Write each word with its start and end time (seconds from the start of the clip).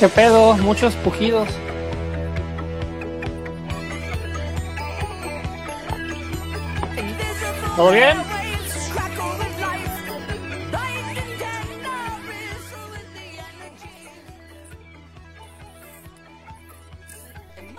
¿Qué 0.00 0.08
pedo? 0.08 0.54
Muchos 0.54 0.94
pujidos. 0.94 1.46
¿Todo 7.76 7.90
bien? 7.90 8.16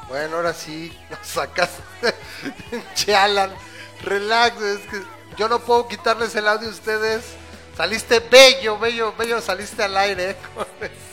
Bueno, 0.07 0.35
ahora 0.35 0.53
sí, 0.53 0.95
nos 1.09 1.25
sacas. 1.25 1.71
Chalan, 2.93 3.51
relax, 4.03 4.57
yo 5.37 5.49
no 5.49 5.57
puedo 5.57 5.87
quitarles 5.87 6.35
el 6.35 6.47
audio 6.47 6.67
a 6.67 6.71
ustedes. 6.71 7.23
Saliste 7.75 8.19
bello, 8.19 8.77
bello, 8.77 9.11
bello, 9.17 9.41
saliste 9.41 9.81
al 9.81 9.97
aire 9.97 10.37
ese 10.79 11.10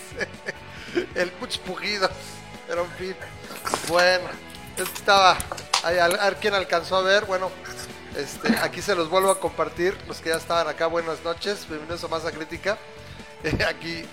el 1.18 1.32
muchos 1.40 1.58
pujidos. 1.58 2.10
Pero 2.66 2.84
en 2.84 2.90
fin. 2.92 3.16
Bueno, 3.88 4.28
estaba. 4.76 5.36
a 5.82 6.08
ver 6.08 6.36
quién 6.40 6.54
alcanzó 6.54 6.96
a 6.96 7.02
ver. 7.02 7.24
Bueno, 7.24 7.50
este, 8.16 8.56
aquí 8.58 8.80
se 8.80 8.94
los 8.94 9.08
vuelvo 9.10 9.30
a 9.30 9.40
compartir. 9.40 9.96
Los 10.06 10.20
que 10.20 10.30
ya 10.30 10.36
estaban 10.36 10.68
acá, 10.68 10.86
buenas 10.86 11.22
noches. 11.24 11.66
Bienvenidos 11.68 12.04
a 12.04 12.08
Masa 12.08 12.30
Crítica. 12.30 12.78
aquí 13.68 14.04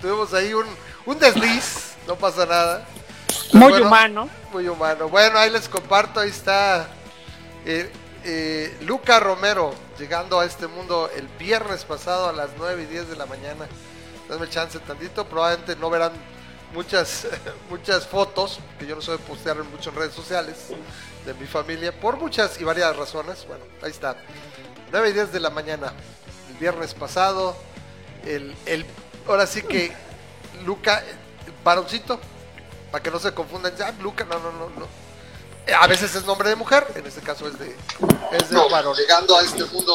tuvimos 0.00 0.32
ahí 0.34 0.52
un, 0.54 0.66
un 1.06 1.18
desliz. 1.18 1.94
No 2.06 2.16
pasa 2.16 2.46
nada. 2.46 2.86
muy 3.52 3.72
humano. 3.80 4.28
Muy 4.52 4.68
humano. 4.68 5.08
Bueno, 5.08 5.38
ahí 5.38 5.50
les 5.50 5.68
comparto. 5.68 6.20
Ahí 6.20 6.30
está. 6.30 6.88
Eh, 7.64 7.90
eh, 8.24 8.76
Luca 8.82 9.20
Romero 9.20 9.74
llegando 9.98 10.40
a 10.40 10.44
este 10.44 10.66
mundo 10.66 11.10
el 11.16 11.28
viernes 11.38 11.84
pasado 11.84 12.28
a 12.28 12.32
las 12.32 12.50
9 12.58 12.82
y 12.82 12.86
10 12.86 13.08
de 13.10 13.16
la 13.16 13.26
mañana 13.26 13.66
denme 14.28 14.48
chance 14.48 14.78
tantito, 14.80 15.24
probablemente 15.26 15.76
no 15.76 15.90
verán 15.90 16.12
muchas, 16.74 17.26
muchas 17.70 18.06
fotos, 18.06 18.60
que 18.78 18.86
yo 18.86 18.94
no 18.94 19.02
soy 19.02 19.18
de 19.18 19.24
postear 19.24 19.56
en 19.56 19.70
muchas 19.70 19.94
redes 19.94 20.14
sociales 20.14 20.68
de 21.24 21.34
mi 21.34 21.46
familia, 21.46 21.98
por 21.98 22.18
muchas 22.18 22.60
y 22.60 22.64
varias 22.64 22.96
razones. 22.96 23.46
Bueno, 23.46 23.64
ahí 23.82 23.90
está. 23.90 24.16
9 24.90 25.10
y 25.10 25.12
10 25.12 25.32
de 25.32 25.40
la 25.40 25.50
mañana, 25.50 25.92
el 26.50 26.56
viernes 26.56 26.94
pasado, 26.94 27.56
el, 28.24 28.54
el 28.66 28.86
ahora 29.26 29.46
sí 29.46 29.62
que 29.62 29.92
Luca, 30.64 31.02
el 31.46 31.52
varoncito, 31.64 32.18
para 32.90 33.02
que 33.02 33.10
no 33.10 33.18
se 33.18 33.32
confundan, 33.32 33.76
ya, 33.76 33.92
Luca, 34.00 34.24
no, 34.24 34.38
no, 34.38 34.52
no, 34.52 34.70
no. 34.70 34.86
A 35.78 35.86
veces 35.86 36.14
es 36.14 36.24
nombre 36.24 36.48
de 36.48 36.56
mujer, 36.56 36.86
en 36.94 37.06
este 37.06 37.20
caso 37.20 37.46
es 37.46 37.58
de, 37.58 37.76
es 38.32 38.48
de 38.48 38.56
varón. 38.70 38.96
Llegando 38.96 39.36
a 39.36 39.42
este 39.42 39.64
mundo, 39.66 39.94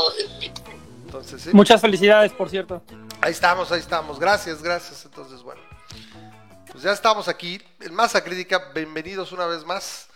Entonces, 1.06 1.42
¿sí? 1.42 1.50
Muchas 1.52 1.82
felicidades, 1.82 2.32
por 2.32 2.50
cierto. 2.50 2.84
Ahí 3.24 3.32
estamos, 3.32 3.72
ahí 3.72 3.80
estamos. 3.80 4.20
Gracias, 4.20 4.62
gracias. 4.62 5.06
Entonces, 5.06 5.42
bueno. 5.44 5.62
Pues 6.70 6.84
ya 6.84 6.92
estamos 6.92 7.30
aquí 7.30 7.58
en 7.80 7.94
Masa 7.94 8.22
Crítica. 8.22 8.72
Bienvenidos 8.76 9.32
una 9.32 9.46
vez 9.46 9.64
más. 9.64 10.10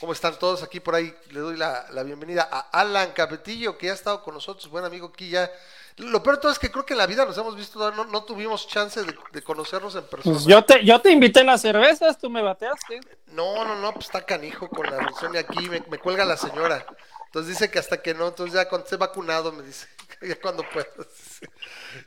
¿Cómo 0.00 0.14
están 0.14 0.38
todos? 0.38 0.62
Aquí 0.62 0.80
por 0.80 0.94
ahí 0.94 1.14
le 1.30 1.40
doy 1.40 1.58
la, 1.58 1.84
bienvenida 2.06 2.48
a 2.50 2.60
Alan 2.80 3.12
Capetillo, 3.12 3.76
que 3.76 3.88
ya 3.88 3.92
ha 3.92 3.94
estado 3.94 4.22
con 4.22 4.32
nosotros, 4.32 4.70
buen 4.70 4.82
amigo 4.82 5.10
aquí 5.12 5.28
ya. 5.28 5.50
Lo 5.98 6.22
peor 6.22 6.36
de 6.36 6.40
todo 6.40 6.52
es 6.52 6.58
que 6.58 6.70
creo 6.70 6.86
que 6.86 6.94
en 6.94 6.98
la 7.00 7.06
vida 7.06 7.26
nos 7.26 7.36
hemos 7.36 7.54
visto, 7.54 7.92
no, 7.92 8.06
no 8.06 8.24
tuvimos 8.24 8.66
chance 8.66 8.98
de, 9.02 9.42
conocernos 9.42 9.94
en 9.96 10.04
persona. 10.04 10.34
Pues 10.34 10.46
yo 10.46 10.64
te, 10.64 10.82
yo 10.86 11.02
te 11.02 11.10
invité 11.10 11.44
las 11.44 11.60
cervezas, 11.60 12.18
tú 12.18 12.30
me 12.30 12.40
bateaste. 12.40 12.98
No, 13.26 13.62
no, 13.66 13.76
no, 13.76 13.92
pues 13.92 14.06
está 14.06 14.24
canijo 14.24 14.70
con 14.70 14.86
la 14.86 15.06
y 15.34 15.36
aquí, 15.36 15.68
me, 15.68 15.84
me, 15.90 15.98
cuelga 15.98 16.24
la 16.24 16.38
señora. 16.38 16.86
Entonces 17.26 17.58
dice 17.58 17.70
que 17.70 17.78
hasta 17.78 18.00
que 18.00 18.14
no, 18.14 18.28
entonces 18.28 18.54
ya 18.54 18.66
cuando 18.70 18.86
esté 18.86 18.96
vacunado 18.96 19.52
me 19.52 19.64
dice, 19.64 19.86
ya 20.22 20.40
cuando 20.40 20.64
puedas. 20.70 20.88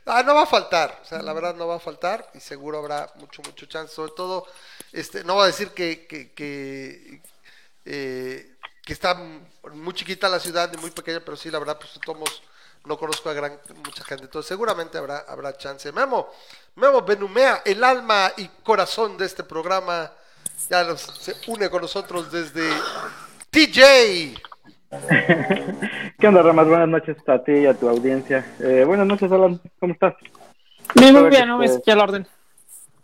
Ah, 0.06 0.22
no 0.22 0.34
va 0.34 0.42
a 0.42 0.46
faltar, 0.46 1.00
o 1.02 1.04
sea, 1.04 1.22
la 1.22 1.32
verdad 1.32 1.54
no 1.54 1.66
va 1.66 1.76
a 1.76 1.80
faltar 1.80 2.30
y 2.34 2.40
seguro 2.40 2.78
habrá 2.78 3.12
mucho, 3.16 3.42
mucho 3.42 3.66
chance. 3.66 3.94
Sobre 3.94 4.12
todo, 4.12 4.46
este, 4.92 5.24
no 5.24 5.36
va 5.36 5.44
a 5.44 5.46
decir 5.48 5.70
que, 5.70 6.06
que, 6.06 6.32
que, 6.32 7.22
eh, 7.84 8.56
que 8.84 8.92
está 8.92 9.14
muy 9.14 9.94
chiquita 9.94 10.28
la 10.28 10.40
ciudad, 10.40 10.70
ni 10.70 10.78
muy 10.80 10.90
pequeña, 10.90 11.20
pero 11.20 11.36
sí, 11.36 11.50
la 11.50 11.58
verdad, 11.58 11.78
pues 11.78 11.92
todos 12.04 12.42
no 12.84 12.98
conozco 12.98 13.28
a 13.28 13.34
gran, 13.34 13.60
mucha 13.84 14.04
gente, 14.04 14.24
entonces 14.24 14.48
seguramente 14.48 14.98
habrá, 14.98 15.18
habrá 15.28 15.56
chance. 15.56 15.92
Memo, 15.92 16.30
Memo 16.74 17.02
Benumea, 17.02 17.62
el 17.64 17.84
alma 17.84 18.32
y 18.36 18.48
corazón 18.62 19.16
de 19.18 19.26
este 19.26 19.44
programa, 19.44 20.10
ya 20.68 20.96
se 20.96 21.36
une 21.46 21.68
con 21.70 21.82
nosotros 21.82 22.32
desde 22.32 22.70
TJ. 23.50 24.40
¿Qué 26.18 26.28
onda, 26.28 26.42
Ramas? 26.42 26.66
Buenas 26.66 26.88
noches 26.88 27.16
a 27.28 27.42
ti 27.44 27.52
y 27.52 27.66
a 27.66 27.74
tu 27.74 27.88
audiencia. 27.88 28.44
Eh, 28.60 28.84
buenas 28.86 29.06
noches, 29.06 29.30
Alan. 29.30 29.60
¿Cómo 29.78 29.92
estás? 29.92 30.14
Muy, 30.94 31.12
muy 31.12 31.28
bien, 31.28 31.46
no 31.46 31.58
me 31.58 31.66
este, 31.66 31.92
el 31.92 32.00
orden. 32.00 32.26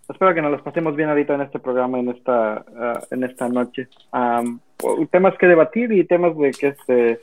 Espero 0.09 0.35
que 0.35 0.41
nos 0.41 0.53
los 0.53 0.63
pasemos 0.63 0.97
bien 0.97 1.11
ahorita 1.11 1.35
en 1.35 1.43
este 1.43 1.59
programa, 1.59 1.99
en 1.99 2.09
esta, 2.09 2.65
ah, 2.79 3.01
en 3.11 3.25
esta 3.25 3.49
noche. 3.49 3.89
temas 5.11 5.35
que 5.39 5.47
debatir 5.47 5.93
y 5.93 6.07
temas 6.07 6.37
de 6.39 6.51
que, 6.53 6.69
este, 6.69 7.21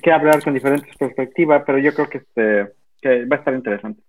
que, 0.00 0.12
hablar 0.12 0.42
con 0.42 0.54
diferentes 0.54 0.96
perspectivas, 0.96 1.62
pero 1.66 1.78
yo 1.78 1.92
creo 1.92 2.08
que, 2.08 2.18
este, 2.18 2.72
que 3.00 3.26
va 3.26 3.36
a 3.36 3.38
estar 3.38 3.54
interesante. 3.54 4.02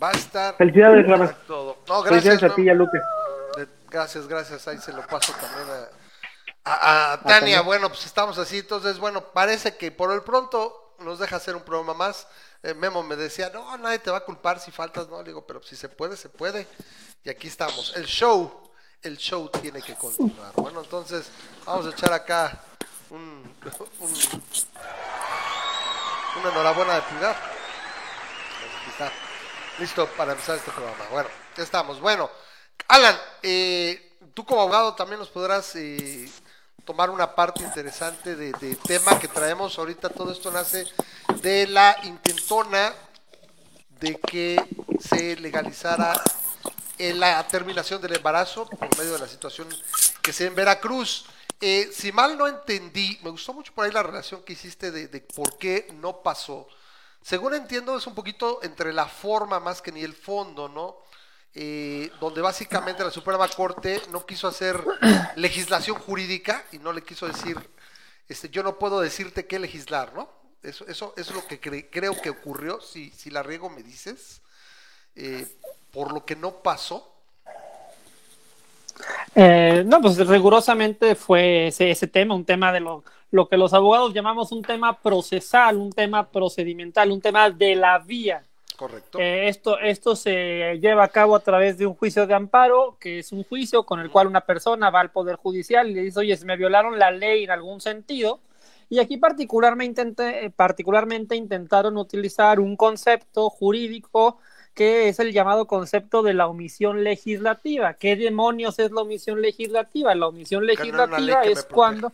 Va 0.00 0.10
a 0.10 0.12
estar. 0.12 0.54
Felicidades, 0.54 1.06
Ramas. 1.08 1.34
gracias, 1.48 2.08
Felicidades 2.08 2.42
a 2.44 2.54
ti 2.54 2.62
y 2.62 2.68
a 2.68 2.74
Luque. 2.74 2.98
Gracias, 3.90 4.28
gracias. 4.28 4.68
Ahí 4.68 4.78
se 4.78 4.92
lo 4.92 5.02
paso 5.02 5.32
también 5.40 5.68
a 5.68 6.05
a, 6.68 7.20
Tania, 7.24 7.60
bueno, 7.60 7.88
pues 7.88 8.04
estamos 8.06 8.38
así, 8.38 8.58
entonces, 8.58 8.98
bueno, 8.98 9.32
parece 9.32 9.76
que 9.76 9.92
por 9.92 10.10
el 10.12 10.22
pronto 10.22 10.94
nos 10.98 11.20
deja 11.20 11.36
hacer 11.36 11.54
un 11.54 11.62
programa 11.62 11.94
más. 11.94 12.26
Eh, 12.62 12.74
Memo 12.74 13.04
me 13.04 13.14
decía, 13.14 13.50
no, 13.54 13.76
nadie 13.78 14.00
te 14.00 14.10
va 14.10 14.18
a 14.18 14.24
culpar 14.24 14.58
si 14.58 14.72
faltas, 14.72 15.08
no, 15.08 15.18
le 15.18 15.28
digo, 15.28 15.46
pero 15.46 15.62
si 15.62 15.76
se 15.76 15.88
puede, 15.88 16.16
se 16.16 16.28
puede. 16.28 16.66
Y 17.22 17.30
aquí 17.30 17.46
estamos. 17.46 17.94
El 17.96 18.06
show, 18.06 18.68
el 19.02 19.16
show 19.16 19.48
tiene 19.48 19.80
que 19.80 19.94
continuar. 19.94 20.52
Bueno, 20.56 20.80
entonces, 20.82 21.28
vamos 21.64 21.86
a 21.86 21.90
echar 21.90 22.12
acá 22.12 22.60
un, 23.10 23.54
una 26.40 26.50
enhorabuena 26.50 26.96
de 26.96 27.02
pulgar. 27.02 27.36
Listo 29.78 30.08
para 30.16 30.32
empezar 30.32 30.56
este 30.56 30.72
programa. 30.72 31.04
Bueno, 31.12 31.28
ya 31.56 31.62
estamos. 31.62 32.00
Bueno, 32.00 32.28
Alan, 32.88 33.16
eh, 33.42 34.16
tú 34.34 34.44
como 34.44 34.62
abogado 34.62 34.94
también 34.94 35.20
nos 35.20 35.28
podrás 35.28 35.76
eh, 35.76 36.28
tomar 36.86 37.10
una 37.10 37.34
parte 37.34 37.64
interesante 37.64 38.36
de, 38.36 38.76
tema 38.76 39.18
que 39.18 39.26
traemos 39.26 39.76
ahorita. 39.76 40.08
Todo 40.08 40.32
esto 40.32 40.52
nace 40.52 40.86
de 41.42 41.66
la 41.66 41.96
intentona 42.04 42.94
de 43.98 44.14
que 44.20 44.56
se 45.00 45.36
legalizara 45.36 46.14
la 46.98 47.46
terminación 47.48 48.00
del 48.00 48.16
embarazo 48.16 48.66
por 48.66 48.96
medio 48.96 49.14
de 49.14 49.18
la 49.18 49.28
situación 49.28 49.68
que 50.22 50.32
se 50.32 50.46
en 50.46 50.54
Veracruz. 50.54 51.26
Eh, 51.60 51.90
si 51.92 52.12
mal 52.12 52.38
no 52.38 52.46
entendí, 52.46 53.18
me 53.22 53.30
gustó 53.30 53.52
mucho 53.52 53.74
por 53.74 53.84
ahí 53.84 53.90
la 53.90 54.04
relación 54.04 54.42
que 54.42 54.52
hiciste 54.52 54.92
de, 54.92 55.08
de, 55.08 55.20
por 55.20 55.58
qué 55.58 55.88
no 55.94 56.22
pasó. 56.22 56.68
Según 57.20 57.54
entiendo, 57.54 57.96
es 57.96 58.06
un 58.06 58.14
poquito 58.14 58.60
entre 58.62 58.92
la 58.92 59.06
forma 59.06 59.58
más 59.58 59.82
que 59.82 59.90
ni 59.90 60.04
el 60.04 60.14
fondo, 60.14 60.68
¿no? 60.68 60.98
Eh, 61.58 62.10
donde 62.20 62.42
básicamente 62.42 63.02
la 63.02 63.10
Suprema 63.10 63.48
Corte 63.48 64.02
no 64.12 64.26
quiso 64.26 64.46
hacer 64.46 64.78
legislación 65.36 65.96
jurídica 65.96 66.62
y 66.70 66.78
no 66.78 66.92
le 66.92 67.02
quiso 67.02 67.26
decir, 67.26 67.56
este, 68.28 68.50
yo 68.50 68.62
no 68.62 68.78
puedo 68.78 69.00
decirte 69.00 69.46
qué 69.46 69.58
legislar, 69.58 70.12
¿no? 70.12 70.28
Eso, 70.62 70.86
eso, 70.86 71.14
es 71.16 71.30
lo 71.30 71.46
que 71.46 71.58
creo 71.58 72.20
que 72.20 72.28
ocurrió, 72.28 72.82
si, 72.82 73.08
si 73.08 73.30
la 73.30 73.42
riego 73.42 73.70
me 73.70 73.82
dices, 73.82 74.42
eh, 75.14 75.46
por 75.92 76.12
lo 76.12 76.26
que 76.26 76.36
no 76.36 76.56
pasó. 76.62 77.10
Eh, 79.34 79.82
no, 79.86 80.02
pues 80.02 80.18
rigurosamente 80.26 81.14
fue 81.14 81.68
ese, 81.68 81.90
ese, 81.90 82.06
tema, 82.06 82.34
un 82.34 82.44
tema 82.44 82.70
de 82.70 82.80
lo, 82.80 83.02
lo 83.30 83.48
que 83.48 83.56
los 83.56 83.72
abogados 83.72 84.12
llamamos 84.12 84.52
un 84.52 84.60
tema 84.60 85.00
procesal, 85.00 85.78
un 85.78 85.90
tema 85.90 86.28
procedimental, 86.28 87.10
un 87.10 87.22
tema 87.22 87.48
de 87.48 87.76
la 87.76 87.98
vía. 87.98 88.45
Correcto. 88.76 89.18
Eh, 89.18 89.48
esto, 89.48 89.78
esto 89.78 90.14
se 90.16 90.78
lleva 90.80 91.04
a 91.04 91.08
cabo 91.08 91.34
a 91.34 91.40
través 91.40 91.78
de 91.78 91.86
un 91.86 91.94
juicio 91.94 92.26
de 92.26 92.34
amparo, 92.34 92.96
que 93.00 93.20
es 93.20 93.32
un 93.32 93.42
juicio 93.44 93.84
con 93.84 94.00
el 94.00 94.10
cual 94.10 94.26
una 94.26 94.42
persona 94.42 94.90
va 94.90 95.00
al 95.00 95.10
Poder 95.10 95.36
Judicial 95.36 95.88
y 95.88 95.94
le 95.94 96.02
dice, 96.02 96.20
oye, 96.20 96.36
se 96.36 96.44
me 96.44 96.56
violaron 96.56 96.98
la 96.98 97.10
ley 97.10 97.44
en 97.44 97.50
algún 97.50 97.80
sentido. 97.80 98.40
Y 98.88 99.00
aquí 99.00 99.16
particularmente, 99.16 100.52
particularmente 100.54 101.34
intentaron 101.34 101.96
utilizar 101.96 102.60
un 102.60 102.76
concepto 102.76 103.50
jurídico 103.50 104.38
que 104.74 105.08
es 105.08 105.18
el 105.18 105.32
llamado 105.32 105.66
concepto 105.66 106.22
de 106.22 106.34
la 106.34 106.46
omisión 106.46 107.02
legislativa. 107.02 107.94
¿Qué 107.94 108.14
demonios 108.14 108.78
es 108.78 108.92
la 108.92 109.00
omisión 109.00 109.40
legislativa? 109.40 110.14
La 110.14 110.28
omisión 110.28 110.66
legislativa 110.66 111.42
es 111.44 111.64
cuando, 111.64 112.12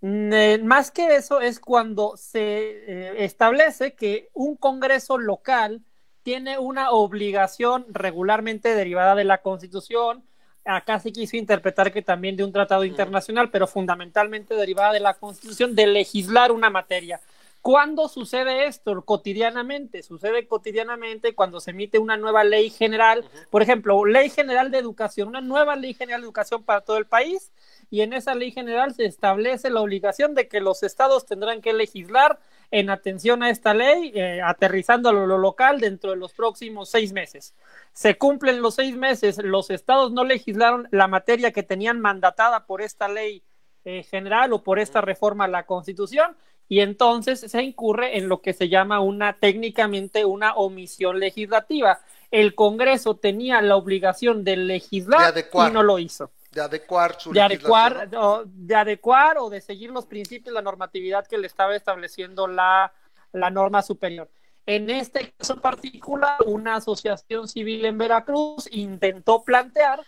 más 0.00 0.90
que 0.90 1.16
eso, 1.16 1.40
es 1.40 1.58
cuando 1.58 2.16
se 2.16 2.40
eh, 2.40 3.24
establece 3.24 3.94
que 3.94 4.28
un 4.34 4.56
Congreso 4.56 5.18
local 5.18 5.82
tiene 6.22 6.58
una 6.58 6.90
obligación 6.90 7.86
regularmente 7.88 8.74
derivada 8.74 9.14
de 9.14 9.24
la 9.24 9.38
Constitución, 9.38 10.24
acá 10.64 10.98
se 10.98 11.12
quiso 11.12 11.36
interpretar 11.36 11.92
que 11.92 12.02
también 12.02 12.36
de 12.36 12.44
un 12.44 12.52
tratado 12.52 12.84
internacional, 12.84 13.50
pero 13.50 13.66
fundamentalmente 13.66 14.54
derivada 14.54 14.92
de 14.92 15.00
la 15.00 15.14
Constitución, 15.14 15.74
de 15.74 15.86
legislar 15.86 16.52
una 16.52 16.70
materia. 16.70 17.20
¿Cuándo 17.66 18.06
sucede 18.06 18.66
esto? 18.68 19.04
Cotidianamente. 19.04 20.04
Sucede 20.04 20.46
cotidianamente 20.46 21.34
cuando 21.34 21.58
se 21.58 21.72
emite 21.72 21.98
una 21.98 22.16
nueva 22.16 22.44
ley 22.44 22.70
general, 22.70 23.24
por 23.50 23.60
ejemplo, 23.60 24.04
ley 24.04 24.30
general 24.30 24.70
de 24.70 24.78
educación, 24.78 25.26
una 25.26 25.40
nueva 25.40 25.74
ley 25.74 25.92
general 25.92 26.20
de 26.20 26.26
educación 26.26 26.62
para 26.62 26.82
todo 26.82 26.96
el 26.96 27.06
país, 27.06 27.50
y 27.90 28.02
en 28.02 28.12
esa 28.12 28.36
ley 28.36 28.52
general 28.52 28.94
se 28.94 29.04
establece 29.06 29.68
la 29.68 29.80
obligación 29.80 30.36
de 30.36 30.46
que 30.46 30.60
los 30.60 30.84
estados 30.84 31.26
tendrán 31.26 31.60
que 31.60 31.72
legislar 31.72 32.38
en 32.70 32.88
atención 32.88 33.42
a 33.42 33.50
esta 33.50 33.74
ley, 33.74 34.12
eh, 34.14 34.40
aterrizando 34.44 35.08
a 35.08 35.12
lo 35.12 35.36
local 35.36 35.80
dentro 35.80 36.12
de 36.12 36.18
los 36.18 36.34
próximos 36.34 36.88
seis 36.88 37.12
meses. 37.12 37.52
Se 37.92 38.16
cumplen 38.16 38.62
los 38.62 38.76
seis 38.76 38.94
meses, 38.94 39.38
los 39.38 39.70
estados 39.70 40.12
no 40.12 40.22
legislaron 40.22 40.86
la 40.92 41.08
materia 41.08 41.50
que 41.50 41.64
tenían 41.64 41.98
mandatada 42.00 42.64
por 42.64 42.80
esta 42.80 43.08
ley 43.08 43.42
eh, 43.84 44.04
general 44.04 44.52
o 44.52 44.62
por 44.62 44.78
esta 44.78 45.00
reforma 45.00 45.46
a 45.46 45.48
la 45.48 45.66
Constitución 45.66 46.36
y 46.68 46.80
entonces 46.80 47.40
se 47.40 47.62
incurre 47.62 48.18
en 48.18 48.28
lo 48.28 48.40
que 48.40 48.52
se 48.52 48.68
llama 48.68 49.00
una 49.00 49.34
técnicamente 49.34 50.24
una 50.24 50.54
omisión 50.54 51.20
legislativa. 51.20 52.00
El 52.30 52.54
Congreso 52.54 53.16
tenía 53.16 53.62
la 53.62 53.76
obligación 53.76 54.42
de 54.42 54.56
legislar 54.56 55.32
y 55.36 55.72
no 55.72 55.82
lo 55.82 55.98
hizo. 55.98 56.30
De 56.50 56.60
adecuar 56.60 57.20
su 57.20 57.32
de 57.32 57.42
adecuar, 57.42 58.08
o, 58.16 58.42
de 58.46 58.74
adecuar 58.74 59.38
o 59.38 59.50
de 59.50 59.60
seguir 59.60 59.90
los 59.90 60.06
principios, 60.06 60.54
la 60.54 60.62
normatividad 60.62 61.26
que 61.26 61.38
le 61.38 61.46
estaba 61.46 61.76
estableciendo 61.76 62.46
la, 62.46 62.92
la 63.32 63.50
norma 63.50 63.82
superior. 63.82 64.28
En 64.64 64.90
este 64.90 65.32
caso 65.38 65.60
particular, 65.60 66.38
una 66.46 66.76
asociación 66.76 67.46
civil 67.46 67.84
en 67.84 67.98
Veracruz 67.98 68.68
intentó 68.72 69.44
plantear 69.44 70.00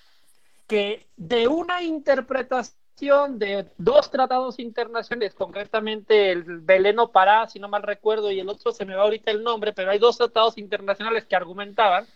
que 0.67 1.07
de 1.17 1.47
una 1.47 1.83
interpretación 1.83 2.77
de 3.01 3.67
dos 3.79 4.11
tratados 4.11 4.59
internacionales, 4.59 5.35
concretamente 5.35 6.33
el 6.33 6.43
Beleno 6.61 7.13
Pará, 7.13 7.47
si 7.47 7.61
no 7.61 7.69
mal 7.69 7.83
recuerdo, 7.83 8.31
y 8.31 8.41
el 8.41 8.49
otro 8.49 8.73
se 8.73 8.85
me 8.85 8.95
va 8.95 9.03
ahorita 9.03 9.31
el 9.31 9.43
nombre, 9.43 9.73
pero 9.73 9.91
hay 9.91 9.99
dos 9.99 10.19
tratados 10.19 10.59
internacionales 10.59 11.25
que 11.25 11.37
argumentaban 11.37 12.07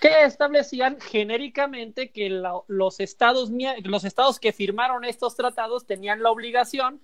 que 0.00 0.24
establecían 0.24 1.00
genéricamente 1.00 2.10
que 2.10 2.30
los, 2.30 3.00
estados, 3.00 3.50
los 3.84 4.04
estados 4.04 4.38
que 4.38 4.52
firmaron 4.52 5.04
estos 5.04 5.36
tratados 5.36 5.86
tenían 5.86 6.22
la 6.22 6.30
obligación 6.30 7.00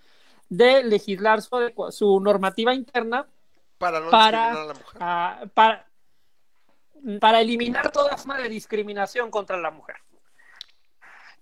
de 0.48 0.82
legislar 0.82 1.40
su, 1.42 1.72
su 1.90 2.20
normativa 2.20 2.74
interna 2.74 3.26
para, 3.78 4.00
no 4.00 4.10
para, 4.10 4.50
a 4.50 4.64
la 4.64 4.74
mujer. 4.74 5.50
Para, 5.54 5.86
para 7.20 7.40
eliminar 7.40 7.90
toda 7.90 8.16
forma 8.16 8.38
de 8.38 8.48
discriminación 8.48 9.30
contra 9.30 9.56
la 9.56 9.70
mujer. 9.70 9.96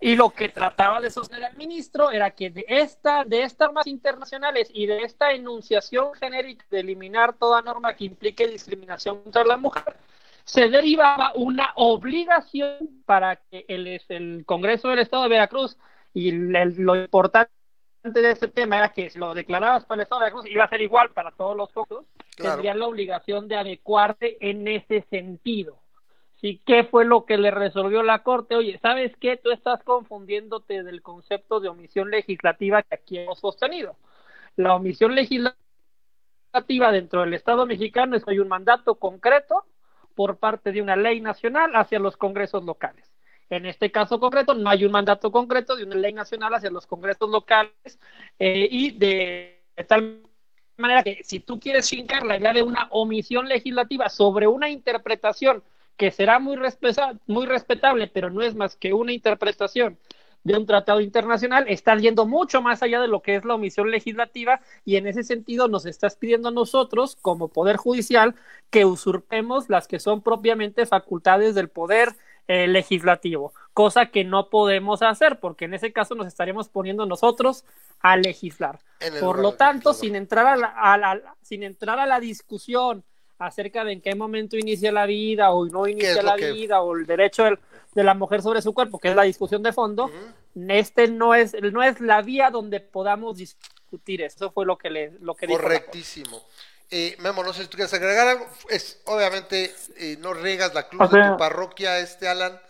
Y 0.02 0.16
lo 0.16 0.30
que 0.30 0.48
trataba 0.48 1.00
de 1.00 1.12
sostener 1.12 1.52
el 1.52 1.56
ministro 1.56 2.10
era 2.10 2.32
que 2.32 2.50
de, 2.50 2.64
esta, 2.66 3.22
de 3.22 3.44
estas 3.44 3.68
normas 3.68 3.86
internacionales 3.86 4.68
y 4.74 4.86
de 4.86 5.04
esta 5.04 5.30
enunciación 5.30 6.12
genérica 6.14 6.66
de 6.72 6.80
eliminar 6.80 7.34
toda 7.34 7.62
norma 7.62 7.94
que 7.94 8.06
implique 8.06 8.48
discriminación 8.48 9.22
contra 9.22 9.44
la 9.44 9.56
mujer, 9.56 9.96
se 10.42 10.68
derivaba 10.68 11.30
una 11.36 11.72
obligación 11.76 13.02
para 13.06 13.36
que 13.36 13.64
el, 13.68 14.00
el 14.08 14.42
Congreso 14.44 14.88
del 14.88 14.98
Estado 14.98 15.22
de 15.22 15.28
Veracruz 15.28 15.78
y 16.12 16.32
lo 16.32 16.96
importante 16.96 17.52
de 18.02 18.32
ese 18.32 18.48
tema 18.48 18.78
era 18.78 18.92
que 18.92 19.08
si 19.08 19.20
lo 19.20 19.34
declarabas 19.34 19.84
para 19.84 20.00
el 20.00 20.02
Estado 20.02 20.22
de 20.22 20.24
Veracruz 20.24 20.50
iba 20.50 20.64
a 20.64 20.68
ser 20.68 20.80
igual 20.80 21.10
para 21.10 21.30
todos 21.30 21.56
los 21.56 21.70
focos, 21.70 22.06
tendrían 22.36 22.80
la 22.80 22.88
obligación 22.88 23.46
de 23.46 23.54
adecuarse 23.54 24.36
en 24.40 24.66
ese 24.66 25.06
sentido. 25.10 25.81
¿Y 26.44 26.58
qué 26.58 26.82
fue 26.82 27.04
lo 27.04 27.24
que 27.24 27.38
le 27.38 27.52
resolvió 27.52 28.02
la 28.02 28.24
Corte? 28.24 28.56
Oye, 28.56 28.76
¿sabes 28.82 29.16
qué? 29.18 29.36
Tú 29.36 29.52
estás 29.52 29.80
confundiéndote 29.84 30.82
del 30.82 31.00
concepto 31.00 31.60
de 31.60 31.68
omisión 31.68 32.10
legislativa 32.10 32.82
que 32.82 32.96
aquí 32.96 33.18
hemos 33.18 33.38
sostenido. 33.38 33.96
La 34.56 34.74
omisión 34.74 35.14
legislativa 35.14 35.54
dentro 36.90 37.20
del 37.20 37.34
Estado 37.34 37.64
mexicano 37.64 38.16
es 38.16 38.26
hay 38.26 38.40
un 38.40 38.48
mandato 38.48 38.96
concreto 38.96 39.64
por 40.16 40.38
parte 40.38 40.72
de 40.72 40.82
una 40.82 40.96
ley 40.96 41.20
nacional 41.20 41.76
hacia 41.76 42.00
los 42.00 42.16
congresos 42.16 42.64
locales. 42.64 43.08
En 43.48 43.64
este 43.64 43.92
caso 43.92 44.18
concreto, 44.18 44.52
no 44.54 44.68
hay 44.68 44.84
un 44.84 44.90
mandato 44.90 45.30
concreto 45.30 45.76
de 45.76 45.84
una 45.84 45.94
ley 45.94 46.12
nacional 46.12 46.52
hacia 46.54 46.70
los 46.70 46.88
congresos 46.88 47.30
locales 47.30 48.00
eh, 48.40 48.66
y 48.68 48.90
de, 48.98 49.62
de 49.76 49.84
tal 49.84 50.22
manera 50.76 51.04
que 51.04 51.22
si 51.22 51.38
tú 51.38 51.60
quieres 51.60 51.88
fincar 51.88 52.24
la 52.24 52.36
idea 52.36 52.52
de 52.52 52.64
una 52.64 52.88
omisión 52.90 53.46
legislativa 53.46 54.08
sobre 54.08 54.48
una 54.48 54.68
interpretación 54.68 55.62
que 56.02 56.10
será 56.10 56.40
muy, 56.40 56.58
muy 57.28 57.46
respetable, 57.46 58.08
pero 58.08 58.28
no 58.28 58.42
es 58.42 58.56
más 58.56 58.74
que 58.74 58.92
una 58.92 59.12
interpretación 59.12 59.98
de 60.42 60.56
un 60.56 60.66
tratado 60.66 61.00
internacional, 61.00 61.66
está 61.68 61.94
yendo 61.94 62.26
mucho 62.26 62.60
más 62.60 62.82
allá 62.82 63.00
de 63.00 63.06
lo 63.06 63.22
que 63.22 63.36
es 63.36 63.44
la 63.44 63.54
omisión 63.54 63.88
legislativa 63.88 64.60
y 64.84 64.96
en 64.96 65.06
ese 65.06 65.22
sentido 65.22 65.68
nos 65.68 65.86
estás 65.86 66.16
pidiendo 66.16 66.48
a 66.48 66.50
nosotros, 66.50 67.16
como 67.22 67.46
Poder 67.46 67.76
Judicial, 67.76 68.34
que 68.70 68.84
usurpemos 68.84 69.68
las 69.68 69.86
que 69.86 70.00
son 70.00 70.22
propiamente 70.22 70.86
facultades 70.86 71.54
del 71.54 71.68
Poder 71.68 72.16
eh, 72.48 72.66
Legislativo, 72.66 73.54
cosa 73.72 74.06
que 74.06 74.24
no 74.24 74.50
podemos 74.50 75.02
hacer 75.02 75.38
porque 75.38 75.66
en 75.66 75.74
ese 75.74 75.92
caso 75.92 76.16
nos 76.16 76.26
estaremos 76.26 76.68
poniendo 76.68 77.06
nosotros 77.06 77.64
a 78.00 78.16
legislar. 78.16 78.80
Por 79.20 79.38
lo 79.38 79.52
tanto, 79.52 79.94
sin 79.94 80.16
entrar 80.16 80.48
a 80.48 80.98
la, 80.98 81.36
sin 81.42 81.62
entrar 81.62 82.00
a 82.00 82.06
la 82.06 82.18
discusión 82.18 83.04
acerca 83.46 83.84
de 83.84 83.92
en 83.92 84.00
qué 84.00 84.14
momento 84.14 84.56
inicia 84.56 84.92
la 84.92 85.06
vida 85.06 85.50
o 85.50 85.66
no 85.66 85.86
inicia 85.86 86.22
la 86.22 86.36
vida 86.36 86.80
o 86.80 86.96
el 86.96 87.06
derecho 87.06 87.44
de 87.94 88.04
la 88.04 88.14
mujer 88.14 88.42
sobre 88.42 88.62
su 88.62 88.72
cuerpo, 88.72 88.98
que 88.98 89.08
es 89.08 89.16
la 89.16 89.22
discusión 89.22 89.62
de 89.62 89.72
fondo, 89.72 90.10
este 90.68 91.08
no 91.08 91.34
es, 91.34 91.54
no 91.72 91.82
es 91.82 92.00
la 92.00 92.22
vía 92.22 92.50
donde 92.50 92.80
podamos 92.80 93.36
discutir 93.36 94.22
eso. 94.22 94.50
fue 94.52 94.64
lo 94.64 94.78
que 94.78 94.90
le 94.90 95.12
lo 95.20 95.34
que 95.34 95.46
Correctísimo. 95.46 96.42
Eh, 96.90 97.16
Memo, 97.20 97.42
no 97.42 97.52
sé 97.52 97.62
si 97.62 97.68
tú 97.68 97.76
quieres 97.76 97.94
agregar 97.94 98.28
algo. 98.28 98.46
Es, 98.68 99.00
obviamente, 99.06 99.74
eh, 99.96 100.16
no 100.20 100.34
riegas 100.34 100.74
la 100.74 100.88
cruz 100.88 101.10
de 101.10 101.30
tu 101.30 101.36
parroquia, 101.38 101.98
este 101.98 102.28
Alan 102.28 102.60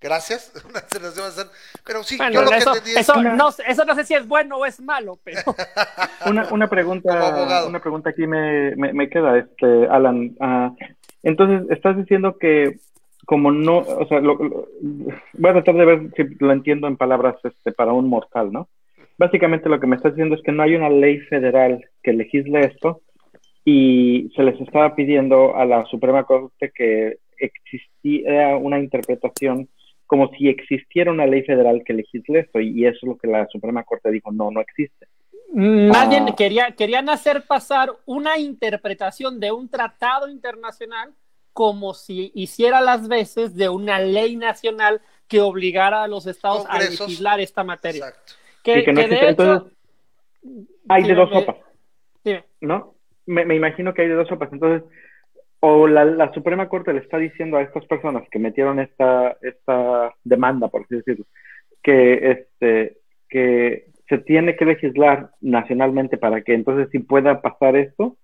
Gracias. 0.00 0.52
pero 1.84 2.02
sí, 2.02 2.16
yo 2.32 2.42
lo 2.42 2.50
eso, 2.52 2.72
que 2.72 2.78
entendí 2.78 2.98
eso, 2.98 3.22
no, 3.22 3.48
eso 3.48 3.84
no 3.84 3.94
sé 3.94 4.04
si 4.04 4.14
es 4.14 4.26
bueno 4.26 4.56
o 4.56 4.66
es 4.66 4.80
malo, 4.80 5.18
pero... 5.22 5.40
una, 6.26 6.48
una 6.52 6.68
pregunta 6.68 7.66
una 7.66 7.80
pregunta 7.80 8.10
aquí 8.10 8.26
me, 8.26 8.74
me, 8.76 9.10
queda, 9.10 9.38
este, 9.38 9.86
Alan. 9.88 10.36
Uh, 10.40 10.74
entonces, 11.22 11.70
estás 11.70 11.96
diciendo 11.96 12.38
que 12.38 12.78
como 13.26 13.52
no, 13.52 13.78
o 13.78 14.06
sea, 14.08 14.20
lo, 14.20 14.36
voy 14.38 15.50
a 15.50 15.52
tratar 15.52 15.76
de 15.76 15.84
ver 15.84 16.10
si 16.16 16.24
lo 16.40 16.50
entiendo 16.50 16.88
en 16.88 16.96
palabras 16.96 17.36
este, 17.44 17.70
para 17.70 17.92
un 17.92 18.08
mortal, 18.08 18.50
¿no? 18.50 18.68
Básicamente 19.18 19.68
lo 19.68 19.78
que 19.78 19.86
me 19.86 19.96
estás 19.96 20.14
diciendo 20.14 20.34
es 20.34 20.42
que 20.42 20.50
no 20.50 20.62
hay 20.62 20.74
una 20.74 20.88
ley 20.88 21.20
federal 21.20 21.84
que 22.02 22.12
legisle 22.12 22.60
esto 22.62 23.02
y 23.64 24.32
se 24.34 24.42
les 24.42 24.60
estaba 24.60 24.96
pidiendo 24.96 25.54
a 25.54 25.64
la 25.64 25.84
Suprema 25.84 26.24
Corte 26.24 26.72
que 26.74 27.18
existiera 27.38 28.56
una 28.56 28.80
interpretación 28.80 29.68
como 30.10 30.28
si 30.32 30.48
existiera 30.48 31.12
una 31.12 31.24
ley 31.24 31.44
federal 31.44 31.84
que 31.86 31.92
legisle 31.92 32.40
esto, 32.40 32.58
y 32.58 32.84
eso 32.84 32.98
es 33.02 33.08
lo 33.10 33.16
que 33.16 33.28
la 33.28 33.46
Suprema 33.46 33.84
Corte 33.84 34.10
dijo, 34.10 34.32
no, 34.32 34.50
no 34.50 34.60
existe. 34.60 35.06
Nadie 35.52 36.20
mm, 36.20 36.26
ah. 36.28 36.34
quería, 36.36 36.72
querían 36.72 37.08
hacer 37.08 37.44
pasar 37.46 37.92
una 38.06 38.36
interpretación 38.36 39.38
de 39.38 39.52
un 39.52 39.68
tratado 39.68 40.28
internacional 40.28 41.14
como 41.52 41.94
si 41.94 42.32
hiciera 42.34 42.80
las 42.80 43.06
veces 43.06 43.54
de 43.54 43.68
una 43.68 44.00
ley 44.00 44.34
nacional 44.34 45.00
que 45.28 45.40
obligara 45.40 46.02
a 46.02 46.08
los 46.08 46.26
estados 46.26 46.66
a 46.68 46.80
legislar 46.80 47.38
esta 47.38 47.62
materia. 47.62 48.08
Exacto. 48.08 48.32
Que, 48.64 48.82
que, 48.82 48.92
no 48.92 49.00
de 49.02 49.28
Entonces, 49.28 49.72
hay 50.88 51.04
de 51.04 51.14
dos 51.14 51.30
sopas. 51.30 51.56
¿No? 52.60 52.96
Me, 53.26 53.44
me, 53.44 53.54
imagino 53.54 53.94
que 53.94 54.02
hay 54.02 54.08
de 54.08 54.14
dos 54.14 54.26
sopas. 54.26 54.52
Entonces, 54.52 54.90
o 55.60 55.86
la, 55.86 56.32
Suprema 56.32 56.68
Corte 56.68 56.92
le 56.92 57.00
está 57.00 57.18
diciendo 57.18 57.56
a 57.58 57.62
estas 57.62 57.84
personas 57.86 58.22
que 58.30 58.38
metieron 58.38 58.80
esta, 58.80 59.36
esta 59.42 60.14
demanda, 60.24 60.68
por 60.68 60.82
así 60.82 60.96
decirlo, 60.96 61.26
que, 61.82 62.30
este, 62.30 62.98
que 63.28 63.90
se 64.08 64.18
tiene 64.18 64.56
que 64.56 64.64
legislar 64.64 65.30
nacionalmente 65.40 66.16
para 66.16 66.42
que 66.42 66.54
entonces 66.54 66.88
sí 66.90 66.98
pueda 66.98 67.42
pasar 67.42 67.76
esto 67.76 68.16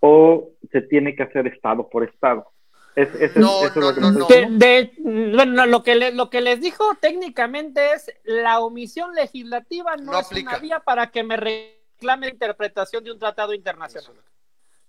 o 0.00 0.50
se 0.70 0.82
tiene 0.82 1.14
que 1.16 1.22
hacer 1.22 1.46
estado 1.46 1.88
por 1.88 2.04
estado. 2.04 2.46
Es, 2.94 3.08
es, 3.14 3.34
No, 3.36 3.64
es 3.64 3.74
no, 3.74 3.82
lo 3.82 3.94
que 3.94 4.00
no, 4.02 4.26
De- 4.26 4.48
de- 4.50 4.92
bueno, 5.34 5.64
lo 5.64 5.82
que, 5.82 5.94
le- 5.94 6.12
lo 6.12 6.28
que 6.28 6.42
les 6.42 6.60
dijo 6.60 6.84
técnicamente 7.00 7.92
es 7.94 8.12
la 8.24 8.60
omisión 8.60 9.14
legislativa 9.14 9.96
no, 9.96 10.12
No 10.12 10.20
es 10.20 10.26
aplica. 10.26 10.50
una 10.50 10.58
vía 10.58 10.80
para 10.80 11.10
que 11.10 11.24
me 11.24 11.36
reclame 11.38 12.26
la 12.26 12.32
interpretación 12.32 13.02
de 13.02 13.12
un 13.12 13.18
tratado 13.18 13.54
internacional. 13.54 14.12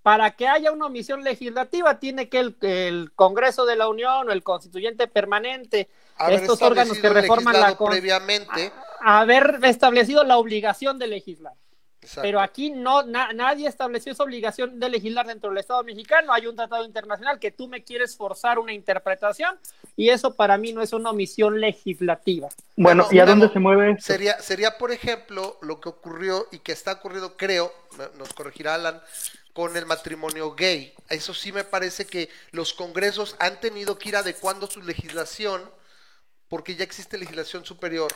Para 0.03 0.31
que 0.31 0.47
haya 0.47 0.71
una 0.71 0.85
omisión 0.87 1.23
legislativa 1.23 1.97
tiene 1.97 2.27
que 2.29 2.39
el, 2.39 2.55
el 2.61 3.11
Congreso 3.15 3.65
de 3.65 3.77
la 3.77 3.87
Unión 3.87 4.27
o 4.27 4.31
el 4.31 4.43
Constituyente 4.43 5.07
Permanente, 5.07 5.89
Haber 6.17 6.41
estos 6.41 6.61
órganos 6.61 6.97
que 6.99 7.09
reforman 7.09 7.59
la 7.59 7.75
previamente. 7.77 8.71
haber 8.99 9.59
establecido 9.63 10.23
la 10.23 10.37
obligación 10.37 10.99
de 10.99 11.07
legislar. 11.07 11.53
Exacto. 12.01 12.21
Pero 12.21 12.41
aquí 12.41 12.69
no 12.69 13.03
na- 13.03 13.31
nadie 13.31 13.65
estableció 13.65 14.11
esa 14.11 14.23
obligación 14.23 14.77
de 14.77 14.89
legislar 14.89 15.25
dentro 15.25 15.49
del 15.49 15.59
Estado 15.59 15.83
mexicano. 15.85 16.33
Hay 16.33 16.47
un 16.47 16.55
tratado 16.57 16.83
internacional 16.83 17.39
que 17.39 17.51
tú 17.51 17.69
me 17.69 17.81
quieres 17.85 18.17
forzar 18.17 18.59
una 18.59 18.73
interpretación 18.73 19.57
y 19.95 20.09
eso 20.09 20.35
para 20.35 20.57
mí 20.57 20.73
no 20.73 20.81
es 20.81 20.91
una 20.91 21.11
omisión 21.11 21.61
legislativa. 21.61 22.49
Bueno, 22.75 23.07
¿y 23.09 23.19
a 23.19 23.25
dónde 23.25 23.47
se 23.47 23.59
mueve 23.59 23.91
esto? 23.91 24.03
Sería, 24.03 24.37
sería, 24.41 24.77
por 24.77 24.91
ejemplo, 24.91 25.57
lo 25.61 25.79
que 25.79 25.87
ocurrió 25.87 26.45
y 26.51 26.59
que 26.59 26.73
está 26.73 26.91
ocurriendo, 26.91 27.37
creo, 27.37 27.71
nos 28.17 28.33
corregirá 28.33 28.75
Alan, 28.75 29.01
con 29.53 29.77
el 29.77 29.85
matrimonio 29.85 30.53
gay. 30.55 30.93
Eso 31.09 31.33
sí 31.33 31.51
me 31.51 31.63
parece 31.63 32.05
que 32.07 32.29
los 32.51 32.73
congresos 32.73 33.35
han 33.39 33.59
tenido 33.59 33.97
que 33.97 34.09
ir 34.09 34.15
adecuando 34.15 34.67
su 34.67 34.81
legislación 34.81 35.69
porque 36.47 36.75
ya 36.75 36.83
existe 36.83 37.17
legislación 37.17 37.65
superior 37.65 38.11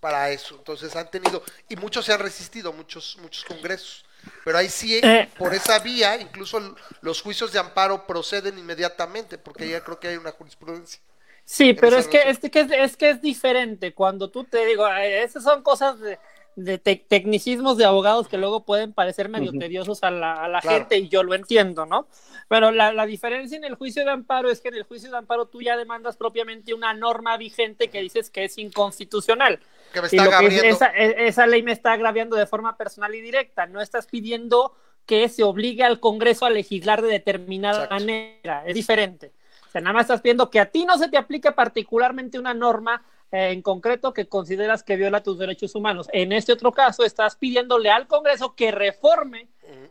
para 0.00 0.30
eso. 0.30 0.56
Entonces 0.56 0.94
han 0.96 1.10
tenido, 1.10 1.42
y 1.68 1.76
muchos 1.76 2.04
se 2.04 2.12
han 2.12 2.20
resistido, 2.20 2.72
muchos, 2.72 3.16
muchos 3.20 3.44
congresos. 3.44 4.04
Pero 4.44 4.58
ahí 4.58 4.68
sí, 4.68 4.98
Eh. 5.02 5.28
por 5.38 5.54
esa 5.54 5.78
vía, 5.78 6.16
incluso 6.20 6.76
los 7.00 7.22
juicios 7.22 7.52
de 7.52 7.60
amparo 7.60 8.06
proceden 8.06 8.58
inmediatamente, 8.58 9.38
porque 9.38 9.68
ya 9.68 9.84
creo 9.84 10.00
que 10.00 10.08
hay 10.08 10.16
una 10.16 10.32
jurisprudencia. 10.32 11.00
Sí, 11.44 11.74
pero 11.74 11.96
es 11.96 12.08
que, 12.08 12.28
es, 12.28 12.38
que 12.40 12.60
es, 12.60 12.70
es 12.72 12.96
que 12.96 13.10
es 13.10 13.22
diferente. 13.22 13.94
Cuando 13.94 14.30
tú 14.30 14.44
te 14.44 14.66
digo, 14.66 14.86
eh, 14.88 15.22
esas 15.22 15.44
son 15.44 15.62
cosas 15.62 16.00
de, 16.00 16.18
de 16.56 16.78
te- 16.78 16.96
tecnicismos 16.96 17.76
de 17.76 17.84
abogados 17.84 18.28
que 18.28 18.38
luego 18.38 18.64
pueden 18.64 18.92
parecer 18.94 19.28
medio 19.28 19.50
Ujú. 19.50 19.58
tediosos 19.60 20.02
a 20.02 20.10
la, 20.10 20.32
a 20.42 20.48
la 20.48 20.60
Claro. 20.62 20.78
gente 20.78 20.96
y 20.96 21.08
yo 21.08 21.22
lo 21.22 21.34
entiendo, 21.34 21.84
¿no? 21.86 22.08
Pero 22.48 22.70
la, 22.70 22.92
la 22.94 23.04
diferencia 23.06 23.56
en 23.58 23.64
el 23.64 23.74
juicio 23.74 24.04
de 24.04 24.10
amparo 24.10 24.50
es 24.50 24.60
que 24.60 24.68
en 24.68 24.74
el 24.76 24.84
juicio 24.84 25.10
de 25.10 25.18
amparo 25.18 25.46
tú 25.46 25.60
ya 25.60 25.76
demandas 25.76 26.16
propiamente 26.16 26.72
una 26.72 26.94
norma 26.94 27.36
vigente 27.36 27.88
que 27.88 28.00
dices 28.00 28.30
que 28.30 28.44
es 28.44 28.56
inconstitucional. 28.56 29.60
Que 29.92 30.00
me 30.00 30.08
Y 30.10 30.16
está 30.16 30.24
lo 30.42 30.48
que 30.48 30.56
es- 30.56 30.62
esa, 30.64 30.86
e- 30.96 31.26
esa 31.28 31.46
ley 31.46 31.62
me 31.62 31.72
está 31.72 31.92
agraviando 31.92 32.36
de 32.36 32.46
forma 32.46 32.76
personal 32.76 33.14
y 33.14 33.20
directa. 33.20 33.66
No 33.66 33.80
estás 33.80 34.06
pidiendo 34.06 34.74
que 35.04 35.28
se 35.28 35.42
obligue 35.44 35.84
al 35.84 36.00
Congreso 36.00 36.46
a 36.46 36.50
legislar 36.50 37.02
de 37.02 37.08
determinada 37.08 37.84
Exacto. 37.84 37.94
manera. 37.94 38.62
Es 38.66 38.74
diferente. 38.74 39.32
O 39.66 39.70
sea, 39.70 39.80
nada 39.82 39.92
más 39.92 40.02
estás 40.04 40.22
pidiendo 40.22 40.48
que 40.50 40.58
a 40.58 40.66
ti 40.70 40.84
no 40.86 40.96
se 40.96 41.08
te 41.08 41.18
aplique 41.18 41.52
particularmente 41.52 42.38
una 42.38 42.54
norma 42.54 43.02
eh, 43.32 43.50
en 43.50 43.62
concreto 43.62 44.12
que 44.12 44.28
consideras 44.28 44.82
que 44.82 44.96
viola 44.96 45.22
tus 45.22 45.38
derechos 45.38 45.74
humanos. 45.74 46.08
En 46.12 46.32
este 46.32 46.52
otro 46.52 46.72
caso, 46.72 47.04
estás 47.04 47.36
pidiéndole 47.36 47.90
al 47.90 48.06
Congreso 48.06 48.54
que 48.54 48.70
reforme 48.70 49.48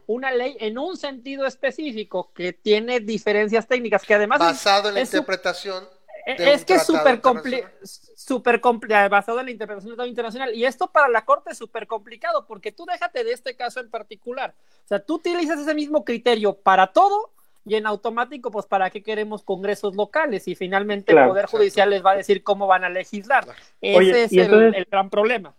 una 0.08 0.32
ley 0.32 0.56
en 0.60 0.78
un 0.78 0.96
sentido 0.98 1.46
específico 1.46 2.32
que 2.34 2.54
tiene 2.54 3.00
diferencias 3.02 3.68
técnicas, 3.68 4.04
que 4.04 4.14
además 4.14 4.40
es- 4.40 4.48
basado 4.48 4.90
en 4.90 4.96
la 4.96 5.02
interpretación 5.02 5.84
es 6.28 6.66
que 6.66 6.76
es 6.76 6.84
súper 6.86 7.22
compli- 7.22 7.58
internacional. 7.58 7.72
súper 8.16 8.62
compli- 8.62 9.10
basado 9.10 9.40
en 9.42 9.46
la 9.46 9.52
interpretación 9.52 9.90
del 9.90 9.96
tratado 9.96 10.10
internacional. 10.10 10.56
Y 10.56 10.66
esto 10.66 10.92
para 10.92 11.08
la 11.10 11.24
Corte 11.26 11.52
es 11.52 11.58
súper 11.58 11.86
complicado, 11.88 12.48
porque 12.48 12.72
tú 12.72 12.86
déjate 12.86 13.24
de 13.24 13.32
este 13.34 13.56
caso 13.56 13.80
en 13.80 13.90
particular. 13.92 14.56
O 14.86 14.88
sea, 14.88 15.00
tú 15.00 15.16
utilizas 15.16 15.60
ese 15.60 15.76
mismo 15.76 16.04
criterio 16.04 16.54
para 16.56 16.88
todo 16.88 17.32
y 17.66 17.76
en 17.76 17.88
automático, 17.88 18.52
pues, 18.52 18.68
¿para 18.68 18.90
qué 18.92 19.02
queremos 19.02 19.44
congresos 19.44 19.96
locales? 19.96 20.48
Y 20.48 20.56
finalmente 20.56 21.12
Claro, 21.12 21.26
el 21.26 21.30
Poder 21.30 21.44
exacto. 21.46 21.58
Judicial 21.58 21.90
les 21.90 22.06
va 22.06 22.12
a 22.12 22.16
decir 22.18 22.44
cómo 22.44 22.68
van 22.68 22.84
a 22.84 22.90
legislar. 22.90 23.46
Ese 23.82 24.24
es 24.26 24.32
el, 24.34 24.88
gran 24.90 25.10
problema. 25.10 25.56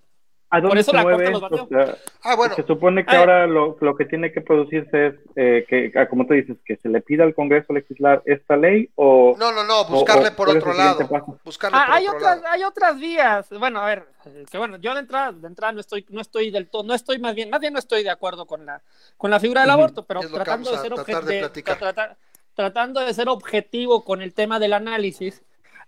¿A 0.48 0.60
dónde 0.60 0.80
eso 0.80 0.92
se 0.92 0.96
la 0.96 1.02
mueve 1.02 1.30
batió. 1.30 1.64
O 1.64 1.68
sea, 1.68 1.96
Ah, 2.22 2.36
bueno, 2.36 2.54
Se 2.54 2.62
supone 2.62 3.04
que 3.04 3.10
Ay. 3.10 3.16
ahora 3.18 3.46
lo, 3.48 3.76
lo 3.80 3.96
que 3.96 4.04
tiene 4.04 4.32
que 4.32 4.40
producirse 4.40 5.08
es 5.08 5.14
eh, 5.34 5.64
que, 5.68 5.92
ah, 5.98 6.06
como 6.06 6.24
tú 6.26 6.34
dices, 6.34 6.56
que 6.64 6.76
se 6.76 6.88
le 6.88 7.00
pida 7.00 7.24
al 7.24 7.34
Congreso 7.34 7.72
legislar 7.72 8.22
esta 8.26 8.56
ley 8.56 8.88
o... 8.94 9.34
no, 9.38 9.50
no, 9.52 9.64
no, 9.64 9.84
buscarle 9.86 10.28
o- 10.28 10.36
por 10.36 10.46
¿cuál 10.46 10.56
es 10.58 10.62
otro 10.62 10.74
lado. 10.74 11.38
Buscarle 11.44 11.76
Ah, 11.80 11.86
por 11.86 11.94
hay 11.96 12.04
otro 12.06 12.18
otras, 12.18 12.36
lado. 12.42 12.52
hay 12.54 12.62
otras 12.64 13.00
vías. 13.00 13.48
Bueno, 13.58 13.80
a 13.80 13.86
ver, 13.86 14.04
eh, 14.26 14.44
que 14.50 14.56
bueno, 14.58 14.76
yo 14.76 14.94
de 14.94 15.00
entrada, 15.00 15.32
de 15.32 15.46
entrada 15.48 15.72
no 15.72 15.80
estoy, 15.80 16.06
no 16.10 16.20
estoy 16.20 16.50
del 16.52 16.68
todo, 16.68 16.84
no 16.84 16.94
estoy 16.94 17.18
más 17.18 17.34
bien, 17.34 17.50
más 17.50 17.60
bien 17.60 17.72
no 17.72 17.78
estoy 17.80 18.02
de 18.04 18.10
acuerdo 18.10 18.46
con 18.46 18.64
la, 18.64 18.80
con 19.16 19.30
la 19.32 19.40
figura 19.40 19.62
del 19.62 19.70
aborto, 19.70 20.04
pero 20.04 20.20
tratando 20.20 20.70
de 20.70 20.78
ser 20.78 20.94
tratar 20.94 21.24
de 21.24 21.48
de- 21.48 22.16
tratando 22.54 23.00
de 23.00 23.12
ser 23.12 23.28
objetivo 23.28 24.04
con 24.04 24.22
el 24.22 24.32
tema 24.32 24.58
del 24.58 24.72
análisis. 24.72 25.42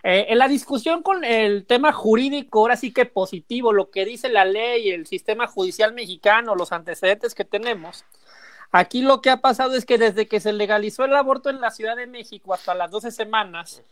Eh, 0.04 0.26
en 0.28 0.38
la 0.38 0.46
discusión 0.46 1.02
con 1.02 1.24
el 1.24 1.66
tema 1.66 1.92
jurídico, 1.92 2.60
ahora 2.60 2.76
sí 2.76 2.92
que 2.92 3.04
positivo, 3.04 3.72
lo 3.72 3.90
que 3.90 4.04
dice 4.04 4.28
la 4.28 4.44
ley, 4.44 4.90
el 4.90 5.06
sistema 5.06 5.48
judicial 5.48 5.92
mexicano, 5.92 6.54
los 6.54 6.72
antecedentes 6.72 7.34
que 7.34 7.44
tenemos. 7.44 8.04
Aquí 8.70 9.02
lo 9.02 9.20
que 9.20 9.30
ha 9.30 9.40
pasado 9.40 9.74
es 9.74 9.84
que 9.84 9.98
desde 9.98 10.28
que 10.28 10.40
se 10.40 10.52
legalizó 10.52 11.04
el 11.04 11.16
aborto 11.16 11.50
en 11.50 11.60
la 11.60 11.70
Ciudad 11.70 11.96
de 11.96 12.06
México 12.06 12.54
hasta 12.54 12.74
las 12.74 12.90
12 12.90 13.10
semanas, 13.10 13.82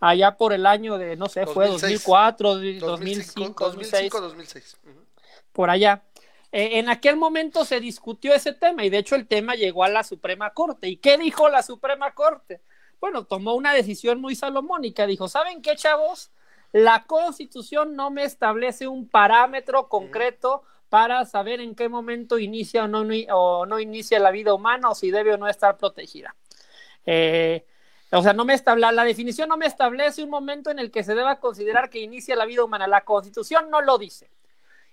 allá 0.00 0.36
por 0.36 0.52
el 0.52 0.66
año 0.66 0.98
de, 0.98 1.16
no 1.16 1.28
sé, 1.28 1.46
fue 1.46 1.68
2006. 1.68 2.04
2004, 2.04 2.48
2005, 2.48 2.86
2005, 2.86 3.64
2006, 3.64 4.12
2006. 4.12 4.76
Ujú. 4.84 5.04
por 5.52 5.70
allá. 5.70 6.02
Eh, 6.50 6.78
en 6.78 6.88
aquel 6.88 7.16
momento 7.16 7.64
se 7.64 7.78
discutió 7.78 8.34
ese 8.34 8.52
tema 8.52 8.84
y 8.84 8.90
de 8.90 8.98
hecho 8.98 9.14
el 9.14 9.26
tema 9.26 9.54
llegó 9.54 9.84
a 9.84 9.88
la 9.88 10.02
Suprema 10.02 10.50
Corte. 10.50 10.88
¿Y 10.88 10.96
qué 10.96 11.18
dijo 11.18 11.48
la 11.48 11.62
Suprema 11.62 12.12
Corte? 12.14 12.60
Bueno, 13.02 13.24
tomó 13.24 13.54
una 13.54 13.74
decisión 13.74 14.20
muy 14.20 14.36
salomónica. 14.36 15.08
Dijo, 15.08 15.26
¿saben 15.26 15.60
qué, 15.60 15.74
chavos? 15.74 16.30
La 16.70 17.04
Constitución 17.04 17.96
no 17.96 18.12
me 18.12 18.22
establece 18.22 18.86
un 18.86 19.08
parámetro 19.08 19.88
concreto 19.88 20.62
para 20.88 21.24
saber 21.24 21.60
en 21.60 21.74
qué 21.74 21.88
momento 21.88 22.38
inicia 22.38 22.84
o 22.84 22.86
no, 22.86 23.02
ni- 23.02 23.26
o 23.28 23.66
no 23.66 23.80
inicia 23.80 24.20
la 24.20 24.30
vida 24.30 24.54
humana 24.54 24.88
o 24.88 24.94
si 24.94 25.10
debe 25.10 25.34
o 25.34 25.36
no 25.36 25.48
estar 25.48 25.76
protegida. 25.78 26.36
Eh, 27.04 27.66
o 28.12 28.22
sea, 28.22 28.34
no 28.34 28.44
me 28.44 28.54
establece, 28.54 28.92
la 28.92 29.02
definición 29.02 29.48
no 29.48 29.56
me 29.56 29.66
establece 29.66 30.22
un 30.22 30.30
momento 30.30 30.70
en 30.70 30.78
el 30.78 30.92
que 30.92 31.02
se 31.02 31.16
deba 31.16 31.40
considerar 31.40 31.90
que 31.90 31.98
inicia 31.98 32.36
la 32.36 32.44
vida 32.44 32.62
humana. 32.62 32.86
La 32.86 33.00
Constitución 33.00 33.68
no 33.68 33.80
lo 33.80 33.98
dice. 33.98 34.30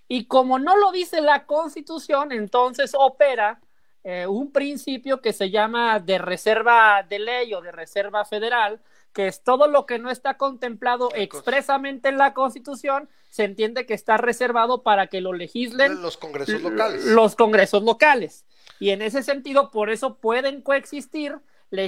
Y 0.08 0.24
como 0.24 0.58
no 0.58 0.76
lo 0.76 0.90
dice 0.90 1.20
la 1.20 1.46
Constitución, 1.46 2.32
entonces 2.32 2.92
opera 2.98 3.60
eh, 4.04 4.26
un 4.26 4.50
principio 4.52 5.20
que 5.20 5.32
se 5.32 5.50
llama 5.50 6.00
de 6.00 6.18
reserva 6.18 7.04
de 7.08 7.18
ley 7.18 7.52
o 7.54 7.60
de 7.60 7.70
reserva 7.72 8.24
federal, 8.24 8.80
que 9.12 9.26
es 9.26 9.42
todo 9.42 9.66
lo 9.66 9.86
que 9.86 9.98
no 9.98 10.10
está 10.10 10.36
contemplado 10.36 11.08
expresamente 11.14 12.08
en 12.08 12.16
la 12.18 12.32
Constitución, 12.32 13.08
se 13.28 13.44
entiende 13.44 13.84
que 13.86 13.94
está 13.94 14.16
reservado 14.16 14.82
para 14.82 15.08
que 15.08 15.20
lo 15.20 15.32
legislen 15.32 16.00
Los 16.00 16.16
congresos 16.16 16.62
locales. 16.62 17.04
los 17.04 17.36
congresos 17.36 17.82
locales. 17.82 18.44
Y 18.78 18.90
en 18.90 19.02
ese 19.02 19.22
sentido, 19.22 19.70
por 19.70 19.90
eso 19.90 20.16
pueden 20.18 20.62
coexistir 20.62 21.36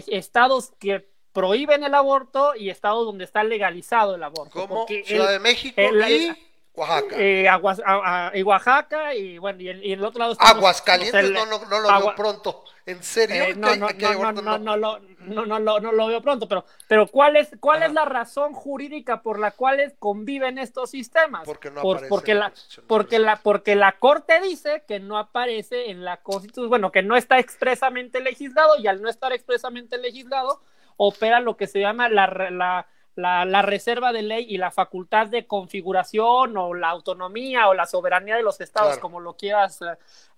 estados 0.09 0.73
que 0.79 1.09
prohíben 1.33 1.83
el 1.83 1.95
aborto 1.95 2.55
y 2.55 2.71
estados 2.71 3.07
donde 3.07 3.25
está 3.25 3.43
legalizado 3.43 4.15
el 4.17 4.23
aborto. 4.23 4.51
como 4.67 4.87
Ciudad 4.87 5.27
el- 5.29 5.33
de 5.33 5.39
México 5.39 5.81
el- 5.81 6.11
y 6.11 6.37
Oaxaca. 6.75 7.17
eh, 7.19 7.49
Aguas- 7.49 7.83
a- 7.85 8.29
a- 8.29 8.37
y 8.37 8.43
Oaxaca 8.43 9.15
y 9.15 9.37
bueno, 9.39 9.61
y, 9.61 9.69
el, 9.69 9.85
y 9.85 9.93
el 9.93 10.05
otro 10.05 10.21
lado 10.21 10.33
estamos- 10.33 10.57
Aguascalientes, 10.57 11.25
el- 11.25 11.33
no, 11.35 11.45
no, 11.47 11.59
no 11.67 11.81
lo 11.81 11.91
Agua- 11.91 12.07
veo 12.13 12.17
pronto. 12.17 12.65
¿En 12.85 13.01
serio? 13.03 13.45
eh, 13.45 13.55
no, 13.55 13.69
¿Que 13.97 14.07
hay- 14.07 14.19
no, 14.19 14.33
no, 14.33 14.43
no, 14.43 14.43
no, 14.43 14.59
no, 14.59 14.77
lo- 14.77 14.99
no, 15.21 15.47
no, 15.47 15.59
lo- 15.61 15.79
no 15.79 15.93
lo 15.93 16.07
veo 16.09 16.21
pronto, 16.21 16.49
pero, 16.49 16.65
pero 16.89 17.07
¿cuál 17.07 17.37
es, 17.37 17.51
cuál 17.61 17.77
Ajá. 17.79 17.87
es 17.87 17.93
la 17.93 18.05
razón 18.07 18.55
jurídica 18.55 19.23
por 19.23 19.39
la 19.39 19.53
cual 19.53 19.95
conviven 20.01 20.59
estos 20.59 20.91
sistemas? 20.91 21.43
Porque 21.45 21.71
no 21.71 21.81
Por- 21.83 21.99
aparece 21.99 22.09
porque 22.09 22.35
la, 22.35 22.53
porque 22.89 23.19
la, 23.21 23.37
porque 23.37 23.75
la 23.77 23.93
Corte 23.93 24.41
dice 24.41 24.83
que 24.89 24.99
no 24.99 25.17
aparece 25.19 25.91
en 25.91 26.05
la 26.05 26.17
Constitución, 26.23 26.71
bueno, 26.71 26.91
que 26.91 27.03
no 27.03 27.17
está 27.17 27.39
expresamente 27.39 28.21
legislado 28.21 28.77
y 28.79 28.89
al 28.89 29.01
no 29.01 29.09
estar 29.09 29.33
expresamente 29.33 29.99
legislado 29.99 30.61
opera 30.97 31.39
lo 31.39 31.57
que 31.57 31.69
se 31.69 31.79
llama 31.81 32.09
la, 32.09 32.27
la, 32.51 32.87
la, 33.15 33.45
la 33.45 33.61
reserva 33.63 34.13
de 34.13 34.23
ley 34.23 34.47
y 34.49 34.57
la 34.57 34.71
facultad 34.71 35.27
de 35.27 35.47
configuración 35.47 36.57
o 36.57 36.75
la 36.75 36.89
autonomía 36.89 37.69
o 37.69 37.75
la 37.75 37.87
soberanía 37.87 38.37
de 38.37 38.43
los 38.43 38.61
estados, 38.61 38.91
Claro. 38.93 39.03
como 39.03 39.21
lo 39.21 39.35
quieras 39.37 39.83
eh, 39.83 39.87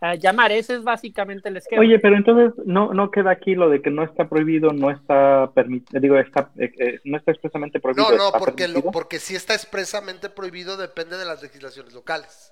eh, 0.00 0.18
llamar. 0.18 0.50
Ese 0.52 0.74
es 0.74 0.82
básicamente 0.84 1.48
el 1.48 1.56
esquema. 1.58 1.80
Oye, 1.82 1.98
pero 2.00 2.16
entonces 2.16 2.52
no, 2.66 2.92
no 2.92 3.10
queda 3.10 3.30
aquí 3.30 3.54
lo 3.54 3.68
de 3.70 3.80
que 3.80 3.90
no 3.90 4.02
está 4.02 4.28
prohibido, 4.28 4.72
no 4.72 4.90
está 4.90 5.50
permitido, 5.54 6.00
digo, 6.00 6.18
está, 6.18 6.50
eh, 6.58 6.72
eh, 6.78 7.00
no 7.04 7.16
está 7.16 7.30
expresamente 7.30 7.78
prohibido. 7.80 8.10
No, 8.16 8.30
no, 8.32 8.38
porque, 8.38 8.66
lo, 8.68 8.82
porque 8.90 9.18
si 9.20 9.36
está 9.36 9.54
expresamente 9.54 10.28
prohibido 10.28 10.76
depende 10.76 11.16
de 11.16 11.24
las 11.24 11.42
legislaciones 11.42 11.94
locales. 11.94 12.50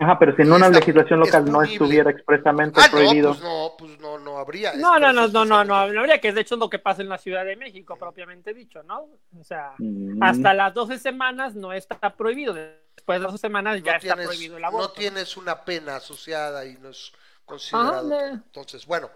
Ajá, 0.00 0.16
pero 0.20 0.36
si 0.36 0.42
en 0.42 0.52
una 0.52 0.68
legislación 0.68 1.18
local 1.18 1.50
no 1.50 1.60
estuviera 1.60 2.08
expresamente 2.12 2.78
Ah, 2.80 2.84
no, 2.86 2.90
prohibido. 2.92 3.30
pues 3.30 3.42
no, 3.42 3.70
pues 3.76 3.98
no, 4.00 4.07
no 4.07 4.07
habría. 4.48 4.72
No, 4.74 4.98
no, 4.98 5.12
no, 5.12 5.28
no, 5.28 5.44
no, 5.44 5.64
no, 5.64 5.86
no 5.92 6.00
habría 6.00 6.20
que 6.20 6.32
de 6.32 6.40
hecho 6.40 6.54
es 6.54 6.58
lo 6.58 6.70
que 6.70 6.78
pasa 6.78 7.02
en 7.02 7.08
la 7.08 7.18
Ciudad 7.18 7.44
de 7.44 7.56
México, 7.56 7.96
propiamente 7.96 8.52
dicho, 8.54 8.82
¿no? 8.82 9.08
O 9.38 9.44
sea, 9.44 9.74
Mm. 9.78 10.22
hasta 10.22 10.54
las 10.54 10.74
12 10.74 10.98
semanas 10.98 11.54
no 11.54 11.72
está 11.72 11.98
prohibido. 12.16 12.54
De 12.54 12.78
después 12.96 13.20
de 13.20 13.26
dos 13.26 13.40
semanas 13.40 13.80
ya 13.82 13.92
no 13.92 13.98
está 13.98 14.14
tienes, 14.14 14.26
prohibido 14.26 14.56
el 14.56 14.64
aborto. 14.64 14.88
no 14.88 14.92
tienes 14.92 15.36
una 15.36 15.64
pena 15.64 15.96
asociada 15.96 16.66
y 16.66 16.74
no 16.78 16.88
es 16.88 17.12
considerado. 17.44 18.12
Ah, 18.12 18.26
ne. 18.26 18.28
Entonces, 18.32 18.84
bueno, 18.86 19.08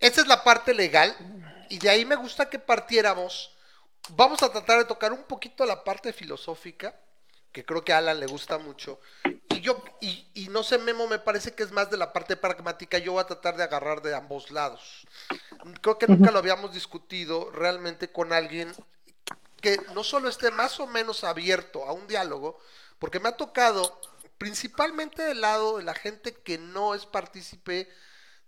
esa 0.00 0.20
es 0.20 0.26
la 0.26 0.44
parte 0.44 0.74
legal 0.74 1.14
y 1.70 1.78
de 1.78 1.88
ahí 1.88 2.04
me 2.04 2.14
gusta 2.16 2.50
que 2.50 2.58
partiéramos. 2.58 3.56
Vamos 4.10 4.42
a 4.42 4.50
tratar 4.52 4.78
de 4.80 4.84
tocar 4.84 5.12
un 5.12 5.22
poquito 5.24 5.64
la 5.64 5.82
parte 5.82 6.12
filosófica, 6.12 6.94
que 7.52 7.64
creo 7.64 7.82
que 7.84 7.92
a 7.92 7.98
Alan 7.98 8.20
le 8.20 8.26
gusta 8.26 8.58
mucho. 8.58 9.00
Y 9.62 9.64
yo, 9.64 9.80
y, 10.00 10.26
y 10.34 10.48
no 10.48 10.64
sé, 10.64 10.76
Memo, 10.78 11.06
me 11.06 11.20
parece 11.20 11.54
que 11.54 11.62
es 11.62 11.70
más 11.70 11.88
de 11.88 11.96
la 11.96 12.12
parte 12.12 12.36
pragmática. 12.36 12.98
Yo 12.98 13.12
voy 13.12 13.20
a 13.20 13.26
tratar 13.26 13.56
de 13.56 13.62
agarrar 13.62 14.02
de 14.02 14.12
ambos 14.12 14.50
lados. 14.50 15.06
Creo 15.80 15.98
que 15.98 16.08
nunca 16.08 16.30
lo 16.32 16.38
habíamos 16.40 16.72
discutido 16.72 17.48
realmente 17.52 18.10
con 18.10 18.32
alguien 18.32 18.74
que 19.60 19.78
no 19.94 20.02
solo 20.02 20.28
esté 20.28 20.50
más 20.50 20.80
o 20.80 20.86
menos 20.88 21.22
abierto 21.22 21.84
a 21.84 21.92
un 21.92 22.08
diálogo, 22.08 22.58
porque 22.98 23.20
me 23.20 23.28
ha 23.28 23.36
tocado 23.36 24.00
principalmente 24.38 25.22
del 25.22 25.40
lado 25.40 25.78
de 25.78 25.84
la 25.84 25.94
gente 25.94 26.34
que 26.34 26.58
no 26.58 26.94
es 26.94 27.06
partícipe 27.06 27.88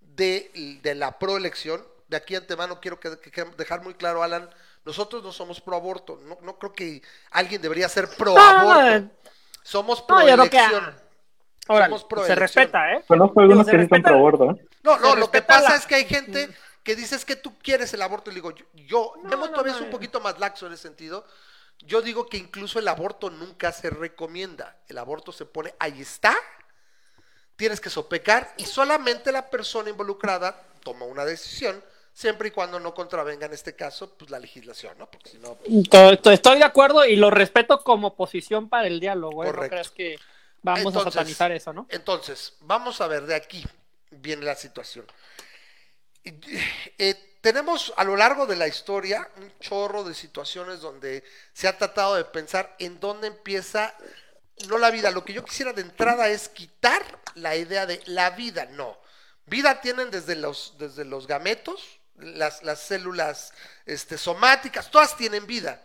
de, 0.01 0.81
de 0.83 0.95
la 0.97 1.19
proelección. 1.19 1.87
De 2.09 2.17
aquí 2.17 2.35
antemano 2.35 2.81
quiero 2.81 2.99
que, 2.99 3.19
que- 3.21 3.45
dejar 3.57 3.83
muy 3.83 3.95
claro, 3.95 4.25
Alan, 4.25 4.51
nosotros 4.85 5.23
no 5.23 5.33
somos 5.33 5.61
pro 5.61 5.77
aborto. 5.77 6.19
No, 6.25 6.39
no 6.43 6.59
creo 6.59 6.73
que 6.73 7.03
alguien 7.31 7.63
debería 7.63 7.89
ser 7.89 8.09
pro 8.17 8.37
aborto. 8.37 9.05
Somos 9.63 10.01
No, 10.01 10.07
pro 10.07 10.17
que 10.51 10.59
elección. 10.59 11.04
Órale, 11.69 11.87
Somos 11.87 12.05
pro 12.05 12.25
se 12.25 12.35
respeta, 12.35 12.93
¿eh? 12.93 13.05
Conozco 13.07 13.41
algunos 13.41 13.67
se 13.67 13.73
que 13.73 13.83
sí 13.83 13.89
son 13.89 14.03
pro 14.03 14.15
aborto, 14.15 14.51
¿eh? 14.51 14.67
No, 14.83 14.97
Se 14.97 15.03
no, 15.03 15.17
lo 15.17 15.31
que 15.31 15.43
pasa 15.43 15.71
la- 15.71 15.77
es 15.77 15.87
que 15.87 15.95
hay 15.97 16.05
gente 16.07 16.49
que 16.83 16.95
dice 16.97 17.17
es 17.17 17.25
que 17.25 17.37
tú 17.37 17.59
quieres 17.59 17.93
el 17.95 18.03
aborto. 18.03 18.31
Y 18.31 18.35
le 18.35 18.39
digo, 18.41 18.51
yo, 18.53 18.65
yo 18.75 19.13
No, 19.23 19.29
Memo 19.31 19.47
no, 19.47 19.51
todavía 19.53 19.73
no, 19.73 19.79
es 19.79 19.83
un 19.83 19.89
eh. 19.89 19.93
poquito 19.93 20.21
más 20.21 20.39
laxo 20.39 20.67
en 20.67 20.75
ese 20.75 20.83
sentido. 20.83 21.25
Yo 21.81 22.03
digo 22.03 22.27
que 22.27 22.37
incluso 22.37 22.79
el 22.79 22.89
aborto 22.89 23.31
nunca 23.31 23.73
se 23.73 23.91
recomienda. 23.91 24.77
El 24.89 24.99
aborto 24.99 25.33
se 25.33 25.45
pone, 25.47 25.75
ahí 25.79 26.01
está, 26.03 26.35
tienes 27.57 27.81
que 27.81 27.91
sopecar 27.91 28.53
y 28.57 28.65
solamente 28.65 29.33
la 29.33 29.49
persona 29.51 29.91
involucrada 29.91 30.61
toma 30.83 31.05
una 31.07 31.25
decisión, 31.25 31.83
siempre 32.13 32.49
y 32.49 32.51
cuando 32.51 32.79
no 32.79 32.95
contravenga 32.95 33.47
en 33.47 33.53
este 33.55 33.75
caso, 33.75 34.15
pues 34.17 34.31
la 34.31 34.39
legislación, 34.39 34.97
¿no? 34.99 35.11
Porque 35.11 35.31
si 35.31 35.39
no, 35.39 35.55
pues, 35.55 35.89
To- 35.89 36.19
to- 36.19 36.31
Estoy 36.31 36.59
de 36.59 36.65
acuerdo 36.65 37.05
y 37.05 37.17
lo 37.17 37.31
respeto 37.31 37.83
como 37.83 38.15
posición 38.15 38.69
para 38.69 38.87
el 38.87 39.01
diálogo, 39.01 39.43
¿eh? 39.45 39.47
No 39.47 39.53
Correcto. 39.53 39.71
creas 39.75 39.91
que 39.91 40.19
vamos 40.65 40.87
Entonces, 40.87 41.07
a 41.07 41.11
satanizar 41.11 41.53
eso, 41.53 41.73
¿no? 41.73 41.87
Entonces, 41.91 42.55
vamos 42.61 43.01
a 43.01 43.07
ver, 43.07 43.27
de 43.27 43.35
aquí 43.35 43.65
viene 44.11 44.45
la 44.45 44.55
situación. 44.55 45.07
Eh, 46.25 47.37
tenemos 47.43 47.93
a 47.99 48.05
lo 48.05 48.17
largo 48.17 48.47
de 48.47 48.57
la 48.57 48.67
historia 48.67 49.29
un 49.37 49.53
chorro 49.61 50.05
de 50.05 50.15
situaciones 50.15 50.81
donde 50.81 51.23
se 51.53 51.69
ha 51.69 51.77
tratado 51.77 52.15
de 52.15 52.25
pensar 52.25 52.75
en 52.79 52.99
dónde 52.99 53.27
empieza, 53.27 53.95
no 54.69 54.79
la 54.79 54.91
vida, 54.91 55.11
lo 55.11 55.25
que 55.25 55.35
yo 55.35 55.45
quisiera 55.45 55.75
de 55.75 55.83
entrada 55.83 56.29
es 56.29 56.49
quitar 56.49 57.03
la 57.35 57.55
idea 57.57 57.85
de 57.85 58.01
la 58.07 58.31
vida, 58.31 58.65
no. 58.65 58.99
Vida 59.45 59.83
tienen 59.83 60.11
desde 60.11 60.37
los, 60.37 60.77
desde 60.79 61.05
los 61.05 61.27
gametos, 61.27 62.01
las, 62.17 62.63
las 62.63 62.81
células 62.81 63.53
este, 63.85 64.17
somáticas, 64.17 64.91
todas 64.91 65.15
tienen 65.15 65.47
vida. 65.47 65.83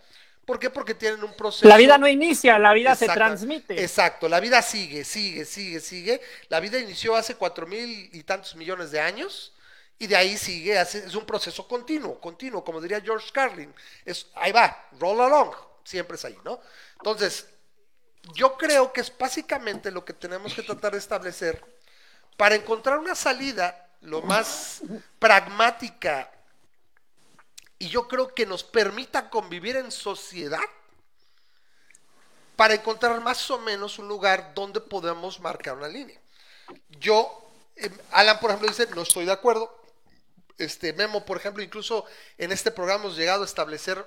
¿Por 0.49 0.57
qué? 0.57 0.71
Porque 0.71 0.95
tienen 0.95 1.23
un 1.23 1.35
proceso. 1.35 1.67
La 1.67 1.77
vida 1.77 1.99
no 1.99 2.07
inicia, 2.07 2.57
la 2.57 2.73
vida 2.73 2.95
se 2.95 3.05
transmite. 3.05 3.79
Exacto, 3.83 4.27
la 4.27 4.39
vida 4.39 4.63
sigue, 4.63 5.03
sigue, 5.03 5.45
sigue, 5.45 5.79
sigue. 5.79 6.19
La 6.47 6.59
vida 6.59 6.79
inició 6.79 7.15
hace 7.15 7.35
cuatro 7.35 7.67
mil 7.67 8.09
y 8.11 8.23
tantos 8.23 8.55
millones 8.55 8.89
de 8.89 8.99
años 8.99 9.53
y 9.99 10.07
de 10.07 10.15
ahí 10.15 10.39
sigue, 10.39 10.79
hace- 10.79 11.05
es 11.05 11.13
un 11.13 11.23
proceso 11.27 11.67
continuo, 11.67 12.19
continuo, 12.19 12.63
como 12.63 12.81
diría 12.81 12.99
George 12.99 13.29
Carlin. 13.31 13.71
Es, 14.03 14.25
ahí 14.33 14.51
va, 14.51 14.87
roll 14.99 15.21
along, 15.21 15.51
siempre 15.83 16.15
es 16.15 16.25
ahí, 16.25 16.39
¿no? 16.43 16.59
Entonces, 16.97 17.45
yo 18.33 18.57
creo 18.57 18.91
que 18.91 19.01
es 19.01 19.15
básicamente 19.15 19.91
lo 19.91 20.03
que 20.03 20.13
tenemos 20.13 20.55
que 20.55 20.63
tratar 20.63 20.93
de 20.93 20.97
establecer 20.97 21.63
para 22.37 22.55
encontrar 22.55 22.97
una 22.97 23.13
salida 23.13 23.87
lo 24.01 24.23
más 24.23 24.81
pragmática 25.19 26.31
y 27.79 27.87
yo 27.87 28.09
creo 28.09 28.35
que 28.35 28.45
nos 28.45 28.63
permita 28.63 29.29
convivir 29.29 29.77
en 29.77 29.89
sociedad 29.89 30.59
para 32.57 32.73
encontrar 32.73 33.21
más 33.21 33.49
o 33.49 33.57
menos 33.57 33.97
un 33.99 34.09
lugar 34.09 34.53
donde 34.53 34.81
podemos 34.81 35.39
marcar 35.39 35.77
una 35.77 35.87
línea. 35.87 36.19
Yo, 36.99 37.49
eh, 37.77 37.89
Alan, 38.11 38.37
por 38.41 38.49
ejemplo, 38.49 38.67
dice, 38.67 38.85
no 38.93 39.03
estoy 39.03 39.23
de 39.23 39.31
acuerdo. 39.31 39.73
Este 40.57 40.91
Memo, 40.91 41.23
por 41.23 41.37
ejemplo, 41.37 41.63
incluso 41.63 42.05
en 42.37 42.51
este 42.51 42.69
programa 42.69 43.05
hemos 43.05 43.15
llegado 43.17 43.43
a 43.43 43.45
establecer, 43.45 44.05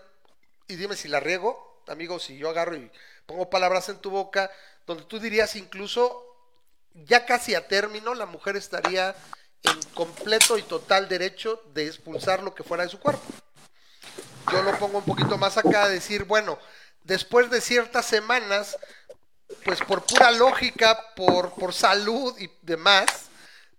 y 0.68 0.76
dime 0.76 0.94
si 0.94 1.08
la 1.08 1.18
riego, 1.18 1.82
amigo, 1.88 2.18
si 2.18 2.37
yo 2.37 2.50
agarro 2.50 2.76
y 2.76 2.90
pongo 3.24 3.48
palabras 3.48 3.88
en 3.88 3.96
tu 4.02 4.11
boca, 4.11 4.50
donde 4.87 5.04
tú 5.04 5.18
dirías 5.18 5.56
incluso, 5.56 6.22
ya 6.92 7.24
casi 7.24 7.54
a 7.54 7.68
término, 7.68 8.14
la 8.14 8.26
mujer 8.26 8.56
estaría 8.56 9.16
en 9.62 9.82
completo 9.94 10.58
y 10.58 10.62
total 10.62 11.08
derecho 11.08 11.62
de 11.72 11.87
expulsar 11.87 12.42
lo 12.42 12.54
que 12.54 12.64
fuera 12.64 12.85
de 12.85 12.90
su 12.90 13.00
cuerpo 13.00 13.24
yo 14.50 14.62
lo 14.62 14.76
pongo 14.78 14.98
un 14.98 15.05
poquito 15.05 15.38
más 15.38 15.57
acá, 15.59 15.88
decir, 15.88 16.24
bueno, 16.24 16.59
después 17.05 17.50
de 17.50 17.61
ciertas 17.61 18.07
semanas, 18.07 18.78
pues 19.64 19.81
por 19.81 20.05
pura 20.05 20.31
lógica, 20.31 21.14
por, 21.14 21.52
por 21.55 21.72
salud 21.74 22.37
y 22.38 22.50
demás, 22.62 23.05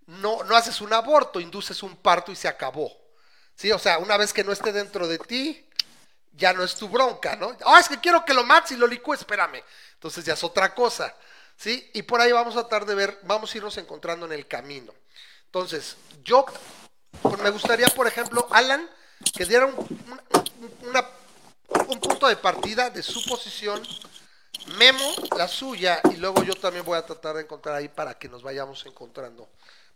no, 0.06 0.44
no 0.44 0.56
haces 0.56 0.80
un 0.80 0.92
aborto, 0.92 1.40
induces 1.40 1.82
un 1.82 1.96
parto 1.96 2.32
y 2.32 2.36
se 2.36 2.48
acabó. 2.48 2.92
Sí, 3.56 3.70
o 3.72 3.78
sea, 3.78 3.98
una 3.98 4.16
vez 4.16 4.32
que 4.32 4.44
no 4.44 4.52
esté 4.52 4.72
dentro 4.72 5.06
de 5.06 5.18
ti, 5.18 5.66
ya 6.32 6.52
no 6.52 6.64
es 6.64 6.74
tu 6.74 6.88
bronca, 6.88 7.36
¿no? 7.36 7.56
Ah, 7.64 7.78
es 7.80 7.88
que 7.88 8.00
quiero 8.00 8.24
que 8.24 8.34
lo 8.34 8.44
mates 8.44 8.72
y 8.72 8.76
lo 8.76 8.86
licúe, 8.86 9.14
espérame. 9.14 9.62
Entonces 9.94 10.24
ya 10.24 10.34
es 10.34 10.42
otra 10.44 10.74
cosa, 10.74 11.14
¿sí? 11.56 11.90
Y 11.94 12.02
por 12.02 12.20
ahí 12.20 12.32
vamos 12.32 12.56
a 12.56 12.60
tratar 12.60 12.86
de 12.86 12.94
ver, 12.94 13.20
vamos 13.22 13.54
a 13.54 13.56
irnos 13.56 13.76
encontrando 13.78 14.26
en 14.26 14.32
el 14.32 14.46
camino. 14.48 14.92
Entonces, 15.46 15.96
yo 16.24 16.44
pues, 17.22 17.38
me 17.38 17.50
gustaría, 17.50 17.86
por 17.88 18.08
ejemplo, 18.08 18.48
Alan, 18.50 18.90
que 19.36 19.44
diera 19.44 19.66
un- 19.66 20.20
una- 20.88 21.04
un 21.88 21.98
punto 22.00 22.28
de 22.28 22.36
partida 22.36 22.90
de 22.90 23.02
su 23.02 23.24
posición, 23.28 23.82
Memo, 24.78 25.04
la 25.36 25.46
suya, 25.48 26.00
y 26.12 26.16
luego 26.16 26.42
yo 26.42 26.54
también 26.54 26.84
voy 26.84 26.96
a 26.96 27.04
tratar 27.04 27.34
de 27.36 27.42
encontrar 27.42 27.74
ahí 27.76 27.88
para 27.88 28.14
que 28.14 28.28
nos 28.28 28.42
vayamos 28.42 28.86
encontrando 28.86 29.46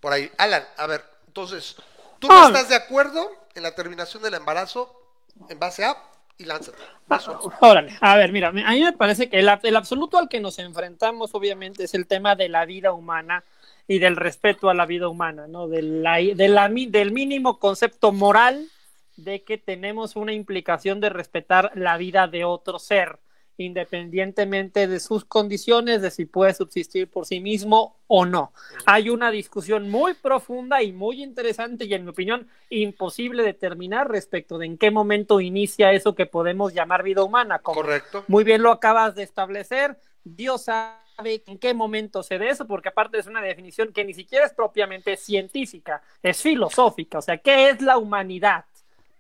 por 0.00 0.12
ahí. 0.12 0.30
Alan, 0.36 0.62
a 0.76 0.86
ver, 0.86 1.02
entonces, 1.26 1.76
¿tú 2.18 2.28
no 2.28 2.34
Ah. 2.34 2.46
estás 2.48 2.68
de 2.68 2.74
acuerdo 2.74 3.30
en 3.54 3.62
la 3.62 3.74
terminación 3.74 4.22
del 4.22 4.34
embarazo 4.34 4.94
en 5.48 5.58
base 5.58 5.84
a 5.84 5.96
y 6.36 6.44
lánzate? 6.44 6.76
Eso. 7.10 7.50
Órale, 7.60 7.96
a 8.00 8.16
ver, 8.16 8.30
mira, 8.32 8.48
a 8.48 8.52
mí 8.52 8.82
me 8.84 8.92
parece 8.92 9.30
que 9.30 9.38
el, 9.38 9.48
el 9.62 9.76
absoluto 9.76 10.18
al 10.18 10.28
que 10.28 10.40
nos 10.40 10.58
enfrentamos, 10.58 11.30
obviamente, 11.34 11.84
es 11.84 11.94
el 11.94 12.06
tema 12.06 12.34
de 12.34 12.48
la 12.50 12.66
vida 12.66 12.92
humana 12.92 13.44
y 13.86 14.00
del 14.00 14.16
respeto 14.16 14.68
a 14.68 14.74
la 14.74 14.84
vida 14.84 15.08
humana, 15.08 15.46
¿no? 15.48 15.66
De 15.66 15.80
la, 15.80 16.16
de 16.16 16.48
la 16.48 16.68
mi- 16.68 16.86
del 16.86 17.10
mínimo 17.12 17.58
concepto 17.58 18.12
moral 18.12 18.68
de 19.18 19.42
que 19.42 19.58
tenemos 19.58 20.16
una 20.16 20.32
implicación 20.32 21.00
de 21.00 21.10
respetar 21.10 21.72
la 21.74 21.96
vida 21.96 22.28
de 22.28 22.44
otro 22.44 22.78
ser, 22.78 23.18
independientemente 23.56 24.86
de 24.86 25.00
sus 25.00 25.24
condiciones, 25.24 26.00
de 26.00 26.12
si 26.12 26.24
puede 26.24 26.54
subsistir 26.54 27.10
por 27.10 27.26
sí 27.26 27.40
mismo 27.40 27.96
o 28.06 28.24
no. 28.24 28.52
Hay 28.86 29.10
una 29.10 29.32
discusión 29.32 29.90
muy 29.90 30.14
profunda 30.14 30.82
y 30.84 30.92
muy 30.92 31.20
interesante 31.20 31.84
y 31.84 31.94
en 31.94 32.04
mi 32.04 32.10
opinión 32.10 32.46
imposible 32.70 33.42
determinar 33.42 34.08
respecto 34.08 34.56
de 34.56 34.66
en 34.66 34.78
qué 34.78 34.92
momento 34.92 35.40
inicia 35.40 35.92
eso 35.92 36.14
que 36.14 36.26
podemos 36.26 36.72
llamar 36.72 37.02
vida 37.02 37.24
humana. 37.24 37.58
Como 37.58 37.80
Correcto. 37.80 38.24
muy 38.28 38.44
bien 38.44 38.62
lo 38.62 38.70
acabas 38.70 39.16
de 39.16 39.24
establecer, 39.24 39.98
Dios 40.22 40.62
sabe 40.62 41.42
en 41.46 41.58
qué 41.58 41.74
momento 41.74 42.22
se 42.22 42.38
dé 42.38 42.50
eso, 42.50 42.68
porque 42.68 42.90
aparte 42.90 43.18
es 43.18 43.26
una 43.26 43.42
definición 43.42 43.92
que 43.92 44.04
ni 44.04 44.14
siquiera 44.14 44.46
es 44.46 44.52
propiamente 44.52 45.16
científica, 45.16 46.00
es 46.22 46.40
filosófica, 46.40 47.18
o 47.18 47.22
sea, 47.22 47.38
¿qué 47.38 47.70
es 47.70 47.82
la 47.82 47.98
humanidad? 47.98 48.64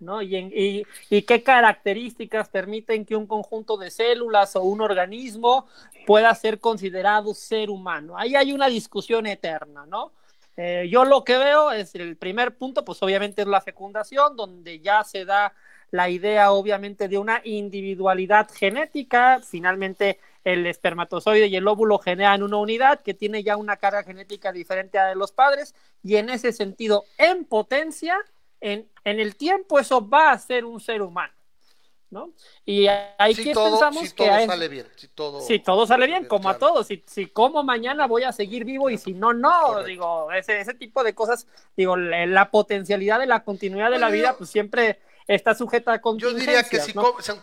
¿No? 0.00 0.22
Y, 0.22 0.86
y 1.10 1.22
qué 1.22 1.42
características 1.42 2.48
permiten 2.48 3.04
que 3.04 3.16
un 3.16 3.26
conjunto 3.26 3.76
de 3.76 3.90
células 3.90 4.56
o 4.56 4.62
un 4.62 4.80
organismo 4.80 5.66
pueda 6.06 6.34
ser 6.34 6.60
considerado 6.60 7.34
ser 7.34 7.70
humano. 7.70 8.16
Ahí 8.16 8.34
hay 8.34 8.52
una 8.52 8.68
discusión 8.68 9.26
eterna, 9.26 9.86
¿no? 9.86 10.12
Eh, 10.56 10.88
yo 10.90 11.04
lo 11.04 11.22
que 11.22 11.38
veo 11.38 11.70
es 11.70 11.94
el 11.94 12.16
primer 12.16 12.56
punto, 12.56 12.84
pues 12.84 13.00
obviamente 13.02 13.42
es 13.42 13.48
la 13.48 13.60
fecundación, 13.60 14.36
donde 14.36 14.80
ya 14.80 15.04
se 15.04 15.24
da 15.24 15.54
la 15.92 16.10
idea 16.10 16.50
obviamente 16.50 17.06
de 17.06 17.16
una 17.16 17.40
individualidad 17.44 18.50
genética, 18.50 19.40
finalmente 19.40 20.18
el 20.42 20.66
espermatozoide 20.66 21.46
y 21.46 21.54
el 21.54 21.68
óvulo 21.68 21.98
generan 21.98 22.42
una 22.42 22.56
unidad 22.56 23.00
que 23.02 23.14
tiene 23.14 23.44
ya 23.44 23.56
una 23.56 23.76
carga 23.76 24.02
genética 24.02 24.50
diferente 24.50 24.98
a 24.98 25.04
la 25.04 25.08
de 25.10 25.14
los 25.14 25.30
padres 25.30 25.76
y 26.02 26.16
en 26.16 26.28
ese 26.28 26.52
sentido, 26.52 27.04
en 27.18 27.44
potencia, 27.44 28.16
en, 28.60 28.88
en 29.04 29.20
el 29.20 29.36
tiempo 29.36 29.78
eso 29.78 30.06
va 30.08 30.32
a 30.32 30.38
ser 30.38 30.64
un 30.64 30.80
ser 30.80 31.02
humano, 31.02 31.32
¿no? 32.10 32.32
Y 32.66 32.86
ahí 33.18 33.36
Si 33.36 33.42
que 33.42 33.54
todo, 33.54 33.62
pensamos 33.62 33.92
si 33.92 34.14
que 34.14 34.30
todo 34.30 34.30
a- 34.30 34.40
sale 34.40 34.68
bien, 34.68 34.86
si 34.96 35.08
todo, 35.08 35.40
si 35.40 35.60
todo 35.60 35.86
sale 35.86 36.06
bien, 36.06 36.24
como 36.26 36.48
a 36.48 36.54
claro. 36.54 36.58
todos. 36.58 36.88
Si, 36.88 37.04
si 37.06 37.26
como 37.28 37.62
mañana 37.62 38.06
voy 38.06 38.24
a 38.24 38.32
seguir 38.32 38.64
vivo 38.64 38.90
y 38.90 38.98
si 38.98 39.14
no, 39.14 39.32
no. 39.34 39.50
Correcto. 39.66 39.84
Digo, 39.84 40.32
ese, 40.32 40.60
ese 40.60 40.74
tipo 40.74 41.04
de 41.04 41.14
cosas, 41.14 41.46
digo, 41.76 41.96
la, 41.96 42.26
la 42.26 42.50
potencialidad 42.50 43.20
de 43.20 43.26
la 43.26 43.44
continuidad 43.44 43.90
de 43.90 43.98
la 43.98 44.10
Oye, 44.10 44.10
vida, 44.10 44.36
pues 44.36 44.50
siempre 44.50 45.00
está 45.28 45.54
sujeta 45.54 45.92
a 45.92 46.00
Yo 46.16 46.32
diría 46.32 46.62
que 46.64 46.80
si, 46.80 46.94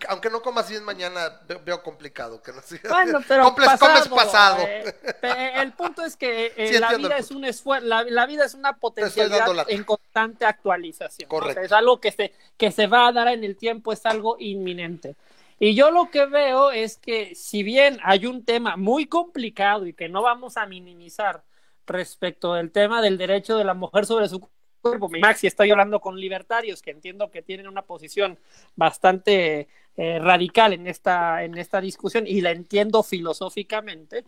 aunque 0.09 0.29
no 0.31 0.41
comas 0.41 0.69
bien 0.69 0.83
mañana, 0.83 1.39
veo, 1.63 1.83
complicado 1.83 2.41
que 2.41 2.51
no 2.51 2.61
Bueno, 2.89 3.19
pero 3.27 3.53
comes 3.53 4.07
pasado. 4.09 4.63
Eh, 4.63 5.53
el 5.57 5.71
punto 5.73 6.03
es 6.03 6.17
que 6.17 6.51
eh, 6.57 6.79
la 6.79 6.97
vida 6.97 7.17
es 7.17 7.29
un 7.29 7.45
esfuerzo, 7.45 7.85
la, 7.85 8.25
vida 8.25 8.43
es 8.43 8.55
una 8.55 8.77
potencialidad 8.77 9.47
en 9.67 9.83
constante 9.83 10.45
actualización. 10.45 11.29
Correcto. 11.29 11.61
es 11.61 11.71
algo 11.71 12.01
que 12.01 12.11
se, 12.11 12.33
que 12.57 12.71
se 12.71 12.87
va 12.87 13.07
a 13.07 13.11
dar 13.11 13.27
en 13.27 13.43
el 13.43 13.55
tiempo, 13.55 13.93
es 13.93 14.05
algo 14.05 14.37
inminente. 14.39 15.15
Y 15.59 15.75
yo 15.75 15.91
lo 15.91 16.09
que 16.09 16.25
veo 16.25 16.71
es 16.71 16.97
que 16.97 17.35
si 17.35 17.63
bien 17.63 17.99
hay 18.03 18.25
un 18.25 18.43
tema 18.43 18.75
muy 18.75 19.05
complicado 19.05 19.85
y 19.85 19.93
que 19.93 20.09
no 20.09 20.21
vamos 20.23 20.57
a 20.57 20.65
minimizar 20.65 21.43
respecto 21.87 22.55
del 22.55 22.71
tema 22.71 23.01
del 23.01 23.17
derecho 23.17 23.57
de 23.57 23.63
la 23.63 23.75
mujer 23.75 24.05
sobre 24.05 24.27
su 24.27 24.49
cuerpo, 24.89 25.09
Maxi, 25.09 25.47
estoy 25.47 25.71
hablando 25.71 25.99
con 25.99 26.19
libertarios 26.19 26.81
que 26.81 26.91
entiendo 26.91 27.31
que 27.31 27.41
tienen 27.41 27.67
una 27.67 27.81
posición 27.81 28.37
bastante 28.75 29.67
eh, 29.97 30.19
radical 30.19 30.73
en 30.73 30.87
esta, 30.87 31.43
en 31.43 31.57
esta 31.57 31.81
discusión 31.81 32.25
y 32.27 32.41
la 32.41 32.51
entiendo 32.51 33.01
filosóficamente, 33.01 34.25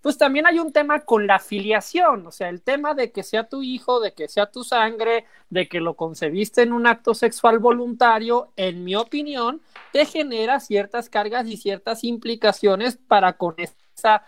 pues 0.00 0.16
también 0.16 0.46
hay 0.46 0.58
un 0.58 0.72
tema 0.72 1.00
con 1.00 1.26
la 1.26 1.38
filiación, 1.38 2.26
o 2.26 2.32
sea, 2.32 2.48
el 2.48 2.62
tema 2.62 2.94
de 2.94 3.12
que 3.12 3.22
sea 3.22 3.48
tu 3.48 3.62
hijo, 3.62 4.00
de 4.00 4.14
que 4.14 4.28
sea 4.28 4.50
tu 4.50 4.64
sangre, 4.64 5.26
de 5.50 5.68
que 5.68 5.80
lo 5.80 5.94
concebiste 5.94 6.62
en 6.62 6.72
un 6.72 6.86
acto 6.86 7.12
sexual 7.12 7.58
voluntario, 7.58 8.52
en 8.56 8.82
mi 8.82 8.96
opinión, 8.96 9.60
te 9.92 10.06
genera 10.06 10.58
ciertas 10.60 11.10
cargas 11.10 11.46
y 11.46 11.58
ciertas 11.58 12.02
implicaciones 12.04 12.96
para 12.96 13.34
con 13.34 13.54
esa 13.58 14.24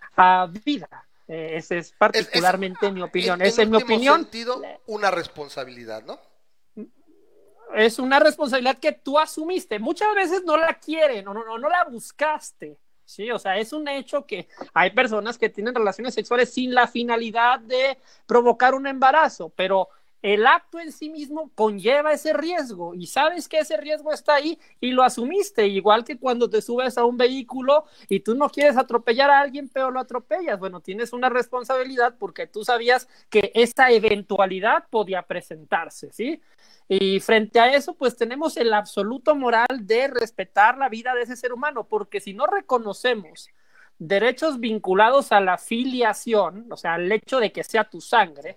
vida. 0.65 1.07
Eh, 1.33 1.57
esa 1.57 1.77
es 1.77 1.93
particularmente 1.93 2.93
mi 2.93 3.01
opinión. 3.01 3.41
es, 3.41 3.59
en, 3.59 3.71
mi 3.71 3.79
opinión, 3.79 4.21
sentido, 4.21 4.61
una 4.87 5.11
responsabilidad, 5.11 6.03
¿no? 6.05 6.21
Es 7.75 7.99
una 7.99 8.21
responsabilidad 8.21 8.77
que 8.77 8.93
tú 8.93 9.19
asumiste. 9.19 9.79
Muchas 9.79 10.15
veces 10.15 10.45
no 10.45 10.59
la 10.59 10.75
quieren 10.75 11.27
o 11.27 11.33
no, 11.33 11.43
no, 11.43 11.57
no 11.57 11.71
la 11.71 11.85
buscaste. 11.85 12.79
Sí, 13.07 13.31
o 13.31 13.39
sea, 13.39 13.57
es 13.57 13.73
un 13.73 13.89
hecho 13.89 14.27
que 14.27 14.47
hay 14.75 14.91
personas 14.91 15.39
que 15.39 15.49
tienen 15.49 15.75
relaciones 15.75 16.13
sexuales 16.13 16.53
sin 16.53 16.75
la 16.75 16.87
finalidad 16.87 17.61
de 17.61 17.97
provocar 18.27 18.75
un 18.75 18.87
embarazo, 18.87 19.49
pero 19.57 19.89
el 20.23 20.47
acto 20.47 20.79
en 20.79 20.93
sí 20.93 21.11
mismo 21.11 21.51
conlleva 21.55 22.13
ese 22.13 22.33
riesgo 22.33 22.95
y 22.95 23.09
sabes 23.09 23.49
que 23.49 23.59
ese 23.59 23.77
riesgo 23.77 24.13
está 24.13 24.37
ahí 24.37 24.59
y 24.81 24.93
lo 24.93 25.03
asumiste, 25.03 25.67
igual 25.67 26.05
que 26.05 26.17
cuando 26.17 26.49
te 26.49 26.63
subes 26.63 26.97
a 26.97 27.05
un 27.05 27.17
vehículo 27.17 27.85
y 28.09 28.21
tú 28.21 28.37
no 28.37 28.49
quieres 28.49 28.77
atropellar 28.77 29.31
a 29.31 29.41
alguien, 29.41 29.69
pero 29.69 29.91
lo 29.91 29.99
atropellas. 29.99 30.59
Bueno, 30.59 30.81
tienes 30.81 31.13
una 31.13 31.29
responsabilidad 31.29 32.15
porque 32.19 32.47
tú 32.47 32.65
sabías 32.65 33.09
que 33.29 33.51
esa 33.55 33.91
eventualidad 33.91 34.85
podía 34.91 35.23
presentarse, 35.23 36.13
¿sí? 36.13 36.41
Y 36.89 37.21
frente 37.21 37.59
a 37.59 37.75
eso, 37.75 37.95
pues 37.95 38.17
tenemos 38.17 38.57
el 38.57 38.73
absoluto 38.73 39.35
moral 39.35 39.67
de 39.81 40.09
respetar 40.09 40.79
la 40.79 40.89
vida 40.89 41.15
de 41.15 41.23
ese 41.23 41.37
ser 41.37 41.53
humano, 41.53 41.85
porque 41.85 42.21
si 42.21 42.35
no 42.35 42.47
reconocemos 42.47 43.49
derechos 43.99 44.61
vinculados 44.61 45.33
a 45.33 45.41
la 45.41 45.59
filiación, 45.59 46.67
o 46.71 46.77
sea, 46.77 46.95
al 46.95 47.11
hecho 47.11 47.41
de 47.41 47.53
que 47.53 47.65
sea 47.65 47.85
tu 47.85 48.01
sangre, 48.01 48.57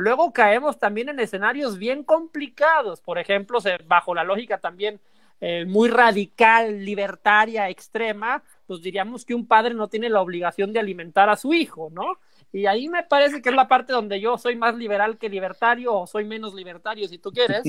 luego 0.00 0.32
caemos 0.32 0.78
también 0.78 1.08
en 1.08 1.20
escenarios 1.20 1.78
bien 1.78 2.02
complicados, 2.02 3.00
por 3.00 3.18
ejemplo, 3.18 3.58
bajo 3.86 4.14
la 4.14 4.24
lógica 4.24 4.58
también 4.58 5.00
eh, 5.40 5.64
muy 5.64 5.88
radical, 5.88 6.84
libertaria, 6.84 7.68
extrema, 7.70 8.42
pues 8.66 8.82
diríamos 8.82 9.24
que 9.24 9.34
un 9.34 9.46
padre 9.46 9.72
no 9.72 9.88
tiene 9.88 10.10
la 10.10 10.20
obligación 10.20 10.72
de 10.72 10.80
alimentar 10.80 11.30
a 11.30 11.36
su 11.36 11.54
hijo, 11.54 11.88
¿no? 11.90 12.18
Y 12.52 12.66
ahí 12.66 12.88
me 12.88 13.04
parece 13.04 13.40
que 13.40 13.48
es 13.48 13.54
la 13.54 13.68
parte 13.68 13.92
donde 13.92 14.20
yo 14.20 14.36
soy 14.36 14.56
más 14.56 14.74
liberal 14.74 15.18
que 15.18 15.28
libertario 15.28 15.94
o 15.94 16.06
soy 16.06 16.24
menos 16.24 16.52
libertario 16.52 17.08
si 17.08 17.18
tú 17.18 17.30
quieres, 17.30 17.62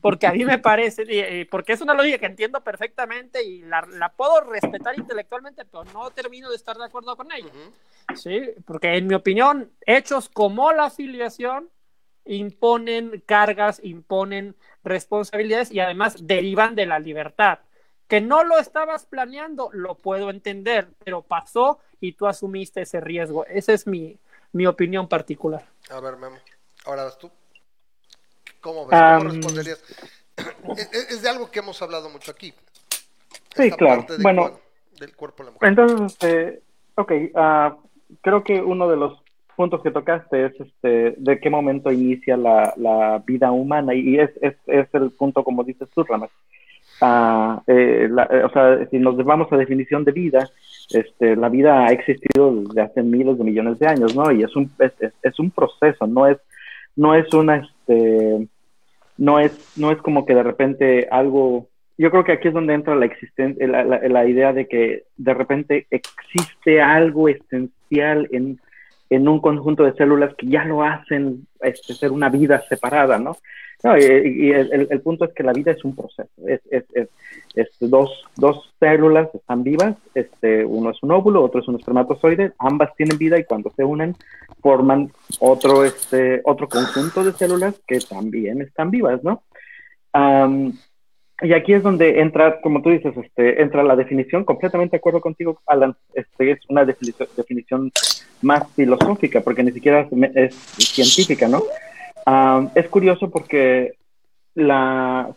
porque 0.00 0.26
a 0.26 0.32
mí 0.32 0.44
me 0.44 0.58
parece, 0.58 1.04
eh, 1.06 1.46
porque 1.50 1.72
es 1.72 1.80
una 1.80 1.92
lógica 1.92 2.18
que 2.18 2.26
entiendo 2.26 2.62
perfectamente 2.62 3.44
y 3.44 3.62
la, 3.62 3.86
la, 3.90 4.10
puedo 4.10 4.40
respetar 4.42 4.96
intelectualmente, 4.96 5.64
pero 5.64 5.84
no 5.92 6.10
termino 6.10 6.48
de 6.48 6.56
estar 6.56 6.78
de 6.78 6.84
acuerdo 6.84 7.14
con 7.14 7.30
ella. 7.32 7.50
Sí, 8.14 8.40
porque 8.64 8.96
en 8.96 9.06
mi 9.06 9.14
opinión, 9.14 9.70
hechos 9.84 10.28
como 10.28 10.72
la 10.72 10.84
afiliación 10.84 11.68
imponen 12.28 13.22
cargas, 13.26 13.80
imponen 13.82 14.54
responsabilidades 14.84 15.72
y 15.72 15.80
además 15.80 16.26
derivan 16.26 16.74
de 16.74 16.86
la 16.86 16.98
libertad. 16.98 17.60
Que 18.06 18.20
no 18.20 18.44
lo 18.44 18.58
estabas 18.58 19.06
planeando, 19.06 19.70
lo 19.72 19.96
puedo 19.96 20.30
entender, 20.30 20.88
pero 21.04 21.22
pasó 21.22 21.78
y 22.00 22.12
tú 22.12 22.26
asumiste 22.26 22.82
ese 22.82 23.00
riesgo. 23.00 23.44
Ese 23.46 23.74
es 23.74 23.86
mi, 23.86 24.18
mi 24.52 24.66
opinión 24.66 25.08
particular. 25.08 25.66
A 25.90 26.00
ver, 26.00 26.16
Memo, 26.16 26.36
ahora 26.84 27.04
vas 27.04 27.18
tú. 27.18 27.30
¿Cómo 28.60 28.86
ves? 28.86 28.98
¿Cómo 29.18 29.30
responderías? 29.30 29.82
es, 30.92 31.22
de 31.22 31.28
algo 31.28 31.50
que 31.50 31.58
hemos 31.58 31.80
hablado 31.82 32.08
mucho 32.08 32.30
aquí. 32.30 32.54
Sí, 33.54 33.70
claro. 33.72 34.06
bueno, 34.20 34.60
del 34.98 35.14
cuerpo 35.16 35.42
de 35.42 35.46
la 35.46 35.52
mujer. 35.52 35.68
Entonces, 35.68 36.12
este, 36.12 36.62
ok, 36.94 37.12
uh, 37.34 37.88
creo 38.20 38.44
que 38.44 38.60
uno 38.60 38.88
de 38.88 38.96
los 38.96 39.22
puntos 39.58 39.82
que 39.82 39.90
tocaste 39.90 40.46
es 40.46 40.60
este, 40.60 41.14
de 41.18 41.40
qué 41.40 41.50
momento 41.50 41.90
inicia 41.90 42.36
la, 42.36 42.72
la 42.76 43.20
vida 43.26 43.50
humana 43.50 43.92
y 43.92 44.16
es, 44.16 44.30
es, 44.40 44.54
es, 44.68 44.86
el 44.94 45.10
punto, 45.10 45.42
como 45.42 45.64
dices 45.64 45.88
tú, 45.92 46.04
Ramas. 46.04 46.30
Uh, 47.00 47.60
eh, 47.66 48.08
eh, 48.08 48.42
o 48.44 48.50
sea, 48.50 48.86
si 48.88 48.98
nos 49.00 49.16
vamos 49.24 49.52
a 49.52 49.56
definición 49.56 50.04
de 50.04 50.12
vida, 50.12 50.48
este, 50.90 51.34
la 51.34 51.48
vida 51.48 51.86
ha 51.86 51.92
existido 51.92 52.54
desde 52.54 52.82
hace 52.82 53.02
miles 53.02 53.36
de 53.36 53.42
millones 53.42 53.80
de 53.80 53.88
años, 53.88 54.14
¿no? 54.14 54.30
Y 54.30 54.44
es 54.44 54.54
un, 54.54 54.70
es, 54.78 55.38
un 55.40 55.50
proceso, 55.50 56.06
no 56.06 56.28
es, 56.28 56.38
no 56.94 57.16
es 57.16 57.32
una, 57.34 57.56
este, 57.56 58.46
no 59.16 59.40
es, 59.40 59.76
no 59.76 59.90
es 59.90 59.98
como 59.98 60.24
que 60.24 60.36
de 60.36 60.44
repente 60.44 61.08
algo, 61.10 61.66
yo 61.98 62.12
creo 62.12 62.22
que 62.22 62.32
aquí 62.32 62.46
es 62.46 62.54
donde 62.54 62.74
entra 62.74 62.94
la 62.94 63.06
existencia, 63.06 63.66
la, 63.66 63.82
la, 63.84 64.28
idea 64.28 64.52
de 64.52 64.68
que 64.68 65.02
de 65.16 65.34
repente 65.34 65.88
existe 65.90 66.80
algo 66.80 67.28
esencial 67.28 68.28
en, 68.30 68.60
en 69.10 69.28
un 69.28 69.40
conjunto 69.40 69.84
de 69.84 69.94
células 69.94 70.34
que 70.36 70.46
ya 70.46 70.64
lo 70.64 70.82
hacen 70.82 71.46
este, 71.60 71.94
ser 71.94 72.12
una 72.12 72.28
vida 72.28 72.62
separada, 72.68 73.18
¿no? 73.18 73.36
No, 73.84 73.96
y, 73.96 74.02
el, 74.50 74.88
el, 74.90 75.00
punto 75.02 75.24
es 75.24 75.32
que 75.32 75.44
la 75.44 75.52
vida 75.52 75.70
es 75.70 75.84
un 75.84 75.94
proceso. 75.94 76.28
Es, 76.48 76.60
es, 76.68 76.84
es, 77.54 77.68
dos, 77.78 78.24
dos, 78.34 78.74
células 78.80 79.32
están 79.32 79.62
vivas, 79.62 79.94
este, 80.14 80.64
uno 80.64 80.90
es 80.90 81.00
un 81.02 81.12
óvulo, 81.12 81.44
otro 81.44 81.60
es 81.60 81.68
un 81.68 81.76
espermatozoide, 81.76 82.52
ambas 82.58 82.94
tienen 82.96 83.18
vida 83.18 83.38
y 83.38 83.44
cuando 83.44 83.70
se 83.76 83.84
unen 83.84 84.16
forman 84.60 85.12
otro, 85.38 85.84
este, 85.84 86.40
otro 86.44 86.68
conjunto 86.68 87.22
de 87.22 87.32
células 87.32 87.80
que 87.86 88.00
también 88.00 88.62
están 88.62 88.90
vivas, 88.90 89.22
¿no? 89.22 89.44
Y 91.40 91.52
aquí 91.52 91.72
es 91.72 91.82
donde 91.82 92.20
entra, 92.20 92.60
como 92.60 92.82
tú 92.82 92.90
dices, 92.90 93.16
este, 93.16 93.62
entra 93.62 93.82
la 93.82 93.94
definición, 93.94 94.44
completamente 94.44 94.92
de 94.92 94.98
acuerdo 94.98 95.20
contigo, 95.20 95.60
Alan, 95.66 95.94
este, 96.14 96.52
es 96.52 96.58
una 96.68 96.84
definición, 96.84 97.28
definición 97.36 97.92
más 98.42 98.70
filosófica, 98.74 99.40
porque 99.40 99.62
ni 99.62 99.72
siquiera 99.72 100.08
es 100.34 100.54
científica, 100.54 101.48
¿no? 101.48 101.62
es 102.74 102.88
curioso 102.88 103.30
porque 103.30 103.94
la, 104.54 105.30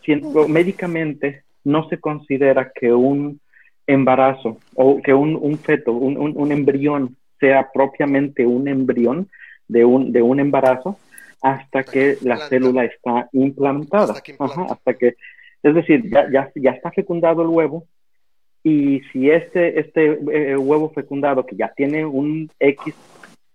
médicamente 0.49 1.43
no 1.63 1.87
se 1.87 1.99
considera 1.99 2.71
que 2.73 2.91
un 2.91 3.39
embarazo 3.87 4.57
o 4.75 5.01
que 5.01 5.13
un, 5.13 5.37
un 5.41 5.57
feto, 5.57 5.93
un, 5.93 6.17
un, 6.17 6.51
embrión 6.51 7.15
sea 7.39 7.69
propiamente 7.73 8.45
un 8.45 8.67
embrión 8.67 9.29
de 9.67 9.85
un, 9.85 10.11
de 10.11 10.21
un 10.21 10.39
embarazo 10.39 10.97
hasta 11.41 11.83
que 11.83 12.17
la 12.21 12.37
célula 12.49 12.85
está 12.85 13.29
implantada. 13.31 14.13
Hasta 14.69 14.93
que, 14.93 15.15
es 15.63 15.75
decir, 15.75 16.09
ya, 16.09 16.29
ya, 16.31 16.51
ya, 16.55 16.71
está 16.71 16.91
fecundado 16.91 17.41
el 17.41 17.49
huevo 17.49 17.85
y 18.63 19.01
si 19.11 19.29
este, 19.29 19.79
este 19.79 20.19
eh, 20.31 20.57
huevo 20.57 20.91
fecundado 20.91 21.45
que 21.45 21.55
ya 21.55 21.71
tiene 21.75 22.05
un 22.05 22.49
X 22.59 22.93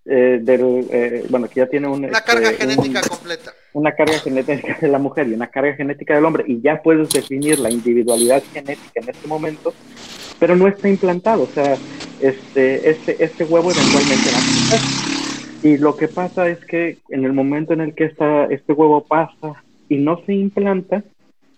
eh, 0.09 0.39
del, 0.41 0.87
eh, 0.93 1.25
bueno, 1.31 1.49
que 1.49 1.61
ya 1.61 1.67
tiene 1.67 1.89
una 1.89 2.07
este, 2.07 2.23
carga 2.23 2.53
genética 2.53 3.01
completa. 3.03 3.53
Una 3.73 3.93
carga 3.93 4.19
genética 4.21 4.79
de 4.81 4.89
la 4.89 4.99
mujer 4.99 5.27
y 5.27 5.35
una 5.35 5.49
carga 5.49 5.75
genética 5.75 6.15
del 6.15 6.25
hombre, 6.25 6.45
y 6.47 6.61
ya 6.61 6.81
puedes 6.81 7.11
definir 7.11 7.59
la 7.59 7.71
individualidad 7.71 8.43
genética 8.53 9.01
en 9.01 9.09
este 9.09 9.27
momento, 9.27 9.75
pero 10.39 10.55
no 10.55 10.69
está 10.69 10.89
implantado, 10.89 11.43
o 11.43 11.47
sea, 11.47 11.77
este, 12.21 12.89
este, 12.89 13.23
este 13.23 13.45
huevo 13.45 13.73
eventualmente 13.73 14.31
nace. 14.33 15.07
Y 15.69 15.79
lo 15.79 15.97
que 15.97 16.07
pasa 16.07 16.49
es 16.49 16.65
que 16.65 16.99
en 17.09 17.25
el 17.25 17.33
momento 17.33 17.73
en 17.73 17.81
el 17.81 17.95
que 17.95 18.05
esta, 18.05 18.45
este 18.45 18.73
huevo 18.73 19.05
pasa 19.05 19.65
y 19.89 19.97
no 19.97 20.23
se 20.25 20.35
implanta, 20.35 21.03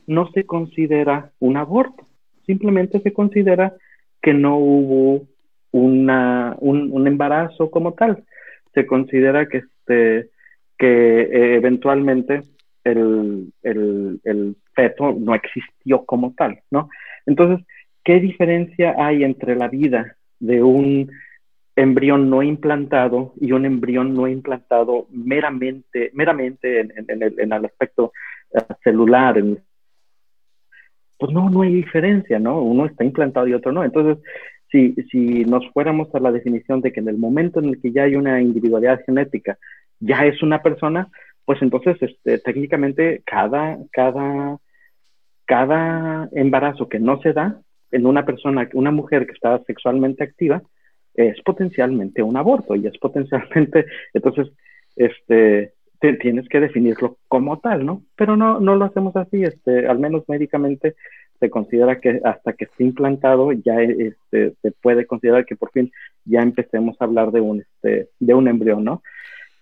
no 0.09 0.31
se 0.33 0.45
considera 0.45 1.31
un 1.39 1.57
aborto, 1.57 2.07
simplemente 2.47 2.99
se 3.01 3.13
considera 3.13 3.75
que 4.21 4.33
no 4.33 4.57
hubo 4.57 5.27
una, 5.71 6.57
un, 6.59 7.07
embarazo 7.07 7.71
como 7.71 7.93
tal 7.93 8.25
se 8.75 8.87
considera 8.87 9.47
que, 9.47 9.59
este, 9.59 10.31
que 10.79 11.21
eh, 11.21 11.55
eventualmente 11.57 12.43
el, 12.85 13.53
el, 13.63 14.21
el, 14.25 14.57
feto 14.75 15.13
no 15.13 15.35
existió 15.35 16.05
como 16.05 16.33
tal, 16.35 16.61
¿no? 16.71 16.89
Entonces, 17.27 17.67
¿qué 18.05 18.21
diferencia 18.21 18.95
hay 18.97 19.25
entre 19.25 19.57
la 19.57 19.69
vida 19.69 20.17
de 20.39 20.63
un 20.63 21.11
embrión 21.75 22.31
no 22.31 22.43
implantado 22.43 23.35
y 23.41 23.53
un 23.53 23.65
embrión 23.65 24.15
no 24.15 24.27
implantado 24.27 25.07
meramente, 25.11 26.11
meramente 26.13 26.81
en, 26.81 26.93
en, 26.97 27.23
el, 27.23 27.39
en 27.39 27.53
el, 27.53 27.65
aspecto 27.65 28.13
eh, 28.53 28.61
celular, 28.83 29.43
pues 31.19 31.33
no, 31.33 31.51
no 31.51 31.63
hay 31.63 31.75
diferencia, 31.75 32.39
¿no? 32.39 32.63
Uno 32.63 32.87
está 32.87 33.05
implantado 33.05 33.47
y 33.49 33.55
otro 33.55 33.73
no. 33.73 33.85
Entonces, 33.85 34.23
si, 34.71 34.95
si 35.11 35.45
nos 35.45 35.69
fuéramos 35.73 36.15
a 36.15 36.21
la 36.21 36.33
definición 36.33 36.81
de 36.81 36.93
que 36.93 37.01
en 37.01 37.09
el 37.09 37.19
momento 37.19 37.61
en 37.61 37.67
el 37.67 37.81
que 37.81 37.93
ya 37.93 38.05
hay 38.05 38.15
una 38.15 38.41
individualidad 38.41 39.01
genética, 39.05 39.59
ya 40.01 40.25
es 40.27 40.43
una 40.43 40.63
persona, 40.63 41.09
pues 41.45 41.61
entonces 41.63 41.97
este, 42.01 42.39
técnicamente 42.39 43.23
cada, 43.25 43.79
cada, 43.91 44.59
cada 45.45 46.29
embarazo 46.33 46.89
que 46.89 47.01
no 47.01 47.21
se 47.23 47.33
da 47.33 47.61
en 47.91 48.07
una 48.07 48.25
persona, 48.25 48.69
una 48.75 48.91
mujer 48.91 49.27
que 49.27 49.33
está 49.33 49.59
sexualmente 49.65 50.23
activa, 50.23 50.63
es 51.15 51.41
potencialmente 51.43 52.23
un 52.23 52.37
aborto 52.37 52.77
y 52.77 52.87
es 52.87 52.97
potencialmente, 52.99 53.87
entonces, 54.15 54.49
este, 54.95 55.73
tienes 56.01 56.49
que 56.49 56.61
definirlo 56.61 57.19
como 57.29 57.59
tal, 57.59 57.85
¿no? 57.85 58.03
Pero 58.17 58.37
no, 58.37 58.61
no 58.61 58.77
lo 58.77 58.85
hacemos 58.85 59.17
así, 59.17 59.43
este, 59.43 59.87
al 59.87 59.99
menos 59.99 60.25
médicamente 60.29 60.95
se 61.41 61.51
considera 61.51 62.01
que 62.01 62.21
hasta 62.25 62.53
que 62.53 62.65
esté 62.65 62.85
implantado 62.85 63.53
ya 63.53 63.81
este, 63.81 64.55
se 64.61 64.73
puede 64.83 65.07
considerar 65.07 65.45
que 65.45 65.57
por 65.57 65.71
fin 65.71 65.91
ya 66.25 66.41
empecemos 66.41 66.97
a 67.01 67.05
hablar 67.05 67.31
de 67.31 67.41
un, 67.41 67.61
este, 67.61 68.09
de 68.19 68.35
un 68.35 68.49
embrión, 68.49 68.85
¿no? 68.85 69.03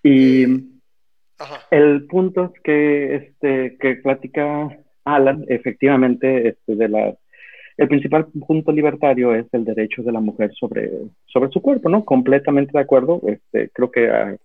Y 0.02 0.44
el 1.70 2.06
punto 2.06 2.52
es 2.54 2.62
que, 2.62 3.14
este, 3.16 3.76
que 3.78 3.96
platica 3.96 4.68
Alan, 5.04 5.44
efectivamente, 5.48 6.48
este, 6.48 6.76
de 6.76 6.88
la, 6.88 7.14
el 7.76 7.88
principal 7.88 8.26
punto 8.46 8.72
libertario 8.72 9.34
es 9.34 9.46
el 9.52 9.64
derecho 9.64 10.02
de 10.02 10.12
la 10.12 10.20
mujer 10.20 10.52
sobre, 10.54 10.90
sobre 11.26 11.50
su 11.50 11.60
cuerpo, 11.60 11.88
¿no? 11.88 12.04
Completamente 12.04 12.72
de 12.72 12.80
acuerdo, 12.80 13.20
este, 13.26 13.70
creo 13.70 13.90
que... 13.90 14.10
Ah, 14.10 14.36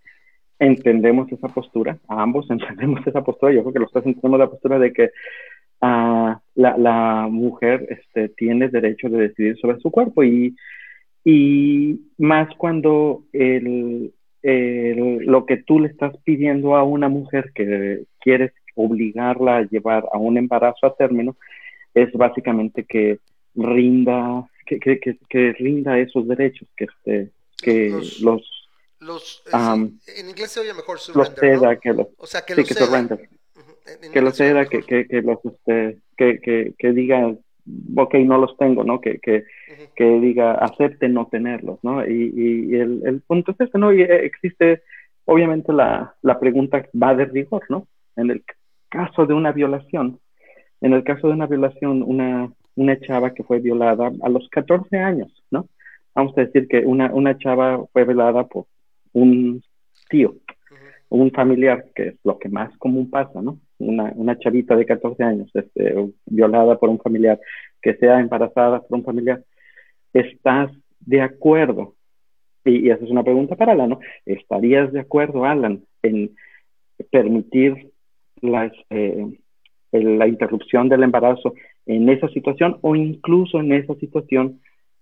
entendemos 0.61 1.29
esa 1.31 1.47
postura, 1.47 1.97
ambos 2.07 2.49
entendemos 2.51 3.05
esa 3.05 3.23
postura, 3.23 3.51
yo 3.51 3.61
creo 3.61 3.73
que 3.73 3.79
los 3.79 3.91
tres 3.91 4.05
entendemos 4.05 4.39
la 4.39 4.49
postura 4.49 4.79
de 4.79 4.93
que 4.93 5.05
uh, 5.81 6.35
la, 6.55 6.77
la, 6.77 7.27
mujer 7.29 7.87
este, 7.89 8.29
tiene 8.29 8.69
derecho 8.69 9.09
de 9.09 9.27
decidir 9.27 9.57
sobre 9.57 9.79
su 9.79 9.89
cuerpo 9.89 10.23
y, 10.23 10.55
y 11.25 11.99
más 12.19 12.47
cuando 12.57 13.23
el, 13.33 14.13
el, 14.43 15.25
lo 15.25 15.45
que 15.47 15.57
tú 15.57 15.79
le 15.79 15.87
estás 15.87 16.15
pidiendo 16.23 16.75
a 16.75 16.83
una 16.83 17.09
mujer 17.09 17.51
que 17.55 18.03
quieres 18.19 18.53
obligarla 18.75 19.57
a 19.57 19.67
llevar 19.67 20.05
a 20.13 20.19
un 20.19 20.37
embarazo 20.37 20.85
a 20.85 20.95
término 20.95 21.35
es 21.95 22.13
básicamente 22.13 22.85
que 22.85 23.17
rinda 23.55 24.47
que, 24.65 24.79
que, 24.79 24.99
que, 24.99 25.17
que 25.27 25.53
rinda 25.53 25.99
esos 25.99 26.27
derechos 26.27 26.67
que 26.77 26.85
este 26.85 27.31
que 27.61 27.89
los, 27.89 28.21
los 28.21 28.60
los, 29.01 29.43
um, 29.51 29.97
en 30.15 30.29
inglés 30.29 30.51
se 30.51 30.59
oye 30.59 30.73
mejor 30.73 30.99
surrender, 30.99 31.31
los 31.31 31.39
ceda, 31.39 31.73
¿no? 31.73 31.79
que 31.79 31.93
los, 31.93 32.07
o 32.17 32.27
sea, 32.27 32.41
que 32.41 32.53
sí, 32.53 32.61
los 32.61 32.67
que 32.67 32.73
ceda. 32.75 32.85
surrender. 32.85 33.29
Uh 33.55 33.59
-huh. 33.59 34.05
en 34.05 34.11
que 34.11 34.21
los 34.21 34.37
ceda, 34.37 34.65
que, 34.67 34.83
que, 34.83 35.07
que, 35.07 35.21
los, 35.23 35.39
este, 35.43 35.97
que, 36.15 36.39
que, 36.39 36.73
que 36.77 36.91
diga, 36.93 37.35
ok, 37.97 38.13
no 38.15 38.37
los 38.37 38.55
tengo, 38.57 38.83
¿no? 38.83 39.01
Que, 39.01 39.19
que, 39.19 39.37
uh 39.37 39.41
-huh. 39.41 39.89
que 39.95 40.05
diga, 40.19 40.53
acepte 40.53 41.09
no 41.09 41.27
tenerlos, 41.27 41.79
¿no? 41.81 42.05
Y, 42.05 42.31
y, 42.35 42.75
y 42.75 42.75
el, 42.75 43.01
el, 43.05 43.21
punto 43.21 43.51
es 43.51 43.61
este, 43.61 43.77
¿no? 43.79 43.91
Y 43.91 44.03
existe, 44.03 44.83
obviamente, 45.25 45.73
la, 45.73 46.15
la 46.21 46.39
pregunta 46.39 46.85
va 46.93 47.15
de 47.15 47.25
rigor, 47.25 47.63
¿no? 47.69 47.87
En 48.15 48.29
el 48.29 48.43
caso 48.89 49.25
de 49.25 49.33
una 49.33 49.51
violación, 49.51 50.19
en 50.79 50.93
el 50.93 51.03
caso 51.03 51.27
de 51.27 51.33
una 51.33 51.47
violación, 51.47 52.03
una, 52.03 52.51
una 52.75 52.99
chava 52.99 53.33
que 53.33 53.43
fue 53.43 53.59
violada 53.59 54.11
a 54.21 54.29
los 54.29 54.47
14 54.49 54.95
años, 54.97 55.31
¿no? 55.49 55.67
Vamos 56.13 56.37
a 56.37 56.41
decir 56.41 56.67
que 56.67 56.79
una, 56.85 57.11
una 57.13 57.35
chava 57.37 57.83
fue 57.93 58.03
violada 58.03 58.43
por 58.43 58.65
un 59.13 59.61
tío, 60.09 60.35
un 61.09 61.31
familiar, 61.31 61.85
que 61.95 62.09
es 62.09 62.15
lo 62.23 62.37
que 62.39 62.49
más 62.49 62.75
común 62.77 63.09
pasa, 63.09 63.41
¿no? 63.41 63.59
Una, 63.79 64.11
una 64.15 64.37
chavita 64.37 64.75
de 64.75 64.85
14 64.85 65.23
años 65.23 65.51
este, 65.53 65.95
violada 66.25 66.77
por 66.77 66.89
un 66.89 66.99
familiar, 66.99 67.39
que 67.81 67.95
sea 67.95 68.19
embarazada 68.19 68.81
por 68.81 68.99
un 68.99 69.03
familiar. 69.03 69.43
¿Estás 70.13 70.71
de 70.99 71.21
acuerdo? 71.21 71.95
Y, 72.63 72.87
y 72.87 72.89
esa 72.91 73.03
es 73.03 73.11
una 73.11 73.23
pregunta 73.23 73.55
para 73.55 73.73
Alan, 73.73 73.89
¿no? 73.89 73.99
¿Estarías 74.25 74.91
de 74.93 74.99
acuerdo, 74.99 75.45
Alan, 75.45 75.83
en 76.03 76.35
permitir 77.09 77.91
las, 78.41 78.71
eh, 78.89 79.25
la 79.91 80.27
interrupción 80.27 80.89
del 80.89 81.03
embarazo 81.03 81.53
en 81.85 82.09
esa 82.09 82.27
situación 82.29 82.77
o 82.81 82.95
incluso 82.95 83.59
en 83.59 83.73
esa 83.73 83.95
situación 83.95 84.61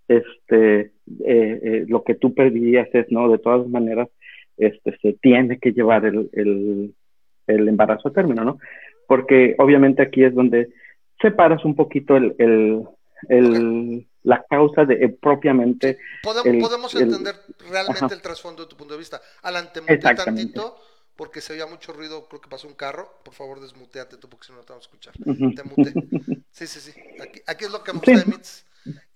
este, 0.09 0.79
eh, 0.79 0.91
eh, 1.63 1.85
lo 1.87 2.03
que 2.03 2.15
tú 2.15 2.33
pedirías 2.33 2.89
es, 2.93 3.05
¿no? 3.09 3.29
De 3.31 3.37
todas 3.37 3.67
maneras, 3.67 4.09
este, 4.57 4.97
se 5.01 5.13
tiene 5.13 5.59
que 5.59 5.71
llevar 5.71 6.05
el, 6.05 6.29
el, 6.33 6.93
el, 7.47 7.67
embarazo 7.69 8.09
a 8.09 8.13
término, 8.13 8.43
¿no? 8.43 8.57
Porque 9.07 9.55
obviamente 9.59 10.01
aquí 10.01 10.23
es 10.23 10.33
donde 10.33 10.69
separas 11.21 11.63
un 11.63 11.75
poquito 11.75 12.17
el, 12.17 12.35
el, 12.39 12.83
el 13.29 14.05
la 14.23 14.43
causa 14.49 14.85
de 14.85 14.95
eh, 14.95 15.09
propiamente. 15.09 15.97
Podemos, 16.21 16.67
podemos 16.67 16.95
entender 16.95 17.35
realmente 17.69 18.05
ajá. 18.05 18.13
el 18.13 18.21
trasfondo 18.21 18.63
de 18.63 18.69
tu 18.69 18.75
punto 18.75 18.93
de 18.95 18.99
vista. 18.99 19.21
Alan, 19.43 19.71
te 19.71 19.81
tantito 19.97 20.77
porque 21.19 21.41
se 21.41 21.51
oía 21.51 21.65
mucho 21.65 21.91
ruido, 21.91 22.29
creo 22.29 22.39
que 22.39 22.47
pasó 22.47 22.65
un 22.65 22.75
carro. 22.75 23.19
Por 23.25 23.33
favor, 23.33 23.59
desmuteate 23.59 24.15
tú 24.15 24.29
porque 24.29 24.47
si 24.47 24.53
no, 24.53 24.59
te 24.59 24.71
vamos 24.71 24.85
a 24.85 24.87
escuchar. 24.87 25.13
Uh 25.25 25.33
-huh. 25.33 25.53
Te 25.53 25.63
muteé. 25.63 25.93
Sí, 26.49 26.65
sí, 26.65 26.79
sí. 26.79 26.93
Aquí, 27.21 27.41
aquí 27.45 27.65
es 27.65 27.71
lo 27.71 27.83
que 27.83 27.91
me 27.91 27.99
gusta 27.99 28.13
sí. 28.13 28.19
de 28.19 28.25
Mits. 28.25 28.65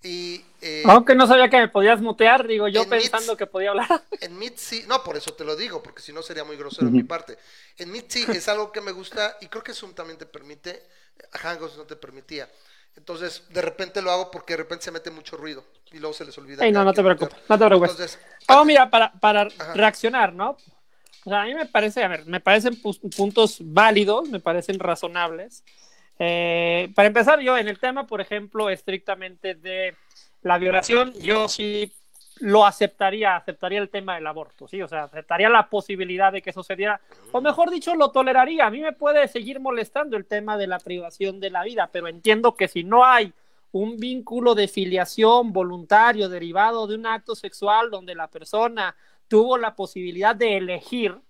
Y, 0.02 0.44
eh, 0.60 0.82
Aunque 0.86 1.14
no 1.14 1.26
sabía 1.26 1.48
que 1.48 1.56
me 1.56 1.68
podías 1.68 2.02
mutear, 2.02 2.46
digo 2.46 2.68
yo 2.68 2.86
pensando 2.86 3.32
Meets, 3.32 3.38
que 3.38 3.46
podía 3.46 3.70
hablar. 3.70 3.88
En 4.20 4.38
Mitzi, 4.38 4.84
no, 4.86 5.02
por 5.02 5.16
eso 5.16 5.32
te 5.32 5.44
lo 5.44 5.56
digo, 5.56 5.82
porque 5.82 6.02
si 6.02 6.12
no 6.12 6.20
sería 6.20 6.44
muy 6.44 6.58
grosero 6.58 6.88
uh 6.88 6.90
-huh. 6.90 6.94
en 6.94 6.96
mi 6.96 7.04
parte. 7.04 7.38
En 7.78 7.90
Mitzi 7.90 8.26
es 8.28 8.48
algo 8.48 8.70
que 8.70 8.82
me 8.82 8.92
gusta 8.92 9.38
y 9.40 9.46
creo 9.46 9.64
que 9.64 9.72
Zoom 9.72 9.94
también 9.94 10.18
te 10.18 10.26
permite, 10.26 10.82
a 11.32 11.38
Hangouts 11.38 11.78
no 11.78 11.84
te 11.84 11.96
permitía. 11.96 12.50
Entonces, 12.96 13.44
de 13.48 13.62
repente 13.62 14.02
lo 14.02 14.10
hago 14.10 14.30
porque 14.30 14.52
de 14.52 14.58
repente 14.58 14.84
se 14.84 14.90
mete 14.90 15.10
mucho 15.10 15.38
ruido 15.38 15.64
y 15.90 16.00
luego 16.00 16.12
se 16.12 16.26
les 16.26 16.36
olvida. 16.36 16.62
Hey, 16.62 16.70
no, 16.70 16.84
no 16.84 16.92
te 16.92 17.02
preocupes, 17.02 17.34
no 17.48 17.58
te 17.58 17.64
preocupes. 17.64 17.92
Entonces, 17.92 18.18
oh, 18.48 18.64
mira, 18.66 18.90
para, 18.90 19.10
para 19.12 19.48
reaccionar, 19.74 20.34
¿no? 20.34 20.58
O 21.24 21.30
sea, 21.30 21.42
a 21.42 21.44
mí 21.46 21.54
me 21.54 21.66
parece, 21.66 22.04
a 22.04 22.08
ver, 22.08 22.26
me 22.26 22.40
parecen 22.40 22.76
puntos 23.16 23.58
válidos, 23.60 24.28
me 24.28 24.40
parecen 24.40 24.78
razonables. 24.78 25.64
Eh, 26.18 26.90
para 26.94 27.08
empezar, 27.08 27.40
yo 27.40 27.56
en 27.56 27.68
el 27.68 27.78
tema, 27.78 28.06
por 28.06 28.20
ejemplo, 28.20 28.70
estrictamente 28.70 29.54
de 29.54 29.94
la 30.42 30.58
violación, 30.58 31.12
yo 31.20 31.48
sí 31.48 31.90
lo 32.40 32.66
aceptaría, 32.66 33.36
aceptaría 33.36 33.80
el 33.80 33.88
tema 33.88 34.16
del 34.16 34.26
aborto, 34.26 34.66
sí, 34.66 34.82
o 34.82 34.88
sea, 34.88 35.04
aceptaría 35.04 35.48
la 35.48 35.68
posibilidad 35.68 36.32
de 36.32 36.42
que 36.42 36.52
sucediera, 36.52 37.00
o 37.32 37.40
mejor 37.40 37.70
dicho, 37.70 37.94
lo 37.94 38.10
toleraría. 38.10 38.66
A 38.66 38.70
mí 38.70 38.80
me 38.80 38.92
puede 38.92 39.26
seguir 39.28 39.60
molestando 39.60 40.16
el 40.16 40.26
tema 40.26 40.58
de 40.58 40.66
la 40.66 40.78
privación 40.78 41.40
de 41.40 41.50
la 41.50 41.64
vida, 41.64 41.88
pero 41.92 42.08
entiendo 42.08 42.54
que 42.54 42.68
si 42.68 42.84
no 42.84 43.04
hay 43.04 43.32
un 43.72 43.96
vínculo 43.96 44.54
de 44.54 44.68
filiación 44.68 45.52
voluntario 45.52 46.28
derivado 46.28 46.86
de 46.86 46.94
un 46.94 47.06
acto 47.06 47.34
sexual 47.34 47.90
donde 47.90 48.14
la 48.14 48.28
persona 48.28 48.94
tuvo 49.34 49.58
la 49.58 49.74
posibilidad 49.74 50.36
de 50.36 50.58
elegir, 50.58 51.20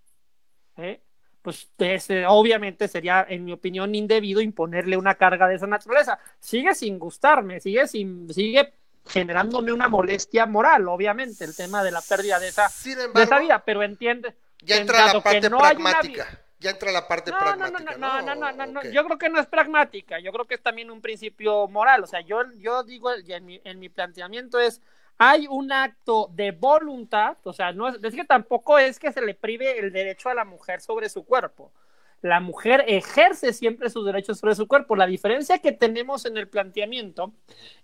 ¿eh? 0.77 1.01
pues 1.41 1.71
ese, 1.79 2.27
obviamente 2.27 2.87
sería, 2.87 3.25
en 3.27 3.47
mi 3.47 3.53
opinión, 3.53 3.95
indebido 3.95 4.43
imponerle 4.43 4.99
una 4.99 5.15
carga 5.15 5.49
de 5.49 5.55
esa 5.55 5.67
naturaleza. 5.67 6.19
Sigue 6.39 6.75
sin 6.75 6.99
gustarme, 6.99 7.61
sigue, 7.61 7.89
sin, 7.89 8.31
sigue 8.31 8.75
generándome 9.07 9.73
una 9.73 9.89
molestia 9.89 10.45
moral, 10.45 10.87
obviamente, 10.89 11.47
el 11.47 11.57
tema 11.57 11.83
de 11.83 11.93
la 11.93 12.03
pérdida 12.03 12.39
de 12.39 12.49
esa, 12.49 12.69
embargo, 12.85 13.13
de 13.15 13.23
esa 13.23 13.39
vida, 13.39 13.63
pero 13.65 13.83
entiende. 13.83 14.35
Ya 14.61 14.77
entra 14.77 15.15
la 15.15 15.23
parte 15.23 15.49
no 15.49 15.61
pragmática. 15.61 16.27
Ya 16.61 16.73
entra 16.73 16.93
la 16.93 17.09
parte 17.09 17.31
no, 17.31 17.39
pragmática. 17.39 17.97
No, 17.97 18.21
no, 18.21 18.35
no, 18.35 18.53
no, 18.53 18.67
no, 18.67 18.81
okay. 18.81 18.93
yo 18.93 19.03
creo 19.07 19.17
que 19.17 19.31
no 19.31 19.41
es 19.41 19.47
pragmática, 19.47 20.19
yo 20.19 20.31
creo 20.31 20.45
que 20.45 20.57
es 20.57 20.63
también 20.63 20.91
un 20.91 21.01
principio 21.01 21.69
moral. 21.69 22.05
O 22.05 22.07
sea, 22.07 22.21
yo, 22.21 22.43
yo 22.59 22.83
digo, 22.83 23.15
en 23.15 23.47
mi, 23.47 23.63
en 23.65 23.79
mi 23.79 23.89
planteamiento 23.89 24.61
es, 24.61 24.83
hay 25.19 25.47
un 25.49 25.73
acto 25.73 26.31
de 26.35 26.51
voluntad, 26.53 27.37
o 27.45 27.53
sea, 27.53 27.73
no 27.73 27.89
es, 27.89 28.01
decir 28.01 28.21
que 28.21 28.27
tampoco 28.27 28.79
es 28.79 28.99
que 28.99 29.13
se 29.13 29.23
le 29.23 29.35
prive 29.35 29.79
el 29.79 29.93
derecho 29.93 30.29
a 30.29 30.35
la 30.35 30.45
mujer 30.45 30.81
sobre 30.81 31.09
su 31.09 31.25
cuerpo. 31.25 31.73
La 32.21 32.41
mujer 32.41 32.85
ejerce 32.89 33.53
siempre 33.53 33.91
sus 33.91 34.07
derechos 34.07 34.39
sobre 34.39 34.55
su 34.55 34.67
cuerpo. 34.67 34.97
La 34.97 35.07
diferencia 35.07 35.59
que 35.59 35.73
tenemos 35.73 36.25
en 36.25 36.39
el 36.39 36.49
planteamiento 36.49 37.35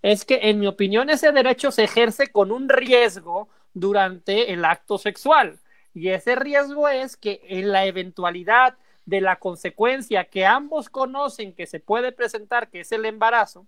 es 0.01 0.25
que, 0.25 0.41
en 0.45 0.59
mi 0.59 0.67
opinión, 0.67 1.11
ese 1.11 1.31
derecho 1.31 1.71
se 1.71 1.85
ejerce 1.85 2.29
con 2.29 2.51
un 2.51 2.71
riesgo 2.71 3.49
durante 3.75 4.53
el 4.53 4.65
acto 4.65 4.97
sexual. 4.97 5.59
Y 5.93 6.09
ese 6.09 6.37
riesgo 6.37 6.89
es 6.89 7.19
que 7.19 7.43
en 7.49 7.71
la 7.71 7.85
eventualidad 7.85 8.79
de 9.05 9.21
la 9.21 9.37
consecuencia 9.37 10.25
que 10.25 10.47
ambos 10.47 10.89
conocen 10.89 11.53
que 11.53 11.67
se 11.67 11.81
puede 11.81 12.11
presentar, 12.11 12.71
que 12.71 12.81
es 12.81 12.93
el 12.93 13.05
embarazo, 13.05 13.67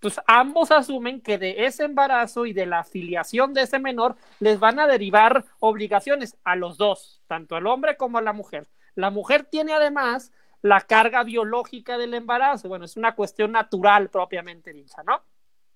pues 0.00 0.20
ambos 0.26 0.70
asumen 0.70 1.20
que 1.20 1.38
de 1.38 1.66
ese 1.66 1.84
embarazo 1.84 2.46
y 2.46 2.52
de 2.52 2.66
la 2.66 2.80
afiliación 2.80 3.54
de 3.54 3.62
ese 3.62 3.78
menor 3.78 4.16
les 4.40 4.58
van 4.58 4.78
a 4.78 4.86
derivar 4.86 5.44
obligaciones 5.60 6.36
a 6.44 6.56
los 6.56 6.76
dos, 6.76 7.22
tanto 7.26 7.56
al 7.56 7.66
hombre 7.66 7.96
como 7.96 8.18
a 8.18 8.22
la 8.22 8.32
mujer. 8.32 8.68
La 8.94 9.10
mujer 9.10 9.44
tiene 9.44 9.72
además 9.72 10.32
la 10.60 10.80
carga 10.80 11.24
biológica 11.24 11.98
del 11.98 12.14
embarazo, 12.14 12.68
bueno, 12.68 12.84
es 12.84 12.96
una 12.96 13.14
cuestión 13.14 13.52
natural 13.52 14.10
propiamente 14.10 14.72
dicha, 14.72 15.02
¿no? 15.02 15.22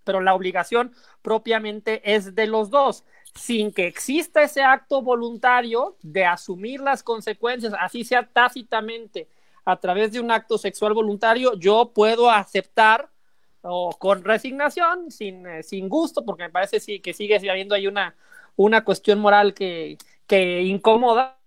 Pero 0.05 0.21
la 0.21 0.35
obligación 0.35 0.93
propiamente 1.23 2.15
es 2.15 2.35
de 2.35 2.47
los 2.47 2.71
dos, 2.71 3.05
sin 3.35 3.73
que 3.73 3.87
exista 3.87 4.43
ese 4.43 4.63
acto 4.63 5.03
voluntario 5.03 5.97
de 6.03 6.25
asumir 6.25 6.81
las 6.81 7.03
consecuencias, 7.03 7.75
así 7.79 8.05
sea 8.05 8.29
tácitamente, 8.29 9.29
a 9.67 9.77
través 9.77 10.13
de 10.13 10.21
un 10.21 10.31
acto 10.31 10.57
sexual 10.59 10.95
voluntario, 10.95 11.55
yo 11.55 11.93
puedo 11.93 12.31
aceptar 12.31 13.11
o 13.63 13.91
con 13.99 14.25
resignación, 14.25 15.11
sin, 15.11 15.47
eh, 15.47 15.63
sin 15.63 15.89
gusto, 15.89 16.25
porque 16.25 16.45
me 16.45 16.51
parece 16.51 16.81
sí, 16.81 17.01
que 17.01 17.13
sigue 17.15 17.37
habiendo 17.51 17.75
ahí 17.75 17.87
una, 17.87 18.15
una 18.57 18.85
cuestión 18.85 19.19
moral 19.19 19.55
que, 19.55 19.99
que 20.27 20.63
incomoda, 20.63 21.39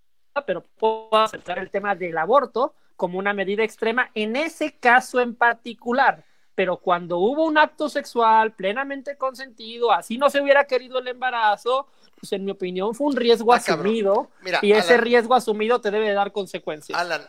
pero 0.46 0.64
puedo 0.78 1.16
aceptar 1.18 1.60
el 1.60 1.70
tema 1.70 1.96
del 1.96 2.18
aborto 2.18 2.74
como 2.96 3.18
una 3.20 3.34
medida 3.34 3.64
extrema 3.64 4.12
en 4.14 4.36
ese 4.36 4.74
caso 4.78 5.20
en 5.20 5.36
particular. 5.36 6.24
Pero 6.56 6.78
cuando 6.78 7.20
hubo 7.20 7.46
un 7.46 7.58
acto 7.58 7.88
sexual 7.88 8.52
plenamente 8.54 9.16
consentido, 9.18 9.92
así 9.94 10.18
no 10.18 10.30
se 10.30 10.42
hubiera 10.42 10.66
querido 10.66 11.00
el 11.00 11.08
embarazo, 11.08 11.88
pues 12.20 12.34
en 12.34 12.44
mi 12.44 12.52
opinión 12.52 12.94
fue 12.94 13.08
un 13.08 13.16
riesgo 13.16 13.54
Ah, 13.54 13.58
asumido 13.58 14.30
Mira, 14.42 14.60
y 14.62 14.74
ese 14.74 14.98
riesgo 14.98 15.36
asumido 15.36 15.80
te 15.80 15.90
debe 15.90 16.12
dar 16.12 16.34
consecuencias. 16.34 17.00
Alan, 17.00 17.22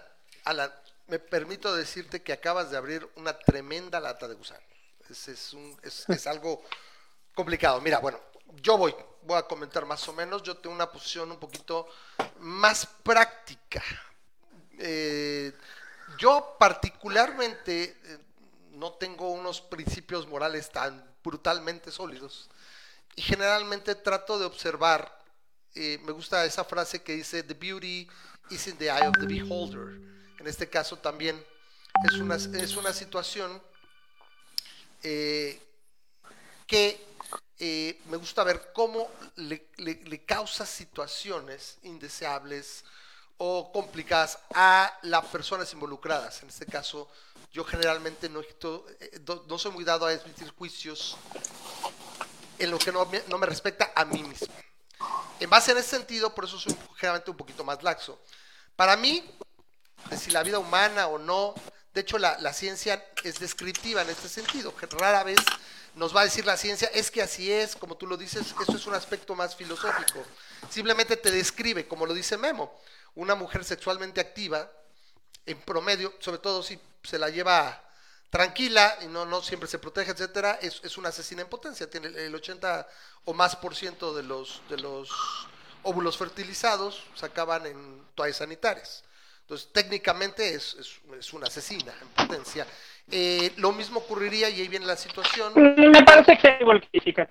Alan, 0.44 0.70
me 1.10 1.18
permito 1.18 1.74
decirte 1.74 2.22
que 2.22 2.32
acabas 2.32 2.70
de 2.70 2.76
abrir 2.76 3.06
una 3.16 3.36
tremenda 3.36 3.98
lata 3.98 4.28
de 4.28 4.34
gusano. 4.34 4.64
Es, 5.08 6.26
algo 6.28 6.62
complicado. 7.34 7.80
Mira, 7.80 7.98
bueno, 7.98 8.20
yo 8.62 8.78
voy, 8.78 8.94
voy 9.22 9.36
a 9.36 9.42
comentar 9.42 9.84
más 9.84 10.06
o 10.08 10.12
menos. 10.12 10.44
Yo 10.44 10.56
tengo 10.56 10.74
una 10.74 10.90
posición 10.90 11.32
un 11.32 11.40
poquito 11.40 11.88
más 12.38 12.86
práctica. 13.02 13.82
Eh, 14.78 15.52
yo 16.16 16.56
particularmente 16.58 17.98
eh, 18.04 18.18
no 18.72 18.92
tengo 18.92 19.30
unos 19.30 19.60
principios 19.60 20.28
morales 20.28 20.70
tan 20.70 21.04
brutalmente 21.24 21.90
sólidos 21.90 22.48
y 23.16 23.22
generalmente 23.22 23.94
trato 23.96 24.38
de 24.38 24.46
observar, 24.46 25.22
eh, 25.74 25.98
me 26.04 26.12
gusta 26.12 26.44
esa 26.44 26.64
frase 26.64 27.02
que 27.02 27.12
dice, 27.12 27.42
the 27.42 27.54
beauty 27.54 28.08
is 28.50 28.66
in 28.68 28.78
the 28.78 28.86
eye 28.86 29.06
of 29.06 29.14
the 29.18 29.26
beholder. 29.26 30.19
En 30.40 30.46
este 30.46 30.70
caso 30.70 30.96
también 30.96 31.44
es 32.08 32.14
una, 32.14 32.36
es 32.36 32.74
una 32.76 32.94
situación 32.94 33.62
eh, 35.02 35.60
que 36.66 36.98
eh, 37.58 38.00
me 38.06 38.16
gusta 38.16 38.42
ver 38.42 38.72
cómo 38.72 39.10
le, 39.36 40.24
causa 40.24 40.64
situaciones 40.64 41.76
indeseables 41.82 42.84
o 43.36 43.70
complicadas 43.70 44.38
a 44.54 44.98
las 45.02 45.26
personas 45.26 45.70
involucradas. 45.74 46.42
En 46.42 46.48
este 46.48 46.64
caso, 46.64 47.10
yo 47.52 47.62
generalmente 47.62 48.30
no, 48.30 48.40
eh, 48.40 49.20
no 49.46 49.58
soy 49.58 49.72
muy 49.72 49.84
dado 49.84 50.06
a 50.06 50.14
emitir 50.14 50.50
juicios 50.52 51.18
en 52.58 52.70
lo 52.70 52.78
que 52.78 52.92
no 52.92 53.04
me, 53.04 53.22
no 53.28 53.36
me 53.36 53.44
respecta 53.44 53.92
a 53.94 54.06
mí 54.06 54.22
mismo. 54.22 54.54
En 55.38 55.50
base 55.50 55.72
en 55.72 55.78
ese 55.78 55.90
sentido, 55.90 56.34
por 56.34 56.46
eso 56.46 56.58
soy 56.58 56.74
generalmente 56.96 57.30
un 57.30 57.36
poquito 57.36 57.62
más 57.62 57.82
laxo. 57.82 58.18
Para 58.74 58.96
mí, 58.96 59.22
de 60.10 60.16
si 60.16 60.30
la 60.30 60.42
vida 60.42 60.58
humana 60.58 61.06
o 61.06 61.18
no, 61.18 61.54
de 61.94 62.00
hecho 62.00 62.18
la, 62.18 62.52
ciencia 62.52 63.04
es 63.24 63.38
descriptiva 63.38 64.02
en 64.02 64.10
este 64.10 64.28
sentido, 64.28 64.74
rara 64.98 65.24
vez 65.24 65.38
nos 65.94 66.14
va 66.14 66.20
a 66.20 66.24
decir 66.24 66.44
la 66.46 66.56
ciencia, 66.56 66.88
es 66.94 67.10
que 67.10 67.22
así 67.22 67.50
es, 67.50 67.74
como 67.74 67.96
tú 67.96 68.06
lo 68.06 68.16
dices, 68.16 68.54
eso 68.62 68.76
es 68.76 68.86
un 68.86 68.94
aspecto 68.94 69.34
más 69.34 69.56
filosófico. 69.56 70.24
Simplemente 70.70 71.16
te 71.16 71.30
describe, 71.30 71.88
como 71.88 72.06
lo 72.06 72.14
dice 72.14 72.36
Memo, 72.36 72.72
una 73.16 73.34
mujer 73.34 73.64
sexualmente 73.64 74.20
activa, 74.20 74.70
en 75.46 75.60
promedio, 75.62 76.14
sobre 76.20 76.38
todo 76.38 76.62
si 76.62 76.78
se 77.02 77.18
la 77.18 77.28
lleva 77.28 77.82
tranquila 78.30 78.96
y 79.02 79.06
no, 79.06 79.26
no 79.26 79.42
siempre 79.42 79.68
se 79.68 79.78
protege, 79.80 80.12
etcétera, 80.12 80.58
es, 80.62 80.80
es 80.84 80.96
una 80.96 81.08
asesina 81.08 81.42
en 81.42 81.48
potencia. 81.48 81.90
Tiene 81.90 82.08
el- 82.08 82.16
el 82.16 82.34
80 82.34 82.86
o 83.24 83.34
más 83.34 83.56
por 83.56 83.74
ciento 83.74 84.14
de 84.14 84.22
los, 84.22 84.62
de 84.68 84.76
los 84.78 85.10
óvulos 85.82 86.16
fertilizados 86.16 87.02
se 87.16 87.26
acaban 87.26 87.66
en 87.66 88.04
toallas 88.14 88.36
sanitarias. 88.36 89.02
Entonces, 89.50 89.72
técnicamente 89.72 90.54
es, 90.54 90.74
es, 90.74 91.00
es 91.18 91.32
una 91.32 91.48
asesina 91.48 91.92
en 92.00 92.08
potencia. 92.10 92.64
Eh, 93.10 93.52
lo 93.56 93.72
mismo 93.72 93.98
ocurriría, 93.98 94.48
y 94.48 94.60
ahí 94.60 94.68
viene 94.68 94.86
la 94.86 94.96
situación, 94.96 95.52
Mm, 95.56 95.90
Me 95.90 96.04
parece 96.04 96.38
que 96.38 96.58
igual 96.60 96.80
califica. 96.80 97.28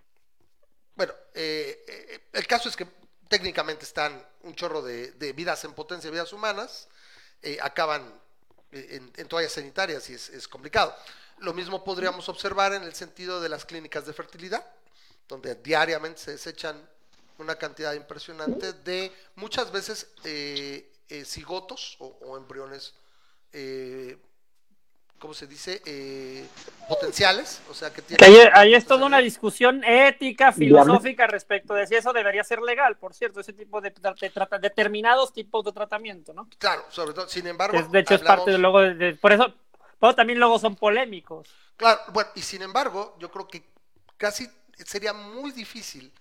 bueno, 0.96 1.14
eh, 1.34 1.86
eh, 1.88 2.20
el 2.34 2.46
caso 2.46 2.68
es 2.68 2.76
que 2.76 2.86
técnicamente 3.30 3.86
están 3.86 4.22
un 4.42 4.54
chorro 4.54 4.82
de, 4.82 5.12
de 5.12 5.32
vidas 5.32 5.64
en 5.64 5.72
potencia, 5.72 6.12
vidas 6.12 6.34
humanas, 6.34 6.90
eh, 7.42 7.58
acaban 7.62 8.14
en, 8.74 9.14
en 9.16 9.28
toallas 9.30 9.54
sanitarias 9.54 10.10
y 10.10 10.16
es, 10.16 10.28
es 10.30 10.46
complicado. 10.46 10.94
Lo 11.38 11.54
mismo 11.54 11.86
podríamos 11.86 12.28
observar 12.28 12.74
en 12.74 12.84
el 12.84 12.96
sentido 12.96 13.40
de 13.40 13.48
las 13.48 13.64
clínicas 13.64 14.06
de 14.06 14.12
fertilidad, 14.12 14.66
donde 15.30 15.56
diariamente 15.56 16.20
se 16.20 16.32
desechan 16.32 16.86
una 17.38 17.56
cantidad 17.56 17.94
impresionante 17.94 18.74
de 18.74 19.10
muchas 19.36 19.72
veces 19.72 20.08
eh, 20.26 20.92
eh, 21.10 21.26
cigotos 21.26 21.98
o, 22.00 22.08
o 22.22 22.38
embriones, 22.38 22.94
eh, 23.54 24.18
¿cómo 25.18 25.34
se 25.34 25.48
dice? 25.48 25.82
Eh, 25.86 26.46
potenciales, 26.88 27.62
o 27.70 27.74
sea 27.74 27.90
que 27.94 28.02
Que 28.02 28.16
tienen... 28.16 28.42
ahí, 28.42 28.50
ahí 28.54 28.74
es 28.74 28.86
toda 28.86 29.06
una 29.06 29.20
discusión 29.20 29.84
ética, 29.84 30.52
filosófica 30.52 31.28
respecto 31.28 31.74
de 31.74 31.88
si 31.88 31.96
eso 31.96 32.14
debería 32.14 32.44
ser 32.44 32.62
legal, 32.62 32.98
por 32.98 33.14
cierto, 33.14 33.40
ese 33.42 33.54
tipo 33.54 33.82
de, 33.82 33.94
determinados 34.62 35.34
tipos 35.34 35.66
de 35.66 35.72
tratamiento, 35.72 36.34
¿no? 36.34 36.48
Claro, 36.58 36.86
sobre 36.90 37.14
todo, 37.14 37.28
sin 37.28 37.48
embargo, 37.48 37.78
Es, 37.78 37.92
de 37.92 38.00
hecho, 38.00 38.16
es 38.16 38.22
parte 38.22 38.52
de 38.52 38.58
luego 38.58 38.80
de, 38.82 38.94
de- 38.96 39.16
por 39.16 39.34
eso, 39.34 39.54
por 40.00 40.10
eso 40.10 40.16
también 40.16 40.40
luego 40.40 40.58
son 40.58 40.76
polémicos. 40.76 41.50
Claro, 41.76 42.00
bueno, 42.14 42.30
y 42.36 42.42
sin 42.42 42.62
embargo, 42.62 43.16
yo 43.20 43.30
creo 43.30 43.48
que 43.48 43.64
casi 44.18 44.50
sería 44.86 45.14
muy 45.14 45.52
difícil 45.52 46.12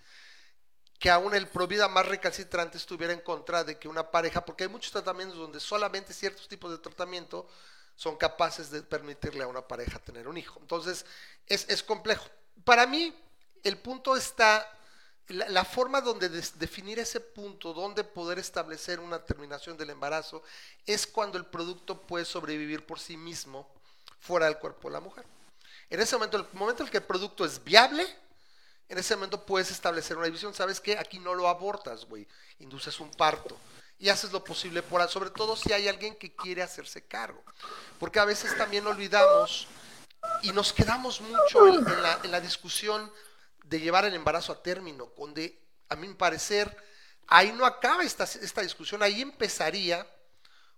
que 0.98 1.10
aún 1.10 1.34
el 1.34 1.46
provida 1.48 1.88
más 1.88 2.06
recalcitrante 2.06 2.76
estuviera 2.76 3.12
en 3.12 3.20
contra 3.20 3.62
de 3.62 3.78
que 3.78 3.88
una 3.88 4.10
pareja, 4.10 4.44
porque 4.44 4.64
hay 4.64 4.70
muchos 4.70 4.92
tratamientos 4.92 5.38
donde 5.38 5.60
solamente 5.60 6.12
ciertos 6.12 6.48
tipos 6.48 6.70
de 6.70 6.78
tratamiento 6.78 7.48
son 7.94 8.16
capaces 8.16 8.70
de 8.70 8.82
permitirle 8.82 9.44
a 9.44 9.48
una 9.48 9.66
pareja 9.66 9.98
tener 9.98 10.28
un 10.28 10.36
hijo. 10.36 10.58
Entonces, 10.60 11.06
es, 11.46 11.68
es 11.68 11.82
complejo. 11.82 12.26
Para 12.64 12.86
mí, 12.86 13.14
el 13.62 13.78
punto 13.78 14.16
está, 14.16 14.68
la, 15.28 15.64
forma 15.64 16.00
donde 16.00 16.28
definir 16.28 16.98
ese 16.98 17.20
punto, 17.20 17.72
donde 17.72 18.02
poder 18.04 18.38
establecer 18.38 18.98
una 19.00 19.24
terminación 19.24 19.76
del 19.76 19.90
embarazo, 19.90 20.42
es 20.86 21.06
cuando 21.06 21.38
el 21.38 21.46
producto 21.46 22.00
puede 22.02 22.24
sobrevivir 22.24 22.86
por 22.86 22.98
sí 22.98 23.16
mismo 23.16 23.68
fuera 24.20 24.46
del 24.46 24.58
cuerpo 24.58 24.88
de 24.88 24.94
la 24.94 25.00
mujer. 25.00 25.24
En 25.90 26.00
ese 26.00 26.16
momento, 26.16 26.36
el 26.36 26.46
momento 26.52 26.82
en 26.82 26.86
el 26.86 26.90
que 26.90 26.98
el 26.98 27.04
producto 27.04 27.44
es 27.44 27.62
viable, 27.62 28.06
en 28.88 28.98
ese 28.98 29.14
momento 29.16 29.44
puedes 29.44 29.70
establecer 29.70 30.16
una 30.16 30.26
división. 30.26 30.54
¿Sabes 30.54 30.80
qué? 30.80 30.98
Aquí 30.98 31.18
no 31.18 31.34
lo 31.34 31.48
abortas, 31.48 32.06
güey. 32.06 32.26
Induces 32.58 32.98
un 33.00 33.10
parto. 33.10 33.56
Y 33.98 34.08
haces 34.08 34.32
lo 34.32 34.44
posible 34.44 34.82
por, 34.82 35.06
sobre 35.08 35.30
todo 35.30 35.56
si 35.56 35.72
hay 35.72 35.88
alguien 35.88 36.14
que 36.16 36.34
quiere 36.34 36.62
hacerse 36.62 37.06
cargo. 37.06 37.42
Porque 37.98 38.20
a 38.20 38.24
veces 38.24 38.56
también 38.56 38.86
olvidamos 38.86 39.66
y 40.42 40.52
nos 40.52 40.72
quedamos 40.72 41.20
mucho 41.20 41.66
en, 41.66 41.84
la, 42.02 42.20
en 42.22 42.30
la 42.30 42.40
discusión 42.40 43.12
de 43.64 43.80
llevar 43.80 44.04
el 44.04 44.14
embarazo 44.14 44.52
a 44.52 44.62
término, 44.62 45.12
donde 45.16 45.60
a 45.88 45.96
mi 45.96 46.12
parecer 46.14 46.74
ahí 47.28 47.52
no 47.52 47.66
acaba 47.66 48.02
esta, 48.02 48.24
esta 48.24 48.62
discusión, 48.62 49.02
ahí 49.02 49.20
empezaría 49.20 50.06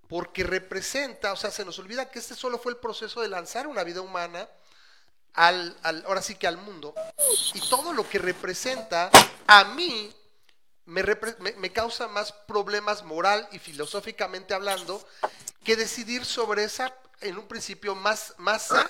porque 0.09 0.43
representa, 0.43 1.33
o 1.33 1.37
sea, 1.37 1.51
se 1.51 1.65
nos 1.65 1.79
olvida 1.79 2.11
que 2.11 2.19
este 2.19 2.35
solo 2.35 2.59
fue 2.59 2.73
el 2.73 2.79
proceso 2.79 3.21
de 3.21 3.29
lanzar 3.29 3.69
una 3.69 3.85
vida 3.85 4.01
humana 4.01 4.49
al, 5.35 5.77
al- 5.83 6.05
ahora 6.07 6.23
sí 6.23 6.35
que 6.35 6.47
al 6.47 6.57
mundo, 6.57 6.95
y 7.55 7.61
todo 7.69 7.93
lo 7.93 8.09
que 8.09 8.19
representa 8.19 9.11
a 9.47 9.65
mí 9.65 10.13
me, 10.87 11.03
repre- 11.03 11.37
me- 11.39 11.53
me 11.53 11.73
causa 11.73 12.09
más 12.09 12.33
problemas 12.33 13.05
moral 13.05 13.49
y 13.53 13.59
filosóficamente 13.59 14.55
hablando 14.55 15.07
que 15.65 15.77
decidir 15.77 16.25
sobre 16.25 16.65
esa, 16.65 16.95
en 17.21 17.39
un 17.39 17.47
principio, 17.47 17.95
más, 17.95 18.35
masa 18.39 18.87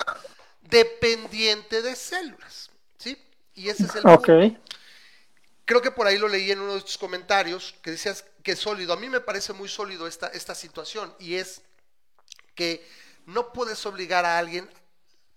dependiente 0.63 1.83
de 1.83 1.97
células, 1.97 2.71
¿sí? 2.99 3.17
Y 3.55 3.69
ese 3.69 3.85
es 3.85 3.95
el 3.97 4.03
punto. 4.03 4.23
Creo 5.65 5.83
que 5.83 5.91
por 5.91 6.07
ahí 6.07 6.19
lo 6.19 6.29
leí 6.29 6.51
en 6.51 6.61
uno 6.61 6.75
de 6.75 6.81
tus 6.81 6.99
comentarios 6.99 7.75
que 7.83 7.93
decías 7.93 8.25
que 8.43 8.53
es 8.53 8.59
sólido. 8.59 8.93
A 8.93 8.97
mí 8.97 9.09
me 9.09 9.21
parece 9.21 9.53
muy 9.53 9.69
sólido 9.69 10.07
esta, 10.07 10.29
esta 10.29 10.55
situación 10.55 11.15
y 11.19 11.35
es 11.37 11.63
que 12.55 12.87
no 13.27 13.53
puedes 13.53 13.85
obligar 13.87 14.25
a 14.25 14.39
alguien 14.39 14.69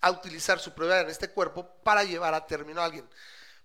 a 0.03 0.11
utilizar 0.11 0.59
su 0.59 0.71
propiedad 0.73 1.01
en 1.01 1.09
este 1.09 1.29
cuerpo 1.29 1.65
para 1.83 2.03
llevar 2.03 2.33
a 2.33 2.45
término 2.45 2.81
a 2.81 2.85
alguien. 2.85 3.07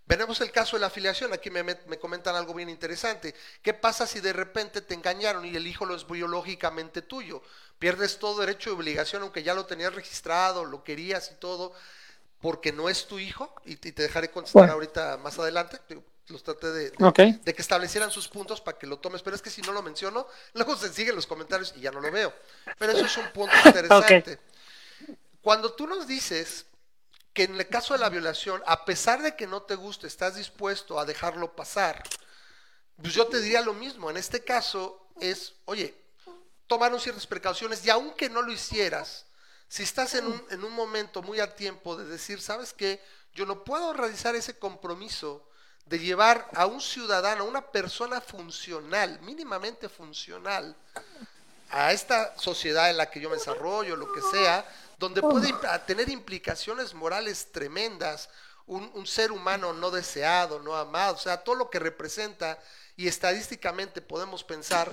Veremos 0.06 0.40
el 0.40 0.50
caso 0.52 0.76
de 0.76 0.80
la 0.80 0.86
afiliación. 0.86 1.32
Aquí 1.34 1.50
me, 1.50 1.62
me- 1.62 1.78
me 1.86 1.98
comentan 1.98 2.34
algo 2.34 2.54
bien 2.54 2.70
interesante. 2.70 3.34
¿Qué 3.60 3.74
pasa 3.74 4.06
si 4.06 4.20
de 4.20 4.32
repente 4.32 4.80
te 4.80 4.94
engañaron 4.94 5.44
y 5.44 5.54
el 5.54 5.66
hijo 5.66 5.84
lo 5.84 5.94
es 5.94 6.06
biológicamente 6.06 7.02
tuyo? 7.02 7.42
Pierdes 7.78 8.18
todo 8.18 8.40
derecho 8.40 8.70
y 8.70 8.72
obligación, 8.72 9.22
aunque 9.22 9.42
ya 9.42 9.52
lo 9.52 9.66
tenías 9.66 9.94
registrado, 9.94 10.64
lo 10.64 10.82
querías 10.82 11.30
y 11.32 11.34
todo, 11.34 11.74
porque 12.40 12.72
no 12.72 12.88
es 12.88 13.06
tu 13.06 13.18
hijo. 13.18 13.52
Y, 13.66 13.76
te 13.76 13.92
dejaré 14.00 14.30
contestar 14.30 14.60
Bueno. 14.62 14.74
ahorita 14.74 15.18
más 15.18 15.38
adelante. 15.38 15.78
Los 16.28 16.42
traté 16.42 16.70
de, 16.70 16.90
de- 16.90 17.04
Ok. 17.04 17.18
de 17.44 17.54
que 17.54 17.62
establecieran 17.62 18.10
sus 18.10 18.28
puntos 18.28 18.60
para 18.60 18.78
que 18.78 18.86
lo 18.86 18.98
tomes. 18.98 19.22
Pero 19.22 19.34
es 19.36 19.42
que 19.42 19.50
si 19.50 19.60
no 19.62 19.72
lo 19.72 19.82
menciono, 19.82 20.26
luego 20.54 20.76
se 20.76 20.90
siguen 20.92 21.16
los 21.16 21.26
comentarios 21.26 21.74
y 21.76 21.80
ya 21.80 21.90
no 21.90 22.00
lo 22.00 22.10
veo. 22.10 22.32
Pero 22.78 22.92
eso 22.92 23.04
es 23.04 23.16
un 23.18 23.30
punto 23.32 23.54
interesante. 23.64 24.38
Cuando 25.48 25.72
tú 25.72 25.86
nos 25.86 26.06
dices 26.06 26.66
que 27.32 27.44
en 27.44 27.54
el 27.54 27.66
caso 27.68 27.94
de 27.94 28.00
la 28.00 28.10
violación, 28.10 28.62
a 28.66 28.84
pesar 28.84 29.22
de 29.22 29.34
que 29.34 29.46
no 29.46 29.62
te 29.62 29.76
guste, 29.76 30.06
estás 30.06 30.34
dispuesto 30.34 31.00
a 31.00 31.06
dejarlo 31.06 31.56
pasar, 31.56 32.02
pues 33.00 33.14
yo 33.14 33.26
te 33.28 33.40
diría 33.40 33.62
lo 33.62 33.72
mismo. 33.72 34.10
En 34.10 34.18
este 34.18 34.44
caso 34.44 35.08
es, 35.18 35.54
oye, 35.64 35.98
tomaron 36.66 37.00
ciertas 37.00 37.26
precauciones 37.26 37.82
y 37.82 37.88
aunque 37.88 38.28
no 38.28 38.42
lo 38.42 38.52
hicieras, 38.52 39.24
Si 39.68 39.84
estás 39.84 40.12
en 40.12 40.26
un, 40.26 40.44
en 40.50 40.64
un 40.64 40.72
momento 40.74 41.22
muy 41.22 41.40
a 41.40 41.54
tiempo 41.54 41.96
de 41.96 42.04
decir, 42.04 42.42
¿sabes 42.42 42.74
qué? 42.74 43.02
Yo 43.32 43.46
no 43.46 43.64
puedo 43.64 43.94
realizar 43.94 44.34
ese 44.34 44.58
compromiso 44.58 45.48
de 45.86 45.98
llevar 45.98 46.46
a 46.52 46.66
un 46.66 46.82
ciudadano, 46.82 47.44
a 47.44 47.48
una 47.48 47.72
persona 47.72 48.20
funcional, 48.20 49.18
mínimamente 49.22 49.88
funcional, 49.88 50.76
a 51.70 51.94
esta 51.94 52.38
sociedad 52.38 52.90
en 52.90 52.98
la 52.98 53.10
que 53.10 53.20
yo 53.20 53.30
me 53.30 53.36
desarrollo, 53.36 53.96
lo 53.96 54.12
que 54.12 54.20
sea, 54.20 54.66
donde 54.98 55.22
puede 55.22 55.54
tener 55.86 56.08
implicaciones 56.08 56.92
morales 56.92 57.48
tremendas, 57.52 58.28
un, 58.66 58.90
un, 58.94 59.06
ser 59.06 59.32
humano 59.32 59.72
no 59.72 59.90
deseado, 59.90 60.58
no 60.58 60.74
amado, 60.74 61.14
o 61.14 61.18
sea, 61.18 61.38
todo 61.42 61.54
lo 61.54 61.70
que 61.70 61.78
representa 61.78 62.58
y 62.96 63.06
estadísticamente 63.06 64.02
podemos 64.02 64.44
pensar, 64.44 64.92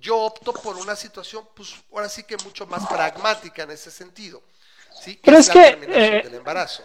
yo 0.00 0.18
opto 0.18 0.52
por 0.52 0.76
una 0.76 0.94
situación, 0.94 1.48
pues 1.54 1.74
ahora 1.90 2.08
sí 2.08 2.22
que 2.22 2.36
mucho 2.44 2.66
más 2.66 2.86
pragmática 2.86 3.62
en 3.62 3.72
ese 3.72 3.90
sentido, 3.90 4.42
¿sí? 5.02 5.16
Que 5.16 5.22
Pero 5.24 5.38
es, 5.38 5.48
es 5.48 5.54
la 5.54 5.62
que, 5.62 5.70
terminación 5.70 6.14
eh, 6.14 6.22
del 6.22 6.34
embarazo. 6.34 6.84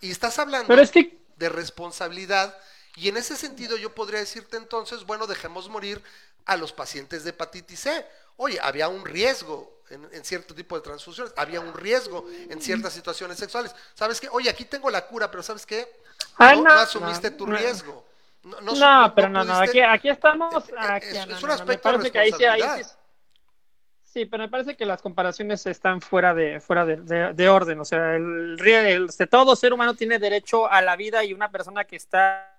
Y 0.00 0.10
estás 0.10 0.38
hablando 0.38 0.68
Pero 0.68 0.82
es 0.82 0.90
que 0.90 1.18
de 1.36 1.48
responsabilidad 1.48 2.56
y 2.96 3.08
en 3.08 3.16
ese 3.16 3.36
sentido 3.36 3.76
yo 3.76 3.94
podría 3.94 4.20
decirte 4.20 4.56
entonces, 4.56 5.04
bueno, 5.04 5.26
dejemos 5.26 5.68
morir 5.68 6.00
a 6.46 6.56
los 6.56 6.72
pacientes 6.72 7.24
de 7.24 7.30
hepatitis 7.30 7.80
C. 7.80 8.06
Oye, 8.36 8.58
había 8.62 8.88
un 8.88 9.04
riesgo 9.04 9.73
en, 9.90 10.08
en, 10.12 10.24
cierto 10.24 10.54
tipo 10.54 10.76
de 10.76 10.82
transfusiones, 10.82 11.32
había 11.36 11.60
un 11.60 11.74
riesgo 11.74 12.26
en 12.48 12.60
ciertas 12.60 12.92
situaciones 12.92 13.38
sexuales. 13.38 13.74
¿Sabes 13.94 14.20
qué? 14.20 14.28
Oye, 14.30 14.50
aquí 14.50 14.64
tengo 14.64 14.90
la 14.90 15.06
cura, 15.06 15.30
pero 15.30 15.42
¿sabes 15.42 15.66
qué? 15.66 15.86
Ah, 16.38 16.54
no, 16.54 16.62
no, 16.62 16.74
no 16.74 16.80
asumiste 16.80 17.30
tu 17.30 17.46
riesgo. 17.46 18.06
No, 18.42 19.14
pero 19.14 19.28
no, 19.30 19.44
no, 19.44 19.54
aquí, 19.56 19.80
aquí 19.80 20.10
estamos. 20.10 20.52
Aquí, 20.76 21.06
es- 21.08 21.26
no, 21.28 21.38
un 21.44 21.50
aspecto 21.50 21.88
de 21.88 21.98
parece 21.98 22.10
que 22.10 22.18
sí, 22.18 22.30
responsabilidad. 22.30 22.98
Pero 24.14 24.38
me 24.38 24.48
parece 24.48 24.76
que 24.76 24.86
las 24.86 25.02
comparaciones 25.02 25.66
están 25.66 26.00
fuera 26.00 26.34
de 26.34 26.60
fuera 26.60 26.84
de, 26.84 26.96
de- 26.96 27.32
de 27.32 27.48
orden. 27.48 27.80
O 27.80 27.84
sea, 27.84 28.14
el, 28.14 28.56
el- 28.60 29.10
todo 29.28 29.56
ser 29.56 29.72
humano 29.72 29.94
tiene 29.94 30.18
derecho 30.18 30.70
a 30.70 30.82
la 30.82 30.94
vida 30.94 31.24
y 31.24 31.32
una 31.32 31.50
persona 31.50 31.84
que 31.84 31.96
está 31.96 32.53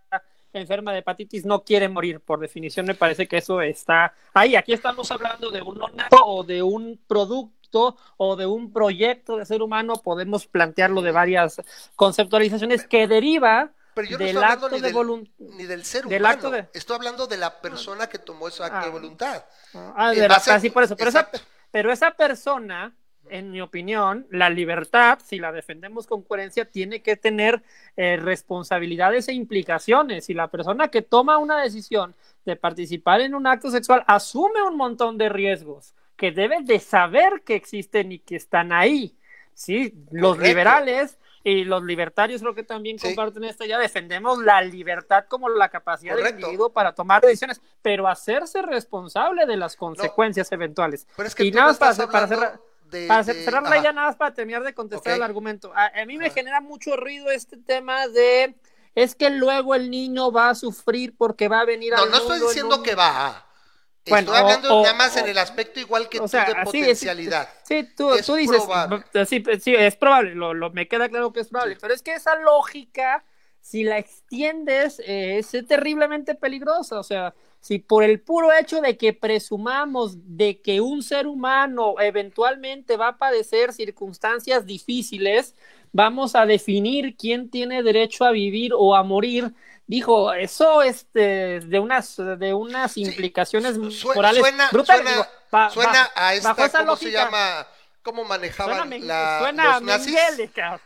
enferma 0.60 0.92
de 0.94 1.00
hepatitis 1.00 1.46
no 1.46 1.64
quiere 1.64 1.88
morir. 1.90 2.20
Por 2.20 2.40
definición, 2.40 2.86
me 2.86 2.96
parece 2.96 3.28
que 3.28 3.38
eso 3.38 3.62
está 3.62 4.14
ahí. 4.34 4.56
Aquí 4.56 4.74
estamos 4.74 5.10
hablando 5.12 5.52
de 5.52 5.62
un 5.62 5.82
o 6.24 6.44
de 6.44 6.64
un 6.64 7.00
producto 7.08 7.98
o 8.18 8.36
de 8.36 8.46
un 8.46 8.72
proyecto 8.72 9.38
de 9.38 9.46
ser 9.46 9.62
humano. 9.62 9.96
Podemos 10.04 10.48
plantearlo 10.48 11.02
de 11.02 11.12
varias 11.12 11.62
conceptualizaciones 11.96 12.86
que 12.88 13.08
deriva 13.08 13.72
Pero 13.94 14.08
yo 14.08 14.18
no 14.18 14.26
del 14.26 14.28
estoy 14.30 14.44
hablando 14.44 14.66
acto 14.68 14.76
ni 14.76 14.82
de 14.82 14.88
del, 14.88 14.94
voluntad. 14.94 15.32
ni 15.40 15.64
del 15.66 15.86
ser 15.86 16.06
del 16.06 16.22
humano. 16.22 16.34
acto 16.36 16.52
de- 16.52 16.68
Estoy 16.74 16.96
hablando 16.98 17.28
de 17.28 17.38
la 17.38 17.62
persona 17.62 18.08
que 18.08 18.20
tomó 18.20 18.48
ese 18.48 18.64
acto 18.64 18.78
Ah. 18.78 18.86
de 18.86 18.92
voluntad. 18.92 19.44
Ah, 19.74 20.12
de 20.12 20.22
la- 20.22 20.28
base- 20.28 20.52
casi 20.52 20.70
por 20.70 20.84
eso. 20.84 20.96
Pero 20.96 21.10
esa, 21.10 21.22
exacto. 21.22 21.40
pero 21.72 21.92
esa 21.92 22.12
persona, 22.12 22.94
en 23.30 23.52
mi 23.52 23.62
opinión, 23.62 24.28
la 24.30 24.50
libertad, 24.50 25.20
si 25.24 25.40
la 25.40 25.52
defendemos 25.52 26.08
con 26.08 26.22
coherencia, 26.24 26.66
tiene 26.66 27.02
que 27.02 27.16
tener 27.16 27.62
eh, 27.98 28.18
responsabilidades 28.18 29.28
e 29.28 29.34
implicaciones. 29.34 30.30
Y 30.30 30.34
la 30.34 30.48
persona 30.50 30.90
que 30.90 31.02
toma 31.02 31.38
una 31.38 31.62
decisión 31.62 32.16
de 32.46 32.56
participar 32.56 33.22
en 33.22 33.36
un 33.36 33.48
acto 33.48 33.70
sexual 33.72 34.04
asume 34.08 34.62
un 34.64 34.78
montón 34.78 35.18
de 35.18 35.30
riesgos 35.30 35.94
que 36.16 36.32
debe 36.32 36.58
de 36.62 36.80
saber 36.80 37.42
que 37.44 37.56
existen 37.56 38.12
y 38.12 38.20
que 38.20 38.36
están 38.36 38.72
ahí. 38.72 39.16
Sí, 39.54 39.94
los 40.12 40.36
Correcto. 40.36 40.48
liberales 40.50 41.18
y 41.44 41.64
los 41.64 41.84
libertarios 41.84 42.42
creo 42.42 42.56
que 42.56 42.64
también 42.64 42.98
Sí. 43.00 43.08
comparten 43.08 43.44
esto 43.46 43.66
ya 43.66 43.78
defendemos 43.78 44.40
la 44.40 44.62
libertad 44.62 45.26
como 45.30 45.48
la 45.48 45.70
capacidad 45.70 46.14
del 46.16 46.24
Correcto. 46.24 46.42
individuo 46.42 46.70
para 46.74 46.94
tomar 46.94 47.22
decisiones, 47.22 47.62
pero 47.82 48.08
hacerse 48.08 48.62
responsable 48.64 49.46
de 49.46 49.56
las 49.56 49.76
consecuencias 49.76 50.52
eventuales. 50.52 51.08
Pero 51.16 51.28
es 51.28 51.36
que 51.36 51.46
y 51.46 51.52
nada 51.52 51.64
no 51.64 51.68
más 51.70 51.78
para, 51.78 51.92
estás 51.92 52.08
para 52.08 52.24
hablando 52.26 52.36
cerrar, 52.48 52.60
de- 52.90 53.08
para 53.08 53.24
de- 53.24 53.44
cerrar 53.44 53.64
idea, 53.78 53.92
nada 53.92 54.08
más 54.08 54.16
para 54.16 54.34
terminar 54.34 54.64
de 54.64 54.74
contestar 54.74 55.14
el 55.16 55.24
argumento. 55.24 55.72
A, 55.76 55.88
a 56.02 56.06
mí 56.06 56.18
me 56.18 56.30
genera 56.30 56.62
mucho 56.62 56.96
ruido 56.96 57.30
este 57.32 57.58
tema 57.58 58.08
de 58.08 58.56
es 58.96 59.14
que 59.16 59.30
luego 59.30 59.76
el 59.76 59.90
niño 59.92 60.32
va 60.32 60.50
a 60.52 60.56
sufrir 60.56 61.16
porque 61.18 61.48
va 61.48 61.62
a 61.62 61.66
venir 61.66 61.94
No, 61.94 62.04
al 62.04 62.12
no 62.12 62.18
estoy 62.18 62.40
diciendo 62.40 62.78
un- 62.78 62.84
que 62.84 62.96
va. 62.96 63.42
Bueno, 64.08 64.32
estoy 64.34 64.38
hablando 64.38 64.76
o- 64.78 64.84
nada 64.84 64.94
más 64.96 65.16
o- 65.16 65.20
en 65.20 65.28
el 65.30 65.38
aspecto 65.40 65.80
igual 65.80 66.08
que 66.10 66.20
tú 66.20 66.28
sea, 66.28 66.46
de 66.46 66.52
así 66.54 66.80
potencialidad. 66.80 67.50
Sí, 67.64 67.90
tú, 67.98 68.14
Es 68.14 68.26
tú 68.26 68.36
dices, 68.36 68.62
b- 69.14 69.26
sí, 69.26 69.44
sí, 69.60 69.74
es 69.76 69.96
probable, 69.96 70.36
lo, 70.36 70.54
lo- 70.54 70.70
me 70.70 70.88
queda 70.88 71.10
claro 71.10 71.34
que 71.34 71.40
es 71.40 71.48
probable, 71.50 71.74
Sí. 71.74 71.80
pero 71.82 71.94
es 71.94 72.04
que 72.04 72.14
esa 72.14 72.36
lógica, 72.36 73.26
si 73.62 73.84
la 73.84 73.98
extiendes, 73.98 75.00
eh, 75.00 75.40
es 75.40 75.52
terriblemente 75.68 76.36
peligrosa, 76.36 77.00
o 77.00 77.04
sea, 77.04 77.34
si 77.66 77.80
por 77.80 78.04
el 78.04 78.20
puro 78.20 78.54
hecho 78.54 78.80
de 78.80 78.96
que 78.96 79.12
presumamos 79.12 80.18
de 80.38 80.62
que 80.62 80.82
un 80.82 81.02
ser 81.02 81.26
humano 81.26 81.96
eventualmente 82.00 82.96
va 82.96 83.08
a 83.08 83.18
padecer 83.18 83.74
circunstancias 83.74 84.68
difíciles, 84.68 85.56
vamos 85.92 86.36
a 86.36 86.46
definir 86.46 87.16
quién 87.18 87.50
tiene 87.50 87.82
derecho 87.82 88.24
a 88.24 88.30
vivir 88.30 88.72
o 88.78 88.96
a 88.96 89.02
morir. 89.02 89.52
Dijo, 89.88 90.32
eso 90.34 90.84
es 90.84 91.08
de, 91.12 91.60
de 91.62 91.80
unas, 91.80 92.18
de 92.38 92.54
unas 92.54 92.98
implicaciones 92.98 93.80
morales 93.80 94.42
suena, 94.42 94.70
brutales. 94.72 95.04
suena- 95.04 95.12
Digo, 95.24 95.26
ba- 95.52 95.70
suena 95.72 95.92
ba- 95.92 96.12
a 96.16 96.34
esta, 96.36 96.54
¿cómo 96.56 96.96
se 96.98 97.06
lógica, 97.06 97.24
llama? 97.26 97.68
¿Cómo 98.06 98.24
manejaban 98.24 98.88
Suena, 98.88 99.06
la, 99.06 99.40
suena 99.40 99.64
los 99.74 99.82
nazis? 99.82 100.16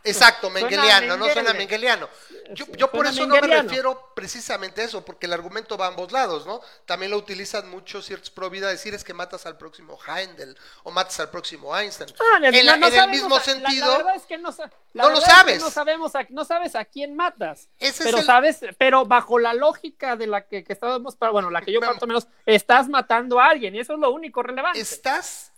Exacto, 0.04 0.48
mengeliano, 0.48 1.18
no 1.18 1.28
suena 1.28 1.52
mengeliano. 1.52 2.08
Yo, 2.54 2.64
yo 2.78 2.90
por 2.90 3.06
eso 3.06 3.26
no 3.26 3.34
me 3.34 3.42
refiero 3.42 4.12
precisamente 4.14 4.80
a 4.80 4.84
eso, 4.86 5.04
porque 5.04 5.26
el 5.26 5.34
argumento 5.34 5.76
va 5.76 5.84
a 5.84 5.88
ambos 5.88 6.12
lados, 6.12 6.46
¿no? 6.46 6.62
También 6.86 7.10
lo 7.10 7.18
utilizan 7.18 7.68
muchos 7.68 8.06
ciertos 8.06 8.30
pro 8.30 8.48
vida, 8.48 8.68
decir 8.70 8.94
es 8.94 9.04
que 9.04 9.12
matas 9.12 9.44
al 9.44 9.58
próximo 9.58 9.98
Heindel 10.06 10.56
o 10.82 10.90
matas 10.90 11.20
al 11.20 11.28
próximo 11.28 11.76
Einstein. 11.76 12.08
Ah, 12.18 12.38
en 12.42 12.64
la- 12.64 12.74
en 12.76 12.84
el 12.84 13.10
mismo 13.10 13.36
la- 13.36 13.42
sentido, 13.44 13.86
La, 13.90 13.96
verdad 13.98 14.16
es 14.16 14.22
que 14.22 14.38
no, 14.38 14.50
no 14.50 14.64
lo 14.94 15.08
verdad 15.10 15.18
es 15.18 15.24
que 15.24 15.30
sabes. 15.30 15.60
no 15.62 15.70
sabemos, 15.70 16.14
a, 16.16 16.26
no 16.30 16.44
sabes 16.46 16.74
a 16.74 16.86
quién 16.86 17.14
matas. 17.14 17.68
Ese 17.78 18.02
es 18.02 18.04
pero 18.06 18.18
el- 18.20 18.24
sabes, 18.24 18.60
pero 18.78 19.04
bajo 19.04 19.38
la 19.38 19.52
lógica 19.52 20.16
de 20.16 20.26
la 20.26 20.46
que, 20.48 20.64
que 20.64 20.72
estábamos, 20.72 21.16
para- 21.16 21.32
bueno, 21.32 21.50
la 21.50 21.60
que 21.60 21.70
yo 21.70 21.80
cuanto 21.80 22.06
menos, 22.06 22.26
estás 22.46 22.88
matando 22.88 23.38
a 23.38 23.44
alguien 23.50 23.74
y 23.74 23.80
eso 23.80 23.92
es 23.92 23.98
lo 23.98 24.10
único 24.10 24.42
relevante. 24.42 24.80
estás 24.80 25.49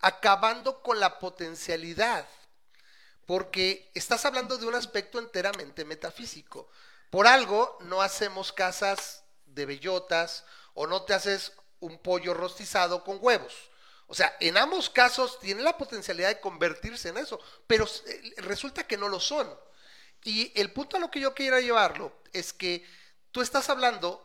acabando 0.00 0.82
con 0.82 1.00
la 1.00 1.18
potencialidad, 1.18 2.26
porque 3.26 3.90
estás 3.94 4.24
hablando 4.24 4.56
de 4.56 4.66
un 4.66 4.74
aspecto 4.74 5.18
enteramente 5.18 5.84
metafísico. 5.84 6.68
Por 7.10 7.26
algo 7.26 7.78
no 7.82 8.02
hacemos 8.02 8.52
casas 8.52 9.24
de 9.46 9.66
bellotas 9.66 10.44
o 10.74 10.86
no 10.86 11.02
te 11.02 11.14
haces 11.14 11.52
un 11.80 11.98
pollo 11.98 12.34
rostizado 12.34 13.04
con 13.04 13.18
huevos. 13.20 13.54
O 14.06 14.14
sea, 14.14 14.34
en 14.40 14.56
ambos 14.56 14.88
casos 14.88 15.38
tiene 15.38 15.62
la 15.62 15.76
potencialidad 15.76 16.28
de 16.28 16.40
convertirse 16.40 17.10
en 17.10 17.18
eso, 17.18 17.38
pero 17.66 17.86
eh, 18.06 18.34
resulta 18.38 18.86
que 18.86 18.96
no 18.96 19.08
lo 19.08 19.20
son. 19.20 19.48
Y 20.24 20.50
el 20.58 20.72
punto 20.72 20.96
a 20.96 21.00
lo 21.00 21.10
que 21.10 21.20
yo 21.20 21.34
quiero 21.34 21.60
llevarlo 21.60 22.12
es 22.32 22.52
que 22.52 22.84
tú 23.30 23.42
estás 23.42 23.68
hablando 23.68 24.24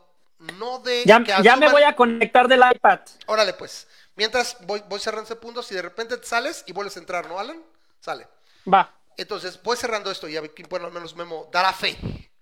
no 0.58 0.78
de 0.80 1.04
ya, 1.04 1.22
que 1.22 1.34
ya 1.42 1.56
me 1.56 1.70
voy 1.70 1.82
a 1.82 1.94
conectar 1.94 2.48
del 2.48 2.62
iPad. 2.74 3.00
Órale, 3.26 3.52
pues. 3.52 3.86
Mientras 4.16 4.56
voy, 4.60 4.82
voy 4.88 5.00
cerrando 5.00 5.24
ese 5.24 5.36
punto, 5.36 5.62
si 5.62 5.74
de 5.74 5.82
repente 5.82 6.16
te 6.16 6.26
sales 6.26 6.62
y 6.66 6.72
vuelves 6.72 6.96
a 6.96 7.00
entrar, 7.00 7.26
¿no, 7.28 7.38
Alan? 7.38 7.62
Sale. 8.00 8.28
Va. 8.72 8.94
Entonces, 9.16 9.60
voy 9.62 9.76
cerrando 9.76 10.10
esto 10.10 10.28
y 10.28 10.36
a 10.36 10.40
ver 10.40 10.54
quién, 10.54 10.68
bueno, 10.68 10.86
al 10.86 10.92
menos 10.92 11.14
Memo 11.14 11.48
dará 11.52 11.72
fe. 11.72 11.96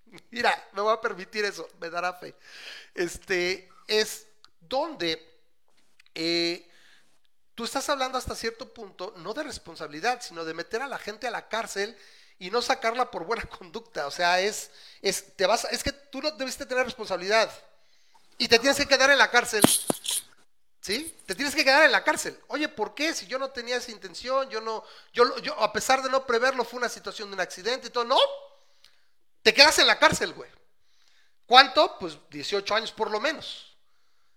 Mira, 0.30 0.68
me 0.72 0.82
voy 0.82 0.92
a 0.92 1.00
permitir 1.00 1.44
eso, 1.44 1.68
me 1.80 1.90
dará 1.90 2.12
fe. 2.14 2.34
Este, 2.94 3.70
es 3.86 4.26
donde 4.60 5.40
eh, 6.14 6.68
tú 7.54 7.64
estás 7.64 7.88
hablando 7.88 8.18
hasta 8.18 8.34
cierto 8.34 8.72
punto, 8.72 9.14
no 9.18 9.34
de 9.34 9.42
responsabilidad, 9.42 10.20
sino 10.22 10.44
de 10.44 10.54
meter 10.54 10.82
a 10.82 10.88
la 10.88 10.98
gente 10.98 11.26
a 11.26 11.30
la 11.30 11.48
cárcel 11.48 11.96
y 12.38 12.50
no 12.50 12.62
sacarla 12.62 13.10
por 13.10 13.24
buena 13.24 13.44
conducta. 13.58 14.06
O 14.06 14.10
sea, 14.10 14.40
es, 14.40 14.70
es, 15.00 15.36
te 15.36 15.46
vas, 15.46 15.64
es 15.70 15.82
que 15.82 15.92
tú 15.92 16.20
no 16.20 16.30
debiste 16.32 16.66
tener 16.66 16.84
responsabilidad 16.84 17.50
y 18.38 18.48
te 18.48 18.58
tienes 18.58 18.78
que 18.78 18.86
quedar 18.86 19.10
en 19.10 19.18
la 19.18 19.30
cárcel. 19.30 19.62
¿Sí? 20.82 21.16
Te 21.26 21.36
tienes 21.36 21.54
que 21.54 21.64
quedar 21.64 21.84
en 21.84 21.92
la 21.92 22.02
cárcel. 22.02 22.36
Oye, 22.48 22.68
¿por 22.68 22.92
qué? 22.92 23.14
Si 23.14 23.28
yo 23.28 23.38
no 23.38 23.50
tenía 23.50 23.76
esa 23.76 23.92
intención, 23.92 24.50
yo 24.50 24.60
no, 24.60 24.82
yo, 25.12 25.38
yo 25.38 25.54
a 25.60 25.72
pesar 25.72 26.02
de 26.02 26.10
no 26.10 26.26
preverlo, 26.26 26.64
fue 26.64 26.78
una 26.78 26.88
situación 26.88 27.30
de 27.30 27.34
un 27.34 27.40
accidente 27.40 27.86
y 27.86 27.90
todo. 27.90 28.04
No, 28.04 28.18
te 29.42 29.54
quedas 29.54 29.78
en 29.78 29.86
la 29.86 30.00
cárcel, 30.00 30.32
güey. 30.32 30.50
¿Cuánto? 31.46 31.98
Pues 32.00 32.18
18 32.30 32.74
años 32.74 32.90
por 32.90 33.12
lo 33.12 33.20
menos. 33.20 33.76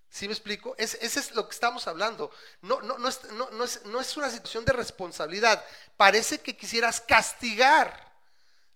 ¿Sí 0.08 0.28
me 0.28 0.34
explico? 0.34 0.76
Es, 0.78 0.94
ese 1.02 1.20
es 1.20 1.32
lo 1.32 1.48
que 1.48 1.54
estamos 1.56 1.88
hablando. 1.88 2.30
No, 2.62 2.80
no, 2.82 3.00
no, 3.00 3.10
es, 3.10 3.24
no, 3.32 3.50
no 3.50 3.64
es, 3.64 3.84
no 3.86 4.00
es 4.00 4.16
una 4.16 4.30
situación 4.30 4.66
de 4.66 4.74
responsabilidad. 4.74 5.66
Parece 5.98 6.40
que 6.42 6.56
quisieras 6.56 7.02
castigar 7.02 8.14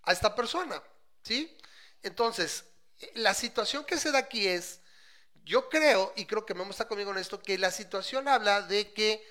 a 0.04 0.12
esta 0.12 0.34
persona. 0.34 0.82
¿Sí? 1.22 1.56
Entonces, 2.02 2.64
la 3.14 3.36
situación 3.36 3.86
que 3.86 3.98
se 3.98 4.12
da 4.12 4.18
aquí 4.18 4.48
es, 4.48 4.80
yo 5.46 5.70
creo, 5.70 6.14
y 6.16 6.26
creo 6.26 6.46
que 6.46 6.54
Memo 6.54 6.72
está 6.72 6.88
conmigo 6.88 7.12
en 7.12 7.18
esto, 7.18 7.42
que 7.42 7.58
la 7.58 7.72
situación 7.72 8.28
habla 8.28 8.62
de 8.62 8.94
que 8.94 9.24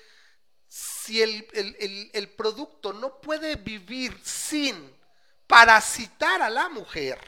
si 0.67 1.21
el, 1.21 1.47
el- 1.53 2.11
el- 2.13 2.29
producto 2.29 2.93
no 2.93 3.21
puede 3.21 3.55
vivir 3.57 4.19
sin 4.23 4.95
parasitar 5.47 6.41
a 6.43 6.49
la 6.49 6.69
mujer, 6.69 7.19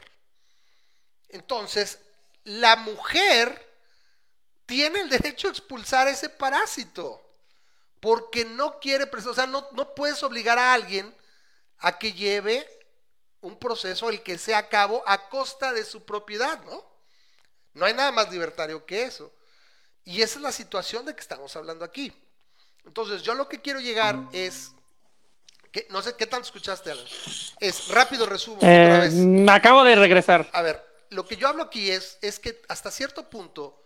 entonces 1.28 1.98
la 2.44 2.76
mujer 2.76 3.70
tiene 4.66 5.00
el 5.00 5.08
derecho 5.10 5.48
a 5.48 5.50
expulsar 5.50 6.08
ese 6.08 6.28
parásito. 6.28 7.20
porque 8.00 8.44
no 8.44 8.80
quiere, 8.80 9.04
o 9.04 9.34
sea, 9.34 9.46
no, 9.46 9.68
no 9.72 9.94
puedes 9.94 10.22
obligar 10.22 10.58
a 10.58 10.72
alguien 10.74 11.14
a 11.78 11.98
que 11.98 12.12
lleve 12.14 12.68
un 13.42 13.58
proceso 13.58 14.10
el 14.10 14.22
que 14.22 14.38
sea 14.38 14.58
a 14.58 14.68
cabo 14.70 15.02
a 15.06 15.28
costa 15.30 15.72
de 15.72 15.84
su 15.84 16.04
propiedad, 16.04 16.62
¿no? 16.64 16.84
No 17.74 17.86
hay 17.86 17.94
nada 17.94 18.12
más 18.12 18.30
libertario 18.30 18.84
que 18.84 19.04
eso. 19.04 19.32
Y 20.04 20.22
esa 20.22 20.38
es 20.38 20.42
la 20.42 20.52
situación 20.52 21.04
de 21.06 21.14
que 21.14 21.20
estamos 21.20 21.54
hablando 21.56 21.84
aquí. 21.84 22.12
Entonces, 22.84 23.22
yo 23.22 23.34
lo 23.34 23.48
que 23.48 23.60
quiero 23.60 23.80
llegar 23.80 24.18
es 24.32 24.72
que, 25.70 25.86
no 25.90 26.02
sé 26.02 26.16
qué 26.16 26.26
tanto 26.26 26.46
escuchaste, 26.46 26.90
Alan. 26.90 27.06
Es 27.60 27.88
rápido 27.88 28.26
resumo. 28.26 28.58
Eh, 28.62 28.84
otra 28.84 28.98
vez. 29.00 29.14
Me 29.14 29.52
acabo 29.52 29.84
de 29.84 29.94
regresar. 29.94 30.48
A 30.52 30.62
ver, 30.62 30.84
lo 31.10 31.26
que 31.26 31.36
yo 31.36 31.48
hablo 31.48 31.62
aquí 31.62 31.90
es, 31.90 32.18
es 32.20 32.38
que 32.38 32.60
hasta 32.68 32.90
cierto 32.90 33.30
punto, 33.30 33.80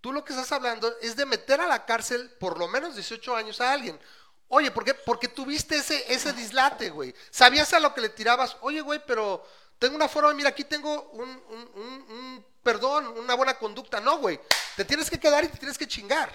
tú 0.00 0.12
lo 0.12 0.24
que 0.24 0.32
estás 0.32 0.50
hablando 0.52 0.92
es 1.00 1.14
de 1.14 1.26
meter 1.26 1.60
a 1.60 1.66
la 1.66 1.84
cárcel 1.84 2.30
por 2.40 2.58
lo 2.58 2.66
menos 2.66 2.94
18 2.94 3.36
años 3.36 3.60
a 3.60 3.72
alguien. 3.72 4.00
Oye, 4.48 4.70
¿por 4.70 4.84
qué? 4.84 4.94
Porque 4.94 5.28
tuviste 5.28 5.76
ese, 5.76 6.12
ese 6.12 6.32
dislate, 6.32 6.90
güey. 6.90 7.14
Sabías 7.30 7.72
a 7.72 7.80
lo 7.80 7.94
que 7.94 8.00
le 8.00 8.08
tirabas. 8.08 8.56
Oye, 8.62 8.80
güey, 8.80 9.00
pero 9.06 9.46
tengo 9.78 9.94
una 9.94 10.08
forma, 10.08 10.34
mira, 10.34 10.48
aquí 10.48 10.64
tengo 10.64 11.10
un, 11.12 11.28
un 11.28 12.44
perdón, 12.62 13.06
una 13.18 13.34
buena 13.34 13.54
conducta. 13.54 14.00
No, 14.00 14.18
güey. 14.18 14.38
Te 14.76 14.84
tienes 14.84 15.10
que 15.10 15.18
quedar 15.18 15.44
y 15.44 15.48
te 15.48 15.58
tienes 15.58 15.76
que 15.76 15.86
chingar. 15.86 16.30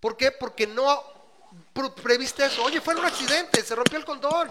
¿Por 0.00 0.16
qué? 0.16 0.32
Porque 0.32 0.66
no 0.66 1.02
previste 2.02 2.44
eso. 2.44 2.64
Oye, 2.64 2.80
fue 2.80 2.94
un 2.94 3.04
accidente, 3.04 3.62
se 3.62 3.74
rompió 3.74 3.98
el 3.98 4.04
condón. 4.04 4.50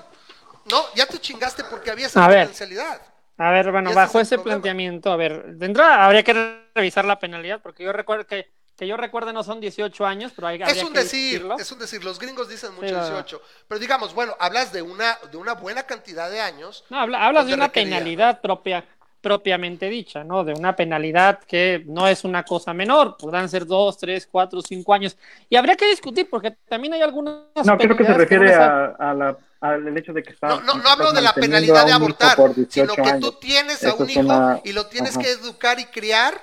No, 0.69 0.83
ya 0.95 1.05
te 1.05 1.19
chingaste 1.19 1.63
porque 1.65 1.91
había 1.91 2.07
esa 2.07 2.25
potencialidad. 2.25 3.01
A 3.37 3.51
ver, 3.51 3.71
bueno, 3.71 3.93
bajo 3.93 4.19
ese 4.19 4.37
planteamiento, 4.37 5.11
a 5.11 5.15
ver, 5.15 5.55
de 5.55 5.65
entrada 5.65 6.05
habría 6.05 6.23
que 6.23 6.67
revisar 6.75 7.05
la 7.05 7.19
penalidad, 7.19 7.61
porque 7.61 7.85
yo 7.85 7.93
recuerdo 7.93 8.27
que, 8.27 8.51
que 8.75 8.85
yo 8.85 8.97
recuerde 8.97 9.31
no 9.31 9.43
son 9.43 9.61
18 9.61 10.05
años, 10.05 10.33
pero 10.35 10.47
hay 10.47 10.61
Es 10.61 10.83
un 10.83 10.91
decir, 10.91 11.47
es 11.57 11.71
un 11.71 11.79
decir, 11.79 12.03
los 12.03 12.19
gringos 12.19 12.49
dicen 12.49 12.75
mucho 12.75 12.93
18, 12.93 13.41
pero 13.65 13.79
digamos, 13.79 14.13
bueno, 14.13 14.35
hablas 14.39 14.73
de 14.73 14.81
una, 14.81 15.17
de 15.31 15.37
una 15.37 15.53
buena 15.53 15.83
cantidad 15.83 16.29
de 16.29 16.41
años. 16.41 16.83
No, 16.89 16.99
hablas 16.99 17.47
de 17.47 17.53
una 17.53 17.69
penalidad 17.69 18.41
propia 18.41 18.85
propiamente 19.21 19.89
dicha, 19.89 20.23
¿no? 20.23 20.43
De 20.43 20.53
una 20.53 20.75
penalidad 20.75 21.39
que 21.39 21.83
no 21.85 22.07
es 22.07 22.23
una 22.23 22.43
cosa 22.43 22.73
menor, 22.73 23.17
podrán 23.17 23.49
ser 23.49 23.65
dos, 23.65 23.97
tres, 23.97 24.27
cuatro, 24.31 24.61
cinco 24.61 24.93
años. 24.93 25.17
Y 25.49 25.55
habría 25.55 25.75
que 25.75 25.87
discutir, 25.87 26.29
porque 26.29 26.51
también 26.67 26.93
hay 26.93 27.01
algunas. 27.01 27.43
No, 27.65 27.77
creo 27.77 27.97
que 27.97 28.05
se 28.05 28.13
refiere 28.13 28.53
a, 28.53 29.13
la, 29.13 29.37
al 29.61 29.97
hecho 29.97 30.13
de 30.13 30.23
que 30.23 30.31
está. 30.31 30.47
No, 30.47 30.61
no, 30.61 30.75
no 30.75 30.89
hablo 30.89 31.11
de 31.11 31.21
la 31.21 31.33
penalidad 31.33 31.85
de 31.85 31.91
abortar, 31.91 32.37
sino 32.69 32.93
que 32.95 33.13
tú 33.19 33.33
tienes 33.33 33.83
a 33.83 33.93
un 33.95 34.09
hijo 34.09 34.61
y 34.63 34.73
lo 34.73 34.87
tienes 34.87 35.17
que 35.17 35.31
educar 35.31 35.79
y 35.79 35.85
criar 35.85 36.33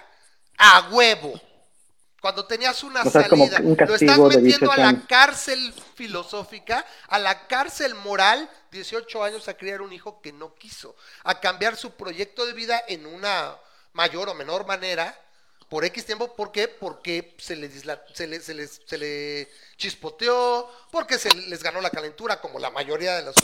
a 0.59 0.89
huevo 0.93 1.35
cuando 2.27 2.45
tenías 2.45 2.83
una 2.83 3.05
salida, 3.05 3.61
lo 3.61 3.95
estás 3.95 4.18
metiendo 4.18 4.72
a 4.72 4.77
la 4.79 5.01
cárcel 5.07 5.72
filosófica, 5.95 6.85
a 7.07 7.20
la 7.20 7.47
cárcel 7.47 7.95
moral, 7.95 8.51
18 8.77 9.22
años 9.22 9.49
a 9.49 9.57
criar 9.57 9.83
un 9.83 9.93
hijo 9.93 10.20
que 10.22 10.33
no 10.33 10.55
quiso, 10.55 10.97
a 11.24 11.41
cambiar 11.41 11.77
su 11.77 11.93
proyecto 11.93 12.47
de 12.47 12.53
vida 12.53 12.83
en 12.89 13.07
una 13.07 13.57
mayor 13.93 14.29
o 14.29 14.35
menor 14.35 14.66
manera, 14.66 15.18
por 15.68 15.85
X 15.85 16.07
tiempo, 16.07 16.35
¿por 16.37 16.53
qué? 16.53 16.68
Porque 16.68 17.35
se 17.39 17.57
le, 17.57 17.68
se 17.68 18.27
le, 18.27 18.41
se 18.41 18.55
le, 18.55 18.68
se 18.68 18.99
le 18.99 19.51
chispoteó, 19.77 20.70
porque 20.93 21.18
se 21.18 21.29
les 21.35 21.62
ganó 21.62 21.81
la 21.81 21.91
calentura, 21.91 22.41
como 22.41 22.59
la 22.59 22.70
mayoría 22.70 23.16
de 23.16 23.22
los 23.22 23.35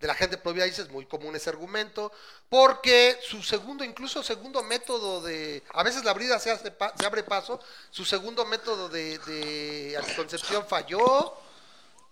de 0.00 0.06
la 0.06 0.14
gente 0.14 0.36
propia 0.36 0.64
dice, 0.64 0.82
es 0.82 0.90
muy 0.90 1.06
común 1.06 1.36
ese 1.36 1.48
argumento, 1.48 2.12
porque 2.50 3.18
su 3.22 3.42
segundo, 3.42 3.82
incluso 3.82 4.22
segundo 4.22 4.62
método 4.62 5.22
de, 5.22 5.62
a 5.72 5.82
veces 5.82 6.04
la 6.04 6.12
brida 6.12 6.38
se, 6.38 6.50
hace, 6.50 6.70
se 6.98 7.06
abre 7.06 7.22
paso, 7.22 7.60
su 7.90 8.04
segundo 8.04 8.44
método 8.44 8.90
de, 8.90 9.18
de 9.18 9.96
anticoncepción 9.96 10.66
falló, 10.66 11.34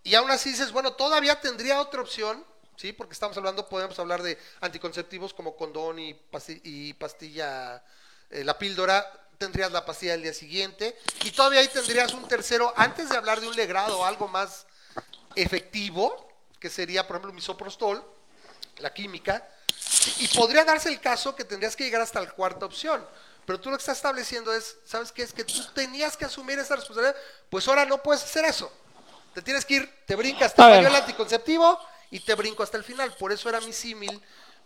y 0.03 0.15
aún 0.15 0.31
así 0.31 0.51
dices, 0.51 0.73
bueno, 0.73 0.95
todavía 0.95 1.41
tendría 1.41 1.81
otra 1.81 2.01
opción, 2.01 2.45
¿sí? 2.77 2.93
Porque 2.93 3.13
estamos 3.13 3.37
hablando, 3.37 3.69
podemos 3.69 3.99
hablar 3.99 4.23
de 4.23 4.39
anticonceptivos 4.61 5.35
como 5.35 5.57
condón 5.57 5.99
y, 5.99 6.15
pastilla, 6.15 6.61
y 6.65 6.93
pastilla 6.95 7.83
eh, 8.31 8.45
la 8.45 8.59
píldora, 8.59 9.11
tendrías 9.39 9.73
la 9.73 9.85
pastilla 9.85 10.15
el 10.15 10.23
día 10.23 10.35
siguiente, 10.35 10.97
y 11.25 11.31
todavía 11.31 11.61
ahí 11.61 11.69
tendrías 11.69 12.13
un 12.13 12.27
tercero, 12.29 12.73
antes 12.77 13.09
de 13.09 13.17
hablar 13.17 13.41
de 13.41 13.49
un 13.49 13.57
legrado 13.57 14.05
algo 14.05 14.29
más 14.29 14.67
efectivo, 15.35 16.29
que 16.59 16.71
sería, 16.71 17.07
por 17.07 17.17
ejemplo, 17.17 17.33
misoprostol, 17.33 18.05
la 18.79 18.93
química, 18.93 19.47
y 20.19 20.29
podría 20.29 20.65
darse 20.65 20.89
el 20.89 21.01
caso 21.01 21.35
que 21.35 21.45
tendrías 21.45 21.77
que 21.77 21.85
llegar 21.85 22.01
hasta 22.01 22.21
la 22.21 22.31
cuarta 22.31 22.67
opción. 22.67 23.07
Pero 23.47 23.61
tú 23.61 23.71
lo 23.71 23.77
que 23.77 23.83
estás 23.83 23.99
estableciendo 23.99 24.55
es, 24.55 24.77
¿sabes 24.87 25.13
qué? 25.13 25.23
Es 25.23 25.33
que 25.33 25.45
tú 25.45 25.63
tenías 25.75 26.17
que 26.17 26.25
asumir 26.25 26.59
esa 26.59 26.77
responsabilidad, 26.77 27.17
pues 27.51 27.69
ahora 27.69 27.85
no 27.85 28.03
puedes 28.03 28.23
hacer 28.23 28.45
eso. 28.47 28.73
Te 29.35 29.43
tienes 29.43 29.65
que 29.65 29.75
ir, 29.75 29.95
te 30.07 30.17
brincas, 30.17 30.55
te 30.55 30.63
falló 30.63 30.89
el 30.89 30.95
anticonceptivo 30.95 31.79
y 32.15 32.21
te 32.21 32.37
brinco 32.37 32.63
hasta 32.63 32.77
el 32.77 32.85
final. 32.85 33.13
Por 33.19 33.33
eso 33.33 33.49
era 33.49 33.61
mi 33.61 33.73
símil 33.73 34.23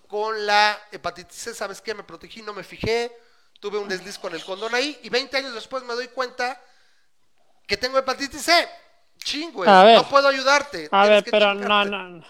con 0.07 0.47
la 0.47 0.79
hepatitis 0.93 1.35
C, 1.35 1.55
¿sabes 1.55 1.81
qué? 1.81 1.95
Me 1.95 2.05
protegí, 2.05 2.43
no 2.43 2.53
me 2.53 2.63
fijé, 2.63 3.11
tuve 3.59 3.79
un 3.79 3.89
desliz 3.89 4.19
con 4.19 4.35
el 4.35 4.45
condón 4.45 4.75
ahí 4.75 4.99
y 5.03 5.09
20 5.09 5.35
años 5.39 5.55
después 5.55 5.83
me 5.85 5.95
doy 5.95 6.09
cuenta 6.09 6.63
que 7.67 7.79
tengo 7.79 7.97
hepatitis 7.99 8.43
C 8.43 8.69
Chingue, 9.17 9.65
no 9.65 10.09
puedo 10.11 10.29
ayudarte. 10.29 10.89
A 10.91 11.07
ver, 11.07 11.25
pero 11.25 11.55
no, 11.55 11.85
no, 11.87 12.23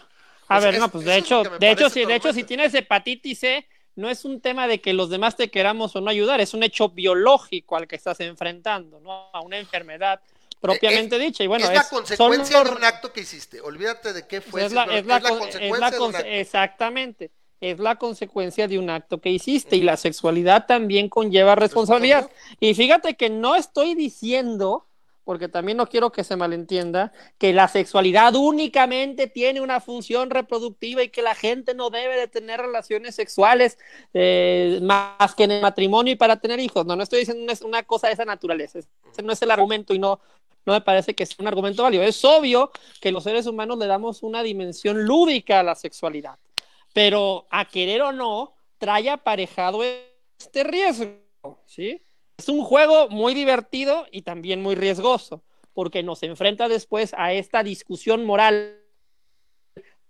A 0.47 0.61
ver, 0.61 0.79
no, 0.79 0.89
pues 0.89 1.05
de 1.05 1.17
hecho, 1.17 1.43
de 1.43 1.71
hecho, 1.73 1.91
si, 1.91 2.05
de 2.05 2.15
hecho, 2.15 2.33
si 2.33 2.45
tienes 2.45 2.73
hepatitis 2.73 3.41
C, 3.41 3.69
no 3.97 4.09
es 4.09 4.25
un 4.25 4.41
tema 4.41 4.69
de 4.69 4.81
que 4.81 4.93
los 4.93 5.11
demás 5.11 5.37
te 5.37 5.51
queramos 5.51 5.97
o 5.97 6.01
no 6.01 6.11
ayudar, 6.11 6.41
es 6.41 6.55
un 6.55 6.63
hecho 6.63 6.91
biológico 6.91 7.77
al 7.77 7.89
que 7.89 7.97
estás 7.97 8.21
enfrentando, 8.21 9.01
¿no? 9.01 9.31
A 9.33 9.41
una 9.41 9.59
enfermedad 9.59 10.21
propiamente 10.61 11.17
eh, 11.17 11.19
dicha. 11.19 11.45
Y 11.45 11.47
bueno, 11.47 11.67
es 11.67 11.73
la 11.73 11.89
consecuencia 11.89 12.63
de 12.63 12.71
un 12.71 12.85
acto 12.85 13.13
que 13.13 13.21
hiciste. 13.21 13.61
Olvídate 13.61 14.13
de 14.13 14.27
qué 14.27 14.41
fue. 14.41 14.65
Es 14.65 14.73
la, 14.73 14.85
es 14.85 15.07
la, 15.07 15.21
consecuencia 15.21 15.91
de 15.91 15.99
un 16.01 16.15
acto. 16.15 16.29
Exactamente. 16.29 17.31
Es 17.61 17.79
la 17.79 17.97
consecuencia 17.97 18.69
de 18.69 18.79
un 18.79 18.91
acto 18.91 19.21
que 19.21 19.31
hiciste. 19.31 19.77
Y 19.77 19.83
la 19.83 19.97
sexualidad 19.97 20.67
también 20.67 21.09
conlleva 21.09 21.55
responsabilidad. 21.55 22.31
Y 22.61 22.75
fíjate 22.75 23.17
que 23.17 23.31
no 23.31 23.57
estoy 23.57 23.95
diciendo 23.95 24.89
porque 25.29 25.47
también 25.47 25.77
no 25.77 25.87
quiero 25.87 26.11
que 26.11 26.25
se 26.25 26.37
malentienda, 26.37 27.13
que 27.37 27.53
la 27.53 27.69
sexualidad 27.69 28.35
únicamente 28.35 29.27
tiene 29.27 29.61
una 29.61 29.79
función 29.79 30.31
reproductiva 30.31 31.03
y 31.03 31.11
que 31.11 31.21
la 31.21 31.35
gente 31.35 31.75
no 31.75 31.91
debe 31.91 32.17
de 32.17 32.29
tener 32.29 32.59
relaciones 32.59 33.15
sexuales 33.15 33.77
eh, 34.15 34.79
más 34.81 35.35
que 35.35 35.45
en 35.45 35.51
el 35.51 35.61
matrimonio 35.61 36.15
y 36.15 36.17
para 36.17 36.41
tener 36.41 36.61
hijos. 36.61 36.87
No, 36.87 36.97
no 36.97 37.03
estoy 37.03 37.19
diciendo 37.19 37.53
una 37.67 37.83
cosa 37.83 38.07
de 38.07 38.15
esa 38.15 38.25
naturaleza. 38.25 38.79
Ese 38.79 39.23
no 39.23 39.35
es 39.35 39.43
el 39.43 39.51
argumento 39.51 39.93
y 39.93 39.99
no, 39.99 40.19
no 40.69 40.75
me 40.75 40.83
parece 40.83 41.15
que 41.15 41.25
sea 41.25 41.37
un 41.41 41.49
argumento 41.49 41.83
válido. 41.83 42.03
Es 42.03 42.23
obvio 42.27 42.71
que 43.01 43.11
los 43.11 43.25
seres 43.25 43.47
humanos 43.47 43.79
le 43.79 43.87
damos 43.87 44.23
una 44.23 44.43
dimensión 44.43 45.03
lúdica 45.03 45.61
a 45.61 45.63
la 45.63 45.75
sexualidad, 45.75 46.39
pero 46.93 47.47
a 47.51 47.65
querer 47.65 48.03
o 48.03 48.13
no, 48.13 48.55
trae 48.77 49.09
aparejado 49.09 49.81
este 49.83 50.65
riesgo, 50.65 51.63
¿sí? 51.65 52.03
Es 52.37 52.51
un 52.51 52.63
juego 52.63 53.09
muy 53.09 53.33
divertido 53.33 54.07
y 54.13 54.23
también 54.23 54.61
muy 54.61 54.75
riesgoso, 54.75 55.43
porque 55.73 56.03
nos 56.03 56.23
enfrenta 56.23 56.69
después 56.69 57.15
a 57.17 57.33
esta 57.33 57.63
discusión 57.63 58.27
moral 58.27 58.78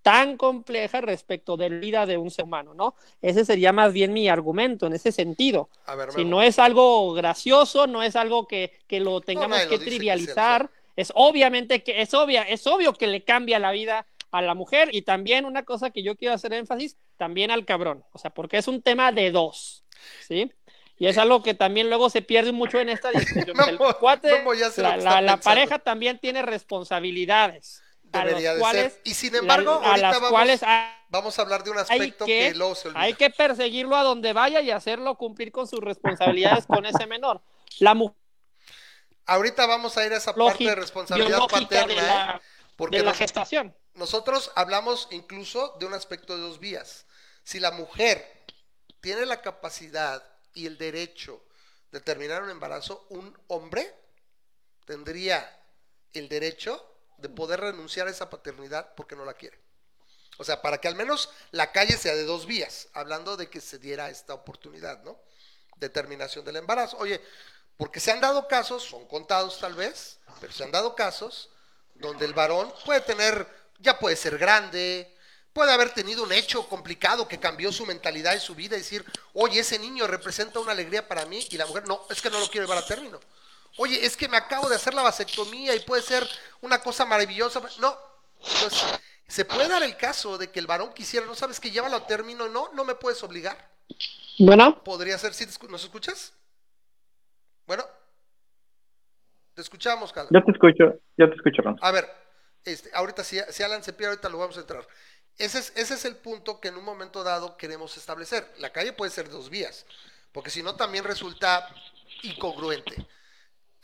tan 0.08 0.38
compleja 0.38 1.02
respecto 1.02 1.58
de 1.58 1.68
la 1.68 1.76
vida 1.76 2.06
de 2.06 2.16
un 2.16 2.30
ser 2.30 2.46
humano, 2.46 2.72
¿no? 2.72 2.94
Ese 3.20 3.44
sería 3.44 3.74
más 3.74 3.92
bien 3.92 4.14
mi 4.14 4.26
argumento 4.26 4.86
en 4.86 4.94
ese 4.94 5.12
sentido. 5.12 5.68
si 6.16 6.24
no 6.24 6.40
es 6.40 6.58
algo 6.58 7.12
gracioso, 7.12 7.86
no 7.86 8.02
es 8.02 8.16
algo 8.16 8.48
que, 8.48 8.72
lo 8.88 9.20
tengamos 9.20 9.66
que 9.66 9.78
trivializar, 9.78 10.70
es 10.96 11.12
obviamente 11.14 11.82
que 11.82 12.00
es 12.00 12.14
obvia, 12.14 12.42
es 12.42 12.66
obvio 12.66 12.94
que 12.94 13.06
le 13.06 13.22
cambia 13.22 13.58
la 13.58 13.70
vida 13.70 14.06
a 14.30 14.40
la 14.40 14.54
mujer 14.54 14.88
y 14.92 15.02
también 15.02 15.44
una 15.44 15.66
cosa 15.66 15.90
que 15.90 16.02
yo 16.02 16.16
quiero 16.16 16.34
hacer 16.34 16.54
énfasis, 16.54 16.96
también 17.18 17.50
al 17.50 17.66
cabrón, 17.66 18.02
o 18.12 18.18
sea, 18.18 18.30
porque 18.30 18.56
es 18.56 18.66
un 18.66 18.80
tema 18.80 19.12
de 19.12 19.30
dos, 19.30 19.84
¿sí? 20.26 20.50
Y 20.98 21.06
es 21.06 21.18
algo 21.18 21.42
que 21.42 21.52
también 21.52 21.90
luego 21.90 22.08
se 22.08 22.22
pierde 22.22 22.52
mucho 22.52 22.80
en 22.80 22.88
esta 22.88 23.10
discusión. 23.12 23.54
el 23.68 23.78
cuate, 24.00 24.42
la, 24.78 25.38
pareja 25.38 25.78
también 25.78 26.18
tiene 26.18 26.40
responsabilidades. 26.40 27.82
Debería 28.12 28.54
de 28.54 28.64
ser. 28.64 29.00
Y 29.04 29.14
sin 29.14 29.34
embargo, 29.34 29.80
a 29.84 29.96
las 29.96 30.14
vamos, 30.14 30.30
cuales 30.30 30.60
vamos 31.08 31.38
a 31.38 31.42
hablar 31.42 31.62
de 31.64 31.70
un 31.70 31.78
aspecto 31.78 32.24
que, 32.24 32.54
luego 32.54 32.74
se 32.74 32.90
Hay 32.94 33.14
que 33.14 33.30
perseguirlo 33.30 33.96
a 33.96 34.02
donde 34.02 34.32
vaya 34.32 34.60
y 34.60 34.70
hacerlo 34.70 35.16
cumplir 35.16 35.52
con 35.52 35.66
sus 35.66 35.80
responsabilidades 35.80 36.66
con 36.66 36.86
ese 36.86 37.06
menor. 37.06 37.42
La 37.78 37.94
mujer. 37.94 38.16
Ahorita 39.26 39.66
vamos 39.66 39.96
a 39.98 40.06
ir 40.06 40.12
a 40.12 40.16
esa 40.16 40.34
parte 40.34 40.64
de 40.64 40.74
responsabilidad 40.74 41.40
paterna. 41.48 42.36
¿eh? 42.36 42.40
porque 42.76 43.02
la 43.02 43.12
gestación. 43.12 43.74
Nosotros 43.94 44.52
hablamos 44.54 45.08
incluso 45.10 45.76
de 45.80 45.86
un 45.86 45.94
aspecto 45.94 46.36
de 46.36 46.42
dos 46.42 46.60
vías. 46.60 47.06
Si 47.42 47.58
la 47.58 47.72
mujer 47.72 48.44
tiene 49.00 49.26
la 49.26 49.42
capacidad 49.42 50.22
y 50.54 50.66
el 50.66 50.78
derecho 50.78 51.44
de 51.90 52.00
terminar 52.00 52.42
un 52.44 52.50
embarazo, 52.50 53.06
un 53.10 53.36
hombre 53.48 53.92
tendría 54.84 55.60
el 56.12 56.28
derecho 56.28 56.97
de 57.18 57.28
poder 57.28 57.60
renunciar 57.60 58.06
a 58.06 58.10
esa 58.10 58.30
paternidad 58.30 58.94
porque 58.94 59.16
no 59.16 59.24
la 59.24 59.34
quiere. 59.34 59.58
O 60.38 60.44
sea, 60.44 60.62
para 60.62 60.80
que 60.80 60.88
al 60.88 60.94
menos 60.94 61.30
la 61.50 61.72
calle 61.72 61.96
sea 61.96 62.14
de 62.14 62.24
dos 62.24 62.46
vías, 62.46 62.88
hablando 62.94 63.36
de 63.36 63.50
que 63.50 63.60
se 63.60 63.78
diera 63.78 64.08
esta 64.08 64.34
oportunidad, 64.34 65.02
¿no? 65.02 65.18
De 65.76 65.88
terminación 65.88 66.44
del 66.44 66.56
embarazo. 66.56 66.96
Oye, 66.98 67.20
porque 67.76 68.00
se 68.00 68.12
han 68.12 68.20
dado 68.20 68.46
casos, 68.46 68.84
son 68.84 69.06
contados 69.06 69.58
tal 69.58 69.74
vez, 69.74 70.18
pero 70.40 70.52
se 70.52 70.62
han 70.64 70.70
dado 70.70 70.94
casos 70.94 71.50
donde 71.94 72.24
el 72.24 72.34
varón 72.34 72.72
puede 72.84 73.00
tener, 73.00 73.46
ya 73.80 73.98
puede 73.98 74.14
ser 74.14 74.38
grande, 74.38 75.12
puede 75.52 75.72
haber 75.72 75.92
tenido 75.92 76.22
un 76.22 76.32
hecho 76.32 76.68
complicado 76.68 77.26
que 77.26 77.40
cambió 77.40 77.72
su 77.72 77.84
mentalidad 77.84 78.34
y 78.34 78.40
su 78.40 78.54
vida 78.54 78.76
y 78.76 78.80
decir, 78.80 79.04
oye, 79.32 79.60
ese 79.60 79.78
niño 79.78 80.06
representa 80.06 80.60
una 80.60 80.70
alegría 80.70 81.08
para 81.08 81.26
mí 81.26 81.46
y 81.50 81.56
la 81.56 81.66
mujer, 81.66 81.86
no, 81.88 82.06
es 82.10 82.22
que 82.22 82.30
no 82.30 82.38
lo 82.38 82.48
quiero 82.48 82.66
llevar 82.66 82.82
a 82.82 82.86
término. 82.86 83.18
Oye, 83.78 84.04
es 84.04 84.16
que 84.16 84.28
me 84.28 84.36
acabo 84.36 84.68
de 84.68 84.74
hacer 84.74 84.92
la 84.92 85.02
vasectomía 85.02 85.74
y 85.74 85.80
puede 85.80 86.02
ser 86.02 86.28
una 86.60 86.80
cosa 86.80 87.06
maravillosa. 87.06 87.62
No, 87.80 87.96
entonces, 88.38 89.00
se 89.26 89.44
puede 89.44 89.68
dar 89.68 89.82
el 89.84 89.96
caso 89.96 90.36
de 90.36 90.50
que 90.50 90.58
el 90.58 90.66
varón 90.66 90.92
quisiera, 90.92 91.26
no 91.26 91.34
sabes 91.34 91.60
que 91.60 91.70
llévalo 91.70 91.96
a 91.96 92.06
término, 92.06 92.48
no, 92.48 92.70
no 92.72 92.84
me 92.84 92.96
puedes 92.96 93.22
obligar. 93.22 93.70
Bueno. 94.38 94.82
Podría 94.82 95.16
ser, 95.16 95.32
¿sí 95.32 95.46
¿nos 95.68 95.84
escuchas? 95.84 96.34
Bueno. 97.66 97.84
Te 99.54 99.62
escuchamos, 99.62 100.12
Carlos. 100.12 100.30
Yo 100.32 100.44
te 100.44 100.52
escucho, 100.52 101.00
yo 101.16 101.28
te 101.28 101.36
escucho, 101.36 101.62
A 101.80 101.90
ver, 101.92 102.08
este, 102.64 102.90
ahorita 102.92 103.22
si, 103.22 103.38
si 103.50 103.62
Alan 103.62 103.82
se 103.82 103.92
pierde, 103.92 104.10
ahorita 104.12 104.28
lo 104.28 104.38
vamos 104.38 104.56
a 104.56 104.60
entrar. 104.60 104.86
Ese 105.36 105.60
es, 105.60 105.72
ese 105.76 105.94
es 105.94 106.04
el 106.04 106.16
punto 106.16 106.60
que 106.60 106.68
en 106.68 106.76
un 106.76 106.84
momento 106.84 107.22
dado 107.22 107.56
queremos 107.56 107.96
establecer. 107.96 108.52
La 108.58 108.70
calle 108.70 108.92
puede 108.92 109.12
ser 109.12 109.28
dos 109.28 109.50
vías, 109.50 109.86
porque 110.32 110.50
si 110.50 110.64
no 110.64 110.74
también 110.74 111.04
resulta 111.04 111.68
incongruente. 112.22 113.06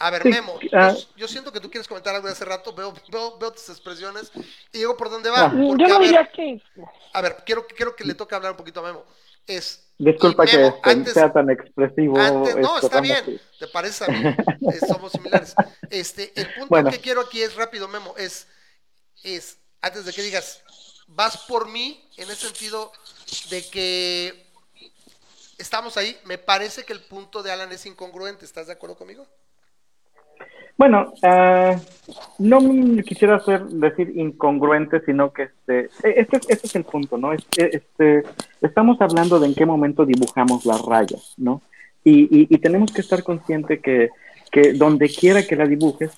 A 0.05 0.11
ver, 0.11 0.23
Memo, 0.27 0.59
ah. 0.75 0.95
yo, 1.17 1.27
siento 1.27 1.51
que 1.51 1.61
tú 1.61 1.71
quieres 1.71 1.89
comentar 1.89 2.15
algo 2.15 2.27
de 2.27 2.35
hace 2.35 2.45
rato, 2.45 2.75
veo, 2.75 2.93
veo, 3.11 3.39
veo 3.39 3.51
tus 3.51 3.71
expresiones 3.71 4.31
y 4.71 4.77
digo 4.77 4.99
por 4.99 5.09
dónde 5.09 5.31
va. 5.31 5.47
Ah. 5.47 5.53
yo 5.55 5.75
no 5.89 5.99
diría 5.99 6.31
que... 6.31 6.61
A 7.15 7.23
ver, 7.23 7.37
quiero, 7.47 7.67
quiero 7.67 7.97
que 7.97 8.05
le 8.05 8.13
toque 8.13 8.35
hablar 8.35 8.51
un 8.51 8.59
poquito 8.59 8.81
a 8.81 8.83
Memo. 8.83 9.03
Es, 9.47 9.89
Disculpa 9.97 10.45
que 10.45 10.73
sea 11.07 11.33
tan 11.33 11.49
expresivo. 11.49 12.19
no, 12.19 12.79
está 12.81 13.01
bien, 13.01 13.41
te 13.59 13.67
parece 13.69 14.05
a 14.05 14.09
mí, 14.09 14.27
eh, 14.27 14.79
somos 14.87 15.11
similares. 15.11 15.55
Este, 15.89 16.39
el 16.39 16.53
punto 16.53 16.91
que 16.91 17.01
quiero 17.01 17.23
aquí 17.23 17.41
es 17.41 17.55
rápido, 17.55 17.89
Memo, 17.89 18.15
es, 18.19 18.47
es, 19.23 19.57
antes 19.81 20.05
de 20.05 20.13
que 20.13 20.21
digas, 20.21 20.63
vas 21.07 21.39
por 21.47 21.67
mí, 21.67 22.07
en 22.19 22.29
el 22.29 22.37
sentido 22.37 22.93
de 23.49 23.67
que 23.71 24.51
estamos 25.57 25.97
ahí, 25.97 26.15
me 26.25 26.37
parece 26.37 26.85
que 26.85 26.93
el 26.93 27.01
punto 27.01 27.43
de 27.43 27.53
Alan 27.53 27.73
es 27.73 27.87
incongruente, 27.87 28.45
¿estás 28.45 28.67
de 28.67 28.75
acuerdo 28.75 28.97
conmigo? 28.97 29.27
Bueno, 30.77 31.13
uh, 31.23 31.77
no 32.39 32.61
quisiera 33.05 33.37
hacer, 33.37 33.65
decir 33.67 34.13
incongruente, 34.17 35.01
sino 35.07 35.33
que 35.33 35.45
este, 35.45 35.85
e, 36.03 36.21
este, 36.21 36.41
este 36.49 36.67
es 36.67 36.75
el 36.77 36.85
punto, 36.85 37.17
¿no? 37.17 37.33
Este, 37.33 37.77
este, 37.77 38.25
estamos 38.61 39.01
hablando 39.01 39.39
de 39.39 39.47
en 39.47 39.55
qué 39.55 39.67
momento 39.67 40.05
dibujamos 40.05 40.67
las 40.67 40.83
rayas, 40.83 41.35
¿no? 41.37 41.63
Y, 42.03 42.23
y, 42.23 42.47
y 42.51 42.59
tenemos 42.59 42.93
que 42.93 43.01
estar 43.01 43.23
consciente 43.23 43.79
que, 43.81 44.11
que, 44.51 44.73
donde 44.73 45.09
quiera 45.09 45.47
que 45.47 45.57
la 45.57 45.67
dibujes, 45.67 46.11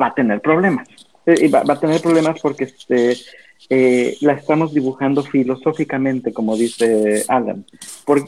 va 0.00 0.08
a 0.08 0.14
tener 0.14 0.40
problemas. 0.40 0.88
Eh, 1.26 1.48
va, 1.48 1.62
va, 1.62 1.74
a 1.74 1.80
tener 1.80 2.00
problemas 2.00 2.40
porque 2.40 2.64
este, 2.64 3.16
eh, 3.68 4.16
la 4.20 4.32
estamos 4.32 4.72
dibujando 4.72 5.22
filosóficamente, 5.22 6.32
como 6.32 6.56
dice 6.56 7.24
Alan. 7.28 7.64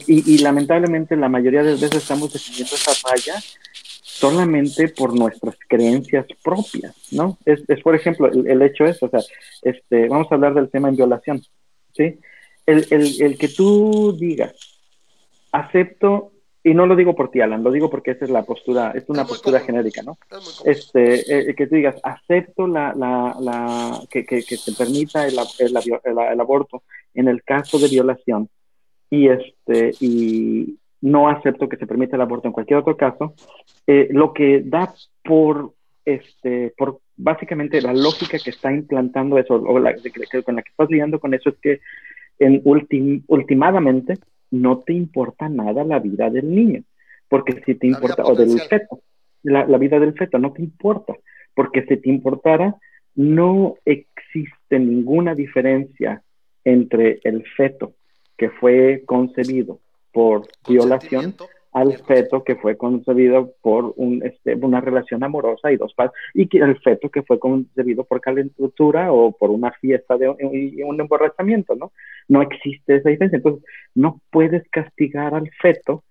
y, 0.07 0.35
y, 0.35 0.37
lamentablemente 0.39 1.15
la 1.15 1.27
mayoría 1.27 1.63
de 1.63 1.73
veces 1.73 1.95
estamos 1.95 2.31
definiendo 2.31 2.75
esa 2.75 2.91
raya 3.09 3.35
solamente 4.13 4.89
por 4.89 5.17
nuestras 5.17 5.55
creencias 5.67 6.25
propias, 6.43 6.95
¿no? 7.11 7.37
Es, 7.45 7.63
es 7.67 7.81
por 7.81 7.95
ejemplo, 7.95 8.27
el, 8.27 8.61
hecho 8.61 8.85
es, 8.85 9.01
o 9.01 9.09
sea, 9.09 9.21
este, 9.63 10.07
vamos 10.07 10.31
a 10.31 10.35
hablar 10.35 10.53
del 10.53 10.69
tema 10.69 10.89
en 10.89 10.95
violación, 10.95 11.41
¿sí? 11.93 12.19
El, 12.65 12.85
el, 12.91 13.21
el 13.21 13.37
que 13.37 13.49
tú 13.49 14.15
digas, 14.17 14.53
acepto, 15.51 16.31
y 16.63 16.75
no 16.75 16.85
lo 16.85 16.95
digo 16.95 17.15
por 17.15 17.31
ti, 17.31 17.41
Alan, 17.41 17.63
lo 17.63 17.71
digo 17.71 17.89
porque 17.89 18.11
esa 18.11 18.25
es 18.25 18.31
la 18.31 18.43
postura, 18.43 18.91
es 18.95 19.03
una 19.07 19.25
postura 19.25 19.59
genérica, 19.59 20.03
¿no? 20.03 20.17
Este, 20.63 21.49
eh, 21.49 21.55
que 21.55 21.67
tú 21.67 21.75
digas, 21.75 21.95
acepto 22.03 22.67
la, 22.67 22.93
la, 22.95 23.35
la 23.41 23.99
que, 24.09 24.25
que, 24.25 24.43
que, 24.43 24.57
se 24.57 24.73
permita 24.73 25.27
el, 25.27 25.35
el, 25.57 25.75
el, 26.03 26.39
aborto 26.39 26.83
en 27.15 27.27
el 27.27 27.43
caso 27.43 27.79
de 27.79 27.89
violación, 27.89 28.47
y 29.09 29.27
este, 29.27 29.91
y, 29.99 30.77
no 31.03 31.27
acepto 31.27 31.67
que 31.67 31.75
se 31.75 31.85
permita 31.85 32.15
el 32.15 32.21
aborto 32.21 32.47
en 32.47 32.53
cualquier 32.53 32.79
otro 32.79 32.95
caso, 32.95 33.35
eh, 33.85 34.07
lo 34.11 34.33
que 34.33 34.61
da 34.65 34.93
por, 35.21 35.73
este, 36.05 36.73
por 36.77 36.99
básicamente 37.17 37.81
la 37.81 37.93
lógica 37.93 38.37
que 38.39 38.51
está 38.51 38.71
implantando 38.71 39.37
eso, 39.37 39.55
o 39.55 39.79
la, 39.79 39.93
con 39.95 40.55
la 40.55 40.61
que 40.61 40.69
estás 40.69 40.89
lidiando 40.89 41.19
con 41.19 41.33
eso, 41.33 41.49
es 41.49 41.57
que 41.61 41.81
en 42.39 42.61
ultimadamente 43.27 44.17
no 44.51 44.79
te 44.79 44.93
importa 44.93 45.49
nada 45.49 45.83
la 45.83 45.99
vida 45.99 46.29
del 46.29 46.55
niño, 46.55 46.83
porque 47.27 47.61
si 47.65 47.75
te 47.75 47.87
importa, 47.87 48.23
o 48.23 48.33
del 48.33 48.57
feto, 48.61 49.01
la, 49.43 49.67
la 49.67 49.77
vida 49.77 49.99
del 49.99 50.13
feto 50.13 50.39
no 50.39 50.53
te 50.53 50.61
importa, 50.61 51.15
porque 51.53 51.83
si 51.83 51.97
te 51.97 52.09
importara, 52.09 52.77
no 53.15 53.75
existe 53.83 54.79
ninguna 54.79 55.35
diferencia 55.35 56.23
entre 56.63 57.19
el 57.25 57.43
feto 57.57 57.93
que 58.37 58.49
fue 58.49 59.03
concebido 59.05 59.81
por 60.13 60.47
violación 60.67 61.35
al 61.73 61.97
feto 62.03 62.43
que 62.43 62.55
fue 62.55 62.77
concebido 62.77 63.53
por 63.61 63.93
un, 63.97 64.23
este, 64.23 64.53
una 64.55 64.79
relación 64.79 65.23
amorosa 65.23 65.71
y 65.71 65.77
dos 65.77 65.93
padres, 65.95 66.13
y 66.35 66.47
que 66.47 66.59
el 66.59 66.77
feto 66.79 67.09
que 67.09 67.23
fue 67.23 67.39
concebido 67.39 68.03
por 68.03 68.21
calentura 68.21 69.11
o 69.11 69.31
por 69.31 69.49
una 69.49 69.71
fiesta 69.71 70.15
de 70.17 70.29
un 70.29 71.01
emborrachamiento, 71.01 71.75
¿no? 71.75 71.91
No 72.27 72.43
existe 72.43 72.97
esa 72.97 73.09
diferencia. 73.09 73.37
Entonces, 73.37 73.65
no 73.95 74.21
puedes 74.29 74.63
castigar 74.69 75.33
al 75.33 75.49
feto 75.61 76.03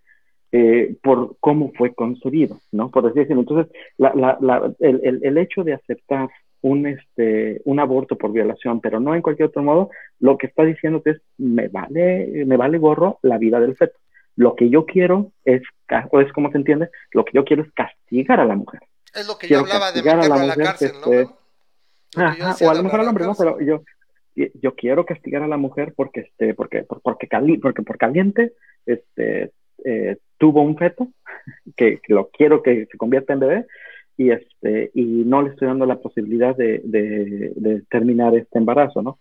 eh, 0.51 0.97
por 1.03 1.37
cómo 1.39 1.73
fue 1.79 1.95
concebido, 1.95 2.59
¿no? 2.73 2.91
Por 2.91 3.07
así 3.07 3.21
decirlo. 3.21 3.43
Entonces, 3.43 3.73
la, 3.97 4.13
la, 4.15 4.39
la, 4.41 4.75
el, 4.81 5.01
el, 5.05 5.21
el, 5.23 5.39
hecho 5.39 5.63
de 5.63 5.75
aceptar 5.75 6.29
un, 6.63 6.87
este, 6.87 7.61
un 7.65 7.81
aborto 7.81 8.17
por 8.17 8.33
violación, 8.33 8.81
pero 8.81 9.01
no 9.01 9.15
en 9.15 9.23
cualquier 9.23 9.49
otro 9.49 9.63
modo, 9.63 9.91
lo 10.21 10.39
que 10.39 10.47
está 10.47 10.65
diciendo 10.65 11.03
es, 11.05 11.21
me 11.37 11.69
vale, 11.69 12.45
me 12.47 12.57
vale 12.57 12.79
gorro 12.79 13.19
la 13.23 13.39
vida 13.39 13.61
del 13.61 13.77
feto. 13.77 13.99
Lo 14.37 14.55
que 14.55 14.71
yo 14.71 14.87
quiero 14.87 15.33
es, 15.45 15.63
o 16.11 16.21
es 16.21 16.33
como 16.33 16.51
se 16.51 16.59
entiende, 16.59 16.89
lo 17.11 17.25
que 17.25 17.33
yo 17.35 17.45
quiero 17.45 17.63
es 17.63 17.73
castigar 17.73 18.41
a 18.41 18.47
la 18.47 18.57
mujer. 18.57 18.81
Es 19.15 19.27
lo 19.27 19.37
que 19.37 19.49
yo 19.49 19.61
hablaba 19.61 19.93
de 19.93 20.03
meterlo 20.03 20.23
a 20.23 20.29
la, 20.29 20.43
a 20.43 20.47
la 20.47 20.57
cárcel, 20.57 20.93
¿no? 21.05 21.13
Este, 21.13 22.67
o 22.67 22.71
a 22.71 22.75
lo 22.75 22.83
mejor 22.83 23.01
al 23.01 23.09
hombre, 23.09 23.25
no, 23.25 23.35
pero 23.35 23.61
yo, 23.61 23.83
yo 24.35 24.75
quiero 24.75 25.05
castigar 25.05 25.43
a 25.43 25.49
la 25.49 25.57
mujer 25.57 25.95
porque, 25.97 26.21
este, 26.21 26.55
porque, 26.55 26.85
porque, 26.85 27.27
cali 27.27 27.59
porque 27.59 27.83
por 27.83 27.99
caliente, 27.99 28.53
este, 28.87 29.53
eh, 29.85 30.17
tuvo 30.39 30.63
un 30.63 30.77
feto, 30.77 31.09
que, 31.77 31.99
que, 31.99 32.13
lo 32.13 32.29
quiero 32.31 32.63
que 32.63 32.87
se 32.91 32.99
convierta 32.99 33.33
en 33.33 33.41
bebé, 33.41 33.67
y, 34.23 34.31
este, 34.31 34.91
y 34.95 35.03
no 35.03 35.43
le 35.43 35.51
estoy 35.51 35.69
dando 35.69 35.87
la 35.87 35.97
posibilidad 35.97 36.57
de, 36.57 36.81
de, 36.85 37.83
terminar 37.91 38.35
este 38.35 38.59
embarazo, 38.59 39.03
¿no? 39.03 39.19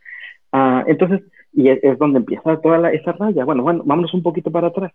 Ah, 0.51 0.83
entonces, 0.87 1.21
y 1.53 1.69
es, 1.69 1.97
donde 1.97 2.19
empieza 2.19 2.59
toda 2.61 2.91
esa 2.91 3.13
raya. 3.13 3.45
Bueno, 3.45 3.63
bueno, 3.63 3.83
vámonos 3.85 4.13
un 4.13 4.23
poquito 4.23 4.51
para 4.51 4.67
atrás. 4.67 4.91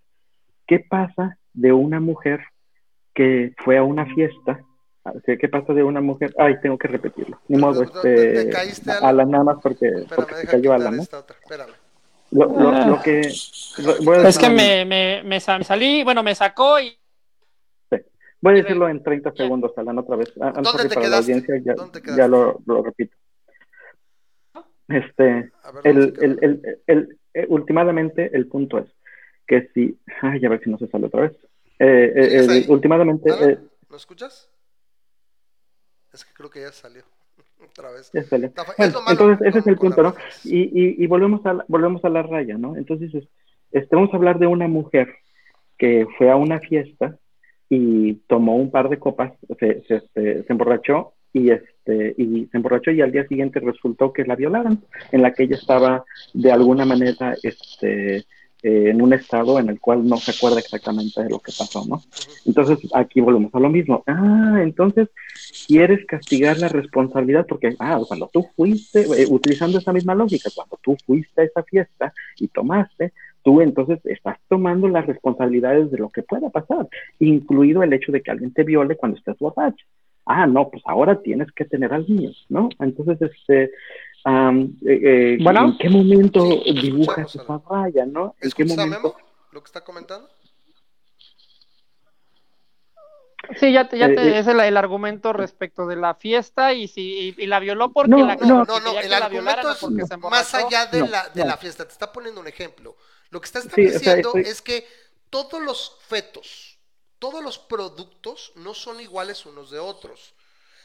¿Qué 0.67 0.81
pasa 0.81 1.39
de 1.55 1.73
una 1.73 2.01
mujer 2.01 2.41
que 3.15 3.55
fue 3.65 3.79
a 3.79 3.83
una 3.83 4.07
fiesta? 4.15 4.61
Ah, 5.05 5.13
¿Qué 5.25 5.49
pasa 5.49 5.73
de 5.73 5.83
una 5.83 6.01
mujer? 6.01 6.35
Ay, 6.39 6.57
tengo 6.63 6.79
que 6.79 6.89
repetirlo. 6.89 7.39
Ni 7.49 7.59
modo, 7.59 7.83
este, 7.83 8.51
a 9.01 9.13
la 9.13 9.25
nada 9.25 9.45
más 9.45 9.57
porque, 9.63 9.91
porque 10.15 10.35
se 10.35 10.47
cayó 10.47 10.73
Alan, 10.73 10.97
¿no? 10.97 11.05
Lo, 12.33 12.47
lo, 12.47 12.87
lo, 12.87 13.03
que 13.03 13.21
es 13.21 14.39
que 14.39 14.51
me, 14.51 14.85
me, 14.85 15.23
me, 15.23 15.39
salí, 15.39 16.03
bueno, 16.03 16.25
me 16.25 16.35
sacó 16.35 16.81
y 16.81 16.93
Voy 18.41 18.55
a 18.55 18.63
decirlo 18.63 18.89
en 18.89 19.03
30 19.03 19.33
segundos, 19.33 19.73
Alan, 19.77 19.99
otra 19.99 20.17
vez. 20.17 20.33
Ah, 20.41 20.53
¿Dónde 20.53 20.89
te 20.89 20.95
para 20.95 21.09
la 21.09 21.19
audiencia 21.19 21.55
ya, 21.65 21.75
ya 22.17 22.29
lo, 22.29 22.61
lo, 22.67 22.83
repito. 22.83 23.17
Este, 24.89 25.51
el, 25.85 26.15
el, 26.21 26.39
el, 26.43 26.79
el, 26.87 27.19
eh, 27.35 27.47
últimamente 27.49 28.31
el 28.33 28.47
punto 28.47 28.79
es 28.79 28.87
que 29.47 29.69
si, 29.75 29.99
ay, 30.23 30.45
a 30.45 30.49
ver 30.49 30.63
si 30.63 30.71
no 30.71 30.79
se 30.79 30.87
sale 30.89 31.07
otra 31.07 31.23
vez. 31.23 31.33
Eh, 31.79 32.13
eh, 32.15 32.65
últimamente. 32.69 33.31
Eh, 33.31 33.59
¿Lo 33.89 33.97
escuchas? 33.97 34.51
Es 36.13 36.25
que 36.25 36.33
creo 36.35 36.51
que 36.51 36.61
ya 36.61 36.73
salió 36.73 37.03
otra 37.71 37.91
vez. 37.91 38.11
Ya 38.13 38.23
salió. 38.25 38.53
Bueno, 38.79 39.01
entonces, 39.09 39.47
ese 39.47 39.59
es 39.61 39.67
el 39.67 39.77
punto, 39.77 40.03
¿no? 40.03 40.15
Y, 40.45 40.63
y, 40.63 41.03
y, 41.03 41.07
volvemos, 41.07 41.45
a 41.47 41.55
la, 41.55 41.65
volvemos 41.69 42.05
a 42.05 42.09
la 42.09 42.23
raya, 42.23 42.57
¿no? 42.57 42.77
Entonces, 42.77 43.11
este, 43.71 43.97
vamos 43.97 44.13
a 44.13 44.17
hablar 44.17 44.39
de 44.39 44.47
una 44.47 44.69
mujer 44.69 45.15
que 45.79 46.07
fue 46.17 46.31
a 46.31 46.37
una 46.37 46.61
fiesta 46.61 47.19
y 47.69 48.15
tomó 48.29 48.57
un 48.57 48.71
par 48.71 48.89
de 48.89 48.99
copas, 48.99 49.33
se, 49.59 49.83
se, 49.87 50.01
se, 50.15 50.45
emborrachó 50.49 51.15
y, 51.33 51.51
este, 51.51 52.15
y 52.17 52.47
se 52.47 52.57
emborrachó 52.57 52.91
y 52.91 53.01
al 53.01 53.13
día 53.13 53.27
siguiente 53.27 53.61
resultó 53.61 54.13
que 54.13 54.25
la 54.25 54.37
violaron, 54.37 54.85
en 55.13 55.23
la 55.23 55.33
que 55.33 55.45
ella 55.45 55.57
estaba 55.57 56.05
de 56.33 56.53
alguna 56.53 56.85
manera 56.85 57.35
este, 57.43 58.25
eh, 58.63 58.91
en 58.91 59.03
un 59.03 59.13
estado 59.13 59.61
en 59.61 59.69
el 59.69 59.79
cual 59.79 60.09
no 60.09 60.17
se 60.17 60.31
acuerda 60.31 60.59
exactamente 60.59 61.23
de 61.23 61.29
lo 61.29 61.39
que 61.41 61.53
pasó, 61.57 61.85
¿no? 61.87 62.03
Entonces 62.47 62.79
aquí 62.95 63.21
volvemos 63.21 63.55
a 63.55 63.61
lo 63.61 63.69
mismo. 63.69 64.03
Ah, 64.07 64.61
entonces 64.63 65.09
quieres 65.69 66.07
castigar 66.07 66.59
la 66.59 66.69
responsabilidad 66.69 67.47
porque, 67.47 67.77
ah, 67.79 68.01
cuando 68.09 68.29
tú 68.33 68.49
fuiste, 68.57 69.03
eh, 69.03 69.27
utilizando 69.29 69.79
esa 69.79 69.93
misma 69.93 70.15
lógica, 70.15 70.51
cuando 70.55 70.81
tú 70.83 70.97
fuiste 71.07 71.43
a 71.43 71.45
esa 71.45 71.63
fiesta 71.65 72.15
y 72.39 72.49
tomaste, 72.49 73.13
tú 73.47 73.61
entonces 73.61 74.01
estás 74.07 74.39
tomando 74.49 74.89
las 74.89 75.07
responsabilidades 75.07 75.93
de 75.93 75.99
lo 75.99 76.11
que 76.11 76.25
pueda 76.25 76.51
pasar, 76.51 76.89
incluido 77.21 77.85
el 77.85 77.93
hecho 77.93 78.11
de 78.11 78.21
que 78.21 78.33
alguien 78.33 78.53
te 78.53 78.65
viole 78.65 78.97
cuando 78.97 79.17
estés 79.19 79.39
borracho. 79.39 79.87
ah, 80.25 80.49
no, 80.49 80.69
pues 80.69 80.83
ahora 80.85 81.23
tienes 81.23 81.53
que 81.53 81.65
tener 81.65 81.95
al 81.95 82.05
niño, 82.09 82.33
¿no? 82.49 82.69
Entonces, 82.81 83.19
este, 83.23 83.71
um, 84.25 84.75
eh, 84.85 85.39
Bueno. 85.41 85.67
¿en 85.67 85.79
qué 85.79 85.89
momento 85.89 86.41
Sí, 86.65 86.81
dibujas 86.83 87.37
esa 87.37 87.63
raya, 87.71 88.05
no? 88.05 88.35
¿En 88.41 88.51
qué 88.51 88.65
¿Escuchas 88.65 88.79
a 88.79 88.81
momento? 88.87 89.15
Memo? 89.17 89.29
¿Lo 89.53 89.63
que 89.63 89.67
está 89.67 89.83
comentando? 89.83 90.29
Sí, 93.61 93.73
ya 93.73 93.89
te, 93.89 93.97
ya 93.97 94.09
te, 94.09 94.15
Eh, 94.15 94.29
eh. 94.35 94.39
es 94.41 94.49
el, 94.49 94.59
el 94.59 94.77
argumento 94.77 95.33
respecto 95.33 95.87
de 95.87 95.95
la 95.95 96.15
fiesta 96.15 96.73
y 96.73 96.89
si 96.89 97.03
y, 97.39 97.45
y 97.45 97.47
la 97.47 97.61
violó 97.61 97.93
porque 97.93 98.11
No, 98.11 98.27
la 98.27 98.35
No, 98.35 98.65
no, 98.65 98.81
no, 98.81 98.99
el 98.99 99.13
argumento 99.15 99.71
es 99.71 99.79
porque 99.79 100.05
se 100.05 100.17
más 100.17 100.53
allá 100.57 100.87
de, 100.87 100.99
No, 100.99 101.07
la, 101.07 101.29
de 101.33 101.43
no. 101.43 101.51
la 101.51 101.57
fiesta. 101.57 101.85
Te 101.85 101.93
está 101.93 102.11
poniendo 102.11 102.41
un 102.41 102.49
ejemplo. 102.49 102.97
Lo 103.31 103.41
que 103.41 103.47
está 103.47 103.61
Sí, 103.61 103.67
o 103.69 103.71
sea, 103.73 103.85
estableciendo 103.85 104.29
estoy- 104.29 104.43
es 104.51 104.63
que 104.63 104.89
todos 105.31 105.61
los 105.61 105.99
fetos, 106.07 106.79
todos 107.19 107.43
los 107.43 107.59
productos 107.59 108.53
no 108.57 108.75
son 108.75 109.01
iguales 109.01 109.47
unos 109.47 109.71
de 109.71 109.79
otros. 109.79 110.35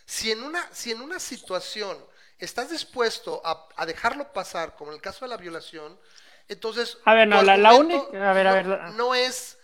Si 0.05 0.31
en 0.31 0.43
una, 0.43 0.67
si 0.73 0.91
en 0.91 1.01
una 1.01 1.19
situación 1.19 1.97
estás 2.39 2.69
dispuesto 2.71 3.41
a, 3.45 3.67
a 3.75 3.85
dejarlo 3.85 4.33
pasar, 4.33 4.75
como 4.75 4.91
en 4.91 4.95
el 4.95 5.01
caso 5.01 5.25
de 5.25 5.29
la 5.29 5.37
violación, 5.37 5.99
entonces 6.47 6.97
A 7.05 7.13
ver, 7.13 7.27
no, 7.27 7.41
la- 7.43 7.73
única- 7.75 8.29
a 8.29 8.33
ver, 8.33 8.47
a 8.47 8.53
ver, 8.53 8.65
la- 8.65 8.89
no 8.91 9.13
es 9.15 9.57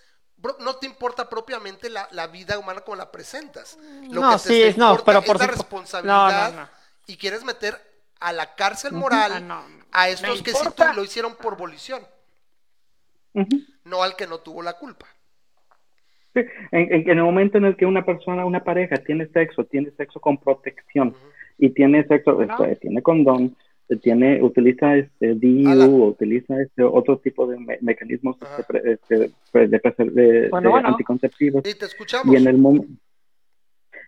no 0.59 0.75
te 0.75 0.85
importa 0.85 1.27
propiamente 1.27 1.89
la, 1.89 2.07
la 2.11 2.27
vida 2.27 2.59
humana 2.59 2.81
como 2.81 2.95
la 2.95 3.11
presentas. 3.11 3.75
Lo 4.11 4.21
No, 4.21 4.31
que 4.37 4.43
te 4.43 4.49
sí, 4.49 4.63
está 4.63 4.79
no, 4.79 4.91
importa 4.91 5.05
pero 5.05 5.19
es 5.19 5.25
por 5.25 5.39
la 5.39 5.45
supu- 5.45 5.49
responsabilidad 5.49 6.51
no, 6.51 6.57
no, 6.57 6.61
no. 6.61 6.69
y 7.07 7.17
quieres 7.17 7.43
meter 7.43 8.03
a 8.19 8.31
la 8.33 8.53
cárcel 8.53 8.93
moral 8.93 9.31
Ah, 9.33 9.39
no. 9.39 9.65
a 9.91 10.09
estos 10.09 10.37
Me 10.37 10.43
que 10.43 10.53
sí 10.53 10.59
lo 10.93 11.03
hicieron 11.03 11.35
por 11.37 11.57
volición, 11.57 12.07
No 13.85 14.03
al 14.03 14.15
que 14.15 14.27
no 14.27 14.39
tuvo 14.39 14.61
la 14.61 14.73
culpa. 14.73 15.05
Sí, 16.33 16.41
En, 16.71 16.93
en- 16.93 17.09
en 17.09 17.17
el 17.17 17.23
momento 17.23 17.57
en 17.57 17.65
el 17.65 17.75
que 17.75 17.85
una 17.85 18.05
persona, 18.05 18.45
una 18.45 18.63
pareja 18.63 18.97
tiene 18.97 19.27
sexo, 19.27 19.63
tiene 19.65 19.91
sexo 19.91 20.19
con 20.19 20.37
protección 20.37 21.15
y 21.57 21.69
tiene 21.69 22.05
sexo, 22.07 22.41
este, 22.41 22.75
tiene 22.77 23.01
condón, 23.01 23.55
eh, 23.89 23.95
tiene, 23.95 24.41
utiliza 24.43 24.95
este 24.97 25.33
DIU 25.35 26.03
utiliza 26.05 26.61
este 26.61 26.83
otro 26.83 27.17
tipo 27.19 27.47
de 27.47 27.57
me- 27.57 27.77
mecanismos 27.81 28.37
este, 28.59 28.91
este, 28.93 29.15
de, 29.53 29.67
de- 29.67 30.49
Bueno, 30.49 30.61
de 30.61 30.67
bueno. 30.69 30.89
anticonceptivos 30.89 31.63
Y 31.65 31.73
te 31.73 31.85
escuchamos. 31.85 32.33
y 32.33 32.37
en 32.37 32.47
el 32.47 32.57
momento 32.57 32.87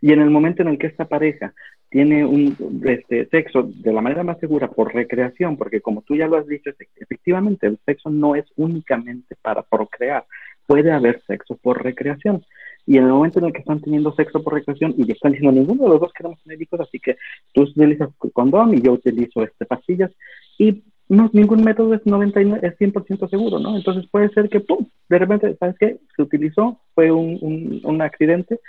y 0.02 0.14
en 0.14 0.22
el 0.22 0.30
momento 0.30 0.62
en 0.62 0.70
el 0.70 0.78
que 0.78 0.88
esta 0.88 1.06
pareja 1.06 1.54
tiene 1.90 2.24
un 2.26 2.56
este, 2.86 3.26
sexo 3.28 3.64
de 3.64 3.92
la 3.94 4.02
manera 4.02 4.24
más 4.24 4.40
segura 4.40 4.68
por 4.70 4.94
recreación, 4.94 5.58
porque 5.58 5.82
como 5.82 6.02
tú 6.04 6.16
ya 6.16 6.28
lo 6.28 6.38
has 6.38 6.48
dicho, 6.48 6.70
efe- 6.70 6.88
efectivamente 6.98 7.68
el 7.68 7.80
sexo 7.86 8.10
no 8.10 8.36
es 8.36 8.46
únicamente 8.58 9.36
para 9.42 9.64
procrear, 9.64 10.26
puede 10.68 10.92
haber 10.92 11.22
sexo 11.26 11.58
por 11.58 11.84
recreación. 11.84 12.44
Y 12.86 12.98
en 12.98 13.06
el 13.06 13.12
momento 13.12 13.40
en 13.40 13.46
el 13.46 13.54
que 13.54 13.60
están 13.60 13.82
teniendo 13.82 14.14
sexo 14.16 14.42
por 14.44 14.54
recreación 14.54 14.94
y 14.98 15.12
están 15.12 15.32
diciendo 15.32 15.60
ninguno 15.60 15.84
de 15.84 15.90
los 15.90 16.00
dos 16.02 16.14
queremos 16.14 16.42
tener 16.44 16.62
hijos, 16.62 16.80
así 16.80 17.00
que 17.00 17.18
tú 17.54 17.62
utilizas 17.64 18.10
condón 18.34 18.74
y 18.76 18.82
yo 18.82 18.94
utilizo 18.94 19.44
este 19.44 19.66
pastillas 19.66 20.12
y 20.58 20.84
no, 21.08 21.30
ningún 21.34 21.64
método 21.64 21.96
es 21.96 22.06
99, 22.06 22.68
es 22.68 22.78
100% 22.78 23.28
seguro, 23.30 23.58
¿no? 23.58 23.76
Entonces 23.76 24.06
puede 24.12 24.30
ser 24.30 24.48
que, 24.48 24.60
¡pum!, 24.60 24.86
de 25.10 25.18
repente, 25.18 25.56
¿sabes 25.60 25.76
qué? 25.80 25.98
Se 26.16 26.22
utilizó, 26.22 26.80
fue 26.94 27.12
un, 27.12 27.40
un, 27.42 27.82
un 27.84 28.02
accidente 28.04 28.60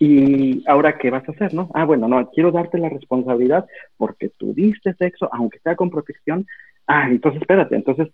y 0.00 0.62
ahora, 0.66 0.98
¿qué 0.98 1.10
vas 1.10 1.28
a 1.28 1.32
hacer, 1.32 1.54
no? 1.54 1.70
Ah, 1.74 1.84
bueno, 1.84 2.08
no, 2.08 2.30
quiero 2.30 2.50
darte 2.50 2.78
la 2.78 2.88
responsabilidad 2.88 3.66
porque 3.96 4.30
tú 4.36 4.52
diste 4.54 4.94
sexo, 4.94 5.28
aunque 5.32 5.58
sea 5.60 5.76
con 5.76 5.90
protección. 5.90 6.46
Ah, 6.86 7.08
entonces 7.10 7.40
espérate, 7.40 7.76
entonces, 7.76 8.08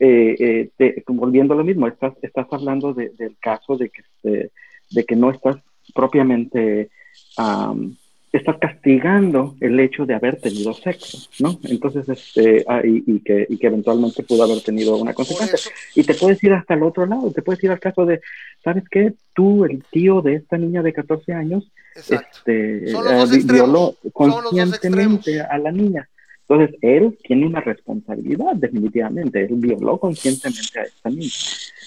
eh, 0.00 0.36
eh, 0.38 0.70
te- 0.76 1.02
volviendo 1.08 1.54
a 1.54 1.56
lo 1.56 1.64
mismo, 1.64 1.86
estás, 1.86 2.14
estás 2.22 2.46
hablando 2.50 2.92
de- 2.94 3.10
del 3.10 3.36
caso 3.38 3.76
de 3.76 3.90
que, 3.90 4.02
este, 4.02 4.50
de 4.90 5.04
que 5.04 5.16
no 5.16 5.30
estás 5.30 5.56
propiamente, 5.94 6.90
am, 7.36 7.96
estás 8.32 8.58
castigando 8.58 9.56
el 9.60 9.78
hecho 9.80 10.04
de 10.04 10.14
haber 10.14 10.36
tenido 10.40 10.72
sexo, 10.74 11.18
¿no? 11.38 11.58
Entonces, 11.64 12.08
este, 12.08 12.64
ah, 12.68 12.80
y, 12.84 13.02
y 13.06 13.20
que, 13.20 13.46
y 13.48 13.56
que 13.56 13.66
eventualmente 13.66 14.22
pudo 14.22 14.44
haber 14.44 14.60
tenido 14.62 14.96
una 14.96 15.14
consecuencia. 15.14 15.70
Y 15.94 16.02
te 16.02 16.14
puedes 16.14 16.42
ir 16.42 16.52
hasta 16.52 16.74
el 16.74 16.82
otro 16.82 17.06
lado, 17.06 17.30
te 17.32 17.42
puedes 17.42 17.62
ir 17.64 17.70
al 17.70 17.80
caso 17.80 18.04
de, 18.04 18.20
¿sabes 18.62 18.84
qué? 18.90 19.14
Tú, 19.34 19.64
el 19.64 19.82
tío 19.90 20.22
de 20.22 20.34
esta 20.34 20.58
niña 20.58 20.82
de 20.82 20.92
14 20.92 21.32
años, 21.32 21.70
exacto. 21.94 22.28
este, 22.38 22.90
eh, 22.90 23.42
violó 23.44 23.96
conscientemente 24.12 25.40
a 25.40 25.58
la 25.58 25.72
niña. 25.72 26.08
Entonces, 26.48 26.76
él 26.80 27.18
tiene 27.24 27.46
una 27.46 27.60
responsabilidad, 27.60 28.54
definitivamente. 28.54 29.44
Él 29.44 29.54
violó 29.56 29.98
conscientemente 29.98 30.78
a 30.78 30.82
esta 30.84 31.10
niña. 31.10 31.32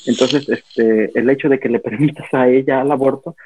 Entonces, 0.06 0.50
este, 0.50 1.18
el 1.18 1.30
hecho 1.30 1.48
de 1.48 1.60
que 1.60 1.70
le 1.70 1.80
permitas 1.80 2.28
a 2.34 2.50
ella 2.50 2.82
el 2.82 2.92
aborto, 2.92 3.38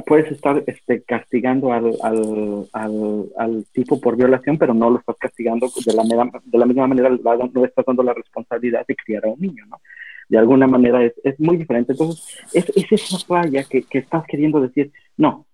puedes 0.00 0.32
estar 0.32 0.62
este, 0.66 1.02
castigando 1.02 1.72
al, 1.72 1.92
al, 2.02 3.28
al, 3.36 3.64
tipo 3.72 4.00
por 4.00 4.16
violación, 4.16 4.56
pero 4.56 4.72
no 4.72 4.88
lo 4.88 4.98
estás 4.98 5.16
castigando 5.18 5.68
de 5.84 5.92
la, 5.92 6.02
mera- 6.04 6.30
de 6.42 6.58
la 6.58 6.64
misma 6.64 6.86
manera, 6.86 7.10
no 7.10 7.64
estás 7.64 7.84
dando 7.84 8.02
la 8.02 8.14
responsabilidad 8.14 8.86
de 8.86 8.96
criar 8.96 9.26
a 9.26 9.28
un 9.28 9.40
niño, 9.40 9.66
¿no? 9.66 9.80
De 10.30 10.38
alguna 10.38 10.66
manera 10.66 11.04
es, 11.04 11.12
es 11.24 11.38
muy 11.38 11.58
diferente. 11.58 11.92
Entonces, 11.92 12.24
es, 12.54 12.64
es 12.74 12.90
esa 12.90 13.18
raya 13.28 13.64
que, 13.64 13.82
que 13.82 13.98
estás 13.98 14.24
queriendo 14.26 14.62
decir, 14.62 14.90
no, 15.18 15.44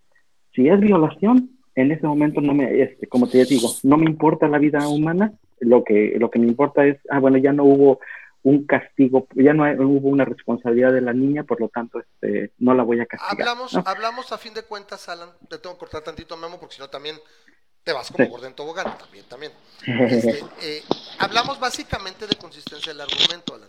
si 0.55 0.68
es 0.68 0.78
violación, 0.78 1.51
en 1.74 1.91
ese 1.91 2.07
momento 2.07 2.41
no 2.41 2.55
me, 2.55 2.80
este, 2.80 3.09
como 3.09 3.26
te 3.28 3.45
digo, 3.45 3.68
no 3.82 3.97
me 3.97 4.07
importa 4.07 4.47
la 4.47 4.59
vida 4.59 4.86
humana, 4.89 5.32
lo 5.61 5.82
que, 5.82 6.14
lo 6.18 6.30
que 6.30 6.39
me 6.39 6.47
importa 6.47 6.86
es, 6.86 6.99
ah, 7.11 7.18
bueno, 7.18 7.39
ya 7.39 7.53
no 7.53 7.64
hubo 7.64 7.99
un 8.43 8.66
castigo, 8.66 9.26
ya 9.34 9.53
no 9.53 9.64
hay- 9.64 9.76
hubo 9.76 10.09
una 10.09 10.24
responsabilidad 10.24 10.93
de 10.93 11.01
la 11.01 11.12
niña, 11.12 11.45
por 11.45 11.61
lo 11.61 11.68
tanto, 11.68 11.99
este, 12.01 12.53
no 12.59 12.72
la 12.74 12.82
voy 12.82 13.01
a 13.01 13.07
castigar. 13.07 13.32
hablamos, 13.49 13.74
¿no? 13.74 13.82
hablamos 13.86 14.32
a 14.32 14.39
fin 14.39 14.55
de 14.55 14.62
cuentas, 14.62 15.09
Alan, 15.09 15.30
te 15.49 15.59
tengo 15.59 15.74
que 15.74 15.80
cortar 15.80 16.03
tantito 16.03 16.34
a 16.34 16.36
Memo 16.39 16.59
porque 16.61 16.76
si 16.76 16.80
no 16.80 16.89
también 16.89 17.16
te 17.84 17.93
vas 17.93 18.11
como 18.11 18.24
Sí. 18.24 18.30
gordo 18.30 18.47
en 18.47 18.55
tobogán, 18.55 18.97
también, 18.99 19.24
también. 19.28 19.53
Este, 20.39 20.45
eh, 20.62 20.82
hablamos 21.18 21.59
básicamente 21.59 22.26
de 22.26 22.36
consistencia 22.36 22.93
del 22.93 23.01
argumento, 23.01 23.55
Alan. 23.55 23.68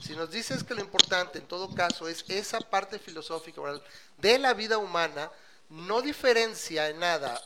Si 0.00 0.14
nos 0.16 0.30
dices 0.30 0.64
que 0.64 0.74
lo 0.74 0.80
importante 0.80 1.38
en 1.38 1.44
todo 1.46 1.74
caso 1.74 2.08
es 2.08 2.24
esa 2.28 2.60
parte 2.60 2.98
filosófica 2.98 3.60
de 4.18 4.38
la 4.38 4.54
vida 4.54 4.78
humana, 4.78 5.30
no 5.70 6.00
diferencia 6.00 6.88
en 6.88 6.98
nada 7.00 7.38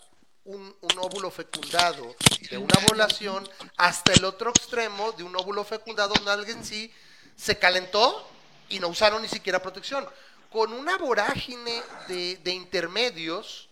un, 0.45 0.75
un 0.81 0.99
óvulo 0.99 1.31
fecundado 1.31 2.15
de 2.51 2.59
una 2.59 2.79
violación 2.87 3.49
hasta 3.77 4.13
el 4.13 4.25
otro 4.25 4.51
extremo 4.51 5.13
de 5.13 5.23
un 5.23 5.37
óvulo 5.37 5.65
fecundado 5.65 6.15
donde 6.15 6.31
alguien 6.31 6.65
sí 6.65 6.93
se 7.37 7.59
calentó 7.59 8.29
y 8.69 8.81
no 8.81 8.89
usaron 8.89 9.23
ni 9.23 9.29
siquiera 9.29 9.63
protección. 9.63 10.09
Con 10.51 10.73
una 10.73 10.99
vorágine 10.99 11.83
de, 12.09 12.37
de 12.37 12.51
intermedios 12.53 13.69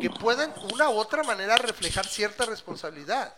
que 0.00 0.10
puedan 0.10 0.54
de 0.54 0.74
una 0.74 0.88
u 0.90 0.98
otra 0.98 1.22
manera 1.22 1.56
reflejar 1.56 2.06
cierta 2.06 2.46
responsabilidad. 2.46 3.34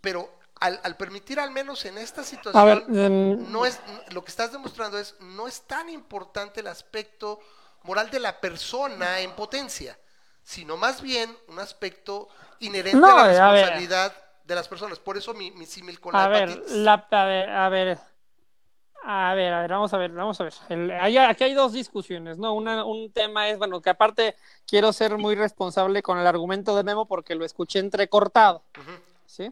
Pero 0.00 0.32
al, 0.60 0.80
al 0.84 0.96
permitir 0.96 1.40
al 1.40 1.50
menos 1.50 1.84
en 1.84 1.98
esta 1.98 2.22
situación, 2.22 2.60
A 2.60 2.64
ver, 2.64 2.88
no 2.88 3.66
es, 3.66 3.80
lo 4.10 4.24
que 4.24 4.30
estás 4.30 4.52
demostrando 4.52 4.98
es, 4.98 5.16
no 5.20 5.48
es 5.48 5.62
tan 5.62 5.88
importante 5.88 6.60
el 6.60 6.68
aspecto 6.68 7.40
moral 7.82 8.10
de 8.10 8.20
la 8.20 8.40
persona 8.40 9.20
en 9.20 9.34
potencia, 9.34 9.98
sino 10.44 10.76
más 10.76 11.02
bien 11.02 11.36
un 11.48 11.58
aspecto 11.58 12.28
inherente 12.60 12.98
No, 12.98 13.08
a 13.08 13.14
la 13.14 13.22
a 13.48 13.52
responsabilidad 13.52 14.12
de 14.44 14.54
las 14.54 14.68
personas. 14.68 14.98
Por 14.98 15.16
eso 15.16 15.34
mi, 15.34 15.50
mi 15.52 15.66
símil 15.66 16.00
con 16.00 16.12
la 16.12 16.24
A 16.24 16.28
ver, 16.28 16.62
la, 16.70 16.94
a 17.10 17.24
ver, 17.24 17.50
a 17.50 17.68
ver, 17.68 17.98
a 19.04 19.34
ver, 19.34 19.52
a 19.52 19.60
ver, 19.62 19.70
vamos 19.70 19.92
a 19.94 19.98
ver, 19.98 20.12
vamos 20.12 20.40
a 20.40 20.44
ver. 20.44 20.54
El- 20.68 20.90
hay- 20.92 21.16
aquí 21.16 21.44
hay 21.44 21.54
dos 21.54 21.72
discusiones, 21.72 22.38
¿no? 22.38 22.54
Una, 22.54 22.84
un 22.84 23.12
tema 23.12 23.48
es, 23.48 23.58
bueno, 23.58 23.80
que 23.80 23.90
aparte 23.90 24.36
quiero 24.66 24.92
ser 24.92 25.18
muy 25.18 25.34
responsable 25.34 26.02
con 26.02 26.18
el 26.18 26.26
argumento 26.26 26.76
de 26.76 26.84
Memo 26.84 27.06
porque 27.06 27.34
lo 27.34 27.44
escuché 27.44 27.78
entrecortado, 27.80 28.62
Ujú. 28.78 28.92
¿sí? 29.26 29.50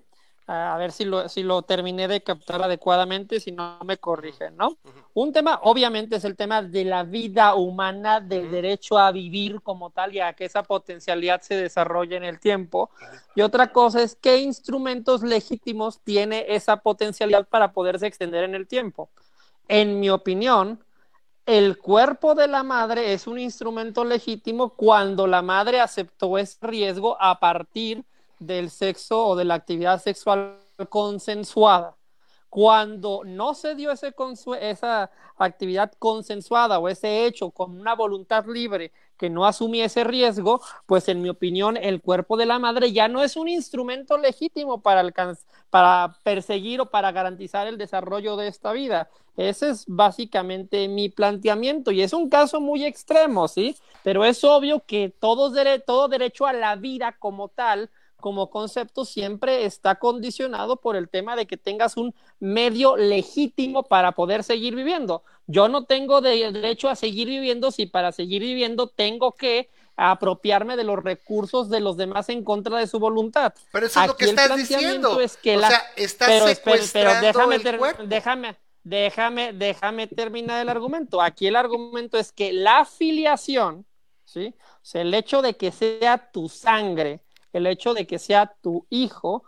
A 0.52 0.76
ver 0.78 0.90
si 0.90 1.04
lo, 1.04 1.28
si 1.28 1.44
lo 1.44 1.62
terminé 1.62 2.08
de 2.08 2.24
captar 2.24 2.60
adecuadamente, 2.60 3.38
si 3.38 3.52
no 3.52 3.78
me 3.84 3.98
corrigen, 3.98 4.56
¿no? 4.56 4.78
Un 5.14 5.32
tema, 5.32 5.60
obviamente, 5.62 6.16
es 6.16 6.24
el 6.24 6.34
tema 6.34 6.60
de 6.60 6.84
la 6.84 7.04
vida 7.04 7.54
humana, 7.54 8.18
del 8.18 8.50
derecho 8.50 8.98
a 8.98 9.12
vivir 9.12 9.62
como 9.62 9.90
tal 9.90 10.12
y 10.12 10.18
a 10.18 10.32
que 10.32 10.46
esa 10.46 10.64
potencialidad 10.64 11.40
se 11.40 11.54
desarrolle 11.54 12.16
en 12.16 12.24
el 12.24 12.40
tiempo. 12.40 12.90
Y 13.36 13.42
otra 13.42 13.70
cosa 13.70 14.02
es 14.02 14.16
qué 14.16 14.38
instrumentos 14.38 15.22
legítimos 15.22 16.00
tiene 16.00 16.46
esa 16.48 16.78
potencialidad 16.78 17.46
para 17.46 17.70
poderse 17.72 18.08
extender 18.08 18.42
en 18.42 18.56
el 18.56 18.66
tiempo. 18.66 19.08
En 19.68 20.00
mi 20.00 20.10
opinión, 20.10 20.82
el 21.46 21.78
cuerpo 21.78 22.34
de 22.34 22.48
la 22.48 22.64
madre 22.64 23.12
es 23.12 23.28
un 23.28 23.38
instrumento 23.38 24.04
legítimo 24.04 24.70
cuando 24.70 25.28
la 25.28 25.42
madre 25.42 25.78
aceptó 25.80 26.38
ese 26.38 26.58
riesgo 26.60 27.16
a 27.20 27.38
partir 27.38 28.04
del 28.40 28.70
sexo 28.70 29.24
o 29.28 29.36
de 29.36 29.44
la 29.44 29.54
actividad 29.54 30.02
sexual 30.02 30.58
consensuada. 30.88 31.96
Cuando 32.48 33.22
no 33.24 33.54
se 33.54 33.76
dio 33.76 33.92
ese 33.92 34.12
esa 34.60 35.10
actividad 35.38 35.92
consensuada 36.00 36.80
o 36.80 36.88
ese 36.88 37.24
hecho 37.24 37.52
con 37.52 37.78
una 37.80 37.94
voluntad 37.94 38.44
libre 38.46 38.92
que 39.16 39.30
no 39.30 39.46
asumía 39.46 39.84
ese 39.84 40.02
riesgo, 40.02 40.60
pues 40.86 41.08
en 41.08 41.22
mi 41.22 41.28
opinión 41.28 41.76
el 41.76 42.00
cuerpo 42.00 42.36
de 42.36 42.46
la 42.46 42.58
madre 42.58 42.90
ya 42.90 43.06
no 43.06 43.22
es 43.22 43.36
un 43.36 43.48
instrumento 43.48 44.18
legítimo 44.18 44.80
para, 44.80 45.04
para 45.70 46.16
perseguir 46.24 46.80
o 46.80 46.90
para 46.90 47.12
garantizar 47.12 47.68
el 47.68 47.78
desarrollo 47.78 48.36
de 48.36 48.48
esta 48.48 48.72
vida. 48.72 49.08
Ese 49.36 49.70
es 49.70 49.84
básicamente 49.86 50.88
mi 50.88 51.08
planteamiento 51.08 51.92
y 51.92 52.02
es 52.02 52.12
un 52.12 52.28
caso 52.28 52.60
muy 52.60 52.84
extremo, 52.84 53.46
¿sí? 53.46 53.76
Pero 54.02 54.24
es 54.24 54.42
obvio 54.42 54.82
que 54.84 55.14
todo, 55.20 55.52
todo 55.86 56.08
derecho 56.08 56.46
a 56.46 56.52
la 56.52 56.74
vida 56.76 57.16
como 57.18 57.48
tal 57.48 57.90
como 58.20 58.50
concepto 58.50 59.04
siempre 59.04 59.64
está 59.64 59.96
condicionado 59.96 60.76
por 60.76 60.96
el 60.96 61.08
tema 61.08 61.36
de 61.36 61.46
que 61.46 61.56
tengas 61.56 61.96
un 61.96 62.14
medio 62.38 62.96
legítimo 62.96 63.82
para 63.82 64.12
poder 64.12 64.44
seguir 64.44 64.74
viviendo. 64.74 65.22
Yo 65.46 65.68
no 65.68 65.84
tengo 65.84 66.20
derecho 66.20 66.88
a 66.88 66.96
seguir 66.96 67.28
viviendo 67.28 67.70
si 67.70 67.86
para 67.86 68.12
seguir 68.12 68.42
viviendo 68.42 68.86
tengo 68.86 69.32
que 69.32 69.68
apropiarme 69.96 70.76
de 70.76 70.84
los 70.84 71.02
recursos 71.02 71.68
de 71.68 71.80
los 71.80 71.96
demás 71.96 72.30
en 72.30 72.42
contra 72.42 72.78
de 72.78 72.86
su 72.86 72.98
voluntad. 72.98 73.52
Pero 73.70 73.86
eso 73.86 74.00
es 74.00 74.06
lo 74.06 74.16
que 74.16 74.24
estás 74.26 74.56
diciendo. 74.56 75.20
Es 75.20 75.36
que 75.36 75.58
o 75.58 75.60
sea, 75.60 75.82
estás 75.96 76.60
pero, 76.92 77.20
déjame, 77.20 77.58
déjame, 78.06 78.56
déjame, 78.82 79.52
déjame 79.52 80.06
terminar 80.06 80.62
el 80.62 80.70
argumento. 80.70 81.20
Aquí 81.20 81.46
el 81.46 81.56
argumento 81.56 82.16
es 82.16 82.32
que 82.32 82.52
la 82.52 82.78
afiliación, 82.80 83.84
¿sí? 84.24 84.54
O 84.58 84.84
sea, 84.84 85.02
el 85.02 85.12
hecho 85.12 85.42
de 85.42 85.56
que 85.56 85.70
sea 85.70 86.30
tu 86.32 86.48
sangre, 86.48 87.20
el 87.52 87.66
hecho 87.66 87.94
de 87.94 88.06
que 88.06 88.18
sea 88.18 88.54
tu 88.60 88.86
hijo 88.90 89.44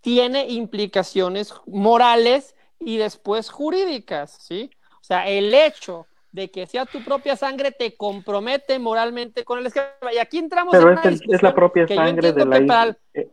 tiene 0.00 0.48
implicaciones 0.48 1.54
morales 1.66 2.54
y 2.78 2.96
después 2.96 3.50
jurídicas, 3.50 4.38
¿sí? 4.40 4.70
O 4.94 5.04
sea, 5.04 5.28
el 5.28 5.52
hecho 5.52 6.06
de 6.32 6.50
que 6.50 6.66
sea 6.66 6.86
tu 6.86 7.02
propia 7.04 7.36
sangre 7.36 7.72
te 7.72 7.96
compromete 7.96 8.78
moralmente 8.78 9.44
con 9.44 9.58
el 9.58 9.66
esclavo. 9.66 9.90
Y 10.12 10.18
aquí 10.18 10.38
entramos 10.38 10.74
en 10.74 10.84
una 10.84 11.00
es, 11.02 11.20
es 11.28 11.42
la 11.42 11.54
propia 11.54 11.86
sangre 11.86 12.32
de 12.32 12.46
la 12.46 12.96
eh, 13.14 13.28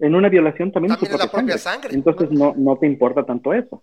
En 0.00 0.14
una 0.14 0.28
violación 0.28 0.72
también, 0.72 0.96
es, 1.00 1.18
la 1.18 1.28
propia 1.28 1.58
sangre. 1.58 1.94
Entonces 1.94 2.30
no, 2.30 2.54
no 2.56 2.76
te 2.76 2.86
importa 2.86 3.24
tanto 3.24 3.54
eso. 3.54 3.82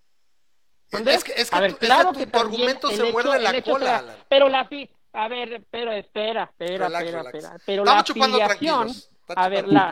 Es 0.91 1.23
que, 1.23 1.33
es 1.33 1.51
que, 1.51 1.59
ver, 1.59 1.75
claro 1.75 2.13
que 2.13 2.25
tu 2.25 2.39
argumento 2.39 2.89
se 2.89 3.11
muerde 3.11 3.39
la 3.39 3.61
cola. 3.61 4.03
Pero 4.27 4.49
la 4.49 4.67
a 5.13 5.27
ver, 5.27 5.63
pero 5.69 5.91
espera, 5.91 6.43
espera, 6.43 6.87
espera, 6.87 7.21
espera. 7.21 7.57
Pero 7.65 7.85
la 7.85 7.99
afiliación, 7.99 8.89
a 9.35 9.49
ver, 9.49 9.67
la, 9.67 9.91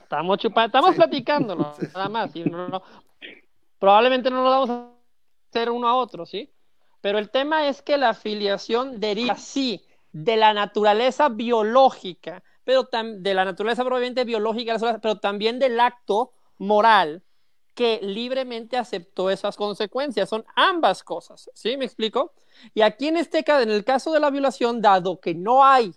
estamos 0.00 0.38
chupando, 0.38 0.66
estamos 0.66 0.94
platicándolo, 0.94 1.74
nada 1.94 2.08
más. 2.08 2.30
probablemente 3.78 4.30
no 4.30 4.42
lo 4.42 4.50
vamos 4.50 4.70
a 4.70 4.88
hacer 5.50 5.70
uno 5.70 5.88
a 5.88 5.94
otro, 5.94 6.26
¿sí? 6.26 6.52
Pero 7.00 7.18
el 7.18 7.30
tema 7.30 7.68
es 7.68 7.82
que 7.82 7.96
la 7.96 8.10
afiliación 8.10 9.00
deriva, 9.00 9.36
sí, 9.36 9.84
de 10.12 10.36
la 10.36 10.54
naturaleza 10.54 11.28
biológica, 11.28 12.42
pero 12.64 12.88
de 12.92 13.34
la 13.34 13.44
naturaleza 13.44 13.82
probablemente 13.82 14.24
biológica, 14.24 14.76
pero 15.00 15.18
también 15.18 15.58
del 15.58 15.80
acto 15.80 16.32
moral 16.58 17.22
que 17.74 18.00
libremente 18.02 18.76
aceptó 18.76 19.30
esas 19.30 19.56
consecuencias. 19.56 20.28
Son 20.28 20.44
ambas 20.54 21.02
cosas, 21.02 21.50
¿sí? 21.54 21.76
¿Me 21.76 21.86
explico? 21.86 22.34
Y 22.74 22.82
aquí 22.82 23.08
en 23.08 23.16
este 23.16 23.42
caso, 23.42 23.62
en 23.62 23.70
el 23.70 23.84
caso 23.84 24.12
de 24.12 24.20
la 24.20 24.30
violación, 24.30 24.80
dado 24.80 25.20
que 25.20 25.34
no 25.34 25.64
hay 25.64 25.92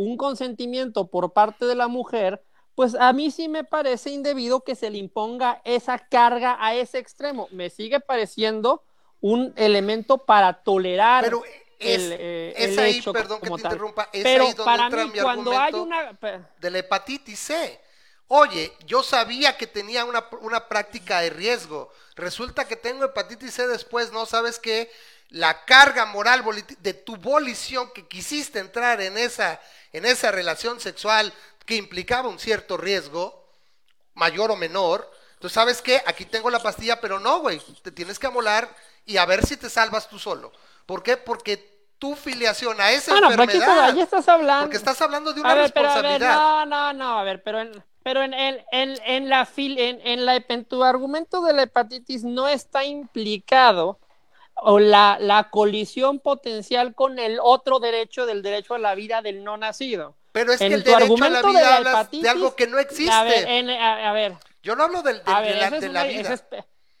un 0.00 0.16
consentimiento 0.16 1.08
por 1.08 1.34
parte 1.34 1.66
de 1.66 1.74
la 1.74 1.86
mujer, 1.86 2.42
pues 2.74 2.94
a 2.94 3.12
mí 3.12 3.30
sí 3.30 3.50
me 3.50 3.64
parece 3.64 4.08
indebido 4.08 4.64
que 4.64 4.74
se 4.74 4.88
le 4.88 4.96
imponga 4.96 5.60
esa 5.62 5.98
carga 5.98 6.56
a 6.58 6.74
ese 6.74 6.96
extremo. 6.98 7.48
Me 7.50 7.68
sigue 7.68 8.00
pareciendo 8.00 8.82
un 9.20 9.52
elemento 9.56 10.16
para 10.16 10.62
tolerar 10.62 11.24
Pero 11.24 11.42
es, 11.78 12.00
el, 12.00 12.16
eh, 12.18 12.76
ahí, 12.78 13.02
perdón 13.12 13.40
que 13.42 13.48
te 13.48 13.54
interrumpa, 13.54 14.08
es 14.10 14.22
Pero 14.22 14.44
ahí 14.44 14.54
donde 14.54 14.64
para 14.64 14.88
mí, 14.88 15.12
cuando 15.20 15.58
hay 15.58 15.74
una 15.74 16.18
de 16.58 16.70
la 16.70 16.78
hepatitis 16.78 17.38
C. 17.38 17.80
Oye, 18.28 18.72
yo 18.86 19.02
sabía 19.02 19.58
que 19.58 19.66
tenía 19.66 20.06
una, 20.06 20.24
una 20.40 20.66
práctica 20.66 21.20
de 21.20 21.28
riesgo. 21.28 21.92
Resulta 22.14 22.66
que 22.66 22.76
tengo 22.76 23.04
hepatitis 23.04 23.52
C 23.52 23.66
después, 23.66 24.12
¿no? 24.12 24.24
¿Sabes 24.24 24.58
qué? 24.58 24.90
La 25.28 25.66
carga 25.66 26.06
moral 26.06 26.42
de 26.78 26.94
tu 26.94 27.18
volición 27.18 27.90
que 27.92 28.08
quisiste 28.08 28.60
entrar 28.60 29.02
en 29.02 29.18
esa 29.18 29.60
en 29.92 30.06
esa 30.06 30.30
relación 30.30 30.80
sexual 30.80 31.32
que 31.66 31.76
implicaba 31.76 32.28
un 32.28 32.38
cierto 32.38 32.76
riesgo, 32.76 33.46
mayor 34.14 34.50
o 34.50 34.56
menor. 34.56 35.10
Entonces, 35.34 35.54
¿sabes 35.54 35.82
qué? 35.82 36.02
Aquí 36.06 36.24
tengo 36.24 36.50
la 36.50 36.60
pastilla, 36.60 37.00
pero 37.00 37.18
no, 37.18 37.40
güey. 37.40 37.60
Te 37.82 37.90
tienes 37.90 38.18
que 38.18 38.26
amolar 38.26 38.68
y 39.06 39.16
a 39.16 39.26
ver 39.26 39.46
si 39.46 39.56
te 39.56 39.70
salvas 39.70 40.08
tú 40.08 40.18
solo. 40.18 40.52
¿Por 40.86 41.02
qué? 41.02 41.16
Porque 41.16 41.70
tu 41.98 42.16
filiación 42.16 42.80
a 42.80 42.90
esa 42.90 43.16
enfermedad. 43.16 43.96
estás 43.98 44.28
hablando. 44.28 44.64
Porque 44.64 44.76
estás 44.76 45.00
hablando 45.00 45.32
de 45.32 45.40
una 45.40 45.54
responsabilidad. 45.54 46.34
no, 46.34 46.66
no, 46.66 46.92
no, 46.92 47.18
a 47.18 47.22
ver, 47.24 47.42
pero 47.42 47.60
en, 47.60 47.84
pero 48.02 48.22
en, 48.22 48.32
en, 48.34 48.64
en, 48.72 49.28
la 49.28 49.48
en, 49.56 50.00
en, 50.04 50.24
la, 50.24 50.36
en 50.36 50.64
tu 50.64 50.82
argumento 50.82 51.42
de 51.42 51.52
la 51.52 51.62
hepatitis 51.62 52.24
no 52.24 52.48
está 52.48 52.84
implicado 52.84 53.98
o 54.62 54.78
la, 54.78 55.18
la, 55.20 55.50
colisión 55.50 56.18
potencial 56.18 56.94
con 56.94 57.18
el 57.18 57.38
otro 57.42 57.80
derecho 57.80 58.26
del 58.26 58.42
derecho 58.42 58.74
a 58.74 58.78
la 58.78 58.94
vida 58.94 59.22
del 59.22 59.44
no 59.44 59.56
nacido. 59.56 60.16
Pero 60.32 60.52
es 60.52 60.58
que 60.58 60.66
el 60.66 60.82
derecho 60.82 61.22
a 61.22 61.28
la 61.28 61.42
vida 61.42 61.76
habla 61.76 62.08
de 62.10 62.28
algo 62.28 62.54
que 62.54 62.66
no 62.66 62.78
existe. 62.78 63.12
A 63.12 63.22
ver, 64.12 64.34
yo 64.62 64.76
no 64.76 64.84
hablo 64.84 65.02
del, 65.02 65.18
de, 65.18 65.88
la, 65.88 66.04
vida. 66.04 66.34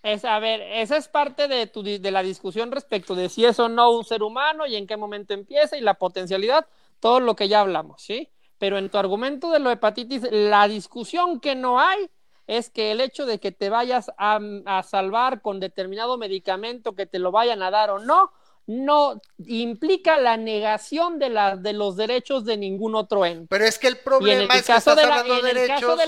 Es, 0.02 0.24
a 0.24 0.38
ver, 0.38 0.62
esa 0.62 0.96
es 0.96 1.08
parte 1.08 1.46
de, 1.46 1.66
tu, 1.66 1.82
de 1.82 2.10
la 2.10 2.22
discusión 2.22 2.72
respecto 2.72 3.14
de 3.14 3.28
si 3.28 3.44
es 3.44 3.58
o 3.60 3.68
no 3.68 3.90
un 3.90 4.04
ser 4.04 4.22
humano 4.22 4.66
y 4.66 4.76
en 4.76 4.86
qué 4.86 4.96
momento 4.96 5.34
empieza 5.34 5.76
y 5.76 5.82
la 5.82 5.94
potencialidad, 5.94 6.66
todo 7.00 7.20
lo 7.20 7.36
que 7.36 7.48
ya 7.48 7.60
hablamos, 7.60 8.02
¿sí? 8.02 8.30
Pero 8.58 8.78
en 8.78 8.88
tu 8.88 8.98
argumento 8.98 9.50
de 9.50 9.58
la 9.58 9.72
hepatitis, 9.72 10.22
la 10.30 10.66
discusión 10.68 11.38
que 11.38 11.54
no 11.54 11.80
hay 11.80 12.10
es 12.46 12.70
que 12.70 12.90
el 12.90 13.00
hecho 13.00 13.26
de 13.26 13.38
que 13.38 13.52
te 13.52 13.70
vayas 13.70 14.10
a, 14.18 14.82
salvar 14.82 15.40
con 15.42 15.60
determinado 15.60 16.18
medicamento, 16.18 16.94
que 16.94 17.06
te 17.06 17.18
lo 17.18 17.30
vayan 17.30 17.62
a 17.62 17.70
dar 17.70 17.90
o 17.90 17.98
no, 17.98 18.32
no 18.66 19.20
implica 19.46 20.18
la 20.18 20.36
negación 20.36 21.18
de, 21.18 21.30
la, 21.30 21.56
de 21.56 21.72
los 21.72 21.96
derechos 21.96 22.44
de 22.44 22.56
ningún 22.56 22.94
otro 22.94 23.24
ente. 23.24 23.46
Pero 23.48 23.64
es 23.64 23.78
que 23.78 23.88
el 23.88 23.98
problema 23.98 24.54
es 24.54 24.66
que 24.66 24.72
estás 24.72 24.86
hablando 24.88 25.42
de 25.42 25.54
derechos 25.54 26.00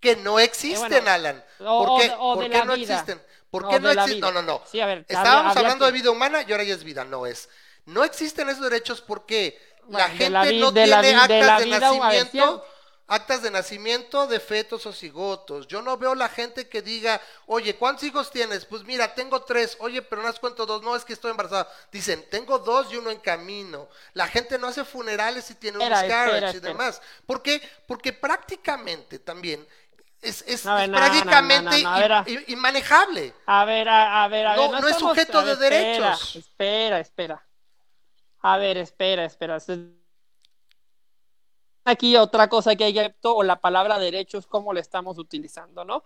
que 0.00 0.16
no 0.16 0.38
existen, 0.38 1.08
Alan. 1.08 1.42
¿Por 1.58 2.00
qué, 2.00 2.10
¿por 2.10 2.50
qué 2.50 2.64
no 2.64 2.74
existen? 2.74 3.20
¿Por 3.50 3.68
qué 3.68 3.80
no, 3.80 3.90
existen? 3.90 4.20
No, 4.20 4.32
no, 4.32 4.42
no. 4.42 4.62
Estábamos 5.08 5.56
hablando 5.56 5.86
de 5.86 5.92
vida 5.92 6.10
humana 6.10 6.44
y 6.46 6.52
ahora 6.52 6.64
ya 6.64 6.74
es 6.74 6.84
vida, 6.84 7.04
no 7.04 7.26
es. 7.26 7.48
No 7.86 8.04
existen 8.04 8.48
esos 8.48 8.62
derechos 8.62 9.00
porque 9.00 9.58
la 9.88 10.08
gente 10.08 10.58
no 10.58 10.72
tiene 10.72 10.92
actas 10.92 11.60
de 11.60 11.66
nacimiento 11.66 12.64
actas 13.14 13.42
de 13.42 13.50
nacimiento 13.50 14.26
de 14.26 14.40
fetos 14.40 14.84
o 14.86 14.92
cigotos. 14.92 15.66
Yo 15.66 15.80
no 15.80 15.96
veo 15.96 16.14
la 16.14 16.28
gente 16.28 16.68
que 16.68 16.82
diga, 16.82 17.20
oye, 17.46 17.76
¿cuántos 17.76 18.04
hijos 18.04 18.30
tienes? 18.30 18.64
Pues 18.64 18.84
mira, 18.84 19.14
tengo 19.14 19.42
tres. 19.42 19.76
Oye, 19.80 20.02
pero 20.02 20.22
no 20.22 20.28
has 20.28 20.38
cuento 20.38 20.66
dos. 20.66 20.82
No, 20.82 20.94
es 20.96 21.04
que 21.04 21.12
estoy 21.12 21.30
embarazada. 21.30 21.68
Dicen, 21.90 22.24
tengo 22.30 22.58
dos 22.58 22.92
y 22.92 22.96
uno 22.96 23.10
en 23.10 23.18
camino. 23.18 23.88
La 24.12 24.28
gente 24.28 24.58
no 24.58 24.66
hace 24.66 24.84
funerales 24.84 25.50
y 25.50 25.54
tiene 25.54 25.78
un 25.78 25.88
miscarriage 25.88 26.58
y 26.58 26.60
demás. 26.60 27.00
¿Por 27.26 27.42
qué? 27.42 27.62
Porque 27.86 28.12
prácticamente 28.12 29.18
también 29.18 29.66
es, 30.20 30.42
es, 30.46 30.62
prácticamente 30.62 31.84
inmanejable. 32.48 33.34
A 33.46 33.64
ver, 33.64 33.88
a, 33.88 34.26
ver, 34.28 34.46
a 34.46 34.56
ver. 34.56 34.80
No, 34.80 34.88
es 34.88 34.96
sujeto 34.96 35.42
de 35.42 35.56
derechos. 35.56 36.36
Espera, 36.36 37.00
espera. 37.00 37.46
A 38.40 38.58
ver, 38.58 38.76
espera, 38.76 39.24
espera 39.24 39.56
aquí 41.84 42.16
otra 42.16 42.48
cosa 42.48 42.76
que 42.76 42.84
hay 42.84 42.94
que 42.94 43.14
o 43.22 43.42
la 43.42 43.56
palabra 43.56 43.98
derechos, 43.98 44.46
cómo 44.46 44.72
la 44.72 44.80
estamos 44.80 45.18
utilizando, 45.18 45.84
¿no? 45.84 46.02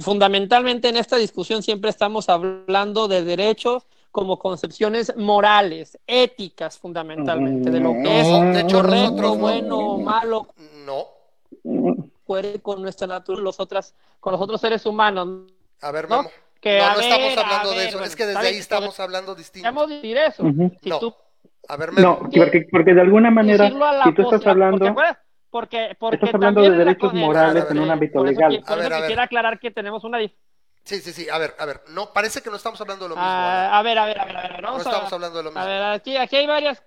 Fundamentalmente 0.00 0.88
en 0.88 0.96
esta 0.96 1.16
discusión 1.16 1.62
siempre 1.62 1.90
estamos 1.90 2.28
hablando 2.28 3.08
de 3.08 3.22
derechos 3.22 3.86
como 4.10 4.38
concepciones 4.38 5.16
morales, 5.16 5.98
éticas 6.06 6.78
fundamentalmente, 6.78 7.70
de 7.70 7.80
lo 7.80 7.92
que 7.92 8.20
es 8.20 8.54
de 8.54 8.60
hecho, 8.60 8.78
correcto, 8.78 9.36
bueno, 9.36 9.98
malo. 9.98 10.48
No. 10.84 11.06
Con 12.62 12.82
nuestra 12.82 13.06
naturaleza, 13.06 13.44
los 13.44 13.60
otras, 13.60 13.94
con 14.20 14.32
los 14.32 14.40
otros 14.40 14.60
seres 14.60 14.84
humanos. 14.86 15.50
A 15.80 15.90
ver, 15.90 16.08
¿no? 16.08 16.24
Que, 16.60 16.78
no, 16.78 16.94
no 16.94 17.00
estamos 17.00 17.38
hablando 17.38 17.70
de 17.70 17.88
eso, 17.88 18.04
es 18.04 18.16
que 18.16 18.26
desde 18.26 18.46
ahí 18.46 18.56
estamos 18.56 19.00
hablando 19.00 19.34
distinto. 19.34 19.66
Vamos 19.66 19.90
a 19.90 19.94
decir 19.94 20.16
eso. 20.16 20.44
Si 20.82 20.90
tú 20.90 21.14
a 21.68 21.76
ver, 21.76 21.92
no, 21.94 22.18
porque, 22.18 22.66
porque, 22.70 22.94
de 22.94 23.00
alguna 23.00 23.30
manera, 23.30 23.68
si 24.04 24.14
tú 24.14 24.22
estás 24.22 24.46
hablando... 24.46 24.94
Porque, 25.50 25.96
porque, 25.98 26.14
estás 26.14 26.34
hablando 26.34 26.62
de 26.62 26.70
derechos 26.70 27.12
morales 27.12 27.66
en 27.70 27.78
un 27.80 27.90
ámbito 27.90 28.24
legal. 28.24 28.62
Por 28.66 28.78
eso, 28.78 28.96
quisiera 29.00 29.24
aclarar 29.24 29.58
que 29.58 29.72
tenemos 29.72 30.04
una 30.04 30.18
Sí, 30.84 31.00
sí, 31.00 31.12
sí, 31.12 31.28
a 31.28 31.38
ver, 31.38 31.54
a 31.58 31.66
ver, 31.66 31.80
no, 31.88 32.12
parece 32.12 32.40
que 32.40 32.50
no 32.50 32.56
estamos 32.56 32.80
hablando 32.80 33.04
de 33.04 33.10
lo 33.10 33.16
mismo. 33.16 33.28
Ah, 33.28 33.78
a 33.78 33.82
ver, 33.82 33.98
a 33.98 34.06
ver, 34.06 34.18
a 34.18 34.24
ver, 34.24 34.36
a 34.36 34.42
ver, 34.42 34.62
no 34.62 34.78
estamos 34.78 35.12
hablando 35.12 35.38
de 35.38 35.44
lo 35.44 35.50
mismo. 35.50 35.60
A 35.60 35.66
ver, 35.66 35.82
aquí, 35.82 36.16
aquí 36.16 36.36
hay 36.36 36.46
varias, 36.46 36.82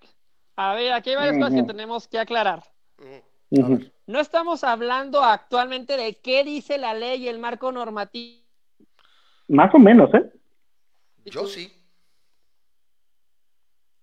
a 0.56 0.74
ver, 0.74 0.94
aquí 0.94 1.12
hay 1.12 1.16
varias 1.18 1.38
cosas 1.38 1.54
que 1.54 1.68
tenemos 1.68 2.08
que 2.08 2.20
aclarar. 2.20 2.64
No 4.08 4.20
estamos 4.20 4.64
hablando 4.64 5.24
actualmente 5.24 5.96
de 5.96 6.20
qué 6.20 6.44
dice 6.44 6.78
la 6.78 6.94
ley 6.94 7.24
y 7.24 7.28
el 7.28 7.40
marco 7.40 7.72
normativo. 7.72 8.44
Más 9.50 9.74
o 9.76 9.80
menos, 9.80 10.14
¿eh? 10.14 10.32
Yo 11.26 11.46
sí. 11.46 11.72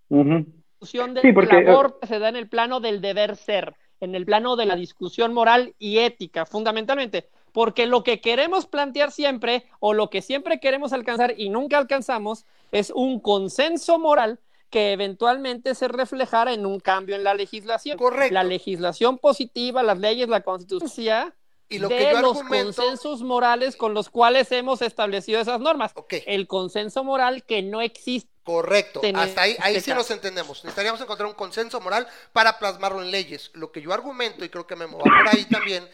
Ujú. 0.09 0.60
Discusión 0.81 1.13
del 1.13 1.21
Sí, 1.21 1.31
porque, 1.31 1.57
eh, 1.57 1.69
amor 1.69 1.99
se 2.07 2.19
da 2.19 2.29
en 2.29 2.35
el 2.35 2.49
plano 2.49 2.79
del 2.79 3.01
deber 3.01 3.35
ser, 3.35 3.75
en 3.99 4.15
el 4.15 4.25
plano 4.25 4.55
de 4.55 4.65
la 4.65 4.75
discusión 4.75 5.33
moral 5.33 5.75
y 5.77 5.99
ética, 5.99 6.45
fundamentalmente. 6.45 7.29
Porque 7.51 7.85
lo 7.85 8.03
que 8.03 8.19
queremos 8.19 8.65
plantear 8.65 9.11
siempre, 9.11 9.65
o 9.79 9.93
lo 9.93 10.09
que 10.09 10.21
siempre 10.21 10.59
queremos 10.59 10.93
alcanzar 10.93 11.35
y 11.37 11.49
nunca 11.49 11.77
alcanzamos, 11.77 12.45
es 12.71 12.91
un 12.95 13.19
consenso 13.19 13.99
moral 13.99 14.39
que 14.69 14.93
eventualmente 14.93 15.75
se 15.75 15.89
reflejara 15.89 16.53
en 16.53 16.65
un 16.65 16.79
cambio 16.79 17.15
en 17.15 17.25
la 17.25 17.33
legislación. 17.33 17.97
Correcto. 17.97 18.33
La 18.33 18.43
legislación 18.45 19.17
positiva, 19.17 19.83
las 19.83 19.99
leyes, 19.99 20.29
la 20.29 20.41
constitución 20.41 21.33
Y 21.67 21.79
lo 21.79 21.89
de 21.89 21.97
que 21.97 22.11
yo 22.13 22.21
los 22.21 22.37
argumento. 22.37 22.81
consensos 22.81 23.21
morales 23.21 23.75
con 23.75 23.93
los 23.93 24.09
cuales 24.09 24.49
hemos 24.53 24.81
establecido 24.81 25.41
esas 25.41 25.59
normas. 25.59 25.91
Ok. 25.95 26.13
El 26.25 26.47
consenso 26.47 27.03
moral 27.03 27.43
que 27.43 27.61
no 27.61 27.81
existe. 27.81 28.30
Correcto, 28.43 29.01
hasta 29.15 29.43
ahí, 29.43 29.55
ahí 29.59 29.79
sí 29.81 29.93
nos 29.93 30.09
entendemos. 30.09 30.63
Necesitaríamos 30.63 30.99
encontrar 30.99 31.27
un 31.27 31.35
consenso 31.35 31.79
moral 31.79 32.07
para 32.33 32.57
plasmarlo 32.57 33.01
en 33.03 33.11
leyes. 33.11 33.51
Lo 33.53 33.71
que 33.71 33.81
yo 33.81 33.93
argumento, 33.93 34.43
y 34.43 34.49
creo 34.49 34.65
que 34.65 34.75
me 34.75 34.85
va 34.85 34.97
por 34.97 35.27
ahí 35.31 35.45
también, 35.45 35.87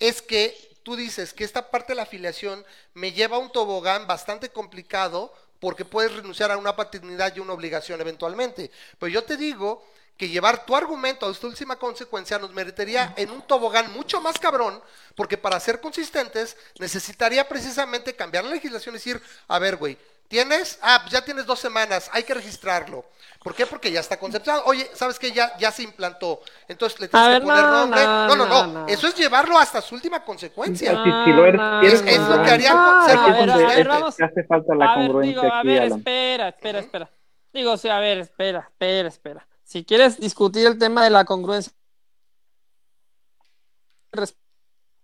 es 0.00 0.20
que 0.20 0.56
tú 0.82 0.96
dices 0.96 1.32
que 1.32 1.44
esta 1.44 1.70
parte 1.70 1.92
de 1.92 1.96
la 1.96 2.02
afiliación 2.02 2.64
me 2.94 3.12
lleva 3.12 3.36
a 3.36 3.40
un 3.40 3.52
tobogán 3.52 4.06
bastante 4.08 4.48
complicado 4.48 5.32
porque 5.60 5.84
puedes 5.84 6.12
renunciar 6.12 6.50
a 6.50 6.56
una 6.56 6.74
paternidad 6.74 7.36
y 7.36 7.40
una 7.40 7.52
obligación 7.52 8.00
eventualmente. 8.00 8.72
Pero 8.98 9.12
yo 9.12 9.22
te 9.22 9.36
digo 9.36 9.86
que 10.16 10.28
llevar 10.28 10.66
tu 10.66 10.74
argumento 10.74 11.26
a 11.26 11.30
esta 11.30 11.46
última 11.46 11.76
consecuencia 11.76 12.38
nos 12.38 12.52
merecería 12.52 13.14
en 13.16 13.30
un 13.30 13.42
tobogán 13.42 13.92
mucho 13.92 14.20
más 14.20 14.38
cabrón, 14.38 14.82
porque 15.14 15.38
para 15.38 15.60
ser 15.60 15.80
consistentes 15.80 16.56
necesitaría 16.80 17.48
precisamente 17.48 18.14
cambiar 18.16 18.44
la 18.44 18.50
legislación 18.50 18.94
y 18.94 18.98
decir, 18.98 19.22
a 19.46 19.58
ver, 19.60 19.76
güey, 19.76 19.96
¿tienes? 20.32 20.78
Ah, 20.80 21.00
pues 21.02 21.12
ya 21.12 21.22
tienes 21.22 21.44
dos 21.44 21.60
semanas, 21.60 22.08
hay 22.10 22.22
que 22.22 22.32
registrarlo. 22.32 23.04
¿Por 23.42 23.54
qué? 23.54 23.66
Porque 23.66 23.92
ya 23.92 24.00
está 24.00 24.18
conceptuado. 24.18 24.62
Oye, 24.64 24.88
¿sabes 24.94 25.18
qué? 25.18 25.30
Ya, 25.30 25.54
ya 25.58 25.70
se 25.70 25.82
implantó. 25.82 26.40
Entonces 26.68 26.98
le 27.00 27.06
A 27.06 27.08
tienes 27.10 27.26
que 27.26 27.32
ver, 27.34 27.42
poner 27.42 27.64
no, 27.64 27.70
nombre. 27.80 28.02
no, 28.02 28.26
No, 28.28 28.36
no, 28.36 28.46
no. 28.46 28.66
no, 28.66 28.72
no. 28.80 28.88
Eso 28.88 29.08
es 29.08 29.14
llevarlo 29.14 29.58
hasta 29.58 29.82
su 29.82 29.94
última 29.94 30.24
consecuencia. 30.24 30.90
Sí, 30.92 31.10
si 31.26 31.32
lo 31.32 31.44
eres- 31.44 31.60
No, 31.60 31.82
no, 31.82 31.86
Es 31.86 32.20
lo 32.28 32.42
que 32.42 32.50
haría 32.50 32.72
no, 32.72 33.02
a 33.02 33.06
ver, 33.06 33.50
a 33.50 33.56
ver, 33.56 33.88
vamos- 33.88 34.16
que 34.16 34.24
hace 34.24 34.44
falta 34.44 34.74
la 34.74 34.92
a 34.92 34.96
ver, 34.96 35.06
congruencia 35.08 35.42
digo, 35.42 35.52
a 35.54 35.58
aquí, 35.58 35.68
ver, 35.68 35.82
Alan. 35.82 35.98
espera, 35.98 36.48
espera, 36.48 36.78
espera. 36.78 37.10
Digo, 37.52 37.72
o 37.72 37.76
sea, 37.76 37.96
a 37.98 38.00
ver, 38.00 38.18
espera, 38.18 38.60
espera, 38.60 39.08
espera. 39.08 39.46
Si 39.64 39.84
quieres 39.84 40.18
discutir 40.18 40.66
el 40.66 40.78
tema 40.78 41.04
de 41.04 41.10
la 41.10 41.26
congruencia 41.26 41.72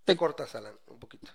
Te 0.05 0.17
cortas, 0.17 0.55
Alan, 0.55 0.75
un 0.87 0.99
poquito. 0.99 1.31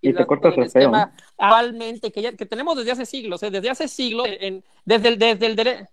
Y 0.00 0.12
te 0.12 0.26
cortas 0.26 0.54
el 0.56 0.70
feo, 0.70 0.92
actualmente 1.38 2.12
que, 2.12 2.22
ya- 2.22 2.32
que 2.36 2.46
tenemos 2.46 2.76
desde 2.76 2.92
hace 2.92 3.06
siglos, 3.06 3.42
¿eh? 3.42 3.50
desde 3.50 3.70
hace 3.70 3.88
siglos, 3.88 4.26
en- 4.28 4.62
desde 4.84 5.08
el 5.08 5.18
desde 5.18 5.46
el 5.46 5.56
dere- 5.56 5.88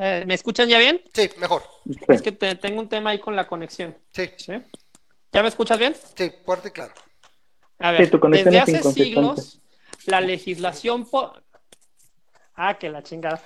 eh, 0.00 0.24
¿Me 0.26 0.34
escuchan 0.34 0.68
ya 0.68 0.78
bien? 0.78 1.00
Sí, 1.14 1.30
mejor. 1.38 1.62
Sí. 1.84 1.98
Es 2.08 2.22
que 2.22 2.32
te- 2.32 2.54
tengo 2.56 2.80
un 2.80 2.88
tema 2.88 3.10
ahí 3.10 3.18
con 3.20 3.34
la 3.36 3.46
conexión. 3.46 3.96
Sí, 4.12 4.30
¿sí? 4.36 4.52
¿Ya 5.32 5.42
me 5.42 5.48
escuchas 5.48 5.78
bien? 5.78 5.94
sí, 6.14 6.30
fuerte 6.44 6.68
y 6.68 6.72
claro. 6.72 6.92
A 7.78 7.92
ver, 7.92 8.04
Sí, 8.04 8.10
tu 8.10 8.20
conexión 8.20 8.52
desde 8.52 8.78
es 8.78 8.84
hace 8.86 8.92
siglos, 8.92 9.60
la 10.06 10.20
legislación... 10.20 11.08
po- 11.08 11.32
Ah, 12.54 12.76
que 12.78 12.90
la 12.90 13.02
chingada. 13.02 13.40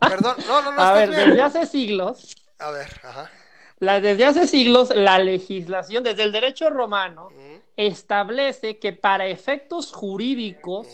Perdón, 0.00 0.36
no, 0.46 0.62
no, 0.62 0.72
no, 0.72 0.80
A 0.82 0.92
ver, 0.92 1.08
bien. 1.10 1.28
desde 1.30 1.40
hace 1.42 1.64
siglos, 1.66 2.36
A 2.58 2.70
ver, 2.70 2.88
ajá. 3.02 3.30
La, 3.80 4.00
desde 4.00 4.24
hace 4.26 4.46
siglos, 4.46 4.94
la 4.94 5.18
legislación, 5.18 6.04
desde 6.04 6.22
el 6.22 6.32
derecho 6.32 6.70
romano, 6.70 7.30
establece 7.76 8.78
que 8.78 8.92
para 8.92 9.26
efectos 9.26 9.92
jurídicos, 9.92 10.86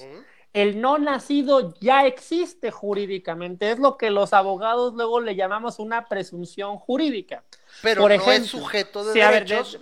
el 0.53 0.81
no 0.81 0.97
nacido 0.97 1.75
ya 1.81 2.07
existe 2.07 2.71
jurídicamente. 2.71 3.71
Es 3.73 3.79
lo 3.79 3.97
que 3.99 4.11
los 4.11 4.33
abogados 4.33 4.95
luego 4.95 5.21
le 5.21 5.35
llamamos 5.37 5.79
una 5.79 6.07
presunción 6.09 6.79
jurídica. 6.79 7.45
Pero 7.83 8.03
Por 8.03 8.11
no 8.11 8.15
ejemplo, 8.15 8.33
es 8.45 8.47
sujeto 8.47 9.05
de 9.05 9.13
sí, 9.13 9.19
ver, 9.19 9.29
de- 9.31 9.55
derechos. 9.55 9.79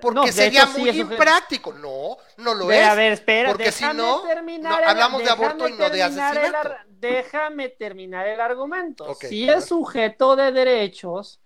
porque 0.00 0.14
no, 0.16 0.24
de 0.26 0.32
sería 0.32 0.62
hecho, 0.62 0.72
sí 0.72 0.80
muy 0.80 0.88
es 0.90 0.96
sujeto. 0.96 1.12
impráctico. 1.14 1.72
No, 1.74 2.16
no 2.38 2.54
lo 2.54 2.66
Ve, 2.66 2.80
es. 2.80 2.86
a 2.88 2.94
ver, 2.94 3.12
espera, 3.12 3.50
porque 3.50 3.70
si 3.70 3.84
no, 3.94 4.22
terminar 4.22 4.72
no, 4.72 4.78
el- 4.78 4.84
hablamos 4.84 5.22
de 5.22 5.30
aborto 5.30 5.68
y 5.68 5.72
no 5.74 5.90
de 5.90 5.96
el 5.96 6.02
asesinato. 6.02 6.70
déjame 6.88 7.68
terminar 7.68 8.26
el 8.26 8.40
argumento. 8.40 9.14
Si 9.14 9.48
es 9.48 9.66
sujeto 9.66 10.34
de 10.34 10.50
derechos 10.50 11.40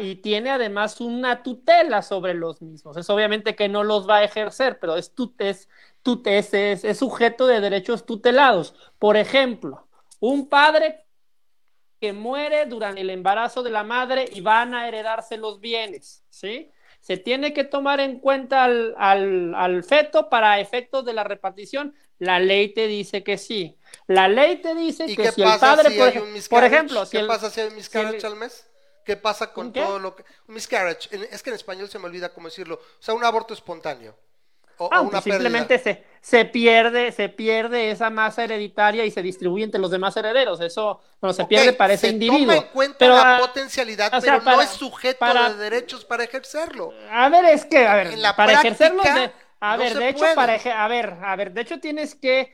y 0.00 0.16
tiene 0.16 0.50
además 0.50 1.00
una 1.00 1.42
tutela 1.42 2.02
sobre 2.02 2.34
los 2.34 2.60
mismos, 2.62 2.96
es 2.96 3.08
obviamente 3.10 3.54
que 3.56 3.68
no 3.68 3.84
los 3.84 4.08
va 4.08 4.16
a 4.18 4.24
ejercer, 4.24 4.78
pero 4.78 4.96
es, 4.96 5.12
es, 5.38 5.68
es, 6.54 6.84
es- 6.84 6.98
sujeto 6.98 7.46
de 7.46 7.60
derechos 7.60 8.06
tutelados. 8.06 8.74
Por 8.98 9.16
ejemplo, 9.16 9.86
un 10.20 10.48
padre 10.48 11.04
que 12.00 12.12
muere 12.12 12.66
durante 12.66 13.00
el 13.00 13.10
embarazo 13.10 13.62
de 13.62 13.70
la 13.70 13.82
madre 13.82 14.28
y 14.32 14.40
van 14.40 14.74
a 14.74 14.86
heredarse 14.86 15.36
los 15.38 15.60
bienes, 15.60 16.24
¿sí? 16.28 16.70
Se 17.00 17.16
tiene 17.16 17.52
que 17.54 17.64
tomar 17.64 18.00
en 18.00 18.18
cuenta 18.18 18.64
al, 18.64 18.94
al- 18.98 19.54
al 19.54 19.84
feto 19.84 20.28
para 20.28 20.58
efectos 20.60 21.04
de 21.04 21.12
la 21.12 21.24
repartición. 21.24 21.94
La 22.18 22.38
ley 22.40 22.74
te 22.74 22.86
dice 22.88 23.22
que 23.22 23.38
sí. 23.38 23.76
La 24.08 24.28
ley 24.28 24.56
te 24.60 24.74
dice 24.74 25.04
¿Y 25.06 25.16
que 25.16 25.22
qué 25.24 25.32
si 25.32 25.42
el 25.42 25.58
padre, 25.58 25.90
si 25.90 25.98
por, 25.98 26.08
hay 26.08 26.14
ej- 26.16 26.22
un 26.22 26.24
por 26.24 26.32
miscarriage? 26.34 26.74
ejemplo, 26.74 27.06
si 27.06 27.16
¿Qué 27.16 27.22
el- 27.22 27.28
pasa 27.28 27.50
si 27.50 27.60
hay 27.60 27.68
un 27.68 27.76
miscarriage 27.76 28.20
si 28.20 28.26
el- 28.26 28.32
al 28.32 28.38
mes? 28.38 28.66
¿Qué 29.06 29.16
pasa 29.16 29.52
con 29.52 29.72
todo 29.72 29.98
lo 30.00 30.16
que... 30.16 30.24
Un 30.48 30.54
miscarriage, 30.56 31.08
es 31.30 31.42
que 31.42 31.50
en 31.50 31.56
español 31.56 31.88
se 31.88 31.98
me 32.00 32.06
olvida 32.06 32.34
cómo 32.34 32.48
decirlo. 32.48 32.74
O 32.74 33.02
sea, 33.02 33.14
un 33.14 33.24
aborto 33.24 33.54
espontáneo. 33.54 34.16
O, 34.78 34.90
Ah, 34.92 35.00
o 35.00 35.04
una 35.04 35.20
pérdida. 35.22 35.22
simplemente 35.38 35.78
se, 35.78 36.04
se 36.20 36.44
pierde, 36.44 37.12
se 37.12 37.28
pierde 37.30 37.90
esa 37.92 38.10
masa 38.10 38.44
hereditaria 38.44 39.04
y 39.06 39.10
se 39.12 39.22
distribuye 39.22 39.64
entre 39.64 39.80
los 39.80 39.90
demás 39.92 40.16
herederos. 40.16 40.60
Eso, 40.60 41.00
bueno, 41.20 41.32
se 41.32 41.44
pierde 41.46 41.72
para 41.72 41.94
ese 41.94 42.08
se 42.08 42.12
individuo. 42.14 42.40
toma 42.40 42.56
en 42.56 42.72
cuenta 42.72 42.96
pero, 42.98 43.14
la 43.16 43.38
potencialidad, 43.40 44.12
o 44.12 44.20
sea, 44.20 44.40
pero 44.40 44.44
no 44.56 44.60
es 44.60 44.70
sujeto 44.70 45.18
para- 45.20 45.48
de 45.50 45.56
derechos 45.70 46.04
para 46.04 46.24
ejercerlo. 46.24 46.92
A 47.10 47.28
ver, 47.28 47.44
es 47.46 47.64
que, 47.64 47.86
a 47.86 47.94
ver, 47.94 48.06
En 48.08 48.20
la 48.20 48.34
para 48.36 48.60
práctica, 48.60 48.68
ejercerlo, 48.74 49.02
de, 49.04 49.32
a 49.60 49.76
no 49.76 49.82
ver, 49.84 49.94
de 49.96 50.08
hecho, 50.10 50.18
puede. 50.18 50.34
para 50.34 50.56
eje- 50.58 50.72
a 50.72 50.88
ver, 50.88 51.16
a 51.22 51.36
ver, 51.36 51.52
de 51.52 51.60
hecho 51.62 51.80
tienes 51.80 52.14
que 52.14 52.52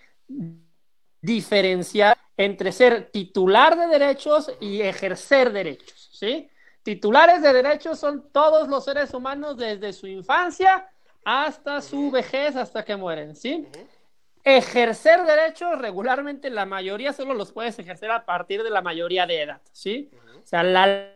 diferenciar 1.21 2.19
entre 2.37 2.73
ser 2.73 3.11
titular 3.11 3.77
de 3.77 3.87
derechos 3.87 4.51
y 4.61 4.81
ejercer 4.83 5.53
derechos, 5.53 6.02
¿sí? 6.23 6.49
Titulares 6.85 7.43
de 7.43 7.53
derechos 7.53 7.99
son 7.99 8.29
todos 8.31 8.69
los 8.69 8.85
seres 8.85 9.13
humanos 9.13 9.57
desde 9.57 9.93
su 9.93 10.07
infancia 10.07 10.89
hasta 11.25 11.81
su 11.81 12.13
vejez, 12.13 12.55
hasta 12.55 12.85
que 12.85 12.95
mueren, 12.95 13.35
¿sí? 13.35 13.67
Ejercer 14.45 15.25
derechos 15.25 15.79
regularmente 15.81 16.49
la 16.51 16.65
mayoría 16.65 17.13
solo 17.13 17.35
los 17.35 17.51
puedes 17.51 17.77
ejercer 17.79 18.13
a 18.13 18.25
partir 18.25 18.63
de 18.63 18.71
la 18.71 18.83
mayoría 18.83 19.27
de 19.27 19.43
edad, 19.43 19.61
¿sí? 19.73 20.11
O 20.43 20.47
sea, 20.47 20.63
la 20.63 21.13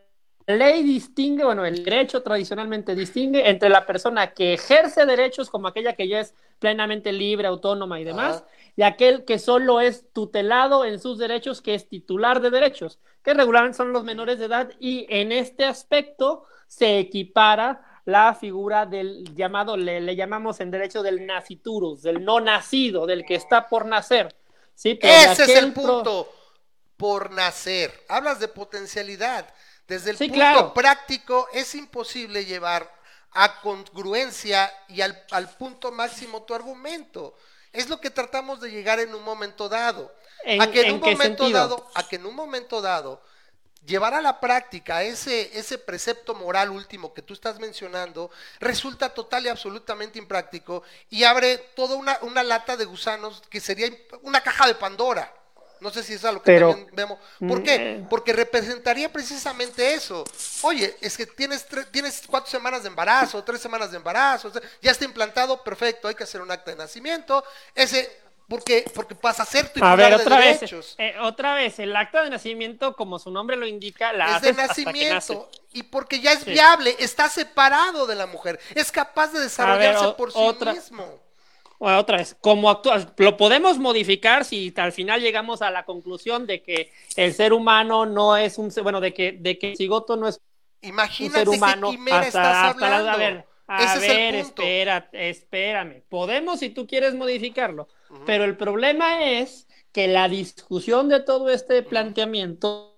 ley 0.49 0.83
distingue, 0.83 1.45
bueno, 1.45 1.65
el 1.65 1.85
derecho 1.85 2.23
tradicionalmente 2.23 2.97
distingue 2.97 3.49
entre 3.49 3.69
la 3.69 3.87
persona 3.87 4.33
que 4.33 4.55
ejerce 4.55 5.07
derechos 5.07 5.51
como 5.51 5.69
aquella 5.69 5.93
que 5.95 6.09
ya 6.09 6.19
es 6.19 6.35
plenamente 6.59 7.13
libre, 7.13 7.47
autónoma 7.47 8.01
y 8.01 8.05
demás, 8.05 8.39
Ajá. 8.39 8.47
Y 8.77 8.83
aquel 8.83 9.25
que 9.25 9.39
solo 9.39 9.81
es 9.81 10.13
tutelado 10.13 10.85
en 10.85 11.01
sus 11.01 11.19
derechos, 11.19 11.63
que 11.63 11.75
es 11.75 11.89
titular 11.89 12.41
de 12.41 12.51
derechos, 12.51 12.99
que 13.23 13.35
regularmente 13.35 13.77
son 13.79 13.93
los 13.93 14.05
menores 14.05 14.39
de 14.39 14.45
edad, 14.45 14.71
y 14.79 15.07
en 15.09 15.33
este 15.33 15.65
aspecto 15.65 16.45
se 16.69 16.99
equipara 16.99 17.83
la 18.05 18.35
figura 18.35 18.87
del 18.87 19.35
llamado, 19.35 19.77
le, 19.77 20.01
le 20.01 20.15
llamamos 20.15 20.61
en 20.61 20.71
derecho 20.71 21.03
del 21.03 21.27
naciturus, 21.27 22.03
del 22.03 22.25
no 22.25 22.39
nacido, 22.41 23.07
del 23.07 23.25
que 23.25 23.35
está 23.35 23.69
por 23.69 23.85
nacer. 23.87 24.37
¿sí? 24.75 24.95
Pero 24.95 25.13
de 25.13 25.33
Ese 25.33 25.43
es 25.45 25.49
el 25.57 25.73
pro- 25.73 25.83
punto. 25.83 26.33
Por 26.97 27.31
nacer. 27.33 27.93
Hablas 28.09 28.39
de 28.41 28.49
potencialidad. 28.49 29.53
Desde 29.89 30.11
el 30.11 30.17
Sí, 30.17 30.29
punto 30.29 30.35
claro. 30.39 30.75
práctico 30.75 31.49
es 31.53 31.75
imposible 31.75 32.45
llevar 32.45 32.91
a 33.33 33.61
congruencia 33.61 34.73
y 34.89 35.01
al, 35.01 35.21
al 35.31 35.49
punto 35.57 35.93
máximo 35.93 36.45
tu 36.45 36.55
argumento. 36.55 37.35
Es 37.79 37.89
lo 37.89 38.01
que 38.01 38.11
tratamos 38.11 38.61
de 38.61 38.71
llegar 38.71 39.01
en 39.01 39.15
un 39.15 39.23
momento 39.23 39.69
dado. 39.69 40.15
¿En- 40.45 40.61
a 40.61 40.71
que 40.71 40.81
en, 40.83 40.87
en 40.89 40.95
un 40.95 41.01
qué 41.01 41.11
momento 41.13 41.45
sentido? 41.45 41.59
dado, 41.69 41.91
a 41.95 42.09
que 42.09 42.17
en 42.17 42.27
un 42.27 42.35
momento 42.35 42.81
dado 42.81 43.23
llevar 43.85 44.15
a 44.15 44.21
la 44.21 44.41
práctica 44.41 45.03
ese, 45.05 45.57
ese 45.59 45.79
precepto 45.79 46.35
moral 46.35 46.71
último 46.71 47.15
que 47.15 47.23
tú 47.23 47.35
estás 47.35 47.59
mencionando 47.61 48.31
resulta 48.59 49.15
total 49.15 49.47
y 49.47 49.49
absolutamente 49.49 50.19
impráctico 50.19 50.83
y 51.09 51.25
abre 51.25 51.59
toda 51.59 51.95
una, 51.97 52.19
una 52.23 52.43
lata 52.43 52.77
de 52.77 52.85
gusanos 52.85 53.43
que 53.49 53.61
sería 53.61 53.89
una 54.23 54.41
caja 54.43 54.67
de 54.67 54.75
Pandora. 54.75 55.33
No 55.87 55.93
sé 55.93 56.03
si 56.03 56.15
es 56.15 56.25
algo 56.25 56.43
que 56.43 56.47
Pero- 56.51 56.71
también 56.71 56.91
vemos. 56.97 57.19
¿Por 57.39 57.61
Mm, 57.61 57.63
qué? 57.63 57.75
eh. 57.77 58.07
Porque 58.11 58.33
representaría 58.33 59.13
precisamente 59.13 59.95
eso. 59.95 60.25
Oye, 60.63 60.97
es 61.01 61.17
que 61.17 61.27
tienes, 61.27 61.65
tienes 61.93 62.23
cuatro 62.27 62.51
semanas 62.51 62.83
de 62.83 62.89
embarazo, 62.89 63.45
tres 63.45 63.61
semanas 63.61 63.93
de 63.93 63.99
embarazo, 63.99 64.51
ya 64.83 64.91
está 64.91 65.05
implantado, 65.05 65.63
perfecto, 65.63 66.09
hay 66.09 66.17
que 66.17 66.25
hacer 66.25 66.41
un 66.41 66.51
acta 66.51 66.73
de 66.73 66.77
nacimiento. 66.77 67.45
Ese, 67.73 68.11
porque, 68.49 68.85
porque 68.97 69.15
pasa 69.15 69.45
a 69.45 69.47
ser 69.47 69.67
A 69.67 69.69
titular 69.69 69.97
ver, 69.97 70.09
de 70.17 70.23
otra 70.25 70.39
vez, 70.39 70.59
derechos. 70.61 70.97
eh, 70.99 71.15
otra 71.21 71.55
vez, 71.55 71.79
el 71.79 71.95
acta 71.95 72.25
de 72.25 72.31
nacimiento, 72.31 72.97
como 72.97 73.21
su 73.21 73.31
nombre 73.31 73.57
lo 73.57 73.65
indica, 73.69 74.13
la 74.13 74.25
es 74.37 74.43
de 74.43 74.51
haces 74.51 74.59
hasta 74.59 74.75
que 74.75 74.83
nace. 74.85 75.05
nacimiento 75.05 75.51
y 75.73 75.85
porque 75.85 76.19
ya 76.19 76.33
es 76.33 76.41
Sí. 76.41 76.51
viable, 76.51 76.97
está 76.99 77.29
separado 77.29 78.09
de 78.09 78.17
la 78.17 78.27
mujer, 78.27 78.59
es 78.75 78.91
capaz 78.91 79.29
de 79.33 79.39
desarrollarse 79.39 80.05
o- 80.05 80.17
por 80.17 80.33
sí 80.33 80.39
otra- 80.41 80.73
mismo. 80.75 81.25
Otra 81.79 82.19
vez, 82.19 82.37
como 82.41 82.71
actúa, 82.71 83.13
lo 83.17 83.37
podemos 83.37 83.79
modificar 83.79 84.45
si 84.45 84.73
al 84.77 84.93
final 84.93 85.21
llegamos 85.21 85.63
a 85.63 85.71
la 85.71 85.85
conclusión 85.85 86.47
de 86.47 86.63
que 86.63 86.93
el 87.17 87.35
ser 87.35 87.53
humano 87.53 88.07
no 88.07 88.37
es 88.37 88.59
un, 88.59 88.73
bueno, 88.83 89.01
de 89.01 89.13
que, 89.13 89.33
de 89.33 89.59
que 89.59 89.73
el 89.73 89.77
cigoto 89.77 90.17
no 90.17 90.29
es 90.29 90.41
Imagínate 90.83 91.49
un 91.49 91.55
ser 91.55 91.57
humano 91.57 91.91
hasta, 92.13 92.69
hasta 92.69 93.13
a 93.13 93.17
ver, 93.17 93.45
a 93.67 93.99
ver, 93.99 94.35
espera, 94.37 95.09
espérame. 95.13 96.03
Podemos 96.09 96.61
si 96.61 96.71
tú 96.71 96.87
quieres 96.87 97.15
modificarlo, 97.15 97.89
pero 98.25 98.45
el 98.45 98.57
problema 98.57 99.25
es 99.25 99.67
que 99.93 100.07
la 100.09 100.29
discusión 100.29 101.09
de 101.09 101.21
todo 101.21 101.51
este 101.51 101.83
planteamiento 101.83 102.97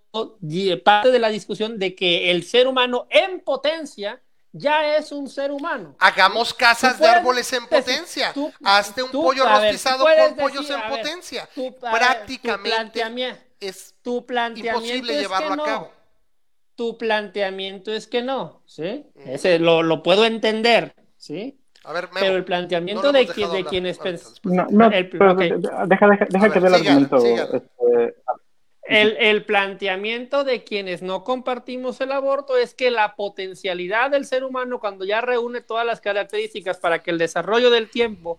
parte 0.85 1.11
de 1.11 1.19
la 1.19 1.29
discusión 1.29 1.79
de 1.79 1.95
que 1.95 2.31
el 2.31 2.43
ser 2.45 2.67
humano 2.67 3.07
en 3.11 3.41
potencia 3.41 4.23
ya 4.53 4.97
es 4.97 5.13
un 5.13 5.29
ser 5.29 5.51
humano. 5.51 5.97
Hagamos 5.99 6.55
casas 6.55 6.99
de 6.99 7.07
árboles 7.07 7.53
en 7.53 7.67
potencia. 7.67 8.33
Hazte 8.65 9.03
un 9.03 9.11
pollo 9.11 9.45
rostizado 9.45 10.05
con 10.05 10.37
pollos 10.37 10.69
en 10.71 10.81
potencia. 10.89 11.49
Prácticamente 11.81 13.49
es 13.61 13.95
tu 14.03 14.25
planteamiento 14.25 14.79
imposible 14.79 15.21
llevarlo 15.21 15.63
a 15.63 15.67
cabo. 15.67 15.93
Tu 16.75 16.97
planteamiento 16.97 17.93
es 17.93 18.07
que 18.07 18.23
no, 18.23 18.63
¿sí? 18.65 19.05
Ese 19.17 19.59
lo, 19.59 19.83
lo 19.83 20.01
puedo 20.05 20.25
entender, 20.25 20.95
¿sí? 21.17 21.59
A 21.83 21.93
ver, 21.93 22.09
Pero 22.13 22.37
el 22.37 22.45
planteamiento 22.45 23.13
de, 23.13 23.25
de 23.25 23.65
quienes 23.65 23.99
No, 24.45 24.67
no, 24.71 24.91
deja, 24.91 25.35
deja, 25.87 26.27
deja 26.29 26.51
que 26.53 26.61
dé 26.61 26.67
el 26.69 26.75
argumento. 26.75 27.17
Este, 27.17 28.15
el, 28.89 29.45
planteamiento 29.45 30.45
de 30.45 30.65
quienes 30.65 31.03
no 31.03 31.23
compartimos 31.23 32.01
el 32.01 32.11
aborto 32.11 32.57
es 32.57 32.75
que 32.75 32.91
la 32.91 33.17
potencialidad 33.17 34.11
del 34.11 34.25
ser 34.25 34.45
humano, 34.45 34.81
cuando 34.81 35.05
ya 35.05 35.21
reúne 35.21 35.61
todas 35.61 35.85
las 35.85 36.01
características 36.01 36.79
para 36.79 37.01
que 37.01 37.11
el 37.11 37.19
desarrollo 37.19 37.71
del 37.71 37.91
tiempo 37.91 38.39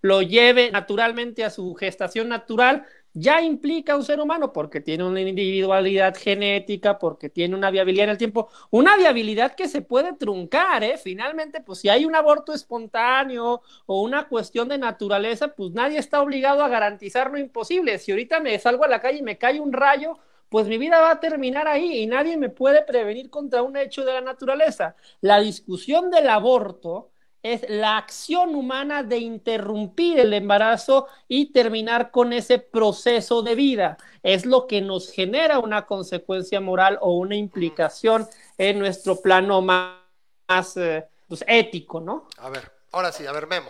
lo 0.00 0.22
lleve 0.22 0.70
naturalmente 0.70 1.44
a 1.44 1.50
su 1.50 1.74
gestación 1.74 2.28
natural, 2.28 2.86
ya 3.14 3.40
implica 3.42 3.96
un 3.96 4.04
ser 4.04 4.20
humano 4.20 4.52
porque 4.52 4.80
tiene 4.80 5.04
una 5.04 5.20
individualidad 5.20 6.16
genética, 6.16 6.98
porque 6.98 7.28
tiene 7.28 7.54
una 7.54 7.70
viabilidad 7.70 8.04
en 8.04 8.10
el 8.10 8.18
tiempo, 8.18 8.48
una 8.70 8.96
viabilidad 8.96 9.54
que 9.54 9.68
se 9.68 9.82
puede 9.82 10.12
truncar, 10.14 10.84
¿eh? 10.84 10.98
Finalmente, 10.98 11.60
pues 11.60 11.80
si 11.80 11.88
hay 11.88 12.04
un 12.04 12.14
aborto 12.14 12.52
espontáneo 12.52 13.62
o 13.86 14.02
una 14.02 14.28
cuestión 14.28 14.68
de 14.68 14.78
naturaleza, 14.78 15.48
pues 15.48 15.72
nadie 15.72 15.98
está 15.98 16.22
obligado 16.22 16.62
a 16.62 16.68
garantizar 16.68 17.30
lo 17.30 17.38
imposible. 17.38 17.98
Si 17.98 18.12
ahorita 18.12 18.40
me 18.40 18.58
salgo 18.58 18.84
a 18.84 18.88
la 18.88 19.00
calle 19.00 19.18
y 19.18 19.22
me 19.22 19.38
cae 19.38 19.60
un 19.60 19.72
rayo, 19.72 20.18
pues 20.48 20.66
mi 20.66 20.78
vida 20.78 21.00
va 21.00 21.12
a 21.12 21.20
terminar 21.20 21.68
ahí 21.68 21.98
y 21.98 22.06
nadie 22.06 22.36
me 22.36 22.48
puede 22.48 22.82
prevenir 22.82 23.30
contra 23.30 23.62
un 23.62 23.76
hecho 23.76 24.04
de 24.04 24.14
la 24.14 24.20
naturaleza. 24.20 24.96
La 25.20 25.40
discusión 25.40 26.10
del 26.10 26.28
aborto 26.28 27.10
es 27.42 27.64
la 27.68 27.96
acción 27.96 28.54
humana 28.54 29.02
de 29.02 29.18
interrumpir 29.18 30.18
el 30.18 30.34
embarazo 30.34 31.06
y 31.28 31.52
terminar 31.52 32.10
con 32.10 32.32
ese 32.32 32.58
proceso 32.58 33.42
de 33.42 33.54
vida. 33.54 33.96
Es 34.22 34.44
lo 34.44 34.66
que 34.66 34.80
nos 34.80 35.10
genera 35.12 35.58
una 35.58 35.86
consecuencia 35.86 36.60
moral 36.60 36.98
o 37.00 37.16
una 37.16 37.36
implicación 37.36 38.26
en 38.56 38.78
nuestro 38.78 39.20
plano 39.20 39.62
más, 39.62 40.76
eh, 40.76 41.04
pues, 41.28 41.44
ético, 41.46 42.00
¿no? 42.00 42.26
A 42.38 42.50
ver, 42.50 42.70
ahora 42.92 43.12
sí, 43.12 43.26
a 43.26 43.32
ver, 43.32 43.46
Memo. 43.46 43.68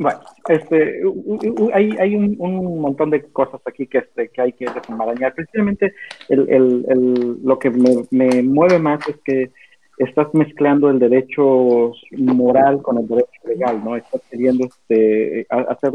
Bueno, 0.00 0.22
este, 0.48 1.02
hay, 1.72 1.96
hay 2.00 2.16
un, 2.16 2.80
montón 2.80 3.10
de 3.10 3.30
cosas 3.30 3.60
aquí 3.64 3.86
que, 3.86 3.98
este, 3.98 4.28
que 4.28 4.40
hay 4.40 4.52
que 4.52 4.66
desenmarañar. 4.66 5.34
Precisamente 5.34 5.94
el, 6.28 6.48
el, 6.50 6.84
el, 6.88 7.38
lo 7.44 7.58
que 7.60 7.70
me, 7.70 8.04
me 8.10 8.42
mueve 8.42 8.80
más 8.80 9.08
es 9.08 9.16
que 9.24 9.52
estás 9.98 10.32
mezclando 10.34 10.90
el 10.90 10.98
derecho 10.98 11.92
moral 12.12 12.82
con 12.82 12.98
el 12.98 13.08
derecho 13.08 13.40
legal, 13.46 13.82
¿no? 13.84 13.96
Estás 13.96 14.20
queriendo 14.30 14.66
este, 14.66 15.46
hacer 15.48 15.92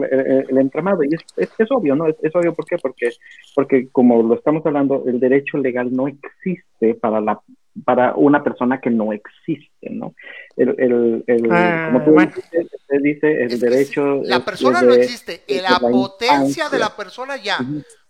el, 0.49 0.57
entramado. 0.57 1.03
Y 1.03 1.15
es, 1.15 1.51
es, 1.57 1.71
obvio, 1.71 1.95
¿no? 1.95 2.07
Es, 2.07 2.35
obvio, 2.35 2.53
¿por 2.53 2.65
qué? 2.65 2.77
Porque, 2.77 3.11
porque 3.55 3.89
como 3.91 4.21
lo 4.23 4.35
estamos 4.35 4.65
hablando, 4.65 5.03
el 5.07 5.19
derecho 5.19 5.57
legal 5.57 5.93
no 5.93 6.07
existe 6.07 6.95
para 6.95 7.21
la 7.21 7.39
para 7.85 8.13
una 8.15 8.43
persona 8.43 8.81
que 8.81 8.89
no 8.89 9.13
existe, 9.13 9.89
¿no? 9.89 10.13
El, 10.57 10.75
el, 10.77 11.23
el 11.27 11.51
ah, 11.51 11.89
como 11.91 12.03
tú 12.03 12.41
dice, 13.01 13.43
el 13.43 13.59
derecho... 13.59 14.21
La 14.23 14.43
persona 14.43 14.81
no 14.81 14.93
existe, 14.93 15.43
la, 15.61 15.79
potencia 15.79 16.67
de 16.67 16.79
la 16.79 16.93
persona 16.95 17.37
ya, 17.37 17.59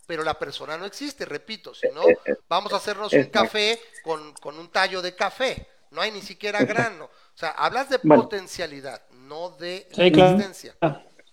pero 0.07 0.23
la 0.23 0.33
persona 0.39 0.77
no 0.77 0.85
existe, 0.85 1.25
repito, 1.25 1.73
si 1.73 1.87
no, 1.93 2.07
eh, 2.07 2.17
eh, 2.25 2.35
vamos 2.47 2.73
a 2.73 2.77
hacernos 2.77 3.13
un 3.13 3.25
café 3.25 3.77
con, 4.03 4.33
con 4.41 4.57
un 4.57 4.69
tallo 4.69 5.01
de 5.01 5.15
café, 5.15 5.67
no 5.91 6.01
hay 6.01 6.11
ni 6.11 6.21
siquiera 6.21 6.63
grano. 6.63 7.05
O 7.05 7.37
sea, 7.39 7.49
hablas 7.51 7.89
de 7.89 7.99
potencialidad, 7.99 9.01
no 9.27 9.51
de 9.51 9.87
existencia. 9.89 10.75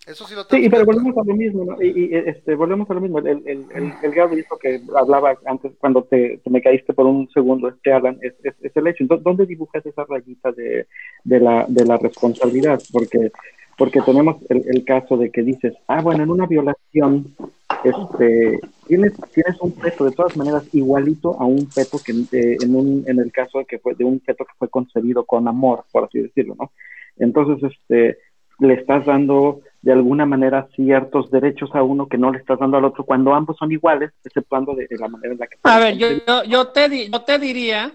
Eso 0.07 0.25
sí 0.25 0.35
lo 0.35 0.47
tengo. 0.47 0.63
Sí, 0.63 0.69
pero 0.69 0.85
volvemos 0.85 1.17
a 1.17 1.23
lo 1.25 1.35
mismo, 1.35 1.65
¿no? 1.65 1.83
Y, 1.83 2.15
este, 2.15 2.55
volvemos 2.55 2.89
a 2.89 2.93
lo 2.93 3.01
mismo. 3.01 3.19
El, 3.19 3.27
el, 3.45 3.65
el, 3.75 3.93
el 4.01 4.45
que 4.61 4.81
hablaba 4.95 5.37
antes, 5.45 5.73
cuando 5.79 6.03
te, 6.05 6.39
me 6.49 6.61
caíste 6.61 6.93
por 6.93 7.07
un 7.07 7.29
segundo, 7.31 7.67
este 7.67 7.91
Alan, 7.91 8.17
es, 8.21 8.33
es, 8.41 8.75
el 8.75 8.87
hecho. 8.87 9.03
¿Dónde 9.05 9.45
dibujas 9.45 9.85
esa 9.85 10.05
rayita 10.05 10.53
de, 10.53 10.87
de, 11.25 11.39
la, 11.41 11.65
de 11.67 11.85
la 11.85 11.97
responsabilidad? 11.97 12.81
Porque, 12.93 13.33
porque 13.77 14.01
tenemos 14.01 14.37
el, 14.49 14.63
el 14.67 14.83
caso 14.83 15.17
de 15.17 15.29
que 15.31 15.43
dices, 15.43 15.73
ah, 15.87 16.01
bueno, 16.01 16.23
en 16.23 16.31
una 16.31 16.47
violación 16.47 17.35
este, 17.83 18.59
tienes, 18.87 19.13
tienes 19.33 19.59
un 19.61 19.71
peto 19.71 20.05
de 20.05 20.11
todas 20.11 20.35
maneras 20.35 20.63
igualito 20.73 21.39
a 21.39 21.45
un 21.45 21.67
peto 21.67 21.99
que 22.03 22.11
eh, 22.11 22.57
en, 22.61 22.75
un, 22.75 23.03
en 23.07 23.19
el 23.19 23.31
caso 23.31 23.59
de 23.59 23.65
que 23.65 23.79
fue 23.79 23.93
de 23.95 24.03
un 24.03 24.19
peto 24.19 24.45
que 24.45 24.53
fue 24.57 24.69
concebido 24.69 25.25
con 25.25 25.47
amor, 25.47 25.85
por 25.91 26.05
así 26.05 26.19
decirlo, 26.19 26.55
¿no? 26.57 26.71
Entonces, 27.17 27.71
este, 27.71 28.17
le 28.59 28.73
estás 28.73 29.05
dando 29.05 29.61
de 29.81 29.91
alguna 29.91 30.25
manera 30.25 30.67
ciertos 30.75 31.29
derechos 31.29 31.69
a 31.73 31.83
uno 31.83 32.07
que 32.07 32.17
no 32.17 32.31
le 32.31 32.39
estás 32.39 32.59
dando 32.59 32.77
al 32.77 32.85
otro 32.85 33.05
cuando 33.05 33.33
ambos 33.33 33.57
son 33.57 33.71
iguales, 33.71 34.11
exceptuando 34.23 34.73
de, 34.73 34.87
la 34.97 35.07
manera 35.07 35.33
en 35.33 35.39
la 35.39 35.47
que... 35.47 35.57
A 35.63 35.79
ver, 35.79 35.97
yo, 35.97 36.07
yo, 36.43 36.67
te, 36.67 37.09
yo 37.09 37.21
te 37.21 37.39
diría 37.39 37.93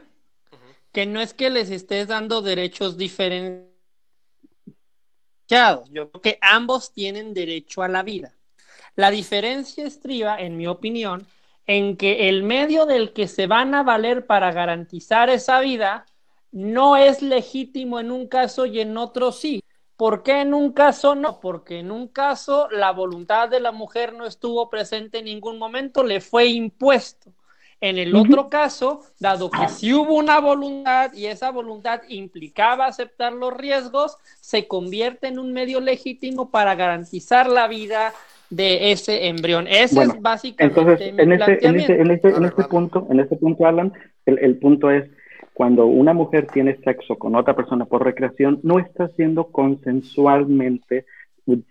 que 0.93 1.07
no 1.07 1.21
es 1.21 1.35
que 1.35 1.51
les 1.51 1.71
estés 1.71 2.09
dando 2.09 2.43
derechos 2.43 2.97
yo 5.91 6.11
creo 6.11 6.23
que 6.23 6.39
ambos 6.41 6.93
tienen 6.93 7.35
derecho 7.35 7.83
a 7.83 7.89
la 7.89 8.03
vida. 8.03 8.33
La 8.95 9.11
diferencia 9.11 9.85
estriba, 9.85 10.41
en 10.41 10.57
mi 10.57 10.67
opinión, 10.67 11.27
en 11.67 11.97
que 11.97 12.29
el 12.29 12.43
medio 12.43 12.87
del 12.87 13.13
que 13.13 13.29
se 13.29 13.47
van 13.47 13.75
a 13.75 13.83
valer 13.83 14.27
para 14.27 14.53
garantizar 14.53 15.29
esa 15.31 15.61
vida 15.61 16.07
no 16.51 16.97
es 16.97 17.23
legítimo 17.23 18.01
en 18.01 18.11
un 18.11 18.29
caso 18.29 18.67
y 18.67 18.81
en 18.81 18.97
otro 18.97 19.33
sí. 19.33 19.63
¿Por 19.97 20.23
qué 20.23 20.41
en 20.41 20.55
un 20.55 20.73
caso 20.73 21.15
no? 21.15 21.39
Porque 21.39 21.79
en 21.79 21.91
un 21.91 22.09
caso 22.09 22.69
la 22.71 22.91
voluntad 22.91 23.49
de 23.49 23.61
la 23.61 23.73
mujer 23.73 24.15
no 24.15 24.27
estuvo 24.27 24.69
presente 24.71 25.19
en 25.19 25.27
ningún 25.27 25.59
momento, 25.59 26.03
le 26.03 26.21
fue 26.21 26.47
impuesto. 26.47 27.33
En 27.83 27.99
el 27.99 28.15
otro 28.15 28.49
caso, 28.49 29.03
dado 29.19 29.51
que 29.51 29.69
sí 29.69 29.93
hubo 29.93 30.15
una 30.15 30.41
voluntad 30.41 31.13
y 31.13 31.27
esa 31.27 31.51
voluntad 31.51 32.01
implicaba 32.09 32.87
aceptar 32.87 33.33
los 33.33 33.53
riesgos, 33.53 34.17
se 34.41 34.67
convierte 34.69 35.27
en 35.27 35.39
un 35.39 35.53
medio 35.53 35.81
legítimo 35.81 36.51
para 36.51 36.75
garantizar 36.77 37.49
la 37.49 37.67
vida, 37.69 38.13
de 38.53 38.93
ese 38.93 39.29
embrión. 39.29 39.67
Ese 39.67 40.03
es 40.03 40.21
básicamente 40.21 40.81
entonces, 40.81 41.09
en, 41.09 41.33
este, 41.33 41.67
en, 41.67 41.77
este, 41.81 42.01
en, 42.01 42.11
este, 42.11 42.29
en 42.29 42.45
este 42.45 42.65
punto, 42.65 43.07
en 43.11 43.21
este 43.21 43.37
punto, 43.37 43.67
Alan, 43.67 43.93
el, 44.27 44.39
el, 44.39 44.59
punto 44.59 44.91
es 44.91 45.11
cuando 45.55 45.87
una 45.87 46.13
mujer 46.13 46.47
tiene 46.53 46.77
sexo 46.85 47.17
con 47.17 47.35
otra 47.35 47.57
persona 47.57 47.87
por 47.87 48.05
recreación, 48.05 48.61
no 48.63 48.79
está 48.79 49.05
haciendo 49.05 49.45
consensualmente 49.45 51.07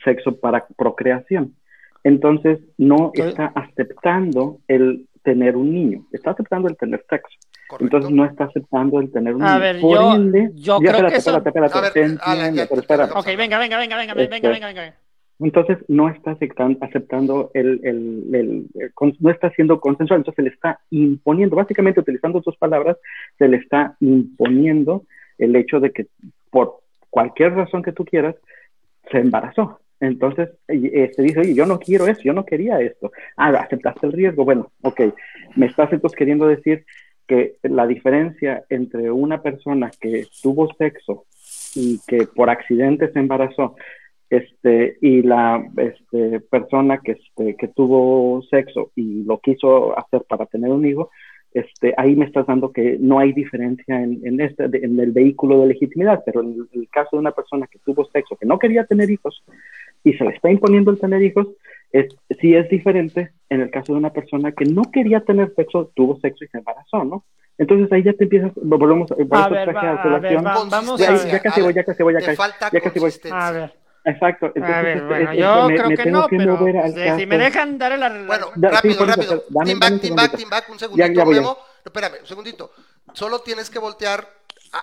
sexo 0.03 0.37
para 0.37 0.65
procreación. 0.75 1.55
Entonces, 2.03 2.59
no 2.77 3.11
está 3.13 3.51
aceptando 3.53 4.57
el 4.67 5.07
tener 5.23 5.55
un 5.55 5.73
niño, 5.73 6.05
está 6.11 6.31
aceptando 6.31 6.67
el 6.67 6.77
tener 6.77 7.03
sexo. 7.09 7.37
Entonces 7.79 8.11
no 8.11 8.25
está 8.25 8.45
aceptando 8.45 8.99
el 8.99 9.11
tener 9.11 9.35
un 9.35 9.41
niño. 9.41 9.53
A 9.53 9.59
ver, 9.59 9.79
yo, 9.79 10.17
yo 10.55 10.79
creo 10.79 11.07
que 11.07 11.15
eso... 11.15 11.37
espérate, 11.37 11.49
espérate, 11.65 12.01
entiendo, 12.01 12.63
pero 12.69 12.81
espera. 12.81 13.05
Ok, 13.15 13.25
venga, 13.37 13.57
venga, 13.59 13.77
venga, 13.77 13.97
venga, 13.97 14.13
venga, 14.13 14.49
venga, 14.49 14.67
venga. 14.67 14.95
Entonces 15.39 15.79
no 15.87 16.07
está 16.07 16.37
aceptando 16.81 17.49
el, 17.55 17.79
el, 17.83 18.67
no 19.19 19.31
está 19.31 19.49
siendo 19.51 19.79
consensual, 19.79 20.19
entonces 20.19 20.35
se 20.35 20.43
le 20.43 20.49
está 20.49 20.79
imponiendo, 20.91 21.55
básicamente 21.55 21.99
utilizando 21.99 22.43
sus 22.43 22.55
palabras, 22.57 22.97
se 23.39 23.47
le 23.47 23.57
está 23.57 23.95
imponiendo 24.01 25.03
el 25.39 25.55
hecho 25.55 25.79
de 25.79 25.91
que 25.91 26.07
por 26.51 26.81
cualquier 27.09 27.53
razón 27.53 27.81
que 27.81 27.91
tú 27.91 28.05
quieras, 28.05 28.35
se 29.11 29.17
embarazó. 29.17 29.79
Entonces 30.01 30.49
se 30.67 31.03
este, 31.03 31.21
dice, 31.21 31.39
oye, 31.41 31.53
yo 31.53 31.65
no 31.65 31.79
quiero 31.79 32.07
eso, 32.07 32.21
yo 32.23 32.33
no 32.33 32.45
quería 32.45 32.79
esto. 32.81 33.11
Ah, 33.37 33.49
aceptaste 33.49 34.07
el 34.07 34.13
riesgo. 34.13 34.43
Bueno, 34.43 34.71
ok, 34.81 35.01
me 35.55 35.67
estás 35.67 35.93
entonces 35.93 36.17
queriendo 36.17 36.47
decir 36.47 36.85
que 37.27 37.55
la 37.63 37.87
diferencia 37.87 38.65
entre 38.69 39.11
una 39.11 39.41
persona 39.41 39.91
que 39.99 40.25
tuvo 40.41 40.73
sexo 40.73 41.25
y 41.75 41.99
que 42.07 42.25
por 42.25 42.49
accidente 42.49 43.11
se 43.11 43.19
embarazó 43.19 43.75
este, 44.29 44.97
y 45.01 45.21
la 45.21 45.63
este, 45.77 46.39
persona 46.39 46.99
que, 46.99 47.13
este, 47.13 47.55
que 47.55 47.67
tuvo 47.67 48.41
sexo 48.49 48.91
y 48.95 49.23
lo 49.23 49.39
quiso 49.39 49.97
hacer 49.97 50.23
para 50.27 50.45
tener 50.45 50.71
un 50.71 50.85
hijo, 50.85 51.11
este, 51.53 51.93
ahí 51.97 52.15
me 52.15 52.25
estás 52.25 52.47
dando 52.47 52.71
que 52.71 52.97
no 52.99 53.19
hay 53.19 53.33
diferencia 53.33 54.01
en, 54.01 54.21
en, 54.25 54.39
este, 54.39 54.63
en 54.63 54.99
el 54.99 55.11
vehículo 55.11 55.59
de 55.59 55.67
legitimidad, 55.67 56.23
pero 56.25 56.41
en 56.41 56.65
el 56.73 56.89
caso 56.89 57.09
de 57.13 57.19
una 57.19 57.33
persona 57.33 57.67
que 57.67 57.79
tuvo 57.79 58.05
sexo, 58.05 58.37
que 58.37 58.45
no 58.45 58.57
quería 58.57 58.85
tener 58.85 59.09
hijos 59.09 59.43
y 60.03 60.13
se 60.13 60.23
le 60.23 60.31
está 60.31 60.49
imponiendo 60.51 60.91
el 60.91 60.99
tener 60.99 61.21
hijos, 61.21 61.47
es, 61.91 62.07
sí 62.39 62.55
es 62.55 62.69
diferente 62.69 63.31
en 63.49 63.61
el 63.61 63.69
caso 63.69 63.93
de 63.93 63.99
una 63.99 64.13
persona 64.13 64.51
que 64.51 64.65
no 64.65 64.83
quería 64.91 65.21
tener 65.21 65.53
sexo, 65.55 65.91
tuvo 65.95 66.19
sexo 66.19 66.45
y 66.45 66.47
se 66.47 66.57
embarazó, 66.59 67.03
¿no? 67.03 67.25
Entonces 67.57 67.91
ahí 67.91 68.01
ya 68.03 68.13
te 68.13 68.23
empiezas, 68.23 68.51
volvemos 68.55 69.11
a 69.11 69.15
ver, 69.15 69.31
va, 69.31 69.43
a 69.45 69.49
ver 69.49 69.75
va, 69.75 70.65
vamos 70.69 70.99
ya, 70.99 71.15
ya, 71.15 71.39
casi 71.39 71.61
voy, 71.61 71.73
ya 71.73 71.83
casi 71.83 72.01
voy, 72.01 72.13
ya 72.13 72.21
casi, 72.21 72.37
ya 72.71 72.81
casi 72.81 72.99
voy. 72.99 73.11
A 73.31 73.51
ver. 73.51 73.81
Exacto. 74.03 74.47
Entonces, 74.47 74.75
a 74.75 74.81
ver, 74.81 74.97
este, 74.97 75.07
bueno, 75.07 75.33
yo 75.33 75.67
me, 75.67 75.75
creo 75.75 75.89
me 75.89 75.97
que 75.97 76.11
no, 76.11 76.27
pero 76.29 76.57
pues, 76.57 76.93
si 77.17 77.25
me 77.25 77.37
dejan 77.37 77.77
darle 77.77 77.97
la... 77.97 78.09
Bueno, 78.25 78.47
rápido, 78.55 78.93
sí, 78.95 79.03
rápido. 79.05 79.43
Team 79.63 79.79
back, 79.79 80.01
team 80.01 80.15
back, 80.15 80.35
team 80.37 80.49
back, 80.49 80.69
un 80.69 80.79
segundito, 80.79 81.07
ya, 81.07 81.13
ya 81.13 81.25
Memo. 81.25 81.57
Espérame, 81.85 82.21
un 82.21 82.27
segundito. 82.27 82.71
Solo 83.13 83.39
tienes 83.39 83.69
que 83.69 83.79
voltear. 83.79 84.27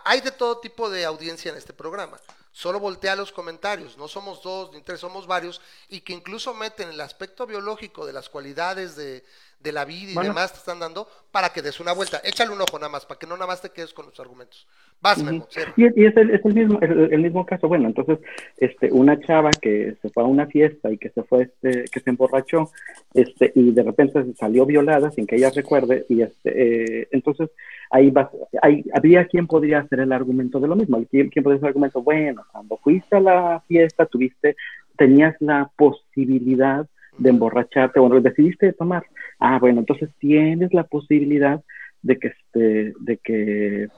Hay 0.05 0.21
de 0.21 0.31
todo 0.31 0.61
tipo 0.61 0.89
de 0.91 1.05
audiencia 1.05 1.51
en 1.51 1.57
este 1.57 1.73
programa. 1.73 2.19
Solo 2.59 2.81
voltea 2.81 3.15
los 3.15 3.31
comentarios. 3.31 3.97
No 3.97 4.09
somos 4.09 4.43
dos 4.43 4.73
ni 4.73 4.83
tres, 4.83 4.99
somos 4.99 5.29
varios. 5.29 5.61
Y 5.89 6.01
que 6.01 6.13
incluso 6.13 6.53
meten 6.55 6.89
el 6.89 7.01
aspecto 7.01 7.47
biológico 7.47 8.05
de 8.05 8.13
las 8.13 8.29
cualidades 8.29 8.97
de, 8.97 9.25
de 9.61 9.71
la 9.71 9.85
vida 9.85 10.21
y 10.21 10.27
demás 10.27 10.55
te 10.55 10.59
están 10.59 10.81
dando 10.81 11.09
para 11.31 11.53
que 11.53 11.63
des 11.63 11.79
una 11.79 11.93
vuelta. 11.93 12.21
Échale 12.25 12.51
un 12.51 12.61
ojo 12.61 12.77
nada 12.81 12.89
más, 12.89 13.07
para 13.07 13.17
que 13.17 13.29
no 13.29 13.37
nada 13.37 13.47
más 13.47 13.61
te 13.61 13.71
quedes 13.71 13.95
con 13.95 14.07
los 14.07 14.19
argumentos. 14.19 14.67
Vas, 15.01 15.23
Memo, 15.23 15.47
y, 15.77 15.83
y, 15.85 16.07
es, 16.07 16.17
el, 16.17 16.31
es 16.31 16.45
el, 16.45 16.55
mismo, 16.55 16.81
el, 16.81 17.21
mismo 17.21 17.47
caso. 17.47 17.69
Bueno, 17.69 17.87
entonces, 17.87 18.19
este, 18.57 18.91
una 18.91 19.21
chava 19.21 19.51
que 19.51 19.95
se 20.03 20.11
fue 20.11 20.25
a 20.25 20.27
una 20.27 20.47
fiesta 20.47 20.91
y 20.91 20.99
que 20.99 21.11
se 21.11 21.23
fue, 21.23 21.43
este, 21.43 21.85
que 21.85 22.01
se 22.01 22.11
emborrachó, 22.11 22.71
este, 23.15 23.53
y 23.55 23.71
de 23.71 23.85
repente 23.85 24.25
salió 24.35 24.67
violada 24.67 25.13
sin 25.13 25.27
que 25.27 25.37
ella 25.37 25.51
recuerde, 25.55 26.05
y 26.09 26.23
este, 26.23 27.03
eh, 27.03 27.09
entonces 27.13 27.51
ahí 27.91 28.11
va, 28.11 28.29
ahí, 28.61 28.85
habría 28.93 29.27
quien 29.27 29.47
podría 29.47 29.81
hacer 29.81 30.01
el 30.01 30.13
argumento 30.13 30.59
de 30.59 30.67
lo 30.67 30.75
mismo. 30.75 31.05
¿Quién, 31.09 31.29
quién 31.29 31.45
podría 31.45 31.59
hacer 31.59 31.67
el 31.67 31.71
argumento? 31.71 32.03
Bueno, 32.03 32.45
cuando 32.51 32.77
fuiste 32.79 33.17
a 33.17 33.21
la 33.21 33.63
fiesta, 33.69 34.07
tuviste, 34.07 34.57
tenías 34.97 35.37
la 35.39 35.71
posibilidad 35.77 36.89
de 37.19 37.31
emborracharte, 37.31 38.01
bueno, 38.01 38.21
decidiste 38.21 38.73
tomar. 38.73 39.05
Ah, 39.39 39.59
bueno, 39.61 39.79
entonces 39.81 40.11
tienes 40.19 40.75
la 40.75 40.83
posibilidad 40.85 41.63
de 42.03 42.19
que 42.19 42.29
este, 42.29 42.95
de 43.01 43.17
que 43.19 43.89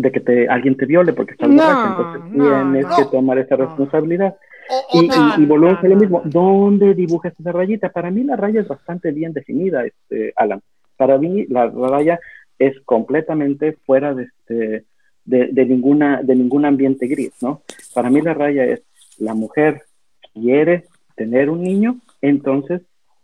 de 0.00 0.12
que 0.12 0.20
te, 0.20 0.48
alguien 0.48 0.76
te 0.76 0.86
viole 0.86 1.12
porque 1.12 1.32
estás 1.32 1.48
borracho, 1.48 1.86
entonces 1.88 2.32
tienes 2.32 2.86
que 2.96 3.04
tomar 3.10 3.38
esa 3.38 3.56
responsabilidad. 3.56 4.36
y, 4.92 5.10
y, 5.42 5.46
volvemos 5.46 5.82
a 5.82 5.88
lo 5.88 5.96
mismo, 5.96 6.22
¿dónde 6.24 6.94
dibujas 6.94 7.34
esa 7.38 7.52
rayita? 7.52 7.90
Para 7.90 8.10
mí 8.10 8.22
la 8.24 8.36
raya 8.36 8.60
es 8.60 8.68
bastante 8.68 9.10
bien 9.10 9.32
definida, 9.32 9.84
este, 9.84 10.32
Alan. 10.36 10.62
Para 10.96 11.18
mí 11.18 11.46
la, 11.48 11.68
raya 11.68 12.20
es 12.58 12.78
completamente 12.84 13.72
fuera 13.84 14.14
de, 14.14 14.24
este, 14.24 14.84
de, 15.24 15.48
de, 15.48 15.66
ninguna, 15.66 16.22
de 16.22 16.36
ningún 16.36 16.64
ambiente 16.64 17.06
gris, 17.06 17.32
¿no? 17.42 17.62
Para 17.94 18.10
mí 18.10 18.20
la 18.20 18.34
raya 18.34 18.64
es 18.64 18.82
la 19.18 19.34
mujer 19.34 19.82
quiere 20.32 20.84
tener 21.16 21.50
un 21.50 21.62
niño, 21.62 21.96
entonces 22.22 22.82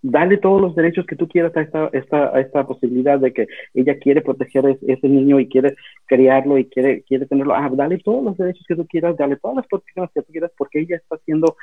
dale 0.08 0.38
todos 0.38 0.60
los 0.60 0.76
derechos 0.76 1.04
que 1.04 1.16
tú 1.16 1.26
quieras 1.26 1.56
a 1.56 1.62
esta, 1.62 1.90
esta, 1.92 2.36
a 2.36 2.40
esta 2.40 2.64
posibilidad 2.64 3.18
de 3.18 3.32
que 3.32 3.48
ella 3.74 3.98
quiere 3.98 4.20
proteger 4.20 4.66
a 4.66 4.70
ese 4.70 5.08
niño 5.08 5.40
y 5.40 5.48
quiere 5.48 5.74
criarlo 6.06 6.58
y 6.58 6.66
quiere, 6.66 7.02
quiere 7.02 7.26
tenerlo. 7.26 7.54
Ah, 7.54 7.68
dale 7.72 7.98
todos 7.98 8.22
los 8.22 8.36
derechos 8.36 8.64
que 8.68 8.76
tú 8.76 8.86
quieras, 8.86 9.16
dale 9.16 9.36
todas 9.36 9.56
las 9.56 9.66
protecciones 9.66 10.10
que 10.14 10.22
tú 10.22 10.32
quieras, 10.32 10.52
porque 10.56 10.80
ella 10.80 10.96
está 10.96 11.16
haciendo, 11.16 11.56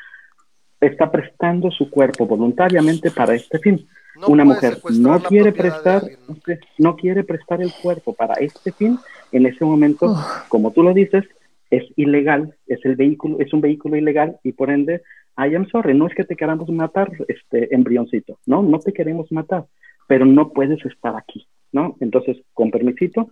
está 0.82 1.10
prestando 1.10 1.72
su 1.72 1.90
cuerpo 1.90 2.26
voluntariamente 2.26 3.11
para 3.11 3.34
este 3.34 3.60
fin. 3.60 3.88
Una 4.28 4.44
mujer 4.44 4.78
no 4.99 5.20
quiere 5.22 5.53
prestar, 5.53 6.03
no 6.78 6.95
quiere 6.98 7.24
prestar 7.24 7.61
el 7.61 7.72
cuerpo 7.82 8.14
para 8.14 8.36
este 8.36 8.72
fin, 8.74 8.99
en 9.32 9.45
ese 9.45 9.64
momento, 9.64 10.14
como 10.49 10.72
tú 10.72 10.84
lo 10.84 10.94
dices, 10.94 11.24
es 11.72 11.84
ilegal, 11.95 12.53
es 12.68 12.84
el 12.86 12.95
vehículo, 12.95 13.40
es 13.40 13.52
un 13.53 13.61
vehículo 13.61 13.95
ilegal 13.95 14.38
y 14.44 14.52
por 14.52 14.70
ende 14.70 15.02
I 15.38 15.56
am 15.56 15.68
sorry, 15.70 15.98
no 15.98 16.08
es 16.08 16.16
que 16.16 16.24
te 16.24 16.36
queramos 16.36 16.70
matar, 16.70 17.12
este 17.28 17.74
embrioncito, 17.74 18.40
no, 18.46 18.62
no 18.62 18.80
te 18.80 18.94
queremos 18.94 19.32
matar, 19.32 19.66
pero 20.08 20.26
no 20.26 20.52
puedes 20.52 20.84
estar 20.86 21.16
aquí, 21.16 21.48
¿no? 21.72 21.98
Entonces, 22.00 22.38
con 22.54 22.70
permisito, 22.70 23.30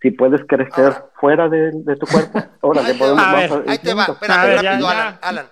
si 0.00 0.10
puedes 0.10 0.42
crecer 0.46 0.92
fuera 1.18 1.48
de, 1.48 1.72
tu 1.98 2.06
cuerpo, 2.06 2.38
ahora 2.62 2.84
te 2.84 2.94
podemos... 2.94 3.22
A 3.22 3.34
ver, 3.34 3.64
ahí 3.66 3.78
te 3.78 3.94
va, 3.94 4.04
espérate, 4.04 4.62
rápido, 4.62 4.88
Alan, 4.88 5.18
Alan. 5.22 5.46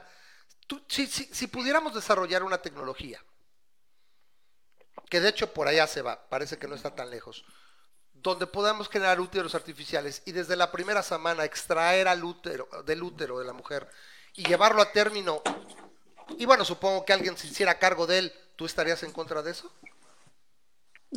Tú, 0.67 0.81
si, 0.87 1.07
si, 1.07 1.25
si 1.25 1.47
pudiéramos 1.47 1.95
desarrollar 1.95 2.43
una 2.43 2.59
tecnología, 2.59 3.19
que 5.09 5.21
de 5.21 5.29
hecho 5.29 5.53
por 5.53 5.69
allá 5.69 5.87
se 5.87 6.03
va, 6.03 6.29
parece 6.29 6.59
que 6.59 6.69
no 6.69 6.75
está 6.75 6.95
tan 6.95 7.11
lejos, 7.11 7.45
donde 8.13 8.47
podamos 8.47 8.89
generar 8.89 9.21
úteros 9.21 9.55
artificiales 9.55 10.23
y 10.27 10.33
desde 10.33 10.57
la 10.57 10.73
primera 10.73 11.03
semana 11.03 11.45
extraer 11.45 12.09
al 12.09 12.25
útero, 12.25 12.69
del 12.85 13.03
útero 13.03 13.39
de 13.39 13.45
la 13.45 13.53
mujer 13.53 13.87
y 14.35 14.45
llevarlo 14.45 14.83
a 14.83 14.91
término 14.91 15.43
y 16.39 16.45
bueno, 16.45 16.65
supongo 16.65 17.05
que 17.05 17.13
alguien 17.13 17.37
se 17.37 17.47
hiciera 17.47 17.79
cargo 17.79 18.07
de 18.07 18.19
él, 18.19 18.33
¿tú 18.57 18.67
estarías 18.67 19.03
en 19.03 19.13
contra 19.13 19.43
de 19.43 19.53
eso? 19.53 19.73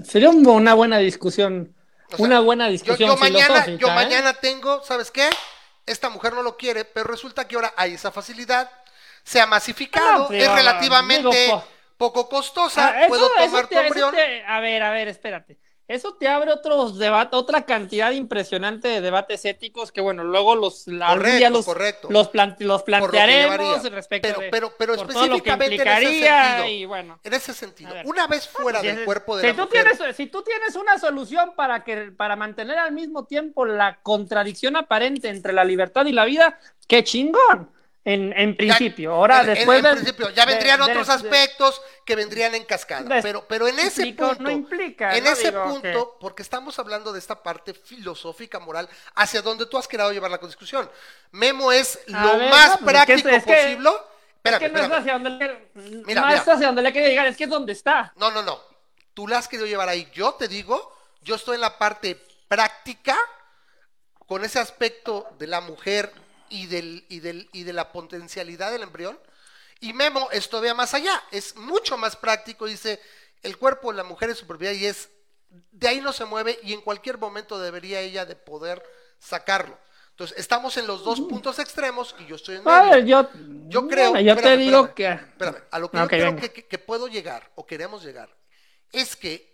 Sería 0.04 0.30
una 0.30 0.74
buena 0.74 0.98
discusión. 1.00 1.76
una 2.18 2.40
buena 2.40 2.68
discusión. 2.68 3.10
Yo, 3.10 3.18
mañana, 3.18 3.66
yo 3.66 3.88
¿eh? 3.88 3.96
mañana 3.96 4.34
tengo, 4.34 4.84
¿sabes 4.84 5.12
qué? 5.12 5.30
Esta 5.86 6.10
mujer 6.10 6.34
no 6.34 6.44
lo 6.44 6.58
quiere, 6.58 6.86
pero 6.86 7.08
resulta 7.08 7.48
que 7.48 7.56
ahora 7.56 7.74
hay 7.76 7.94
esa 7.94 8.12
facilidad, 8.12 8.70
se 9.24 9.42
ha 9.42 9.48
masificado, 9.48 10.32
es 10.32 10.52
relativamente 10.52 11.52
poco 11.98 12.30
costosa, 12.30 12.90
ah, 12.90 13.08
puedo 13.08 13.30
tomar 13.30 13.68
tu 13.68 13.78
embrión. 13.78 14.16
a 14.48 14.60
ver, 14.60 14.84
a 14.84 14.92
ver, 14.92 15.08
espérate 15.08 15.58
eso 15.90 16.14
te 16.14 16.28
abre 16.28 16.52
otros 16.52 17.00
debates, 17.00 17.34
otra 17.34 17.66
cantidad 17.66 18.12
impresionante 18.12 18.88
de 18.88 19.02
debates 19.02 19.44
éticos 19.44 19.92
que, 19.92 20.02
bueno, 20.02 20.24
luego 20.24 20.56
los, 20.56 20.86
correcto, 20.86 21.50
los, 21.50 21.66
correcto. 21.66 22.08
los, 22.12 22.30
los 22.60 22.84
plantearemos 22.84 23.92
respecto 23.92 24.30
pero, 24.38 24.52
pero, 24.52 24.74
pero 24.78 24.96
por 24.96 25.10
específicamente 25.10 25.82
en 25.82 25.88
ese 25.88 26.22
sentido, 26.22 26.66
y 26.68 26.86
bueno, 26.86 27.20
en 27.24 27.34
ese 27.34 27.54
sentido, 27.56 27.92
una 28.06 28.28
vez 28.28 28.48
fuera 28.48 28.84
del 28.84 29.04
cuerpo 29.04 29.36
de 29.36 29.42
si 29.42 29.48
la 29.58 29.64
tú 29.64 29.70
Tienes, 29.70 30.16
si 30.16 30.28
tú 30.28 30.44
tienes 30.44 30.76
una 30.76 31.00
solución 31.00 31.54
para, 31.56 31.84
que, 31.84 32.12
para 32.16 32.36
mantener 32.36 32.78
al 32.78 32.92
mismo 32.92 33.26
tiempo 33.26 33.66
la 33.66 34.00
contradicción 34.04 34.76
aparente 34.76 35.30
entre 35.30 35.54
la 35.54 35.64
libertad 35.64 36.06
y 36.06 36.12
la 36.12 36.26
vida, 36.26 36.60
¡qué 36.88 37.04
chingón! 37.04 37.72
En, 38.10 38.34
en 38.36 38.58
principio, 38.58 39.14
ahora 39.14 39.44
después 39.44 39.86
en, 39.86 39.92
principio, 39.92 40.32
ya 40.32 40.44
vendrían 40.44 40.82
otros 40.82 41.08
aspectos 41.10 41.80
que 42.04 42.16
vendrían 42.16 42.56
en 42.56 42.66
cascada, 42.66 43.22
pero, 43.22 43.46
pero 43.48 43.68
en 43.68 43.78
ese 43.78 44.04
punto, 44.14 44.42
no 44.42 44.50
implica, 44.50 45.16
en 45.16 45.28
ese 45.28 45.52
punto, 45.52 46.18
porque 46.20 46.42
estamos 46.42 46.80
hablando 46.80 47.14
de 47.14 47.20
esta 47.20 47.44
parte 47.44 47.76
filosófica, 47.76 48.58
moral, 48.58 48.90
hacia 49.14 49.44
donde 49.44 49.68
tú 49.68 49.78
has 49.78 49.88
querido 49.88 50.12
llevar 50.12 50.32
la 50.32 50.40
discusión. 50.40 50.90
Memo 51.30 51.72
es 51.72 52.00
lo 52.08 52.36
más 52.50 52.78
práctico 52.78 53.30
posible. 53.30 53.90
es 54.44 54.58
que 54.58 54.70
no 54.70 54.80
es 54.80 54.92
hacia 54.92 55.14
donde 55.14 55.30
le, 55.30 55.72
mira, 55.76 56.22
no 56.22 56.30
es 56.30 56.48
hacia 56.48 56.66
donde 56.66 56.82
le 56.82 56.92
quería 56.92 57.10
llegar, 57.10 57.28
es 57.28 57.38
que 57.38 57.44
es 57.44 57.50
donde 57.52 57.74
está. 57.74 58.12
No, 58.16 58.32
no, 58.32 58.42
no. 58.42 58.60
Tú 59.14 59.28
la 59.28 59.38
has 59.38 59.48
querido 59.48 59.68
llevar 59.68 59.88
ahí. 59.88 60.10
Yo 60.14 60.34
te 60.34 60.48
digo, 60.48 60.98
yo 61.22 61.36
estoy 61.36 61.56
en 61.56 61.62
la 61.62 61.78
parte 61.78 62.20
práctica, 62.48 63.16
con 64.26 64.44
ese 64.44 64.58
aspecto 64.58 65.28
de 65.38 65.46
la 65.46 65.62
mujer 65.62 66.12
y, 66.50 66.68
del, 66.68 67.06
y, 67.10 67.20
del, 67.20 67.50
y 67.54 67.64
de 67.64 67.74
la 67.74 67.92
potencialidad 67.92 68.72
del 68.72 68.84
embrión. 68.84 69.20
Y 69.80 69.94
Memo 69.94 70.30
es 70.32 70.50
todavía 70.50 70.74
más 70.74 70.94
allá, 70.94 71.24
es 71.32 71.56
mucho 71.56 71.98
más 71.98 72.16
práctico, 72.16 72.66
dice, 72.66 73.00
el 73.44 73.58
cuerpo 73.58 73.92
de 73.92 73.98
la 73.98 74.04
mujer 74.04 74.30
es 74.30 74.38
su 74.38 74.46
propiedad 74.46 74.74
y 74.74 74.86
es, 74.86 75.10
de 75.72 75.88
ahí 75.88 76.02
no 76.02 76.12
se 76.12 76.26
mueve 76.26 76.60
y 76.64 76.74
en 76.74 76.82
cualquier 76.82 77.18
momento 77.18 77.60
debería 77.60 78.02
ella 78.02 78.26
de 78.26 78.36
poder 78.36 78.84
sacarlo. 79.20 79.78
Entonces, 80.12 80.38
estamos 80.38 80.76
en 80.76 80.86
los 80.86 81.06
dos 81.06 81.22
puntos 81.22 81.60
extremos 81.60 82.14
y 82.20 82.26
yo 82.26 82.36
estoy 82.36 82.58
en 82.58 82.66
medio. 82.66 83.30
yo, 83.70 83.88
creo, 83.88 84.20
yo 84.20 84.36
te 84.36 84.58
digo 84.58 84.94
que... 84.94 85.08
Espérame, 85.08 85.64
a 85.72 85.80
lo 85.80 85.90
que 85.90 85.98
yo 85.98 86.08
creo 86.08 86.36
que 86.36 86.78
puedo 86.78 87.08
llegar 87.08 87.50
o 87.56 87.66
queremos 87.66 88.04
llegar 88.04 88.30
es 88.92 89.16
que 89.16 89.49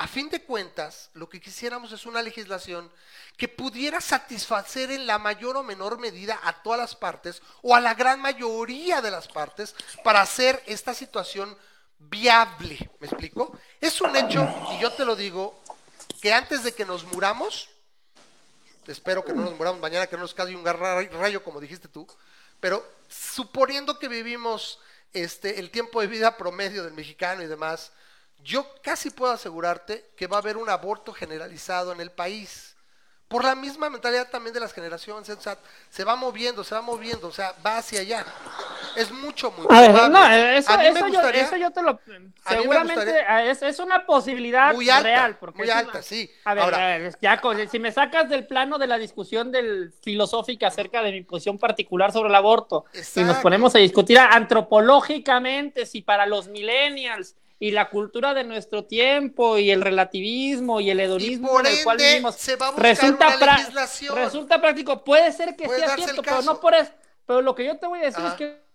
a 0.00 0.08
fin 0.08 0.30
de 0.30 0.42
cuentas, 0.42 1.10
lo 1.12 1.28
que 1.28 1.42
quisiéramos 1.42 1.92
es 1.92 2.06
una 2.06 2.22
legislación 2.22 2.90
que 3.36 3.48
pudiera 3.48 4.00
satisfacer 4.00 4.90
en 4.90 5.06
la 5.06 5.18
mayor 5.18 5.58
o 5.58 5.62
menor 5.62 5.98
medida 5.98 6.40
a 6.42 6.62
todas 6.62 6.80
las 6.80 6.96
partes 6.96 7.42
o 7.60 7.76
a 7.76 7.80
la 7.80 7.92
gran 7.92 8.18
mayoría 8.18 9.02
de 9.02 9.10
las 9.10 9.28
partes 9.28 9.74
para 10.02 10.22
hacer 10.22 10.62
esta 10.64 10.94
situación 10.94 11.54
viable. 11.98 12.78
¿Me 12.98 13.08
explico? 13.08 13.58
Es 13.78 14.00
un 14.00 14.16
hecho, 14.16 14.48
y 14.72 14.80
yo 14.80 14.90
te 14.90 15.04
lo 15.04 15.14
digo, 15.14 15.60
que 16.22 16.32
antes 16.32 16.64
de 16.64 16.72
que 16.72 16.86
nos 16.86 17.04
muramos, 17.04 17.68
espero 18.86 19.22
que 19.22 19.34
no 19.34 19.42
nos 19.42 19.58
muramos 19.58 19.82
mañana, 19.82 20.06
que 20.06 20.16
no 20.16 20.22
nos 20.22 20.32
caiga 20.32 20.58
un 20.58 20.64
rayo 20.64 21.44
como 21.44 21.60
dijiste 21.60 21.88
tú, 21.88 22.06
pero 22.58 22.82
suponiendo 23.06 23.98
que 23.98 24.08
vivimos 24.08 24.80
este, 25.12 25.60
el 25.60 25.70
tiempo 25.70 26.00
de 26.00 26.06
vida 26.06 26.38
promedio 26.38 26.84
del 26.84 26.94
mexicano 26.94 27.42
y 27.42 27.48
demás, 27.48 27.92
yo 28.44 28.66
casi 28.82 29.10
puedo 29.10 29.32
asegurarte 29.32 30.10
que 30.16 30.26
va 30.26 30.36
a 30.36 30.40
haber 30.40 30.56
un 30.56 30.68
aborto 30.70 31.12
generalizado 31.12 31.92
en 31.92 32.00
el 32.00 32.10
país. 32.10 32.66
Por 33.28 33.44
la 33.44 33.54
misma 33.54 33.88
mentalidad 33.88 34.28
también 34.28 34.52
de 34.52 34.58
las 34.58 34.72
generaciones, 34.72 35.28
o 35.30 35.40
sea, 35.40 35.56
se 35.88 36.02
va 36.02 36.16
moviendo, 36.16 36.64
se 36.64 36.74
va 36.74 36.82
moviendo, 36.82 37.28
o 37.28 37.32
sea, 37.32 37.54
va 37.64 37.76
hacia 37.78 38.00
allá. 38.00 38.26
Es 38.96 39.12
mucho, 39.12 39.52
muy 39.52 39.66
A 39.70 39.82
ver, 39.82 39.92
probable. 39.92 40.18
no, 40.18 40.32
eso, 40.58 40.72
A 40.72 40.76
mí 40.78 40.82
me 40.82 40.88
eso 40.90 40.98
yo, 41.06 41.06
gustaría- 41.12 41.42
eso 41.44 41.56
yo 41.56 41.70
te 41.70 41.80
lo... 41.80 42.00
me 42.06 42.32
Seguramente 42.48 42.94
gustaría- 43.04 43.50
es, 43.52 43.62
es 43.62 43.78
una 43.78 44.04
posibilidad 44.04 44.74
Muy 44.74 44.90
alta, 44.90 45.02
real. 45.04 45.36
Porque 45.38 45.58
muy 45.58 45.70
alta, 45.70 45.92
una- 45.92 46.02
sí. 46.02 46.28
A 46.44 46.54
ver, 46.54 46.64
Ahora- 46.64 46.76
a 46.94 46.98
ver, 46.98 47.16
ya, 47.22 47.40
si 47.70 47.78
me 47.78 47.92
sacas 47.92 48.28
del 48.28 48.48
plano 48.48 48.78
de 48.78 48.88
la 48.88 48.98
discusión 48.98 49.52
del 49.52 49.92
filosófica 50.02 50.66
acerca 50.66 51.00
de 51.00 51.12
mi 51.12 51.22
posición 51.22 51.56
particular 51.56 52.10
sobre 52.10 52.30
el 52.30 52.34
aborto, 52.34 52.86
y 52.92 52.98
nos 52.98 53.06
Exacto. 53.16 53.42
ponemos 53.42 53.72
a 53.76 53.78
discutir 53.78 54.18
antropológicamente 54.18 55.86
si 55.86 56.02
para 56.02 56.26
los 56.26 56.48
millennials 56.48 57.36
y 57.62 57.72
la 57.72 57.90
cultura 57.90 58.32
de 58.32 58.42
nuestro 58.42 58.86
tiempo 58.86 59.58
y 59.58 59.70
el 59.70 59.82
relativismo 59.82 60.80
y 60.80 60.88
el 60.90 60.98
Y 60.98 61.02
hedonismo 61.02 61.48
por 61.50 61.66
en 61.66 61.76
el 61.76 61.84
cual 61.84 61.98
vivimos 61.98 62.34
se 62.34 62.56
va 62.56 62.68
a 62.68 62.72
resulta, 62.72 63.36
resulta 64.14 64.60
práctico. 64.60 65.04
Puede 65.04 65.30
ser 65.30 65.54
que 65.54 65.66
Puede 65.66 65.80
sea 65.86 65.94
cierto, 65.94 66.22
pero 66.22 66.40
no 66.42 66.58
por 66.58 66.74
eso. 66.74 66.90
Pero 67.26 67.42
lo 67.42 67.54
que 67.54 67.66
yo 67.66 67.78
te 67.78 67.86
voy 67.86 68.00
a 68.00 68.04
decir 68.04 68.20
Ajá. 68.24 68.30
es 68.30 68.34
que 68.34 68.70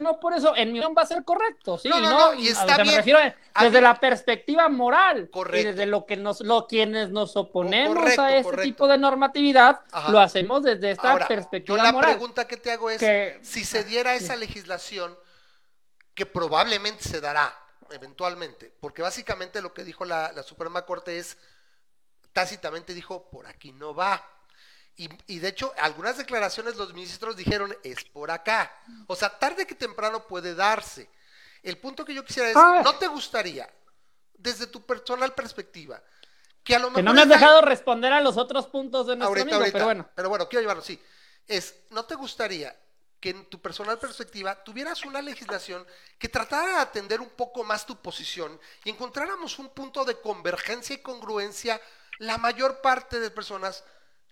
no 0.00 0.20
por 0.20 0.34
eso, 0.34 0.54
en 0.56 0.72
mi 0.72 0.80
opinión 0.80 0.94
va 0.98 1.02
a 1.02 1.06
ser 1.06 1.24
correcto, 1.24 1.78
sí, 1.78 1.88
No, 1.88 2.00
no, 2.00 2.10
no, 2.10 2.34
no, 2.34 2.40
y 2.40 2.48
está 2.48 2.76
bien. 2.76 2.88
me 2.88 2.96
refiero 2.96 3.18
A 3.54 3.64
desde 3.64 3.80
la 3.80 3.94
perspectiva 3.98 4.68
moral 4.68 5.30
Correcto. 5.30 5.58
y 5.58 5.64
desde 5.72 5.86
lo 5.86 6.04
que 6.04 6.16
nos, 6.18 6.40
lo 6.42 6.66
quienes 6.66 7.08
nos 7.10 7.34
oponemos 7.36 7.96
correcto, 7.96 8.20
a 8.22 8.30
este 8.32 8.42
correcto. 8.42 8.62
tipo 8.64 8.88
de 8.88 8.98
normatividad, 8.98 9.80
Ajá. 9.92 10.10
lo 10.12 10.20
hacemos 10.20 10.64
desde 10.64 10.90
esta 10.90 11.12
Ahora, 11.12 11.26
perspectiva 11.28 11.78
yo 11.78 11.82
la 11.82 11.92
moral. 11.92 12.10
pregunta 12.10 12.46
que 12.46 12.58
te 12.58 12.72
hago 12.72 12.90
es, 12.90 12.98
Que- 12.98 13.38
si 13.40 13.64
se 13.64 13.84
diera 13.84 14.14
esa 14.14 14.36
legislación, 14.36 15.16
que 16.14 16.26
probablemente 16.26 17.02
se 17.02 17.20
dará 17.22 17.54
eventualmente, 17.90 18.72
porque 18.80 19.02
básicamente 19.02 19.62
lo 19.62 19.72
que 19.72 19.84
dijo 19.84 20.04
la, 20.04 20.32
la 20.32 20.42
Suprema 20.42 20.84
Corte 20.84 21.18
es, 21.18 21.36
tácitamente 22.32 22.94
dijo, 22.94 23.28
por 23.30 23.46
aquí 23.46 23.72
no 23.72 23.94
va. 23.94 24.24
Y, 24.96 25.08
y 25.26 25.38
de 25.38 25.48
hecho, 25.48 25.74
algunas 25.78 26.16
declaraciones 26.16 26.76
los 26.76 26.94
ministros 26.94 27.36
dijeron, 27.36 27.76
es 27.82 28.04
por 28.04 28.30
acá. 28.30 28.72
O 29.06 29.16
sea, 29.16 29.38
tarde 29.38 29.66
que 29.66 29.74
temprano 29.74 30.26
puede 30.26 30.54
darse. 30.54 31.10
El 31.62 31.78
punto 31.78 32.04
que 32.04 32.14
yo 32.14 32.24
quisiera 32.24 32.48
es. 32.50 32.84
¿no 32.84 32.96
te 32.96 33.06
gustaría, 33.06 33.68
desde 34.34 34.66
tu 34.66 34.86
personal 34.86 35.34
perspectiva, 35.34 36.02
que 36.62 36.76
a 36.76 36.78
lo 36.78 36.88
mejor... 36.88 36.96
Que 36.96 37.02
no 37.02 37.14
me 37.14 37.22
has 37.22 37.28
dejado 37.28 37.60
responder 37.62 38.12
a 38.12 38.20
los 38.20 38.36
otros 38.36 38.66
puntos 38.68 39.06
de 39.06 39.16
nuestro 39.16 39.28
ahorita, 39.28 39.42
amigo, 39.42 39.56
ahorita. 39.56 39.72
pero 39.72 39.84
bueno. 39.84 40.08
Pero 40.14 40.28
bueno, 40.28 40.48
quiero 40.48 40.62
llevarlo, 40.62 40.82
sí. 40.82 41.02
Es, 41.46 41.74
¿no 41.90 42.04
te 42.04 42.14
gustaría 42.14 42.74
que 43.26 43.30
en 43.30 43.46
tu 43.46 43.60
personal 43.60 43.98
perspectiva 43.98 44.54
tuvieras 44.62 45.04
una 45.04 45.20
legislación 45.20 45.84
que 46.16 46.28
tratara 46.28 46.76
de 46.76 46.78
atender 46.78 47.20
un 47.20 47.30
poco 47.30 47.64
más 47.64 47.84
tu 47.84 48.00
posición 48.00 48.56
y 48.84 48.90
encontráramos 48.90 49.58
un 49.58 49.68
punto 49.70 50.04
de 50.04 50.20
convergencia 50.20 50.94
y 50.94 50.98
congruencia 50.98 51.80
la 52.18 52.38
mayor 52.38 52.80
parte 52.80 53.18
de 53.18 53.32
personas? 53.32 53.82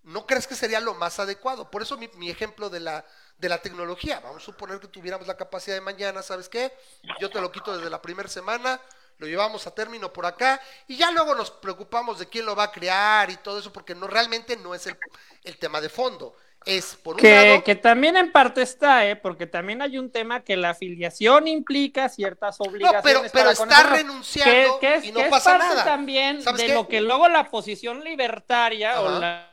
¿No 0.04 0.28
crees 0.28 0.46
que 0.46 0.54
sería 0.54 0.78
lo 0.78 0.94
más 0.94 1.18
adecuado? 1.18 1.72
Por 1.72 1.82
eso 1.82 1.98
mi, 1.98 2.06
mi 2.14 2.30
ejemplo 2.30 2.70
de 2.70 2.78
la, 2.78 3.04
de 3.36 3.48
la 3.48 3.60
tecnología. 3.60 4.20
Vamos 4.20 4.44
a 4.44 4.46
suponer 4.46 4.78
que 4.78 4.86
tuviéramos 4.86 5.26
la 5.26 5.36
capacidad 5.36 5.74
de 5.74 5.80
mañana, 5.80 6.22
¿sabes 6.22 6.48
qué? 6.48 6.72
Yo 7.18 7.28
te 7.30 7.40
lo 7.40 7.50
quito 7.50 7.76
desde 7.76 7.90
la 7.90 8.00
primera 8.00 8.28
semana, 8.28 8.80
lo 9.18 9.26
llevamos 9.26 9.66
a 9.66 9.74
término 9.74 10.12
por 10.12 10.24
acá 10.24 10.60
y 10.86 10.96
ya 10.96 11.10
luego 11.10 11.34
nos 11.34 11.50
preocupamos 11.50 12.20
de 12.20 12.28
quién 12.28 12.46
lo 12.46 12.54
va 12.54 12.64
a 12.64 12.70
crear 12.70 13.28
y 13.28 13.38
todo 13.38 13.58
eso 13.58 13.72
porque 13.72 13.96
no 13.96 14.06
realmente 14.06 14.56
no 14.56 14.72
es 14.72 14.86
el, 14.86 14.96
el 15.42 15.58
tema 15.58 15.80
de 15.80 15.88
fondo. 15.88 16.36
Es 16.66 16.96
por 16.96 17.16
un 17.16 17.20
Que, 17.20 17.48
lado, 17.48 17.64
que 17.64 17.74
también 17.74 18.16
en 18.16 18.32
parte 18.32 18.62
está, 18.62 19.06
¿eh? 19.06 19.16
porque 19.16 19.46
también 19.46 19.82
hay 19.82 19.98
un 19.98 20.10
tema 20.10 20.40
que 20.40 20.56
la 20.56 20.70
afiliación 20.70 21.46
implica 21.46 22.08
ciertas 22.08 22.58
no, 22.58 22.70
obligaciones. 22.70 23.02
pero, 23.04 23.20
pero 23.32 23.44
para 23.44 23.54
con 23.56 23.68
está 23.70 23.90
¿no? 23.90 23.96
renunciando 23.96 24.80
que, 24.80 24.86
que 24.86 24.94
es, 24.94 25.04
y 25.04 25.12
no 25.12 25.18
que 25.20 25.26
es 25.26 25.30
parte 25.30 25.58
nada. 25.58 25.84
también 25.84 26.40
¿Sabes 26.42 26.60
de 26.62 26.66
qué? 26.68 26.74
lo 26.74 26.88
que 26.88 27.00
luego 27.02 27.28
la 27.28 27.50
posición 27.50 28.02
libertaria 28.02 29.00
o 29.02 29.18
la, 29.20 29.50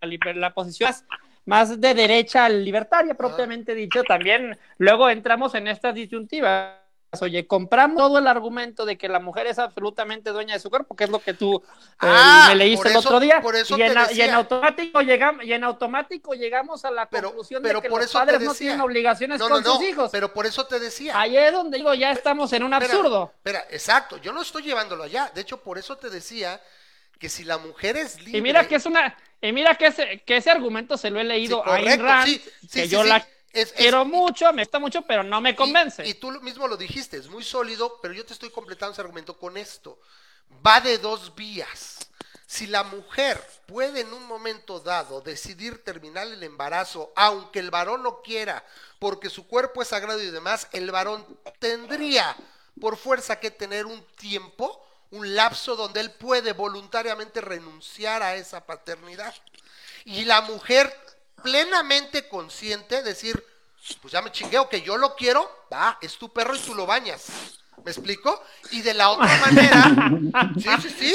la 0.00 0.08
liber- 0.08 0.34
la 0.36 0.52
posición 0.52 0.90
más, 0.90 1.04
más 1.46 1.80
de 1.80 1.94
derecha 1.94 2.48
libertaria 2.48 3.14
propiamente 3.14 3.74
dicho, 3.74 4.02
también 4.02 4.58
luego 4.78 5.08
entramos 5.08 5.54
en 5.54 5.68
estas 5.68 5.94
disyuntivas. 5.94 6.78
Oye, 7.20 7.44
compramos 7.46 7.96
todo 7.96 8.18
el 8.18 8.26
argumento 8.28 8.84
de 8.86 8.96
que 8.96 9.08
la 9.08 9.18
mujer 9.18 9.48
es 9.48 9.58
absolutamente 9.58 10.30
dueña 10.30 10.54
de 10.54 10.60
su 10.60 10.70
cuerpo, 10.70 10.94
que 10.94 11.04
es 11.04 11.10
lo 11.10 11.18
que 11.18 11.34
tú 11.34 11.56
eh, 11.56 11.96
Ah, 11.98 12.46
me 12.50 12.54
leíste 12.54 12.88
el 12.88 12.96
otro 12.96 13.18
día, 13.18 13.40
por 13.40 13.56
eso 13.56 13.76
y, 13.76 13.82
en, 13.82 13.98
a- 13.98 14.12
y 14.12 14.20
automático 14.22 15.00
llegamos 15.02 15.44
y 15.44 15.52
en 15.52 15.64
automático 15.64 16.34
llegamos 16.34 16.84
a 16.84 16.90
la 16.92 17.08
Pero- 17.10 17.28
conclusión 17.30 17.62
pero 17.62 17.80
de 17.80 17.82
que 17.82 17.88
por 17.90 18.00
los 18.00 18.08
eso 18.10 18.18
padres 18.20 18.40
no 18.40 18.54
tienen 18.54 18.80
obligaciones 18.80 19.40
no, 19.40 19.48
con 19.48 19.60
no, 19.62 19.68
no, 19.68 19.76
sus 19.76 19.84
hijos. 19.88 20.08
pero 20.12 20.32
por 20.32 20.46
eso 20.46 20.66
te 20.66 20.78
decía. 20.78 21.18
Ahí 21.18 21.36
es 21.36 21.52
donde 21.52 21.78
digo, 21.78 21.92
ya 21.94 22.12
estamos 22.12 22.52
en 22.52 22.62
un 22.62 22.72
Espera, 22.74 22.92
absurdo. 22.94 23.32
Espera, 23.34 23.64
exacto, 23.70 24.16
yo 24.18 24.32
no 24.32 24.42
estoy 24.42 24.62
llevándolo 24.62 25.02
allá. 25.02 25.32
De 25.34 25.40
hecho, 25.40 25.60
por 25.60 25.78
eso 25.78 25.96
te 25.96 26.10
decía 26.10 26.60
que 27.18 27.28
si 27.28 27.42
la 27.42 27.58
mujer 27.58 27.96
es 27.96 28.20
libre. 28.22 28.38
Y 28.38 28.40
mira 28.40 28.68
que 28.68 28.76
es 28.76 28.86
una, 28.86 29.16
y 29.42 29.50
mira 29.50 29.74
que 29.74 29.86
ese, 29.88 30.22
que 30.24 30.36
ese 30.36 30.50
argumento 30.50 30.96
se 30.96 31.10
lo 31.10 31.18
he 31.18 31.24
leído 31.24 31.56
Sí, 31.56 31.62
a 31.70 31.76
correcto, 31.76 32.04
Rand, 32.04 32.26
sí, 32.28 32.42
sí, 32.60 32.68
que 32.68 32.88
yo 32.88 33.02
la 33.02 33.26
Es- 33.52 33.74
mucho, 34.06 34.52
me 34.52 34.62
gusta 34.62 34.78
mucho, 34.78 35.02
pero 35.02 35.22
no 35.22 35.40
me 35.40 35.56
convence. 35.56 36.06
Y, 36.06 36.10
y 36.10 36.14
tú 36.14 36.30
mismo 36.40 36.68
lo 36.68 36.76
dijiste, 36.76 37.16
es 37.16 37.28
muy 37.28 37.42
sólido, 37.44 37.98
pero 38.00 38.14
yo 38.14 38.24
te 38.24 38.32
estoy 38.32 38.50
completando 38.50 38.92
ese 38.92 39.00
argumento 39.00 39.36
con 39.38 39.56
esto. 39.56 39.98
Va 40.66 40.80
de 40.80 40.98
dos 40.98 41.34
vías. 41.34 41.98
Si 42.46 42.66
la 42.66 42.82
mujer 42.82 43.40
puede 43.66 44.00
en 44.00 44.12
un 44.12 44.26
momento 44.26 44.80
dado 44.80 45.20
decidir 45.20 45.84
terminar 45.84 46.26
el 46.26 46.42
embarazo, 46.42 47.12
aunque 47.14 47.60
el 47.60 47.70
varón 47.70 48.02
no 48.02 48.22
quiera, 48.22 48.64
porque 48.98 49.30
su 49.30 49.46
cuerpo 49.46 49.82
es 49.82 49.88
sagrado 49.88 50.20
y 50.20 50.30
demás, 50.30 50.66
el 50.72 50.90
varón 50.90 51.24
tendría 51.60 52.36
por 52.80 52.96
fuerza 52.96 53.38
que 53.38 53.52
tener 53.52 53.86
un 53.86 54.04
tiempo, 54.16 54.84
un 55.12 55.34
lapso 55.36 55.76
donde 55.76 56.00
él 56.00 56.10
puede 56.12 56.52
voluntariamente 56.52 57.40
renunciar 57.40 58.22
a 58.22 58.34
esa 58.34 58.66
paternidad. 58.66 59.34
Y 60.04 60.24
la 60.24 60.40
mujer 60.40 60.92
plenamente 61.42 62.28
consciente, 62.28 63.02
decir, 63.02 63.42
pues 64.00 64.12
ya 64.12 64.22
me 64.22 64.32
chingueo, 64.32 64.68
que 64.68 64.82
yo 64.82 64.96
lo 64.96 65.14
quiero, 65.14 65.48
va, 65.72 65.98
es 66.00 66.16
tu 66.18 66.32
perro 66.32 66.54
y 66.54 66.58
tú 66.60 66.74
lo 66.74 66.86
bañas. 66.86 67.26
¿Me 67.84 67.90
explico? 67.92 68.44
Y 68.72 68.82
de 68.82 68.92
la 68.92 69.10
otra 69.10 69.34
manera, 69.40 70.10
sí, 70.58 70.68
sí, 70.82 70.90
sí, 70.98 71.14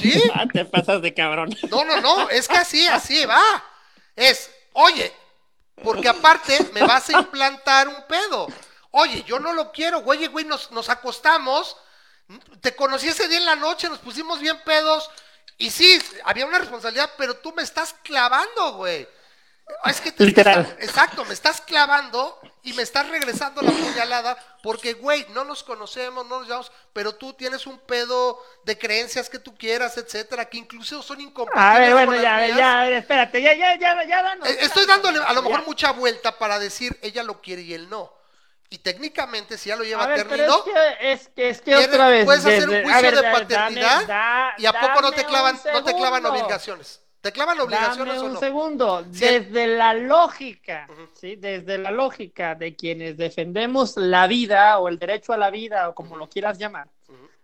sí, 0.00 0.22
Ah, 0.34 0.44
te 0.52 0.64
pasas 0.64 1.00
de 1.02 1.14
cabrón. 1.14 1.50
no, 1.70 1.84
no, 1.84 2.00
no, 2.00 2.28
es 2.30 2.48
que 2.48 2.56
así, 2.56 2.86
así 2.88 3.24
va. 3.26 3.40
Es, 4.16 4.50
oye, 4.72 5.14
porque 5.82 6.08
aparte 6.08 6.58
me 6.72 6.82
vas 6.82 7.08
a 7.10 7.20
implantar 7.20 7.86
un 7.86 8.04
pedo. 8.08 8.48
Oye, 8.90 9.22
yo 9.24 9.38
no 9.38 9.52
lo 9.52 9.70
quiero, 9.70 10.00
güey, 10.00 10.26
güey, 10.26 10.44
nos, 10.44 10.72
nos 10.72 10.88
acostamos, 10.88 11.76
te 12.60 12.74
conocí 12.74 13.08
ese 13.08 13.28
día 13.28 13.38
en 13.38 13.46
la 13.46 13.54
noche, 13.56 13.88
nos 13.88 14.00
pusimos 14.00 14.40
bien 14.40 14.58
pedos, 14.64 15.08
y 15.58 15.70
sí, 15.70 16.00
había 16.24 16.46
una 16.46 16.58
responsabilidad, 16.58 17.10
pero 17.16 17.36
tú 17.36 17.52
me 17.52 17.62
estás 17.62 17.94
clavando, 18.02 18.72
güey. 18.72 19.08
Es 19.84 20.00
que 20.00 20.12
te 20.12 20.24
Literal. 20.24 20.60
estás- 20.62 20.84
exacto, 20.88 21.24
me 21.24 21.34
estás 21.34 21.60
clavando 21.60 22.38
y 22.62 22.72
me 22.72 22.82
estás 22.82 23.08
regresando 23.08 23.62
la 23.62 23.70
puñalada 23.70 24.36
porque, 24.62 24.94
güey, 24.94 25.24
no 25.30 25.44
nos 25.44 25.62
conocemos, 25.62 26.26
no 26.26 26.38
nos 26.40 26.46
llevamos, 26.48 26.72
pero 26.92 27.14
tú 27.14 27.32
tienes 27.34 27.66
un 27.66 27.78
pedo 27.78 28.42
de 28.64 28.76
creencias 28.76 29.30
que 29.30 29.38
tú 29.38 29.56
quieras, 29.56 29.96
etcétera, 29.96 30.46
que 30.46 30.58
incluso 30.58 31.02
son 31.02 31.20
incompatibles 31.20 31.88
A 31.92 31.94
ver, 31.94 32.06
bueno, 32.06 32.20
ya, 32.22 32.36
mías. 32.38 32.56
ya, 32.56 32.80
a 32.80 32.84
ver, 32.84 32.92
espérate, 32.94 33.40
ya, 33.40 33.54
ya, 33.54 33.78
ya, 33.78 34.04
ya, 34.04 34.22
danos. 34.22 34.48
Eh, 34.48 34.56
Estoy 34.60 34.84
dándole 34.86 35.20
a 35.24 35.32
lo 35.32 35.42
mejor 35.42 35.60
Ya. 35.60 35.66
mucha 35.66 35.92
vuelta 35.92 36.36
para 36.38 36.58
decir 36.58 36.98
ella 37.02 37.22
lo 37.22 37.40
quiere 37.40 37.62
y 37.62 37.74
él 37.74 37.88
no. 37.88 38.12
Y 38.70 38.78
técnicamente, 38.78 39.56
si 39.56 39.68
ya 39.70 39.76
lo 39.76 39.84
lleva 39.84 40.04
A 40.04 40.08
ver, 40.08 40.26
pero 40.28 40.60
término, 40.60 40.64
es 40.66 40.98
que, 40.98 41.12
es 41.12 41.28
que, 41.28 41.48
es 41.50 41.58
que 41.58 41.64
tiene- 41.64 41.84
otra 41.86 42.08
vez. 42.08 42.24
puedes 42.26 42.44
hacer 42.44 42.68
un 42.68 42.82
juicio 42.82 43.02
ver, 43.02 43.14
de 43.16 43.22
da- 43.22 43.32
paternidad 43.32 43.90
dame- 44.00 44.06
da- 44.06 44.54
y 44.58 44.66
a 44.66 44.72
poco 44.72 45.00
no 45.02 45.12
te 45.12 45.24
clavan, 45.24 45.58
no 45.72 45.84
te 45.84 45.94
clavan 45.94 46.26
obligaciones. 46.26 47.00
¿Te 47.20 47.32
clavan 47.32 47.58
obligaciones 47.60 48.14
Dame 48.14 48.18
o 48.20 48.26
un 48.26 48.32
no? 48.34 48.40
segundo. 48.40 49.04
Sí. 49.12 49.20
Desde 49.20 49.66
la 49.66 49.92
lógica. 49.94 50.88
¿sí? 51.14 51.36
Desde 51.36 51.78
la 51.78 51.90
lógica 51.90 52.54
de 52.54 52.76
quienes 52.76 53.16
defendemos 53.16 53.96
la 53.96 54.26
vida 54.26 54.78
o 54.78 54.88
el 54.88 54.98
derecho 54.98 55.32
a 55.32 55.36
la 55.36 55.50
vida 55.50 55.88
o 55.88 55.94
como 55.94 56.16
lo 56.16 56.28
quieras 56.28 56.58
llamar. 56.58 56.88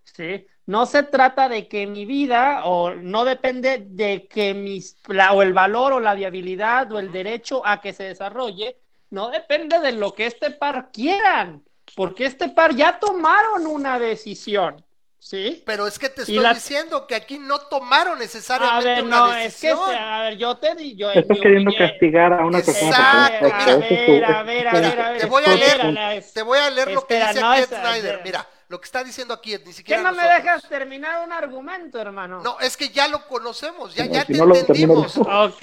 ¿sí? 0.04 0.46
No 0.66 0.86
se 0.86 1.02
trata 1.02 1.48
de 1.48 1.66
que 1.68 1.86
mi 1.86 2.04
vida 2.06 2.64
o 2.64 2.94
no 2.94 3.24
depende 3.24 3.78
de 3.86 4.26
que 4.28 4.54
mis 4.54 4.96
la- 5.08 5.32
o 5.32 5.42
el 5.42 5.52
valor 5.52 5.92
o 5.92 6.00
la 6.00 6.14
viabilidad 6.14 6.90
o 6.92 6.98
el 6.98 7.10
derecho 7.12 7.66
a 7.66 7.80
que 7.80 7.92
se 7.92 8.04
desarrolle, 8.04 8.78
no 9.10 9.28
depende 9.30 9.78
de 9.80 9.92
lo 9.92 10.14
que 10.14 10.26
este 10.26 10.50
par 10.52 10.90
quieran, 10.92 11.62
porque 11.96 12.24
este 12.26 12.48
par 12.48 12.74
ya 12.74 12.98
tomaron 12.98 13.66
una 13.66 13.98
decisión, 13.98 14.82
¿sí? 15.24 15.62
Pero 15.64 15.86
es 15.86 15.98
que 15.98 16.10
te 16.10 16.20
estoy 16.22 16.36
la- 16.38 16.52
diciendo 16.52 17.06
que 17.06 17.14
aquí 17.14 17.38
no 17.38 17.58
tomaron 17.58 18.16
A 18.16 18.20
necesariamente 18.20 18.86
ver, 18.88 19.04
una 19.04 19.16
no, 19.18 19.26
es 19.34 19.58
que, 19.58 19.68
decisión. 19.68 19.94
a 19.96 20.20
ver, 20.22 20.36
yo 20.36 20.56
te 20.58 20.74
di, 20.74 20.94
yo 20.96 21.10
Estás 21.10 21.38
queriendo 21.40 21.70
opinión- 21.70 21.90
castigar 21.90 22.32
a 22.34 22.44
una 22.44 22.60
persona 22.60 22.88
Exacto, 22.88 23.46
a 23.46 23.58
mira. 23.58 23.76
ver, 23.76 24.24
a 24.24 24.42
ver, 24.42 24.42
a 24.42 24.42
ver, 24.42 24.68
a 24.68 24.72
ver, 24.80 25.00
a 25.00 25.10
ver, 25.12 25.20
Te 25.22 25.26
voy 25.26 25.42
a 25.46 25.54
leer, 25.54 26.24
te 26.34 26.42
voy 26.42 26.58
a 26.58 26.70
leer 26.70 26.90
lo 26.92 27.06
que 27.06 27.18
dice 27.18 27.40
no, 27.40 27.50
aquí 27.52 27.62
Snyder. 27.64 28.20
Mira, 28.22 28.46
lo 28.68 28.78
que 28.80 28.84
está 28.84 29.02
diciendo 29.02 29.32
aquí 29.34 29.54
Ed, 29.54 29.60
ni 29.60 29.66
¿Qué 29.66 29.72
siquiera 29.72 30.02
no 30.02 30.12
me 30.12 30.22
dejas 30.22 30.68
terminar 30.68 31.24
un 31.24 31.32
argumento, 31.32 31.98
hermano? 31.98 32.40
No, 32.42 32.60
es 32.60 32.76
que 32.76 32.90
ya 32.90 33.08
lo 33.08 33.26
conocemos, 33.26 33.94
ya, 33.94 34.04
No, 34.04 34.12
ya 34.12 34.20
si 34.26 34.32
te 34.34 34.38
no 34.38 34.54
entendimos. 34.54 35.16
Ok. 35.16 35.62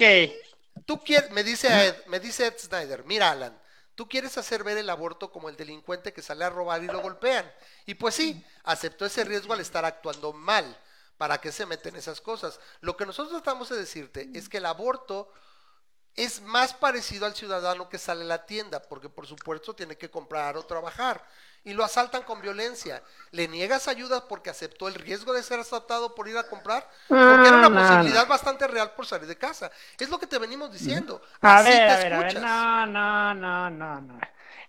Tú 0.86 0.98
quieres, 1.04 1.30
me 1.30 1.44
dice 1.44 1.68
Ed, 1.68 1.94
me 2.08 2.18
dice 2.18 2.46
Ed 2.46 2.54
Snyder, 2.58 3.04
mira 3.04 3.30
Alan, 3.30 3.56
tú 3.94 4.08
quieres 4.08 4.36
hacer 4.38 4.64
ver 4.64 4.78
el 4.78 4.90
aborto 4.90 5.30
como 5.30 5.48
el 5.48 5.56
delincuente 5.56 6.12
que 6.12 6.22
sale 6.22 6.44
a 6.44 6.50
robar 6.50 6.82
y 6.82 6.86
lo 6.88 7.00
golpean. 7.00 7.44
Y 7.86 7.94
pues 7.94 8.14
sí, 8.14 8.44
aceptó 8.64 9.04
ese 9.06 9.24
riesgo 9.24 9.52
al 9.52 9.60
estar 9.60 9.84
actuando 9.84 10.32
mal. 10.32 10.78
¿Para 11.18 11.40
qué 11.40 11.52
se 11.52 11.66
meten 11.66 11.94
esas 11.96 12.20
cosas? 12.20 12.58
Lo 12.80 12.96
que 12.96 13.06
nosotros 13.06 13.32
tratamos 13.42 13.68
de 13.68 13.76
decirte 13.76 14.30
es 14.34 14.48
que 14.48 14.58
el 14.58 14.66
aborto 14.66 15.30
es 16.14 16.42
más 16.42 16.74
parecido 16.74 17.24
al 17.24 17.34
ciudadano 17.34 17.88
que 17.88 17.98
sale 17.98 18.22
a 18.22 18.26
la 18.26 18.44
tienda, 18.46 18.82
porque 18.82 19.08
por 19.08 19.26
supuesto 19.26 19.74
tiene 19.74 19.96
que 19.96 20.10
comprar 20.10 20.56
o 20.58 20.66
trabajar, 20.66 21.26
y 21.64 21.72
lo 21.72 21.84
asaltan 21.84 22.22
con 22.24 22.42
violencia. 22.42 23.02
¿Le 23.30 23.48
niegas 23.48 23.88
ayuda 23.88 24.28
porque 24.28 24.50
aceptó 24.50 24.88
el 24.88 24.94
riesgo 24.94 25.32
de 25.32 25.42
ser 25.42 25.60
asaltado 25.60 26.14
por 26.14 26.28
ir 26.28 26.36
a 26.36 26.48
comprar? 26.48 26.88
Porque 27.24 27.48
era 27.48 27.56
una 27.56 27.70
No, 27.70 28.04
no, 28.04 28.10
posibilidad 28.10 28.26
bastante 28.26 28.66
real 28.68 28.94
por 28.94 29.06
salir 29.06 29.26
de 29.26 29.38
casa. 29.38 29.70
Es 29.98 30.10
lo 30.10 30.18
que 30.18 30.26
te 30.26 30.38
venimos 30.38 30.70
diciendo. 30.72 31.22
A 31.42 31.54
Así 31.54 31.62
ver, 31.62 31.82
te 31.82 31.92
a 31.92 31.96
ver, 31.98 32.12
a 32.14 32.22
ver, 32.22 32.34
escuchas. 32.34 32.44
no, 32.44 32.86
no, 32.86 33.34
no, 33.34 33.70
no, 33.70 34.00
no. 34.00 34.20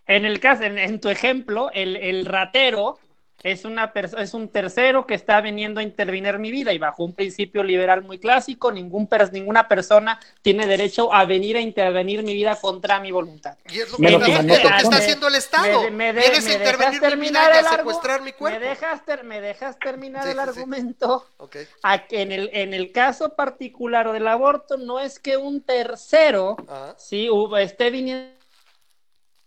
En 0.08 0.26
el 0.26 0.40
caso, 0.40 0.64
en, 0.64 0.78
en 0.78 1.00
tu 1.00 1.10
ejemplo, 1.10 1.70
el, 1.74 1.96
el 1.98 2.26
ratero 2.26 3.00
es 3.42 3.66
una 3.66 3.92
es 4.20 4.34
un 4.34 4.48
tercero 4.48 5.06
que 5.06 5.16
está 5.16 5.42
viniendo 5.42 5.82
a 5.82 5.84
intervenir 5.84 6.40
mi 6.40 6.50
vida 6.50 6.72
y 6.72 6.78
bajo 6.78 7.04
un 7.04 7.14
principio 7.14 7.62
liberal 7.62 8.02
muy 8.02 8.18
clásico, 8.18 8.72
ningún 8.72 9.10
pers- 9.10 9.32
ninguna 9.34 9.68
persona 9.68 10.18
tiene 10.42 10.66
derecho 10.66 11.14
a 11.14 11.26
venir 11.26 11.58
a 11.58 11.60
intervenir 11.60 12.24
mi 12.24 12.34
vida 12.34 12.56
contra 12.56 13.02
mi 13.02 13.12
voluntad. 13.12 13.58
Y 13.70 13.82
es 13.82 13.92
lo 13.92 13.98
que, 13.98 14.06
está, 14.08 14.40
es 14.40 14.46
lo 14.46 14.70
que 14.70 14.78
está 14.84 14.96
haciendo 14.98 15.28
el 15.28 15.36
Estado. 15.36 15.84
me- 15.84 15.92
me 15.92 16.14
de- 16.14 16.22
Vienes 16.22 16.46
me 16.46 16.52
a 16.52 16.54
intervenir 16.56 16.92
mi 16.94 17.00
vida 17.00 17.10
terminar 17.10 17.52
y 17.54 17.58
a 17.66 17.70
secuestrar 17.78 18.22
mi 18.22 18.32
cuerpo. 18.32 18.60
Me 18.62 18.66
dejas, 18.66 19.04
ter- 19.04 19.24
me 19.26 19.42
dejas 19.42 19.78
terminar 19.78 20.24
Sí, 20.24 20.30
el 20.30 20.38
sí, 20.38 20.44
sí. 20.44 20.50
argumento. 20.50 21.28
Ok. 21.38 21.58
A 21.82 22.08
que 22.08 22.22
en 22.22 22.32
el, 22.32 22.50
en 22.54 22.74
el 22.74 22.94
caso 22.94 23.36
particular 23.36 24.10
del 24.14 24.26
aborto, 24.30 24.78
no 24.78 25.02
es 25.02 25.20
que 25.20 25.36
un 25.36 25.62
tercero 25.62 26.56
Ajá. 26.70 26.96
sí, 26.98 27.30
hubo- 27.30 27.58
esté 27.58 27.90
viniendo 27.90 28.32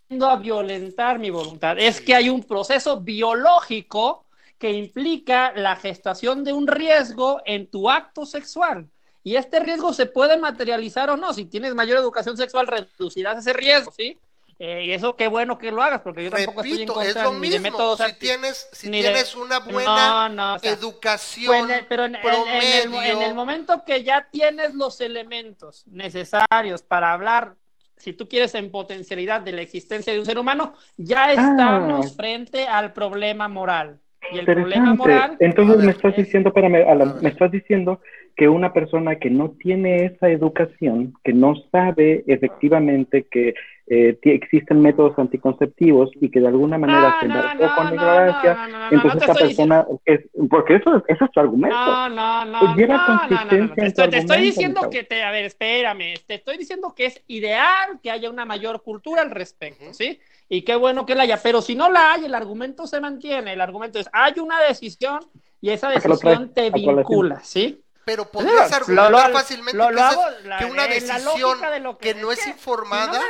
a 0.08 0.36
violentar 0.36 1.18
mi 1.18 1.30
voluntad. 1.30 1.78
Es 1.78 2.00
que 2.00 2.14
hay 2.14 2.28
un 2.28 2.42
proceso 2.42 3.00
biológico 3.00 4.24
que 4.58 4.70
implica 4.72 5.52
la 5.54 5.76
gestación 5.76 6.44
de 6.44 6.52
un 6.52 6.66
riesgo 6.66 7.42
en 7.44 7.66
tu 7.66 7.90
acto 7.90 8.24
sexual. 8.24 8.88
Y 9.22 9.36
este 9.36 9.58
riesgo 9.60 9.92
se 9.92 10.06
puede 10.06 10.38
materializar 10.38 11.10
o 11.10 11.16
no. 11.16 11.32
Si 11.34 11.44
tienes 11.46 11.74
mayor 11.74 11.98
educación 11.98 12.36
sexual, 12.36 12.66
reducirás 12.68 13.38
ese 13.38 13.52
riesgo, 13.52 13.90
¿sí? 13.90 14.16
Eh, 14.58 14.84
y 14.86 14.92
eso 14.92 15.16
qué 15.16 15.28
bueno 15.28 15.58
que 15.58 15.70
lo 15.70 15.82
hagas, 15.82 16.00
porque 16.00 16.24
yo 16.24 16.30
tampoco 16.30 16.62
estoy 16.62 16.82
en 16.82 16.88
Repito, 16.88 17.00
es 17.02 17.06
contra 17.08 17.24
lo 17.24 17.32
de 17.32 17.38
mismo. 17.40 17.60
métodos 17.60 18.00
Si 18.00 18.12
tienes, 18.14 18.68
si 18.72 18.88
de- 18.88 19.00
tienes 19.00 19.34
una 19.36 19.58
buena 19.58 20.28
No, 20.28 20.28
no, 20.30 20.54
o 20.54 20.58
sea, 20.58 20.72
educación 20.72 21.66
pues, 21.66 21.84
pero 21.90 22.04
en, 22.06 22.14
en- 22.14 22.22
promedio, 22.22 22.62
en 22.62 22.94
el, 22.94 23.10
en 23.16 23.22
el 23.22 23.34
momento 23.34 23.82
que 23.84 24.02
ya 24.02 24.26
tienes 24.30 24.74
los 24.74 25.02
elementos 25.02 25.82
necesarios 25.88 26.80
para 26.82 27.12
hablar, 27.12 27.56
si 27.96 28.12
tú 28.12 28.28
quieres, 28.28 28.54
en 28.54 28.70
potencialidad 28.70 29.40
de 29.40 29.52
la 29.52 29.62
existencia 29.62 30.12
de 30.12 30.18
un 30.18 30.26
ser 30.26 30.38
humano, 30.38 30.74
ya 30.96 31.32
estamos 31.32 32.14
frente 32.16 32.66
al 32.66 32.92
problema 32.92 33.48
moral. 33.48 33.98
Y 34.32 34.38
el 34.38 34.44
problema 34.44 34.94
moral. 34.94 35.36
Entonces 35.38 35.78
me 35.78 35.92
estás 35.92 36.12
es- 36.12 36.26
diciendo, 36.26 36.48
espérame, 36.48 36.88
Alan, 36.88 37.18
me 37.20 37.28
estás 37.28 37.50
diciendo 37.50 38.00
que 38.36 38.48
una 38.48 38.74
persona 38.74 39.16
que 39.16 39.30
no 39.30 39.52
tiene 39.52 40.04
esa 40.04 40.28
educación, 40.28 41.14
que 41.24 41.32
no 41.32 41.54
sabe 41.72 42.22
efectivamente 42.26 43.26
que 43.30 43.54
eh, 43.86 44.18
existen 44.24 44.80
métodos 44.80 45.18
anticonceptivos 45.18 46.10
y 46.20 46.28
que 46.28 46.40
de 46.40 46.48
alguna 46.48 46.76
manera 46.76 47.00
No, 47.00 47.20
se 47.20 47.28
no, 47.28 47.34
embarazó 47.34 47.62
no, 47.62 47.76
con 47.76 47.86
no, 47.86 47.94
ignorancia, 47.94 48.54
no, 48.54 48.60
no, 48.60 48.68
no, 48.68 48.78
no, 48.78 48.96
entonces 48.96 49.20
esta 49.20 49.32
estoy 49.32 49.46
persona 49.46 49.86
es, 50.04 50.20
porque 50.50 50.74
eso, 50.74 51.04
eso 51.08 51.24
es 51.24 51.30
tu 51.30 51.40
argumento. 51.40 51.76
No, 51.76 52.08
no, 52.10 52.44
no. 52.44 52.60
Pues 52.60 52.76
lleva 52.76 52.96
no, 52.96 53.06
no, 53.06 53.06
no, 53.06 53.14
no, 53.14 53.20
no. 53.20 53.28
consistencia 53.28 53.74
Te 53.74 53.80
en 53.80 53.86
estoy, 53.86 54.04
tu 54.04 54.10
te 54.10 54.18
estoy 54.18 54.42
diciendo 54.42 54.90
que 54.90 55.04
te, 55.04 55.22
a 55.22 55.30
ver, 55.30 55.44
espérame, 55.46 56.14
te 56.26 56.34
estoy 56.34 56.58
diciendo 56.58 56.94
que 56.94 57.06
es 57.06 57.22
ideal 57.28 58.00
que 58.02 58.10
haya 58.10 58.28
una 58.28 58.44
mayor 58.44 58.82
cultura 58.82 59.22
al 59.22 59.30
respecto. 59.30 59.94
¿sí? 59.94 60.20
Y 60.50 60.62
qué 60.62 60.76
bueno 60.76 61.06
que 61.06 61.14
la 61.14 61.22
haya, 61.22 61.38
pero 61.42 61.62
si 61.62 61.74
no 61.74 61.90
la 61.90 62.12
hay, 62.12 62.26
el 62.26 62.34
argumento 62.34 62.86
se 62.86 63.00
mantiene, 63.00 63.54
el 63.54 63.60
argumento 63.62 63.98
es, 63.98 64.10
hay 64.12 64.34
una 64.40 64.60
decisión 64.60 65.20
y 65.60 65.70
esa 65.70 65.88
¿A 65.88 65.94
qué 65.94 66.08
lo 66.08 66.18
traes 66.18 66.40
decisión 66.40 66.54
te 66.54 66.70
vincula, 66.70 67.40
¿sí? 67.42 67.82
Pero 68.06 68.30
podrías 68.30 68.70
Lo- 68.70 68.76
argumentar 68.76 69.30
lo- 69.30 69.36
fácilmente 69.36 69.76
que, 69.76 70.00
hago 70.00 70.30
la- 70.44 70.58
que 70.58 70.64
una 70.64 70.86
decisión 70.86 71.60
de 71.60 71.80
lo 71.80 71.98
que, 71.98 72.14
que- 72.14 72.20
no 72.20 72.30
es 72.30 72.38
que 72.38 72.50
informada, 72.50 73.20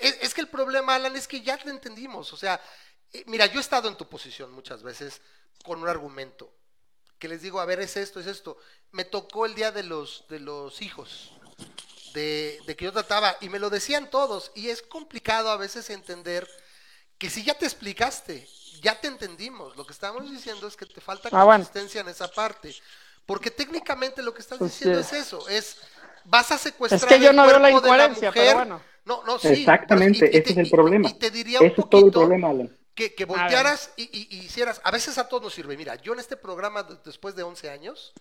es, 0.00 0.32
que 0.32 0.40
el 0.40 0.48
problema, 0.48 0.94
Alan, 0.94 1.14
es 1.14 1.28
que 1.28 1.42
ya 1.42 1.58
lo 1.62 1.70
entendimos. 1.70 2.32
O 2.32 2.38
sea, 2.38 2.58
eh, 3.12 3.22
mira, 3.26 3.44
yo 3.44 3.58
he 3.58 3.60
estado 3.60 3.86
en 3.86 3.96
tu 3.98 4.08
posición 4.08 4.50
muchas 4.52 4.82
veces 4.82 5.20
con 5.62 5.82
un 5.82 5.88
argumento 5.88 6.50
que 7.18 7.28
les 7.28 7.42
digo, 7.42 7.60
a 7.60 7.66
ver, 7.66 7.80
es 7.80 7.98
esto, 7.98 8.18
es 8.18 8.26
esto. 8.26 8.56
Me 8.92 9.04
tocó 9.04 9.44
el 9.44 9.54
día 9.54 9.72
de 9.72 9.82
los, 9.82 10.24
de 10.30 10.40
los 10.40 10.80
hijos, 10.80 11.32
de, 12.14 12.60
de 12.64 12.76
que 12.76 12.86
yo 12.86 12.92
trataba, 12.92 13.36
y 13.42 13.50
me 13.50 13.58
lo 13.58 13.68
decían 13.68 14.08
todos, 14.08 14.52
y 14.54 14.70
es 14.70 14.80
complicado 14.80 15.50
a 15.50 15.58
veces 15.58 15.90
entender 15.90 16.48
que 17.18 17.28
si 17.28 17.44
ya 17.44 17.52
te 17.52 17.66
explicaste, 17.66 18.48
ya 18.80 19.00
te 19.00 19.08
entendimos, 19.08 19.76
lo 19.76 19.84
que 19.86 19.92
estamos 19.92 20.30
diciendo 20.30 20.66
es 20.66 20.76
que 20.76 20.86
te 20.86 21.00
falta 21.00 21.28
Ah, 21.32 21.44
bueno. 21.44 21.58
consistencia 21.64 22.00
en 22.00 22.08
esa 22.08 22.28
parte, 22.28 22.74
porque 23.26 23.50
técnicamente 23.50 24.22
lo 24.22 24.32
que 24.34 24.40
estás 24.42 24.58
Pues, 24.58 24.72
diciendo 24.72 24.98
eh, 24.98 25.02
es 25.02 25.12
eso, 25.12 25.48
es 25.48 25.76
vas 26.24 26.50
a 26.52 26.58
secuestrar 26.58 27.00
Es 27.00 27.06
que 27.06 27.20
yo 27.22 27.30
el 27.30 27.36
no 27.36 27.46
veo 27.46 27.58
la 27.58 27.70
cuerpo 27.70 27.80
de 27.80 27.86
incoherencia, 27.88 28.32
pero 28.32 28.42
mujer. 28.44 28.56
bueno. 28.56 28.82
No, 29.04 29.22
no, 29.24 29.38
sí. 29.38 29.48
Exactamente, 29.48 30.18
pero- 30.20 30.32
y- 30.32 30.34
y 30.36 30.38
ese 30.38 30.42
te- 30.46 30.50
es 30.52 30.58
el 30.58 30.66
y- 30.66 30.70
problema. 30.70 31.08
Y 31.08 31.14
te 31.14 31.30
diría 31.30 31.60
un 31.60 31.66
Ese 31.66 31.80
es 31.80 31.88
todo 31.88 31.98
el 32.00 32.04
poquito 32.06 32.20
problema, 32.20 32.50
Alan. 32.50 32.76
que, 32.94 33.14
que 33.14 33.24
voltearas 33.24 33.90
y, 33.96 34.02
y- 34.04 34.28
y 34.36 34.40
hicieras. 34.44 34.80
A 34.84 34.90
veces 34.90 35.16
a 35.18 35.26
todos 35.28 35.42
nos 35.42 35.54
sirve. 35.54 35.76
Mira, 35.76 35.94
yo 35.96 36.12
en 36.12 36.20
este 36.20 36.36
programa, 36.36 36.82
de- 36.82 36.96
después 37.04 37.34
de 37.34 37.42
11 37.42 37.70
años, 37.70 38.12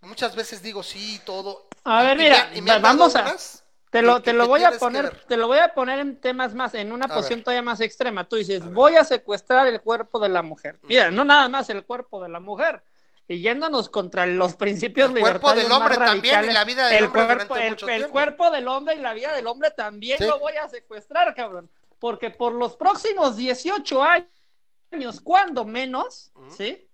muchas 0.00 0.34
veces 0.36 0.62
digo 0.62 0.82
sí, 0.82 1.20
todo. 1.24 1.68
A 1.84 2.02
y- 2.02 2.06
ver, 2.06 2.16
y 2.16 2.18
me 2.18 2.24
mira, 2.24 2.50
y 2.54 2.62
me 2.62 2.70
han 2.72 2.82
vamos 2.82 3.16
a- 3.16 3.22
unas 3.22 3.64
Te 3.96 4.02
lo, 4.02 4.22
te 4.22 4.32
lo 4.32 4.46
voy 4.46 4.62
a 4.64 4.72
poner, 4.72 5.10
te 5.26 5.36
lo 5.36 5.46
voy 5.46 5.58
a 5.58 5.72
poner 5.74 5.98
en 6.00 6.20
temas 6.20 6.54
más, 6.54 6.74
en 6.74 6.92
una 6.92 7.06
A 7.06 7.08
posición 7.08 7.38
ver. 7.38 7.44
todavía 7.44 7.62
más 7.62 7.80
extrema. 7.80 8.28
Tú 8.28 8.36
dices, 8.36 8.64
voy 8.72 8.96
a 8.96 9.04
secuestrar 9.04 9.66
el 9.66 9.80
cuerpo 9.80 10.18
de 10.18 10.28
la 10.28 10.42
mujer. 10.42 10.78
Mira, 10.82 11.10
no 11.10 11.24
nada 11.24 11.48
más 11.48 11.68
el 11.70 11.84
cuerpo 11.84 12.22
de 12.22 12.28
la 12.28 12.40
mujer. 12.40 12.82
Y 13.28 13.40
yéndonos 13.40 13.88
contra 13.88 14.24
los 14.26 14.54
principios 14.54 15.10
El 15.12 15.18
cuerpo 15.20 15.52
del 15.52 15.70
hombre 15.72 15.98
más 15.98 16.08
también 16.10 16.44
y 16.48 16.52
la 16.52 16.64
vida 16.64 16.86
del 16.86 16.98
el 16.98 17.04
hombre 17.06 17.26
cuerpo, 17.26 17.56
el, 17.56 17.70
mucho 17.70 17.88
el 17.88 17.94
tiempo. 17.96 18.12
cuerpo 18.12 18.50
del 18.52 18.68
hombre 18.68 18.94
y 18.94 18.98
la 19.00 19.14
vida 19.14 19.34
del 19.34 19.46
hombre 19.48 19.70
también 19.72 20.18
Sí. 20.18 20.24
lo 20.26 20.38
voy 20.38 20.52
a 20.52 20.68
secuestrar, 20.68 21.34
cabrón. 21.34 21.68
Porque 21.98 22.30
por 22.30 22.52
los 22.52 22.76
próximos 22.76 23.36
18 23.36 24.02
años, 24.04 25.20
cuando 25.22 25.64
menos. 25.64 26.30
¿sí? 26.56 26.85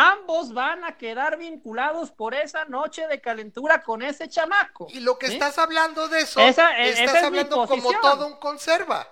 Ambos 0.00 0.52
van 0.54 0.84
a 0.84 0.96
quedar 0.96 1.38
vinculados 1.38 2.12
por 2.12 2.32
esa 2.32 2.64
noche 2.66 3.08
de 3.08 3.20
calentura 3.20 3.82
con 3.82 4.00
ese 4.00 4.28
chamaco. 4.28 4.86
Y 4.90 5.00
lo 5.00 5.18
que 5.18 5.26
¿sí? 5.26 5.32
estás 5.32 5.58
hablando 5.58 6.06
de 6.06 6.20
eso, 6.20 6.38
Esa- 6.40 6.78
e- 6.78 6.90
estás 6.90 7.08
esa 7.08 7.18
es 7.18 7.30
mi 7.32 7.38
hablando 7.38 7.66
como 7.66 7.92
todo 8.00 8.26
un 8.28 8.36
conserva. 8.36 9.08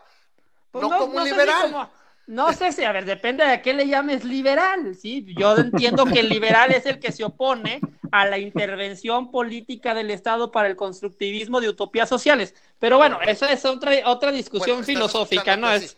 Pues 0.70 0.86
no, 0.88 0.96
como 0.96 1.16
un 1.16 1.24
sé 1.24 1.28
si 1.30 1.34
liberal. 1.34 1.62
como- 1.62 1.90
no 2.28 2.52
sé 2.52 2.70
si, 2.72 2.84
a 2.84 2.92
ver, 2.92 3.04
depende 3.04 3.44
de 3.44 3.50
a 3.50 3.62
qué 3.62 3.72
le 3.74 3.88
llames 3.88 4.22
liberal, 4.24 4.94
¿sí? 4.94 5.24
Yo 5.36 5.56
entiendo 5.56 6.04
que 6.06 6.20
el 6.20 6.28
liberal 6.28 6.70
es 6.72 6.86
el 6.86 7.00
que 7.00 7.10
se 7.10 7.24
opone 7.24 7.80
a 8.12 8.24
la 8.26 8.38
intervención 8.38 9.30
política 9.32 9.92
del 9.92 10.10
Estado 10.12 10.52
para 10.52 10.68
el 10.68 10.76
constructivismo 10.76 11.60
de 11.60 11.68
utopías 11.68 12.08
sociales. 12.08 12.54
Pero 12.78 12.96
bueno, 12.98 13.20
esa 13.22 13.52
es 13.52 13.64
otra, 13.64 13.92
otra 14.04 14.30
discusión 14.30 14.76
Bueno, 14.78 14.86
filosófica, 14.86 15.56
¿no? 15.56 15.70
Es, 15.72 15.96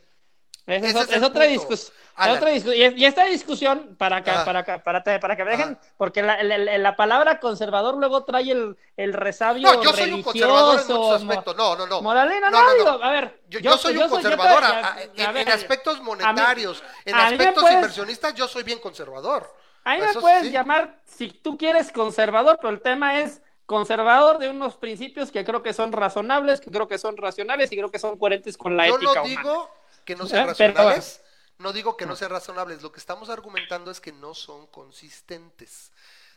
es, 0.77 1.23
otra 1.23 1.45
discusión. 1.45 1.95
Y, 2.97 3.01
y 3.03 3.05
esta 3.05 3.25
discusión, 3.25 3.95
para 3.97 4.23
que, 4.23 4.31
Ajá. 4.31 4.45
para, 4.45 4.65
que- 4.65 4.79
para, 4.81 5.03
te- 5.03 5.19
para 5.19 5.37
que 5.37 5.45
me 5.45 5.53
dejen, 5.53 5.79
Ajá. 5.81 5.93
porque 5.97 6.21
la, 6.23 6.43
la- 6.43 6.59
la- 6.59 6.79
la 6.79 6.97
palabra 6.97 7.39
conservador 7.41 7.97
luego 7.97 8.25
trae 8.25 8.51
el, 8.51 8.77
el 8.97 9.13
resabio 9.13 9.73
No, 9.73 9.83
yo 9.83 9.93
soy 9.93 10.13
un 10.13 10.23
conservador 10.23 10.81
en 10.81 10.87
muchos 10.89 11.23
aspectos. 11.23 11.57
No, 11.57 11.77
no, 11.77 11.87
no. 11.87 12.03
Moralina, 12.03 12.51
no, 12.51 12.59
No, 12.59 12.63
no, 12.63 12.69
no. 12.71 12.75
digo, 12.77 13.05
a 13.05 13.11
ver. 13.11 13.41
Yo, 13.49 13.61
yo 13.61 13.77
soy 13.79 13.97
un 13.97 14.09
conservador 14.09 14.63
a- 14.65 14.95
a- 14.95 15.03
en, 15.03 15.21
a 15.27 15.33
ver, 15.33 15.47
en 15.49 15.55
aspectos 15.55 16.01
monetarios, 16.03 16.83
en 17.05 17.15
mí 17.17 17.23
aspectos 17.23 17.63
puedes- 17.63 17.77
inversionistas, 17.77 18.35
yo 18.35 18.49
soy 18.49 18.63
bien 18.65 18.79
conservador. 18.81 19.49
A 19.85 19.95
mí 19.95 20.01
me 20.03 20.11
Eso 20.11 20.21
puedes 20.21 20.43
sí. 20.43 20.51
llamar, 20.51 21.01
si 21.05 21.31
tú 21.31 21.57
quieres, 21.57 21.93
conservador, 21.93 22.59
pero 22.61 22.71
el 22.75 22.83
tema 22.83 23.21
es 23.21 23.41
conservador 23.65 24.39
de 24.39 24.49
unos 24.51 24.77
principios 24.77 25.31
que 25.31 25.45
creo 25.45 25.63
que 25.63 25.73
son 25.73 25.93
razonables, 25.93 26.61
que 26.61 26.71
creo 26.71 26.89
que 26.89 26.99
son 26.99 27.17
racionales 27.17 27.71
y 27.71 27.77
creo 27.77 27.91
que 27.91 27.99
son 27.99 28.19
coherentes 28.19 28.57
con 28.59 28.77
la 28.77 28.89
Yo 28.89 28.97
ética 28.97 29.15
no 29.15 29.23
humana. 29.23 29.69
Que 30.09 30.17
no 30.17 30.27
sean 30.27 30.55
pero- 30.57 30.73
razonables, 30.73 31.21
no 31.59 31.71
digo 31.71 31.95
que 31.99 32.07
no 32.07 32.17
sean 32.17 32.31
razonables, 32.31 32.81
lo 32.81 32.91
que 32.91 32.99
estamos 32.99 33.29
argumentando 33.29 33.91
es 33.91 34.01
que 34.01 34.11
no 34.11 34.33
son 34.33 34.67
consistentes. 34.69 35.91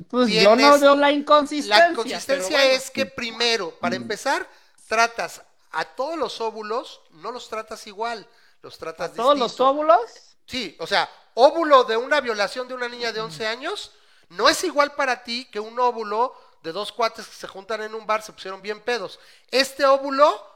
Pues 0.10 0.30
yo 0.30 0.58
no 0.58 0.78
veo 0.78 0.96
la 0.98 1.10
inconsistencia. 1.10 1.88
La 1.88 1.96
consistencia 1.96 2.50
pero 2.50 2.60
bueno. 2.60 2.76
es 2.78 2.92
que 2.92 3.06
primero, 3.06 3.72
para 3.80 3.96
empezar, 3.96 4.46
tratas 4.90 5.42
a 5.72 5.86
todos 5.86 6.18
los 6.18 6.42
óvulos, 6.42 7.00
no 7.12 7.32
los 7.32 7.48
tratas 7.48 7.88
igual, 7.88 8.28
los 8.62 8.78
tratas 8.78 9.14
todos 9.14 9.40
los 9.40 9.58
óvulos. 9.62 10.02
Sí, 10.46 10.76
o 10.78 10.86
sea, 10.86 11.10
óvulo 11.36 11.86
de 11.86 11.96
una 11.96 12.20
violación 12.20 12.68
de 12.68 12.74
una 12.74 12.90
niña 12.90 13.14
de 13.14 13.22
11 13.22 13.48
años 13.48 13.94
no 14.28 14.50
es 14.50 14.62
igual 14.66 14.96
para 14.96 15.24
ti 15.24 15.46
que 15.46 15.62
un 15.62 15.80
óvulo 15.80 16.36
de 16.62 16.74
dos 16.74 16.92
cuates 16.92 17.26
que 17.26 17.36
se 17.36 17.48
juntan 17.48 17.84
en 17.84 17.96
un 17.96 18.06
bar, 18.06 18.22
se 18.22 18.34
pusieron 18.34 18.62
bien 18.62 18.82
pedos. 18.82 19.18
Este 19.50 19.86
óvulo 19.86 20.51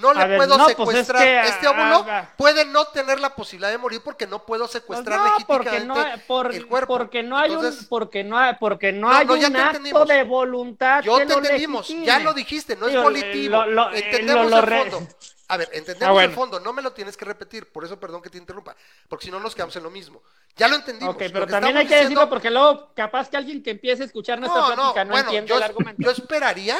no 0.00 0.12
le 0.14 0.26
ver, 0.26 0.36
puedo 0.38 0.56
no, 0.56 0.64
pues 0.64 0.70
es 0.70 0.76
secuestrar. 1.06 1.22
que, 1.22 1.40
este 1.48 1.66
ah, 1.66 1.70
óvulo 1.70 2.06
ah, 2.10 2.30
puede 2.36 2.64
no 2.64 2.84
tener 2.86 3.20
la 3.20 3.34
posibilidad 3.34 3.70
de 3.70 3.78
morir 3.78 4.00
porque 4.02 4.26
no 4.26 4.44
puedo 4.44 4.64
Pues 4.64 4.72
secuestrar 4.72 5.18
no, 5.20 5.46
porque 5.46 5.70
legítimamente 5.70 6.16
no, 6.16 6.22
por- 6.26 6.54
el 6.54 6.66
cuerpo. 6.66 6.96
porque 6.98 7.22
no 7.22 7.36
hay 7.38 7.52
Entonces, 7.52 7.82
un, 7.82 7.88
porque 7.88 8.24
no 8.24 8.38
hay, 8.38 8.54
porque 8.58 8.92
no, 8.92 9.08
No, 9.10 9.14
hay 9.16 9.26
un 9.26 9.56
acto 9.56 9.76
entendimos. 9.76 10.08
de 10.08 10.22
voluntad 10.24 11.02
Yo 11.02 11.18
que 11.18 11.26
te 11.26 11.34
entendimos, 11.34 11.88
ya 11.88 12.18
lo 12.20 12.32
dijiste, 12.32 12.74
no 12.76 12.88
es 12.88 13.00
volitivo. 13.02 13.64
lo- 13.64 13.66
lo- 13.66 13.92
entendemos 13.94 14.50
lo- 14.50 14.58
el 14.58 14.90
fondo. 14.90 15.08
A 15.48 15.58
ver, 15.58 15.68
entendemos 15.74 16.08
Ah, 16.08 16.12
bueno. 16.12 16.28
el 16.30 16.34
fondo, 16.34 16.60
no 16.60 16.72
me 16.72 16.80
lo 16.80 16.92
tienes 16.94 17.14
que 17.14 17.26
repetir, 17.26 17.70
por 17.70 17.84
eso 17.84 18.00
perdón 18.00 18.22
que 18.22 18.30
te 18.30 18.38
interrumpa, 18.38 18.74
porque 19.06 19.26
si 19.26 19.30
no 19.30 19.38
nos 19.38 19.54
quedamos 19.54 19.76
en 19.76 19.82
lo 19.82 19.90
mismo. 19.90 20.22
Ya 20.56 20.66
lo 20.68 20.76
entendimos. 20.76 21.14
Ok, 21.14 21.24
pero 21.30 21.46
también 21.46 21.76
hay 21.76 21.86
que 21.86 21.96
decirlo 21.96 22.30
porque 22.30 22.50
luego 22.50 22.90
capaz 22.94 23.28
que 23.28 23.36
alguien 23.36 23.62
que 23.62 23.72
empiece 23.72 24.02
a 24.02 24.06
escuchar 24.06 24.38
nuestra 24.40 24.64
plática 24.64 25.04
no, 25.04 25.10
bueno, 25.10 25.24
entiende 25.28 25.48
yo, 25.50 25.56
el 25.58 25.62
argumento. 25.64 26.00
yo 26.02 26.10
esperaría 26.10 26.78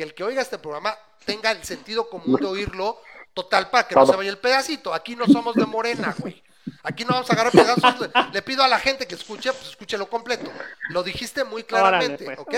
que 0.00 0.04
el 0.04 0.14
que 0.14 0.24
oiga 0.24 0.40
este 0.40 0.56
programa 0.56 0.96
tenga 1.26 1.50
el 1.50 1.62
sentido 1.62 2.08
común 2.08 2.40
de 2.40 2.46
oírlo 2.46 3.02
total 3.34 3.68
para 3.68 3.86
que 3.86 3.94
no 3.94 4.06
se 4.06 4.16
vaya 4.16 4.30
el 4.30 4.38
pedacito. 4.38 4.94
Aquí 4.94 5.14
no 5.14 5.26
somos 5.26 5.54
de 5.54 5.66
morena, 5.66 6.16
güey. 6.18 6.42
Aquí 6.84 7.04
no 7.04 7.12
vamos 7.12 7.28
a 7.28 7.34
agarrar 7.34 7.52
pedazos. 7.52 8.00
Le, 8.00 8.10
le 8.32 8.40
pido 8.40 8.62
a 8.62 8.68
la 8.68 8.78
gente 8.78 9.06
que 9.06 9.14
escuche, 9.14 9.52
pues 9.52 9.68
escúchelo 9.68 10.08
completo. 10.08 10.50
Lo 10.88 11.02
dijiste 11.02 11.44
muy 11.44 11.64
claramente, 11.64 12.24
Órale, 12.24 12.40
¿ok? 12.40 12.54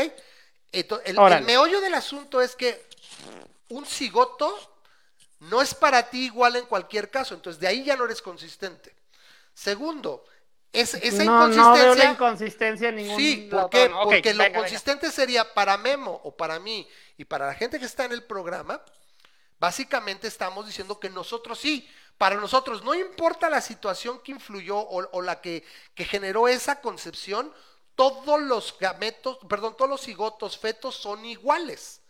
Ento- 0.72 1.02
el, 1.04 1.44
meollo 1.44 1.80
del 1.80 1.94
asunto 1.94 2.40
es 2.40 2.54
que 2.54 2.86
un 3.70 3.86
cigoto 3.86 4.56
no 5.40 5.60
es 5.60 5.74
para 5.74 6.10
ti 6.10 6.26
igual 6.26 6.54
en 6.54 6.66
cualquier 6.66 7.10
caso. 7.10 7.34
Entonces, 7.34 7.58
de 7.60 7.66
ahí 7.66 7.82
ya 7.82 7.96
no 7.96 8.04
eres 8.04 8.22
consistente. 8.22 8.94
Segundo, 9.52 10.24
es, 10.72 10.94
esa 10.94 11.24
no, 11.24 11.48
no 11.48 11.54
inconsistencia... 11.54 11.82
veo 11.84 11.94
la 11.96 12.04
inconsistencia 12.12 12.88
en 12.90 12.96
ningún 12.96 13.16
Sí. 13.18 13.48
¿por 13.50 13.68
qué? 13.68 13.90
Porque 14.04 14.32
lo 14.32 14.44
venga. 14.44 14.60
consistente 14.60 15.10
sería 15.10 15.52
para 15.52 15.76
Memo 15.76 16.20
o 16.24 16.34
para 16.36 16.60
mí 16.60 16.88
y 17.16 17.24
para 17.24 17.46
la 17.46 17.54
gente 17.54 17.78
que 17.78 17.84
está 17.84 18.04
en 18.04 18.12
el 18.12 18.24
programa, 18.24 18.80
básicamente 19.58 20.28
estamos 20.28 20.66
diciendo 20.66 20.98
que 20.98 21.10
nosotros 21.10 21.58
sí, 21.58 21.88
para 22.18 22.36
nosotros, 22.36 22.82
no 22.82 22.94
importa 22.94 23.50
la 23.50 23.60
situación 23.60 24.20
que 24.20 24.32
influyó 24.32 24.78
o, 24.78 25.22
la 25.22 25.40
que, 25.40 25.64
que 25.94 26.04
generó 26.04 26.48
esa 26.48 26.80
concepción, 26.80 27.52
todos 27.94 28.40
los 28.40 28.76
gametos, 28.78 29.38
perdón, 29.48 29.76
todos 29.76 29.90
los 29.90 30.02
cigotos, 30.02 30.58
fetos 30.58 30.94
son 30.96 31.24
iguales. 31.24 32.00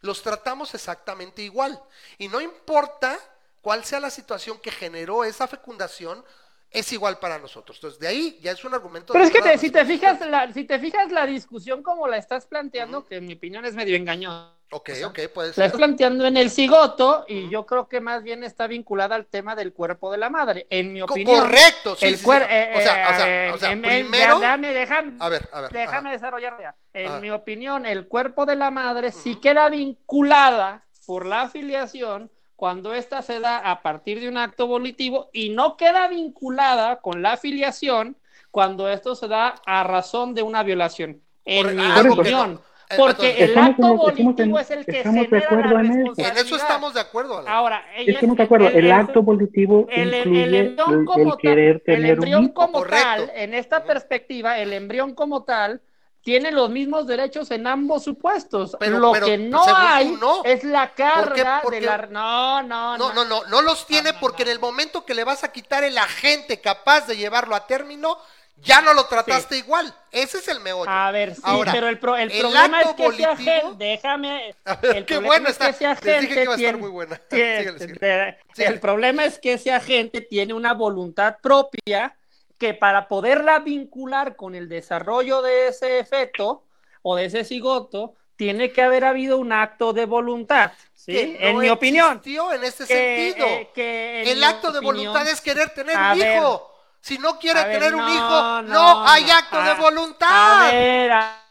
Los 0.00 0.22
tratamos 0.22 0.74
exactamente 0.74 1.42
igual. 1.42 1.80
Y 2.18 2.28
no 2.28 2.40
importa 2.40 3.18
cuál 3.60 3.84
sea 3.84 4.00
la 4.00 4.10
situación 4.10 4.58
que 4.58 4.70
generó 4.70 5.24
esa 5.24 5.46
fecundación, 5.46 6.24
es 6.70 6.92
igual 6.92 7.18
para 7.18 7.38
nosotros. 7.38 7.76
Entonces, 7.78 7.98
de 8.00 8.06
ahí 8.08 8.38
ya 8.40 8.52
es 8.52 8.64
un 8.64 8.74
argumento. 8.74 9.12
Pero 9.12 9.24
es 9.24 9.30
que 9.30 9.42
te- 9.42 9.58
si 9.58 9.70
te 9.70 9.84
fijas 9.84 10.20
la, 10.26 10.52
si 10.52 10.64
te 10.64 10.78
fijas 10.78 11.10
la 11.10 11.26
discusión 11.26 11.82
como 11.82 12.06
la 12.06 12.16
estás 12.16 12.46
planteando, 12.46 13.06
que 13.06 13.16
en 13.16 13.26
mi 13.26 13.32
opinión 13.34 13.64
es 13.64 13.74
medio 13.74 13.96
engañosa. 13.96 14.54
Ok, 14.72 14.90
ok, 15.04 15.18
puede 15.34 15.48
La 15.48 15.54
ser. 15.54 15.64
estás 15.64 15.76
planteando 15.78 16.26
en 16.28 16.36
el 16.36 16.48
cigoto 16.48 17.24
y 17.26 17.48
yo 17.50 17.66
creo 17.66 17.88
que 17.88 18.00
más 18.00 18.22
bien 18.22 18.44
está 18.44 18.68
vinculada 18.68 19.16
al 19.16 19.26
tema 19.26 19.56
del 19.56 19.72
cuerpo 19.72 20.12
de 20.12 20.18
la 20.18 20.30
madre. 20.30 20.68
En 20.70 20.92
mi 20.92 21.02
opinión. 21.02 21.40
correcto, 21.40 21.96
sí, 21.96 22.06
el 22.06 22.16
sí, 22.16 22.24
eh, 22.48 22.74
O 22.76 22.80
sea, 22.80 23.08
o 23.10 23.14
sea, 23.16 23.46
eh, 23.48 23.50
o 23.52 23.58
sea, 23.58 23.72
en- 23.72 23.84
en- 23.84 24.06
primero- 24.08 24.38
déjame, 24.38 24.72
déjame, 24.72 25.12
A 25.18 25.28
ver, 25.28 25.48
a 25.52 25.60
ver. 25.62 25.72
déjame 25.72 26.12
desarrollar 26.12 26.56
ya. 26.60 26.76
En 26.92 27.20
mi 27.20 27.32
opinión, 27.32 27.84
el 27.84 28.06
cuerpo 28.06 28.46
de 28.46 28.54
la 28.54 28.70
madre 28.70 29.10
sí 29.10 29.34
queda 29.40 29.68
vinculada 29.70 30.84
por 31.04 31.26
la 31.26 31.42
afiliación 31.42 32.30
cuando 32.60 32.92
ésta 32.92 33.22
se 33.22 33.40
da 33.40 33.56
a 33.70 33.80
partir 33.80 34.20
de 34.20 34.28
un 34.28 34.36
acto 34.36 34.66
volitivo 34.66 35.30
y 35.32 35.48
no 35.48 35.78
queda 35.78 36.08
vinculada 36.08 37.00
con 37.00 37.22
la 37.22 37.32
afiliación 37.32 38.18
cuando 38.50 38.90
esto 38.90 39.14
se 39.14 39.28
da 39.28 39.54
a 39.64 39.82
razón 39.82 40.34
de 40.34 40.42
una 40.42 40.62
violación. 40.62 41.22
En 41.46 41.64
Por- 41.64 41.74
mi 41.74 42.08
opinión. 42.12 42.54
no. 42.56 42.60
Eh, 42.90 42.94
Porque 42.98 43.30
entonces- 43.30 43.40
el 43.40 43.58
acto 43.58 43.62
en- 43.62 43.70
estamos 43.70 44.18
en- 44.18 44.24
volitivo 44.26 44.58
es 44.58 44.70
el 44.72 44.84
que 44.84 44.98
estamos 44.98 45.20
de 45.22 45.26
genera 45.28 45.46
acuerdo 45.46 45.74
la 45.74 45.80
en 45.80 45.86
eso. 45.86 45.92
En 45.94 45.96
responsabilidad. 46.06 46.44
eso 46.46 46.56
estamos 46.56 46.94
de 46.94 47.00
acuerdo, 47.00 47.38
Alan. 47.38 47.52
Ahora, 47.54 47.84
ella- 47.96 48.12
Estamos 48.12 48.36
de 48.36 48.42
acuerdo, 48.42 48.68
el, 48.68 48.92
acto 48.92 49.22
volitivo 49.22 49.86
el, 49.90 50.12
el 50.12 50.18
incluye 50.18 50.58
embrión 50.58 50.98
el, 51.00 51.04
como 51.06 51.32
el 51.32 51.38
querer 51.38 51.82
tal, 51.86 51.94
el 51.94 52.02
tener 52.02 52.18
un 52.18 52.24
embrión 52.24 52.48
como 52.48 52.72
Correcto. 52.74 52.98
tal, 53.26 53.32
en 53.36 53.54
esta 53.54 53.84
perspectiva, 53.84 54.58
el 54.58 54.74
embrión 54.74 55.14
como 55.14 55.44
tal 55.44 55.80
tiene 56.22 56.50
los 56.52 56.68
mismos 56.70 57.06
derechos 57.06 57.50
en 57.50 57.66
ambos 57.66 58.04
supuestos. 58.04 58.76
Pero- 58.78 58.98
Lo 58.98 59.12
pero, 59.12 59.26
que 59.26 59.38
no 59.38 59.62
hay 59.74 60.10
no. 60.20 60.42
es 60.44 60.62
la 60.64 60.92
carga 60.94 61.62
de 61.70 61.80
la 61.80 61.96
no, 62.08 62.62
no, 62.62 62.98
No, 62.98 63.12
no, 63.12 63.24
no, 63.24 63.44
no 63.44 63.62
los 63.62 63.86
tiene 63.86 64.12
no, 64.12 64.20
porque 64.20 64.44
no. 64.44 64.50
en 64.50 64.56
el 64.56 64.60
momento 64.60 65.04
que 65.06 65.14
le 65.14 65.24
vas 65.24 65.44
a 65.44 65.52
quitar 65.52 65.82
el 65.84 65.96
agente 65.98 66.60
capaz 66.60 67.06
de 67.06 67.16
llevarlo 67.16 67.54
a 67.54 67.66
término, 67.66 68.18
ya 68.62 68.82
no 68.82 68.92
lo 68.92 69.06
trataste 69.06 69.56
igual. 69.56 69.94
Ese 70.12 70.36
es 70.36 70.48
el 70.48 70.60
meollo. 70.60 70.90
A 70.90 71.10
ver, 71.10 71.34
sí, 71.34 71.40
Ahora, 71.44 71.72
pero 71.72 71.88
el, 71.88 71.98
pro- 71.98 72.16
el 72.18 72.30
el 72.30 72.40
problema 72.40 72.82
es 72.82 72.88
que 72.94 73.02
volitivo- 73.08 73.30
agente, 73.32 73.66
déjame, 73.78 74.54
A 74.66 74.74
ver, 74.76 74.96
el 74.98 75.06
qué 75.06 75.16
bueno 75.18 75.48
es 75.48 75.56
que 75.56 75.68
está. 75.70 75.88
ese 75.88 75.88
Les 75.88 76.00
dije 76.00 76.10
agente 76.20 76.34
que 76.34 76.42
iba 76.42 76.52
a 76.52 76.56
estar 76.56 76.56
tiene- 76.58 76.78
muy 76.78 76.90
buena. 76.90 77.16
tiene- 77.30 77.56
Síguele, 77.78 78.38
Síguele. 78.54 78.74
el 78.74 78.80
problema 78.80 79.24
es 79.24 79.38
que 79.38 79.54
ese 79.54 79.72
agente 79.72 80.20
tiene 80.20 80.52
una 80.52 80.74
voluntad 80.74 81.36
propia 81.40 82.14
que 82.60 82.74
para 82.74 83.08
poderla 83.08 83.58
vincular 83.60 84.36
con 84.36 84.54
el 84.54 84.68
desarrollo 84.68 85.40
de 85.40 85.68
ese 85.68 86.04
feto 86.04 86.64
o 87.02 87.16
de 87.16 87.24
ese 87.24 87.42
cigoto, 87.42 88.14
tiene 88.36 88.70
que 88.70 88.82
haber 88.82 89.04
habido 89.04 89.38
un 89.38 89.50
acto 89.52 89.92
de 89.94 90.04
voluntad, 90.04 90.70
¿sí? 90.94 91.12
Que 91.12 91.48
en 91.48 91.54
no 91.54 91.60
mi 91.62 91.68
opinión. 91.70 92.20
en 92.24 92.60
que, 92.60 92.70
sentido. 92.70 93.46
eh, 93.46 93.70
que 93.74 94.22
en 94.22 94.28
el 94.28 94.44
acto 94.44 94.70
de 94.72 94.80
voluntad 94.80 95.26
es 95.26 95.40
querer 95.40 95.70
tener 95.70 95.96
un 95.96 96.18
ver. 96.18 96.36
hijo. 96.36 96.66
Si 97.00 97.16
no 97.16 97.38
quiere 97.38 97.64
ver, 97.64 97.78
tener 97.78 97.94
un 97.94 98.06
hijo, 98.06 98.62
no, 98.62 98.62
no, 98.62 99.08
hay 99.08 99.24
acto 99.30 99.62
de 99.62 99.72
voluntad. 99.74 100.68
A 100.68 100.70
ver, 100.70 101.12
a, 101.12 101.42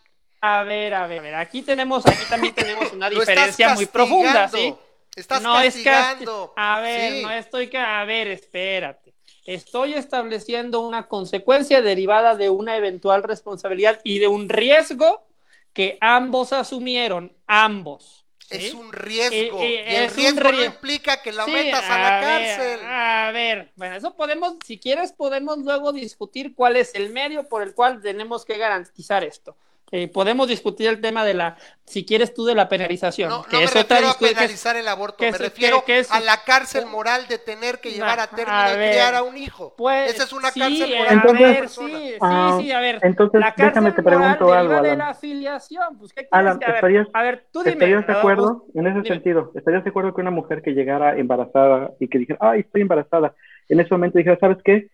a 0.42 0.64
ver, 0.64 0.94
a 0.94 1.08
ver. 1.08 1.34
Aquí 1.36 1.64
tenemos, 1.64 2.06
aquí 2.06 2.24
también 2.30 2.54
tenemos 2.54 2.94
una 2.94 3.10
diferencia 3.10 3.74
muy 3.74 3.88
profunda, 3.88 4.48
¿sí? 4.48 4.76
Estás 5.16 5.42
no 5.42 5.60
es 5.60 5.74
castigando. 5.74 6.54
casti- 6.54 6.54
A 6.56 6.80
ver, 6.82 7.12
Sí. 7.14 7.22
no 7.24 7.32
estoy. 7.32 7.72
A 7.76 8.06
ver, 8.06 8.28
espérate. 8.28 9.09
Estoy 9.50 9.96
estableciendo 9.96 10.82
una 10.82 11.08
consecuencia 11.08 11.82
derivada 11.82 12.36
de 12.36 12.52
una 12.52 12.78
eventual 12.78 13.24
responsabilidad 13.24 14.00
y 14.04 14.20
de 14.20 14.28
un 14.28 14.48
riesgo 14.48 15.26
que 15.74 15.98
ambos 16.02 16.54
asumieron, 16.54 17.36
ambos. 17.48 18.26
¿sí? 18.38 18.58
Es 18.58 18.74
un 18.76 18.94
riesgo. 18.94 19.60
Eh, 19.60 19.80
eh, 19.88 19.92
y 19.92 19.96
el 19.96 20.12
riesgo 20.12 20.52
no 20.52 20.64
implica 20.64 21.24
que 21.24 21.32
la 21.32 21.46
Sí, 21.46 21.52
metas 21.52 21.84
a 21.90 21.98
la 21.98 22.20
ver, 22.20 22.58
cárcel. 22.58 22.80
a 22.86 23.32
ver, 23.32 23.72
bueno, 23.76 23.96
eso 23.96 24.16
podemos, 24.16 24.56
si 24.64 24.78
quieres, 24.78 25.14
podemos 25.14 25.58
luego 25.58 25.94
discutir 25.94 26.54
cuál 26.54 26.76
es 26.76 26.94
el 26.94 27.10
medio 27.10 27.50
por 27.50 27.64
el 27.64 27.74
cual 27.74 28.02
tenemos 28.04 28.46
que 28.46 28.58
garantizar 28.58 29.24
esto. 29.24 29.58
Eh, 29.92 30.08
podemos 30.08 30.48
discutir 30.48 30.88
el 30.88 31.02
tema 31.02 31.26
de 31.26 31.34
la, 31.34 31.58
si 31.86 32.06
quieres 32.06 32.34
tú, 32.34 32.46
de 32.46 32.54
la 32.54 32.70
penalización. 32.70 33.30
No, 33.30 33.42
que 33.44 33.54
no 33.54 33.58
me 33.60 33.64
es 33.66 33.72
otra 33.76 33.82
refiero 33.98 34.10
a 34.10 34.18
penalizar 34.20 34.76
el 34.76 34.88
aborto, 34.88 35.18
que 35.18 35.26
me 35.26 35.30
es- 35.32 35.40
refiero 35.40 35.80
que- 35.80 35.86
que 35.94 36.00
es- 36.00 36.12
a 36.12 36.20
la 36.20 36.44
cárcel 36.46 36.86
moral 36.86 37.28
de 37.28 37.40
tener 37.40 37.80
que 37.80 37.92
llevar 37.92 38.20
a 38.20 38.28
término 38.28 38.56
a 38.58 38.74
y 38.74 38.78
ver, 38.78 38.92
criar 38.92 39.16
a 39.16 39.24
un 39.24 39.36
hijo. 39.36 39.74
Pues, 39.76 40.14
Esa 40.14 40.24
es 40.26 40.34
una 40.34 40.52
sí, 40.52 40.60
cárcel 40.60 40.94
eh, 40.94 40.98
moral. 40.98 41.10
a 41.10 41.14
Entonces, 41.22 41.42
ver, 41.60 41.70
sí, 41.70 41.88
sí, 42.12 42.18
Ah, 42.22 42.58
sí, 42.62 42.72
a 42.72 42.80
ver. 42.80 43.00
entonces, 43.02 43.40
la 43.40 43.48
cárcel 43.56 43.68
déjame 43.70 43.92
te 43.94 44.02
moral 44.04 44.20
pregunto 44.20 44.46
deriva 44.46 44.60
algo, 44.60 44.74
de 44.74 44.80
Alan. 44.92 44.98
la 45.00 45.10
afiliación. 45.10 45.98
Pues, 45.98 46.14
¿qué 46.14 46.28
quieres 46.28 46.32
Alan, 46.32 46.60
que- 46.60 46.66
a 46.66 46.68
ver, 46.68 46.76
¿estarías, 46.76 47.08
a 47.14 47.24
ver, 47.24 47.46
tú 47.52 47.60
dime. 47.60 47.72
¿estarías 47.74 48.06
de 48.08 48.14
acuerdo 48.14 48.66
en 48.76 48.86
ese 48.88 48.96
dime. 49.02 49.08
sentido? 49.16 49.52
¿Estarías 49.56 49.84
de 49.84 49.90
acuerdo 49.90 50.14
que 50.14 50.22
una 50.22 50.32
mujer 50.32 50.62
que 50.62 50.72
llegara 50.72 51.18
embarazada 51.18 51.92
y 52.00 52.08
que 52.10 52.20
dijera, 52.20 52.38
ay, 52.42 52.60
estoy 52.62 52.82
embarazada, 52.82 53.34
en 53.70 53.80
ese 53.80 53.90
momento 53.92 54.18
dijera, 54.20 54.38
¿sabes 54.40 54.58
qué? 54.64 54.90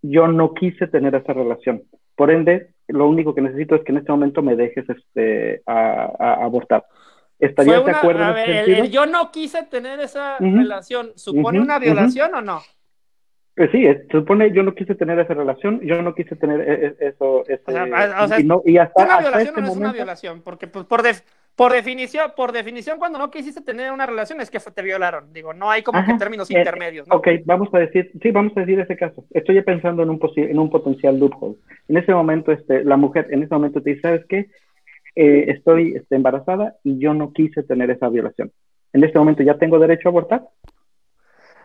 Yo 0.00 0.26
no 0.28 0.54
quise 0.54 0.86
tener 0.86 1.14
esa 1.14 1.32
relación. 1.34 1.82
Por 2.16 2.30
ende, 2.30 2.70
lo 2.88 3.08
único 3.08 3.34
que 3.34 3.40
necesito 3.42 3.74
es 3.76 3.82
que 3.84 3.92
en 3.92 3.98
este 3.98 4.10
momento 4.12 4.42
me 4.42 4.56
dejes 4.56 4.84
este, 4.88 5.62
a, 5.66 6.10
a 6.18 6.44
abortar. 6.44 6.84
¿Estarías 7.38 7.84
de 7.84 7.92
acuerdo 7.92 8.24
a 8.24 8.28
en 8.30 8.34
ver, 8.34 8.50
el- 8.68 8.74
el 8.86 8.90
yo 8.90 9.06
no 9.06 9.30
quise 9.30 9.62
tener 9.64 10.00
esa 10.00 10.38
relación. 10.38 11.12
¿Supone 11.14 11.60
una 11.60 11.78
violación 11.78 12.34
o 12.34 12.40
no? 12.40 12.60
Eh, 13.56 13.68
sí, 13.72 13.84
supone 14.12 14.52
yo 14.52 14.62
no 14.62 14.74
quise 14.74 14.94
tener 14.94 15.18
esa 15.18 15.34
relación, 15.34 15.80
yo 15.80 16.00
no 16.00 16.14
quise 16.14 16.36
tener 16.36 16.60
eh, 16.60 16.86
eh, 16.86 16.96
eso, 17.12 17.42
ese- 17.48 17.62
O 17.66 17.72
sea, 17.72 17.82
a- 17.84 18.24
o 18.24 18.28
sea, 18.28 18.40
y, 18.40 18.44
no- 18.44 18.62
y 18.64 18.78
hasta, 18.78 19.02
¿Una 19.02 19.14
hasta 19.16 19.22
violación 19.30 19.46
este 19.48 19.60
o 19.60 19.62
no 19.64 19.70
es 19.70 19.76
una 19.76 19.92
violación? 19.92 20.42
Porque 20.42 20.66
pues, 20.68 20.84
por, 20.86 21.02
def- 21.02 21.24
por, 21.58 21.72
definición, 21.72 22.30
por 22.36 22.52
definición, 22.52 23.00
cuando 23.00 23.18
no 23.18 23.32
quisiste 23.32 23.60
tener 23.60 23.90
una 23.90 24.06
relación 24.06 24.40
es 24.40 24.48
que 24.48 24.60
te 24.60 24.80
violaron. 24.80 25.32
Digo, 25.32 25.52
no 25.52 25.68
hay 25.68 25.82
como 25.82 26.04
que 26.06 26.14
términos 26.14 26.48
eh, 26.52 26.56
intermedios. 26.56 27.08
¿no? 27.08 27.16
Ok, 27.16 27.26
vamos 27.44 27.68
a 27.72 27.80
decir, 27.80 28.12
sí, 28.22 28.30
vamos 28.30 28.52
a 28.56 28.60
decir 28.60 28.78
ese 28.78 28.96
caso. 28.96 29.24
Estoy 29.30 29.56
ya 29.56 29.62
pensando 29.64 30.04
en 30.04 30.10
un, 30.10 30.20
en 30.36 30.56
un 30.56 30.70
potencial 30.70 31.18
loophole. 31.18 31.56
En 31.88 31.96
ese 31.96 32.14
momento, 32.14 32.52
este, 32.52 32.84
la 32.84 32.96
mujer 32.96 33.26
en 33.32 33.42
ese 33.42 33.52
momento 33.52 33.82
te 33.82 33.90
dice, 33.90 34.02
¿sabes 34.02 34.24
qué? 34.28 34.50
Eh, 35.16 35.46
estoy 35.48 35.94
este, 35.96 36.14
embarazada 36.14 36.76
y 36.84 37.00
yo 37.00 37.12
no 37.12 37.32
quise 37.32 37.64
tener 37.64 37.90
esa 37.90 38.08
violación. 38.08 38.52
En 38.92 39.02
este 39.02 39.18
momento 39.18 39.42
ya 39.42 39.58
tengo 39.58 39.80
derecho 39.80 40.08
a 40.08 40.10
abortar. 40.10 40.48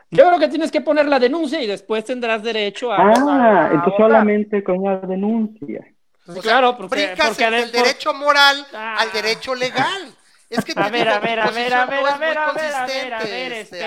Yo 0.09 0.25
creo 0.27 0.39
que 0.39 0.47
tienes 0.47 0.71
que 0.71 0.81
poner 0.81 1.05
la 1.07 1.19
denuncia 1.19 1.61
y 1.61 1.67
después 1.67 2.03
tendrás 2.03 2.41
derecho 2.41 2.91
a. 2.91 2.97
Ah, 2.97 3.01
a- 3.01 3.09
a 3.09 3.65
entonces 3.73 3.77
abortar. 3.93 3.97
solamente 3.97 4.63
con 4.63 4.79
una 4.79 4.97
denuncia. 5.01 5.85
Pues 6.25 6.37
O 6.37 6.41
sea, 6.41 6.51
claro, 6.51 6.77
porque, 6.77 6.95
brincas 7.07 7.27
porque 7.29 7.49
del 7.51 7.71
derecho 7.71 8.13
moral 8.13 8.65
Ah. 8.73 8.97
al 8.99 9.11
derecho 9.11 9.53
legal. 9.55 10.13
Es 10.49 10.63
que 10.63 10.73
te 10.73 10.79
A 10.83 10.89
ver, 10.89 11.09
a 11.09 11.19
ver, 11.19 11.39
a 11.39 11.49
ver, 11.51 11.73
a 11.73 11.85
ver, 11.85 12.01
no 12.01 12.07
a 12.09 12.17
ver, 12.17 12.37
a 12.37 12.53
ver, 12.53 12.73
a 12.73 12.85
ver, 12.85 13.13
a 13.13 13.23
ver, 13.23 13.51
este, 13.53 13.77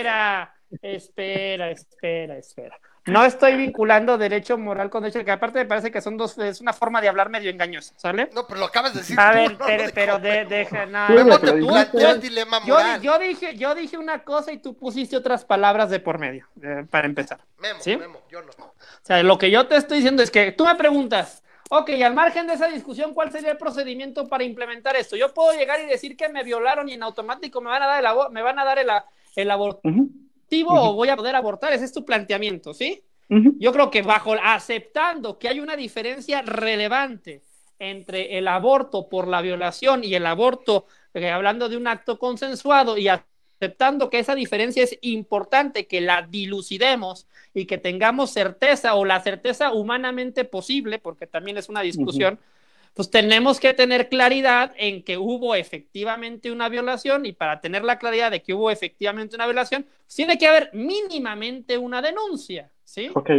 espera, 0.00 0.54
espera, 0.82 1.70
espera, 1.70 2.36
espera. 2.38 2.78
No 3.06 3.24
estoy 3.24 3.54
vinculando 3.56 4.18
derecho 4.18 4.58
moral 4.58 4.90
con 4.90 5.04
derecho, 5.04 5.24
que 5.24 5.30
aparte 5.30 5.60
me 5.60 5.66
parece 5.66 5.92
que 5.92 6.00
son 6.00 6.16
dos, 6.16 6.36
es 6.38 6.60
una 6.60 6.72
forma 6.72 7.00
de 7.00 7.08
hablar 7.08 7.28
medio 7.28 7.50
engañosa, 7.50 7.94
¿sale? 7.96 8.28
No, 8.34 8.48
pero 8.48 8.58
lo 8.58 8.66
acabas 8.66 8.94
de 8.94 8.98
decir 9.00 9.18
A 9.20 9.30
tú, 9.30 9.36
ver, 9.38 9.52
no 9.52 9.58
pero, 9.64 9.84
lo 9.84 9.92
pero 9.92 10.18
de, 10.18 10.44
deja, 10.44 10.86
no, 10.86 11.08
lo 11.10 11.38
te 11.38 11.52
planteó 11.52 11.72
dijiste. 11.72 12.10
el 12.10 12.20
dilema 12.20 12.60
yo, 12.66 12.78
yo 13.00 13.18
dije, 13.20 13.56
yo 13.56 13.76
dije 13.76 13.96
una 13.96 14.24
cosa 14.24 14.50
y 14.50 14.58
tú 14.58 14.76
pusiste 14.76 15.16
otras 15.16 15.44
palabras 15.44 15.88
de 15.88 16.00
por 16.00 16.18
medio, 16.18 16.48
eh, 16.60 16.84
para 16.90 17.06
empezar. 17.06 17.38
Memo, 17.58 17.78
¿Sí? 17.80 17.96
Memo, 17.96 18.22
yo 18.28 18.42
no. 18.42 18.50
O 18.58 18.74
sea, 19.02 19.22
lo 19.22 19.38
que 19.38 19.52
yo 19.52 19.68
te 19.68 19.76
estoy 19.76 19.98
diciendo 19.98 20.24
es 20.24 20.32
que 20.32 20.50
tú 20.50 20.66
me 20.66 20.74
preguntas, 20.74 21.44
ok, 21.70 21.90
al 22.04 22.14
margen 22.14 22.46
de 22.46 22.54
esa 22.54 22.68
discusión, 22.68 23.14
¿cuál 23.14 23.30
sería 23.30 23.52
el 23.52 23.56
procedimiento 23.56 24.26
para 24.26 24.44
implementar 24.44 24.96
esto? 24.96 25.16
Yo 25.16 25.32
puedo 25.32 25.58
llegar 25.58 25.80
y 25.80 25.86
decir 25.86 26.16
que 26.16 26.28
me 26.28 26.44
violaron 26.44 26.88
y 26.88 26.94
en 26.94 27.02
automático 27.02 27.60
me 27.60 27.70
van 27.70 27.82
a 27.82 27.86
dar 27.86 28.04
el, 28.04 28.32
me 28.32 28.42
van 28.42 28.58
a 28.58 28.64
dar 28.64 28.78
el, 28.78 29.50
abortivo 29.50 30.70
o 30.70 30.94
voy 30.94 31.08
a 31.08 31.16
poder 31.16 31.34
abortar, 31.36 31.72
ese 31.72 31.84
es 31.84 31.92
tu 31.92 32.04
planteamiento, 32.04 32.74
¿sí? 32.74 33.02
Yo 33.28 33.72
creo 33.72 33.90
que 33.90 34.02
bajo 34.02 34.34
aceptando 34.40 35.36
que 35.36 35.48
hay 35.48 35.58
una 35.58 35.74
diferencia 35.74 36.42
relevante 36.42 37.42
entre 37.78 38.38
el 38.38 38.46
aborto 38.46 39.08
por 39.08 39.26
la 39.26 39.42
violación 39.42 40.04
y 40.04 40.14
el 40.14 40.26
aborto, 40.26 40.86
eh, 41.12 41.30
hablando 41.30 41.68
de 41.68 41.76
un 41.76 41.88
acto 41.88 42.18
consensuado 42.18 42.96
y 42.96 43.08
aceptando 43.56 44.10
que 44.10 44.18
esa 44.18 44.34
diferencia 44.34 44.82
es 44.84 44.98
importante, 45.00 45.86
que 45.86 46.00
la 46.00 46.22
dilucidemos 46.22 47.26
y 47.54 47.66
que 47.66 47.78
tengamos 47.78 48.30
certeza 48.30 48.94
o 48.94 49.04
la 49.04 49.20
certeza 49.20 49.72
humanamente 49.72 50.44
posible, 50.44 50.98
porque 50.98 51.26
también 51.26 51.56
es 51.56 51.68
una 51.68 51.80
discusión, 51.80 52.38
pues 52.94 53.10
tenemos 53.10 53.60
que 53.60 53.74
tener 53.74 54.08
claridad 54.08 54.72
en 54.76 55.02
que 55.02 55.18
hubo 55.18 55.54
efectivamente 55.54 56.50
una 56.50 56.68
violación 56.68 57.26
y 57.26 57.32
para 57.32 57.60
tener 57.60 57.84
la 57.84 57.98
claridad 57.98 58.30
de 58.30 58.42
que 58.42 58.54
hubo 58.54 58.70
efectivamente 58.70 59.36
una 59.36 59.46
violación, 59.46 59.84
pues 59.84 60.14
tiene 60.14 60.38
que 60.38 60.46
haber 60.46 60.70
mínimamente 60.72 61.78
una 61.78 62.00
denuncia, 62.00 62.70
¿sí? 62.84 63.10
Ok, 63.14 63.30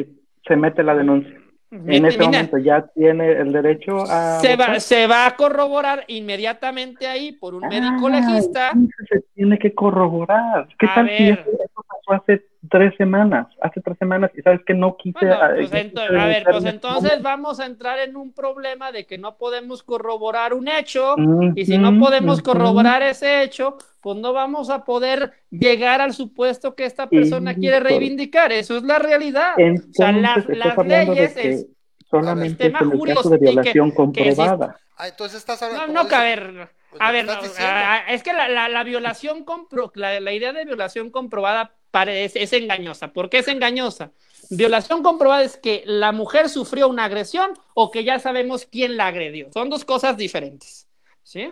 se 0.48 0.56
mete 0.56 0.84
la 0.84 0.96
denuncia. 0.96 1.42
En 1.70 2.06
ese 2.06 2.20
momento 2.20 2.58
ya 2.58 2.88
tiene 2.96 3.30
el 3.32 3.52
derecho 3.52 4.04
a. 4.10 4.40
Se 4.40 4.56
va, 4.56 4.80
se 4.80 5.06
va 5.06 5.26
a 5.26 5.36
corroborar 5.36 6.06
inmediatamente 6.08 7.08
ahí 7.08 7.34
por 7.34 7.56
un 7.56 7.68
médico 7.68 8.08
ah, 8.08 8.10
legista. 8.10 8.72
Se 9.10 9.22
tiene 9.36 9.60
que 9.60 9.74
corroborar. 9.74 10.68
¿Qué 10.80 10.88
tal 10.88 11.10
si 11.10 11.30
eso 11.30 11.44
pasó 11.88 12.22
hace 12.22 12.46
tres 12.70 12.94
semanas, 12.98 13.48
hace 13.62 13.82
tres 13.82 13.98
semanas, 13.98 14.32
y 14.36 14.42
sabes 14.42 14.62
que 14.66 14.74
no 14.74 14.98
quise... 14.98 15.20
Pues 15.20 15.32
a 15.34 16.26
ver, 16.26 16.44
pues 16.50 16.66
entonces 16.66 17.22
vamos 17.22 17.60
a 17.60 17.66
entrar 17.66 18.00
en 18.00 18.16
un 18.16 18.34
problema 18.34 18.92
de 18.92 19.06
que 19.06 19.18
no 19.18 19.38
podemos 19.38 19.84
corroborar 19.84 20.54
un 20.54 20.68
hecho, 20.68 21.16
y 21.56 21.66
si 21.66 21.78
no 21.78 21.98
podemos 22.00 22.42
corroborar 22.42 23.02
ese 23.02 23.44
hecho, 23.44 23.78
pues 24.02 24.18
no 24.18 24.34
vamos 24.34 24.70
a 24.70 24.84
poder 24.84 25.34
llegar 25.50 26.02
al 26.02 26.14
supuesto 26.14 26.76
que 26.76 26.86
esta 26.86 27.08
persona 27.10 27.54
quiere 27.54 27.80
reivindicar, 27.80 28.52
eso 28.52 28.78
es 28.78 28.84
la 28.84 29.00
realidad. 29.00 29.54
o 29.58 29.94
sea, 29.94 30.12
las, 30.12 30.48
leyes 30.86 31.38
es... 31.38 31.68
Solamente 32.10 32.64
tema 32.64 32.80
en 32.80 32.92
el 32.94 33.16
caso 33.16 33.30
de 33.32 33.38
violación 33.38 33.92
comprobada. 33.92 34.78
Ah, 34.96 35.10
entonces 35.10 35.40
estás 35.40 35.62
hablando... 35.62 35.88
No, 35.92 36.04
no, 36.06 36.16
a 36.16 36.24
ver, 36.24 36.70
pues 36.90 37.02
a 37.02 37.12
ver, 37.12 37.28
es 38.08 38.24
que 38.24 38.34
la, 38.34 38.70
la, 38.70 38.84
violación, 38.84 39.44
compro, 39.44 39.92
la, 39.96 40.20
la 40.20 40.32
idea 40.32 40.54
de 40.54 40.64
violación 40.64 41.12
comprobada 41.12 41.74
es, 42.04 42.54
engañosa. 42.54 43.10
¿Por 43.14 43.30
qué 43.30 43.40
es 43.40 43.48
engañosa? 43.48 44.12
Violación 44.50 45.04
comprobada 45.04 45.44
es 45.44 45.58
que 45.58 45.84
la 45.86 46.12
mujer 46.12 46.50
sufrió 46.50 46.88
una 46.88 47.06
agresión 47.06 47.52
o 47.74 47.92
que 47.92 48.04
ya 48.04 48.20
sabemos 48.20 48.66
quién 48.66 48.98
la 48.98 49.08
agredió. 49.08 49.52
Son 49.52 49.70
dos 49.70 49.84
cosas 49.86 50.18
diferentes. 50.18 50.88
¿Sí? 51.24 51.52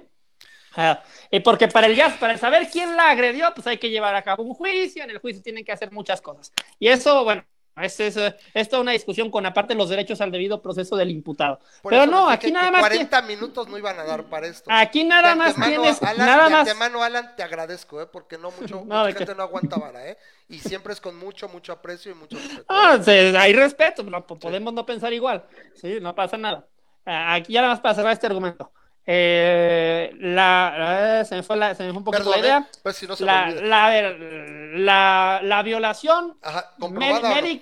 Ah, 0.77 1.03
porque 1.43 1.67
para 1.67 1.87
el 1.87 1.97
para 2.19 2.37
saber 2.37 2.69
quién 2.69 2.95
la 2.95 3.09
agredió, 3.09 3.53
pues 3.53 3.65
hay 3.67 3.77
que 3.77 3.89
llevar 3.89 4.15
a 4.15 4.23
cabo 4.23 4.43
un 4.43 4.53
juicio. 4.53 5.03
En 5.03 5.09
el 5.09 5.19
juicio 5.19 5.41
tienen 5.41 5.65
que 5.65 5.71
hacer 5.71 5.91
muchas 5.91 6.21
cosas. 6.21 6.53
Y 6.79 6.87
eso, 6.87 7.23
bueno, 7.23 7.45
es, 7.83 7.99
es, 7.99 8.69
toda 8.69 8.81
una 8.81 8.93
discusión 8.93 9.29
con 9.29 9.45
aparte 9.45 9.75
los 9.75 9.89
derechos 9.89 10.21
al 10.21 10.31
debido 10.31 10.61
proceso 10.61 10.95
del 10.95 11.11
imputado. 11.11 11.59
Pero 11.83 12.05
no, 12.05 12.29
aquí 12.29 12.51
nada 12.51 12.71
más. 12.71 12.81
40 12.81 13.21
minutos 13.23 13.67
no 13.67 13.77
iban 13.77 13.99
a 13.99 14.05
dar 14.05 14.25
para 14.25 14.47
esto. 14.47 14.69
Aquí 14.71 15.03
nada 15.03 15.35
más 15.35 15.55
tienes. 15.55 16.01
nada 16.01 16.49
más. 16.49 16.65
De 16.65 16.71
antemano, 16.71 17.03
Alan, 17.03 17.35
te 17.35 17.43
agradezco, 17.43 18.01
¿eh? 18.01 18.07
porque 18.07 18.37
no 18.37 18.51
mucho, 18.51 18.79
mucha 18.85 19.11
gente 19.11 19.35
no 19.35 19.43
aguanta 19.43 19.77
vara, 19.77 20.07
¿eh? 20.07 20.17
Y 20.47 20.59
siempre 20.59 20.93
es 20.93 21.01
con 21.01 21.17
mucho, 21.17 21.49
mucho 21.49 21.73
aprecio 21.73 22.11
y 22.11 22.15
mucho 22.15 22.37
respeto. 22.37 22.65
Ah, 22.69 22.97
hay 23.07 23.53
respeto, 23.53 24.03
no, 24.03 24.25
podemos 24.25 24.73
no 24.73 24.85
pensar 24.85 25.11
igual. 25.11 25.43
Sí, 25.73 25.97
no 26.01 26.15
pasa 26.15 26.37
nada. 26.37 26.67
Aquí 27.05 27.53
ya 27.53 27.61
nada 27.61 27.73
más 27.73 27.81
para 27.81 27.95
cerrar 27.95 28.13
este 28.13 28.27
argumento. 28.27 28.71
Eh, 29.07 30.15
la, 30.19 31.23
se, 31.29 31.35
me 31.35 31.43
fue 31.43 31.57
la, 31.57 31.75
se 31.75 31.83
me 31.83 31.89
fue 31.89 31.99
un 31.99 32.03
poquito 32.03 32.31
la 32.31 32.37
idea. 32.39 32.69
Pues 32.81 32.95
si 32.95 33.05
no 33.05 33.15
se 33.15 33.23
la, 33.23 33.51
la, 33.51 34.01
la, 34.11 35.39
la, 35.43 35.63
violación 35.63 36.39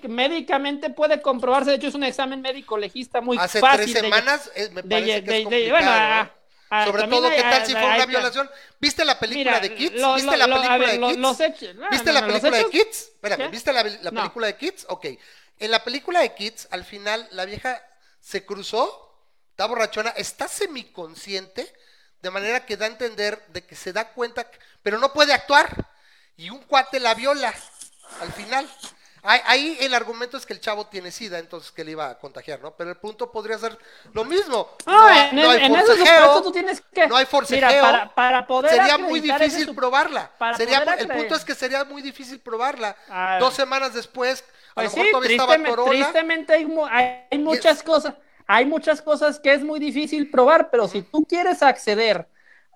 médicamente 0.07 0.89
puede 0.89 1.21
comprobarse. 1.21 1.71
De 1.71 1.75
hecho, 1.75 1.87
es 1.87 1.95
un 1.95 2.05
examen 2.05 2.41
médico 2.41 2.77
legista 2.77 3.19
muy 3.19 3.37
Hace 3.37 3.59
fácil. 3.59 3.81
Hace 3.81 3.91
tres 3.91 4.03
semanas 4.03 4.51
de, 4.55 4.69
me 4.69 4.83
parece 4.83 5.11
de, 5.11 5.23
que 5.23 5.37
es 5.37 5.43
complicado, 5.43 5.71
bueno, 5.71 5.91
¿eh? 5.91 6.31
a, 6.69 6.85
Sobre 6.85 7.07
todo, 7.07 7.29
¿qué 7.29 7.41
tal 7.41 7.65
si 7.65 7.71
fue 7.73 7.85
una 7.85 8.05
violación? 8.05 8.49
¿Viste 8.79 9.03
la 9.03 9.19
película 9.19 9.59
de 9.59 9.75
Kids? 9.75 9.91
¿Viste 10.15 10.37
la 10.37 10.45
película 10.47 10.77
de 10.77 11.53
Kids? 11.53 11.81
¿Viste 11.91 12.13
la 12.13 12.25
película 12.25 12.57
de 12.57 12.69
Kids? 12.69 12.99
Espérame, 13.15 13.51
¿viste 13.51 13.73
la, 13.73 13.83
la 13.83 14.11
película 14.11 14.47
de 14.47 14.55
Kids? 14.55 14.85
Ok. 14.87 15.07
En 15.59 15.71
la 15.71 15.83
película 15.83 16.21
de 16.21 16.33
Kids, 16.33 16.69
al 16.71 16.85
final, 16.85 17.27
la 17.31 17.43
vieja 17.43 17.81
se 18.21 18.45
cruzó 18.45 19.12
está 19.53 19.67
borrachona, 19.67 20.09
está 20.17 20.47
semiconsciente, 20.47 21.71
de 22.23 22.31
manera 22.31 22.65
que 22.65 22.75
da 22.75 22.87
a 22.87 22.89
entender 22.89 23.39
de 23.49 23.63
que 23.63 23.75
se 23.75 23.93
da 23.93 24.11
cuenta, 24.11 24.47
pero 24.81 24.97
no 24.97 25.13
puede 25.13 25.31
actuar. 25.31 25.69
Y 26.35 26.49
un 26.49 26.63
cuate 26.63 26.99
la 26.99 27.13
viola 27.13 27.53
al 28.21 28.31
final. 28.31 28.67
Ahí 29.21 29.77
el 29.79 29.93
argumento 29.93 30.37
es 30.37 30.45
que 30.45 30.53
el 30.53 30.59
chavo 30.59 30.87
tiene 30.87 31.11
sida, 31.11 31.37
entonces 31.37 31.71
que 31.71 31.85
le 31.85 31.91
iba 31.91 32.09
a 32.09 32.17
contagiar, 32.17 32.59
¿no? 32.61 32.75
Pero 32.75 32.89
el 32.89 32.97
punto 32.97 33.31
podría 33.31 33.57
ser 33.59 33.77
lo 34.11 34.25
mismo. 34.25 34.75
No, 34.87 35.31
no, 35.31 35.49
hay 35.51 35.69
forcejeo, 35.69 36.41
tú 36.41 36.51
tienes 36.51 36.81
que... 36.91 37.07
No 37.07 37.15
hay 37.15 37.25
forcejeo. 37.27 37.69
Mira, 37.69 38.11
para, 38.15 38.47
poder 38.47 38.71
sería 38.71 38.97
muy 38.97 39.19
difícil 39.19 39.73
probarla. 39.75 40.31
Sería, 40.57 40.79
el 40.79 41.07
punto 41.07 41.35
es 41.35 41.45
que 41.45 41.53
sería 41.53 41.85
muy 41.85 42.01
difícil 42.01 42.39
probarla. 42.39 42.97
Dos 43.39 43.53
semanas 43.53 43.93
después, 43.93 44.43
a 44.71 44.73
pues 44.73 44.91
lo 44.91 44.97
mejor 44.97 45.11
todavía 45.11 45.31
estaba 45.31 45.69
Corona. 45.69 45.91
Tristemente 45.91 46.53
hay, 46.53 47.27
hay 47.31 47.37
muchas 47.37 47.83
cosas 47.83 48.15
hay 48.47 48.65
muchas 48.65 49.01
cosas 49.01 49.39
que 49.39 49.53
es 49.53 49.63
muy 49.63 49.79
difícil 49.79 50.29
probar, 50.29 50.69
pero 50.69 50.87
si 50.87 51.01
tú 51.01 51.25
quieres 51.25 51.63
acceder 51.63 52.27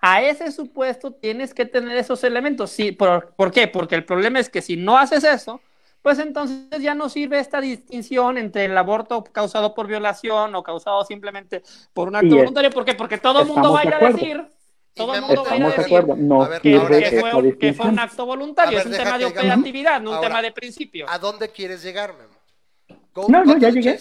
a 0.02 0.22
ese 0.22 0.52
supuesto, 0.52 1.12
tienes 1.12 1.54
que 1.54 1.66
tener 1.66 1.98
esos 1.98 2.24
elementos. 2.24 2.72
Sí, 2.72 2.92
¿por, 2.92 3.52
qué? 3.52 3.68
Porque 3.68 3.96
el 3.96 4.06
problema 4.06 4.40
es 4.40 4.50
que 4.50 4.62
si 4.62 4.78
no 4.78 4.98
haces 4.98 5.24
eso, 5.24 5.62
pues 6.02 6.20
entonces 6.20 6.82
ya 6.82 6.94
no 6.94 7.10
sirve 7.10 7.40
esta 7.40 7.60
distinción 7.60 8.38
entre 8.38 8.66
el 8.66 8.78
aborto 8.78 9.24
causado 9.24 9.74
por 9.74 9.88
violación 9.88 10.56
o 10.56 10.64
causado 10.64 11.04
simplemente 11.04 11.64
por 11.94 12.08
un 12.08 12.16
acto 12.16 12.36
voluntario. 12.36 12.70
¿Por 12.70 12.86
qué? 12.86 12.94
Porque 12.94 13.18
todo 13.18 13.42
el 13.42 13.48
mundo 13.48 13.74
va 13.74 13.82
a 13.82 13.86
ir 13.86 13.94
a 13.94 14.00
decir 14.00 14.46
todo 14.94 15.14
el 15.14 15.22
mundo 15.22 15.44
va 15.44 15.52
a 15.52 15.56
ir 15.56 15.64
a 15.64 15.70
decir 15.70 16.08
no, 16.18 16.50
que, 16.60 16.80
fue, 16.80 17.58
que, 17.58 17.74
fue, 17.74 17.88
un 17.88 18.00
acto 18.00 18.26
voluntario, 18.26 18.80
es 18.80 18.86
un 18.88 18.94
tema 18.94 19.20
de 19.20 19.26
operatividad, 19.26 20.02
no 20.02 20.16
un 20.16 20.22
tema 20.22 20.42
de 20.42 20.52
principio. 20.52 21.06
¿A 21.08 21.20
dónde 21.20 21.50
quieres 21.50 21.84
llegar, 21.84 22.16
Memo? 22.18 23.28
no, 23.28 23.44
no, 23.44 23.58
ya 23.58 23.70
llegué. 23.70 24.00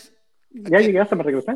Ya 0.64 0.78
llegué 0.80 1.00
hasta 1.00 1.16
me 1.16 1.22
regresé. 1.22 1.52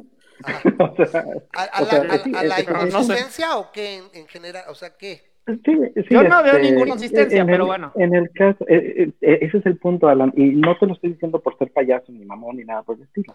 ¿A, 1.53 1.83
la, 1.83 2.43
la 2.45 2.61
inconsistencia 2.61 3.57
o 3.59 3.71
qué 3.73 4.01
en, 4.13 4.27
general? 4.29 4.65
O 4.69 4.75
sea, 4.75 4.91
¿qué? 4.97 5.23
Sí, 5.65 5.77
Yo 6.11 6.23
no 6.23 6.43
veo 6.43 6.57
este, 6.57 6.71
ninguna 6.71 6.91
consistencia, 6.91 7.45
pero 7.45 7.67
bueno. 7.67 7.93
En 7.97 8.15
el 8.15 8.31
caso, 8.31 8.65
eh, 8.69 9.11
eh, 9.21 9.39
ese 9.41 9.59
es 9.59 9.67
el 9.67 9.79
punto, 9.79 10.09
Alan, 10.09 10.33
y 10.37 10.51
no 10.51 10.77
te 10.79 10.87
lo 10.87 10.93
estoy 10.95 11.13
diciendo 11.13 11.41
por 11.41 11.59
ser 11.59 11.73
payaso, 11.73 12.13
ni 12.13 12.25
mamón, 12.25 12.57
ni 12.57 12.65
nada 12.65 12.83
por 12.83 12.97
el 12.97 13.03
estilo. 13.03 13.35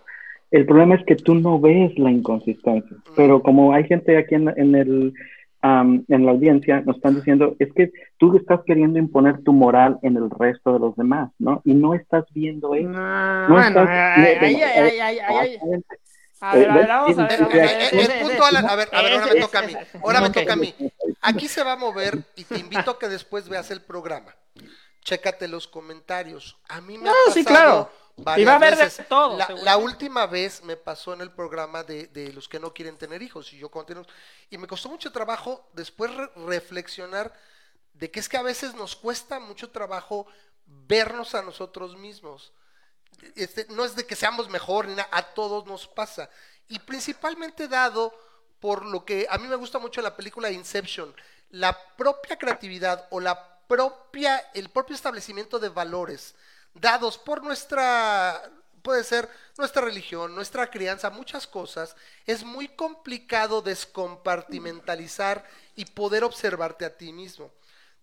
El 0.52 0.66
problema 0.66 0.96
es 0.96 1.06
que 1.06 1.16
tú 1.16 1.36
no 1.36 1.60
ves 1.60 1.98
la 1.98 2.12
inconsistencia, 2.12 2.96
mm. 2.96 3.16
pero 3.16 3.42
como 3.42 3.74
hay 3.74 3.84
gente 3.86 4.18
aquí 4.18 4.36
en, 4.36 4.54
en 4.56 4.76
el 4.76 5.14
en 5.66 6.26
la 6.26 6.32
audiencia 6.32 6.82
nos 6.82 6.98
están 6.98 7.16
diciendo 7.16 7.56
es 7.60 7.72
que 7.74 7.92
tú 8.18 8.36
estás 8.38 8.62
queriendo 8.66 9.00
imponer 9.00 9.42
tu 9.44 9.54
moral 9.54 9.98
en 10.02 10.18
el 10.18 10.30
resto 10.30 10.74
de 10.74 10.80
los 10.80 10.96
demás, 10.96 11.32
¿no? 11.40 11.62
Y 11.66 11.74
no 11.74 11.94
estás 11.94 12.26
viendo 12.34 12.76
eso. 12.76 12.90
No, 12.90 13.50
no 13.50 13.62
estás, 13.62 13.88
A 16.42 16.56
ver, 16.56 16.70
a 16.70 16.76
ver, 16.76 16.88
vamos 16.88 17.18
a 17.18 17.28
ver. 17.28 18.22
Punto, 18.22 18.46
Alan, 18.46 18.70
a 18.70 18.76
ver, 18.76 18.90
a 18.92 19.02
ver, 19.02 19.14
ahora 19.14 19.34
me 19.34 19.40
toca 19.40 19.60
a 19.60 19.62
mí. 19.64 19.74
Ahora 20.04 20.22
me 20.22 20.30
toca 20.30 20.54
a 20.54 20.56
mí. 20.56 20.76
Aquí 21.22 21.48
se 21.48 21.64
va 21.64 21.74
a 21.74 21.78
mover 21.78 22.20
y 22.36 22.44
te 22.44 22.60
invito 22.60 22.92
a 22.92 23.00
que 23.00 23.08
después 23.08 23.50
veas 23.50 23.72
el 23.72 23.82
programa. 23.82 24.36
Chécate 25.02 25.48
los 25.48 25.68
comentarios. 25.68 26.58
A 26.70 26.82
mí 26.82 26.98
me 26.98 27.10
ha 27.10 27.14
pasado 27.14 27.34
sí, 27.34 27.46
claro 27.46 27.90
y 28.18 28.46
va 28.46 28.54
a 28.54 28.56
haber 28.56 28.78
de 28.78 28.90
todo. 29.04 29.38
La, 29.64 29.78
última 29.78 30.26
vez 30.26 30.64
me 30.64 30.78
pasó 30.78 31.14
en 31.14 31.22
el 31.22 31.32
programa 31.32 31.84
de, 31.84 32.32
los 32.34 32.48
que 32.48 32.60
no 32.60 32.74
quieren 32.74 32.98
tener 32.98 33.22
hijos 33.22 33.52
y 33.52 33.58
yo 33.58 33.70
continuo. 33.70 34.06
Y 34.50 34.58
me 34.58 34.68
costó 34.68 34.90
mucho 34.90 35.12
trabajo 35.12 35.70
después 35.74 36.12
reflexionar 36.48 37.34
de 37.94 38.10
que 38.12 38.20
es 38.20 38.30
que 38.30 38.38
a 38.38 38.42
veces 38.42 38.74
nos 38.74 38.96
cuesta 38.96 39.40
mucho 39.40 39.70
trabajo 39.70 40.28
vernos 40.66 41.36
a 41.36 41.42
nosotros 41.42 41.98
mismos. 41.98 42.54
Este, 43.36 43.68
no 43.70 43.84
es 43.84 43.96
de 43.96 44.06
que 44.06 44.16
seamos 44.16 44.50
mejor, 44.50 44.88
ni 44.88 44.96
nada, 44.96 45.10
a 45.12 45.22
todos 45.34 45.66
nos 45.66 45.88
pasa. 45.88 46.30
Y 46.70 46.80
principalmente 46.80 47.68
dado 47.68 48.14
por 48.60 48.86
lo 48.86 49.04
que 49.04 49.28
a 49.30 49.38
mí 49.38 49.48
me 49.48 49.56
gusta 49.56 49.78
mucho 49.78 50.02
la 50.02 50.16
película 50.16 50.52
Inception, 50.52 51.14
la 51.50 51.78
propia 51.96 52.38
creatividad 52.38 53.08
o 53.12 53.20
la 53.20 53.60
propia, 53.68 54.38
el 54.54 54.70
propio 54.70 54.96
establecimiento 54.96 55.60
de 55.60 55.70
valores 55.70 56.36
dados 56.76 57.18
por 57.18 57.44
nuestra, 57.44 58.52
puede 58.82 59.04
ser 59.04 59.30
nuestra 59.58 59.82
religión, 59.82 60.36
nuestra 60.36 60.70
crianza, 60.70 61.10
muchas 61.10 61.48
cosas, 61.48 61.96
es 62.26 62.44
muy 62.44 62.68
complicado 62.68 63.62
descompartimentalizar 63.62 65.44
y 65.76 65.86
poder 65.86 66.24
observarte 66.24 66.86
a 66.86 66.96
ti 66.96 67.12
mismo. 67.12 67.52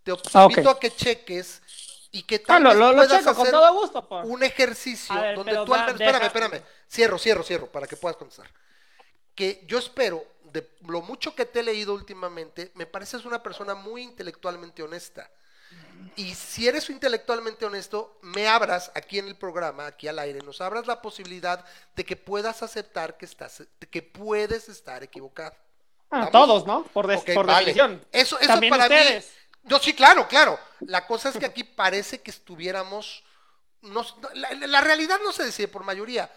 Te 0.02 0.12
ah, 0.34 0.48
invito 0.50 0.70
a 0.70 0.80
que 0.80 0.90
cheques 0.90 1.62
y 2.10 2.24
que 2.24 2.40
tal 2.40 2.66
ah, 2.66 2.74
lo, 2.74 2.92
puedas 2.92 3.12
hacer 3.12 3.34
con 3.34 3.50
todo 3.50 3.74
gusto, 3.74 4.08
un 4.24 4.42
ejercicio 4.42 5.14
donde 5.36 5.54
tú 5.64 5.74
espérame, 5.74 6.24
espérame, 6.24 6.62
cierro, 6.90 7.18
cierro, 7.18 7.44
cierro, 7.44 7.66
para 7.70 7.86
que 7.86 7.96
puedas 7.96 8.16
contestar. 8.16 8.50
Que 9.34 9.64
yo 9.66 9.78
espero, 9.78 10.24
de 10.44 10.68
lo 10.86 11.00
mucho 11.00 11.34
que 11.34 11.46
te 11.46 11.60
he 11.60 11.62
leído 11.62 11.94
últimamente, 11.94 12.72
me 12.74 12.86
pareces 12.86 13.24
una 13.24 13.42
persona 13.42 13.74
muy 13.74 14.02
intelectualmente 14.02 14.82
honesta 14.82 15.30
Y 16.14 16.34
si 16.34 16.68
eres 16.68 16.90
intelectualmente 16.90 17.64
honesto, 17.64 18.18
me 18.22 18.46
abras 18.46 18.92
aquí 18.94 19.18
en 19.18 19.28
el 19.28 19.36
programa, 19.36 19.86
aquí 19.86 20.08
al 20.08 20.18
aire, 20.18 20.40
nos 20.40 20.60
abras 20.60 20.86
la 20.86 21.00
posibilidad 21.00 21.64
de 21.96 22.04
que 22.04 22.16
puedas 22.16 22.62
aceptar 22.62 23.16
que 23.16 23.24
estás, 23.24 23.62
que 23.90 24.02
puedes 24.02 24.68
estar 24.68 25.02
equivocado. 25.02 25.54
Ah, 26.10 26.28
todos, 26.30 26.66
¿no? 26.66 26.84
Por, 26.84 27.06
des- 27.06 27.22
por 27.34 27.46
vale. 27.46 27.72
definición. 27.72 28.06
Eso, 28.12 28.38
eso 28.38 28.46
También 28.46 28.70
para 28.70 28.84
ustedes. 28.84 29.24
mí. 29.26 29.70
No, 29.70 29.78
sí, 29.78 29.94
claro, 29.94 30.28
claro. 30.28 30.58
La 30.80 31.06
cosa 31.06 31.30
es 31.30 31.38
que 31.38 31.46
aquí 31.46 31.64
parece 31.64 32.20
que 32.20 32.30
estuviéramos. 32.30 33.24
nos- 33.80 34.16
la, 34.34 34.52
la 34.52 34.80
realidad 34.82 35.18
no 35.24 35.32
se 35.32 35.44
decide 35.44 35.68
por 35.68 35.82
mayoría, 35.84 36.30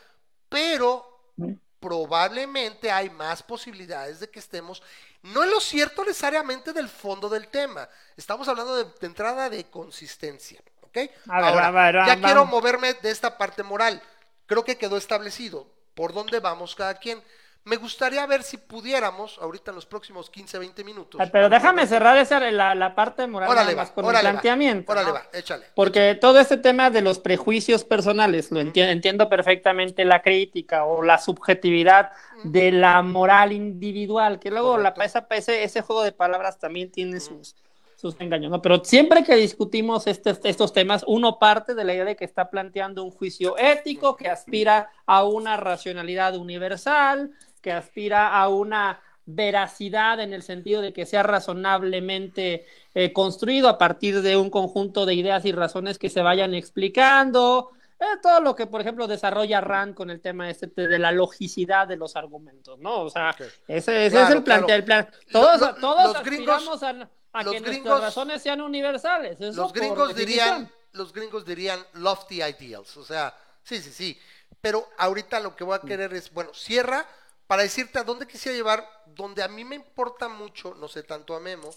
pero 0.48 1.34
probablemente 1.82 2.90
hay 2.92 3.10
más 3.10 3.44
posibilidades 3.44 4.20
de 4.22 4.30
que 4.30 4.40
estemos. 4.40 4.82
No 5.26 5.44
en 5.44 5.50
lo 5.52 5.60
cierto 5.60 6.04
necesariamente 6.04 6.72
del 6.74 6.88
fondo 6.90 7.30
del 7.30 7.48
tema. 7.48 7.88
Estamos 8.16 8.48
hablando 8.48 8.76
de, 8.76 8.86
de 9.00 9.08
entrada 9.08 9.50
de 9.50 9.64
consistencia. 9.66 10.62
¿Ok? 10.82 10.98
A 10.98 11.42
ver, 11.42 11.50
Ahora, 11.50 11.68
a 11.68 11.72
ver, 11.72 11.96
ya 11.96 12.16
va- 12.16 12.16
quiero 12.16 12.42
vamos. 12.42 12.50
moverme 12.52 12.94
de 12.94 13.12
esta 13.12 13.38
parte 13.38 13.64
moral. 13.64 14.02
Creo 14.46 14.64
que 14.64 14.78
quedó 14.78 14.98
establecido 14.98 15.68
por 15.96 16.14
dónde 16.14 16.40
vamos 16.40 16.76
cada 16.76 16.94
quien. 16.96 17.24
Me 17.66 17.78
gustaría 17.78 18.24
ver 18.28 18.44
si 18.44 18.58
pudiéramos, 18.58 19.40
ahorita 19.42 19.72
en 19.72 19.76
los 19.76 19.88
próximos 19.88 20.30
15, 20.30 20.60
20 20.60 20.84
minutos. 20.84 21.20
Pero 21.32 21.50
déjame 21.50 21.88
cerrar 21.88 22.16
esa, 22.16 22.40
la, 22.52 22.76
la 22.76 22.94
parte 22.94 23.26
moral 23.26 23.50
Órale, 23.50 23.74
va, 23.74 23.88
con 23.92 24.06
órale, 24.06 24.20
el 24.20 24.26
va. 24.28 24.32
planteamiento. 24.34 24.92
Órale, 24.92 25.08
¿no? 25.08 25.14
va, 25.16 25.24
échale. 25.34 25.66
Porque 25.74 26.14
todo 26.14 26.40
este 26.40 26.58
tema 26.58 26.92
de 26.92 27.02
los 27.02 27.18
prejuicios 27.18 27.84
personales, 27.84 28.52
lo 28.52 28.62
enti- 28.62 28.88
entiendo 28.88 29.28
perfectamente 29.30 30.06
la 30.06 30.22
crítica 30.22 30.86
o 30.86 31.02
la 31.02 31.18
subjetividad 31.18 32.12
de 32.44 32.72
la 32.72 33.02
moral 33.02 33.52
individual, 33.52 34.40
que 34.40 34.52
luego 34.52 34.78
la, 34.78 34.90
esa- 35.04 35.26
ese, 35.32 35.64
ese 35.64 35.82
juego 35.82 36.04
de 36.04 36.12
palabras 36.12 36.60
también 36.60 36.92
tiene 36.92 37.20
sus, 37.20 37.56
sus 37.96 38.16
engaños, 38.22 38.52
¿no? 38.52 38.62
Pero 38.62 38.84
siempre 38.84 39.24
que 39.24 39.36
discutimos 39.36 40.06
este- 40.06 40.38
estos 40.44 40.72
temas, 40.72 41.04
uno 41.08 41.40
parte 41.40 41.74
de 41.74 41.84
la 41.84 41.96
idea 41.96 42.06
de 42.06 42.16
que 42.16 42.26
está 42.26 42.52
planteando 42.52 43.04
un 43.04 43.10
juicio 43.10 43.58
ético 43.58 44.16
que 44.16 44.30
aspira 44.30 44.92
a 45.08 45.24
una 45.24 45.58
racionalidad 45.58 46.36
universal, 46.36 47.32
que 47.66 47.72
aspira 47.72 48.28
a 48.40 48.48
una 48.48 49.02
veracidad 49.26 50.20
en 50.20 50.34
el 50.34 50.44
sentido 50.44 50.82
de 50.84 50.94
que 50.94 51.08
sea 51.08 51.24
razonablemente 51.24 52.68
eh, 52.94 53.12
construido 53.12 53.68
a 53.70 53.80
partir 53.80 54.22
de 54.22 54.38
un 54.38 54.52
conjunto 54.52 55.08
de 55.08 55.16
ideas 55.16 55.46
y 55.46 55.52
razones 55.52 55.98
que 55.98 56.12
se 56.12 56.22
vayan 56.22 56.54
explicando, 56.54 57.72
eh, 58.00 58.06
todo 58.22 58.40
lo 58.42 58.56
que, 58.56 58.68
por 58.68 58.82
ejemplo, 58.82 59.08
desarrolla 59.08 59.62
Rand 59.62 59.96
con 59.96 60.12
el 60.12 60.22
tema 60.22 60.48
este 60.50 60.68
de, 60.68 61.00
la 61.00 61.12
logicidad 61.12 61.88
de 61.88 61.98
los 61.98 62.16
argumentos, 62.16 62.78
¿no? 62.78 63.02
O 63.02 63.10
sea, 63.10 63.36
ese, 63.68 64.06
ese 64.06 64.12
Claro, 64.16 64.30
es 64.30 64.36
el 64.36 64.44
plan. 64.44 64.60
claro. 64.60 64.74
El 64.76 64.84
plan. 64.84 65.10
Todos, 65.32 65.60
Lo- 65.60 65.68
lo- 65.68 65.76
todos 65.76 66.14
los 66.14 66.24
gringos- 66.24 66.56
aspiramos 66.58 66.84
a, 66.84 66.90
a 67.34 67.44
los 67.44 67.54
que 67.54 67.60
gringos- 67.62 67.72
nuestras 67.86 68.02
razones 68.02 68.42
sean 68.44 68.62
universales. 68.62 69.42
eso 69.42 69.60
Los 69.60 69.74
gringos 69.74 70.16
dirían, 70.16 70.70
los 70.92 71.12
gringos 71.12 71.46
dirían 71.46 71.80
lofty 71.94 72.44
ideals, 72.44 72.96
o 72.98 73.04
sea, 73.04 73.34
sí, 73.64 73.82
sí, 73.82 73.90
sí. 73.92 74.20
Pero 74.62 74.88
ahorita 75.00 75.40
lo 75.40 75.56
que 75.56 75.64
voy 75.64 75.76
a 75.76 75.80
querer 75.82 76.14
es, 76.14 76.32
bueno, 76.32 76.52
cierra 76.54 77.06
para 77.48 77.64
decirte 77.64 78.00
a 78.00 78.04
dónde 78.04 78.28
quisiera 78.28 78.56
llevar, 78.56 78.88
donde 79.08 79.44
a 79.44 79.48
mí 79.48 79.64
me 79.64 79.76
importa 79.76 80.28
mucho, 80.28 80.74
no 80.76 80.88
sé 80.88 81.04
tanto 81.04 81.36
a 81.36 81.40
Memo, 81.40 81.70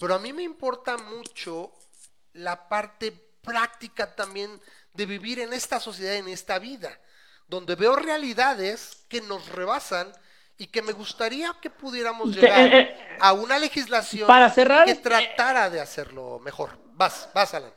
pero 0.00 0.14
a 0.14 0.18
mí 0.18 0.32
me 0.32 0.42
importa 0.42 0.96
mucho 0.96 1.72
la 2.32 2.68
parte 2.68 3.12
práctica 3.42 4.14
también 4.14 4.60
de 4.92 5.06
vivir 5.06 5.40
en 5.40 5.52
esta 5.52 5.80
sociedad, 5.80 6.16
en 6.16 6.28
esta 6.28 6.58
vida, 6.58 6.98
donde 7.46 7.74
veo 7.74 7.96
realidades 7.96 9.04
que 9.08 9.20
nos 9.20 9.48
rebasan 9.48 10.12
y 10.58 10.66
que 10.66 10.82
me 10.82 10.92
gustaría 10.92 11.54
que 11.62 11.70
pudiéramos 11.70 12.34
llegar 12.34 12.60
eh, 12.60 12.80
eh, 12.80 13.18
a 13.20 13.32
una 13.32 13.58
legislación 13.58 14.26
para 14.26 14.50
cerrar, 14.50 14.84
que 14.84 14.92
eh, 14.92 14.96
tratara 14.96 15.70
de 15.70 15.80
hacerlo 15.80 16.40
mejor. 16.40 16.76
Vas, 16.94 17.28
vas, 17.32 17.54
Alan. 17.54 17.72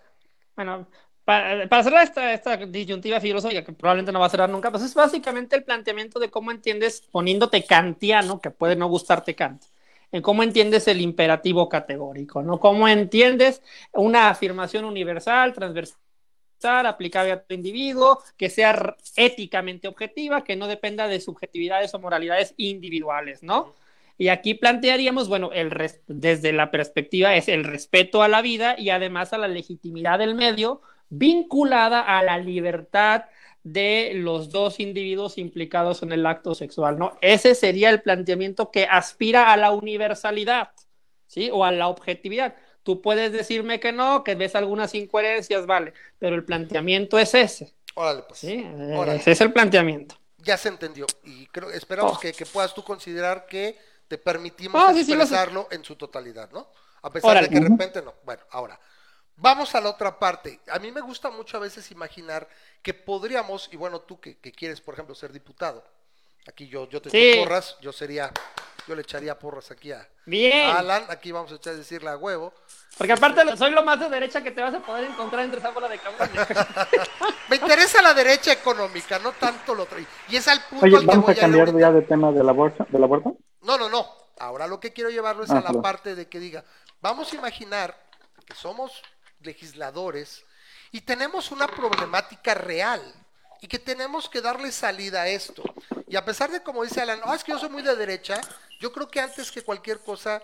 Bueno, 0.56 0.88
para, 1.32 1.70
para 1.70 1.84
cerrar 1.84 2.04
esta, 2.04 2.34
esta 2.34 2.58
disyuntiva 2.58 3.22
filosófica, 3.22 3.64
que 3.64 3.72
probablemente 3.72 4.12
no 4.12 4.20
va 4.20 4.26
a 4.26 4.30
cerrar 4.30 4.50
nunca, 4.50 4.70
pues 4.70 4.84
es 4.84 4.94
básicamente 4.94 5.56
el 5.56 5.64
planteamiento 5.64 6.20
de 6.20 6.30
cómo 6.30 6.52
entiendes, 6.52 7.02
poniéndote 7.10 7.64
kantiano, 7.64 8.42
que 8.42 8.52
puede 8.52 8.76
no 8.76 8.88
gustarte 8.90 9.34
Kant, 9.34 9.64
en 10.12 10.22
cómo 10.22 10.44
entiendes 10.44 10.90
el 10.90 11.00
imperativo 11.00 11.70
categórico, 11.70 12.44
¿no? 12.44 12.60
Cómo 12.60 12.88
entiendes 12.88 13.62
una 13.94 14.30
afirmación 14.30 14.84
universal, 14.84 15.54
transversal, 15.54 16.86
aplicable 16.86 17.32
a 17.32 17.42
tu 17.42 17.54
individuo, 17.54 18.22
que 18.36 18.50
sea 18.50 18.98
éticamente 19.16 19.88
objetiva, 19.88 20.44
que 20.44 20.58
no 20.58 20.68
dependa 20.68 21.08
de 21.08 21.22
subjetividades 21.22 21.94
o 21.94 22.00
moralidades 22.00 22.54
individuales, 22.58 23.42
¿no? 23.42 23.74
Y 24.18 24.28
aquí 24.28 24.54
plantearíamos, 24.54 25.30
bueno, 25.30 25.52
el 25.54 25.72
desde 26.08 26.52
la 26.52 26.72
perspectiva 26.72 27.36
es 27.36 27.48
el 27.48 27.64
respeto 27.64 28.22
a 28.22 28.28
la 28.28 28.42
vida 28.42 28.76
y 28.78 28.90
además 28.90 29.32
a 29.32 29.38
la 29.38 29.48
legitimidad 29.48 30.20
del 30.20 30.36
medio 30.36 30.82
vinculada 31.12 32.02
a 32.18 32.24
la 32.24 32.38
libertad 32.40 33.26
de 33.64 34.14
los 34.16 34.50
dos 34.50 34.80
individuos 34.80 35.38
implicados 35.38 36.02
en 36.02 36.12
el 36.12 36.26
acto 36.26 36.56
sexual, 36.56 36.98
¿no? 36.98 37.18
Ese 37.22 37.54
sería 37.54 37.92
el 37.92 38.02
planteamiento 38.02 38.72
que 38.72 38.86
aspira 38.86 39.54
a 39.54 39.58
la 39.58 39.70
universalidad, 39.72 40.72
¿sí? 41.28 41.50
O 41.54 41.64
a 41.64 41.72
la 41.72 41.88
objetividad. 41.88 42.56
Tú 42.82 43.02
puedes 43.04 43.32
decirme 43.32 43.80
que 43.80 43.92
no, 43.92 44.24
que 44.24 44.34
ves 44.34 44.56
algunas 44.56 44.96
incoherencias, 44.96 45.68
vale, 45.68 45.94
pero 46.18 46.36
el 46.36 46.44
planteamiento 46.44 47.20
es 47.20 47.36
ese, 47.36 47.76
Órale, 47.94 48.24
pues. 48.28 48.40
¿sí? 48.40 48.66
Órale. 48.96 49.20
Ese 49.20 49.32
es 49.34 49.42
el 49.42 49.54
planteamiento. 49.54 50.16
Ya 50.40 50.58
se 50.58 50.70
entendió. 50.70 51.06
Y 51.24 51.46
creo, 51.48 51.70
esperamos 51.70 52.18
Oh. 52.18 52.20
que, 52.20 52.34
que 52.34 52.48
puedas 52.48 52.74
tú 52.74 52.84
considerar 52.84 53.46
que 53.46 53.78
te 54.08 54.18
permitimos 54.18 54.82
Ah, 54.84 54.92
sí, 54.94 55.04
sí, 55.04 55.12
expresarlo 55.14 55.68
en 55.70 55.84
su 55.84 55.96
totalidad, 55.96 56.50
¿no? 56.52 56.68
A 57.04 57.12
pesar 57.12 57.32
Órale. 57.32 57.48
de 57.48 57.54
que 57.54 57.60
de 57.60 57.70
repente 57.70 58.02
no. 58.02 58.16
Bueno, 58.24 58.42
ahora. 58.50 58.80
Vamos 59.42 59.74
a 59.74 59.82
la 59.82 59.90
otra 59.90 60.20
parte. 60.20 60.60
A 60.72 60.78
mí 60.78 60.92
me 60.92 61.02
gusta 61.02 61.32
mucho 61.32 61.58
a 61.58 61.60
veces 61.60 61.90
imaginar 61.90 62.48
que 62.84 62.94
podríamos, 62.94 63.70
y 63.72 63.76
bueno, 63.78 64.00
tú 64.02 64.20
que, 64.20 64.38
que 64.38 64.52
quieres, 64.52 64.80
por 64.82 64.94
ejemplo, 64.94 65.16
ser 65.16 65.32
diputado, 65.34 65.84
aquí 66.48 66.68
yo, 66.68 66.88
yo 66.90 67.02
te 67.02 67.10
Sí. 67.10 67.18
echo 67.18 67.44
porras, 67.44 67.76
yo 67.82 67.92
sería, 67.92 68.32
yo 68.88 68.94
le 68.96 69.02
echaría 69.02 69.38
porras 69.40 69.72
aquí 69.72 69.92
a, 69.92 70.08
Bien. 70.28 70.70
a 70.70 70.78
Alan, 70.80 71.06
aquí 71.10 71.32
vamos 71.32 71.52
a 71.52 71.56
echar 71.56 71.76
decirle 71.76 72.12
a 72.12 72.18
huevo. 72.18 72.54
Porque 73.00 73.14
aparte 73.14 73.58
soy 73.58 73.72
lo 73.72 73.82
más 73.84 74.00
de 74.00 74.10
derecha 74.10 74.44
que 74.44 74.52
te 74.52 74.62
vas 74.62 74.76
a 74.76 74.80
poder 74.80 75.06
encontrar 75.06 75.44
entre 75.44 75.60
esa 75.60 75.72
bola 75.72 75.90
de 75.90 75.98
cabrones. 75.98 76.48
Me 77.50 77.56
interesa 77.56 78.00
la 78.04 78.14
derecha 78.14 78.52
económica, 78.52 79.18
no 79.18 79.32
tanto 79.32 79.74
lo 79.74 79.84
otro. 79.84 79.98
Y 80.30 80.36
es 80.36 80.48
al 80.48 80.62
punto 80.66 80.86
Oye, 80.86 80.96
al 80.98 81.02
que 81.02 81.08
vamos 81.08 81.26
voy 81.26 81.34
a 81.34 81.38
a 81.38 81.42
cambiar 81.42 81.68
ahorita. 81.70 81.80
ya 81.88 81.92
de 81.92 82.02
tema 82.04 82.32
del 82.32 82.48
aborto. 82.48 82.86
¿Del 82.90 83.04
aborto? 83.04 83.38
No, 83.62 83.78
no, 83.80 83.90
no. 83.90 84.08
Ahora 84.40 84.68
lo 84.68 84.80
que 84.80 84.94
quiero 84.94 85.10
llevarlo 85.10 85.44
es 85.44 85.50
Ah, 85.52 85.58
a 85.66 85.74
la 85.74 85.82
parte 85.82 86.14
de 86.16 86.28
que 86.30 86.40
diga, 86.40 86.64
vamos 87.02 87.32
a 87.34 87.36
imaginar 87.36 87.96
que 88.46 88.54
somos 88.56 89.02
legisladores 89.44 90.44
y 90.92 91.02
tenemos 91.02 91.52
una 91.52 91.68
problemática 91.68 92.54
real 92.54 93.02
y 93.62 93.68
que 93.68 93.80
tenemos 93.80 94.28
que 94.30 94.42
darle 94.42 94.72
salida 94.72 95.22
a 95.24 95.28
esto. 95.28 95.64
Y 96.08 96.16
a 96.16 96.26
pesar 96.26 96.52
de 96.52 96.62
como 96.64 96.84
dice 96.84 97.02
Alan, 97.02 97.22
"Ah, 97.24 97.36
es 97.36 97.44
que 97.44 97.52
yo 97.52 97.60
soy 97.60 97.70
muy 97.70 97.84
de 97.84 97.96
derecha, 97.96 98.42
yo 98.80 98.92
creo 98.92 99.08
que 99.10 99.20
antes 99.20 99.52
que 99.52 99.62
cualquier 99.62 100.00
cosa 100.00 100.42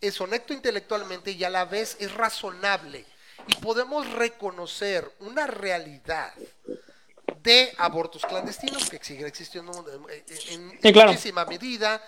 es 0.00 0.20
honesto 0.20 0.52
intelectualmente 0.52 1.30
y 1.32 1.44
a 1.44 1.50
la 1.50 1.64
vez 1.64 1.96
es 2.00 2.12
razonable 2.14 3.04
y 3.46 3.54
podemos 3.56 4.08
reconocer 4.12 5.10
una 5.20 5.46
realidad 5.46 6.32
de 7.42 7.72
abortos 7.78 8.22
clandestinos 8.26 8.90
que 8.90 8.98
siguen 9.02 9.26
existiendo 9.26 9.72
en, 10.08 10.24
en- 10.50 10.78
Sí, 10.82 10.92
claro. 10.92 11.10
muchísima 11.10 11.44
medida, 11.44 12.02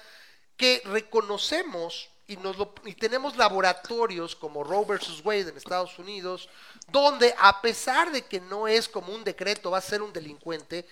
que 0.57 0.83
reconocemos 0.85 2.11
y, 2.31 2.37
nos 2.37 2.57
lo- 2.57 2.73
y 2.85 2.95
tenemos 2.95 3.37
laboratorios 3.37 4.37
como 4.37 4.63
Roe 4.65 4.85
versus 4.87 5.21
Wade 5.25 5.49
en 5.51 5.57
Estados 5.57 5.99
Unidos, 5.99 6.49
donde 6.89 7.35
a 7.39 7.61
pesar 7.61 8.13
de 8.13 8.23
que 8.23 8.41
no 8.41 8.69
es 8.69 8.89
como 8.89 9.13
un 9.13 9.25
decreto, 9.25 9.71
va 9.73 9.79
a 9.79 9.83
ser 9.83 10.01
un 10.01 10.13
delincuente, 10.13 10.87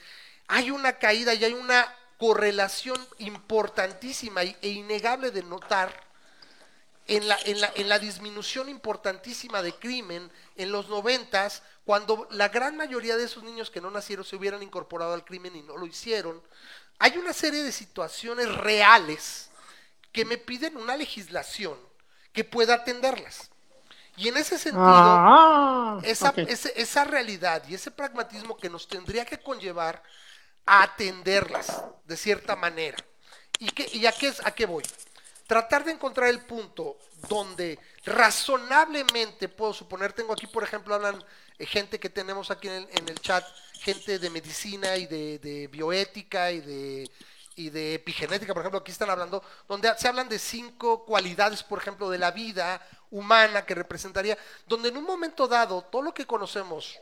hay 0.49 0.71
una 0.71 0.99
caída 0.99 1.35
y 1.35 1.45
hay 1.45 1.53
una 1.55 1.95
correlación 2.19 2.99
importantísima 3.19 4.43
e 4.43 4.69
innegable 4.69 5.31
de 5.31 5.43
notar 5.45 5.93
en 7.07 7.29
la, 7.29 7.39
en, 7.45 7.61
la, 7.61 7.73
en 7.77 7.89
la 7.89 7.99
disminución 7.99 8.69
importantísima 8.69 9.63
de 9.63 9.73
crimen 9.75 10.31
en 10.57 10.73
los 10.73 10.89
noventas, 10.89 11.63
cuando 11.87 12.27
la 12.33 12.49
gran 12.49 12.77
mayoría 12.77 13.17
de 13.17 13.25
esos 13.25 13.45
niños 13.45 13.71
que 13.71 13.81
no 13.81 13.91
nacieron 13.91 14.25
se 14.25 14.37
hubieran 14.37 14.63
incorporado 14.63 15.15
al 15.15 15.25
crimen 15.25 15.55
y 15.57 15.63
no 15.63 15.77
lo 15.77 15.87
hicieron, 15.87 16.43
hay 16.99 17.17
una 17.17 17.33
serie 17.33 17.63
de 17.63 17.73
situaciones 17.73 18.53
reales 18.57 19.49
que 20.13 20.25
me 20.25 20.39
piden 20.39 20.77
una 20.77 20.97
legislación 20.97 21.79
que 22.33 22.45
pueda 22.45 22.75
atenderlas. 22.75 23.51
Y 24.17 24.29
en 24.29 24.37
ese 24.37 24.59
sentido, 24.59 24.83
Ah, 24.85 26.01
esa, 26.03 26.35
esa 26.37 27.05
realidad 27.05 27.63
y 27.69 27.75
ese 27.75 27.91
pragmatismo 27.91 28.57
que 28.57 28.69
nos 28.69 28.89
tendría 28.89 29.25
que 29.25 29.39
conllevar 29.39 30.03
a 30.67 30.83
atenderlas 30.83 31.85
de 32.05 32.17
cierta 32.17 32.57
manera. 32.57 32.99
¿Y, 33.59 33.71
qué, 33.71 33.89
y 33.93 34.07
a, 34.07 34.13
qué, 34.13 34.33
a 34.45 34.51
qué 34.51 34.67
voy? 34.67 34.85
Tratar 35.47 35.85
de 35.85 35.93
encontrar 35.93 36.29
el 36.29 36.45
punto 36.45 36.99
donde 37.29 37.79
razonablemente 38.05 39.49
puedo 39.49 39.73
suponer, 39.73 40.13
tengo 40.13 40.33
aquí 40.33 40.47
por 40.47 40.63
ejemplo, 40.63 40.95
hablan 40.95 41.25
eh, 41.59 41.67
gente 41.67 41.99
que 41.99 42.11
tenemos 42.11 42.51
aquí 42.51 42.69
en 42.69 42.75
el, 42.75 42.89
en 42.93 43.09
el 43.09 43.21
chat, 43.21 43.45
gente 43.81 44.19
de 44.19 44.31
medicina 44.31 44.97
y 44.97 45.07
de, 45.07 45.39
de 45.39 45.69
bioética 45.69 46.51
y 46.53 46.61
de, 46.61 47.11
y 47.59 47.71
de 47.71 47.95
epigenética, 47.95 48.55
por 48.55 48.63
ejemplo, 48.63 48.79
aquí 48.79 48.93
están 48.93 49.11
hablando, 49.11 49.43
donde 49.67 49.93
se 49.99 50.07
hablan 50.07 50.29
de 50.29 50.39
cinco 50.39 51.05
cualidades, 51.05 51.65
por 51.65 51.81
ejemplo, 51.81 52.09
de 52.09 52.17
la 52.17 52.31
vida 52.31 52.81
humana 53.11 53.67
que 53.67 53.75
representaría, 53.75 54.39
donde 54.69 54.91
en 54.91 54.97
un 54.97 55.03
momento 55.03 55.49
dado 55.49 55.83
todo 55.83 56.03
lo 56.03 56.15
que 56.15 56.25
conocemos 56.25 56.97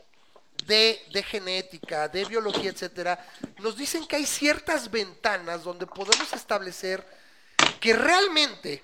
de, 0.65 0.99
de, 1.13 1.21
genética, 1.21 2.07
de 2.07 2.25
biología, 2.25 2.71
etcétera, 2.71 3.23
nos 3.59 3.77
dicen 3.77 4.07
que 4.07 4.15
hay 4.15 4.25
ciertas 4.25 4.89
ventanas 4.89 5.63
donde 5.63 5.85
podemos 5.85 6.33
establecer 6.33 7.05
que 7.79 7.93
realmente 7.93 8.83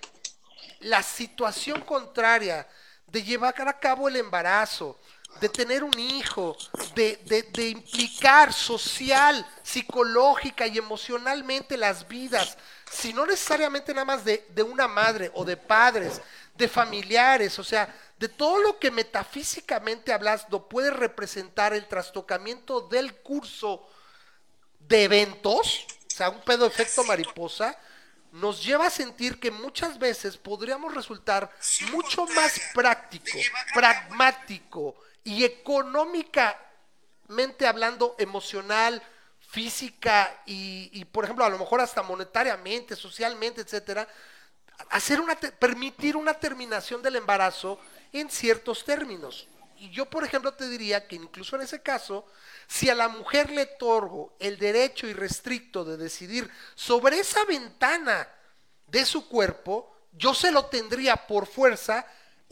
la 0.82 1.02
situación 1.02 1.82
contraria 1.82 2.68
de 3.08 3.24
llevar 3.24 3.56
a 3.68 3.80
cabo 3.80 4.08
el 4.08 4.18
embarazo, 4.18 5.00
de 5.40 5.50
tener 5.50 5.84
un 5.84 5.98
hijo, 6.00 6.56
de, 6.96 7.18
de, 7.52 7.70
implicar 7.70 8.54
social, 8.54 9.46
psicológica 9.62 10.68
y 10.68 10.78
emocionalmente 10.78 11.78
las 11.78 12.08
vidas, 12.08 12.58
si 12.90 13.14
no 13.14 13.26
necesariamente 13.26 13.94
nada 13.94 14.06
más 14.06 14.24
de, 14.24 14.46
de 14.50 14.64
una 14.64 14.88
madre 14.88 15.32
o 15.34 15.44
de 15.44 15.58
padres, 15.58 16.22
de 16.56 16.68
familiares, 16.68 17.58
o 17.60 17.64
sea, 17.64 17.94
de 18.18 18.30
todo 18.30 18.60
lo 18.60 18.80
que 18.80 18.92
metafísicamente 18.92 20.14
hablando 20.14 20.70
puede 20.70 20.92
representar 20.92 21.74
el 21.74 21.88
trastocamiento 21.88 22.82
del 22.82 23.16
curso 23.16 23.88
de 24.80 25.04
eventos, 25.04 25.86
o 26.08 26.16
sea, 26.16 26.30
un 26.30 26.42
pedo 26.42 26.66
efecto 26.66 27.04
mariposa, 27.04 27.78
nos 28.32 28.64
lleva 28.64 28.88
a 28.88 28.90
sentir 28.90 29.40
que 29.40 29.52
muchas 29.52 30.00
veces 30.00 30.38
podríamos 30.38 30.94
resultar 30.94 31.52
mucho 31.92 32.26
más 32.28 32.60
práctico, 32.74 33.38
pragmático 33.74 34.96
y 35.24 35.44
económicamente 35.44 37.66
hablando, 37.66 38.16
emocional, 38.18 39.02
física 39.40 40.42
y, 40.46 41.06
por 41.06 41.26
ejemplo, 41.26 41.46
a 41.46 41.50
lo 41.50 41.60
mejor 41.60 41.82
hasta 41.82 42.02
monetariamente, 42.02 42.96
socialmente, 42.96 43.62
etcétera, 43.62 44.08
hacer 44.90 45.22
una 45.22 45.36
permitir 45.36 46.18
una 46.18 46.34
terminación 46.34 47.02
del 47.02 47.18
embarazo 47.18 47.80
en 48.12 48.30
ciertos 48.30 48.84
términos. 48.84 49.48
Y 49.78 49.92
yo, 49.92 50.10
por 50.10 50.24
ejemplo, 50.24 50.54
te 50.54 50.68
diría 50.70 51.08
que 51.08 51.16
incluso 51.16 51.56
en 51.56 51.64
ese 51.64 51.82
caso, 51.82 52.26
si 52.68 52.90
a 52.90 52.96
la 52.96 53.10
mujer 53.10 53.52
le 53.52 53.64
otorgo 53.64 54.36
el 54.40 54.58
derecho 54.58 55.08
irrestricto 55.08 55.86
de 55.86 55.98
decidir 55.98 56.50
sobre 56.74 57.20
esa 57.20 57.44
ventana 57.46 58.28
de 58.88 59.06
su 59.06 59.28
cuerpo, 59.28 59.94
yo 60.14 60.34
se 60.34 60.52
lo 60.52 60.66
tendría 60.66 61.28
por 61.28 61.48
fuerza 61.48 62.06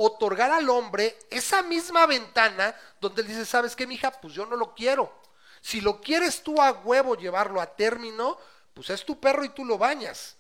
otorgar 0.06 0.52
al 0.52 0.70
hombre 0.70 1.18
esa 1.30 1.62
misma 1.62 2.06
ventana 2.06 2.76
donde 3.00 3.22
él 3.22 3.28
dice, 3.28 3.46
¿sabes 3.46 3.76
qué, 3.76 3.86
mija? 3.86 4.12
Pues 4.12 4.34
yo 4.34 4.46
no 4.46 4.56
lo 4.56 4.74
quiero. 4.74 5.22
Si 5.62 5.82
lo 5.82 6.02
quieres 6.02 6.42
tú 6.44 6.62
a 6.62 6.72
huevo 6.72 7.16
llevarlo 7.16 7.62
a 7.62 7.76
término, 7.76 8.38
pues 8.74 8.90
es 8.90 9.06
tu 9.06 9.20
perro 9.20 9.44
y 9.44 9.50
tú 9.50 9.64
lo 9.64 9.78
bañas. 9.78 10.38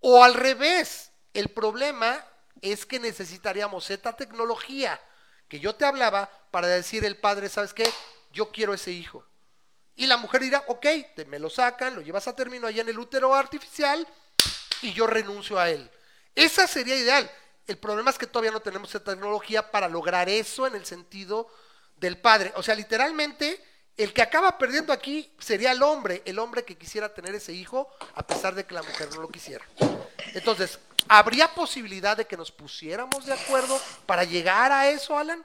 O 0.00 0.24
al 0.24 0.34
revés, 0.34 1.12
el 1.34 1.48
problema 1.50 2.24
es 2.60 2.84
que 2.84 2.98
necesitaríamos 2.98 3.90
esta 3.90 4.14
tecnología 4.14 5.00
que 5.48 5.60
yo 5.60 5.74
te 5.74 5.84
hablaba 5.84 6.30
para 6.50 6.68
decir 6.68 7.04
el 7.04 7.16
padre, 7.16 7.48
¿sabes 7.48 7.74
qué? 7.74 7.88
Yo 8.32 8.50
quiero 8.50 8.74
ese 8.74 8.90
hijo. 8.90 9.24
Y 9.96 10.06
la 10.06 10.16
mujer 10.16 10.40
dirá, 10.40 10.64
ok, 10.68 10.86
te 11.14 11.24
me 11.26 11.38
lo 11.38 11.50
sacan, 11.50 11.94
lo 11.94 12.00
llevas 12.00 12.26
a 12.28 12.34
término 12.34 12.66
allá 12.66 12.82
en 12.82 12.88
el 12.88 12.98
útero 12.98 13.34
artificial 13.34 14.06
y 14.82 14.92
yo 14.92 15.06
renuncio 15.06 15.58
a 15.58 15.68
él. 15.70 15.90
Esa 16.34 16.66
sería 16.66 16.96
ideal. 16.96 17.30
El 17.70 17.78
problema 17.78 18.10
es 18.10 18.18
que 18.18 18.26
todavía 18.26 18.50
no 18.50 18.58
tenemos 18.58 18.88
esa 18.88 19.04
tecnología 19.04 19.70
para 19.70 19.88
lograr 19.88 20.28
eso 20.28 20.66
en 20.66 20.74
el 20.74 20.84
sentido 20.84 21.46
del 21.98 22.18
padre. 22.18 22.52
O 22.56 22.64
sea, 22.64 22.74
literalmente, 22.74 23.64
el 23.96 24.12
que 24.12 24.22
acaba 24.22 24.58
perdiendo 24.58 24.92
aquí 24.92 25.32
sería 25.38 25.70
el 25.70 25.80
hombre, 25.80 26.20
el 26.24 26.40
hombre 26.40 26.64
que 26.64 26.76
quisiera 26.76 27.14
tener 27.14 27.32
ese 27.32 27.52
hijo 27.52 27.88
a 28.16 28.26
pesar 28.26 28.56
de 28.56 28.66
que 28.66 28.74
la 28.74 28.82
mujer 28.82 29.10
no 29.14 29.22
lo 29.22 29.28
quisiera. 29.28 29.64
Entonces, 30.34 30.80
¿habría 31.06 31.54
posibilidad 31.54 32.16
de 32.16 32.26
que 32.26 32.36
nos 32.36 32.50
pusiéramos 32.50 33.24
de 33.24 33.34
acuerdo 33.34 33.80
para 34.04 34.24
llegar 34.24 34.72
a 34.72 34.90
eso, 34.90 35.16
Alan? 35.16 35.40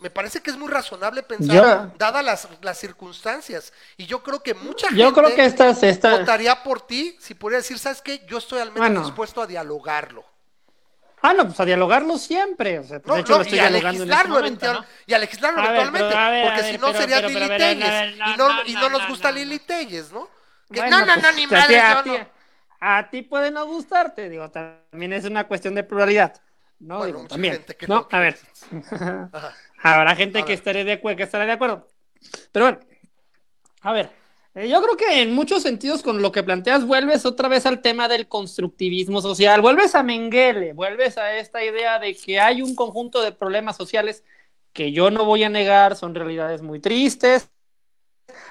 Me 0.00 0.08
parece 0.08 0.40
que 0.40 0.50
es 0.50 0.56
muy 0.56 0.68
razonable 0.68 1.22
pensar, 1.22 1.92
dadas 1.98 2.48
las, 2.62 2.78
circunstancias. 2.78 3.70
Y 3.98 4.06
yo 4.06 4.22
creo 4.22 4.42
que 4.42 4.54
mucha 4.54 4.88
gente 4.88 5.02
yo 5.02 5.12
creo 5.12 5.34
que 5.34 6.10
votaría 6.10 6.62
por 6.62 6.86
ti 6.86 7.18
si 7.20 7.34
pudiera 7.34 7.58
decir, 7.58 7.78
¿sabes 7.78 8.00
qué? 8.00 8.24
Yo 8.26 8.38
estoy 8.38 8.60
al 8.60 8.72
menos 8.72 9.04
dispuesto 9.04 9.42
a 9.42 9.46
dialogarlo. 9.46 10.24
Ah, 11.26 11.32
no, 11.32 11.46
pues 11.46 11.58
a 11.58 11.64
dialogarlo 11.64 12.18
siempre. 12.18 12.78
O 12.78 12.84
sea, 12.84 12.98
de 12.98 13.20
hecho, 13.20 13.38
lo 13.38 13.42
estoy 13.42 13.56
y 13.56 13.60
a 13.62 13.70
legislarlo, 13.70 14.40
este 14.40 14.66
y 15.06 15.14
a 15.14 15.18
legislarlo 15.18 15.64
eventualmente. 15.64 16.42
porque 16.44 16.62
si 16.70 16.76
no 16.76 16.92
sería 16.92 17.22
Lili 17.22 17.48
Telles. 17.48 18.14
y 18.14 18.36
no, 18.36 18.64
y 18.66 18.74
no, 18.74 18.90
nos 18.90 19.08
gusta 19.08 19.32
Lili 19.32 19.58
Telles, 19.60 20.12
¿no? 20.12 20.28
no, 20.68 20.90
no, 20.90 21.06
no, 21.06 21.22
pues, 21.22 21.36
ni 21.36 21.46
madre, 21.46 21.82
yo 22.04 22.18
no. 22.18 22.28
A 22.78 23.08
ti 23.08 23.22
puede 23.22 23.50
no 23.50 23.64
gustarte, 23.64 24.28
digo, 24.28 24.50
también 24.50 25.14
es 25.14 25.24
una 25.24 25.48
cuestión 25.48 25.74
de 25.74 25.84
pluralidad. 25.84 26.42
No, 26.78 27.06
digo, 27.06 27.26
también. 27.26 27.64
no, 27.88 28.06
a 28.10 28.18
ver. 28.18 28.38
Habrá 29.82 30.14
gente 30.16 30.44
que, 30.44 30.52
estaré 30.52 30.84
de 30.84 31.00
que 31.00 31.22
estará 31.22 31.46
de 31.46 31.52
acuerdo. 31.52 31.88
Pero 32.52 32.66
bueno, 32.66 32.80
a 33.80 33.92
ver, 33.92 34.10
yo 34.54 34.80
creo 34.82 34.96
que 34.96 35.22
en 35.22 35.34
muchos 35.34 35.62
sentidos 35.62 36.02
con 36.02 36.22
lo 36.22 36.30
que 36.30 36.44
planteas 36.44 36.86
vuelves 36.86 37.26
otra 37.26 37.48
vez 37.48 37.66
al 37.66 37.82
tema 37.82 38.06
del 38.06 38.28
constructivismo 38.28 39.20
social, 39.20 39.60
vuelves 39.60 39.96
a 39.96 40.04
Mengele, 40.04 40.72
vuelves 40.72 41.18
a 41.18 41.36
esta 41.36 41.64
idea 41.64 41.98
de 41.98 42.14
que 42.14 42.38
hay 42.38 42.62
un 42.62 42.76
conjunto 42.76 43.20
de 43.20 43.32
problemas 43.32 43.76
sociales 43.76 44.22
que 44.72 44.92
yo 44.92 45.10
no 45.10 45.24
voy 45.24 45.42
a 45.42 45.48
negar, 45.48 45.96
son 45.96 46.14
realidades 46.14 46.62
muy 46.62 46.78
tristes. 46.78 47.50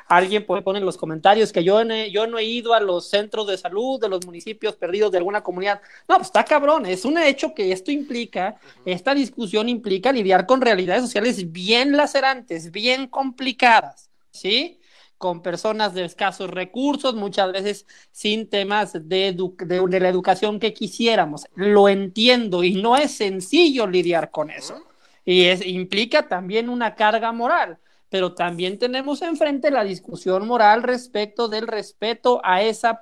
Alguien 0.08 0.46
puede 0.46 0.62
poner 0.62 0.82
en 0.82 0.86
los 0.86 0.98
comentarios 0.98 1.54
que 1.54 1.64
yo, 1.64 1.82
yo 1.84 2.28
no 2.28 2.38
he 2.38 2.44
ido 2.44 2.74
a 2.74 2.82
los 2.82 3.10
centros 3.10 3.48
de 3.48 3.58
salud 3.58 4.00
de 4.00 4.10
los 4.10 4.26
municipios 4.26 4.76
perdidos 4.76 5.12
de 5.12 5.20
alguna 5.20 5.42
comunidad. 5.42 5.82
No, 6.08 6.18
pues 6.18 6.28
está 6.28 6.44
cabrón, 6.44 6.86
es 6.86 7.06
un 7.06 7.18
hecho 7.18 7.54
que 7.54 7.72
esto 7.72 7.92
implica, 7.92 8.58
esta 8.86 9.16
discusión 9.16 9.70
implica 9.70 10.12
lidiar 10.12 10.46
con 10.46 10.62
realidades 10.62 11.04
sociales 11.04 11.52
bien 11.52 11.96
lacerantes, 11.96 12.72
bien 12.72 13.08
complicadas, 13.08 14.10
¿sí? 14.32 14.80
Con 15.24 15.42
personas 15.42 15.94
de 15.94 16.04
escasos 16.04 16.50
recursos, 16.50 17.16
muchas 17.16 17.50
veces 17.54 17.88
sin 18.12 18.50
temas 18.50 18.92
de, 18.92 19.32
de, 19.32 20.00
la 20.02 20.10
educación 20.10 20.60
que 20.60 20.74
quisiéramos. 20.74 21.46
Lo 21.56 21.88
entiendo 21.88 22.62
y 22.62 22.74
no 22.82 22.98
es 22.98 23.16
sencillo 23.16 23.88
lidiar 23.88 24.32
con 24.32 24.50
eso. 24.50 24.86
Y 25.24 25.46
es, 25.46 25.66
implica 25.66 26.28
también 26.28 26.68
una 26.68 26.96
carga 26.96 27.32
moral, 27.32 27.78
pero 28.10 28.34
también 28.34 28.78
tenemos 28.78 29.22
enfrente 29.22 29.72
la 29.72 29.86
discusión 29.86 30.46
moral 30.46 30.84
respecto 30.84 31.48
del 31.48 31.68
respeto 31.68 32.42
a 32.44 32.62
esa 32.62 33.02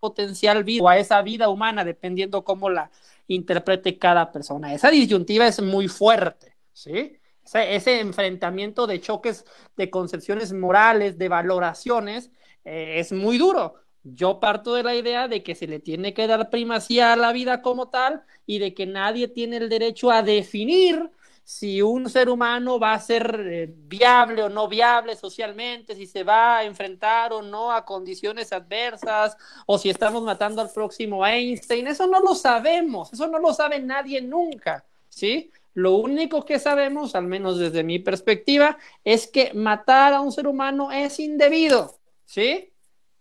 potencial 0.00 0.64
vida 0.64 0.82
o 0.82 0.88
a 0.88 0.98
esa 0.98 1.22
vida 1.22 1.48
humana, 1.50 1.84
dependiendo 1.84 2.42
cómo 2.42 2.68
la 2.68 2.90
interprete 3.28 3.96
cada 3.96 4.32
persona. 4.32 4.74
Esa 4.74 4.90
disyuntiva 4.90 5.46
es 5.46 5.62
muy 5.62 5.86
fuerte, 5.86 6.56
¿sí? 6.72 7.17
Ese 7.54 8.00
enfrentamiento 8.00 8.86
de 8.86 9.00
choques 9.00 9.44
de 9.76 9.90
concepciones 9.90 10.52
morales, 10.52 11.18
de 11.18 11.28
valoraciones, 11.28 12.30
eh, 12.64 12.98
es 12.98 13.12
muy 13.12 13.38
duro. 13.38 13.74
Yo 14.04 14.40
parto 14.40 14.74
de 14.74 14.82
la 14.82 14.94
idea 14.94 15.28
de 15.28 15.42
que 15.42 15.54
se 15.54 15.66
le 15.66 15.80
tiene 15.80 16.14
que 16.14 16.26
dar 16.26 16.50
primacía 16.50 17.12
a 17.12 17.16
la 17.16 17.32
vida 17.32 17.62
como 17.62 17.88
tal 17.88 18.22
y 18.46 18.58
de 18.58 18.74
que 18.74 18.86
nadie 18.86 19.28
tiene 19.28 19.58
el 19.58 19.68
derecho 19.68 20.10
a 20.10 20.22
definir 20.22 21.10
si 21.48 21.80
un 21.80 22.10
ser 22.10 22.28
humano 22.28 22.78
va 22.78 22.92
a 22.92 23.00
ser 23.00 23.40
eh, 23.50 23.72
viable 23.74 24.42
o 24.42 24.50
no 24.50 24.68
viable 24.68 25.16
socialmente, 25.16 25.94
si 25.94 26.06
se 26.06 26.22
va 26.22 26.58
a 26.58 26.64
enfrentar 26.64 27.32
o 27.32 27.40
no 27.40 27.72
a 27.72 27.86
condiciones 27.86 28.52
adversas, 28.52 29.34
o 29.64 29.78
si 29.78 29.88
estamos 29.88 30.22
matando 30.22 30.60
al 30.60 30.70
próximo 30.70 31.26
Einstein. 31.26 31.86
Eso 31.86 32.06
no 32.06 32.20
lo 32.20 32.34
sabemos, 32.34 33.10
eso 33.14 33.26
no 33.28 33.38
lo 33.38 33.54
sabe 33.54 33.80
nadie 33.80 34.20
nunca, 34.20 34.84
¿sí? 35.08 35.50
Lo 35.78 35.94
único 35.94 36.44
que 36.44 36.58
sabemos, 36.58 37.14
al 37.14 37.28
menos 37.28 37.56
desde 37.56 37.84
mi 37.84 38.00
perspectiva, 38.00 38.78
es 39.04 39.28
que 39.28 39.54
matar 39.54 40.12
a 40.12 40.20
un 40.20 40.32
ser 40.32 40.48
humano 40.48 40.90
es 40.90 41.20
indebido, 41.20 42.00
¿sí? 42.24 42.72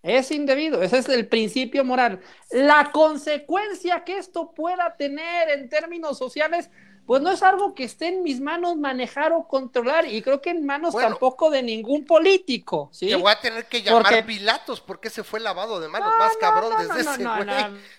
Es 0.01 0.31
indebido, 0.31 0.81
ese 0.81 0.97
es 0.97 1.09
el 1.09 1.27
principio 1.27 1.85
moral. 1.85 2.19
La 2.49 2.91
consecuencia 2.91 4.03
que 4.03 4.17
esto 4.17 4.55
pueda 4.55 4.95
tener 4.97 5.49
en 5.51 5.69
términos 5.69 6.17
sociales 6.17 6.71
pues 7.07 7.21
no 7.21 7.31
es 7.31 7.41
algo 7.41 7.73
que 7.73 7.85
esté 7.85 8.09
en 8.09 8.21
mis 8.21 8.41
manos 8.41 8.75
manejar 8.75 9.31
o 9.31 9.47
controlar 9.47 10.05
y 10.05 10.21
creo 10.21 10.41
que 10.41 10.49
en 10.49 10.65
manos 10.65 10.93
tampoco 10.93 11.49
de 11.49 11.63
ningún 11.63 12.05
político. 12.05 12.89
¿sí? 12.91 13.07
Te 13.07 13.15
voy 13.15 13.31
a 13.31 13.39
tener 13.39 13.65
que 13.67 13.81
llamar 13.81 14.25
Pilatos 14.25 14.81
porque 14.81 15.09
se 15.09 15.23
fue 15.23 15.39
lavado 15.39 15.79
de 15.79 15.87
manos 15.87 16.11
más 16.19 16.35
cabrón 16.35 16.73
desde 16.77 16.99
ese 16.99 17.23
güey. 17.23 17.49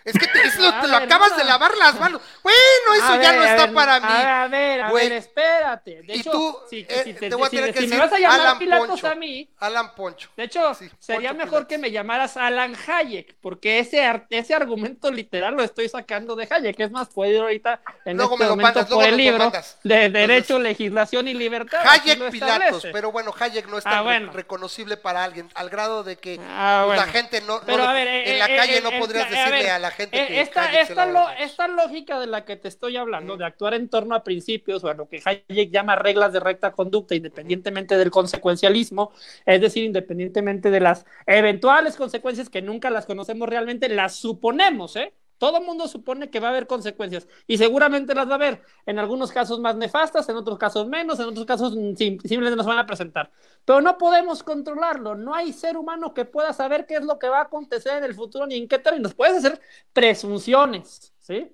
Es 0.05 0.13
que 0.13 0.27
te, 0.27 0.89
lo, 0.89 0.97
acabas 0.97 1.39
de 1.39 1.45
lavar 1.45 1.75
las 1.79 1.99
manos. 1.99 2.21
Bueno, 2.43 2.95
eso 2.97 3.23
ya 3.23 3.33
no 3.33 3.45
está 3.45 3.73
para 3.73 3.99
mí. 3.99 4.07
A 4.11 4.47
ver, 4.49 4.83
a 4.83 4.93
ver, 4.93 5.13
espérate. 5.13 6.03
De 6.03 6.17
y 6.17 6.21
hecho, 6.21 6.31
tú, 6.31 6.59
si, 6.69 6.87
eh, 6.87 7.17
te, 7.19 7.35
voy 7.35 7.47
a 7.47 7.51
tener 7.51 7.73
que 7.73 7.81
decir, 7.81 7.95
me 7.95 8.01
vas 8.01 8.13
a 8.13 8.19
llamar 8.19 8.41
Alan 8.41 8.59
Pilatos 8.59 8.89
Poncho, 8.89 9.09
a 9.09 9.15
mí. 9.15 9.51
Alan 9.59 9.95
Poncho. 9.95 10.29
De 10.37 10.45
hecho, 10.45 10.73
sería 10.99 11.33
mejor 11.33 11.67
que 11.67 11.79
me 11.79 11.91
llamaras 11.91 12.37
Alan 12.37 12.77
Hayek 12.87 13.37
porque 13.41 13.79
ese, 13.79 14.07
ese 14.29 14.55
argumento 14.55 15.11
literal 15.11 15.55
lo 15.55 15.63
estoy 15.63 15.89
sacando 15.89 16.37
de 16.37 16.47
Hayek. 16.51 16.79
Es 16.79 16.91
más, 16.91 17.09
puedo 17.09 17.33
ir 17.33 17.41
ahorita 17.41 17.81
en 18.05 18.19
Luego 18.19 18.35
este 18.35 18.45
me 18.45 18.49
lo 18.51 18.57
momento 18.57 18.98
por 18.99 19.09
el 19.09 19.17
libro 19.17 19.51
de 19.85 20.09
Derecho, 20.11 20.57
Entonces, 20.57 20.59
Legislación 20.61 21.29
y 21.29 21.35
Libertad. 21.35 21.81
Hayek 21.87 22.31
Pilatos, 22.31 22.87
pero 22.93 23.13
bueno, 23.13 23.33
Hayek 23.39 23.69
no 23.69 23.79
es 23.79 23.87
Ah, 23.87 23.91
tan 23.91 23.99
re- 23.99 24.05
bueno. 24.05 24.33
reconocible 24.33 24.97
para 24.97 25.25
alguien, 25.25 25.49
al 25.55 25.71
grado 25.71 26.05
de 26.05 26.17
que 26.17 26.39
Ah, 26.41 26.85
pues, 26.87 26.97
la 26.99 27.05
bueno. 27.05 27.13
gente 27.13 27.41
no, 27.43 27.61
no 27.61 27.63
Pero 27.67 27.79
le- 27.79 27.85
a 27.85 27.93
ver, 27.93 28.09
eh, 28.09 28.33
en 28.33 28.39
la 28.39 28.47
eh, 28.47 28.57
calle 28.57 28.79
eh, 28.79 28.81
no 28.83 28.91
eh, 28.91 28.99
podrías 28.99 29.27
eh, 29.29 29.31
decirle 29.31 29.63
ver, 29.63 29.71
a 29.71 29.79
la 29.79 29.91
gente 29.91 30.23
eh, 30.23 30.27
que 30.27 30.41
esta, 30.41 30.63
Hayek 30.65 30.87
se 30.87 30.93
esta, 30.93 31.07
la 31.07 31.13
lo- 31.13 31.31
esta 31.39 31.69
lógica 31.69 32.19
de 32.21 32.27
la 32.27 32.45
que 32.45 32.57
te 32.57 32.69
estoy 32.69 32.97
hablando, 32.97 33.37
de 33.37 33.45
actuar 33.45 33.75
en 33.75 33.89
torno 33.89 34.15
a 34.15 34.25
principios, 34.25 34.85
o 34.85 34.89
a 34.89 34.95
lo 34.95 35.09
que 35.09 35.23
Hayek 35.25 35.71
llama 35.71 35.97
reglas 35.97 36.33
de 36.33 36.41
recta 36.41 36.73
conducta, 36.73 37.15
independientemente 37.15 37.97
del 37.97 38.11
consecuencialismo, 38.11 39.13
es 39.47 39.61
decir, 39.61 39.85
independientemente 39.85 40.71
de 40.71 40.81
las 40.81 41.05
eventuales 41.27 41.97
consecuencias 41.97 42.49
que 42.51 42.63
nunca 42.63 42.91
las 42.91 43.07
conocemos 43.07 43.49
realmente, 43.49 43.89
las 43.89 44.17
suponemos, 44.17 44.97
¿eh? 44.97 45.13
Todo 45.39 45.61
mundo 45.61 45.89
supone 45.89 46.31
que 46.31 46.41
va 46.41 46.49
a 46.49 46.51
haber 46.51 46.67
consecuencias 46.67 47.27
y 47.47 47.59
seguramente 47.59 48.15
las 48.15 48.27
va 48.29 48.33
a 48.33 48.35
haber, 48.35 48.63
en 48.87 48.99
algunos 48.99 49.33
casos 49.33 49.61
más 49.61 49.77
nefastas, 49.77 50.29
en 50.29 50.37
otros 50.37 50.59
casos 50.59 50.87
menos, 50.89 51.19
en 51.21 51.27
otros 51.27 51.47
casos 51.47 51.75
mm, 51.77 51.95
sim- 51.97 52.19
simplemente 52.21 52.57
nos 52.57 52.67
van 52.67 52.79
a 52.79 52.87
presentar. 52.87 53.31
Pero 53.65 53.81
no 53.81 53.99
podemos 53.99 54.43
controlarlo, 54.43 55.15
no 55.15 55.35
hay 55.35 55.53
ser 55.53 55.77
humano 55.77 56.15
que 56.15 56.25
pueda 56.25 56.53
saber 56.53 56.87
qué 56.87 56.97
es 56.97 57.05
lo 57.05 57.19
que 57.19 57.29
va 57.29 57.39
a 57.39 57.43
acontecer 57.43 57.99
en 57.99 58.05
el 58.05 58.15
futuro 58.15 58.47
ni 58.47 58.57
en 58.57 58.69
qué 58.69 58.79
términos. 58.79 59.15
Puedes 59.15 59.37
hacer 59.39 59.61
presunciones, 59.93 61.15
¿sí? 61.19 61.51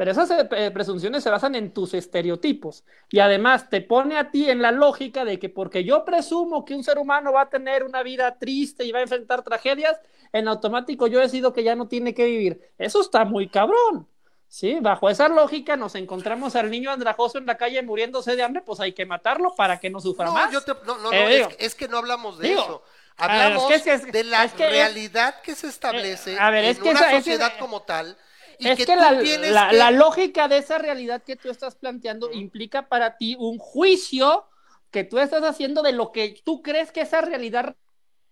Pero 0.00 0.12
esas 0.12 0.30
eh, 0.30 0.70
presunciones 0.70 1.22
se 1.22 1.28
basan 1.28 1.54
en 1.56 1.74
tus 1.74 1.92
estereotipos 1.92 2.84
y 3.10 3.18
además 3.18 3.68
te 3.68 3.82
pone 3.82 4.16
a 4.16 4.30
ti 4.30 4.48
en 4.48 4.62
la 4.62 4.72
lógica 4.72 5.26
de 5.26 5.38
que 5.38 5.50
porque 5.50 5.84
yo 5.84 6.06
presumo 6.06 6.64
que 6.64 6.74
un 6.74 6.82
ser 6.82 6.96
humano 6.96 7.34
va 7.34 7.42
a 7.42 7.50
tener 7.50 7.84
una 7.84 8.02
vida 8.02 8.38
triste 8.38 8.86
y 8.86 8.92
va 8.92 9.00
a 9.00 9.02
enfrentar 9.02 9.42
tragedias, 9.42 10.00
en 10.32 10.48
automático 10.48 11.06
yo 11.06 11.20
decido 11.20 11.52
que 11.52 11.64
ya 11.64 11.76
no 11.76 11.86
tiene 11.86 12.14
que 12.14 12.24
vivir. 12.24 12.72
Eso 12.78 13.02
está 13.02 13.26
muy 13.26 13.48
cabrón. 13.50 14.08
Sí, 14.48 14.78
bajo 14.80 15.10
esa 15.10 15.28
lógica 15.28 15.76
nos 15.76 15.94
encontramos 15.94 16.56
al 16.56 16.70
niño 16.70 16.90
andrajoso 16.90 17.36
en 17.36 17.44
la 17.44 17.58
calle 17.58 17.82
muriéndose 17.82 18.36
de 18.36 18.42
hambre, 18.42 18.62
pues 18.64 18.80
hay 18.80 18.94
que 18.94 19.04
matarlo 19.04 19.54
para 19.54 19.78
que 19.80 19.90
no 19.90 20.00
sufra 20.00 20.24
No, 20.24 20.32
más. 20.32 20.50
yo 20.50 20.62
te- 20.62 20.72
no, 20.86 20.96
no, 20.96 21.10
no, 21.10 21.12
Eh, 21.12 21.24
es, 21.28 21.36
digo, 21.36 21.48
que- 21.50 21.66
es 21.66 21.74
que 21.74 21.88
no 21.88 21.98
hablamos 21.98 22.38
de 22.38 22.48
digo, 22.48 22.62
eso. 22.62 22.82
a 23.18 23.28
ver, 23.28 23.36
Hablamos 23.42 23.70
es 23.70 23.82
que- 23.82 23.92
es 23.92 24.06
que- 24.06 24.12
de 24.12 24.24
la 24.24 24.44
es 24.46 24.52
es- 24.54 24.58
realidad 24.58 25.34
que 25.42 25.54
se 25.54 25.66
establece 25.66 26.32
Eh, 26.32 26.38
a 26.40 26.48
ver, 26.48 26.64
en 26.64 26.70
es 26.70 26.78
que 26.78 26.88
una 26.88 27.10
es- 27.10 27.16
sociedad 27.18 27.52
es- 27.52 27.58
como 27.60 27.82
tal. 27.82 28.16
Y 28.60 28.68
es 28.68 28.86
que, 28.86 28.94
la, 28.96 29.12
la- 29.12 29.70
que- 29.70 29.76
la 29.76 29.90
lógica 29.90 30.46
de 30.48 30.58
esa 30.58 30.78
realidad 30.78 31.22
que 31.22 31.36
tú 31.36 31.50
estás 31.50 31.74
planteando 31.74 32.30
implica 32.32 32.88
para 32.88 33.16
ti 33.16 33.36
un 33.38 33.58
juicio 33.58 34.46
que 34.90 35.04
tú 35.04 35.18
estás 35.18 35.42
haciendo 35.44 35.82
de 35.82 35.92
lo 35.92 36.12
que 36.12 36.40
tú 36.44 36.62
crees 36.62 36.92
que 36.92 37.00
esa 37.00 37.20
realidad 37.20 37.74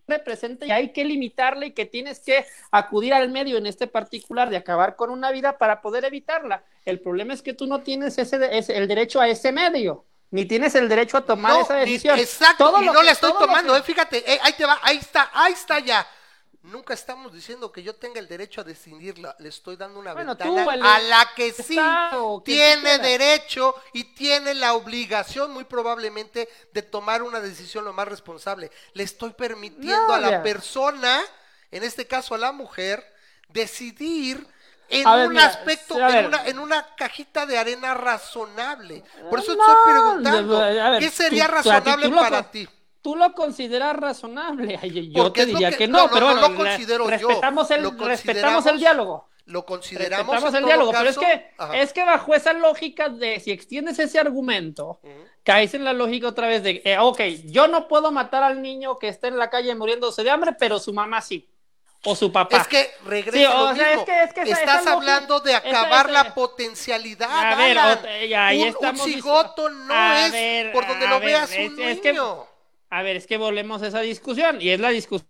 representa 0.07 0.65
y 0.67 0.71
hay 0.71 0.93
que 0.93 1.05
limitarla 1.05 1.67
y 1.67 1.73
que 1.73 1.85
tienes 1.85 2.21
que 2.21 2.47
acudir 2.71 3.13
al 3.13 3.29
medio 3.31 3.59
en 3.59 3.67
este 3.67 3.87
particular 3.87 4.49
de 4.49 4.57
acabar 4.57 4.97
con 4.97 5.11
una 5.11 5.31
vida 5.31 5.59
para 5.59 5.83
poder 5.83 6.05
evitarla. 6.05 6.65
El 6.87 7.01
problema 7.01 7.35
es 7.35 7.43
que 7.43 7.53
tú 7.53 7.67
no 7.67 7.81
tienes 7.83 8.17
ese, 8.19 8.39
ese- 8.57 8.77
el 8.77 8.89
derecho 8.89 9.21
a 9.21 9.29
ese 9.29 9.53
medio, 9.53 10.05
ni 10.31 10.47
tienes 10.47 10.75
el 10.75 10.89
derecho 10.89 11.19
a 11.19 11.25
tomar 11.27 11.53
No, 11.53 11.61
esa 11.63 11.75
ni- 11.75 11.81
decisión. 11.81 12.19
exacto, 12.19 12.71
Todo 12.71 12.83
y 12.83 12.87
lo 12.87 12.93
no 12.95 13.01
que- 13.01 13.07
la 13.07 13.13
estoy 13.13 13.33
tomando, 13.39 13.75
que- 13.75 13.79
eh, 13.81 13.83
fíjate, 13.83 14.33
eh, 14.35 14.39
ahí 14.43 14.53
te 14.55 14.65
va, 14.65 14.79
ahí 14.83 14.97
está, 14.97 15.31
ahí 15.33 15.53
está 15.53 15.79
ya. 15.81 16.07
Nunca 16.69 16.93
estamos 16.95 17.33
diciendo 17.33 17.73
que 17.73 17.83
yo 17.83 17.95
tenga 17.97 18.21
el 18.21 18.29
derecho 18.29 18.61
a 18.61 18.65
decidirla, 18.65 19.35
le 19.39 19.49
estoy 19.49 19.77
dando 19.77 19.99
una 20.01 20.13
Bueno, 20.13 20.37
ventana 20.37 20.65
tú, 20.65 20.71
a 20.71 20.99
la 21.01 21.31
que 21.35 21.53
sí 21.53 21.79
tiene 22.45 22.99
derecho 22.99 23.75
y 23.93 24.05
tiene 24.05 24.55
la 24.55 24.75
obligación 24.75 25.51
muy 25.53 25.65
probablemente 25.65 26.49
de 26.73 26.83
tomar 26.83 27.23
una 27.23 27.41
decisión 27.41 27.85
lo 27.85 27.93
más 27.93 28.07
responsable. 28.09 28.71
Le 28.93 29.03
estoy 29.03 29.31
permitiendo 29.33 30.09
No, 30.09 30.15
a 30.15 30.19
la 30.19 30.31
ya. 30.31 30.43
persona, 30.43 31.23
en 31.71 31.85
este 31.85 32.07
caso 32.07 32.35
a 32.35 32.39
la 32.39 32.53
mujer, 32.53 33.05
decidir 33.49 34.47
en 34.91 35.07
A 35.07 35.17
un 35.17 35.39
aspecto, 35.39 35.95
en 36.07 36.27
una, 36.27 36.47
en 36.47 36.59
una 36.59 36.95
cajita 36.97 37.47
de 37.47 37.59
arena 37.59 37.95
razonable. 37.95 39.05
Por 39.29 39.39
eso 39.39 39.55
te 39.55 39.61
estoy 39.61 39.77
preguntando, 39.77 40.59
ver, 40.59 40.99
¿qué 40.99 41.11
sería 41.11 41.47
tú- 41.47 41.53
razonable 41.53 42.11
para 42.11 42.51
ti? 42.51 42.69
Tú 43.09 43.17
lo 43.17 43.33
consideras 43.33 43.97
razonable. 43.97 44.79
Ay, 44.83 45.11
Yo 45.11 45.23
Porque 45.23 45.41
te 45.41 45.47
diría 45.47 45.71
que- 45.71 45.79
que, 45.79 45.89
no, 45.89 45.97
no, 45.97 46.05
no, 46.09 46.13
pero 46.13 46.27
no 46.27 46.35
bueno, 46.35 46.49
lo 46.65 46.77
yo, 46.77 47.07
respetamos 47.09 47.71
el, 47.71 47.83
lo 47.85 47.91
respetamos 47.93 48.67
el 48.67 48.79
diálogo. 48.79 49.31
Lo 49.47 49.65
consideramos, 49.65 50.27
Respetamos 50.27 50.55
el 50.61 50.65
diálogo, 50.67 50.93
pero 50.93 51.09
es 51.09 51.17
que, 51.17 51.51
Ajá. 51.57 51.75
es 51.79 51.95
que 51.95 52.05
bajo 52.05 52.35
esa 52.35 52.53
lógica 52.53 53.09
de 53.09 53.41
si 53.41 53.51
extiendes 53.51 53.99
ese 53.99 54.19
argumento, 54.19 55.01
caes 55.43 55.73
en 55.73 55.85
la 55.85 55.95
lógica 55.95 56.29
otra 56.29 56.49
vez 56.49 56.63
de, 56.63 56.83
eh, 56.85 56.99
ok, 56.99 57.19
yo 57.47 57.67
no 57.67 57.89
puedo 57.89 58.13
matar 58.13 58.43
al 58.43 58.61
niño 58.61 58.99
que 58.99 59.09
está 59.09 59.27
en 59.29 59.39
la 59.39 59.49
calle 59.49 59.75
muriéndose 59.75 60.23
de 60.23 60.31
hambre, 60.31 60.53
pero 60.53 60.79
su 60.79 60.93
mamá 60.93 61.23
sí, 61.23 61.49
o 62.05 62.15
su 62.15 62.31
papá. 62.31 62.59
Es 62.59 62.69
que 62.69 62.91
regresa 63.07 63.39
Sí, 63.39 63.45
a 63.47 63.49
lo 63.55 63.65
o 63.71 63.75
sea, 63.75 63.87
mismo. 63.87 64.01
es 64.03 64.05
que- 64.05 64.23
es 64.23 64.33
que 64.35 64.43
esa- 64.43 64.61
Estás 64.61 64.83
esa 64.83 64.93
hablando 64.93 65.41
de 65.41 65.55
acabar 65.55 66.11
esa- 66.11 66.25
la 66.25 66.35
potencialidad. 66.35 67.31
A 67.31 67.57
ver, 67.57 67.79
Alan. 67.79 67.99
ahí 68.37 68.75
un, 68.79 68.97
cigoto 68.99 69.71
no 69.71 69.95
A 69.95 70.27
es 70.27 70.33
ver, 70.33 70.73
por 70.73 70.87
donde 70.87 71.09
lo 71.09 71.19
ver, 71.21 71.27
veas 71.27 71.51
es- 71.53 71.71
un 71.71 71.77
que- 71.77 72.13
niño. 72.13 72.47
A 72.91 73.03
ver, 73.03 73.17
es 73.17 73.27
que 73.27 73.37
volvemos 73.37 73.83
a 73.83 73.89
esa 73.89 74.01
discusión, 74.01 74.61
y 74.61 74.71
es 74.71 74.81
la 74.81 74.91
discusión 74.91 75.29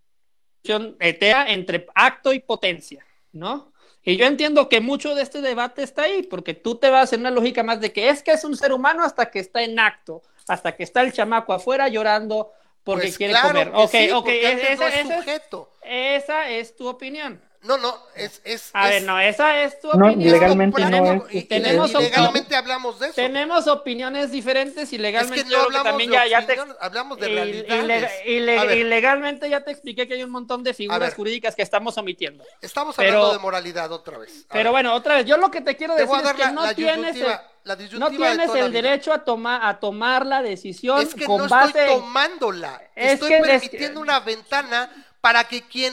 etérea 1.00 1.46
entre 1.52 1.86
acto 1.94 2.32
y 2.32 2.40
potencia, 2.40 3.04
¿no? 3.32 3.72
Y 4.02 4.16
yo 4.16 4.26
entiendo 4.26 4.68
que 4.68 4.80
mucho 4.80 5.14
de 5.14 5.22
este 5.22 5.40
debate 5.40 5.82
está 5.82 6.02
ahí, 6.02 6.22
porque 6.22 6.54
tú 6.54 6.76
te 6.76 6.88
vas 6.88 7.12
en 7.12 7.20
una 7.20 7.30
lógica 7.30 7.62
más 7.62 7.80
de 7.80 7.92
que 7.92 8.08
es 8.08 8.22
que 8.22 8.32
es 8.32 8.44
un 8.44 8.56
ser 8.56 8.72
humano 8.72 9.04
hasta 9.04 9.30
que 9.30 9.38
está 9.40 9.62
en 9.62 9.78
acto, 9.78 10.22
hasta 10.46 10.74
que 10.76 10.82
está 10.84 11.02
el 11.02 11.12
chamaco 11.12 11.52
afuera 11.52 11.88
llorando 11.88 12.52
porque 12.84 13.02
Pues 13.02 13.18
quiere 13.18 13.34
claro 13.34 13.48
comer. 13.48 13.68
que 13.68 13.82
Ok, 13.82 13.90
sí, 13.90 14.10
ok, 14.12 14.24
porque 14.24 14.52
es- 14.52 14.54
antes 14.54 14.78
no 14.78 14.86
esa, 14.86 15.18
es 15.18 15.42
esa 15.82 16.50
es 16.50 16.76
tu 16.76 16.88
opinión. 16.88 17.42
No, 17.60 17.76
no, 17.76 17.92
es, 18.14 18.40
es, 18.44 18.70
A 18.72 18.88
es- 18.88 18.94
ver, 18.94 19.02
no, 19.02 19.18
esa 19.18 19.62
es 19.64 19.80
tu 19.80 19.88
No, 19.92 20.06
opinión. 20.06 20.32
legalmente 20.32 20.80
no 20.80 20.86
tenemos, 20.90 21.26
es- 21.28 21.34
y- 21.34 21.38
y- 21.38 21.42
tenemos 21.42 21.90
y 21.90 21.94
legalmente 21.94 22.54
hablamos 22.54 23.00
de 23.00 23.06
eso. 23.06 23.16
tenemos 23.16 23.66
opiniones 23.66 24.30
diferentes 24.30 24.92
y 24.92 24.98
legalmente 24.98 25.40
es 25.40 25.44
que 25.44 25.50
no 25.50 25.56
creo 25.56 25.68
que 25.70 25.76
hablamos 25.78 25.90
también 25.90 26.10
de 26.10 26.16
ya, 26.16 26.26
ya 26.28 26.46
te 26.46 26.56
hablamos 26.80 27.18
de 27.18 27.28
y- 27.30 27.34
realidades. 27.34 28.10
y 28.24 28.30
y 28.30 28.40
le- 28.40 28.84
legalmente 28.84 29.50
ya 29.50 29.64
te 29.64 29.72
expliqué 29.72 30.06
que 30.06 30.14
hay 30.14 30.22
un 30.22 30.30
montón 30.30 30.62
de 30.62 30.72
figuras 30.72 31.00
ver. 31.00 31.14
jurídicas 31.14 31.56
que 31.56 31.62
estamos 31.62 31.98
omitiendo. 31.98 32.44
estamos 32.62 32.94
pero- 32.94 33.08
hablando 33.18 33.32
de 33.32 33.38
moralidad 33.40 33.90
otra 33.90 34.18
vez. 34.18 34.44
A 34.48 34.52
Pero 34.52 34.64
ver, 34.66 34.70
bueno, 34.72 34.94
otra 34.94 35.16
vez, 35.16 35.26
yo 35.26 35.36
lo 35.36 35.50
que 35.50 35.60
te 35.60 35.76
quiero 35.76 35.96
te 35.96 36.02
decir 36.02 36.16
es 36.24 36.32
que 36.34 36.38
la, 36.42 36.50
no 36.52 36.62
la 36.64 36.74
tienes 36.74 37.16
el, 37.16 37.98
no 37.98 38.10
tienes 38.10 38.54
el 38.54 38.72
derecho 38.72 39.12
a, 39.12 39.24
tomar 39.24 39.64
a 39.64 39.80
tomar 39.80 40.24
la 40.24 40.42
decisión 40.42 41.02
Es 41.02 41.12
que 41.12 41.24
con 41.24 41.38
no 41.42 41.48
base 41.48 41.80
estoy 41.80 41.96
tomándola, 41.96 42.80
Es 42.94 43.14
estoy 43.14 43.30
que 43.30 43.36
es- 43.38 43.42
permitiendo 43.42 44.00
una 44.00 44.20
ventana 44.20 44.88
para 45.20 45.42
que 45.44 45.62
quien 45.62 45.92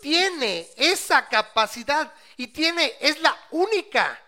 tiene 0.00 0.66
esa 0.76 1.28
capacidad 1.28 2.12
y 2.36 2.48
tiene, 2.48 2.92
es 3.00 3.20
la 3.20 3.36
única 3.50 4.18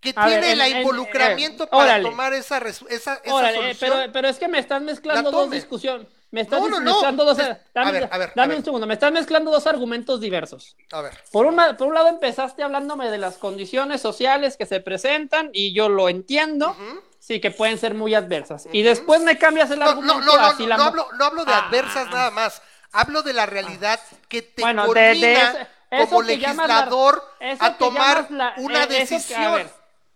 que 0.00 0.12
A 0.16 0.26
tiene 0.26 0.52
en- 0.52 0.60
el 0.60 0.72
en- 0.72 0.76
involucramiento 0.78 1.64
eh, 1.64 1.68
para 1.68 1.82
órale. 1.84 2.08
tomar 2.08 2.32
esa, 2.32 2.58
esa, 2.58 2.86
esa 2.88 3.20
Órale, 3.34 3.52
eh, 3.70 3.74
solución. 3.74 3.90
pero, 4.00 4.12
pero 4.12 4.28
es 4.28 4.38
que 4.38 4.48
me 4.48 4.58
estás 4.58 4.80
mezclando 4.82 5.30
La 5.30 5.36
dos 5.36 5.50
discusiones. 5.50 6.06
Me 6.32 6.42
estás 6.42 6.60
No, 6.60 6.68
no, 6.68 6.78
no. 6.80 6.92
mezclando 6.92 7.24
dos. 7.24 7.38
A 7.40 7.58
dame 7.74 7.90
ver, 7.92 8.08
a 8.10 8.16
ver, 8.16 8.28
a 8.28 8.32
dame 8.36 8.48
ver. 8.50 8.58
un 8.58 8.64
segundo. 8.64 8.86
Me 8.86 8.94
estás 8.94 9.10
mezclando 9.10 9.50
dos 9.50 9.66
argumentos 9.66 10.20
diversos. 10.20 10.76
A 10.92 11.00
ver, 11.02 11.18
Por, 11.32 11.44
una, 11.46 11.76
por 11.76 11.88
un 11.88 11.94
lado 11.94 12.06
empezaste 12.08 12.62
hablándome 12.62 13.10
de 13.10 13.18
las 13.18 13.36
condiciones 13.36 14.00
sociales 14.00 14.56
que 14.56 14.64
se 14.64 14.78
presentan 14.80 15.50
y 15.52 15.74
yo 15.74 15.88
lo 15.88 16.08
entiendo, 16.08 16.76
sí, 17.18 17.40
que 17.40 17.50
pueden 17.50 17.78
ser 17.78 17.94
muy 17.94 18.14
adversas. 18.14 18.68
Y 18.72 18.82
después 18.82 19.20
me 19.22 19.38
cambias 19.38 19.72
el 19.72 19.80
no, 19.80 19.86
argumento 19.86 20.14
no, 20.14 20.20
no, 20.20 20.52
no, 20.52 20.66
la 20.68 20.76
no 20.76 20.82
hablo, 20.84 21.08
no 21.18 21.24
hablo 21.24 21.44
de 21.44 21.52
Ah. 21.52 21.66
adversas 21.66 22.08
nada 22.10 22.30
más, 22.30 22.62
hablo 22.92 23.22
de 23.22 23.32
la 23.32 23.46
realidad 23.46 24.00
que 24.28 24.42
te 24.42 24.62
Bueno, 24.62 24.92
de- 24.92 25.14
de 25.14 25.32
ese- 25.32 25.66
eso 25.90 26.06
como 26.08 26.22
la- 26.22 26.26
legislador 26.28 27.22
eso 27.40 27.64
a 27.64 27.76
tomar 27.78 28.30
la- 28.30 28.54
una 28.58 28.84
eh, 28.84 28.86
eso 28.86 28.88
que- 28.88 28.94
a 28.94 28.98
decisión. 29.00 29.54
ver, 29.54 29.66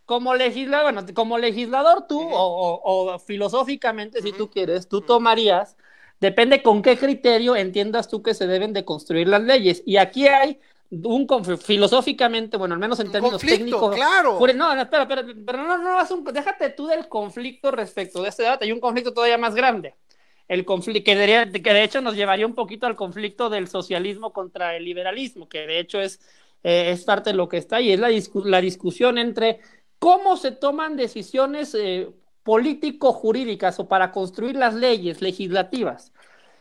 como 0.07 0.35
legislador, 0.35 0.93
bueno, 0.93 1.15
como 1.15 1.39
legislador 1.39 2.07
tú, 2.07 2.21
o, 2.21 2.37
o- 2.43 3.13
o 3.15 3.19
filosóficamente, 3.19 4.21
si 4.23 4.33
tú 4.33 4.51
quieres, 4.51 4.89
tú 4.89 5.01
tomarías, 5.01 5.77
depende 6.21 6.63
con 6.63 6.83
qué 6.83 6.97
criterio 6.99 7.57
entiendas 7.57 8.09
tú 8.09 8.23
que 8.23 8.35
se 8.35 8.47
deben 8.47 8.73
de 8.73 8.85
construir 8.85 9.29
las 9.29 9.43
leyes. 9.43 9.83
Y 9.87 9.97
aquí 9.97 10.27
hay 10.29 10.61
un 10.91 11.27
conf- 11.27 11.59
filosóficamente, 11.59 12.57
bueno, 12.57 12.75
al 12.75 12.81
menos 12.81 13.01
en 13.01 13.11
términos 13.11 13.41
conflicto, 13.41 13.57
técnicos. 13.65 13.95
claro. 13.97 14.39
No, 14.55 14.75
no, 14.75 14.83
espera, 14.83 15.03
espera, 15.03 15.25
pero 15.45 15.63
no, 15.65 15.79
no, 15.79 15.99
haz 15.99 16.11
un- 16.11 16.23
déjate 16.25 16.71
tú 16.71 16.87
del 16.87 17.09
conflicto 17.09 17.71
respecto 17.71 18.23
de 18.23 18.29
este 18.29 18.43
debate. 18.45 18.65
Hay 18.67 18.73
un 18.73 18.81
conflicto 18.81 19.13
todavía 19.13 19.39
más 19.39 19.55
grande. 19.55 19.95
El 20.49 20.65
conflicto 20.65 21.05
que, 21.05 21.17
de 21.17 21.83
hecho 21.83 22.01
nos 22.01 22.17
llevaría 22.17 22.47
un 22.47 22.55
poquito 22.55 22.87
al 22.87 22.97
conflicto 22.97 23.49
del 23.49 23.69
socialismo 23.69 24.33
contra 24.33 24.77
el 24.77 24.85
liberalismo, 24.85 25.49
que 25.49 25.67
de 25.67 25.79
hecho 25.79 26.01
es, 26.01 26.21
eh, 26.63 26.91
es 26.91 27.05
parte 27.05 27.31
de 27.31 27.37
lo 27.37 27.49
que 27.49 27.57
está 27.57 27.77
ahí, 27.77 27.93
es 27.93 28.01
la, 28.01 28.11
la 28.45 28.61
discusión 28.61 29.19
entre 29.19 29.61
cómo 29.99 30.37
se 30.37 30.53
toman 30.53 30.97
decisiones 30.97 31.75
eh, 31.75 32.11
político-jurídicas 32.43 33.81
o 33.81 33.89
para 33.89 34.13
construir 34.13 34.57
las 34.57 34.75
leyes 34.75 35.23
legislativas. 35.23 36.13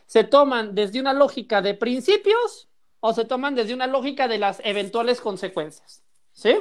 ¿Se 0.06 0.24
toman 0.24 0.74
desde 0.74 0.98
una 0.98 1.12
lógica 1.12 1.60
de 1.60 1.74
principios 1.74 2.68
o 3.00 3.12
se 3.12 3.26
toman 3.26 3.54
desde 3.54 3.74
una 3.74 3.86
lógica 3.86 4.28
de 4.28 4.38
las 4.38 4.60
eventuales 4.64 5.20
consecuencias? 5.20 6.02
¿Sí? 6.32 6.56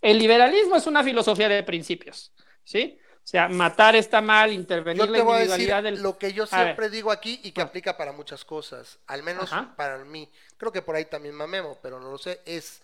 El 0.00 0.18
liberalismo 0.18 0.76
es 0.76 0.86
una 0.86 1.02
filosofía 1.02 1.48
de 1.48 1.64
principios, 1.64 2.32
¿sí? 2.62 2.99
O 3.30 3.32
sea, 3.32 3.48
matar 3.48 3.94
está 3.94 4.20
mal, 4.20 4.52
intervenir 4.52 5.04
Yo 5.04 5.06
la 5.06 5.18
te 5.18 5.22
voy 5.22 5.36
a 5.36 5.46
decir 5.46 5.72
del... 5.82 6.02
lo 6.02 6.18
que 6.18 6.32
yo 6.32 6.48
siempre 6.48 6.90
digo 6.90 7.12
aquí 7.12 7.38
y 7.44 7.52
que 7.52 7.60
aplica 7.60 7.96
para 7.96 8.10
muchas 8.10 8.44
cosas, 8.44 8.98
al 9.06 9.22
menos 9.22 9.52
Ajá. 9.52 9.72
para 9.76 9.98
mí. 9.98 10.28
Creo 10.56 10.72
que 10.72 10.82
por 10.82 10.96
ahí 10.96 11.04
también 11.04 11.36
mamemo, 11.36 11.78
pero 11.80 12.00
no 12.00 12.10
lo 12.10 12.18
sé. 12.18 12.40
Es, 12.44 12.82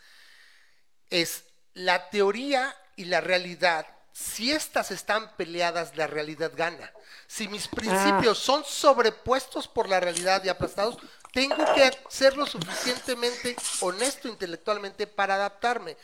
es 1.10 1.46
la 1.74 2.10
teoría 2.10 2.72
y 2.94 3.06
la 3.06 3.20
realidad 3.20 3.86
si 4.12 4.52
estas 4.52 4.92
están 4.92 5.36
peleadas, 5.36 5.96
la 5.96 6.06
realidad 6.06 6.52
gana. 6.54 6.92
Si 7.26 7.48
mis 7.48 7.66
principios 7.66 8.38
son 8.38 8.64
sobrepuestos 8.64 9.66
por 9.66 9.88
la 9.88 9.98
realidad 9.98 10.42
y 10.44 10.48
aplastados, 10.48 10.96
tengo 11.32 11.56
que 11.74 11.90
ser 12.08 12.36
lo 12.36 12.46
suficientemente 12.46 13.56
honesto 13.80 14.28
intelectualmente 14.28 15.08
para 15.08 15.34
adaptarme. 15.34 15.96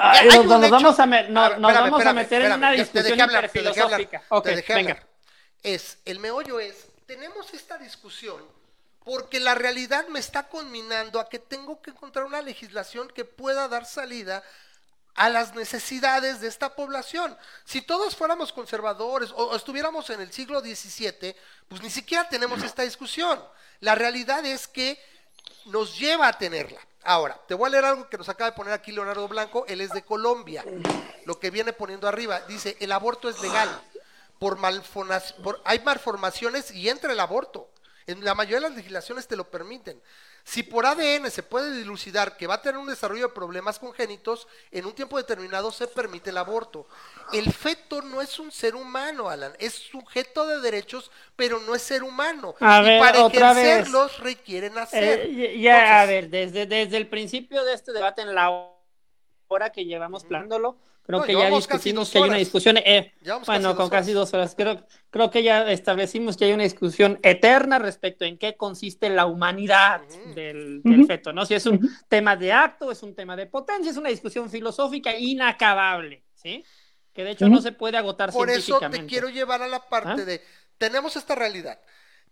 Ay, 0.00 0.28
nos, 0.46 0.70
vamos 0.70 0.98
a, 0.98 1.06
me- 1.06 1.28
no- 1.28 1.40
A 1.44 1.48
ver, 1.50 1.58
nos 1.60 1.70
espérame, 1.70 1.90
vamos 1.90 2.06
a 2.06 2.10
espérame, 2.10 2.16
meter 2.16 2.42
en 2.42 2.52
una 2.58 2.70
te 2.70 2.76
discusión 2.78 3.16
te 3.16 3.22
hablar, 3.22 3.42
te 3.50 3.58
venga. 4.74 5.06
Es, 5.62 5.98
el 6.04 6.18
meollo 6.20 6.58
es, 6.60 6.86
tenemos 7.06 7.52
esta 7.54 7.76
discusión 7.78 8.42
porque 9.04 9.40
la 9.40 9.54
realidad 9.54 10.06
me 10.08 10.18
está 10.18 10.48
conminando 10.48 11.20
a 11.20 11.28
que 11.28 11.38
tengo 11.38 11.80
que 11.82 11.90
encontrar 11.90 12.24
una 12.24 12.42
legislación 12.42 13.08
que 13.08 13.24
pueda 13.24 13.66
dar 13.68 13.84
salida 13.86 14.42
a 15.16 15.28
las 15.28 15.54
necesidades 15.54 16.40
de 16.40 16.48
esta 16.48 16.74
población. 16.76 17.36
Si 17.64 17.82
todos 17.82 18.14
fuéramos 18.14 18.52
conservadores 18.52 19.30
o, 19.32 19.48
o 19.50 19.56
estuviéramos 19.56 20.08
en 20.10 20.20
el 20.20 20.32
siglo 20.32 20.60
XVII, 20.60 21.34
pues 21.68 21.82
ni 21.82 21.90
siquiera 21.90 22.28
tenemos 22.28 22.62
esta 22.62 22.82
discusión. 22.82 23.42
La 23.80 23.94
realidad 23.94 24.44
es 24.46 24.68
que 24.68 25.02
nos 25.66 25.98
lleva 25.98 26.28
a 26.28 26.38
tenerla. 26.38 26.80
Ahora, 27.02 27.40
te 27.48 27.54
voy 27.54 27.66
a 27.66 27.70
leer 27.70 27.84
algo 27.84 28.08
que 28.08 28.18
nos 28.18 28.28
acaba 28.28 28.50
de 28.50 28.56
poner 28.56 28.72
aquí 28.74 28.92
Leonardo 28.92 29.26
Blanco, 29.26 29.64
él 29.68 29.80
es 29.80 29.90
de 29.90 30.02
Colombia. 30.04 30.64
Lo 31.24 31.38
que 31.40 31.50
viene 31.50 31.72
poniendo 31.72 32.06
arriba, 32.06 32.40
dice, 32.42 32.76
el 32.80 32.92
aborto 32.92 33.28
es 33.28 33.40
legal. 33.40 33.68
Por 34.38 34.58
por- 35.42 35.60
hay 35.64 35.80
malformaciones 35.80 36.70
y 36.70 36.88
entra 36.88 37.12
el 37.12 37.20
aborto. 37.20 37.70
En 38.06 38.24
la 38.24 38.34
mayoría 38.34 38.58
de 38.58 38.68
las 38.68 38.76
legislaciones 38.76 39.26
te 39.28 39.36
lo 39.36 39.50
permiten. 39.50 40.00
Si 40.50 40.64
por 40.64 40.84
ADN 40.84 41.30
se 41.30 41.44
puede 41.44 41.70
dilucidar 41.76 42.36
que 42.36 42.48
va 42.48 42.54
a 42.54 42.60
tener 42.60 42.76
un 42.76 42.88
desarrollo 42.88 43.28
de 43.28 43.32
problemas 43.32 43.78
congénitos, 43.78 44.48
en 44.72 44.84
un 44.84 44.92
tiempo 44.96 45.16
determinado 45.16 45.70
se 45.70 45.86
permite 45.86 46.30
el 46.30 46.38
aborto. 46.38 46.88
El 47.32 47.52
feto 47.52 48.02
no 48.02 48.20
es 48.20 48.36
un 48.40 48.50
ser 48.50 48.74
humano, 48.74 49.30
Alan, 49.30 49.52
es 49.60 49.74
sujeto 49.74 50.48
de 50.48 50.58
derechos, 50.60 51.12
pero 51.36 51.60
no 51.60 51.76
es 51.76 51.82
ser 51.82 52.02
humano. 52.02 52.56
A 52.58 52.80
y 52.80 52.84
ver, 52.84 53.00
para 53.00 53.24
otra 53.26 53.52
vez. 53.52 53.64
ejercerlos 53.64 54.18
requieren 54.18 54.76
hacer. 54.76 55.20
Eh, 55.28 55.60
ya, 55.60 56.00
a 56.00 56.06
ver, 56.06 56.28
desde, 56.28 56.66
desde 56.66 56.96
el 56.96 57.06
principio 57.06 57.62
de 57.62 57.74
este 57.74 57.92
debate, 57.92 58.22
en 58.22 58.34
la 58.34 58.50
hora 59.46 59.70
que 59.70 59.84
llevamos 59.84 60.24
planeándolo, 60.24 60.78
creo 61.10 61.20
No, 61.20 61.26
que 61.26 61.32
ya 61.34 61.50
discutimos 61.56 62.08
dos 62.08 62.12
que 62.12 62.18
hay 62.18 62.24
una 62.28 62.36
discusión, 62.38 62.76
eh, 62.78 63.12
bueno, 63.22 63.44
casi 63.44 63.62
con 63.62 63.76
dos 63.76 63.90
casi 63.90 64.12
dos 64.12 64.34
horas, 64.34 64.54
creo, 64.56 64.86
creo 65.10 65.30
que 65.30 65.42
ya 65.42 65.70
establecimos 65.70 66.36
que 66.36 66.44
hay 66.46 66.52
una 66.52 66.62
discusión 66.62 67.18
eterna 67.22 67.78
respecto 67.78 68.24
en 68.24 68.38
qué 68.38 68.56
consiste 68.56 69.10
la 69.10 69.26
humanidad 69.26 70.00
del, 70.34 70.82
del 70.82 71.06
feto, 71.06 71.32
¿no? 71.32 71.44
Si 71.46 71.54
es 71.54 71.66
un 71.66 71.80
tema 72.08 72.36
de 72.36 72.52
acto, 72.52 72.90
es 72.90 73.02
un 73.02 73.14
tema 73.14 73.36
de 73.36 73.46
potencia, 73.46 73.90
es 73.90 73.96
una 73.96 74.08
discusión 74.08 74.48
filosófica 74.48 75.14
inacabable, 75.16 76.24
¿sí? 76.34 76.64
Que 77.12 77.24
de 77.24 77.32
hecho 77.32 77.48
no 77.48 77.60
se 77.60 77.72
puede 77.72 77.96
agotar 77.98 78.30
Por 78.32 78.50
eso 78.50 78.78
te 78.90 79.04
quiero 79.06 79.28
llevar 79.28 79.62
a 79.62 79.68
la 79.68 79.80
parte 79.80 80.22
¿Ah? 80.22 80.24
de, 80.24 80.42
tenemos 80.78 81.16
esta 81.16 81.34
realidad. 81.34 81.80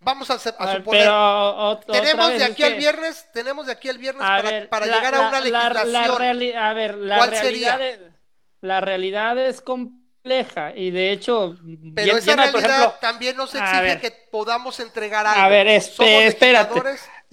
Vamos 0.01 0.31
a, 0.31 0.35
hacer- 0.35 0.55
a 0.61 0.63
A 0.63 0.67
ver, 0.67 0.77
suponer, 0.77 1.03
pero 1.03 1.71
o- 1.71 1.79
tenemos 1.81 2.29
vez, 2.29 2.39
de 2.39 2.45
aquí 2.45 2.63
al 2.63 2.73
que- 2.75 2.79
viernes, 2.79 3.27
tenemos 3.33 3.67
de 3.67 3.73
aquí 3.73 3.89
al 3.89 3.99
viernes 3.99 4.23
A 4.23 4.37
para, 4.37 4.51
ver, 4.51 4.69
para 4.69 4.87
la- 4.87 4.97
llegar 4.97 5.15
a 5.15 5.19
la- 5.19 5.29
una 5.29 5.41
la- 5.41 5.51
la 5.51 5.69
legislación. 5.85 6.57
a 6.57 6.73
ver, 6.73 6.95
la 6.99 7.17
¿Cuál 7.17 7.31
realidad, 7.33 7.79
sería? 7.79 8.13
La 8.61 8.81
realidad 8.81 9.39
es 9.39 9.61
compleja 9.61 10.73
y 10.75 10.91
de 10.91 11.13
hecho, 11.13 11.57
Pero 11.95 12.17
esa 12.17 12.33
por 12.33 12.37
realidad 12.53 12.71
ejemplo, 12.71 12.95
también 13.01 13.37
nos 13.37 13.55
exige 13.55 13.81
ver. 13.83 14.01
que 14.01 14.11
podamos 14.31 14.79
entregar 14.81 15.27
algo. 15.27 15.41
A 15.43 15.49
ver, 15.49 15.67
espe- 15.69 15.91
Somos 15.97 16.11
espérate. 16.25 16.81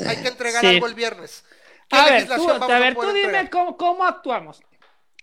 hay 0.07 0.17
que 0.21 0.27
entregar 0.27 0.61
Sí. 0.61 0.67
algo 0.67 0.87
el 0.87 0.93
viernes. 0.93 1.43
¿Qué 1.87 1.95
a 1.97 2.05
ver, 2.05 2.27
tú, 2.27 2.49
a 2.49 2.79
ver, 2.79 2.95
tú 2.95 3.11
dime 3.11 3.49
cómo, 3.49 3.77
cómo 3.77 4.05
actuamos. 4.05 4.61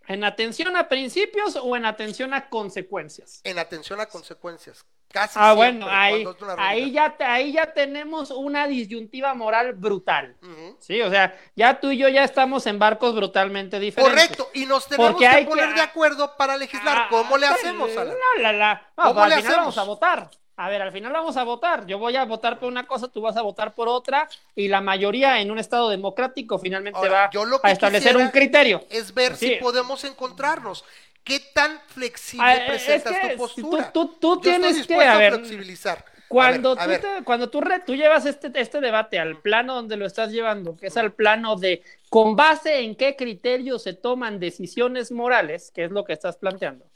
¿En 0.08 0.24
atención 0.24 0.76
a 0.76 0.88
principios 0.88 1.56
o 1.56 1.76
en 1.76 1.84
atención 1.84 2.34
a 2.34 2.48
consecuencias? 2.48 3.40
En 3.44 3.58
atención 3.58 4.00
a 4.00 4.06
consecuencias. 4.06 4.84
Casi 5.12 5.38
Ah, 5.40 5.52
bueno, 5.52 5.86
ahí, 5.88 6.26
ahí, 6.56 6.90
ya, 6.90 7.14
ahí 7.20 7.52
ya 7.52 7.72
tenemos 7.74 8.30
una 8.30 8.66
disyuntiva 8.66 9.34
moral 9.34 9.74
brutal. 9.74 10.36
Sí, 10.78 11.02
o 11.02 11.10
sea, 11.10 11.38
ya 11.54 11.78
tú 11.80 11.90
y 11.90 11.98
yo 11.98 12.08
ya 12.08 12.24
estamos 12.24 12.66
en 12.66 12.78
barcos 12.78 13.14
brutalmente 13.14 13.78
diferentes. 13.78 14.14
Correcto, 14.14 14.48
y 14.54 14.64
nos 14.64 14.86
tenemos 14.88 15.12
Porque 15.12 15.28
que 15.28 15.44
poner 15.44 15.74
de 15.74 15.82
acuerdo 15.82 16.34
para 16.36 16.56
legislar. 16.56 16.96
Ah, 16.98 17.06
¿Cómo 17.10 17.36
le 17.36 17.46
hacemos, 17.46 17.94
Alan? 17.96 18.14
La, 18.40 18.52
la. 18.52 18.74
No, 18.96 19.04
¿Cómo 19.04 19.14
pues, 19.14 19.28
le 19.28 19.34
al 19.34 19.40
final 19.42 19.52
hacemos? 19.58 19.76
vamos 19.76 19.78
a 19.78 19.82
votar. 19.84 20.30
A 20.56 20.68
ver, 20.68 20.82
al 20.82 20.92
final 20.92 21.12
vamos 21.12 21.36
a 21.36 21.44
votar. 21.44 21.86
Yo 21.86 21.98
voy 21.98 22.14
a 22.16 22.24
votar 22.24 22.58
por 22.58 22.68
una 22.68 22.86
cosa, 22.86 23.08
tú 23.08 23.20
vas 23.20 23.36
a 23.36 23.42
votar 23.42 23.74
por 23.74 23.88
otra, 23.88 24.28
y 24.54 24.68
la 24.68 24.80
mayoría 24.80 25.40
en 25.40 25.50
un 25.50 25.58
estado 25.58 25.88
democrático 25.88 26.58
finalmente 26.58 26.98
Ahora, 26.98 27.12
va 27.24 27.30
yo 27.30 27.44
lo 27.44 27.60
que 27.60 27.68
a 27.68 27.72
establecer 27.72 28.16
un 28.16 28.28
criterio. 28.28 28.84
Es 28.90 29.12
ver 29.12 29.36
Sí. 29.36 29.48
si 29.48 29.54
podemos 29.56 30.04
encontrarnos. 30.04 30.84
¿Qué 31.24 31.40
tan 31.54 31.80
flexible 31.86 32.44
Ah, 32.46 32.54
es 32.56 32.62
presentas 32.70 33.12
que 33.18 33.28
tu 33.30 33.36
postura? 33.36 33.92
tú- 33.92 34.08
tú- 34.08 34.14
tú 34.20 34.34
Yo 34.36 34.40
tienes 34.40 34.76
estoy 34.78 34.96
que, 34.96 35.04
a 35.04 35.12
a, 35.14 35.18
ver, 35.18 35.34
flexibilizar. 35.34 36.04
Cuando, 36.28 36.76
a 36.78 36.86
ver, 36.86 37.00
tú, 37.00 37.06
te- 37.18 37.24
cuando 37.24 37.50
tú, 37.50 37.60
re- 37.60 37.80
tú 37.80 37.94
llevas 37.94 38.26
este, 38.26 38.50
este 38.54 38.80
debate 38.80 39.18
al 39.18 39.40
plano 39.40 39.74
donde 39.74 39.96
lo 39.96 40.06
estás 40.06 40.32
llevando, 40.32 40.76
que 40.76 40.86
es 40.86 40.96
al 40.96 41.12
plano 41.12 41.56
de 41.56 41.82
con 42.08 42.36
base 42.36 42.80
en 42.80 42.96
qué 42.96 43.16
criterios 43.16 43.82
se 43.82 43.92
toman 43.92 44.40
decisiones 44.40 45.12
morales, 45.12 45.70
que 45.70 45.84
es 45.84 45.90
lo 45.90 46.04
que 46.04 46.12
estás 46.14 46.36
planteando. 46.38 46.86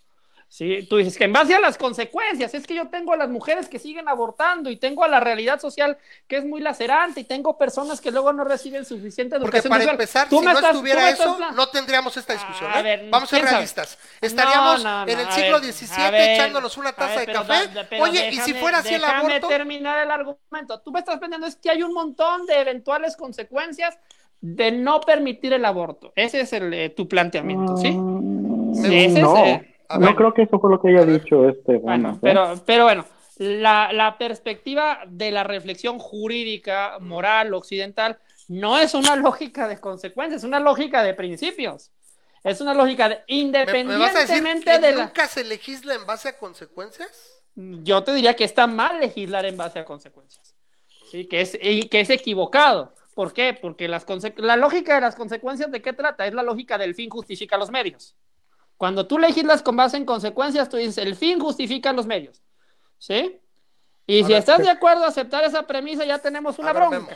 Sí, 0.49 0.87
tú 0.89 0.97
dices 0.97 1.19
que 1.19 1.25
en 1.25 1.33
base 1.33 1.55
a 1.55 1.61
las 1.61 1.77
consecuencias, 1.77 2.55
es 2.55 2.67
que 2.67 2.75
yo 2.75 2.89
tengo 2.89 3.13
a 3.13 3.17
las 3.17 3.29
mujeres 3.29 3.69
que 3.69 3.79
siguen 3.81 4.09
abortando 4.09 4.71
y 4.71 4.77
tengo 4.77 5.03
a 5.05 5.09
la 5.09 5.19
realidad 5.21 5.61
social 5.61 5.99
que 6.29 6.37
es 6.39 6.45
muy 6.45 6.61
lacerante 6.61 7.21
y 7.21 7.25
tengo 7.25 7.59
personas 7.59 8.01
que 8.01 8.11
luego 8.13 8.33
no 8.33 8.45
reciben 8.45 8.85
suficiente 8.85 9.39
Porque 9.41 9.59
educación 9.59 9.71
para 9.71 9.81
sexual. 9.83 9.95
empezar, 9.95 10.29
Tú 10.29 10.39
si 10.39 10.45
no 10.45 10.53
estás- 10.53 10.71
estuviera 10.71 11.11
eso, 11.11 11.37
plan- 11.37 11.55
no 11.57 11.69
tendríamos 11.69 12.17
esta 12.17 12.33
discusión. 12.35 12.71
A 12.73 12.81
¿eh? 12.81 12.83
ver, 12.83 13.11
Vamos 13.11 13.33
a 13.33 13.37
ser 13.37 13.45
realistas. 13.45 13.99
Estaríamos 14.21 14.85
No, 14.85 15.05
no, 15.05 15.13
en 15.13 15.19
el 15.19 15.33
siglo 15.33 15.61
ver, 15.61 15.73
XVII 15.73 16.11
ver, 16.13 16.31
echándonos 16.31 16.77
una 16.77 16.93
taza 16.93 17.17
ver, 17.17 17.27
de 17.27 17.33
café. 17.33 17.55
pero 17.91 18.05
Oye, 18.05 18.31
y 18.31 18.37
si 18.39 18.55
fuera 18.55 18.79
así 18.79 18.95
el 18.95 19.01
déjame 19.01 19.19
aborto, 19.35 19.49
terminar 19.49 19.99
el 19.99 20.11
argumento. 20.11 20.81
Tú 20.81 20.93
me 20.93 21.01
estás 21.01 21.19
planteando 21.19 21.49
es 21.49 21.57
que 21.57 21.71
hay 21.71 21.83
un 21.83 21.93
montón 21.93 22.47
de 22.47 22.61
eventuales 22.61 23.17
consecuencias 23.17 23.99
de 24.41 24.71
no 24.71 25.01
permitir 25.01 25.53
el 25.55 25.65
aborto. 25.65 26.13
Ese 26.15 26.41
es 26.43 26.53
el, 26.53 26.73
eh, 26.73 26.91
tu 26.91 27.09
planteamiento, 27.09 27.77
¿sí? 27.77 27.91
Mm, 27.91 28.75
Sí, 28.75 28.95
ese 28.95 29.21
es, 29.21 29.27
eh, 29.39 29.76
no 29.91 30.07
ver. 30.07 30.17
creo 30.17 30.35
que 30.35 30.43
eso 30.43 30.59
fue 30.59 30.71
lo 30.71 30.81
que 30.81 30.89
haya 30.89 31.05
dicho 31.05 31.49
este 31.49 31.79
Bueno, 31.79 32.15
¿eh? 32.15 32.19
pero, 32.21 32.55
pero 32.65 32.85
bueno, 32.85 33.05
la, 33.39 33.93
la 33.93 34.19
perspectiva 34.19 35.01
de 35.07 35.31
la 35.31 35.45
reflexión 35.45 35.99
jurídica, 35.99 36.99
moral, 37.01 37.55
occidental, 37.55 38.19
no 38.49 38.79
es 38.79 38.95
una 38.95 39.17
lógica 39.17 39.69
de 39.69 39.79
consecuencias, 39.81 40.43
es 40.43 40.47
una 40.49 40.61
lógica 40.61 41.03
de 41.03 41.15
principios. 41.15 41.91
Es 42.45 42.61
una 42.61 42.75
lógica 42.75 43.09
de 43.09 43.17
¿me, 43.29 43.85
me 43.85 43.99
vas 43.99 44.15
a 44.15 44.21
decir 44.21 44.37
independientemente 44.37 44.71
que 44.71 44.79
de 44.79 44.95
la... 44.95 45.05
nunca 45.07 45.27
se 45.27 45.43
legisla 45.43 45.95
en 45.95 46.07
base 46.07 46.29
a 46.29 46.39
consecuencias? 46.39 47.43
Yo 47.57 48.05
te 48.05 48.15
diría 48.15 48.37
que 48.37 48.45
está 48.45 48.69
mal 48.69 49.01
legislar 49.01 49.45
en 49.47 49.57
base 49.57 49.81
a 49.81 49.85
consecuencias. 49.85 50.55
Sí, 51.11 51.27
que 51.27 51.41
es, 51.41 51.59
y 51.61 51.89
que 51.89 52.01
es 52.01 52.11
equivocado. 52.11 52.95
¿Por 53.15 53.33
qué? 53.33 53.59
Porque 53.61 53.89
las 53.89 54.07
conse- 54.07 54.37
la 54.37 54.57
lógica 54.57 54.95
de 54.95 55.01
las 55.01 55.17
consecuencias, 55.17 55.73
¿de 55.73 55.83
qué 55.83 55.93
trata? 55.93 56.27
Es 56.27 56.35
la 56.35 56.43
lógica 56.45 56.79
del 56.79 56.95
fin 56.95 57.11
justifica 57.11 57.57
los 57.57 57.71
medios. 57.71 58.15
Cuando 58.77 59.07
tú 59.07 59.19
legislas 59.19 59.63
con 59.63 59.77
base 59.77 59.97
en 59.97 60.05
consecuencias, 60.05 60.69
tú 60.69 60.77
dices, 60.77 60.99
el 60.99 61.15
fin 61.15 61.39
justifica 61.41 61.93
los 61.93 62.07
medios. 62.07 62.43
¿Sí? 62.99 63.37
Y 64.07 64.23
A 64.23 64.27
si 64.27 64.35
estás 64.35 64.59
de 64.63 64.71
acuerdo 64.71 65.05
a 65.05 65.09
aceptar 65.09 65.45
esa 65.45 65.67
premisa, 65.67 66.05
ya 66.05 66.19
tenemos 66.19 66.59
una 66.59 66.73
bronca. 66.73 67.01
Memo. 67.01 67.09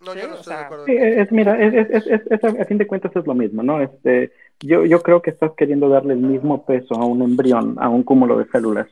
No, 0.00 0.12
Sí, 0.12 0.18
yo 0.20 0.28
no 0.28 0.34
o 0.34 0.38
estoy 0.38 0.52
de 0.52 0.58
sea, 0.58 0.66
acuerdo. 0.66 0.84
Sí, 0.86 0.92
es, 0.96 1.32
mira, 1.32 1.62
es, 1.62 1.74
es, 1.90 2.06
es, 2.06 2.22
es- 2.30 2.44
a 2.60 2.64
fin 2.66 2.78
de 2.78 2.86
cuentas 2.86 3.12
es 3.16 3.26
lo 3.26 3.34
mismo, 3.34 3.62
¿no? 3.62 3.80
Este, 3.80 4.30
yo, 4.60 4.84
yo 4.84 5.00
creo 5.02 5.22
que 5.22 5.30
estás 5.30 5.52
queriendo 5.56 5.88
darle 5.88 6.12
el 6.14 6.20
mismo 6.20 6.64
peso 6.66 6.94
a 6.94 7.04
un 7.06 7.22
embrión, 7.22 7.76
a 7.80 7.88
un 7.88 8.02
cúmulo 8.02 8.36
de 8.38 8.46
células 8.48 8.86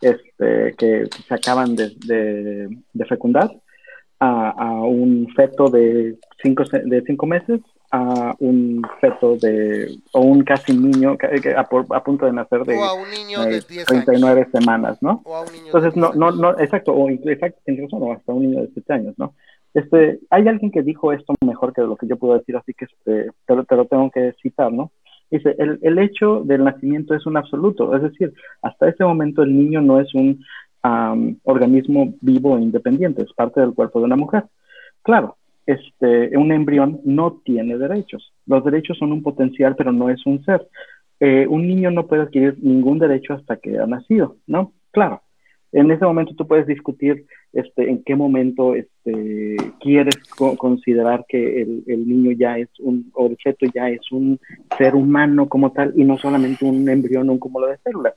este, 0.00 0.74
que 0.78 1.08
se 1.28 1.34
acaban 1.34 1.76
de, 1.76 1.90
de, 2.06 2.68
de 2.92 3.04
fecundar, 3.06 3.50
a, 4.18 4.50
a 4.50 4.70
un 4.82 5.28
feto 5.36 5.68
de 5.68 6.16
cinco, 6.42 6.64
de 6.70 7.02
cinco 7.06 7.26
meses, 7.26 7.60
a 7.90 8.34
un 8.40 8.82
feto 9.00 9.36
de, 9.36 9.96
o 10.12 10.20
un 10.20 10.42
casi 10.42 10.76
niño 10.76 11.16
a, 11.56 11.60
a 11.96 12.04
punto 12.04 12.26
de 12.26 12.32
nacer 12.32 12.64
de 12.64 12.76
o 12.76 12.84
a 12.84 12.94
un 12.94 13.10
niño 13.10 13.40
de 13.44 13.56
eh, 13.58 13.62
10 13.68 13.90
años. 13.90 14.04
39 14.04 14.48
semanas, 14.52 14.98
¿no? 15.02 15.22
O 15.24 15.34
a 15.36 15.40
un 15.42 15.52
niño 15.52 15.66
Entonces, 15.66 15.94
de 15.94 16.00
no, 16.00 16.06
10 16.08 16.16
no, 16.18 16.30
no, 16.32 16.58
exacto, 16.58 16.92
o 16.94 17.08
incluso, 17.10 17.30
exacto, 17.30 17.60
tienes 17.64 17.84
razón, 17.84 18.02
o 18.02 18.12
hasta 18.12 18.32
un 18.32 18.42
niño 18.42 18.62
de 18.62 18.68
7 18.74 18.92
años, 18.92 19.14
¿no? 19.18 19.34
Este, 19.74 20.20
hay 20.30 20.48
alguien 20.48 20.70
que 20.70 20.82
dijo 20.82 21.12
esto 21.12 21.34
mejor 21.44 21.72
que 21.72 21.82
lo 21.82 21.96
que 21.96 22.06
yo 22.06 22.16
puedo 22.16 22.38
decir, 22.38 22.56
así 22.56 22.72
que 22.74 22.86
este, 22.86 23.30
te, 23.46 23.54
lo- 23.54 23.64
te 23.64 23.76
lo 23.76 23.84
tengo 23.84 24.10
que 24.10 24.34
citar, 24.42 24.72
¿no? 24.72 24.90
Dice, 25.30 25.54
el, 25.58 25.78
el 25.82 25.98
hecho 25.98 26.42
del 26.44 26.64
nacimiento 26.64 27.14
es 27.14 27.26
un 27.26 27.36
absoluto, 27.36 27.94
es 27.96 28.02
decir, 28.02 28.32
hasta 28.62 28.88
ese 28.88 29.04
momento 29.04 29.42
el 29.42 29.56
niño 29.56 29.80
no 29.82 30.00
es 30.00 30.14
un 30.14 30.42
am, 30.82 31.36
organismo 31.44 32.14
vivo 32.20 32.56
e 32.56 32.62
independiente, 32.62 33.22
es 33.22 33.32
parte 33.32 33.60
del 33.60 33.74
cuerpo 33.74 33.98
de 33.98 34.04
una 34.06 34.16
mujer. 34.16 34.44
Claro, 35.02 35.36
este, 35.66 36.36
un 36.36 36.52
embrión 36.52 37.00
no 37.04 37.40
tiene 37.44 37.76
derechos. 37.76 38.32
Los 38.46 38.64
derechos 38.64 38.98
son 38.98 39.12
un 39.12 39.22
potencial, 39.22 39.74
pero 39.76 39.92
no 39.92 40.08
es 40.08 40.24
un 40.24 40.44
ser. 40.44 40.66
Eh, 41.20 41.46
un 41.48 41.66
niño 41.66 41.90
no 41.90 42.06
puede 42.06 42.22
adquirir 42.22 42.56
ningún 42.62 42.98
derecho 42.98 43.34
hasta 43.34 43.56
que 43.56 43.78
ha 43.78 43.86
nacido, 43.86 44.36
¿no? 44.46 44.72
Claro. 44.92 45.22
En 45.72 45.90
ese 45.90 46.04
momento 46.04 46.34
tú 46.34 46.46
puedes 46.46 46.66
discutir 46.66 47.26
este, 47.52 47.90
en 47.90 48.02
qué 48.04 48.14
momento 48.14 48.74
este, 48.74 49.56
quieres 49.80 50.16
co- 50.36 50.56
considerar 50.56 51.24
que 51.28 51.62
el, 51.62 52.08
niño 52.08 52.32
ya 52.32 52.56
es 52.58 52.68
un, 52.78 53.10
o 53.14 53.26
el 53.26 53.36
feto 53.42 53.66
ya 53.74 53.88
es 53.90 54.00
un 54.12 54.38
ser 54.78 54.94
humano 54.94 55.48
como 55.48 55.72
tal 55.72 55.92
y 55.96 56.04
no 56.04 56.16
solamente 56.18 56.64
un 56.64 56.88
embrión 56.88 57.28
o 57.28 57.32
un 57.32 57.38
cúmulo 57.38 57.66
de 57.66 57.78
células. 57.78 58.14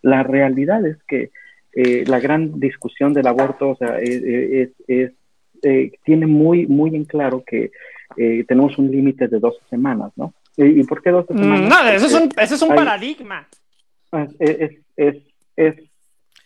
La 0.00 0.22
realidad 0.22 0.86
es 0.86 0.96
que 1.08 1.30
eh, 1.74 2.04
la 2.06 2.20
gran 2.20 2.60
discusión 2.60 3.12
del 3.12 3.26
aborto, 3.26 3.70
o 3.70 3.76
sea, 3.76 3.98
es, 3.98 4.70
es, 4.86 5.12
eh, 5.62 5.92
tiene 6.04 6.26
muy, 6.26 6.66
muy 6.66 6.94
en 6.94 7.04
claro 7.04 7.42
que 7.46 7.70
eh, 8.16 8.44
tenemos 8.46 8.76
un 8.78 8.90
límite 8.90 9.28
de 9.28 9.38
12 9.38 9.58
semanas, 9.70 10.12
¿no? 10.16 10.34
¿Y, 10.56 10.82
por 10.84 11.02
qué 11.02 11.10
12 11.10 11.32
mm, 11.32 11.38
semanas? 11.38 11.68
No, 11.68 11.88
eso 11.88 12.06
es 12.06 12.14
un, 12.14 12.30
eso 12.36 12.54
es 12.54 12.62
un 12.62 12.74
paradigma. 12.74 13.48
Ah, 14.12 14.26
es, 14.38 14.72
es, 14.96 15.16
es 15.56 15.74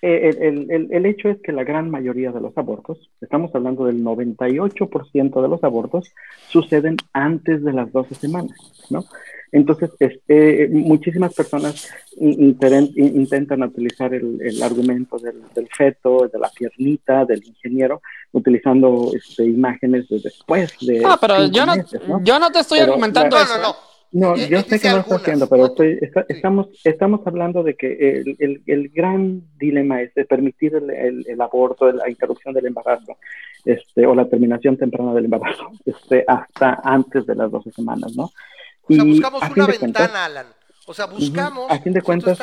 el, 0.03 0.71
el, 0.71 0.89
el, 0.93 1.07
hecho 1.07 1.29
es 1.29 1.41
que 1.43 1.53
la 1.53 1.65
gran 1.65 1.91
mayoría 1.91 2.31
de 2.31 2.41
los 2.41 2.57
abortos, 2.57 3.11
estamos 3.21 3.53
hablando 3.55 3.87
del 3.87 4.05
98% 4.05 5.43
de 5.43 5.49
los 5.49 5.65
abortos, 5.65 6.15
suceden 6.49 6.97
antes 7.13 7.65
de 7.65 7.73
las 7.73 7.91
12 7.93 8.15
semanas, 8.15 8.57
¿no? 8.91 9.05
Entonces, 9.53 9.91
este, 9.99 10.69
muchísimas 10.69 11.35
personas 11.35 11.89
intentan 12.19 13.63
utilizar 13.63 14.13
el, 14.13 14.41
el 14.41 14.63
argumento 14.63 15.19
del, 15.19 15.43
del, 15.55 15.69
feto, 15.69 16.29
de 16.33 16.39
la 16.39 16.51
piernita, 16.51 17.25
del 17.25 17.45
ingeniero, 17.45 18.03
utilizando 18.33 19.11
este, 19.15 19.45
imágenes 19.45 20.09
de 20.09 20.21
después 20.21 20.75
de... 20.81 21.03
Ah, 21.05 21.19
pero 21.21 21.47
yo 21.47 21.65
no, 21.67 21.75
yo 22.23 22.39
no 22.39 22.51
te 22.51 22.61
estoy 22.61 22.81
argumentando 22.81 23.37
eso. 23.37 23.59
No, 23.59 23.77
no, 24.13 24.37
no. 24.37 24.37
yo 24.37 24.61
sé 24.63 24.81
que 24.81 24.89
no 24.89 24.99
está 24.99 25.17
haciendo, 25.17 25.49
pero 25.49 25.67
estoy, 25.67 25.99
estamos, 26.29 26.69
estamos 26.85 27.27
hablando 27.27 27.63
de 27.63 27.75
que 27.75 28.21
el, 28.21 28.37
el, 28.39 28.63
el 28.67 28.89
gran 28.89 29.43
dilema 29.59 30.01
es 30.01 30.15
de 30.15 30.25
permitir 30.25 30.75
el, 30.75 31.25
el, 31.27 31.41
aborto, 31.41 31.91
la 31.93 32.09
interrupción 32.09 32.55
del 32.55 32.67
embarazo, 32.67 33.17
este, 33.65 34.07
o 34.07 34.15
la 34.15 34.29
terminación 34.29 34.77
temprana 34.77 35.13
del 35.15 35.27
embarazo, 35.27 35.71
este, 35.85 36.25
hasta 36.27 36.81
antes 36.83 37.27
de 37.27 37.35
las 37.35 37.51
12 37.51 37.73
semanas, 37.73 38.17
¿no? 38.17 38.31
O 38.89 38.95
sea, 38.95 39.05
buscamos 39.05 39.43
una 39.51 39.67
ventana, 39.67 40.25
Alan. 40.25 40.47
O 40.87 40.95
sea, 40.95 41.07
buscamos. 41.07 41.71
A 41.71 41.79
fin 41.81 41.93
de 41.93 42.03
cuentas, 42.03 42.39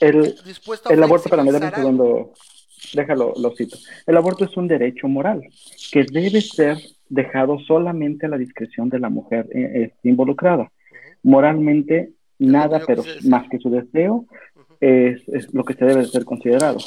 el, 0.00 0.34
el 0.90 1.02
aborto, 1.02 1.28
para 1.28 1.44
mí, 1.44 1.50
un 1.50 1.60
segundo, 1.60 2.32
déjalo, 2.92 3.32
lo 3.36 3.54
cito. 3.54 3.76
El 4.06 4.16
aborto 4.16 4.44
es 4.44 4.56
un 4.56 4.66
derecho 4.66 5.06
moral 5.06 5.42
que 5.92 6.04
debe 6.10 6.40
ser 6.40 6.78
dejado 7.08 7.58
solamente 7.60 8.26
a 8.26 8.28
la 8.28 8.38
discreción 8.38 8.88
de 8.88 8.98
la 8.98 9.08
mujer 9.08 9.48
eh, 9.54 9.92
involucrada. 10.02 10.72
Moralmente, 11.22 12.12
nada, 12.38 12.82
pero 12.84 13.04
más 13.24 13.48
que 13.48 13.58
su 13.58 13.70
deseo, 13.70 14.26
es, 14.80 15.22
es, 15.28 15.54
lo 15.54 15.64
que 15.64 15.74
se 15.74 15.84
debe 15.84 16.04
ser 16.06 16.24
considerado. 16.24 16.78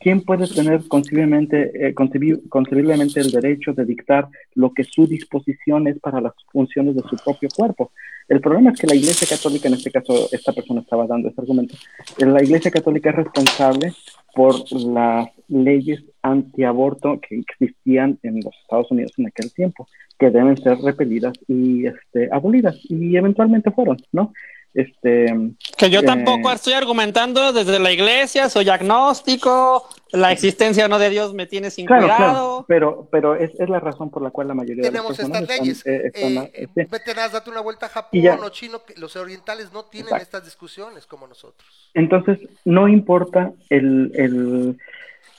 ¿Quién 0.00 0.22
puede 0.22 0.46
tener 0.46 0.86
concebiblemente, 0.86 1.88
eh, 1.88 1.94
concebiblemente 1.94 3.20
el 3.20 3.30
derecho 3.30 3.72
de 3.72 3.84
dictar 3.84 4.28
lo 4.54 4.72
que 4.72 4.84
su 4.84 5.06
disposición 5.06 5.88
es 5.88 5.98
para 5.98 6.20
las 6.20 6.34
funciones 6.52 6.94
de 6.94 7.02
su 7.02 7.16
propio 7.16 7.48
cuerpo? 7.54 7.90
El 8.28 8.40
problema 8.40 8.70
es 8.70 8.78
que 8.78 8.86
la 8.86 8.94
Iglesia 8.94 9.26
Católica, 9.28 9.68
en 9.68 9.74
este 9.74 9.90
caso 9.90 10.28
esta 10.30 10.52
persona 10.52 10.82
estaba 10.82 11.06
dando 11.06 11.28
este 11.28 11.40
argumento, 11.40 11.74
la 12.18 12.42
Iglesia 12.42 12.70
Católica 12.70 13.10
es 13.10 13.16
responsable 13.16 13.92
por 14.34 14.54
las 14.72 15.30
leyes 15.48 16.04
antiaborto 16.22 17.20
que 17.20 17.36
existían 17.36 18.18
en 18.22 18.36
los 18.36 18.54
Estados 18.62 18.90
Unidos 18.90 19.12
en 19.16 19.26
aquel 19.26 19.52
tiempo, 19.52 19.88
que 20.18 20.30
deben 20.30 20.56
ser 20.58 20.78
repelidas 20.78 21.32
y 21.48 21.86
este, 21.86 22.28
abolidas, 22.30 22.78
y 22.88 23.16
eventualmente 23.16 23.70
fueron, 23.70 23.96
¿no? 24.12 24.32
Este, 24.74 25.34
que 25.76 25.90
yo 25.90 26.02
tampoco 26.02 26.50
eh, 26.50 26.54
estoy 26.54 26.74
argumentando 26.74 27.52
desde 27.52 27.78
la 27.78 27.90
iglesia, 27.90 28.48
soy 28.48 28.68
agnóstico, 28.68 29.88
la 30.12 30.30
existencia 30.30 30.86
no 30.88 30.98
de 30.98 31.10
Dios 31.10 31.34
me 31.34 31.46
tiene 31.46 31.70
sin 31.70 31.86
cuidado. 31.86 32.06
Claro, 32.06 32.64
pero, 32.68 33.08
pero 33.10 33.34
es, 33.34 33.50
es, 33.58 33.68
la 33.68 33.80
razón 33.80 34.10
por 34.10 34.22
la 34.22 34.30
cual 34.30 34.48
la 34.48 34.54
mayoría 34.54 34.82
Tenemos 34.82 35.16
de 35.16 35.28
las 35.28 35.40
estas 35.40 35.58
leyes. 35.58 35.86
Eh, 35.86 36.12
eh, 36.14 36.68
vete, 36.74 37.14
date 37.14 37.50
una 37.50 37.60
vuelta 37.60 37.86
a 37.86 37.88
Japón 37.88 38.20
o 38.44 38.48
Chino, 38.50 38.84
que 38.84 38.94
los 39.00 39.16
orientales 39.16 39.72
no 39.72 39.84
tienen 39.86 40.14
estas 40.16 40.44
discusiones 40.44 41.06
como 41.06 41.26
nosotros. 41.26 41.90
Entonces, 41.94 42.38
no 42.64 42.88
importa 42.88 43.52
el, 43.70 44.12
el 44.14 44.78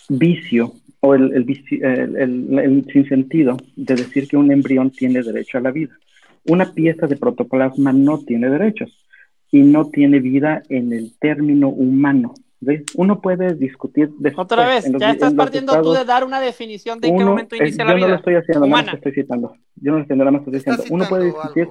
vicio 0.10 0.74
o 1.02 1.14
el, 1.14 1.34
el, 1.34 2.16
el, 2.18 2.60
el 2.60 2.86
sinsentido 2.92 3.58
de 3.76 3.96
decir 3.96 4.28
que 4.28 4.38
un 4.38 4.52
embrión 4.52 4.90
tiene 4.90 5.22
derecho 5.22 5.60
a 5.60 5.62
la 5.62 5.72
vida. 5.72 5.94
Una 6.46 6.74
pieza 6.74 7.06
de 7.06 7.16
protoplasma 7.16 7.94
no 7.94 8.20
tiene 8.20 8.50
derechos 8.50 8.92
y 9.52 9.62
no 9.62 9.90
tiene 9.90 10.20
vida 10.20 10.62
en 10.70 10.94
el 10.94 11.18
término 11.20 11.70
humano. 11.70 12.34
¿ves? 12.60 12.84
Uno 12.96 13.22
puede 13.22 13.56
discutir 13.56 14.10
después, 14.20 14.46
Otra 14.46 14.68
vez, 14.68 14.86
ya 15.00 15.12
estás 15.12 15.34
partiendo 15.34 15.82
tú 15.82 15.94
de 15.94 16.06
dar 16.06 16.24
una 16.24 16.40
definición 16.40 17.00
de 17.00 17.08
en 17.08 17.18
qué 17.18 17.24
momento 17.24 17.56
inicia 17.56 17.86
la 17.86 17.94
vida. 17.94 18.02
Yo 18.02 18.08
no 18.08 18.14
lo 18.14 18.20
estoy 18.20 18.36
haciendo, 18.36 18.66
humana. 18.66 18.84
nada 18.84 18.92
más 18.94 18.96
estoy 18.96 19.24
citando. 19.24 19.56
Yo 19.76 19.92
no 19.92 19.98
lo 19.98 20.02
estoy 20.04 20.18
nada 20.18 20.32
más 20.32 20.42
estoy 20.42 20.54
diciendo. 20.54 20.84
Uno 20.92 21.06
puede 21.08 21.26
discutir 21.26 21.68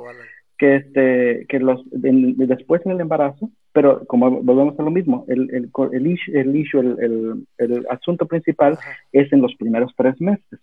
que, 0.56 0.76
este, 0.76 1.46
que 1.48 1.60
los, 1.60 1.82
de 1.90 2.34
después 2.46 2.84
en 2.84 2.92
el 2.92 3.00
embarazo, 3.00 3.50
pero 3.72 4.04
como 4.06 4.42
volvemos 4.42 4.78
a 4.78 4.82
lo 4.82 4.90
mismo, 4.90 5.24
el, 5.28 5.48
el, 5.54 5.70
el, 5.92 6.06
issue, 6.06 6.36
el, 6.36 6.56
issue, 6.56 6.80
el, 6.80 7.46
el, 7.58 7.86
asunto 7.90 8.26
principal 8.26 8.72
Ajá. 8.72 8.90
es 9.12 9.32
en 9.32 9.40
los 9.40 9.54
primeros 9.54 9.92
tres 9.96 10.20
meses. 10.20 10.58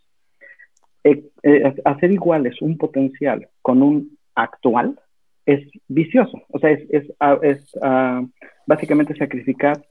Eh, 1.06 1.24
eh, 1.44 1.76
hacer 1.86 2.12
iguales 2.12 2.62
un 2.62 2.78
potencial 2.78 3.48
con 3.62 3.84
un 3.84 4.18
actual 4.34 5.00
es 5.46 5.70
vicioso, 5.88 6.42
o 6.50 6.60
sea, 6.60 6.72
es, 6.72 6.82
es, 6.90 7.04
es 7.42 7.76
uh, 7.76 8.28
básicamente 8.66 9.16
sacrificar 9.16 9.82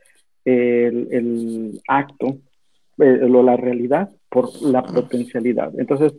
el, 0.45 1.09
el 1.11 1.81
acto 1.89 2.39
eh, 2.99 3.21
o 3.23 3.43
la 3.43 3.57
realidad 3.57 4.11
por 4.29 4.51
la 4.63 4.83
potencialidad. 4.83 5.73
Entonces, 5.79 6.13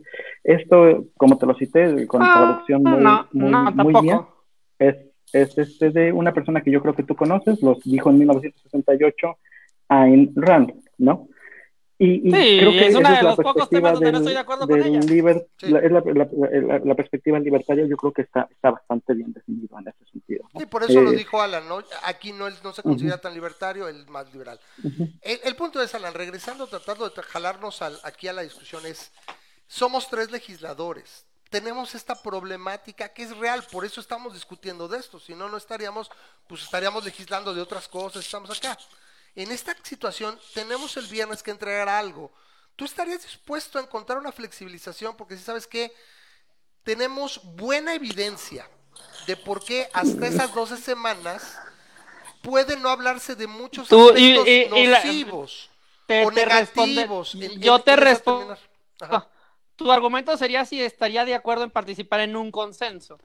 esto, 0.43 1.05
como 1.17 1.37
te 1.37 1.45
lo 1.45 1.53
cité, 1.55 2.05
con 2.07 2.21
ah, 2.21 2.33
traducción 2.33 2.83
muy, 2.83 3.03
no, 3.03 3.27
muy, 3.31 3.51
no, 3.51 3.71
muy 3.71 4.01
bien, 4.01 4.19
es, 4.79 4.95
es 5.31 5.57
este 5.57 5.91
de 5.91 6.11
una 6.11 6.33
persona 6.33 6.61
que 6.61 6.71
yo 6.71 6.81
creo 6.81 6.93
que 6.93 7.03
tú 7.03 7.15
conoces, 7.15 7.61
los 7.61 7.81
dijo 7.83 8.09
en 8.09 8.19
1968 8.19 9.37
Ayn 9.89 10.33
Rand, 10.35 10.73
¿no? 10.97 11.27
Y, 11.97 12.27
y 12.27 12.31
sí, 12.31 12.57
creo 12.59 12.71
que 12.71 12.87
es 12.87 12.95
uno 12.95 13.07
esa 13.07 13.17
de 13.17 13.23
los 13.23 13.37
la 13.37 13.43
pocos 13.43 13.69
temas 13.69 13.93
donde 13.93 14.11
no 14.11 14.17
estoy 14.17 14.33
de 14.33 14.39
acuerdo 14.39 14.67
con 14.67 14.83
ella. 14.83 14.99
Liber, 14.99 15.47
sí. 15.57 15.67
la, 15.67 15.79
la, 15.81 16.01
la, 16.01 16.79
la, 16.83 16.95
perspectiva 16.95 17.39
libertaria 17.39 17.85
yo 17.87 17.95
creo 17.95 18.11
que 18.11 18.23
está, 18.23 18.49
está 18.51 18.71
bastante 18.71 19.13
bien 19.13 19.31
definido 19.31 19.79
en 19.79 19.87
ese 19.87 20.11
sentido. 20.11 20.49
¿no? 20.53 20.59
Sí, 20.59 20.65
por 20.65 20.83
eso 20.83 20.99
eh, 20.99 21.03
lo 21.03 21.11
dijo 21.11 21.41
Alan, 21.41 21.67
¿no? 21.69 21.81
Aquí 22.03 22.33
no, 22.33 22.49
no 22.49 22.73
se 22.73 22.83
considera 22.83 23.15
uh 23.15 23.19
-huh. 23.19 23.21
tan 23.21 23.33
libertario, 23.33 23.87
el 23.87 24.05
más 24.07 24.31
liberal. 24.33 24.59
Uh 24.83 24.87
-huh. 24.89 25.19
el, 25.21 25.39
el, 25.45 25.55
punto 25.55 25.81
es, 25.81 25.95
Alan, 25.95 26.13
regresando, 26.13 26.67
tratando 26.67 27.09
de 27.09 27.21
jalarnos 27.21 27.81
al, 27.81 27.97
aquí 28.03 28.27
a 28.27 28.33
la 28.33 28.41
discusión, 28.41 28.85
es, 28.85 29.13
somos 29.67 30.09
tres 30.09 30.31
legisladores, 30.31 31.25
tenemos 31.49 31.95
esta 31.95 32.21
problemática 32.21 33.13
que 33.13 33.23
es 33.23 33.37
real, 33.37 33.63
por 33.71 33.85
eso 33.85 34.01
estamos 34.01 34.33
discutiendo 34.33 34.89
de 34.89 34.97
esto, 34.97 35.17
si 35.17 35.33
no, 35.33 35.47
no 35.47 35.55
estaríamos, 35.55 36.11
pues 36.47 36.63
estaríamos 36.63 37.05
legislando 37.05 37.53
de 37.53 37.61
otras 37.61 37.87
cosas, 37.87 38.25
estamos 38.25 38.49
acá 38.49 38.77
en 39.35 39.51
esta 39.51 39.75
situación 39.83 40.39
tenemos 40.53 40.95
el 40.97 41.07
viernes 41.07 41.43
que 41.43 41.51
entregar 41.51 41.89
algo. 41.89 42.31
¿Tú 42.75 42.85
estarías 42.85 43.23
dispuesto 43.23 43.79
a 43.79 43.81
encontrar 43.81 44.17
una 44.17 44.31
flexibilización? 44.31 45.15
Porque 45.15 45.37
si 45.37 45.43
sabes 45.43 45.67
que 45.67 45.93
tenemos 46.83 47.41
buena 47.43 47.93
evidencia 47.93 48.69
de 49.27 49.35
por 49.37 49.63
qué 49.63 49.89
hasta 49.93 50.27
esas 50.27 50.53
12 50.53 50.77
semanas 50.77 51.57
puede 52.41 52.77
no 52.77 52.89
hablarse 52.89 53.35
de 53.35 53.47
muchos 53.47 53.87
Tú, 53.87 54.09
aspectos 54.09 54.47
y, 54.47 54.63
y, 54.63 54.87
nocivos 54.87 55.69
te, 56.05 56.25
o 56.25 56.29
te 56.29 56.45
negativos. 56.45 57.33
Responde, 57.33 57.55
en, 57.55 57.61
yo 57.61 57.75
en, 57.77 57.83
te 57.83 57.95
respondo. 57.95 58.57
Tu 59.75 59.91
argumento 59.91 60.37
sería 60.37 60.63
si 60.63 60.81
estaría 60.81 61.25
de 61.25 61.35
acuerdo 61.35 61.63
en 61.63 61.71
participar 61.71 62.21
en 62.21 62.35
un 62.35 62.51
consenso. 62.51 63.19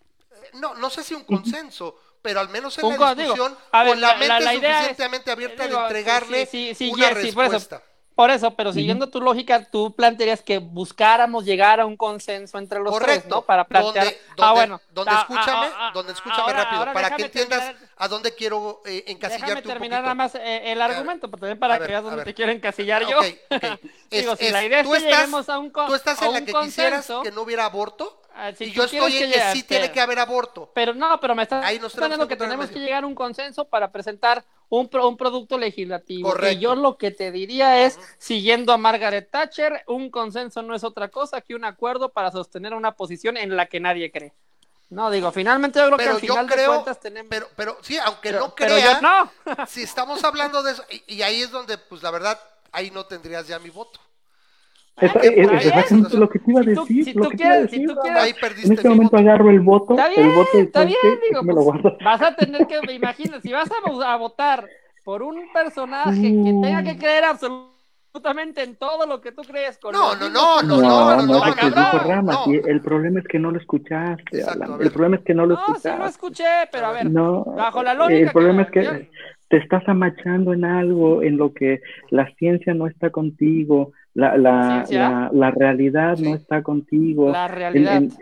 No, 0.55 0.75
no 0.75 0.91
sé 0.91 1.05
si 1.05 1.15
un 1.15 1.23
consenso, 1.23 1.97
pero 2.23 2.41
al 2.41 2.49
menos 2.49 2.77
en 2.79 2.85
un 2.85 2.99
la 2.99 3.15
discusión, 3.15 3.53
digo, 3.53 3.61
ver, 3.73 3.89
con 3.89 4.01
la, 4.01 4.09
la 4.09 4.15
mente 4.15 4.29
la, 4.29 4.41
la 4.41 4.53
suficientemente 4.53 5.31
es, 5.31 5.37
abierta 5.37 5.67
digo, 5.67 5.79
de 5.79 5.83
entregarle 5.85 6.47
sí, 6.47 6.69
sí, 6.69 6.75
sí, 6.75 6.93
una 6.93 7.11
respuesta. 7.11 7.47
Por 7.49 7.55
eso, 7.55 7.91
por 8.21 8.31
eso, 8.31 8.51
pero 8.51 8.71
siguiendo 8.71 9.09
tu 9.09 9.19
lógica, 9.19 9.65
tú 9.65 9.95
plantearías 9.95 10.43
que 10.43 10.59
buscáramos 10.59 11.43
llegar 11.43 11.81
a 11.81 11.87
un 11.87 11.97
consenso 11.97 12.59
entre 12.59 12.79
los 12.79 12.93
Correcto. 12.93 13.21
tres, 13.21 13.31
¿no? 13.31 13.41
Para 13.41 13.65
plantear. 13.65 14.05
Donde, 14.05 14.21
donde, 14.37 14.43
ah, 14.43 14.53
bueno. 14.53 14.81
Donde 14.91 15.11
ah, 15.11 15.21
escúchame, 15.21 15.67
ah, 15.67 15.77
ah, 15.79 15.91
donde 15.95 16.13
escúchame 16.13 16.43
ahora, 16.43 16.65
rápido, 16.65 16.79
ahora 16.81 16.93
para 16.93 17.17
que 17.17 17.23
entiendas 17.23 17.61
terminar, 17.61 17.91
a 17.97 18.09
dónde 18.09 18.35
quiero 18.35 18.83
eh, 18.85 19.05
encasillarte 19.07 19.47
déjame 19.47 19.63
terminar 19.63 20.03
nada 20.03 20.15
más 20.15 20.35
eh, 20.35 20.71
el 20.71 20.83
argumento, 20.83 21.31
pero 21.31 21.41
también 21.41 21.59
para 21.59 21.79
ver, 21.79 21.87
que 21.87 21.93
veas 21.93 22.05
dónde 22.05 22.25
te 22.25 22.35
quiero 22.35 22.53
encasillar 22.53 23.07
yo. 23.09 23.21
Okay. 23.21 23.41
Digo, 24.11 24.33
es, 24.33 24.39
si 24.39 24.47
es, 24.47 24.53
la 24.53 24.65
idea 24.65 24.81
es 24.81 24.87
que 24.87 25.01
lleguemos 25.01 25.49
a 25.49 25.59
un, 25.59 25.73
tú 25.73 25.95
estás 25.95 26.21
en 26.21 26.33
la 26.35 26.45
que 26.45 26.53
quisieras 26.53 27.11
que 27.23 27.31
no 27.31 27.41
hubiera 27.41 27.65
aborto. 27.65 28.21
Si 28.57 28.65
y 28.65 28.73
yo 28.73 28.85
estoy 28.85 29.17
en 29.19 29.31
que, 29.31 29.39
que 29.39 29.53
sí 29.53 29.63
tiene 29.63 29.93
que 29.93 30.01
haber 30.01 30.19
aborto. 30.19 30.71
Pero 30.75 30.95
no, 30.95 31.21
pero 31.21 31.35
me 31.35 31.43
estás 31.43 31.69
diciendo 31.69 32.27
que 32.27 32.37
tenemos 32.37 32.71
que 32.71 32.79
llegar 32.79 33.05
a 33.05 33.07
un 33.07 33.15
consenso 33.15 33.67
para 33.67 33.91
presentar 33.93 34.45
un, 34.69 34.89
pro, 34.89 35.09
un 35.09 35.17
producto 35.17 35.59
legislativo. 35.59 36.31
Correcto. 36.31 36.57
Y 36.57 36.61
yo 36.61 36.75
lo 36.75 36.97
que 36.97 37.11
te 37.11 37.33
diría 37.33 37.85
es, 37.85 37.97
uh 37.97 38.01
-huh. 38.01 38.15
siguiendo 38.19 38.73
a 38.73 38.79
Margaret 38.79 39.31
Thatcher, 39.31 39.83
un 39.87 40.11
consenso 40.11 40.63
no 40.63 40.75
es 40.75 40.85
otra 40.85 41.09
cosa 41.09 41.41
que 41.41 41.55
un 41.55 41.65
acuerdo 41.65 42.11
para 42.11 42.31
sostener 42.31 42.75
una 42.75 42.93
posición 42.93 43.37
en 43.37 43.57
la 43.57 43.67
que 43.67 43.81
nadie 43.81 44.11
cree. 44.11 44.33
No, 44.91 45.11
digo, 45.11 45.31
finalmente 45.31 45.79
yo 45.79 45.87
creo 45.87 45.97
pero 45.97 46.11
que 46.11 46.15
al 46.15 46.21
final 46.21 46.47
creo, 46.47 46.63
de 46.63 46.77
cuentas 46.79 47.01
tenemos... 47.01 47.31
Pero, 47.31 47.49
pero 47.55 47.79
sí, 47.81 47.97
aunque 47.99 48.31
pero, 48.31 48.41
no 48.41 48.55
crea, 48.55 49.01
no. 49.01 49.67
si 49.67 49.83
estamos 49.83 50.25
hablando 50.25 50.63
de 50.65 50.73
eso, 50.73 50.85
y, 50.91 51.15
y 51.15 51.23
ahí 51.23 51.43
es 51.43 51.51
donde, 51.51 51.79
pues 51.79 52.03
la 52.03 52.11
verdad, 52.11 52.41
ahí 52.73 52.91
no 52.91 53.07
tendrías 53.07 53.47
ya 53.47 53.59
mi 53.61 53.71
voto. 53.71 54.01
Es, 54.99 55.15
es, 55.17 55.25
es, 55.25 55.67
exactamente 55.67 56.17
lo 56.19 56.29
que 56.29 56.39
te 56.41 56.51
iba 56.51 56.61
a 56.61 56.65
decir. 56.65 57.05
Si 57.05 57.13
tú, 57.15 57.19
lo 57.21 57.31
que 57.31 57.37
quieres, 57.39 57.71
si 57.71 57.87
tú 57.87 57.95
quieres. 58.03 58.23
Ahí 58.23 58.33
perdiste 58.35 58.67
en 58.67 58.73
este 58.75 58.89
momento 58.89 59.17
voto. 59.17 59.23
agarro 59.29 59.51
el 59.51 59.61
voto. 59.61 59.95
Está 59.95 60.09
bien, 60.09 60.27
el 60.27 60.33
voto 60.35 60.59
está 60.59 60.85
bien, 60.85 60.99
qué? 61.01 61.21
digo, 61.29 61.43
me 61.43 61.55
lo 61.55 61.65
pues, 61.65 61.83
guardo. 61.83 61.99
vas 62.05 62.23
a 62.23 62.35
tener 62.35 62.67
que, 62.67 62.93
imagina, 62.93 63.41
si 63.41 63.51
vas 63.53 63.71
a, 63.71 64.13
a 64.13 64.17
votar 64.17 64.69
por 65.05 65.23
un 65.23 65.51
personaje 65.53 66.21
que 66.21 66.55
tenga 66.63 66.83
que 66.83 66.99
creer 66.99 67.25
absolutamente 67.25 68.63
en 68.63 68.77
todo 68.77 69.07
lo 69.07 69.21
que 69.23 69.33
tú 69.33 69.43
crees. 69.43 69.79
Con 69.79 69.93
No, 69.93 70.15
no, 70.17 70.29
no, 70.29 70.63
no, 70.63 70.77
no, 70.83 71.23
no, 71.23 71.37
está 71.47 71.49
no, 71.49 71.55
cabrón. 71.55 71.73
dijo 71.93 71.99
Rama, 72.09 72.33
no. 72.33 72.45
sí, 72.45 72.61
el 72.67 72.81
problema 72.83 73.21
es 73.21 73.27
que 73.27 73.39
no 73.39 73.51
lo 73.53 73.59
escuchaste, 73.59 74.39
Exacto. 74.39 74.81
El 74.81 74.91
problema 74.91 75.17
es 75.17 75.23
que 75.23 75.35
no 75.35 75.47
lo 75.47 75.55
No, 75.55 75.61
sí 75.67 75.73
escuchaste. 75.73 75.99
lo 75.99 76.07
escuché, 76.07 76.45
pero 76.71 76.87
a 76.89 76.93
ver, 76.93 77.11
No, 77.11 77.45
bajo 77.45 77.83
la 77.83 77.95
lógica. 77.95 78.19
el 78.21 78.31
problema 78.33 78.63
es 78.63 78.71
que 78.71 78.85
yo- 78.85 78.93
te 79.49 79.57
estás 79.57 79.83
amachando 79.89 80.53
en 80.53 80.65
algo 80.65 81.23
en 81.23 81.37
lo 81.37 81.53
que 81.55 81.81
la 82.11 82.31
ciencia 82.37 82.73
no 82.75 82.87
está 82.87 83.11
contigo, 83.11 83.93
la, 84.15 84.37
la, 84.37 84.85
la, 84.91 85.31
la 85.33 85.51
realidad 85.51 86.17
Sí. 86.17 86.23
no 86.25 86.35
está 86.37 86.63
contigo. 86.63 87.31
la 87.31 87.49
realidad. 87.49 87.97
en- 87.97 88.13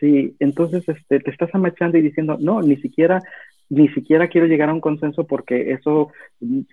sí, 0.00 0.34
entonces 0.40 0.88
este, 0.88 1.20
te 1.20 1.30
estás 1.30 1.50
amachando 1.54 1.96
y 1.98 2.02
diciendo, 2.02 2.36
no, 2.40 2.60
ni 2.62 2.76
siquiera, 2.76 3.22
ni 3.68 3.88
siquiera 3.90 4.26
quiero 4.28 4.46
llegar 4.46 4.68
a 4.68 4.74
un 4.74 4.80
consenso 4.80 5.26
porque 5.26 5.72
eso 5.72 6.10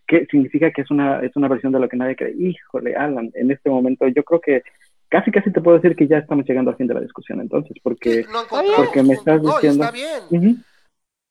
que 0.07 0.25
significa 0.31 0.71
que 0.71 0.81
es 0.81 0.89
una, 0.91 1.19
es 1.21 1.35
una 1.35 1.47
versión 1.47 1.71
de 1.73 1.79
lo 1.79 1.89
que 1.89 1.97
nadie 1.97 2.15
cree. 2.15 2.33
Híjole, 2.37 2.95
Alan, 2.95 3.31
en 3.35 3.51
este 3.51 3.69
momento 3.69 4.07
yo 4.07 4.23
creo 4.23 4.39
que 4.41 4.63
casi 5.09 5.29
casi 5.31 5.51
te 5.51 5.61
puedo 5.61 5.77
decir 5.77 5.95
que 5.95 6.07
ya 6.07 6.17
estamos 6.17 6.45
llegando 6.47 6.71
al 6.71 6.77
fin 6.77 6.87
de 6.87 6.95
la 6.95 7.01
discusión 7.01 7.39
entonces, 7.41 7.77
porque 7.83 8.25
no 8.31 8.39
Porque 8.77 9.03
me 9.03 9.13
estás 9.13 9.41
No, 9.43 9.53
diciendo- 9.55 9.83
está 9.83 9.95
bien. 9.95 10.19
Ujú, 10.31 10.57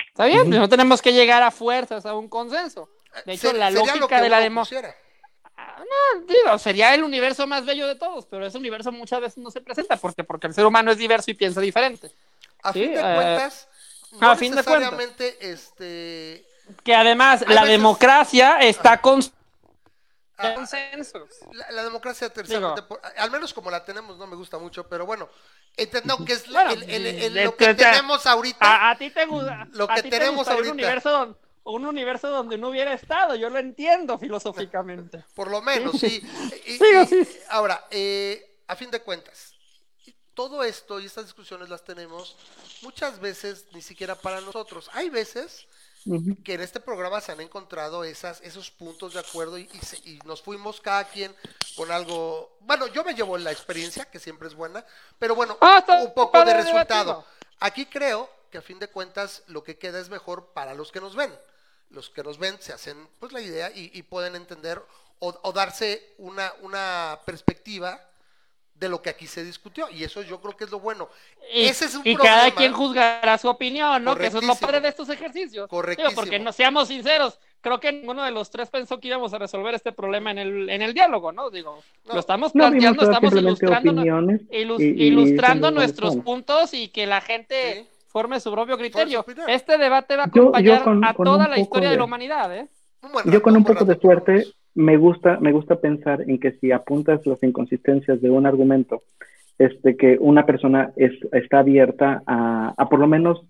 Está 0.08 0.26
bien, 0.26 0.40
Ujú. 0.40 0.48
pues 0.50 0.60
no 0.60 0.68
tenemos 0.68 1.00
que 1.02 1.12
llegar 1.12 1.42
a 1.42 1.50
fuerzas 1.50 2.04
a 2.06 2.14
un 2.14 2.28
consenso. 2.28 2.88
De 3.26 3.32
hecho, 3.32 3.48
Ser- 3.48 3.58
la 3.58 3.70
lógica 3.70 4.20
de 4.22 4.28
la 4.28 4.36
uno 4.38 4.44
demo- 4.44 4.60
pusiera. 4.60 4.88
Ah, 4.90 5.01
No, 5.78 6.20
digo, 6.26 6.58
sería 6.58 6.94
el 6.94 7.02
universo 7.04 7.46
más 7.46 7.64
bello 7.64 7.86
de 7.86 7.94
todos, 7.96 8.26
pero 8.26 8.46
ese 8.46 8.58
universo 8.58 8.92
muchas 8.92 9.20
veces 9.20 9.38
no 9.38 9.50
se 9.50 9.60
presenta 9.60 9.96
porque 9.96 10.24
porque 10.24 10.46
el 10.46 10.54
ser 10.54 10.66
humano 10.66 10.90
es 10.92 10.98
diverso 10.98 11.30
y 11.30 11.34
piensa 11.34 11.60
diferente. 11.60 12.12
A 12.62 12.72
Sí, 12.72 12.80
fin 12.84 12.94
de 12.94 13.00
eh, 13.00 13.14
cuentas, 13.14 13.68
no 14.20 14.30
a 14.30 14.36
fin 14.36 14.54
de 14.54 14.62
cuentas. 14.62 15.20
este 15.40 16.46
Que 16.84 16.94
además 16.94 17.40
la 17.48 17.62
veces- 17.62 17.68
democracia 17.70 18.58
está 18.60 19.00
con 19.00 19.20
ah, 20.38 20.54
consensos. 20.54 21.28
la, 21.52 21.70
la 21.72 21.82
democracia 21.84 22.28
Digo. 22.28 22.74
por- 22.88 23.00
al 23.16 23.30
menos 23.30 23.52
como 23.52 23.70
la 23.70 23.84
tenemos, 23.84 24.16
no 24.18 24.26
me 24.26 24.36
gusta 24.36 24.58
mucho, 24.58 24.86
pero 24.88 25.06
bueno, 25.06 25.28
entiendo 25.76 26.24
que 26.24 26.34
es 26.34 26.48
Bueno, 26.48 26.70
el- 26.70 26.82
el- 26.84 27.06
el- 27.06 27.34
de- 27.34 27.44
lo 27.44 27.56
que 27.56 27.74
tenemos 27.74 28.26
ahorita. 28.26 28.58
A, 28.64 28.90
a 28.90 28.96
ti 28.98 29.10
te 29.10 29.26
gusta. 29.26 29.66
Lo 29.72 29.90
a 29.90 29.94
que 29.94 30.02
ti 30.04 30.10
tenemos 30.10 30.46
ahorita. 30.48 30.68
Un 30.72 30.78
universo, 30.78 31.10
donde, 31.10 31.38
un 31.64 31.86
universo 31.86 32.28
donde 32.28 32.58
no 32.58 32.68
hubiera 32.68 32.92
estado, 32.92 33.34
yo 33.36 33.48
lo 33.50 33.58
entiendo 33.58 34.18
filosóficamente. 34.18 35.24
Por 35.34 35.50
lo 35.50 35.62
menos, 35.62 35.98
sí. 35.98 36.20
Y- 36.66 36.78
sí. 37.06 37.28
Ahora, 37.50 37.86
eh, 37.90 38.60
a 38.66 38.76
fin 38.76 38.90
de 38.90 39.00
cuentas, 39.00 39.54
todo 40.34 40.64
esto 40.64 40.98
y 40.98 41.06
estas 41.06 41.24
discusiones 41.26 41.68
las 41.68 41.84
tenemos 41.84 42.36
muchas 42.82 43.20
veces 43.20 43.66
ni 43.72 43.82
siquiera 43.82 44.14
para 44.14 44.40
nosotros. 44.40 44.90
Hay 44.94 45.10
veces 45.10 45.66
que 46.42 46.54
en 46.54 46.60
este 46.62 46.80
programa 46.80 47.20
se 47.20 47.30
han 47.30 47.40
encontrado 47.40 48.02
esas, 48.02 48.40
esos 48.40 48.72
puntos 48.72 49.14
de 49.14 49.20
acuerdo 49.20 49.56
y, 49.56 49.68
y 49.72 49.78
se- 49.78 49.98
y 50.08 50.18
nos 50.24 50.42
fuimos 50.42 50.80
cada 50.80 51.04
quien 51.04 51.32
con 51.76 51.92
algo. 51.92 52.56
Bueno, 52.60 52.88
yo 52.88 53.04
me 53.04 53.14
llevo 53.14 53.38
la 53.38 53.52
experiencia, 53.52 54.06
que 54.10 54.18
siempre 54.18 54.48
es 54.48 54.54
buena, 54.54 54.84
pero 55.20 55.36
bueno, 55.36 55.56
Ah, 55.60 55.84
un 56.02 56.12
poco 56.12 56.44
de 56.44 56.54
resultado. 56.54 57.24
Aquí 57.60 57.86
creo 57.86 58.28
que 58.50 58.58
a 58.58 58.62
fin 58.62 58.80
de 58.80 58.88
cuentas 58.88 59.44
lo 59.46 59.62
que 59.62 59.78
queda 59.78 60.00
es 60.00 60.08
mejor 60.08 60.52
para 60.52 60.74
los 60.74 60.90
que 60.90 61.00
nos 61.00 61.14
ven. 61.14 61.32
Los 61.92 62.10
que 62.10 62.22
nos 62.22 62.38
ven 62.38 62.56
se 62.60 62.72
hacen 62.72 62.96
pues 63.20 63.32
la 63.32 63.40
idea 63.40 63.70
y, 63.74 63.90
y 63.94 64.02
pueden 64.02 64.34
entender 64.34 64.82
o, 65.18 65.38
o 65.42 65.52
darse 65.52 66.14
una, 66.18 66.52
una 66.62 67.18
perspectiva 67.26 68.00
de 68.74 68.88
lo 68.88 69.00
que 69.02 69.10
aquí 69.10 69.26
se 69.28 69.44
discutió. 69.44 69.88
Y 69.90 70.02
eso 70.02 70.22
yo 70.22 70.40
creo 70.40 70.56
que 70.56 70.64
es 70.64 70.70
lo 70.70 70.80
bueno. 70.80 71.08
Y, 71.52 71.66
Ese 71.66 71.84
es 71.84 71.94
un 71.94 72.00
y 72.04 72.14
problema. 72.14 72.36
cada 72.36 72.50
quien 72.54 72.72
juzgará 72.72 73.38
su 73.38 73.48
opinión, 73.48 74.02
¿no? 74.02 74.16
Que 74.16 74.26
eso 74.26 74.38
es 74.38 74.44
lo 74.44 74.56
padre 74.56 74.80
de 74.80 74.88
estos 74.88 75.08
ejercicios. 75.10 75.52
Digo, 75.52 75.68
Correctísimo. 75.68 76.14
porque 76.16 76.38
no 76.40 76.50
seamos 76.52 76.88
sinceros, 76.88 77.38
creo 77.60 77.78
que 77.78 77.92
ninguno 77.92 78.24
de 78.24 78.32
los 78.32 78.50
tres 78.50 78.70
pensó 78.70 78.98
que 78.98 79.06
íbamos 79.08 79.32
a 79.34 79.38
resolver 79.38 79.74
este 79.74 79.92
problema 79.92 80.32
en 80.32 80.38
el, 80.38 80.70
en 80.70 80.82
el 80.82 80.94
diálogo, 80.94 81.30
¿no? 81.30 81.50
Digo, 81.50 81.80
No. 82.06 82.14
lo 82.14 82.18
estamos 82.20 82.50
planteando, 82.52 83.04
estamos 83.04 83.32
ilustrando, 83.34 83.92
opiniones 83.92 84.40
ilus- 84.50 84.80
y- 84.80 85.00
y 85.00 85.06
ilustrando 85.08 85.70
nuestros 85.70 86.16
puntos 86.16 86.74
y 86.74 86.88
que 86.88 87.06
la 87.06 87.20
gente 87.20 87.84
Sí. 87.84 87.88
Forme 88.12 88.38
su 88.40 88.52
propio 88.52 88.76
criterio. 88.76 89.24
Este 89.48 89.78
debate 89.78 90.16
va 90.16 90.24
a 90.24 90.26
Yo- 90.26 90.32
yo 90.34 90.42
acompañar 90.42 90.84
con- 90.84 91.04
a 91.04 91.14
con 91.14 91.24
toda 91.24 91.48
la 91.48 91.58
historia 91.58 91.88
de... 91.88 91.94
de- 91.94 91.98
la 91.98 92.04
humanidad, 92.04 92.54
¿eh? 92.54 92.68
Buen 93.00 93.24
Yo 93.24 93.32
rato, 93.32 93.42
con 93.42 93.56
un 93.56 93.64
poco 93.64 93.84
de 93.84 93.94
rato 93.94 94.00
suerte 94.06 94.46
me 94.74 94.96
gusta, 94.96 95.38
me 95.40 95.50
gusta 95.52 95.76
pensar 95.80 96.22
en 96.22 96.38
que 96.38 96.52
si 96.52 96.70
apuntas 96.72 97.26
las 97.26 97.42
inconsistencias 97.42 98.20
de 98.22 98.30
un 98.30 98.46
argumento, 98.46 99.02
este, 99.58 99.96
que 99.96 100.16
una 100.20 100.46
persona 100.46 100.92
es, 100.96 101.12
está 101.32 101.58
abierta 101.60 102.22
a, 102.26 102.72
a 102.76 102.88
por 102.88 103.00
lo 103.00 103.06
menos 103.08 103.42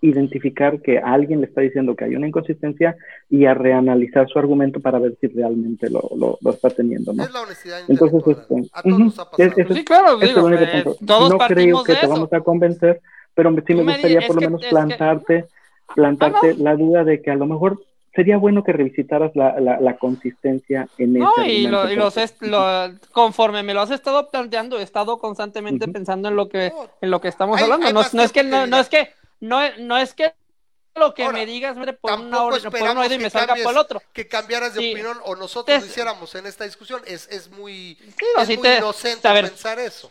identificar 0.00 0.80
que 0.80 0.98
a 0.98 1.12
alguien 1.12 1.40
le 1.40 1.46
está 1.46 1.60
diciendo 1.60 1.94
que 1.94 2.04
hay 2.04 2.16
una 2.16 2.26
inconsistencia 2.26 2.96
y 3.30 3.44
a 3.46 3.54
reanalizar 3.54 4.26
su 4.28 4.38
argumento 4.38 4.80
para 4.80 4.98
ver 4.98 5.16
si 5.20 5.28
realmente 5.28 5.88
lo, 5.90 6.02
lo, 6.16 6.38
lo 6.40 6.50
está 6.50 6.70
teniendo, 6.70 7.12
¿no? 7.12 7.22
Es 7.22 7.32
la 7.32 7.42
honestidad 7.42 7.78
Entonces, 7.88 8.20
este, 8.26 8.68
a 8.72 8.82
todos 8.82 8.94
ujú, 8.96 9.04
nos 9.04 9.18
ha 9.20 9.30
pasado. 9.30 9.52
es- 9.56 9.58
es- 9.70 9.76
Sí, 9.76 9.84
claro, 9.84 10.16
Ese 10.16 10.24
es 10.24 10.34
digo, 10.34 10.48
el 10.48 10.54
único 10.54 10.64
eh, 10.64 10.84
todos 11.06 11.30
no 11.30 11.38
creo 11.38 11.84
que 11.84 11.92
de 11.92 11.98
te 11.98 12.04
eso. 12.06 12.14
vamos 12.14 12.32
a 12.32 12.40
convencer, 12.40 13.00
pero 13.34 13.50
sí 13.66 13.74
me 13.74 13.82
me 13.84 13.92
gustaría 13.92 14.20
por 14.26 14.36
lo 14.36 14.40
que- 14.40 14.46
menos 14.46 14.60
que- 14.60 14.68
plantarte, 14.70 15.46
plantarte 15.94 16.50
Ah, 16.50 16.54
no. 16.56 16.64
la 16.64 16.76
duda 16.76 17.04
de 17.04 17.22
que 17.22 17.30
a 17.30 17.34
lo 17.34 17.46
mejor 17.46 17.82
sería 18.14 18.36
bueno 18.36 18.62
que 18.62 18.72
revisitaras 18.72 19.34
la, 19.34 19.58
la, 19.58 19.80
la 19.80 19.96
consistencia 19.96 20.86
en 20.98 21.14
No, 21.14 21.32
ese 21.38 21.48
y, 21.48 21.66
lo, 21.66 21.90
y 21.90 21.96
los 21.96 22.14
lo- 22.40 22.90
conforme 23.10 23.62
me 23.62 23.72
lo 23.74 23.80
has 23.80 23.90
estado 23.90 24.30
planteando, 24.30 24.78
he 24.78 24.82
estado 24.82 25.18
constantemente 25.18 25.88
pensando 25.88 26.28
en 26.28 26.36
lo 26.36 26.48
que 26.48 26.70
No, 26.70 26.90
en 27.00 27.10
lo 27.10 27.20
que 27.20 27.28
estamos 27.28 27.56
hay- 27.56 27.64
hablando. 27.64 27.86
hay 27.86 27.92
No, 27.94 28.02
no 28.12 28.22
es 28.22 28.32
que 28.32 28.42
no, 28.42 28.66
no 28.66 28.78
es 28.78 28.88
que 28.88 29.10
no, 29.40 29.62
es- 29.62 29.78
no 29.78 29.96
es 29.96 30.12
que 30.14 30.32
lo 30.94 31.14
que 31.14 31.24
Ahora, 31.24 31.38
me 31.38 31.46
digas 31.46 31.74
mire, 31.78 31.94
por, 31.94 32.12
una 32.20 32.44
or- 32.44 32.62
por 32.70 32.82
un 32.82 32.98
oído 32.98 33.14
y 33.14 33.18
me 33.18 33.30
salga 33.30 33.54
cambies- 33.54 33.62
por 33.64 33.72
el 33.72 33.78
otro. 33.78 34.02
que 34.12 34.28
cambiaras 34.28 34.74
de 34.74 34.80
Sí. 34.82 34.92
opinión 34.92 35.16
o 35.24 35.34
nosotros 35.34 35.74
Te- 35.78 35.80
lo 35.80 35.86
hiciéramos 35.90 36.34
en 36.34 36.44
esta 36.46 36.64
discusión. 36.64 37.00
Es, 37.06 37.26
es 37.30 37.50
muy, 37.50 37.94
Digo, 37.94 38.42
es 38.42 38.46
si 38.46 38.58
muy 38.58 38.62
te- 38.68 38.76
inocente 38.76 39.26
a 39.26 39.32
ver, 39.32 39.46
pensar 39.48 39.78
eso. 39.78 40.10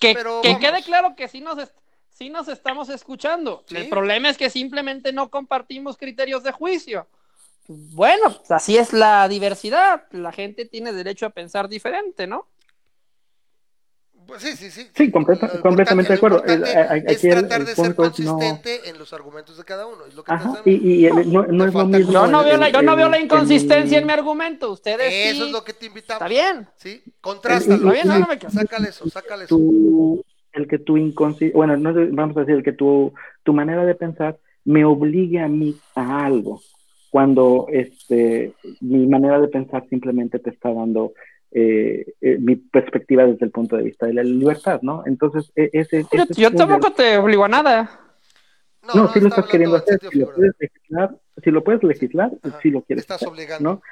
Que, 0.00 0.14
Pero 0.14 0.40
que 0.42 0.48
vamos. 0.48 0.60
quede 0.60 0.82
claro 0.82 1.14
que 1.16 1.28
sí 1.28 1.40
nos, 1.40 1.58
sí 2.16 2.30
nos 2.30 2.48
estamos 2.48 2.88
escuchando. 2.88 3.62
Sí. 3.66 3.76
El 3.76 3.88
problema 3.88 4.30
es 4.30 4.38
que 4.38 4.48
simplemente 4.50 5.12
no 5.12 5.28
compartimos 5.30 5.96
criterios 5.96 6.42
de 6.42 6.52
juicio. 6.52 7.06
Bueno, 7.68 8.32
pues 8.38 8.50
así 8.52 8.78
es 8.78 8.92
la 8.92 9.28
diversidad. 9.28 10.04
La 10.12 10.32
gente 10.32 10.64
tiene 10.66 10.92
derecho 10.92 11.26
a 11.26 11.30
pensar 11.30 11.68
diferente, 11.68 12.26
¿no? 12.26 12.46
Pues 14.26 14.42
sí, 14.42 14.56
sí, 14.56 14.70
sí. 14.72 14.88
Sí, 14.92 15.10
completa- 15.12 15.48
Lo 15.54 15.60
completamente 15.60 16.12
de 16.12 16.16
acuerdo. 16.16 16.42
a- 16.42 16.96
es 16.96 17.22
el- 17.22 17.30
tratar 17.30 17.60
el 17.60 17.66
de 17.66 17.74
ser 17.76 17.84
es 17.84 17.90
no- 17.90 17.96
consistente 17.96 18.88
en 18.88 18.98
los 18.98 19.12
argumentos 19.12 19.56
de 19.56 19.64
cada 19.64 19.86
uno. 19.86 20.04
Es 20.04 20.14
lo 20.14 20.24
que 20.24 20.32
te 20.32 20.34
Ajá, 20.34 20.62
y, 20.64 20.72
y 21.02 21.06
el- 21.06 21.32
no, 21.32 21.44
no 21.46 21.64
es 21.64 21.72
lo 21.74 21.86
mismo. 21.86 22.12
Yo 22.12 22.26
no 22.26 22.42
veo 22.42 22.56
la, 22.56 22.68
yo 22.70 22.82
no 22.82 22.92
el- 22.92 22.96
veo 22.98 23.08
la 23.08 23.18
el- 23.18 23.24
inconsistencia 23.24 23.98
en 23.98 24.06
mi 24.06 24.12
argumento. 24.12 24.72
Ustedes 24.72 25.12
Eso 25.12 25.42
sí. 25.42 25.46
es 25.46 25.52
lo 25.52 25.62
que 25.62 25.74
te 25.74 25.86
invitamos. 25.86 26.20
Está 26.22 26.28
bien. 26.28 26.66
¿Sí? 26.76 27.04
Contrástalo. 27.20 27.76
Está 27.76 27.92
bien, 27.92 28.08
no, 28.08 28.18
no 28.18 28.26
me- 28.26 28.50
Sácale 28.50 28.88
eso, 28.88 29.08
sácale 29.10 29.44
eso. 29.44 29.56
tu, 29.56 30.24
el 30.56 30.66
que 30.66 30.78
tu 30.78 30.96
inconsci- 30.96 31.52
bueno, 31.52 31.76
no 31.76 31.92
sé, 31.94 32.06
vamos 32.12 32.36
a 32.36 32.40
decir, 32.40 32.56
el 32.56 32.62
que 32.62 32.72
tu, 32.72 33.12
tu 33.44 33.52
manera 33.52 33.84
de 33.84 33.94
pensar 33.94 34.36
me 34.64 34.84
obligue 34.84 35.38
a 35.40 35.48
mí 35.48 35.78
a 35.94 36.26
algo, 36.26 36.62
cuando 37.10 37.66
este, 37.72 38.52
mi 38.80 39.06
manera 39.06 39.40
de 39.40 39.48
pensar 39.48 39.86
simplemente 39.88 40.38
te 40.38 40.50
está 40.50 40.72
dando 40.72 41.12
eh, 41.52 42.04
eh, 42.20 42.38
mi 42.40 42.56
perspectiva 42.56 43.24
desde 43.24 43.46
el 43.46 43.52
punto 43.52 43.76
de 43.76 43.84
vista 43.84 44.06
de 44.06 44.14
la 44.14 44.22
libertad, 44.24 44.80
¿no? 44.82 45.04
Entonces, 45.06 45.50
e- 45.54 45.70
ese, 45.72 46.04
Yo, 46.12 46.22
ese 46.24 46.34
yo 46.34 46.50
tampoco 46.50 46.90
te 46.90 47.16
obligo 47.16 47.44
a 47.44 47.48
nada. 47.48 47.90
No, 48.94 49.08
sí 49.08 49.20
lo 49.20 49.28
está 49.28 49.40
estás 49.40 49.46
queriendo 49.50 49.76
hacer, 49.76 49.98
si 50.10 50.18
lo 50.18 50.32
puedes 50.32 50.52
legislar, 50.58 51.16
si 51.42 51.50
lo 51.50 51.64
puedes 51.64 51.82
legislar, 51.82 52.30
Ajá, 52.42 52.58
sí 52.62 52.70
lo 52.70 52.82
quieres 52.82 53.02
estás 53.02 53.16
hacer, 53.16 53.28
obligando. 53.28 53.70
¿no? 53.70 53.82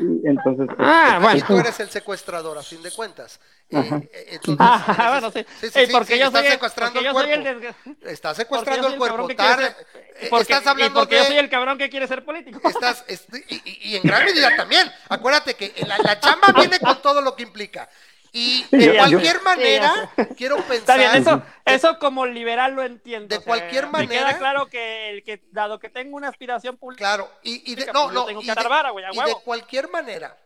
Y 0.00 0.26
Entonces, 0.28 0.68
Ah, 0.78 1.08
este, 1.12 1.22
bueno. 1.22 1.38
Y 1.38 1.42
tú 1.42 1.58
eres 1.58 1.80
el 1.80 1.90
secuestrador, 1.90 2.58
a 2.58 2.62
fin 2.62 2.82
de 2.82 2.90
cuentas. 2.90 3.40
Eh, 3.70 3.76
Ajá. 3.78 3.96
eh, 4.12 4.26
entonces, 4.32 4.56
Ah, 4.60 4.84
en 4.86 4.92
ese- 4.92 5.08
bueno, 5.10 5.30
sí. 5.30 5.46
sí, 5.60 5.70
sí, 5.70 5.78
Eh, 5.80 5.86
sí, 5.86 5.92
porque 5.92 6.18
yo 6.18 6.26
estás 6.26 6.40
soy 6.40 6.46
el, 6.46 6.52
secuestrando 6.52 7.00
el 7.00 7.12
cuerpo. 7.12 7.32
desgra- 7.32 7.74
Estás 8.02 8.36
secuestrando 8.36 8.86
el 8.88 8.96
cuerpo. 8.96 9.28
que 9.28 9.36
ser- 9.36 9.76
eh, 10.20 10.26
porque- 10.30 10.42
estás 10.42 10.64
y 10.64 10.68
hablando 10.68 11.00
porque 11.00 11.16
yo 11.16 11.24
soy 11.24 11.34
de... 11.34 11.40
el 11.40 11.48
cabrón 11.50 11.78
que 11.78 11.88
quiere 11.88 12.06
ser 12.08 12.24
político. 12.24 12.60
Estás, 12.68 13.04
est- 13.08 13.32
y, 13.48 13.54
y- 13.54 13.78
y 13.92 13.96
en 13.96 14.02
gran 14.02 14.24
medida 14.24 14.54
también. 14.56 14.90
Acuérdate 15.08 15.54
que 15.54 15.72
la, 15.86 15.98
la 15.98 16.18
chamba 16.20 16.48
viene 16.54 16.78
con 16.80 17.00
todo 17.00 17.20
lo 17.20 17.34
que 17.36 17.42
implica. 17.44 17.88
Y 18.32 18.64
de 18.70 18.96
cualquier 18.96 19.42
manera, 19.42 20.10
quiero 20.36 20.56
Está 20.58 20.68
pensar... 20.72 20.98
bien, 20.98 21.14
eso, 21.14 21.42
eso 21.64 21.98
como 21.98 22.26
liberal 22.26 22.74
lo 22.74 22.82
entiendo. 22.84 23.34
De 23.36 23.42
cualquier 23.42 23.86
Me 23.86 23.92
manera- 23.92 24.28
queda 24.28 24.38
claro 24.38 24.66
que, 24.66 25.10
el 25.10 25.22
que 25.24 25.42
dado 25.50 25.78
que 25.78 25.88
tengo 25.88 26.16
una 26.16 26.28
aspiración 26.28 26.76
pública, 26.76 27.00
Claro, 27.00 27.30
y, 27.42 27.72
y 27.72 27.74
de, 27.74 27.86
no, 27.86 28.04
pues 28.04 28.14
no, 28.14 28.24
tengo 28.26 28.42
y 28.42 28.46
que 28.46 28.54
de, 28.54 28.68
vara, 28.68 28.90
a 28.90 28.92
y 29.12 29.16
de 29.28 29.34
cualquier 29.44 29.88
manera, 29.90 30.36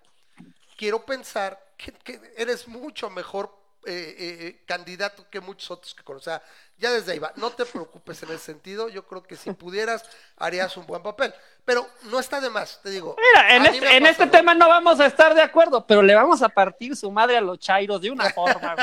quiero 0.76 1.04
pensar 1.04 1.60
que, 1.76 1.92
que 1.92 2.20
eres 2.36 2.66
mucho 2.68 3.10
mejor 3.10 3.63
eh, 3.86 4.16
eh, 4.18 4.62
candidato 4.66 5.28
que 5.30 5.40
muchos 5.40 5.70
otros 5.70 5.94
que 5.94 6.02
conozco. 6.02 6.30
O 6.30 6.32
sea, 6.32 6.42
ya 6.78 6.90
desde 6.90 7.12
ahí 7.12 7.18
va. 7.18 7.32
No 7.36 7.50
te 7.50 7.64
preocupes 7.64 8.22
en 8.22 8.30
ese 8.30 8.38
sentido. 8.38 8.88
Yo 8.88 9.06
creo 9.06 9.22
que 9.22 9.36
si 9.36 9.52
pudieras, 9.52 10.04
harías 10.36 10.76
un 10.76 10.86
buen 10.86 11.02
papel. 11.02 11.34
Pero 11.64 11.88
no 12.04 12.18
está 12.18 12.40
de 12.40 12.50
más, 12.50 12.80
te 12.82 12.90
digo. 12.90 13.16
Mira, 13.18 13.56
en, 13.56 13.66
este, 13.66 13.96
en 13.96 14.06
este 14.06 14.26
tema 14.26 14.54
no 14.54 14.68
vamos 14.68 15.00
a 15.00 15.06
estar 15.06 15.34
de 15.34 15.42
acuerdo, 15.42 15.86
pero 15.86 16.02
le 16.02 16.14
vamos 16.14 16.42
a 16.42 16.48
partir 16.48 16.94
su 16.96 17.10
madre 17.10 17.36
a 17.36 17.40
los 17.40 17.58
chairos 17.58 18.00
de 18.00 18.10
una 18.10 18.30
forma. 18.30 18.74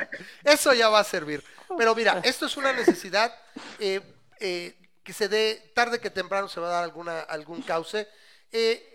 Eso 0.44 0.72
ya 0.72 0.88
va 0.88 1.00
a 1.00 1.04
servir. 1.04 1.44
Pero 1.76 1.94
mira, 1.94 2.20
esto 2.24 2.46
es 2.46 2.56
una 2.56 2.72
necesidad 2.72 3.34
eh, 3.78 4.00
eh, 4.40 4.76
que 5.02 5.12
se 5.12 5.28
dé, 5.28 5.72
tarde 5.74 6.00
que 6.00 6.10
temprano 6.10 6.48
se 6.48 6.60
va 6.60 6.68
a 6.68 6.72
dar 6.72 6.84
alguna, 6.84 7.20
algún 7.20 7.62
cauce. 7.62 8.08
Eh, 8.50 8.94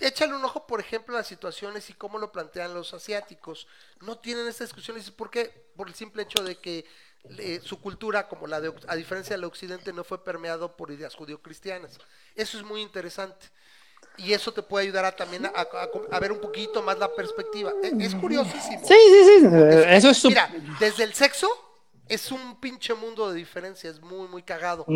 échale 0.00 0.34
un 0.34 0.44
ojo, 0.44 0.66
por 0.66 0.80
ejemplo, 0.80 1.14
a 1.14 1.18
las 1.20 1.26
situaciones 1.26 1.88
y 1.90 1.94
cómo 1.94 2.18
lo 2.18 2.32
plantean 2.32 2.74
los 2.74 2.94
asiáticos. 2.94 3.66
No 4.00 4.18
tienen 4.18 4.46
esta 4.46 4.64
discusión, 4.64 4.98
y 4.98 5.10
¿por 5.10 5.30
qué? 5.30 5.66
Por 5.76 5.88
el 5.88 5.94
simple 5.94 6.22
hecho 6.22 6.42
de 6.42 6.56
que 6.58 6.84
eh, 7.38 7.60
su 7.64 7.80
cultura, 7.80 8.28
como 8.28 8.46
la 8.46 8.60
de, 8.60 8.72
a 8.88 8.96
diferencia 8.96 9.34
del 9.36 9.44
occidente, 9.44 9.92
no 9.92 10.04
fue 10.04 10.22
permeado 10.24 10.76
por 10.76 10.90
ideas 10.90 11.14
judío-cristianas. 11.14 11.98
Eso 12.34 12.58
es 12.58 12.64
muy 12.64 12.82
interesante. 12.82 13.46
Y 14.18 14.32
eso 14.32 14.52
te 14.52 14.62
puede 14.62 14.84
ayudar 14.86 15.04
a, 15.04 15.12
también 15.14 15.44
a, 15.46 15.50
a- 15.50 15.88
a 16.10 16.20
ver 16.20 16.32
un 16.32 16.40
poquito 16.40 16.82
más 16.82 16.98
la 16.98 17.14
perspectiva. 17.14 17.72
Es, 17.82 17.92
es 17.98 18.14
curiosísimo. 18.14 18.86
Sí, 18.86 18.94
sí, 18.94 19.40
sí. 19.40 19.46
Eso 19.88 20.10
es. 20.10 20.24
Mira, 20.24 20.50
desde 20.80 21.04
el 21.04 21.12
sexo 21.12 21.48
es 22.08 22.30
un 22.30 22.58
pinche 22.60 22.94
mundo 22.94 23.30
de 23.30 23.36
diferencia, 23.36 23.90
es 23.90 24.00
muy, 24.00 24.28
muy 24.28 24.42
cagado. 24.42 24.86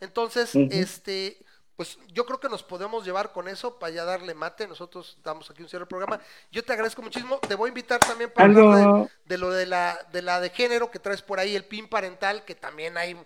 Entonces, 0.00 0.54
este, 0.70 1.44
pues 1.78 1.98
yo 2.12 2.26
creo 2.26 2.40
que 2.40 2.50
nos 2.50 2.62
podemos 2.64 3.06
llevar 3.06 3.32
con 3.32 3.48
eso 3.48 3.78
para 3.80 3.92
ya 3.94 4.04
darle 4.04 4.34
mate. 4.34 4.68
Nosotros 4.68 5.18
damos 5.24 5.50
aquí 5.50 5.62
un 5.62 5.70
cierre 5.70 5.84
del 5.84 5.88
programa. 5.88 6.20
Yo 6.52 6.64
te 6.64 6.74
agradezco 6.74 7.02
muchísimo. 7.02 7.40
Te 7.48 7.56
voy 7.56 7.68
a 7.68 7.70
invitar 7.70 8.04
también 8.04 8.32
para 8.32 8.46
hablar 8.46 8.70
de, 8.70 8.90
de 9.26 9.38
lo 9.38 9.50
de 9.52 9.66
la, 9.66 9.98
de 10.12 10.22
la 10.22 10.40
de 10.40 10.50
género 10.50 10.90
que 10.90 11.00
traes 11.00 11.22
por 11.22 11.40
ahí, 11.40 11.56
el 11.56 11.64
PIN 11.66 11.88
parental, 11.88 12.44
que 12.44 12.56
también 12.56 12.98
hay, 12.98 13.16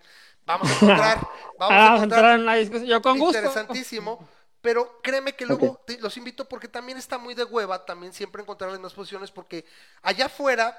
vamos 0.45 0.71
a 0.71 0.75
encontrar, 0.75 1.27
vamos 1.59 1.79
Ah, 1.79 1.87
a 1.87 1.89
encontrar 1.89 2.03
entrar 2.03 2.39
en 2.39 2.45
la 2.45 2.55
discusión. 2.55 2.87
Yo 2.89 3.01
con 3.01 3.19
gusto. 3.19 3.49
interesantísimo. 3.49 4.23
Pero 4.61 5.01
créeme 5.01 5.35
que 5.35 5.45
luego 5.45 5.81
te- 5.85 5.99
los 5.99 6.15
invito 6.17 6.47
porque 6.47 6.67
también 6.69 6.97
está 6.97 7.17
muy 7.17 7.33
de 7.33 7.43
hueva 7.43 7.85
también 7.85 8.13
siempre 8.13 8.41
encontrar 8.41 8.69
las 8.71 8.79
mismas 8.79 8.93
posiciones 8.93 9.31
porque 9.31 9.65
allá 10.01 10.27
afuera 10.27 10.77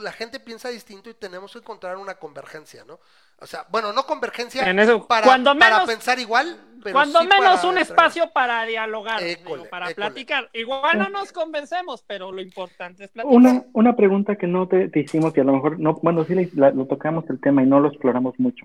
la 0.00 0.12
gente 0.12 0.40
piensa 0.40 0.68
distinto 0.68 1.10
y 1.10 1.14
tenemos 1.14 1.52
que 1.52 1.58
encontrar 1.58 1.96
una 1.96 2.16
convergencia, 2.16 2.84
¿no? 2.84 3.00
O 3.44 3.46
sea, 3.46 3.66
bueno, 3.70 3.92
no 3.92 4.04
convergencia 4.04 4.62
En 4.70 4.78
eso, 4.78 5.06
para, 5.06 5.26
cuando 5.26 5.54
para 5.58 5.74
menos- 5.76 5.86
pensar 5.88 6.18
igual, 6.18 6.56
pero 6.82 6.94
Cuando 6.94 7.18
sí 7.20 7.26
menos 7.28 7.60
para 7.60 7.68
un 7.68 7.76
espacio 7.78 8.30
para 8.32 8.64
dialogar, 8.64 9.22
École, 9.22 9.56
digo, 9.58 9.68
para 9.70 9.90
école. 9.90 9.94
platicar. 10.06 10.48
Igual 10.54 10.98
no 10.98 11.10
nos 11.10 11.30
convencemos, 11.30 12.02
pero 12.06 12.32
lo 12.32 12.40
importante 12.40 13.04
es 13.04 13.10
platicar. 13.10 13.36
Una, 13.36 13.62
una 13.74 13.96
pregunta 13.96 14.36
que 14.36 14.46
no 14.46 14.66
te, 14.66 14.88
te 14.88 15.00
hicimos 15.00 15.36
y 15.36 15.40
a 15.40 15.44
lo 15.44 15.52
mejor, 15.52 15.78
no, 15.78 15.92
bueno, 16.02 16.24
sí 16.24 16.34
le- 16.34 16.48
la- 16.54 16.70
lo 16.70 16.86
tocamos 16.86 17.28
el 17.28 17.38
tema 17.38 17.62
y 17.62 17.66
no 17.66 17.80
lo 17.80 17.88
exploramos 17.88 18.34
mucho. 18.38 18.64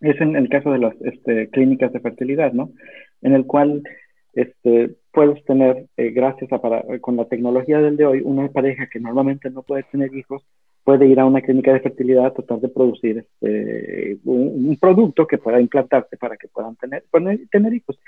Es 0.00 0.20
en 0.20 0.36
el 0.36 0.48
caso 0.48 0.70
de 0.70 0.78
las 0.78 0.94
este, 1.00 1.50
clínicas 1.50 1.92
de 1.92 1.98
fertilidad, 1.98 2.52
¿no? 2.52 2.70
En 3.20 3.34
el 3.34 3.46
cual 3.46 3.82
este, 4.34 4.90
puedes 5.10 5.44
tener, 5.44 5.86
eh, 5.96 6.10
gracias 6.10 6.52
a 6.52 6.60
para, 6.60 6.84
con 7.00 7.16
la 7.16 7.24
tecnología 7.24 7.78
del 7.78 7.96
de 7.96 8.06
hoy, 8.06 8.20
una 8.24 8.48
pareja 8.48 8.86
que 8.88 9.00
normalmente 9.00 9.50
no 9.50 9.62
puede 9.64 9.82
tener 9.84 10.14
hijos, 10.14 10.44
puede 10.88 11.06
ir 11.06 11.20
a 11.20 11.26
una 11.26 11.42
clínica 11.42 11.70
de 11.74 11.80
fertilidad 11.80 12.24
a 12.24 12.32
tratar 12.32 12.60
de 12.60 12.70
producir 12.70 13.18
este, 13.18 14.16
un, 14.24 14.68
un 14.70 14.76
producto 14.78 15.26
que 15.26 15.36
pueda 15.36 15.60
implantarse 15.60 16.16
para 16.16 16.38
que 16.38 16.48
puedan 16.48 16.76
tener, 16.76 17.04
poner- 17.10 17.46
tener 17.50 17.74
hijos. 17.74 17.98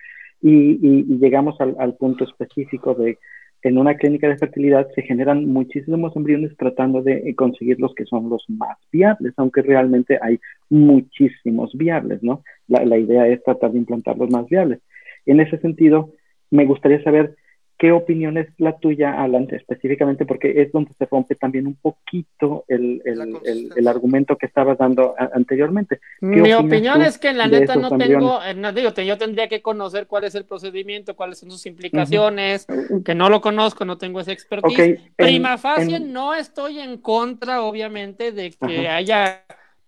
Y, 0.40 0.54
y- 0.88 1.04
y 1.12 1.18
llegamos 1.18 1.60
al, 1.60 1.76
al 1.78 1.92
punto 1.96 2.24
específico 2.24 2.94
de 2.94 3.18
en 3.60 3.76
una 3.76 3.96
clínica 3.96 4.28
de 4.30 4.38
fertilidad 4.38 4.88
se 4.94 5.02
generan 5.02 5.44
muchísimos 5.44 6.16
embriones 6.16 6.56
tratando 6.56 7.02
de 7.02 7.18
eh, 7.28 7.34
conseguir 7.34 7.78
los 7.78 7.94
que 7.94 8.06
son 8.06 8.30
los 8.30 8.42
más 8.48 8.78
viables, 8.90 9.34
aunque 9.36 9.60
realmente 9.60 10.18
hay 10.22 10.40
muchísimos 10.70 11.68
viables, 11.74 12.22
¿no? 12.22 12.42
La, 12.66 12.82
la 12.86 12.96
idea 12.96 13.28
es 13.28 13.42
tratar 13.42 13.72
de 13.72 13.78
implantar 13.80 14.16
los 14.16 14.30
más 14.30 14.46
viables. 14.46 14.78
En 15.26 15.40
ese 15.40 15.58
sentido, 15.58 16.14
me 16.50 16.64
gustaría 16.64 17.02
saber 17.02 17.36
qué 17.80 17.92
opinión 17.92 18.36
es 18.36 18.46
la 18.58 18.76
tuya, 18.78 19.22
Alan, 19.22 19.48
específicamente 19.50 20.26
porque 20.26 20.60
es 20.60 20.70
donde 20.70 20.92
se 20.92 21.06
rompe 21.06 21.34
también 21.34 21.66
un 21.66 21.76
poquito 21.76 22.66
el, 22.68 23.00
el- 23.06 23.72
el- 23.74 23.88
argumento 23.88 24.36
que 24.36 24.44
estabas 24.44 24.76
dando 24.76 25.14
a- 25.18 25.30
anteriormente. 25.32 25.98
Mi 26.20 26.52
opinión 26.52 27.00
es 27.00 27.16
que 27.16 27.28
en 27.28 27.38
la 27.38 27.46
neta 27.48 27.76
no 27.76 27.96
tengo, 27.96 28.42
eh, 28.44 28.52
no, 28.52 28.70
digo, 28.74 28.92
te- 28.92 29.06
yo 29.06 29.16
tendría 29.16 29.48
que 29.48 29.62
conocer 29.62 30.06
cuál 30.06 30.24
es 30.24 30.34
el 30.34 30.44
procedimiento, 30.44 31.16
cuáles 31.16 31.38
son 31.38 31.50
sus 31.50 31.64
implicaciones, 31.64 32.66
que 33.02 33.14
no 33.14 33.30
lo 33.30 33.40
conozco, 33.40 33.86
no 33.86 33.96
tengo 33.96 34.20
esa 34.20 34.32
expertise. 34.32 34.74
Ok, 34.74 34.78
en- 34.78 35.12
Prima 35.16 35.56
facie, 35.56 35.96
en- 35.96 36.12
no 36.12 36.34
estoy 36.34 36.80
en 36.80 36.98
contra, 36.98 37.62
obviamente, 37.62 38.30
de 38.32 38.50
que 38.50 38.88
Ajá. 38.88 38.96
haya 38.96 39.44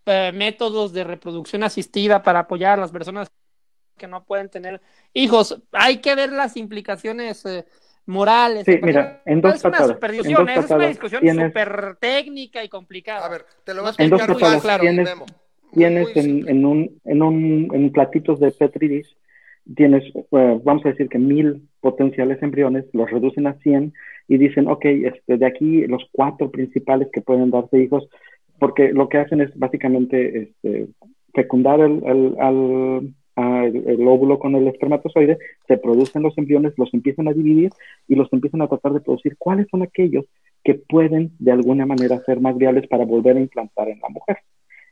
eh, 0.07 0.33
métodos 0.35 0.95
de 0.95 1.05
reproducción 1.05 1.63
asistida 1.63 2.23
para 2.23 2.39
apoyar 2.41 2.79
a 2.79 2.81
las 2.81 2.91
personas 2.91 3.31
que 3.99 4.07
no 4.09 4.25
pueden 4.25 4.49
tener 4.49 4.81
hijos. 5.13 5.63
Hay 5.73 5.99
que 5.99 6.15
ver 6.15 6.33
las 6.33 6.57
implicaciones 6.57 7.45
eh, 7.45 7.67
morales. 8.07 8.65
Sí, 8.65 8.79
mira, 8.83 9.23
en 9.27 9.41
dos 9.41 9.55
es 9.55 9.65
una 9.65 9.71
patadas, 9.73 9.93
super 9.95 10.11
en 10.11 10.17
discusión, 10.17 10.47
dos 10.47 10.51
es 10.51 10.57
una 10.57 10.63
patadas 10.69 10.89
discusión 10.89 11.21
tienes- 11.23 11.47
súper 11.49 11.97
técnica 12.01 12.65
y 12.65 12.69
complicada. 12.69 13.27
A 13.27 13.29
ver, 13.29 13.45
te 13.65 13.75
lo 13.75 13.83
voy 13.83 13.91
a 13.91 13.95
En 14.03 14.07
explicar 14.07 14.29
muy 14.31 14.41
patadas 14.41 14.63
claro, 14.63 14.83
tienes- 14.83 15.09
Memo. 15.09 15.27
Tienes 15.75 16.03
muy 16.15 16.25
en, 16.25 16.49
en 16.49 16.67
un, 16.67 17.01
en 17.07 17.23
un 17.23 17.69
en 17.73 17.93
platitos 17.93 18.39
de 18.41 18.51
Petri 18.51 18.89
dish, 18.89 19.17
tienes, 19.75 20.05
eh, 20.15 20.61
vamos 20.63 20.85
a 20.85 20.91
decir 20.91 21.09
que 21.09 21.19
mil 21.19 21.67
potenciales 21.81 22.43
embriones, 22.43 22.85
los 22.93 23.11
reducen 23.11 23.47
a 23.47 23.55
100 23.61 23.95
y 24.29 24.37
dicen, 24.37 24.69
ok, 24.69 24.85
este, 24.85 25.39
de 25.39 25.47
aquí 25.47 25.87
los 25.87 26.03
cuatro 26.13 26.51
principales 26.51 27.09
que 27.13 27.23
pueden 27.23 27.51
darse 27.51 27.79
hijos, 27.79 28.07
porque 28.59 28.93
lo 28.93 29.09
que 29.09 29.19
hacen 29.19 29.41
es 29.41 29.51
básicamente 29.59 30.43
este, 30.43 30.89
fecundar 31.35 31.81
el, 31.81 32.03
el- 32.05 32.37
al- 32.39 33.09
el- 33.37 33.89
el 33.89 34.07
óvulo 34.09 34.39
con 34.39 34.55
el 34.57 34.69
espermatozoide, 34.69 35.39
se 35.67 35.79
producen 35.79 36.23
los 36.23 36.37
embriones, 36.37 36.75
los 36.77 36.93
empiezan 36.93 37.29
a 37.29 37.33
dividir 37.33 37.71
y 38.09 38.15
los 38.15 38.33
empiezan 38.33 38.63
a 38.63 38.69
tratar 38.69 38.93
de 38.93 39.01
producir 39.01 39.37
cuáles 39.39 39.67
son 39.71 39.83
aquellos 39.83 40.25
que 40.65 40.75
pueden 40.75 41.33
de 41.39 41.53
alguna 41.53 41.87
manera 41.87 42.21
ser 42.27 42.41
más 42.41 42.57
viables 42.57 42.87
para 42.89 43.05
volver 43.05 43.37
a 43.37 43.41
implantar 43.41 43.89
en 43.89 44.01
la 44.01 44.09
mujer. 44.11 44.39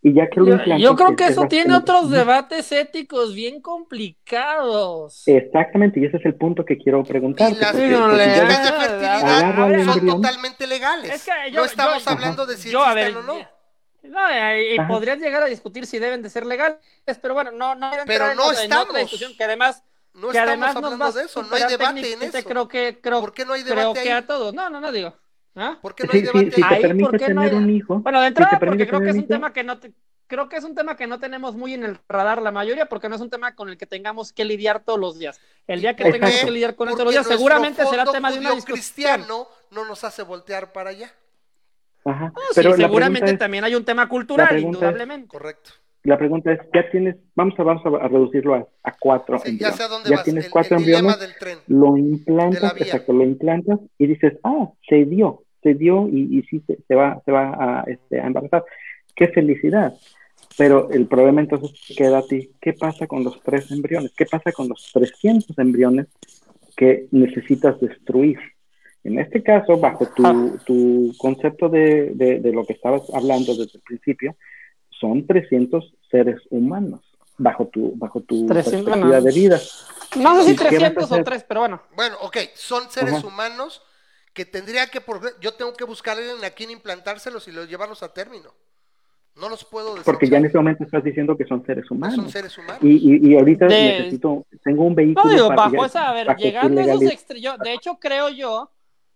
Y 0.02 0.14
ya 0.14 0.30
que 0.30 0.40
lo 0.40 0.46
Yo, 0.46 0.76
yo 0.78 0.96
creo 0.96 1.14
que 1.14 1.24
es 1.24 1.30
eso 1.32 1.46
tiene 1.46 1.74
otros 1.76 2.10
debates 2.10 2.72
éticos 2.72 3.34
bien 3.34 3.60
complicados. 3.60 5.22
Exactamente, 5.26 6.00
y 6.00 6.06
ese 6.06 6.16
es 6.16 6.24
el 6.24 6.34
punto 6.36 6.64
que 6.64 6.78
quiero 6.78 7.02
preguntar. 7.04 7.52
Las 7.52 7.76
Sí, 7.76 7.82
no, 7.90 8.08
le- 8.08 8.24
clínicas 8.24 8.64
de 8.64 8.72
fertilidad 8.80 9.56
son 9.56 9.74
embrión. 9.94 10.16
totalmente 10.22 10.66
legales. 10.66 11.10
Es 11.12 11.24
que 11.26 11.50
yo- 11.52 11.60
no 11.60 11.66
estamos 11.66 12.02
yo- 12.04 12.10
hablando 12.10 12.46
de 12.46 12.56
si 12.56 12.70
yo, 12.70 12.82
a 12.82 12.94
ver, 12.94 13.08
existen 13.08 13.30
o 13.30 13.34
no. 13.38 13.59
No, 14.02 14.59
y 14.59 14.78
Ajá. 14.78 14.89
podrías 14.89 15.18
llegar 15.18 15.43
a 15.43 15.47
discutir 15.47 15.86
si 15.86 15.98
deben 15.98 16.22
de 16.22 16.31
ser 16.31 16.47
legales, 16.47 16.78
pero 17.20 17.35
bueno, 17.35 17.51
no, 17.52 17.74
no 17.74 17.90
Pero 18.06 18.31
en 18.31 18.36
no 18.36 18.44
otra- 18.47 18.59
en 18.64 18.64
estamos. 18.72 18.97
discusión 18.97 19.36
que 19.36 19.44
además, 19.44 19.82
No 20.14 20.28
que 20.28 20.39
estamos 20.39 20.48
además 20.48 20.77
hablando 20.77 21.12
de 21.12 21.24
eso, 21.24 21.43
no 21.43 21.55
hay 21.55 21.62
debate 21.68 22.12
en 22.12 22.22
eso. 22.22 22.39
Creo 22.48 22.68
que, 22.68 22.98
creo, 23.01 23.20
¿Por 23.20 23.32
qué 23.32 23.44
no 23.44 23.52
hay 23.52 23.62
creo 23.62 23.77
debate 23.77 24.02
que 24.02 24.12
ahí? 24.12 24.18
a 24.18 24.27
todos. 24.27 24.55
No, 24.55 24.70
no, 24.70 24.81
no 24.81 24.90
digo. 24.93 25.14
¿Ah? 25.56 25.78
¿Por 25.82 25.94
qué 25.94 26.05
no 26.05 26.10
hay 26.12 26.20
sí, 26.20 26.27
debate 26.27 26.51
si 26.52 26.62
ahí? 26.62 26.68
te 26.68 26.74
Ahí, 26.77 26.82
permite 26.82 27.10
¿por 27.10 27.18
qué 27.18 27.35
no 27.35 27.40
hay- 27.43 27.51
un 27.52 27.70
hijo, 27.70 27.98
Bueno, 28.01 28.20
de 28.20 28.28
entrada, 28.28 28.59
porque 28.59 28.86
creo 28.86 29.01
que 29.01 29.09
es 29.10 29.14
un 29.14 29.20
hijo, 29.20 29.28
tema 29.28 29.52
que 29.52 29.64
no 29.64 29.78
te- 29.81 29.93
creo 30.28 30.48
que 30.48 30.56
es 30.56 30.62
un 30.64 30.77
tema 30.77 30.97
que 30.97 31.09
no 31.09 31.18
tenemos 31.18 31.56
muy 31.56 31.74
en 31.74 31.85
el 31.85 31.98
radar 32.09 32.40
la 32.40 32.52
mayoría, 32.52 32.86
porque 32.86 33.09
no 33.09 33.16
es 33.16 33.20
un 33.20 33.31
tema 33.31 33.56
con 33.56 33.68
el 33.68 33.77
que 33.77 33.85
tengamos 33.86 34.32
que 34.32 34.44
lidiar 34.44 34.85
todos 34.85 35.01
los 35.01 35.18
días. 35.18 35.40
El 35.66 35.81
día 35.81 35.97
que 35.97 36.05
Exacto. 36.05 36.20
tengamos 36.24 36.44
que 36.44 36.51
lidiar 36.52 36.77
con 36.77 36.89
él 36.89 36.94
todos 36.94 37.06
los 37.06 37.14
días, 37.14 37.27
seguramente 37.27 37.85
será 37.85 38.05
tema 38.05 38.31
de 38.31 38.39
una 38.39 38.51
discusión. 38.52 38.77
cristiano 38.77 39.48
no 39.72 39.85
nos 39.85 40.05
hace 40.05 40.22
voltear 40.22 40.72
para 40.72 40.90
allá. 40.90 41.12
Ajá. 42.05 42.32
Sí, 42.36 42.52
Pero 42.56 42.70
la 42.70 42.77
seguramente 42.77 43.20
pregunta 43.20 43.32
es- 43.32 43.39
también 43.39 43.64
hay 43.64 43.74
un 43.74 43.85
tema 43.85 44.09
cultural, 44.09 44.56
es- 44.56 44.62
indudablemente. 44.62 45.28
Correcto. 45.28 45.70
La 46.02 46.16
pregunta 46.16 46.51
es, 46.52 46.60
ya 46.72 46.90
tienes, 46.90 47.16
vamos 47.35 47.52
a, 47.59 47.62
vamos 47.62 47.82
a 47.85 48.09
reducirlo 48.09 48.55
a, 48.55 48.66
a 48.85 48.97
cuatro 48.98 49.39
Sí, 49.39 49.43
ya 49.44 49.51
embriones. 49.68 49.77
sé 49.77 49.82
a 49.82 49.89
dónde 49.89 50.09
ya 50.10 50.16
vas. 50.16 50.24
tienes 50.24 50.44
el, 50.47 50.51
cuatro 50.51 50.77
el 50.77 50.82
embriones, 50.82 51.18
del 51.20 51.35
tren. 51.39 51.59
lo 51.66 51.97
implantas, 51.98 52.74
exacto, 52.81 53.12
lo 53.12 53.22
implantas 53.22 53.81
y 53.98 54.06
dices, 54.06 54.32
ah, 54.43 54.70
se 54.89 55.05
dio, 55.05 55.43
se 55.62 55.74
dio 55.74 56.09
y, 56.09 56.39
y 56.39 56.43
sí 56.44 56.62
se, 56.66 56.78
se 56.89 56.94
va, 56.94 57.20
se 57.27 57.31
va 57.32 57.51
a, 57.51 57.85
este, 57.86 58.18
a 58.18 58.27
embarazar. 58.27 58.64
¡Qué 59.14 59.28
felicidad! 59.28 59.93
Pero 60.56 60.90
el 60.90 61.06
problema 61.06 61.43
entonces 61.43 61.70
queda 61.94 62.18
a 62.18 62.27
ti, 62.27 62.51
¿qué 62.62 62.72
pasa 62.72 63.06
con 63.06 63.22
los 63.22 63.39
tres 63.43 63.70
embriones? 63.70 64.12
¿Qué 64.16 64.24
pasa 64.24 64.52
con 64.52 64.68
los 64.70 64.90
300 64.94 65.59
embriones 65.59 66.06
que 66.77 67.09
necesitas 67.10 67.78
destruir? 67.78 68.39
En 69.05 69.18
este 69.18 69.43
caso, 69.43 69.78
bajo 69.78 70.06
tu, 70.06 70.27
Ah. 70.27 70.51
tu 70.66 71.12
concepto 71.18 71.68
de, 71.68 72.10
de, 72.14 72.40
de 72.40 72.52
lo 72.52 72.64
que 72.64 72.74
estabas 72.74 73.02
hablando 73.14 73.55
desde 73.55 73.78
el 73.78 73.82
principio, 73.82 74.36
son 74.90 75.27
300 75.27 75.94
seres 76.10 76.40
humanos 76.51 77.01
bajo 77.39 77.66
tu, 77.68 77.93
bajo 77.97 78.20
tu 78.20 78.47
300, 78.47 78.85
perspectiva 78.85 79.20
de 79.22 79.32
vida. 79.32 79.59
No 80.18 80.43
sé 80.43 80.51
¿Y 80.51 80.52
si 80.52 80.56
qué 80.59 80.64
vas 80.64 80.74
a 80.74 80.78
300 80.78 81.02
o 81.10 81.14
hacer? 81.14 81.24
3, 81.24 81.44
pero 81.48 81.60
bueno. 81.60 81.82
Bueno, 81.97 82.16
ok, 82.20 82.36
son 82.55 82.90
seres 82.90 83.14
Ajá. 83.14 83.27
humanos 83.27 83.82
que 84.35 84.44
tendría 84.44 84.86
que, 84.89 85.01
por, 85.01 85.40
yo 85.40 85.55
tengo 85.55 85.72
que 85.72 85.85
buscar 85.85 86.16
a 86.16 86.20
alguien 86.20 86.44
a 86.44 86.51
quien 86.51 86.70
implantárselos 86.70 87.48
y 87.48 87.52
los 87.52 87.68
llevarlos 87.68 88.02
a 88.02 88.12
término. 88.12 88.52
No 89.36 89.48
los 89.48 89.64
puedo 89.64 89.90
decir. 89.90 90.05
Porque 90.05 90.28
ya 90.28 90.36
en 90.39 90.44
este 90.47 90.59
momento 90.59 90.85
estás 90.85 91.02
diciendo 91.02 91.36
que 91.39 91.47
son 91.47 91.64
seres 91.64 91.90
humanos. 91.90 92.16
son 92.16 92.31
seres 92.31 92.59
humanos. 92.59 92.78
Y, 92.82 92.90
y, 93.16 93.31
y 93.32 93.36
ahorita 93.39 93.66
De- 93.66 93.74
necesito, 93.98 94.44
tengo 94.62 94.85
un 94.85 94.94
vehículo 94.94 95.24
No 95.24 95.32
digo, 95.32 95.48
para 95.48 95.62
bajo 95.62 95.77
ya- 95.77 95.86
esa, 95.86 96.10
a 96.10 96.12
ver, 96.12 96.36
llegando 96.36 96.81
a 96.81 96.85
esos 96.85 97.02
extremos, 97.05 97.59
de 97.60 97.72
hecho 97.72 97.97
creo 97.98 98.28
yo 98.28 98.70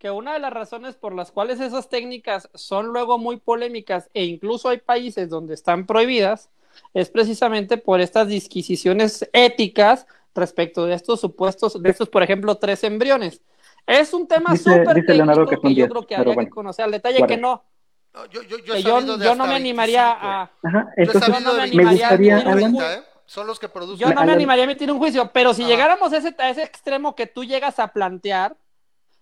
que 0.05 0.11
una 0.11 0.35
de 0.35 0.39
las 0.39 0.53
razones 0.53 0.97
por 0.97 1.15
las 1.15 1.33
cuales 1.33 1.61
esas 1.61 1.89
técnicas 1.89 2.51
son 2.53 2.89
luego 2.89 3.17
muy 3.17 3.39
polémicas 3.39 4.11
e 4.13 4.25
incluso 4.27 4.69
hay 4.69 4.77
países 4.77 5.31
donde 5.31 5.55
están 5.55 5.87
prohibidas 5.87 6.51
es 6.93 7.09
precisamente 7.09 7.79
por 7.79 8.03
estas 8.03 8.29
disquisiciones 8.29 9.27
éticas 9.33 10.07
respecto 10.35 10.85
de 10.85 10.93
estos 10.93 11.21
supuestos, 11.21 11.83
de 11.83 11.89
estos, 11.89 12.11
por 12.11 12.23
ejemplo, 12.23 12.57
tres 12.57 12.85
embriones. 12.85 13.41
Es 13.87 14.13
un 14.13 14.29
tema 14.29 14.57
súper 14.57 15.07
técnico 15.07 15.47
que 15.47 15.57
que 15.59 15.75
yo 15.75 15.75
10, 15.77 15.89
creo 15.89 16.07
que 16.07 16.15
habría 16.17 16.35
bueno, 16.35 16.51
que 16.51 16.51
conocer 16.51 16.85
al 16.85 16.91
detalle 16.91 17.25
que 17.25 17.39
no, 17.39 17.65
No, 18.13 18.27
yo, 18.27 18.43
yo, 18.43 18.59
yo, 18.59 18.75
que 18.75 18.83
yo, 18.83 19.01
yo 19.23 19.35
no 19.35 19.47
me 19.47 19.55
animaría 19.55 20.11
25. 20.11 20.29
a... 20.43 20.51
Ajá, 20.65 20.93
Yo 20.99 21.13
entonces 21.13 21.29
sabido 21.33 21.51
no 21.53 21.55
me 21.57 21.63
animaría 21.63 22.09
a 22.09 22.11
25, 22.11 22.17
admitir 22.17 22.47
un 22.47 22.53
30, 22.53 22.95
¿eh? 22.95 23.05
Son 23.25 23.47
los 23.47 23.59
que 23.59 23.71
producen. 23.71 24.01
Yo 24.01 24.13
no 24.13 24.23
me 24.23 24.23
Alan- 24.23 24.35
animaría 24.37 24.65
a 24.65 24.67
emitir 24.67 24.93
un 24.93 24.99
juicio, 24.99 25.31
pero 25.33 25.55
si 25.55 25.63
Ajá. 25.63 25.71
llegáramos 25.71 26.13
a 26.13 26.19
ese, 26.19 26.35
a 26.39 26.51
ese 26.51 26.63
extremo 26.63 27.15
que 27.15 27.27
tú 27.27 27.43
llegas 27.45 27.79
a 27.79 27.89
plantear, 27.89 28.57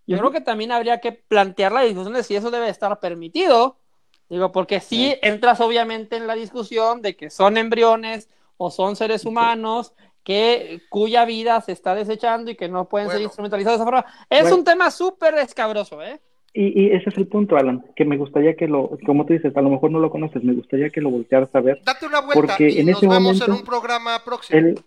yo 0.06 0.18
creo 0.18 0.30
que 0.30 0.40
también 0.40 0.72
habría 0.72 1.00
que 1.00 1.12
plantear 1.12 1.72
la 1.72 1.82
discusión 1.82 2.14
de 2.14 2.22
si 2.22 2.34
eso 2.36 2.50
debe 2.50 2.68
estar 2.68 2.98
permitido. 3.00 3.78
Digo, 4.28 4.50
porque 4.50 4.80
si 4.80 5.14
entras 5.22 5.60
obviamente 5.60 6.16
en 6.16 6.26
la 6.26 6.34
discusión 6.34 7.02
de 7.02 7.16
que 7.16 7.28
son 7.30 7.56
embriones 7.58 8.28
o 8.56 8.70
son 8.70 8.96
seres 8.96 9.24
humanos 9.26 9.92
que 10.24 10.80
cuya 10.88 11.24
vida 11.24 11.60
se 11.60 11.72
está 11.72 11.94
desechando 11.94 12.50
y 12.50 12.56
que 12.56 12.68
no 12.68 12.88
pueden 12.88 13.10
ser 13.10 13.20
instrumentalizados 13.20 13.78
de 13.78 13.82
esa 13.82 13.90
forma. 13.90 14.06
Es 14.30 14.42
Bueno. 14.42 14.56
un 14.56 14.64
tema 14.64 14.90
súper 14.90 15.34
escabroso, 15.34 16.00
¿eh? 16.02 16.20
Y, 16.54 16.82
y 16.82 16.90
ese 16.92 17.08
es 17.08 17.16
el 17.16 17.26
punto, 17.26 17.56
Alan, 17.56 17.84
que 17.96 18.04
me 18.04 18.16
gustaría 18.18 18.54
que 18.54 18.68
lo, 18.68 18.90
como 19.06 19.24
tú 19.26 19.32
dices, 19.32 19.56
a 19.56 19.62
lo 19.62 19.70
mejor 19.70 19.90
no 19.90 19.98
lo 19.98 20.10
conoces, 20.10 20.44
me 20.44 20.52
gustaría 20.52 20.90
que 20.90 21.00
lo 21.00 21.10
voltearas 21.10 21.54
a 21.54 21.60
ver. 21.60 21.80
Date 21.84 22.06
una 22.06 22.20
vuelta 22.20 22.40
Porque 22.40 22.68
y 22.70 22.80
en 22.80 22.86
nos 22.86 22.98
ese 22.98 23.06
vemos 23.08 23.22
momento, 23.22 23.44
en 23.46 23.52
un 23.52 23.64
programa 23.64 24.22
próximo. 24.24 24.58
El, 24.58 24.80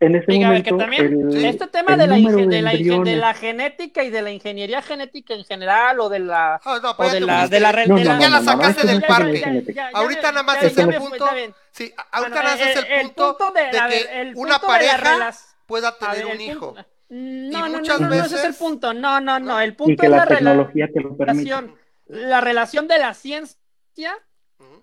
en 0.00 0.16
ese 0.16 0.26
que 0.26 0.38
momento, 0.38 0.76
también 0.78 1.30
el, 1.30 1.44
este 1.44 1.66
tema 1.66 1.94
de 1.96 2.06
la, 2.06 2.16
de 2.16 2.62
la, 2.62 2.72
de 2.72 3.16
la 3.16 3.34
genética 3.34 4.02
y 4.02 4.08
de 4.08 4.22
la 4.22 4.30
ingeniería 4.30 4.80
genética 4.80 5.34
en 5.34 5.44
general 5.44 6.00
o 6.00 6.08
de 6.08 6.20
la 6.20 6.54
Ah, 6.64 6.80
no, 6.82 6.90
o 6.96 7.04
ya 7.04 7.12
de 7.12 7.20
la 7.20 7.46
de 7.46 7.60
la 7.60 7.72
No, 7.86 7.96
no, 7.98 8.18
ya 8.18 8.28
la 8.30 8.40
sacaste 8.40 8.86
del 8.86 9.02
parque. 9.02 9.64
ya- 9.74 9.90
Ahorita 9.92 10.32
nada 10.32 10.42
más 10.42 10.62
es 10.62 10.74
ya 10.74 10.84
el 10.84 10.94
punto. 10.94 11.26
Sí, 11.72 11.92
ahorita 12.12 12.42
nada 12.42 12.56
más 12.56 12.60
es 12.60 12.76
el, 12.76 13.10
punto, 13.10 13.52
de- 13.52 13.70
que 13.70 14.32
una 14.36 14.58
pareja 14.58 15.32
pueda 15.66 15.96
tener 15.98 16.26
un 16.26 16.40
hijo. 16.40 16.74
No, 17.10 17.68
no, 17.68 17.80
no, 17.80 17.98
no, 17.98 18.14
ese 18.14 18.36
es 18.36 18.44
el 18.44 18.54
punto. 18.54 18.94
No, 18.94 19.20
no, 19.20 19.38
no. 19.38 19.60
El 19.60 19.74
punto 19.76 20.00
que 20.00 20.06
es 20.06 20.10
la 20.12 20.26
tecnología 20.26 20.88
te 20.92 21.00
lo 21.00 21.16
permite. 21.16 21.50
relación, 21.50 21.76
la 22.06 22.40
relación 22.40 22.88
de 22.88 22.98
la 22.98 23.12
ciencia. 23.14 24.16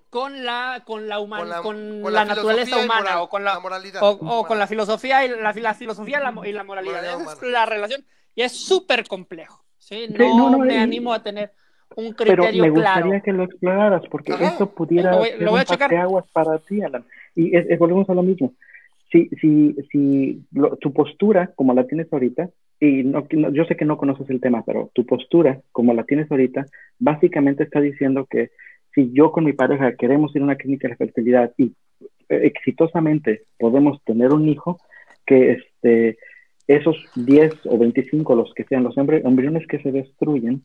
Con 0.10 0.46
la 0.46 0.84
con 0.86 1.08
la 1.08 1.20
human- 1.20 1.40
Con 1.42 1.50
la- 1.50 1.62
con 1.62 2.02
con 2.02 2.14
la, 2.14 2.24
la 2.24 2.26
naturaleza 2.36 2.78
humana 2.78 3.02
moral- 3.02 3.18
o 3.20 3.30
con 3.30 3.44
la, 3.44 3.54
la 3.56 3.60
moralidad. 3.60 4.02
o, 4.04 4.10
o 4.12 4.46
con 4.46 4.58
la 4.58 4.68
filosofía 4.68 5.26
y 5.26 5.30
la, 5.30 5.54
la 5.54 5.74
filosofía 5.74 6.20
y 6.20 6.24
la, 6.24 6.32
mo- 6.32 6.46
y 6.46 6.52
la 6.54 6.64
moralidad. 6.64 6.94
Moralidad 7.02 7.22
Esa 7.22 7.32
es 7.34 7.38
humana. 7.40 7.52
la 7.52 7.66
relación 7.66 8.06
y 8.36 8.42
es 8.42 8.52
súper 8.54 9.08
complejo. 9.08 9.64
¿sí? 9.78 10.08
No, 10.10 10.18
Sí, 10.18 10.38
no, 10.38 10.50
no, 10.50 10.60
me 10.60 10.74
y- 10.76 10.78
animo 10.78 11.14
a 11.14 11.22
tener 11.24 11.52
un 11.96 12.14
Pero 12.16 12.36
criterio 12.44 12.64
me 12.64 12.70
gustaría 12.70 13.04
claro. 13.04 13.24
que 13.24 13.34
lo 13.34 13.44
exploraras, 13.44 14.02
porque 14.12 14.34
Ajá. 14.34 14.48
eso 14.48 14.70
pudiera 14.72 15.12
Lo 15.12 15.18
voy- 15.20 15.30
ser 15.30 15.42
lo 15.42 15.52
voy 15.52 15.60
a 15.60 15.62
un 15.64 15.66
checar. 15.68 15.90
parteaguas 15.90 16.26
para 16.32 16.58
ti, 16.60 16.82
Alan. 16.82 17.06
Y 17.36 17.56
es- 17.56 17.66
es- 17.70 17.80
volvemos 17.80 18.10
a 18.10 18.14
lo 18.14 18.24
mismo. 18.24 18.54
Si, 19.12 19.30
si, 19.42 19.74
si 19.92 20.42
lo- 20.52 20.76
tu 20.78 20.92
postura, 20.94 21.52
como 21.56 21.74
la 21.74 21.88
tienes 21.88 22.12
ahorita, 22.12 22.50
y 22.80 23.04
no, 23.04 23.26
no- 23.32 23.52
yo 23.52 23.64
sé 23.66 23.76
que 23.78 23.86
no 23.86 23.98
conoces 23.98 24.30
el 24.30 24.42
tema, 24.42 24.64
pero 24.66 24.92
tu 24.94 25.06
postura, 25.06 25.62
como 25.72 25.94
la 25.94 26.04
tienes 26.04 26.30
ahorita, 26.30 26.66
básicamente 27.00 27.64
está 27.64 27.80
diciendo 27.80 28.28
que 28.30 28.52
si 28.98 29.12
yo 29.14 29.32
con 29.32 29.44
mi 29.46 29.54
pareja 29.54 29.96
queremos 29.96 30.36
ir 30.36 30.42
a 30.42 30.46
una 30.46 30.56
clínica 30.56 30.88
de 30.88 30.96
fertilidad 30.96 31.54
y 31.56 31.66
eh, 32.30 32.42
exitosamente 32.52 33.44
podemos 33.60 34.04
tener 34.04 34.32
un 34.34 34.50
hijo, 34.50 34.82
que 35.24 35.52
este, 35.52 36.18
esos 36.68 36.98
10 37.14 37.54
o 37.66 37.78
25, 37.78 38.34
los 38.36 38.52
que 38.56 38.64
sean 38.64 38.84
los 38.84 38.96
embri- 38.96 39.22
embriones 39.24 39.68
que 39.68 39.78
se 39.84 39.92
destruyen, 39.92 40.64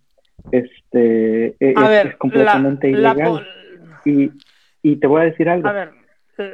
este, 0.50 1.46
e- 1.60 1.74
es, 1.84 1.88
ver, 1.90 2.06
es 2.09 2.16
completamente 2.16 2.90
la- 2.90 3.12
ilegal. 3.12 3.46
Y, 4.04 4.30
y 4.82 4.96
te 4.96 5.06
voy 5.06 5.20
a 5.20 5.24
decir 5.24 5.48
algo, 5.50 5.68
a 5.68 5.72
ver, 5.72 5.90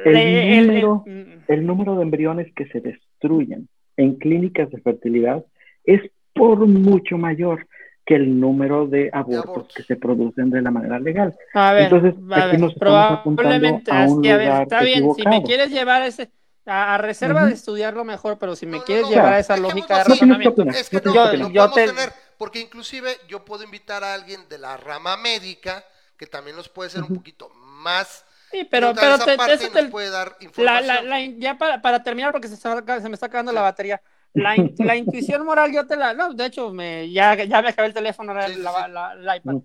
El 0.05 0.13
le- 0.13 0.61
número- 0.67 1.03
el- 1.05 1.41
el 1.47 1.65
número 1.65 1.95
de 1.95 2.03
embriones 2.03 2.53
que 2.55 2.65
se 2.67 2.81
destruyen 2.81 3.69
en 3.95 4.15
clínicas 4.15 4.69
de 4.71 4.81
fertilidad 4.81 5.45
es 5.85 6.01
por 6.33 6.59
mucho 6.67 7.17
mayor 7.17 7.65
que 8.09 8.15
el 8.15 8.39
número 8.39 8.87
de 8.87 9.09
abortos, 9.13 9.45
abortos. 9.49 9.73
que 9.75 9.83
se 9.83 9.95
producen 9.95 10.49
de 10.49 10.61
la 10.63 10.71
manera 10.71 10.99
legal. 10.99 11.35
A 11.53 11.73
ver, 11.73 11.83
Entonces, 11.83 12.15
a 12.31 12.37
aquí 12.37 12.47
ver, 12.47 12.59
nos 12.59 12.73
probablemente, 12.73 13.91
a 13.91 13.99
un 13.99 14.21
así, 14.21 14.29
a 14.29 14.37
ver, 14.37 14.47
lugar 14.47 14.63
está 14.63 14.81
bien, 14.81 15.13
si 15.15 15.25
me 15.27 15.43
quieres 15.43 15.69
llevar 15.69 16.01
ese, 16.01 16.31
a, 16.65 16.95
a 16.95 16.97
reserva 16.97 17.45
de 17.45 17.53
estudiarlo 17.53 18.03
mejor, 18.03 18.39
pero 18.39 18.55
si 18.55 18.65
me 18.65 18.77
No, 18.79 18.83
quieres 18.83 19.03
no, 19.05 19.09
llevar 19.11 19.33
a 19.33 19.39
esa 19.39 19.57
lógica 19.57 19.97
de 19.99 20.03
razonamiento. 20.05 20.63
Es 20.63 20.89
que 20.89 21.01
no 21.01 21.13
no, 21.13 21.29
tienes 21.29 21.47
Yo- 21.47 21.53
yo 21.53 21.69
podemos 21.69 21.75
te- 21.75 21.85
tener, 21.87 22.13
porque 22.37 22.59
inclusive 22.59 23.09
yo 23.27 23.45
puedo 23.45 23.63
invitar 23.63 24.03
a 24.03 24.13
alguien 24.15 24.49
de 24.49 24.57
la 24.57 24.75
rama 24.77 25.15
médica 25.17 25.85
que 26.17 26.25
también 26.27 26.55
nos 26.55 26.67
puede 26.67 26.89
ser 26.89 27.03
un 27.03 27.13
poquito 27.13 27.49
más 27.49 28.25
sí, 28.51 28.67
pero, 28.69 28.93
pero 28.93 29.15
esa 29.15 29.25
te- 29.25 29.37
parte 29.37 29.53
eso 29.53 29.69
te- 29.71 29.81
nos 29.83 29.91
puede 29.91 30.09
dar 30.09 30.27
la, 30.29 30.45
información. 30.45 30.87
la, 30.87 31.01
la 31.19 31.25
ya 31.37 31.57
para, 31.57 31.81
para 31.81 32.03
terminar, 32.03 32.31
porque 32.31 32.47
se, 32.47 32.55
está- 32.55 33.01
se 33.01 33.07
me 33.09 33.13
está 33.13 33.27
acabando 33.27 33.51
la 33.51 33.61
batería, 33.61 34.01
la, 34.33 34.55
in- 34.55 34.73
la 34.79 34.95
intuición 34.95 35.45
moral 35.45 35.71
yo 35.73 35.85
te 35.87 35.95
la, 35.95 36.13
no, 36.13 36.33
de 36.33 36.45
hecho, 36.45 36.71
me, 36.71 37.11
ya, 37.11 37.35
ya 37.43 37.61
me 37.61 37.69
acabé 37.69 37.87
el 37.87 37.93
teléfono, 37.93 38.33
la, 38.33 38.47
la- 38.87 39.15
la 39.15 39.37
iPad. 39.37 39.53
Mm. 39.53 39.61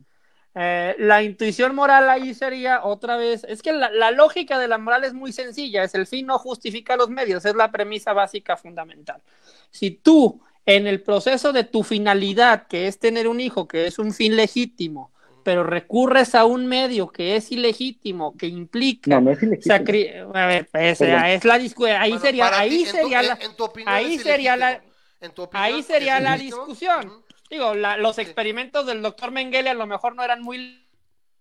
Eh, 0.57 0.95
la 1.01 1.21
intuición 1.23 1.75
moral 1.75 2.09
ahí 2.09 2.33
sería 2.33 2.85
otra 2.85 3.17
vez, 3.17 3.43
es 3.49 3.61
que 3.61 3.73
la, 3.73 3.91
la 3.91 4.13
lógica 4.13 4.59
de 4.59 4.69
la 4.69 4.79
moral 4.79 5.03
es 5.03 5.13
muy 5.13 5.33
sencilla, 5.33 5.83
es 5.83 5.95
el 5.97 6.07
fin 6.07 6.27
no 6.27 6.39
justifica 6.39 6.97
los 6.97 7.11
medios, 7.11 7.45
es 7.45 7.57
la 7.57 7.73
premisa 7.73 8.13
básica 8.13 8.57
fundamental. 8.57 9.21
Si 9.71 9.91
tú 9.91 10.41
en 10.65 10.87
el 10.87 11.03
proceso 11.03 11.53
de 11.53 11.65
tu 11.65 11.83
finalidad, 11.83 12.69
que 12.69 12.87
es 12.87 13.01
tener 13.01 13.27
un 13.27 13.41
hijo, 13.41 13.67
que 13.67 13.87
es 13.87 13.99
un 13.99 14.13
fin 14.13 14.37
legítimo, 14.37 15.11
pero 15.45 15.63
recurres 15.63 16.35
a 16.35 16.45
un 16.47 16.67
medio 16.67 17.09
que 17.09 17.37
es 17.37 17.53
ilegítimo, 17.53 18.37
que 18.37 18.47
implica 18.47 19.11
No, 19.11 19.21
no 19.21 19.31
es 19.31 19.43
ilegítimo. 19.43 19.75
sacri- 19.77 20.31
a 20.35 20.47
ver, 20.47 20.69
pues, 20.73 20.99
Perdón. 20.99 21.25
es 21.27 21.45
la 21.45 21.59
discu- 21.59 21.97
ahí 21.97 22.11
Bueno, 22.11 22.25
sería, 22.25 22.59
ahí 22.59 22.71
ti, 22.71 22.77
en 22.81 22.85
tu- 22.87 22.91
sería 22.97 23.21
en- 23.21 23.27
la, 23.29 23.39
en 23.41 23.57
tu 23.57 23.65
opinión 23.65 23.95
ahí 23.95 24.19
sería 24.19 24.57
la-. 24.57 24.81
En 25.21 25.33
tu 25.33 25.43
opinión, 25.43 25.65
ahí 25.65 25.83
sería 25.83 26.17
¿es 26.19 26.23
la 26.25 26.37
discusión. 26.37 27.25
Digo, 27.49 27.75
la- 27.75 27.97
los 27.99 28.19
experimentos 28.19 28.87
del 28.87 29.01
doctor 29.03 29.31
Mengele 29.31 29.71
a 29.71 29.75
lo 29.75 29.87
mejor 29.87 30.17
no 30.17 30.25
eran 30.25 30.43
muy 30.43 30.81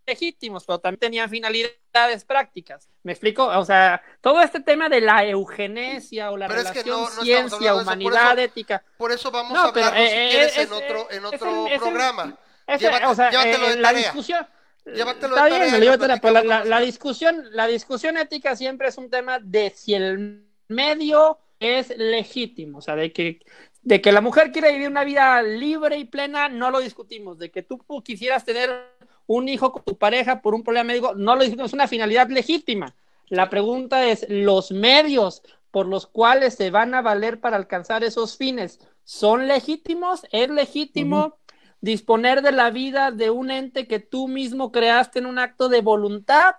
legítimos, 0.05 0.65
pero 0.65 0.79
también 0.79 0.99
tenían 0.99 1.29
finalidades 1.29 2.25
prácticas. 2.25 2.89
¿Me 3.03 3.13
explico? 3.13 3.45
O 3.45 3.63
sea, 3.63 4.01
todo 4.21 4.41
este 4.41 4.59
tema 4.59 4.89
de 4.89 4.99
la 4.99 5.23
eugenesia 5.25 6.29
o 6.31 6.35
la 6.37 6.47
Pero 6.47 6.59
es 6.59 6.67
que 6.71 6.83
relación 6.83 6.95
no- 6.95 7.01
no 7.03 7.07
estamos 7.07 7.23
ciencia, 7.25 7.71
por 7.73 7.81
humanidad, 7.83 8.31
eso- 8.33 8.41
ética. 8.41 8.83
Por 8.97 9.11
eso 9.13 9.31
vamos 9.31 9.53
No, 9.53 9.61
a 9.67 9.73
pero, 9.73 9.85
hablarlo 9.87 10.05
eh, 10.05 10.09
si 10.09 10.15
eh, 10.17 10.27
quieres 10.31 10.57
es- 10.57 10.65
en 10.67 10.73
otro, 10.73 11.07
en 11.11 11.17
es 11.19 11.33
otro 11.33 11.49
el- 11.67 11.67
es 11.67 11.73
el- 11.73 11.79
programa. 11.79 12.37
Ese- 12.67 12.89
Llévate- 12.89 13.05
o 13.07 13.15
sea, 13.15 13.31
llévatelo 13.31 13.67
de 13.67 13.73
eh, 13.73 13.75
la 13.77 13.89
tarea. 13.89 14.01
discusión. 14.03 14.47
Llévatelo 14.85 15.35
está 15.35 15.43
de 15.45 15.49
bien, 15.51 15.71
tarea 15.97 16.19
pero 16.21 16.43
la, 16.65 16.79
discusión, 16.81 17.43
la 17.51 17.67
discusión 17.67 18.17
ética 18.17 18.55
siempre 18.55 18.89
es 18.89 18.97
un 18.97 19.09
tema 19.09 19.39
de 19.39 19.69
si 19.75 19.93
el 19.93 20.45
medio 20.67 21.39
es 21.59 21.95
legítimo, 21.97 22.79
o 22.79 22.81
sea, 22.81 22.95
de 22.95 23.13
que 23.13 23.39
de 23.81 23.99
que 24.01 24.13
la 24.13 24.21
mujer 24.21 24.51
quiere 24.53 24.71
vivir 24.71 24.87
una 24.87 25.03
vida 25.03 25.41
libre 25.41 25.97
y 25.97 26.05
plena, 26.05 26.47
no 26.47 26.71
lo 26.71 26.79
discutimos. 26.79 27.37
De 27.37 27.51
que 27.51 27.63
tú 27.63 27.79
quisieras 28.01 28.45
tener 28.45 28.69
un 29.27 29.49
hijo 29.49 29.73
con 29.73 29.83
tu 29.83 29.97
pareja 29.97 30.41
por 30.41 30.55
un 30.55 30.63
problema 30.63 30.85
médico, 30.85 31.13
no 31.15 31.35
lo 31.35 31.41
discutimos. 31.41 31.69
Es 31.71 31.73
una 31.73 31.87
finalidad 31.89 32.29
legítima. 32.29 32.95
La 33.27 33.49
pregunta 33.49 34.07
es, 34.07 34.25
¿los 34.29 34.71
medios 34.71 35.43
por 35.69 35.87
los 35.87 36.07
cuales 36.07 36.53
se 36.55 36.69
van 36.71 36.93
a 36.93 37.01
valer 37.01 37.41
para 37.41 37.57
alcanzar 37.57 38.05
esos 38.05 38.37
fines 38.37 38.79
son 39.03 39.47
legítimos? 39.49 40.25
¿Es 40.31 40.49
legítimo 40.49 41.37
disponer 41.83 42.41
de 42.41 42.53
la 42.53 42.71
vida 42.71 43.11
de 43.11 43.29
un 43.29 43.51
ente 43.51 43.87
que 43.87 43.99
tú 43.99 44.27
mismo 44.27 44.71
creaste 44.71 45.19
en 45.19 45.25
un 45.25 45.37
acto 45.37 45.69
de 45.69 45.81
voluntad? 45.81 46.55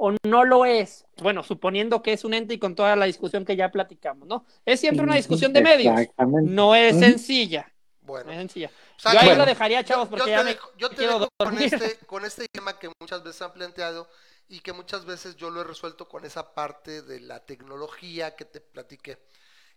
o 0.00 0.14
no 0.22 0.44
lo 0.44 0.64
es? 0.64 1.04
Bueno, 1.20 1.42
suponiendo 1.42 2.02
que 2.02 2.12
es 2.12 2.24
un 2.24 2.32
ente 2.32 2.54
y 2.54 2.58
con 2.60 2.76
toda 2.76 2.94
la 2.94 3.06
discusión 3.06 3.44
que 3.44 3.56
ya 3.56 3.72
platicamos, 3.72 4.28
¿no? 4.28 4.46
Es 4.64 4.78
siempre 4.78 5.02
una 5.02 5.16
discusión 5.16 5.52
de 5.52 5.60
medios. 5.60 5.98
Exactamente. 5.98 6.50
No 6.52 6.76
es 6.76 6.96
sencilla. 6.96 7.68
Bueno, 8.02 8.26
No 8.26 8.32
es 8.32 8.38
sencilla. 8.38 8.70
Yo 9.02 9.08
ahí 9.10 9.26
Bueno. 9.26 9.40
lo 9.40 9.46
dejaría, 9.46 9.82
chavos, 9.82 10.08
porque 10.08 10.26
yo 10.26 10.28
ya 10.30 10.38
te 10.38 10.44
me 10.44 10.50
dejo, 10.50 10.70
yo 10.78 10.88
te 10.88 10.96
quiero 10.96 11.18
dejo 11.18 11.28
con 11.36 11.58
este, 11.58 11.96
con 12.06 12.24
este 12.24 12.46
tema 12.46 12.78
que 12.78 12.92
muchas 13.00 13.24
veces 13.24 13.42
han 13.42 13.52
planteado 13.52 14.08
y 14.48 14.60
que 14.60 14.72
muchas 14.72 15.04
veces 15.04 15.34
yo 15.34 15.50
lo 15.50 15.62
he 15.62 15.64
resuelto 15.64 16.08
con 16.08 16.24
esa 16.24 16.54
parte 16.54 17.02
de 17.02 17.18
la 17.18 17.44
tecnología 17.44 18.36
que 18.36 18.44
te 18.44 18.60
platiqué. 18.60 19.18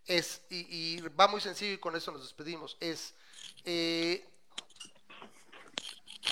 Es, 0.06 0.42
y, 0.50 0.66
y 0.70 1.00
va 1.18 1.26
muy 1.26 1.40
sencillo 1.40 1.74
y 1.74 1.78
con 1.78 1.96
eso 1.96 2.12
nos 2.12 2.22
despedimos, 2.22 2.76
es 2.78 3.14
eh, 3.64 4.24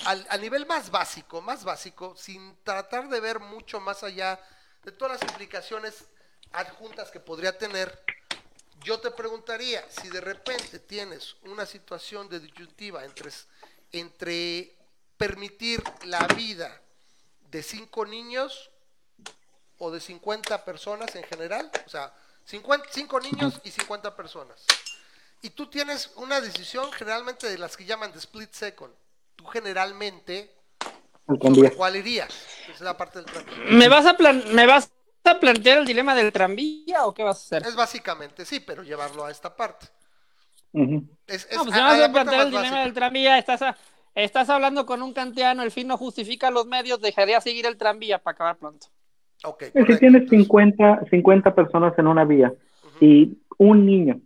al, 0.05 0.41
nivel 0.41 0.65
más 0.65 0.89
básico, 0.89 1.41
más 1.41 1.63
básico, 1.63 2.15
sin 2.15 2.57
tratar 2.63 3.09
de 3.09 3.19
ver 3.19 3.39
mucho 3.39 3.79
más 3.79 4.03
allá 4.03 4.39
de 4.83 4.91
todas 4.91 5.19
las 5.19 5.31
implicaciones 5.31 6.05
adjuntas 6.53 7.11
que 7.11 7.19
podría 7.19 7.57
tener, 7.57 8.03
yo 8.83 8.99
te 8.99 9.11
preguntaría, 9.11 9.85
si 9.89 10.09
de 10.09 10.21
repente 10.21 10.79
tienes 10.79 11.35
una 11.43 11.65
situación 11.65 12.29
de 12.29 12.39
disyuntiva 12.39 13.05
entre, 13.05 13.31
entre 13.91 14.75
permitir 15.17 15.83
la 16.05 16.25
vida 16.27 16.81
de 17.51 17.61
cinco 17.61 18.05
niños 18.05 18.71
o 19.77 19.91
de 19.91 19.99
50 19.99 20.65
personas 20.65 21.15
en 21.15 21.23
general, 21.23 21.69
o 21.85 21.89
sea, 21.89 22.13
50, 22.45 22.87
cinco 22.91 23.19
niños 23.19 23.59
y 23.63 23.71
50 23.71 24.15
personas. 24.15 24.63
Y 25.41 25.51
tú 25.51 25.69
tienes 25.69 26.11
una 26.15 26.39
decisión 26.41 26.91
generalmente 26.91 27.49
de 27.49 27.57
las 27.57 27.77
que 27.77 27.85
llaman 27.85 28.11
de 28.11 28.19
split 28.19 28.51
second. 28.53 28.93
Tú 29.41 29.47
generalmente, 29.47 30.51
Al 31.27 31.37
¿sobre 31.39 31.39
tranvía. 31.39 31.71
cuál 31.75 31.95
irías? 31.95 32.29
Esa 32.63 32.71
es 32.73 32.81
la 32.81 32.95
parte 32.97 33.19
del 33.19 33.25
tranvía. 33.31 33.55
¿Me 33.71 33.89
vas, 33.89 34.05
a 34.05 34.15
plan 34.15 34.43
¿Me 34.53 34.67
vas 34.67 34.91
a 35.23 35.39
plantear 35.39 35.79
el 35.79 35.85
dilema 35.85 36.13
del 36.15 36.31
tranvía 36.31 37.05
o 37.05 37.13
qué 37.13 37.23
vas 37.23 37.37
a 37.37 37.57
hacer? 37.57 37.67
Es 37.67 37.75
básicamente, 37.75 38.45
sí, 38.45 38.59
pero 38.59 38.83
llevarlo 38.83 39.25
a 39.25 39.31
esta 39.31 39.55
parte. 39.55 39.87
Es, 41.27 41.47
es 41.49 41.57
No, 41.57 41.63
pues 41.63 41.73
a- 41.73 41.75
si 41.75 41.79
a 41.81 41.83
vas 41.83 41.99
la 41.99 42.05
a 42.05 42.11
plantear 42.11 42.41
el 42.41 42.47
dilema 42.51 42.61
básica. 42.63 42.83
del 42.83 42.93
tranvía, 42.93 43.37
estás, 43.37 43.61
a- 43.61 43.77
estás 44.15 44.49
hablando 44.49 44.85
con 44.85 45.01
un 45.01 45.13
kantiano, 45.13 45.63
el 45.63 45.71
fin 45.71 45.87
no 45.87 45.97
justifica 45.97 46.51
los 46.51 46.65
medios, 46.67 47.01
dejaría 47.01 47.41
seguir 47.41 47.65
el 47.65 47.77
tranvía 47.77 48.19
para 48.19 48.33
acabar 48.35 48.57
pronto. 48.57 48.87
Ok, 49.43 49.63
Si 49.63 49.71
correcto. 49.71 49.97
tienes 49.99 50.21
Entonces, 50.23 50.29
50, 50.39 51.01
50 51.09 51.55
personas 51.55 51.97
en 51.97 52.07
una 52.07 52.25
vía 52.25 52.53
y 52.99 53.37
un 53.57 53.85
niño 53.85 54.21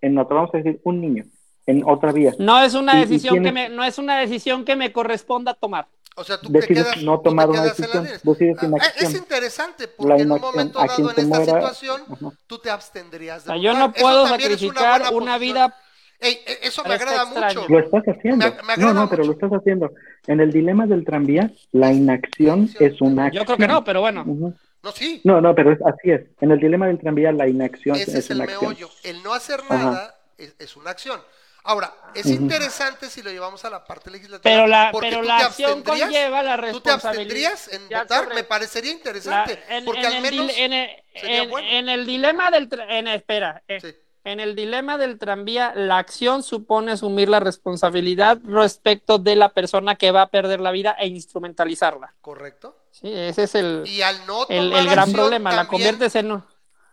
en 0.00 0.18
otra, 0.18 0.36
vamos 0.36 0.54
a 0.54 0.58
decir 0.58 0.80
un 0.84 1.00
niño 1.00 1.24
en 1.66 1.82
otra 1.86 2.12
vía, 2.12 2.34
No 2.38 2.62
es 2.62 2.74
una 2.74 2.94
Y- 2.94 2.96
y 2.96 3.00
decisión 3.06 3.42
que 3.42 3.52
me, 3.52 3.68
no 3.68 3.84
es 3.84 3.98
una 3.98 4.18
decisión 4.18 4.64
que 4.64 4.76
me 4.76 4.92
corresponda 4.92 5.54
tomar. 5.54 5.86
O 6.16 6.22
sea, 6.22 6.40
tú 6.40 6.46
te 6.52 6.60
decides 6.60 6.84
quedas, 6.84 7.02
no 7.02 7.18
te 7.18 7.24
tomar 7.30 7.50
una 7.50 7.64
decisión, 7.64 8.04
decides 8.22 8.56
Ah, 8.60 8.66
inacción. 8.66 9.06
Es 9.08 9.14
interesante 9.14 9.84
La 9.86 9.92
porque 9.96 10.22
en 10.22 10.30
un 10.32 10.40
momento 10.40 10.78
a 10.80 10.86
dado 10.86 11.10
en 11.10 11.18
esta 11.18 11.24
muera- 11.26 11.44
situación, 11.44 12.02
Ajá. 12.08 12.30
tú 12.46 12.58
te 12.58 12.70
abstendrías 12.70 13.38
O 13.38 13.40
de 13.40 13.46
sea, 13.46 13.56
yo 13.56 13.76
no 13.78 13.92
puedo 13.92 14.24
es 14.26 14.30
una 14.30 14.38
sacrificar 14.40 15.00
una 15.00 15.10
posición. 15.10 15.40
vida. 15.40 15.76
Ey, 16.20 16.38
e- 16.46 16.58
eso 16.68 16.82
me 16.84 16.88
Parece 16.90 17.04
agrada 17.06 17.22
extraño. 17.30 17.60
mucho. 17.62 17.72
Lo 17.72 17.78
estás 17.80 18.04
haciendo. 18.04 18.46
Me- 18.46 18.50
me 18.52 18.62
no, 18.62 18.72
agrada 18.72 18.92
no, 18.94 19.08
pero 19.10 19.24
mucho. 19.24 19.26
lo 19.26 19.32
estás 19.46 19.60
haciendo. 19.60 19.90
En 20.28 20.40
el 20.40 20.52
dilema 20.52 20.86
del 20.86 21.04
tranvía, 21.04 21.50
la 21.72 21.92
inacción 21.92 22.70
es 22.78 23.00
una 23.00 23.30
Yo 23.32 23.44
creo 23.44 23.56
que 23.56 23.66
no, 23.66 23.82
pero 23.82 24.00
bueno. 24.00 24.22
Ujú. 24.24 24.54
No, 24.84 24.92
sí, 24.92 25.20
No, 25.24 25.40
no, 25.40 25.54
pero 25.54 25.72
es, 25.72 25.78
así 25.82 26.10
es. 26.12 26.20
En 26.40 26.50
el 26.52 26.60
dilema 26.60 26.86
del 26.86 26.98
tranvía, 27.00 27.32
la 27.32 27.48
inacción 27.48 27.96
ese 27.96 28.18
es 28.18 28.30
el 28.30 28.36
una 28.36 28.44
acción. 28.44 28.62
meollo. 28.70 28.88
El 29.02 29.22
no 29.24 29.32
hacer 29.34 29.60
nada 29.68 30.14
es, 30.38 30.54
es 30.60 30.76
una 30.76 30.90
acción. 30.90 31.20
Ahora, 31.66 31.94
es 32.14 32.26
interesante 32.26 33.08
si 33.08 33.22
lo 33.22 33.30
llevamos 33.30 33.64
a 33.64 33.70
la 33.70 33.84
parte 33.84 34.10
legislativa. 34.10 34.42
Pero 34.42 34.66
la, 34.66 34.90
porque 34.92 35.08
pero 35.08 35.22
tú 35.22 35.26
la 35.28 35.38
te 35.38 35.44
acción 35.44 35.82
conlleva 35.82 36.42
la 36.42 36.56
¿Tú 36.56 36.60
te 36.80 36.90
responsabilidad. 36.90 37.52
abstendrías 37.52 37.68
en 37.72 37.88
Ya 37.88 38.02
votar? 38.02 38.22
sobre- 38.24 38.34
Me 38.34 38.44
parecería 38.44 38.90
La- 38.92 38.96
interesante. 38.98 39.62
en, 39.70 39.84
porque 39.86 40.00
en 40.00 40.06
al 40.06 40.12
el 40.16 40.22
menos. 40.22 40.46
dile- 40.46 40.58
en 40.58 40.72
el, 40.74 40.90
en- 41.14 41.50
bueno. 41.50 41.68
en 41.68 41.88
el 41.88 42.06
dilema 42.06 42.50
del 42.50 42.68
en, 42.88 43.08
espera, 43.08 43.62
eh, 43.66 43.80
Sí. 43.80 43.94
en 44.24 44.40
el 44.40 44.54
dilema 44.54 44.98
del 44.98 45.18
tranvía, 45.18 45.72
la 45.74 45.96
acción 45.96 46.42
supone 46.42 46.92
asumir 46.92 47.30
la 47.30 47.40
responsabilidad 47.40 48.38
respecto 48.44 49.18
de 49.18 49.34
la 49.34 49.48
persona 49.54 49.94
que 49.96 50.10
va 50.10 50.20
a 50.22 50.28
perder 50.28 50.60
la 50.60 50.70
vida 50.70 50.94
e 50.98 51.06
instrumentalizarla. 51.06 52.14
¿Correcto? 52.20 52.76
Sí, 52.90 53.10
ese 53.12 53.44
es 53.44 53.54
el, 53.54 53.84
Y 53.86 54.02
al 54.02 54.26
no 54.26 54.42
el, 54.48 54.68
tomar 54.68 54.80
el 54.82 54.86
gran 54.90 54.98
acción, 55.00 55.14
problema. 55.16 55.52
La 55.54 55.66
conviertes 55.66 56.14
en 56.14 56.30
un- 56.32 56.44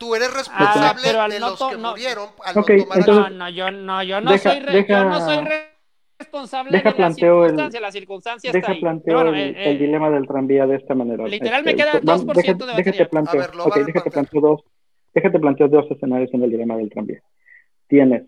Tú 0.01 0.15
eres 0.15 0.29
Ah, 0.29 0.37
responsable 0.37 1.01
pero 1.05 1.21
al 1.21 1.29
de 1.31 1.39
no 1.39 1.49
los 1.51 1.59
to- 1.59 1.69
que 1.69 1.77
no- 1.77 1.91
murieron 1.91 2.29
al 2.43 2.57
Ok, 2.57 2.69
no 2.71 2.77
tomar 2.83 2.97
entonces- 2.97 3.31
No, 3.31 3.37
no, 3.37 3.49
yo 3.49 3.71
no, 3.71 4.03
yo 4.03 4.19
no 4.21 4.31
Deja- 4.31 4.49
soy 4.51 4.59
re- 4.61 4.85
yo 4.89 5.03
no 5.03 5.13
deja- 5.13 5.19
soy 5.25 5.47
responsable 6.19 6.71
deja 6.71 6.83
de 6.83 6.89
la 6.89 6.95
planteo 6.97 7.35
el- 7.43 7.49
circunstancia, 7.49 7.79
la 7.81 7.91
circunstancia 7.91 8.51
Deja 8.51 8.59
está 8.59 8.71
ahí. 8.71 8.81
planteo 8.81 9.13
bueno, 9.15 9.29
el, 9.35 9.55
eh, 9.55 9.71
el 9.71 9.77
dilema 9.79 10.09
del 10.09 10.25
tranvía 10.27 10.65
de 10.65 10.75
esta 10.77 10.95
manera. 10.95 11.23
Este, 11.25 11.35
Literal, 11.37 11.63
me 11.63 11.75
queda 11.75 11.93
vam- 11.93 12.01
2% 12.01 12.65
de 12.65 12.71
déjate, 12.73 12.89
batería. 12.89 13.09
planteo, 13.09 13.41
A 13.41 13.45
ver, 13.47 13.55
lo 13.55 13.63
ok, 13.65 13.71
va 13.77 13.81
a 13.81 13.85
déjate 13.85 14.09
planteo 14.11 14.41
dos, 14.41 14.61
déjate 15.13 15.39
planteo 15.39 15.67
dos 15.67 15.85
escenarios 15.91 16.33
en 16.33 16.43
el 16.43 16.49
dilema 16.51 16.77
del 16.77 16.89
tranvía. 16.89 17.21
Tienes 17.87 18.23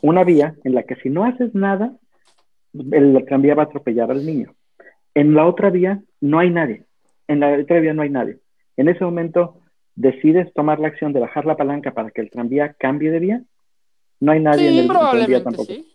una 0.00 0.24
vía 0.24 0.54
en 0.64 0.74
la 0.74 0.82
que 0.84 0.96
si 0.96 1.10
no 1.10 1.24
haces 1.24 1.54
nada, 1.54 1.92
el 2.92 3.24
tranvía 3.28 3.54
va 3.54 3.64
a 3.64 3.66
atropellar 3.66 4.10
al 4.10 4.24
niño. 4.24 4.54
En 5.14 5.34
la 5.34 5.46
otra 5.46 5.68
vía 5.70 6.00
no 6.22 6.38
hay 6.38 6.48
nadie. 6.50 6.84
En 7.28 7.40
la 7.40 7.52
otra 7.58 7.80
vía 7.80 7.92
no 7.94 8.02
hay 8.02 8.10
nadie. 8.10 8.38
En 8.78 8.88
ese 8.88 9.04
momento 9.04 9.60
decides 9.96 10.52
tomar 10.54 10.80
la 10.80 10.88
acción 10.88 11.12
de 11.12 11.20
bajar 11.20 11.44
la 11.46 11.56
palanca 11.56 11.92
para 11.92 12.10
que 12.10 12.20
el 12.20 12.30
tranvía 12.30 12.74
cambie 12.78 13.10
de 13.10 13.18
vía. 13.18 13.42
No 14.20 14.32
hay 14.32 14.40
nadie 14.40 14.68
en 14.68 14.72
sí, 14.74 14.80
el 14.80 14.88
tranvía 14.88 15.42
tampoco. 15.42 15.64
sí. 15.72 15.90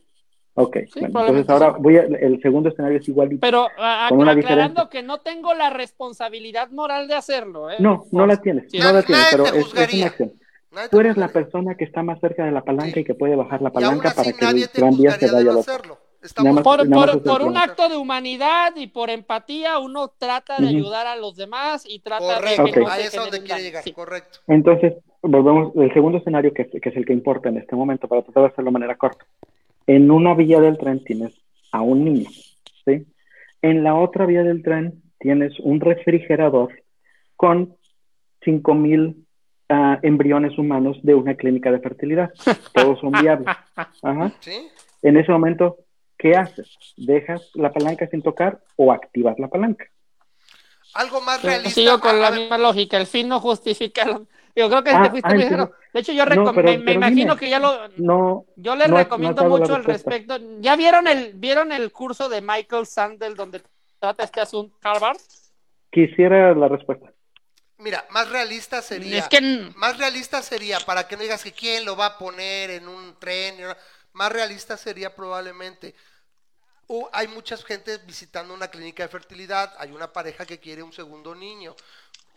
Ok, 0.55 0.77
Sí, 0.93 0.99
bueno, 0.99 1.21
entonces 1.21 1.49
ahora 1.49 1.69
voy 1.79 1.95
a, 1.97 2.01
el 2.01 2.41
segundo 2.41 2.67
escenario 2.69 2.97
es 2.97 3.07
igualito. 3.07 3.39
Pero 3.39 3.67
a- 3.77 4.07
Con 4.09 4.19
una 4.19 4.31
aclarando 4.31 4.83
diferencia. 4.83 4.89
que 4.89 5.03
no 5.03 5.19
tengo 5.21 5.53
la 5.53 5.69
responsabilidad 5.69 6.69
moral 6.71 7.07
de 7.07 7.13
hacerlo. 7.15 7.69
¿eh? 7.71 7.75
No, 7.79 8.05
no 8.11 8.25
la 8.27 8.37
tienes, 8.41 8.69
Sí. 8.69 8.77
no 8.79 8.91
la 8.91 9.01
tienes, 9.03 9.23
Nadie 9.23 9.31
pero 9.31 9.45
es, 9.45 9.73
es 9.73 9.93
una 9.93 10.05
acción. 10.07 10.33
Nadie 10.71 10.89
Tú 10.89 10.99
eres 10.99 11.15
la 11.17 11.29
persona 11.29 11.75
que 11.75 11.85
está 11.85 12.03
más 12.03 12.19
cerca 12.19 12.43
de 12.43 12.51
la 12.51 12.61
palanca 12.63 12.93
Sí. 12.95 12.99
y 12.99 13.03
que 13.05 13.15
puede 13.15 13.35
bajar 13.37 13.61
la 13.61 13.71
palanca 13.71 14.11
para 14.11 14.23
que 14.33 14.45
el 14.45 14.69
tranvía 14.69 15.11
se 15.11 15.31
vaya 15.31 15.49
otro. 15.51 15.59
hacerlo. 15.61 15.97
Nada 16.19 16.27
Estamos 16.27 16.55
más- 16.55 16.63
Por, 16.63 17.41
un 17.43 17.55
acto 17.57 17.87
de 17.87 17.95
humanidad 17.95 18.73
y 18.75 18.87
por 18.87 19.09
empatía, 19.09 19.79
uno 19.79 20.11
trata 20.17 20.57
de 20.57 20.67
ayudar 20.67 21.07
a 21.07 21.15
los 21.15 21.37
demás 21.37 21.85
y 21.87 21.99
trata 21.99 22.35
Correcto, 22.35 22.63
de 22.65 22.71
que 22.71 22.79
no 22.81 22.85
Ok. 22.87 22.91
ahí 22.91 23.01
se 23.03 23.07
es 23.07 23.17
a 23.17 23.21
donde 23.21 23.37
genere 23.37 23.41
un 23.41 23.45
quiere 23.47 23.63
llegar, 23.63 23.83
Sí. 23.83 23.91
correcto. 23.93 24.39
Entonces, 24.47 24.93
volvemos, 25.21 25.73
el 25.77 25.93
segundo 25.93 26.17
escenario 26.17 26.53
que, 26.53 26.63
es- 26.63 26.81
que 26.81 26.89
es 26.89 26.95
el 26.97 27.05
que 27.05 27.13
importa 27.13 27.47
en 27.49 27.57
este 27.57 27.75
momento, 27.75 28.07
para 28.09 28.21
tratar 28.23 28.43
de 28.43 28.49
hacerlo 28.49 28.69
de 28.69 28.73
manera 28.73 28.97
corta. 28.97 29.25
En 29.87 30.11
una 30.11 30.33
vía 30.33 30.59
del 30.59 30.77
tren 30.77 31.03
tienes 31.05 31.33
a 31.71 31.81
un 31.81 32.03
niño, 32.03 32.29
¿sí? 32.85 33.05
En 33.61 33.83
la 33.83 33.95
otra 33.95 34.25
vía 34.25 34.43
del 34.43 34.61
tren 34.61 35.01
tienes 35.19 35.57
un 35.61 35.79
refrigerador 35.79 36.83
con 37.37 37.75
5.000 38.45 39.15
ah, 39.69 39.99
embriones 40.03 40.57
humanos 40.57 40.97
de 41.03 41.15
una 41.15 41.35
clínica 41.35 41.71
de 41.71 41.79
fertilidad. 41.79 42.31
Todos 42.73 42.99
son 42.99 43.11
viables. 43.13 43.47
Ajá. 44.03 44.31
¿Sí? 44.41 44.67
En 45.01 45.15
ese 45.17 45.31
momento, 45.31 45.77
¿qué 46.19 46.35
haces? 46.35 46.67
¿Dejas 46.97 47.49
la 47.55 47.71
palanca 47.71 48.07
sin 48.07 48.21
tocar 48.21 48.61
o 48.75 48.91
activas 48.91 49.39
la 49.39 49.47
palanca? 49.47 49.85
Algo 50.93 51.21
más 51.21 51.41
realista. 51.41 51.69
Sigo 51.71 51.99
con 51.99 52.19
la 52.21 52.29
misma 52.31 52.57
lógica, 52.57 52.97
el 52.97 53.07
fin 53.07 53.27
no 53.27 53.39
justifica. 53.39 54.05
lo- 54.05 54.27
Yo 54.55 54.67
creo 54.69 54.83
que 54.83 54.89
Ah, 54.89 55.03
te 55.03 55.09
fuiste 55.11 55.29
ah, 55.29 55.33
muy 55.33 55.43
ligero. 55.43 55.71
De 55.93 55.99
hecho, 56.01 56.11
yo 56.11 56.25
No, 56.25 56.51
pero- 56.53 56.69
me, 56.71 56.77
me 56.79 56.83
pero 56.83 56.93
imagino 56.99 57.35
dime. 57.35 57.37
que 57.37 57.49
ya 57.49 57.59
lo. 57.59 57.87
No, 57.97 58.45
Yo 58.57 58.75
les 58.75 58.89
no 58.89 58.97
recomiendo 58.97 59.43
no 59.43 59.49
mucho 59.49 59.75
al 59.75 59.83
respecto. 59.85 60.37
¿Ya 60.59 60.75
vieron 60.75 61.07
el, 61.07 61.33
vieron 61.35 61.71
el 61.71 61.91
curso 61.91 62.27
de 62.27 62.41
Michael 62.41 62.85
Sandel 62.85 63.35
donde 63.35 63.61
trata 63.99 64.23
este 64.23 64.41
asunto, 64.41 64.75
Harvard? 64.83 65.17
quisiera 65.91 66.53
la 66.53 66.67
respuesta. 66.67 67.11
Mira, 67.77 68.05
más 68.09 68.29
realista 68.29 68.81
sería. 68.81 69.19
Es 69.19 69.27
que 69.29 69.39
Más 69.75 69.97
realista 69.97 70.41
sería, 70.41 70.79
para 70.81 71.07
que 71.07 71.15
no 71.15 71.21
digas 71.23 71.43
que 71.43 71.53
quién 71.53 71.85
lo 71.85 71.95
va 71.95 72.07
a 72.07 72.17
poner 72.17 72.71
en 72.71 72.87
un 72.89 73.17
tren. 73.19 73.55
y 73.59 73.61
no- 73.61 73.75
Más 74.13 74.31
realista 74.31 74.77
sería 74.77 75.15
probablemente. 75.15 75.95
hay 77.11 77.27
mucha 77.27 77.55
gente 77.57 77.97
visitando 77.99 78.53
una 78.53 78.69
clínica 78.69 79.03
de 79.03 79.09
fertilidad. 79.09 79.73
Hay 79.77 79.91
una 79.91 80.11
pareja 80.11 80.45
que 80.45 80.59
quiere 80.59 80.83
un 80.83 80.93
segundo 80.93 81.35
niño. 81.35 81.75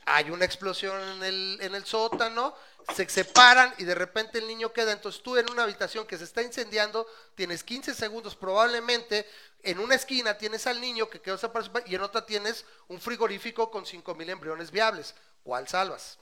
Hay 0.05 0.31
una 0.31 0.45
explosión 0.45 1.01
en 1.01 1.23
el, 1.23 1.59
en 1.61 1.75
el 1.75 1.85
sótano. 1.85 2.55
Se 2.95 3.09
separan 3.09 3.73
y 3.79 3.85
de 3.85 3.95
repente 3.95 4.39
el 4.39 4.47
niño 4.47 4.73
queda. 4.73 4.93
Entonces 4.93 5.23
tú 5.23 5.37
en 5.37 5.51
una 5.51 5.63
habitación 5.63 6.07
que 6.07 6.19
se 6.19 6.25
está 6.25 6.43
incendiando, 6.43 7.07
tienes 7.35 7.63
15 7.63 7.95
segundos 7.95 8.35
probablemente. 8.35 9.29
En 9.63 9.79
una 9.79 9.95
esquina 9.95 10.37
tienes 10.37 10.67
al 10.67 10.81
niño 10.81 11.09
que 11.09 11.21
quedó 11.21 11.39
separado 11.39 11.73
y 11.87 11.95
en 11.95 12.03
otra 12.03 12.27
tienes 12.27 12.65
un 12.89 13.01
frigorífico 13.01 13.71
con 13.71 13.87
5000 13.87 14.31
embriones 14.31 14.71
viables. 14.71 15.15
¿Cuál 15.45 15.69
salvas? 15.69 16.19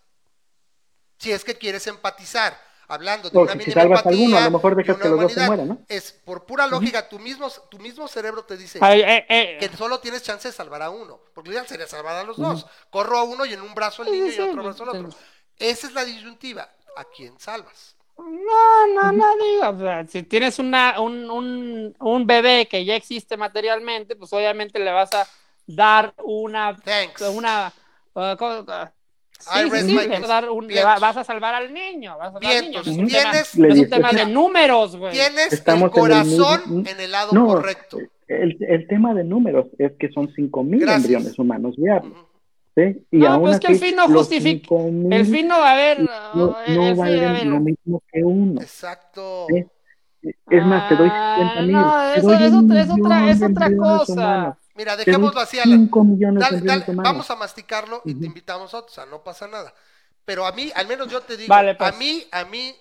Si 1.19 1.33
es 1.33 1.45
que 1.45 1.57
quieres 1.57 1.87
empatizar, 1.87 2.69
hablando 2.91 3.31
de 3.31 3.35
Porque 3.35 3.52
una 3.52 3.62
si 3.62 3.69
mínima 3.70 3.83
salvas 3.83 3.99
empatía, 4.01 4.19
alguno, 4.19 4.39
a 4.39 4.44
lo 4.44 4.51
mejor 4.51 4.77
de 4.77 4.83
dejas 4.83 4.97
que 4.99 5.09
los 5.09 5.20
dos 5.20 5.33
se 5.33 5.41
humanidad, 5.41 5.47
mueran, 5.47 5.69
¿no? 5.69 5.86
Es 5.89 6.12
por 6.12 6.44
pura 6.44 6.67
lógica, 6.67 7.09
tu 7.09 7.19
mismo, 7.20 7.49
tu 7.70 7.78
mismo 7.78 8.09
cerebro 8.09 8.44
te 8.44 8.57
dice 8.57 8.78
ay, 8.83 9.01
eh, 9.01 9.27
eh, 9.28 9.57
que 9.60 9.77
solo 9.77 10.01
tienes 10.01 10.23
chance 10.23 10.49
de 10.49 10.52
salvar 10.52 10.83
a 10.83 10.91
uno, 10.91 11.20
porque 11.33 11.51
lo 11.51 11.55
ideal 11.55 11.69
sería 11.69 11.86
salvar 11.86 12.17
a 12.17 12.25
los 12.25 12.36
dos. 12.36 12.67
Corro 12.91 13.19
a 13.19 13.23
uno 13.23 13.47
y 13.47 13.52
en 13.52 13.60
un 13.60 13.75
brazo 13.75 14.02
el 14.02 14.10
niño 14.10 14.27
y 14.27 14.35
en 14.35 14.51
otro 14.51 14.62
brazo 14.65 14.83
el 14.83 14.89
otro. 14.89 15.09
Esa 15.57 15.86
es 15.86 15.93
la 15.93 16.05
disyuntiva. 16.05 16.69
¿A 16.97 17.05
quién 17.05 17.39
salvas? 17.39 17.94
No, 18.19 18.86
no, 18.89 19.12
no 19.12 19.36
digo. 19.36 19.69
o 19.69 19.78
sea, 19.78 20.07
si 20.07 20.25
tienes 20.25 20.59
una, 20.59 21.01
un, 21.01 21.31
un, 21.31 21.97
un 21.99 22.27
bebé 22.27 22.67
que 22.67 22.85
ya 22.85 22.97
existe 22.97 23.36
materialmente, 23.36 24.17
pues 24.17 24.33
obviamente 24.33 24.78
le 24.78 24.91
vas 24.91 25.15
a 25.15 25.27
dar 25.67 26.12
una. 26.19 26.77
Thanks. 26.77 27.23
una 27.23 27.73
uh, 28.15 28.91
sí, 29.41 29.89
sí, 29.89 29.94
vas, 29.97 30.07
a 30.07 30.09
case. 30.10 30.27
dar 30.27 30.51
un- 30.51 30.67
le 30.67 30.75
Vientos. 30.75 30.94
va- 30.94 30.99
vas 30.99 31.17
a 31.17 31.25
salvar 31.25 31.55
al 31.55 31.73
niño. 31.73 32.17
Vas 32.19 32.28
a 32.28 32.33
salvar 32.33 32.51
al 32.57 32.62
niño. 32.65 32.83
Vientos. 32.83 32.86
No 32.86 32.93
es 32.93 32.99
un 32.99 33.09
tema, 33.09 33.31
Tienes- 33.33 33.55
es 33.75 33.78
un 33.81 33.91
tema 33.91 34.09
dices- 34.10 34.27
de 34.27 34.33
números, 34.33 34.97
güey. 34.97 35.12
Tienes 35.12 35.52
Estamos 35.52 35.83
el 35.83 35.99
en 35.99 36.05
el 36.05 36.10
corazón 36.36 36.86
en 36.86 37.01
el 37.01 37.10
lado 37.10 37.33
No, 37.33 37.47
correcto. 37.47 37.99
El, 38.28 38.57
el 38.60 38.86
tema 38.86 39.12
de 39.15 39.25
números 39.25 39.67
es 39.78 39.93
que 39.99 40.09
son 40.12 40.33
5.000 40.35 40.81
Gracias. 40.81 41.05
embriones 41.05 41.39
humanos 41.39 41.75
viables. 41.77 42.12
Ujú. 42.12 42.27
¿sí? 42.77 43.05
Y 43.10 43.19
No, 43.19 43.27
aún 43.33 43.43
pues 43.43 43.59
que 43.59 43.73
el 43.73 43.78
fin 43.78 43.97
no 43.97 44.07
justifica- 44.09 44.69
5,000 44.69 45.12
El 45.12 45.27
fin 45.27 45.49
no 45.49 45.59
va 45.59 45.70
a 45.70 45.73
haber. 45.73 46.01
no, 46.01 46.57
fin, 46.65 46.78
a 47.25 47.44
lo 47.44 47.60
mismo 47.60 48.02
que 48.12 48.23
uno. 48.23 48.60
Exacto. 48.60 49.47
¿sí? 49.49 49.67
Es 50.51 50.65
más, 50.67 50.89
te 50.89 50.97
doy 50.97 51.09
Ah, 51.10 51.35
50 51.39 51.62
mil. 51.62 51.73
no, 51.73 52.02
eso- 52.12 52.27
doy 52.28 52.36
eso- 52.44 52.59
un 52.59 52.77
es 52.77 52.91
otra- 52.91 53.31
es 53.31 53.43
otra 53.43 53.77
cosa. 53.77 54.59
Mira, 54.81 54.97
dejémoslo 54.97 55.41
así, 55.41 55.59
Alan. 55.59 55.78
5 55.81 56.05
millones 56.05 56.49
de 56.50 56.57
Dale, 56.62 56.84
dale, 56.86 56.99
vamos 57.02 57.31
a 57.31 57.36
masticarlo 57.36 58.00
y 58.07 58.15
te 58.15 58.25
invitamos 58.25 58.73
a 58.73 58.78
otros, 58.78 58.92
o 58.92 58.94
sea, 58.94 59.05
no 59.05 59.23
pasa 59.23 59.47
nada. 59.47 59.75
Pero 60.25 60.47
a 60.47 60.52
mí, 60.52 60.73
al 60.75 60.86
menos 60.86 61.09
yo 61.09 61.20
te 61.20 61.36
digo, 61.36 61.50
Vale, 61.55 61.75
pues. 61.75 61.92
a 61.92 61.97
mí, 61.99 62.25
a 62.33 62.44
mí, 62.47 62.75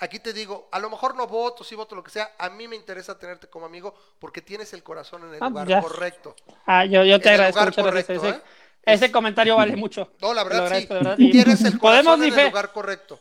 aquí 0.00 0.20
te 0.20 0.32
digo, 0.32 0.70
a 0.72 0.78
lo 0.78 0.88
mejor 0.88 1.14
no 1.14 1.26
voto, 1.26 1.62
sí 1.62 1.74
voto, 1.74 1.94
lo 1.94 2.02
que 2.02 2.10
sea, 2.10 2.32
a 2.38 2.48
mí 2.48 2.66
me 2.66 2.76
interesa 2.76 3.18
tenerte 3.18 3.46
como 3.48 3.66
amigo 3.66 3.94
porque 4.18 4.40
tienes 4.40 4.72
el 4.72 4.82
corazón 4.82 5.22
en 5.24 5.34
el 5.34 5.42
Ah, 5.42 5.48
lugar 5.50 5.68
ya. 5.68 5.82
correcto. 5.82 6.34
Ah, 6.64 6.86
yo, 6.86 7.04
yo 7.04 7.20
te 7.20 7.28
En 7.28 7.34
el 7.34 7.40
agradezco 7.42 7.60
lugar 7.60 7.66
muchas 7.68 7.84
gracias. 7.92 8.18
correcto, 8.18 8.38
Ese, 8.38 8.38
¿eh? 8.38 8.94
ese 8.94 9.12
comentario 9.12 9.56
vale 9.56 9.76
mucho. 9.76 10.12
No, 10.22 10.32
la 10.32 10.44
verdad 10.44 10.78
sí, 10.78 10.86
verdad. 10.86 11.14
Y 11.18 11.30
tienes 11.30 11.60
el 11.62 11.78
podemos 11.78 12.04
corazón 12.16 12.24
en 12.32 12.38
el 12.38 12.46
lugar 12.46 12.72
correcto. 12.72 13.20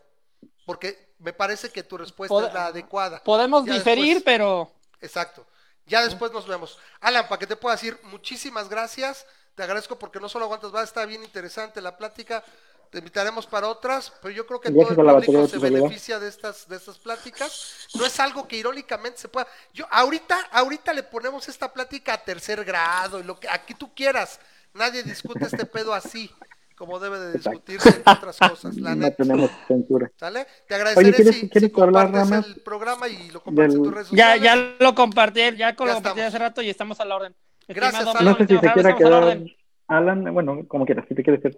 Porque 0.65 1.15
me 1.19 1.33
parece 1.33 1.71
que 1.71 1.83
tu 1.83 1.97
respuesta 1.97 2.33
Pod- 2.33 2.47
es 2.47 2.53
la 2.53 2.67
adecuada. 2.67 3.21
Podemos 3.21 3.65
Ya 3.65 3.73
diferir, 3.73 4.15
después- 4.15 4.23
pero 4.23 4.71
Exacto. 5.01 5.45
Ya 5.85 6.01
después 6.03 6.31
nos 6.31 6.47
vemos. 6.47 6.79
Alan, 7.01 7.27
para 7.27 7.39
que 7.39 7.47
te 7.47 7.55
pueda 7.55 7.75
decir 7.75 7.99
muchísimas 8.03 8.69
gracias. 8.69 9.25
Te 9.55 9.63
agradezco 9.63 9.99
porque 9.99 10.19
no 10.19 10.29
solo 10.29 10.45
aguantas, 10.45 10.73
va 10.73 10.81
a 10.81 10.85
estar 10.85 11.07
bien 11.07 11.23
interesante 11.23 11.81
la 11.81 11.97
plática. 11.97 12.43
Te 12.89 12.99
invitaremos 12.99 13.47
para 13.47 13.67
otras, 13.67 14.13
pero 14.21 14.33
yo 14.33 14.45
creo 14.45 14.61
que 14.61 14.69
Gracias 14.69 14.95
todo 14.95 15.17
el 15.17 15.25
público 15.25 15.47
se 15.47 15.57
beneficia 15.57 16.19
de 16.19 16.29
estas, 16.29 16.67
de 16.67 16.75
estas 16.75 16.99
pláticas. 16.99 17.87
No 17.95 18.05
es 18.05 18.19
algo 18.19 18.47
que 18.47 18.55
irónicamente 18.55 19.17
se 19.19 19.29
pueda. 19.29 19.47
Yo 19.73 19.87
ahorita, 19.89 20.39
ahorita 20.51 20.93
le 20.93 21.03
ponemos 21.03 21.49
esta 21.49 21.73
plática 21.73 22.13
a 22.13 22.23
tercer 22.23 22.63
grado 22.63 23.19
y 23.19 23.23
lo 23.23 23.39
que 23.39 23.49
aquí 23.49 23.73
tú 23.73 23.93
quieras. 23.93 24.39
Nadie 24.73 25.03
discute 25.03 25.45
este 25.45 25.65
pedo 25.65 25.93
así. 25.93 26.31
Como 26.75 26.99
debe 26.99 27.19
de 27.19 27.33
discutirse 27.33 27.89
entre 27.89 28.13
otras 28.13 28.37
cosas, 28.49 28.75
la 28.77 28.95
no 28.95 29.01
neta. 29.01 29.17
tenemos 29.23 29.49
censura. 29.67 30.11
¿Sale? 30.17 30.45
Te 30.67 30.75
agradeceré 30.75 31.07
Oye, 31.07 31.15
¿quieres- 31.15 31.35
si, 31.39 31.49
quieres 31.49 31.71
si 31.73 31.81
hablar, 31.81 32.05
compartes 32.05 32.29
Ramas, 32.31 32.47
el 32.47 32.61
programa 32.63 33.07
y 33.07 33.31
lo 33.31 33.41
compartes 33.41 33.75
en 33.75 33.81
del- 33.81 33.89
tus 33.89 33.93
redes 33.93 34.09
Ya, 34.11 34.33
sociales. 34.35 34.43
ya 34.79 34.85
lo 34.85 34.95
compartí, 34.95 35.39
ya 35.39 35.51
lo 35.51 35.57
Ya 35.57 35.75
compartí 35.75 35.97
estamos. 36.09 36.23
hace 36.25 36.37
rato 36.39 36.61
y 36.61 36.69
estamos 36.69 36.99
a 36.99 37.05
la 37.05 37.15
orden. 37.15 37.35
Gracias, 37.67 37.93
Estimado 38.01 38.19
Alan. 38.19 38.25
No 38.33 38.37
sé 38.37 38.47
si 38.47 38.53
estimado 38.55 38.73
quiera 38.73 38.95
quedar. 38.97 39.43
Alan, 39.87 40.33
bueno, 40.33 40.67
como 40.67 40.85
quieras, 40.85 41.05
si 41.07 41.15
te 41.15 41.23
quieres 41.23 41.41
quedar. 41.41 41.57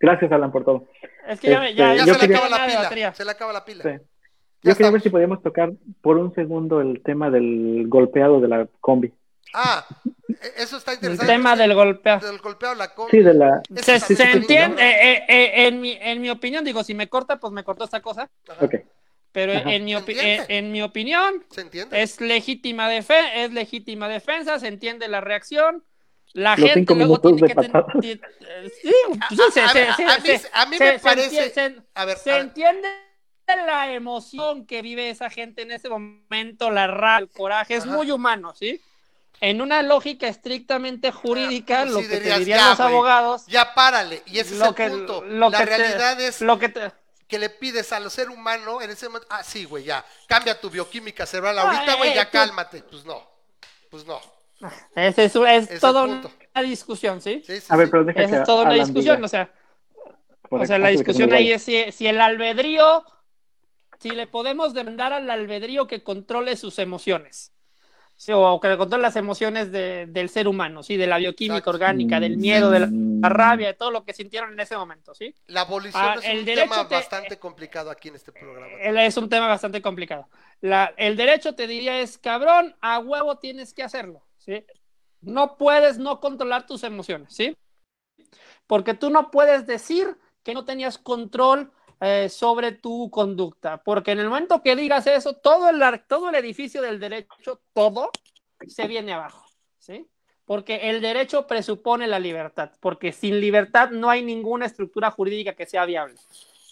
Gracias, 0.00 0.30
Alan, 0.32 0.52
por 0.52 0.64
todo. 0.64 0.86
Es 1.26 1.40
que 1.40 1.50
ya, 1.50 1.60
me- 1.60 1.70
Este, 1.70 1.78
ya, 1.78 1.94
Ya 1.94 1.94
ya 1.96 2.04
se 2.04 2.06
yo 2.08 2.12
le 2.14 2.20
quería- 2.20 2.36
acaba 2.38 2.58
la 2.58 2.66
pila. 2.66 2.82
batería. 2.82 3.14
Se 3.14 3.24
le 3.24 3.30
acaba 3.30 3.52
la 3.52 3.64
pila. 3.64 3.82
Sí. 3.82 3.88
Ya 3.90 3.96
Yo 3.96 4.02
quería 4.60 4.72
estamos. 4.72 4.92
ver 4.92 5.02
si 5.02 5.10
podíamos 5.10 5.42
tocar 5.42 5.72
por 6.00 6.16
un 6.16 6.34
segundo 6.34 6.80
el 6.80 7.02
tema 7.02 7.30
del 7.30 7.84
golpeado 7.88 8.40
de 8.40 8.48
la 8.48 8.68
combi. 8.80 9.12
Ah, 9.54 9.86
e- 10.28 10.62
eso 10.62 10.76
está 10.76 10.92
El 10.92 10.96
interesante. 10.98 11.32
tema 11.32 11.56
del 11.56 11.74
golpeo. 11.74 12.18
del 12.20 12.38
golpeado 12.38 12.74
la 12.74 12.94
combi. 12.94 13.10
Sí, 13.10 13.20
de 13.20 13.34
la... 13.34 13.60
Se, 13.76 13.98
se 14.00 14.22
entiende, 14.30 14.82
eh, 14.82 15.12
eh, 15.14 15.24
eh, 15.28 15.66
en, 15.68 15.80
mi, 15.80 15.92
en 16.00 16.20
mi 16.20 16.30
opinión, 16.30 16.64
digo, 16.64 16.84
si 16.84 16.94
me 16.94 17.08
corta, 17.08 17.38
pues 17.40 17.52
me 17.52 17.64
cortó 17.64 17.84
esta 17.84 18.00
cosa, 18.02 18.30
Ajá. 18.48 18.64
Ok. 18.64 18.74
pero 19.32 19.52
Ajá. 19.52 19.72
en 19.72 19.84
mi, 19.84 19.94
eh, 19.94 20.44
en 20.48 20.72
mi 20.72 20.82
opinión 20.82 21.44
¿Se 21.50 21.62
entiende? 21.62 22.02
es 22.02 22.20
legítima, 22.20 22.90
defe- 22.90 23.30
es 23.34 23.52
legítima 23.52 24.08
defensa, 24.08 24.58
se 24.58 24.68
entiende 24.68 25.08
la 25.08 25.20
reacción, 25.20 25.84
la 26.34 26.56
Los 26.56 26.70
gente 26.70 26.94
luego 26.94 27.20
tiene 27.20 27.40
de 27.40 27.48
que 27.48 27.54
ten- 27.54 27.72
sí, 28.02 28.20
sí, 28.82 28.92
se- 29.52 29.60
A- 29.62 29.68
se- 29.70 29.82
a- 29.82 29.94
se- 29.96 30.04
a 30.04 30.18
mí- 30.18 30.38
se- 30.38 30.50
a 30.52 30.66
mí 30.66 30.76
se- 30.76 30.84
me 30.92 30.98
parece- 30.98 31.76
A 31.94 32.04
ver, 32.04 32.18
se 32.18 32.30
a 32.32 32.34
ver, 32.34 32.42
entiende 32.44 32.88
la 33.66 33.92
emoción 33.94 34.66
que 34.66 34.82
vive 34.82 35.08
esa 35.08 35.30
gente 35.30 35.62
en 35.62 35.70
ese 35.70 35.88
momento, 35.88 36.70
la 36.70 36.86
rabia, 36.86 37.18
el 37.20 37.30
coraje, 37.30 37.76
es 37.76 37.84
Ajá. 37.84 37.92
muy 37.96 38.10
humano, 38.10 38.54
¿sí? 38.54 38.78
En 39.40 39.60
una 39.60 39.82
lógica 39.82 40.26
estrictamente 40.26 41.12
jurídica, 41.12 41.80
Ah, 41.80 41.82
pues 41.84 41.92
lo 41.94 42.00
sí, 42.00 42.04
que 42.06 42.10
te 42.14 42.20
dirías, 42.20 42.38
dirían 42.40 42.58
ya, 42.58 42.70
los 42.70 42.80
abogados, 42.80 43.46
ya 43.46 43.72
párale. 43.74 44.22
Y 44.26 44.38
ese 44.40 44.54
es 44.54 44.58
lo 44.60 44.66
el 44.70 44.74
que, 44.74 44.88
punto. 44.88 45.22
lo 45.24 45.50
la 45.50 45.58
que 45.58 45.64
te- 45.66 45.76
realidad 45.76 46.20
es 46.20 46.40
lo 46.40 46.58
que 46.58 46.68
te- 46.70 46.92
que 47.28 47.38
le 47.38 47.50
pides 47.50 47.92
al 47.92 48.10
ser 48.10 48.30
humano 48.30 48.80
en 48.82 48.90
ese 48.90 49.06
momento. 49.08 49.28
Ah, 49.30 49.42
sí, 49.44 49.64
güey, 49.64 49.84
ya. 49.84 50.04
Cambia 50.26 50.58
tu 50.60 50.70
bioquímica 50.70 51.24
cerebral 51.26 51.58
Ah, 51.58 51.62
ahorita, 51.62 51.94
güey, 51.96 52.10
eh, 52.10 52.14
ya 52.16 52.24
tú- 52.24 52.32
cálmate. 52.32 52.82
Pues 52.82 53.04
no. 53.04 53.22
Pues 53.90 54.04
no. 54.06 54.20
Ese 54.96 55.24
es, 55.26 55.36
es 55.36 55.80
toda 55.80 56.02
una 56.04 56.62
discusión, 56.62 57.20
¿sí? 57.20 57.42
Sí, 57.46 57.60
sí, 57.60 57.66
A 57.68 57.76
ver, 57.76 57.90
pero 57.90 58.02
deja 58.04 58.20
Esa 58.22 58.30
que 58.30 58.36
es 58.38 58.44
toda 58.44 58.62
una 58.64 58.74
discusión, 58.74 59.16
diga, 59.16 59.26
o 59.26 59.28
sea, 59.28 59.52
por 60.48 60.62
o 60.62 60.66
sea, 60.66 60.78
la 60.78 60.88
discusión 60.88 61.32
ahí 61.32 61.52
es 61.52 61.62
si, 61.62 61.92
si 61.92 62.08
el 62.08 62.20
albedrío, 62.20 63.04
si 64.00 64.10
le 64.10 64.26
podemos 64.26 64.74
demandar 64.74 65.12
al 65.12 65.30
albedrío 65.30 65.86
que 65.86 66.02
controle 66.02 66.56
sus 66.56 66.78
emociones. 66.80 67.52
Sí, 68.20 68.32
o 68.34 68.58
que 68.58 68.76
controle 68.76 69.00
las 69.02 69.14
emociones 69.14 69.70
de- 69.70 70.06
del 70.08 70.28
ser 70.28 70.48
humano, 70.48 70.82
¿sí? 70.82 70.96
De 70.96 71.06
la 71.06 71.18
bioquímica 71.18 71.58
Exacto. 71.58 71.70
orgánica, 71.70 72.18
del 72.18 72.36
miedo, 72.36 72.68
de 72.68 72.80
la, 72.80 72.86
Mm. 72.88 73.20
la 73.20 73.28
rabia, 73.28 73.68
de 73.68 73.74
todo 73.74 73.92
lo 73.92 74.04
que 74.04 74.12
sintieron 74.12 74.52
en 74.52 74.58
ese 74.58 74.76
momento, 74.76 75.14
¿sí? 75.14 75.32
La 75.46 75.60
abolición 75.60 76.02
Ah, 76.04 76.16
es 76.18 76.24
el 76.26 76.40
un 76.40 76.44
tema 76.44 76.88
te- 76.88 76.94
bastante 76.96 77.38
complicado 77.38 77.90
aquí 77.92 78.08
en 78.08 78.16
este 78.16 78.32
programa. 78.32 78.66
Él 78.80 78.96
Es 78.98 79.16
un 79.16 79.28
tema 79.28 79.46
bastante 79.46 79.80
complicado. 79.80 80.28
La- 80.60 80.92
el 80.96 81.16
derecho 81.16 81.54
te 81.54 81.68
diría 81.68 82.00
es, 82.00 82.18
cabrón, 82.18 82.74
a 82.80 82.98
huevo 82.98 83.38
tienes 83.38 83.72
que 83.72 83.84
hacerlo, 83.84 84.26
¿sí? 84.36 84.64
No 85.20 85.56
puedes 85.56 85.96
no 85.98 86.18
controlar 86.18 86.66
tus 86.66 86.82
emociones, 86.82 87.32
¿sí? 87.32 87.56
Porque 88.66 88.94
tú 88.94 89.10
no 89.10 89.30
puedes 89.30 89.64
decir 89.68 90.18
que 90.42 90.54
no 90.54 90.64
tenías 90.64 90.98
control 90.98 91.70
eh, 92.00 92.28
sobre 92.28 92.72
tu 92.72 93.10
conducta, 93.10 93.82
porque 93.82 94.12
en 94.12 94.20
el 94.20 94.28
momento 94.28 94.62
que 94.62 94.76
digas 94.76 95.06
eso, 95.06 95.34
todo 95.34 95.68
el, 95.70 95.80
todo 96.06 96.28
el 96.28 96.34
edificio 96.36 96.80
del 96.82 97.00
derecho, 97.00 97.60
todo, 97.72 98.10
se 98.66 98.86
viene 98.86 99.12
abajo, 99.12 99.46
¿sí? 99.78 100.06
Porque 100.44 100.88
el 100.90 101.00
derecho 101.00 101.46
presupone 101.46 102.06
la 102.06 102.18
libertad, 102.18 102.70
porque 102.80 103.12
sin 103.12 103.40
libertad 103.40 103.90
no 103.90 104.08
hay 104.10 104.22
ninguna 104.24 104.66
estructura 104.66 105.10
jurídica 105.10 105.54
que 105.54 105.66
sea 105.66 105.84
viable. 105.84 106.14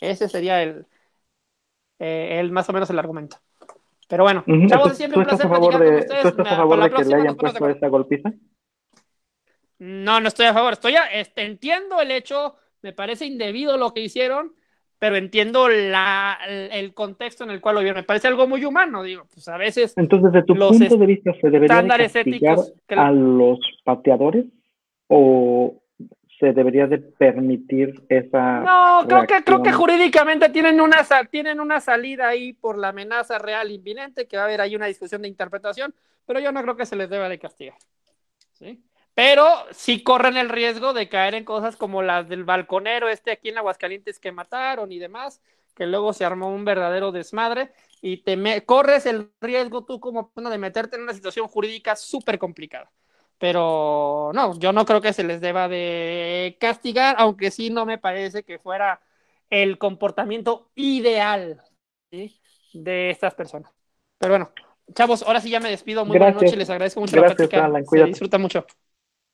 Ese 0.01 0.29
sería 0.29 0.63
el, 0.63 0.87
eh, 1.99 2.39
el 2.41 2.53
más 2.53 2.69
o 2.69 2.73
menos 2.73 2.89
el 2.91 2.99
argumento. 2.99 3.39
Pero 4.09 4.23
bueno, 4.23 4.45
chavos, 4.69 4.91
¿tú- 4.91 4.95
siempre 4.95 5.15
¿Tú 5.15 5.21
un 5.21 5.27
estás 5.27 5.41
placer 5.41 5.47
a 5.47 5.55
favor 5.55 5.73
con 5.73 5.81
de, 5.83 5.99
ustedes. 5.99 6.23
¿tú 6.23 6.29
estás 6.29 6.35
Me- 6.37 6.43
a 6.43 6.45
para 6.45 6.57
favor 6.57 6.79
la 6.79 6.85
de 6.85 6.95
que 6.95 7.05
le 7.05 7.15
hayan 7.17 7.37
puesto 7.37 7.69
esa 7.69 7.89
golpiza? 7.89 8.33
No, 9.79 10.21
no 10.21 10.29
estoy 10.29 10.47
a 10.47 10.55
favor. 10.55 10.73
Estoy 10.73 10.97
a- 10.97 11.07
este, 11.13 11.43
entiendo 11.43 12.01
el 12.01 12.11
hecho, 12.11 12.57
me 12.83 12.93
parece 12.93 13.27
indebido 13.27 13.77
lo 13.77 13.93
que 13.93 14.01
hicieron, 14.01 14.55
pero 14.99 15.17
entiendo 15.17 15.69
la, 15.69 16.39
el, 16.47 16.95
contexto 16.95 17.45
en 17.45 17.51
el 17.51 17.61
cual 17.61 17.77
lo 17.77 17.81
vieron. 17.83 18.01
Me 18.01 18.07
parece 18.07 18.29
algo 18.29 18.47
muy 18.47 18.65
humano, 18.65 19.03
digo, 19.03 19.27
pues 19.33 19.47
a 19.49 19.57
veces 19.57 19.95
Entonces, 19.97 20.33
desde 20.33 20.47
tu 20.47 20.55
punto 20.55 20.97
de 20.97 21.07
vista, 21.07 21.33
¿se 21.35 21.51
debería 21.51 21.61
de 21.61 21.81
estándares 21.81 22.17
éticos 22.17 22.73
a 22.89 23.11
los 23.11 23.59
pateadores 23.85 24.47
o 25.09 25.75
se 26.39 26.53
debería 26.53 26.87
de 26.87 26.99
permitir 26.99 28.05
esa 28.09 28.61
No, 28.61 29.07
creo 29.07 29.27
que, 29.27 29.45
creo 29.45 29.63
que 29.63 29.73
jurídicamente 29.73 30.49
tienen 30.51 30.81
una, 30.81 30.99
tienen 31.31 31.61
una 31.61 31.81
salida 31.81 32.29
ahí 32.29 32.53
por 32.53 32.77
la 32.79 32.89
amenaza 32.89 33.39
real 33.39 33.71
inminente, 33.71 34.27
que 34.27 34.37
va 34.37 34.43
a 34.43 34.47
haber 34.47 34.61
ahí 34.61 34.77
una 34.77 34.87
discusión 34.87 35.23
de 35.23 35.29
interpretación, 35.29 35.95
pero 36.27 36.41
yo 36.41 36.53
no 36.53 36.63
creo 36.63 36.77
que 36.77 36.87
se 36.87 36.97
les 36.97 37.09
deba 37.09 37.29
de 37.29 37.39
castigar. 37.39 37.77
¿sí? 38.53 38.83
Pero 39.17 39.49
sí 39.73 40.05
corren 40.05 40.39
el 40.39 40.51
riesgo 40.51 40.95
de 40.95 41.09
caer 41.11 41.35
en 41.35 41.45
cosas 41.47 41.77
como 41.77 42.03
las 42.03 42.29
del 42.31 42.45
balconero 42.45 43.09
este 43.11 43.33
aquí 43.33 43.51
en 43.51 43.59
Aguascalientes 43.59 44.21
que 44.21 44.33
mataron 44.33 44.93
y 44.93 45.01
demás, 45.01 45.43
que 45.77 45.87
luego 45.89 46.15
se 46.15 46.27
armó 46.27 46.51
un 46.55 46.67
verdadero 46.67 47.13
desmadre 47.13 47.73
y 48.03 48.19
te 48.19 48.37
me- 48.39 48.65
corres 48.67 49.07
el 49.07 49.33
riesgo 49.43 49.85
tú 49.87 50.01
como 50.01 50.33
de 50.37 50.59
meterte 50.59 50.97
en 50.97 51.05
una 51.05 51.15
situación 51.15 51.49
jurídica 51.49 51.97
súper 51.97 52.39
complicada. 52.39 52.93
Pero 53.39 54.33
no, 54.35 54.59
yo 54.61 54.73
no 54.73 54.87
creo 54.87 55.01
que 55.03 55.13
se 55.15 55.25
les 55.25 55.41
deba 55.43 55.69
de 55.69 56.57
castigar, 56.61 57.17
aunque 57.19 57.51
sí 57.51 57.71
no 57.71 57.87
me 57.87 57.99
parece 57.99 58.45
que 58.45 58.59
fuera 58.61 59.01
el 59.51 59.79
comportamiento 59.79 60.71
ideal 60.77 61.63
¿sí? 62.11 62.41
de 62.73 63.11
estas 63.11 63.35
personas. 63.35 63.73
Pero 64.19 64.33
bueno, 64.35 64.53
chavos, 64.95 65.23
ahora 65.23 65.41
sí 65.41 65.51
ya 65.51 65.61
me 65.61 65.71
despido. 65.71 66.05
Muy 66.07 66.17
buenas 66.17 66.35
Gracias. 66.35 66.37
noches, 66.37 66.59
les 66.59 66.71
agradezco 66.71 67.01
mucho 67.01 67.17
Gracias, 67.17 67.53
la 67.55 67.65
plática. 67.65 67.67
Alan, 67.67 67.85
Se 67.85 68.03
cuídate. 68.05 68.05
disfruta 68.05 68.39
mucho. 68.39 68.67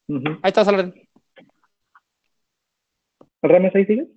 Ahí 0.09 0.49
estás, 0.49 0.69
Alan. 0.69 0.95
¿Ramas 3.43 3.75
ahí 3.75 3.87
sigues? 3.87 4.09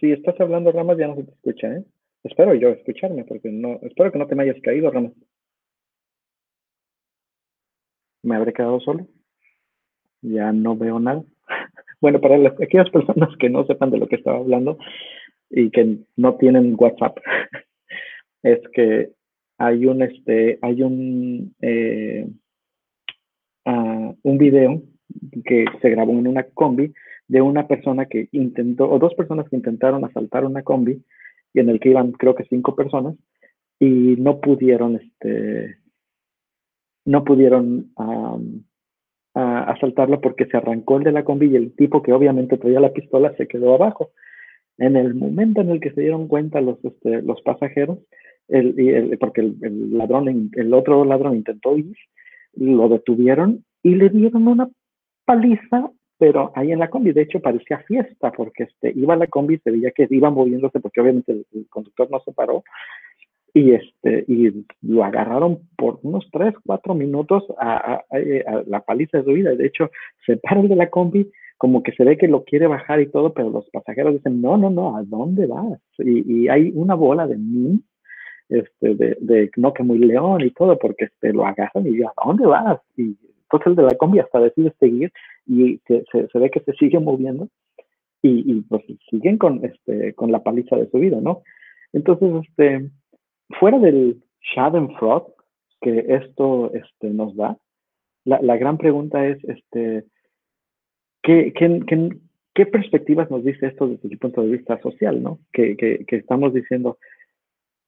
Si 0.00 0.12
estás 0.12 0.38
hablando, 0.40 0.72
Ramas, 0.72 0.98
ya 0.98 1.08
no 1.08 1.16
se 1.16 1.24
te 1.24 1.32
escucha, 1.32 1.68
¿eh? 1.68 1.84
Espero 2.24 2.54
yo 2.54 2.70
escucharme, 2.70 3.24
porque 3.24 3.50
no, 3.50 3.78
espero 3.82 4.12
que 4.12 4.18
no 4.18 4.26
te 4.26 4.34
me 4.34 4.42
hayas 4.42 4.60
caído, 4.62 4.90
Ramas. 4.90 5.12
¿Me 8.22 8.36
habré 8.36 8.52
quedado 8.52 8.80
solo? 8.80 9.06
Ya 10.22 10.52
no 10.52 10.76
veo 10.76 10.98
nada. 11.00 11.22
Bueno, 12.00 12.20
para 12.20 12.38
las, 12.38 12.52
aquellas 12.60 12.88
personas 12.90 13.28
que 13.40 13.50
no 13.50 13.66
sepan 13.66 13.90
de 13.90 13.98
lo 13.98 14.06
que 14.06 14.14
estaba 14.14 14.38
hablando 14.38 14.78
y 15.50 15.68
que 15.72 15.98
no 16.14 16.36
tienen 16.36 16.76
WhatsApp, 16.78 17.18
es 18.44 18.60
que 18.72 19.10
hay 19.58 19.84
un, 19.84 20.02
este, 20.02 20.60
hay 20.62 20.82
un, 20.82 21.56
eh, 21.60 22.28
un 24.22 24.38
video 24.38 24.82
que 25.44 25.64
se 25.80 25.90
grabó 25.90 26.12
en 26.12 26.26
una 26.26 26.44
combi 26.44 26.92
de 27.28 27.40
una 27.42 27.66
persona 27.66 28.06
que 28.06 28.28
intentó, 28.32 28.90
o 28.90 28.98
dos 28.98 29.14
personas 29.14 29.48
que 29.48 29.56
intentaron 29.56 30.04
asaltar 30.04 30.44
una 30.44 30.62
combi, 30.62 31.02
y 31.54 31.60
en 31.60 31.68
el 31.68 31.80
que 31.80 31.90
iban 31.90 32.12
creo 32.12 32.34
que 32.34 32.44
cinco 32.44 32.74
personas, 32.74 33.16
y 33.78 34.16
no 34.18 34.40
pudieron, 34.40 34.96
este, 34.96 35.76
no 37.04 37.24
pudieron 37.24 37.92
a 37.96 38.38
asaltarla 39.70 40.20
porque 40.20 40.46
se 40.46 40.56
arrancó 40.56 40.96
el 40.98 41.04
de 41.04 41.12
la 41.12 41.24
combi 41.24 41.46
y 41.46 41.56
el 41.56 41.72
tipo 41.76 42.02
que 42.02 42.12
obviamente 42.12 42.58
traía 42.58 42.80
la 42.80 42.92
pistola 42.92 43.34
se 43.36 43.46
quedó 43.46 43.74
abajo. 43.74 44.10
En 44.78 44.96
el 44.96 45.14
momento 45.14 45.60
en 45.60 45.70
el 45.70 45.80
que 45.80 45.92
se 45.92 46.00
dieron 46.00 46.26
cuenta 46.28 46.60
los, 46.60 46.84
este, 46.84 47.22
los 47.22 47.40
pasajeros, 47.42 47.98
el- 48.48 49.16
porque 49.20 49.42
el, 49.42 49.56
el 49.62 49.96
ladrón, 49.98 50.50
el 50.54 50.74
otro 50.74 51.04
ladrón 51.04 51.36
intentó 51.36 51.76
ir, 51.76 51.94
lo 52.54 52.88
detuvieron 52.88 53.64
y 53.82 53.94
le 53.94 54.08
dieron 54.10 54.48
una 54.48 54.68
paliza, 55.24 55.90
pero 56.18 56.52
ahí 56.54 56.72
en 56.72 56.80
la 56.80 56.90
combi, 56.90 57.12
de 57.12 57.22
hecho 57.22 57.40
parecía 57.40 57.78
fiesta, 57.80 58.32
porque 58.32 58.64
este, 58.64 58.92
iba 58.96 59.16
la 59.16 59.26
combi, 59.28 59.58
se 59.58 59.70
veía 59.70 59.90
que 59.92 60.06
iba 60.10 60.30
moviéndose, 60.30 60.80
porque 60.80 61.00
obviamente 61.00 61.32
el, 61.32 61.46
el 61.52 61.66
conductor 61.68 62.10
no 62.10 62.20
se 62.20 62.32
paró, 62.32 62.64
y 63.54 63.72
este, 63.72 64.24
y 64.28 64.66
lo 64.82 65.04
agarraron 65.04 65.60
por 65.76 65.98
unos 66.02 66.28
3, 66.32 66.54
4 66.64 66.94
minutos 66.94 67.44
a, 67.58 67.76
a- 67.94 68.04
a- 68.10 68.52
a 68.58 68.62
la 68.66 68.80
paliza 68.80 69.18
de 69.18 69.24
su 69.24 69.32
vida. 69.32 69.54
De 69.54 69.66
hecho, 69.66 69.90
se 70.26 70.36
para 70.36 70.60
el 70.60 70.68
de 70.68 70.76
la 70.76 70.90
combi, 70.90 71.30
como 71.56 71.82
que 71.82 71.92
se 71.92 72.04
ve 72.04 72.16
que 72.18 72.28
lo 72.28 72.44
quiere 72.44 72.66
bajar 72.68 73.00
y 73.00 73.10
todo, 73.10 73.32
pero 73.32 73.50
los 73.50 73.68
pasajeros 73.70 74.12
dicen, 74.14 74.40
no, 74.42 74.56
no, 74.56 74.70
no, 74.70 74.96
¿a 74.96 75.02
dónde 75.02 75.46
vas? 75.46 75.80
Y, 75.98 76.42
y 76.44 76.48
hay 76.48 76.70
una 76.74 76.94
bola 76.94 77.26
de 77.26 77.36
mí, 77.38 77.80
este, 78.48 78.94
de, 78.94 79.16
de 79.20 79.50
no 79.56 79.72
que 79.72 79.82
muy 79.82 79.98
león 79.98 80.42
y 80.42 80.50
todo, 80.52 80.78
porque 80.78 81.06
este, 81.06 81.32
lo 81.32 81.46
agarran 81.46 81.86
y 81.86 81.98
yo, 81.98 82.08
¿a 82.08 82.26
dónde 82.26 82.46
vas? 82.46 82.80
Y 82.96 83.16
entonces 83.50 83.66
el 83.68 83.76
de 83.76 83.82
la 83.84 83.96
combi 83.96 84.18
hasta 84.18 84.40
decide 84.40 84.72
seguir 84.78 85.12
y 85.46 85.80
se, 85.86 86.04
ve 86.34 86.50
que 86.50 86.60
se 86.60 86.72
sigue 86.74 86.98
moviendo 86.98 87.48
y, 88.22 88.52
y 88.52 88.60
pues 88.62 88.82
siguen 89.10 89.38
con, 89.38 89.64
este, 89.64 90.12
con 90.14 90.30
la 90.30 90.42
paliza 90.42 90.76
de 90.76 90.90
su 90.90 90.98
vida, 90.98 91.18
¿no? 91.20 91.42
Entonces, 91.92 92.46
este, 92.48 92.90
fuera 93.58 93.78
del 93.78 94.22
Schadenfreude 94.42 95.32
que 95.80 96.04
esto 96.08 96.72
este, 96.74 97.08
nos 97.08 97.34
da, 97.36 97.56
la, 98.24 98.56
gran 98.56 98.76
pregunta 98.76 99.26
es, 99.26 99.38
¿qué, 101.22 102.66
perspectivas 102.66 103.30
nos 103.30 103.44
dice 103.44 103.68
esto 103.68 103.86
desde 103.86 104.08
el 104.08 104.18
punto 104.18 104.42
de 104.42 104.50
vista 104.50 104.78
social, 104.82 105.22
¿no? 105.22 105.38
Que 105.52 106.04
estamos 106.08 106.52
diciendo, 106.52 106.98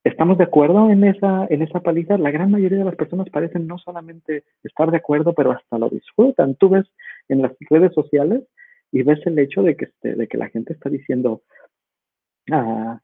¿Estamos 0.03 0.39
de 0.39 0.45
acuerdo 0.45 0.91
en 0.91 1.05
esa, 1.05 1.47
en 1.51 1.61
esa 1.63 1.81
paliza? 1.81 2.17
La 2.17 2.31
gran 2.31 2.51
mayoría 2.51 2.79
de 2.79 2.85
las 2.85 2.97
personas 2.97 3.29
parecen 3.29 3.67
no 3.67 3.77
solamente 3.79 4.45
estar 4.63 4.91
de 4.91 4.97
acuerdo, 4.97 5.35
pero 5.35 5.53
hasta 5.53 5.79
lo 5.79 5.91
disfrutan. 5.91 6.55
Tú 6.55 6.71
ves 6.71 6.87
en 7.29 7.43
las 7.43 7.53
redes 7.69 7.93
sociales 7.93 8.45
y 8.93 9.03
ves 9.03 9.21
el 9.27 9.39
hecho 9.39 9.63
de 9.63 9.77
que, 9.77 9.85
este, 9.87 10.15
de 10.15 10.27
que 10.27 10.39
la 10.39 10.49
gente 10.49 10.73
está 10.73 10.89
diciendo, 10.89 11.43
ah, 12.51 12.99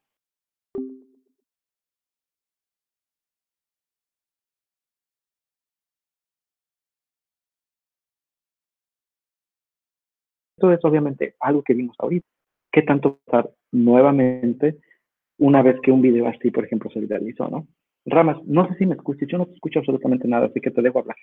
esto 10.56 10.72
es 10.72 10.84
obviamente 10.84 11.34
algo 11.40 11.62
que 11.62 11.74
vimos 11.74 11.96
ahorita. 11.98 12.26
¿Qué 12.72 12.82
tanto 12.82 13.20
estar 13.26 13.50
nuevamente 13.72 14.78
una 15.38 15.62
vez 15.62 15.76
que 15.82 15.92
un 15.92 16.02
video 16.02 16.28
así, 16.28 16.50
por 16.50 16.64
ejemplo, 16.64 16.90
se 16.90 17.00
viralizó, 17.00 17.48
¿no? 17.48 17.66
Ramas, 18.06 18.38
no 18.46 18.68
sé 18.68 18.74
si 18.78 18.86
me 18.86 18.94
escuchas, 18.94 19.28
yo 19.28 19.38
no 19.38 19.46
te 19.46 19.54
escucho 19.54 19.80
absolutamente 19.80 20.28
nada, 20.28 20.46
así 20.46 20.60
que 20.60 20.70
te 20.70 20.82
dejo 20.82 21.00
hablar. 21.00 21.16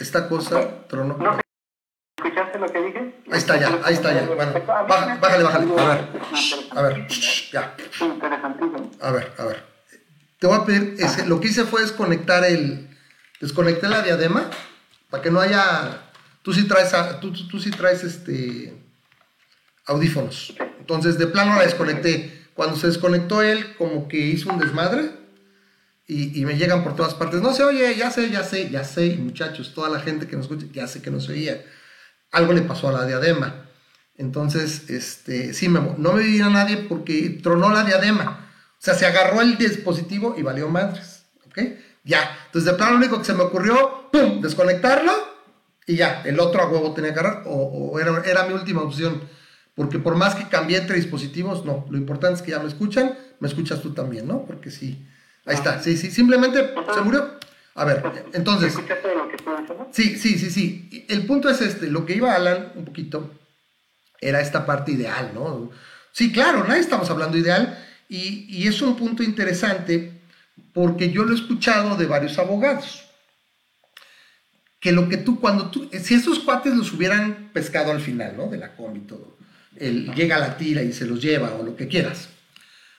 Esta 0.00 0.28
cosa 0.28 0.86
tronó. 0.88 1.16
No, 1.16 1.38
¿Escuchaste 2.24 2.58
lo 2.58 2.66
que 2.66 2.80
dije? 2.80 3.14
Ahí 3.30 3.38
está 3.38 3.58
ya, 3.58 3.80
ahí 3.84 3.94
está 3.94 4.12
ya. 4.12 4.26
Bueno, 4.26 4.52
bájale, 4.88 5.42
bájale. 5.42 5.72
A 5.80 5.94
ver, 5.94 6.08
a 6.70 6.82
ver, 6.82 7.08
ya. 7.52 7.76
A 9.00 9.10
ver, 9.10 9.32
a 9.38 9.44
ver. 9.44 9.64
Te 10.38 10.46
voy 10.46 10.56
a 10.56 10.64
pedir, 10.64 10.94
ese, 10.98 11.26
lo 11.26 11.40
que 11.40 11.48
hice 11.48 11.64
fue 11.64 11.82
desconectar 11.82 12.44
el, 12.44 12.88
desconecté 13.40 13.88
la 13.88 14.02
diadema 14.02 14.50
para 15.10 15.22
que 15.22 15.30
no 15.30 15.40
haya, 15.40 16.02
tú 16.42 16.52
sí 16.52 16.66
traes, 16.66 16.92
tú, 17.20 17.32
tú, 17.32 17.48
tú 17.48 17.60
sí 17.60 17.70
traes 17.70 18.04
este, 18.04 18.72
audífonos. 19.86 20.54
Entonces, 20.78 21.18
de 21.18 21.26
plano 21.26 21.56
la 21.56 21.64
desconecté. 21.64 22.40
Cuando 22.54 22.76
se 22.76 22.88
desconectó 22.88 23.42
él, 23.42 23.74
como 23.76 24.08
que 24.08 24.18
hizo 24.18 24.50
un 24.50 24.58
desmadre 24.58 25.21
y, 26.12 26.44
me 26.44 26.56
llegan 26.56 26.84
por 26.84 26.94
todas 26.94 27.14
partes. 27.14 27.40
No 27.40 27.52
se 27.54 27.64
oye, 27.64 27.96
ya 27.96 28.10
sé, 28.10 28.30
ya 28.30 28.44
sé, 28.44 28.70
ya 28.70 28.84
sé, 28.84 29.16
muchachos, 29.18 29.72
toda 29.74 29.88
la 29.88 30.00
gente 30.00 30.26
que 30.26 30.36
nos 30.36 30.46
escucha, 30.46 30.66
ya 30.72 30.86
sé 30.86 31.00
que 31.00 31.10
no 31.10 31.20
se 31.20 31.32
oía. 31.32 31.64
Algo 32.30 32.52
le 32.52 32.62
pasó 32.62 32.88
a 32.88 32.92
la 32.92 33.06
diadema. 33.06 33.68
Entonces, 34.16 34.90
este, 34.90 35.54
sí, 35.54 35.68
no 35.68 36.12
me 36.12 36.22
vivía 36.22 36.48
nadie 36.48 36.76
porque 36.76 37.40
tronó 37.42 37.70
la 37.70 37.84
diadema. 37.84 38.50
O 38.78 38.84
sea, 38.84 38.94
se 38.94 39.06
agarró 39.06 39.40
el 39.40 39.56
dispositivo 39.56 40.34
y 40.36 40.42
valió 40.42 40.68
madres. 40.68 41.24
¿Ok? 41.46 41.58
Ya. 42.04 42.38
Entonces, 42.46 42.70
de 42.70 42.76
plano, 42.76 42.92
lo 42.92 42.98
único 42.98 43.18
que 43.18 43.24
se 43.24 43.34
me 43.34 43.42
ocurrió, 43.42 44.10
¡pum!, 44.12 44.40
desconectarlo 44.40 45.12
y 45.86 45.96
ya. 45.96 46.22
El 46.24 46.40
otro 46.40 46.62
a 46.62 46.68
huevo 46.68 46.92
tenía 46.92 47.14
que 47.14 47.20
agarrar 47.20 47.44
o, 47.46 47.98
era, 47.98 48.22
era 48.24 48.46
mi 48.46 48.54
última 48.54 48.82
opción. 48.82 49.22
Porque 49.74 49.98
por 49.98 50.16
más 50.16 50.34
que 50.34 50.48
cambié 50.48 50.78
entre 50.78 50.96
dispositivos, 50.96 51.64
no. 51.64 51.86
Lo 51.90 51.96
importante 51.96 52.36
es 52.36 52.42
que 52.42 52.50
ya 52.50 52.58
me 52.58 52.68
escuchan, 52.68 53.16
me 53.40 53.48
escuchas 53.48 53.80
tú 53.80 53.94
también, 53.94 54.28
¿no? 54.28 54.44
Porque 54.44 54.70
sí 54.70 55.06
Ahí 55.44 55.56
está, 55.56 55.82
sí, 55.82 55.96
sí, 55.96 56.10
simplemente 56.10 56.72
se 56.94 57.00
murió. 57.00 57.38
A 57.74 57.84
ver, 57.84 58.02
entonces. 58.32 58.74
Sí, 59.90 60.16
sí, 60.16 60.38
sí, 60.38 60.50
sí. 60.50 61.06
El 61.08 61.26
punto 61.26 61.48
es 61.48 61.60
este, 61.60 61.88
lo 61.88 62.04
que 62.04 62.14
iba 62.14 62.34
Alan 62.34 62.72
un 62.74 62.84
poquito 62.84 63.30
era 64.20 64.40
esta 64.40 64.66
parte 64.66 64.92
ideal, 64.92 65.32
¿no? 65.34 65.70
Sí, 66.12 66.30
claro, 66.32 66.64
nadie 66.64 66.80
estamos 66.80 67.08
hablando 67.10 67.38
ideal 67.38 67.78
y, 68.08 68.46
y 68.48 68.68
es 68.68 68.80
un 68.82 68.94
punto 68.96 69.22
interesante 69.22 70.20
porque 70.72 71.10
yo 71.10 71.24
lo 71.24 71.32
he 71.32 71.34
escuchado 71.34 71.96
de 71.96 72.06
varios 72.06 72.38
abogados. 72.38 73.04
Que 74.78 74.92
lo 74.92 75.08
que 75.08 75.16
tú, 75.16 75.40
cuando 75.40 75.70
tú, 75.70 75.88
si 76.02 76.14
esos 76.14 76.40
cuates 76.40 76.74
los 76.74 76.92
hubieran 76.92 77.50
pescado 77.52 77.90
al 77.90 78.00
final, 78.00 78.36
¿no? 78.36 78.48
De 78.48 78.58
la 78.58 78.76
combi 78.76 79.00
y 79.00 79.02
todo, 79.02 79.38
el, 79.76 80.12
llega 80.14 80.36
a 80.36 80.40
la 80.40 80.56
tira 80.56 80.82
y 80.82 80.92
se 80.92 81.06
los 81.06 81.22
lleva 81.22 81.54
o 81.54 81.62
lo 81.62 81.74
que 81.74 81.88
quieras 81.88 82.28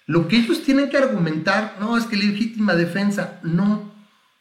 lo 0.06 0.28
que 0.28 0.38
ellos 0.38 0.64
tienen 0.64 0.90
que 0.90 0.98
argumentar, 0.98 1.78
no, 1.80 1.98
es 1.98 2.06
que 2.06 2.18
legítima 2.18 2.76
defensa, 2.76 3.40
no, 3.44 3.94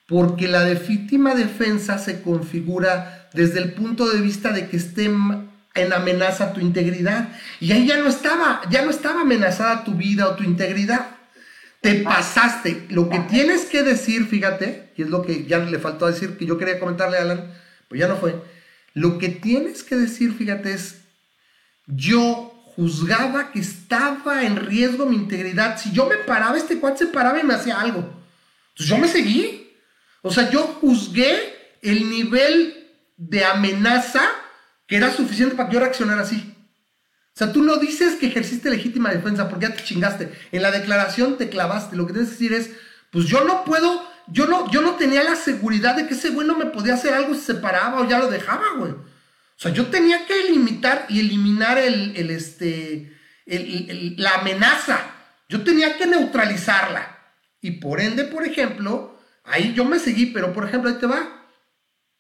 porque 0.09 0.49
la 0.49 0.65
legítima 0.65 1.35
defensa 1.35 1.99
se 1.99 2.23
configura 2.23 3.29
desde 3.33 3.61
el 3.61 3.73
punto 3.73 4.11
de 4.11 4.21
vista 4.21 4.53
de 4.53 4.69
que 4.69 4.77
esté 4.77 5.05
en 5.05 5.93
amenaza 5.93 6.53
tu 6.53 6.61
integridad. 6.61 7.29
Y 7.61 7.73
ahí 7.73 7.87
ya 7.87 7.97
no 7.99 8.09
estaba, 8.09 8.61
ya 8.71 8.85
no 8.85 8.91
estaba 8.91 9.23
amenazada 9.23 9.85
tu 9.85 9.95
vida 9.95 10.29
o 10.29 10.37
tu 10.37 10.45
integridad. 10.45 11.07
Te 11.81 11.95
pasaste. 11.97 12.87
Lo 12.91 13.09
que 13.09 13.21
tienes 13.21 13.65
que 13.65 13.83
decir, 13.83 14.27
fíjate, 14.27 14.93
y 14.97 15.03
es 15.03 15.09
lo 15.09 15.23
que 15.23 15.47
ya 15.47 15.59
le 15.59 15.79
faltó 15.79 16.07
decir, 16.07 16.37
que 16.37 16.47
yo 16.47 16.59
quería 16.59 16.79
comentarle 16.79 17.17
a 17.17 17.23
Alan, 17.23 17.53
pues 17.89 18.01
ya 18.01 18.09
no 18.09 18.17
fue. 18.17 18.35
Lo 18.95 19.19
que 19.19 19.31
tienes 19.31 19.83
que 19.83 19.97
decir, 19.97 20.35
fíjate, 20.35 20.75
es, 20.75 21.01
yo 21.87 22.52
juzgaba 22.77 23.53
que 23.53 23.61
estaba 23.61 24.45
en 24.45 24.57
riesgo 24.57 25.07
mi 25.07 25.17
integridad. 25.17 25.79
Si 25.79 25.93
yo 25.93 26.07
me 26.07 26.17
paraba, 26.17 26.57
este 26.57 26.79
cuate 26.79 26.99
se 26.99 27.07
paraba 27.07 27.41
y 27.41 27.45
me 27.45 27.55
hacía 27.55 27.81
algo. 27.81 27.99
Entonces 28.71 28.87
yo 28.87 28.99
me 28.99 29.09
seguí. 29.09 29.71
O 30.23 30.31
sea, 30.31 30.51
yo 30.51 30.63
juzgué 30.81 31.77
el 31.83 32.09
nivel 32.09 32.89
de 33.17 33.45
amenaza 33.45 34.23
que 34.87 34.97
era 34.97 35.13
suficiente 35.13 35.57
para 35.57 35.69
que 35.69 35.75
yo 35.75 35.81
reaccionara 35.81 36.23
así. 36.23 36.55
O 37.35 37.39
sea, 37.39 37.53
tú 37.53 37.63
no 37.63 37.77
dices 37.77 38.17
que 38.17 38.27
ejerciste 38.27 38.71
legítima 38.71 39.11
defensa 39.11 39.49
porque 39.49 39.67
ya 39.67 39.75
te 39.75 39.83
chingaste. 39.83 40.33
En 40.53 40.63
la 40.63 40.71
declaración 40.71 41.39
te 41.39 41.49
clavaste. 41.49 41.97
Lo 41.97 42.07
que 42.07 42.13
tienes 42.13 42.31
que 42.31 42.35
decir 42.35 42.53
es, 42.53 42.71
pues 43.11 43.27
yo 43.27 43.45
no 43.45 43.65
puedo, 43.65 44.07
yo 44.29 44.47
no, 44.47 44.71
yo 44.71 44.83
no 44.83 44.93
tenía 44.97 45.23
la 45.23 45.37
seguridad 45.37 45.97
de 45.97 46.07
que 46.07 46.15
ese 46.15 46.31
güey 46.31 46.47
no 46.47 46.57
me 46.57 46.67
podía 46.67 46.95
hacer 46.95 47.15
algo 47.15 47.35
si 47.35 47.41
se 47.41 47.55
paraba 47.55 48.01
o 48.01 48.09
ya 48.09 48.19
lo 48.19 48.31
dejaba, 48.31 48.65
güey. 48.79 48.95
O 49.63 49.67
sea, 49.67 49.73
yo 49.73 49.87
tenía 49.87 50.27
que 50.27 50.51
limitar 50.51 51.07
y 51.09 51.21
eliminar 51.21 51.79
el, 51.79 52.17
este, 52.31 53.17
la 53.47 54.41
amenaza. 54.41 54.99
Yo 55.49 55.63
tenía 55.63 55.97
que 55.97 56.05
neutralizarla. 56.05 57.17
Y 57.61 57.71
por 57.71 58.01
ende, 58.01 58.25
por 58.25 58.45
ejemplo, 58.45 59.17
ahí 59.45 59.73
yo 59.73 59.85
me 59.85 60.01
seguí, 60.01 60.27
pero 60.27 60.53
por 60.53 60.65
ejemplo, 60.65 60.91
ahí 60.91 60.97
te 60.97 61.07
va. 61.07 61.47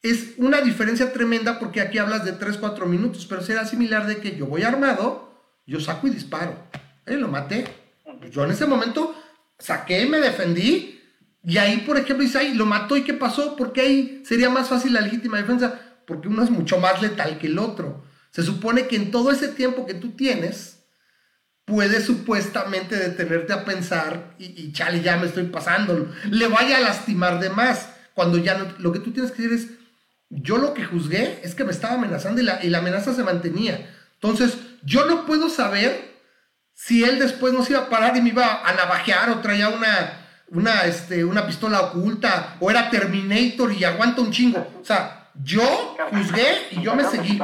Es 0.02 0.34
una 0.36 0.60
diferencia 0.60 1.12
tremenda 1.12 1.58
porque 1.58 1.80
aquí 1.80 1.98
hablas 1.98 2.24
de 2.24 2.30
3, 2.30 2.58
4 2.58 2.86
minutos, 2.86 3.26
pero 3.28 3.42
será 3.42 3.66
similar 3.66 4.06
de 4.06 4.18
que 4.18 4.36
yo 4.36 4.46
voy 4.46 4.62
armado, 4.62 5.36
yo 5.66 5.80
saco 5.80 6.06
y 6.06 6.10
disparo. 6.10 6.68
Eh, 7.06 7.16
lo 7.16 7.26
maté. 7.26 7.64
Yo 8.30 8.44
en 8.44 8.52
ese 8.52 8.66
momento 8.66 9.20
saqué, 9.58 10.06
me 10.06 10.20
defendí, 10.20 11.00
y 11.42 11.58
ahí, 11.58 11.78
por 11.78 11.96
ejemplo, 11.96 12.24
dice, 12.24 12.38
ahí 12.38 12.54
lo 12.54 12.66
mató 12.66 12.96
y 12.96 13.02
qué 13.02 13.14
pasó, 13.14 13.56
porque 13.56 13.80
ahí 13.80 14.22
sería 14.24 14.48
más 14.48 14.68
fácil 14.68 14.92
la 14.92 15.00
legítima 15.00 15.38
defensa 15.38 15.91
porque 16.06 16.28
uno 16.28 16.42
es 16.42 16.50
mucho 16.50 16.78
más 16.78 17.00
letal 17.02 17.38
que 17.38 17.46
el 17.46 17.58
otro. 17.58 18.04
Se 18.30 18.42
supone 18.42 18.86
que 18.86 18.96
en 18.96 19.10
todo 19.10 19.30
ese 19.30 19.48
tiempo 19.48 19.86
que 19.86 19.94
tú 19.94 20.12
tienes, 20.12 20.78
puedes 21.64 22.04
supuestamente 22.04 22.96
detenerte 22.96 23.52
a 23.52 23.64
pensar 23.64 24.34
y, 24.38 24.72
chale, 24.72 25.02
ya 25.02 25.16
me 25.16 25.26
estoy 25.26 25.44
pasando, 25.44 26.12
le 26.30 26.48
vaya 26.48 26.78
a 26.78 26.80
lastimar 26.80 27.40
de 27.40 27.50
más. 27.50 27.90
Cuando 28.14 28.38
ya 28.38 28.74
lo 28.78 28.92
que 28.92 28.98
tú 28.98 29.12
tienes 29.12 29.32
que 29.32 29.42
decir 29.42 29.58
es, 29.58 29.78
yo 30.28 30.58
lo 30.58 30.74
que 30.74 30.84
juzgué 30.84 31.40
es 31.42 31.54
que 31.54 31.64
me 31.64 31.72
estaba 31.72 31.94
amenazando 31.94 32.40
y 32.40 32.44
la, 32.44 32.64
y 32.64 32.68
la 32.68 32.78
amenaza 32.78 33.14
se 33.14 33.22
mantenía. 33.22 33.90
Entonces, 34.14 34.56
yo 34.82 35.06
no 35.06 35.26
puedo 35.26 35.48
saber 35.48 36.12
si 36.74 37.04
él 37.04 37.18
después 37.18 37.52
no 37.52 37.64
se 37.64 37.72
iba 37.72 37.82
a 37.82 37.90
parar 37.90 38.16
y 38.16 38.22
me 38.22 38.30
iba 38.30 38.66
a 38.66 38.72
navajear 38.74 39.30
o 39.30 39.40
traía 39.40 39.68
una, 39.68 40.22
una, 40.48 40.84
este, 40.84 41.24
una 41.24 41.46
pistola 41.46 41.80
oculta 41.80 42.56
o 42.60 42.70
era 42.70 42.90
Terminator 42.90 43.72
y 43.72 43.84
aguanta 43.84 44.20
un 44.20 44.30
chingo. 44.30 44.80
O 44.80 44.84
sea, 44.84 45.21
yo 45.42 45.96
juzgué 46.10 46.68
y 46.70 46.82
yo 46.82 46.94
me 46.94 47.04
seguí. 47.04 47.40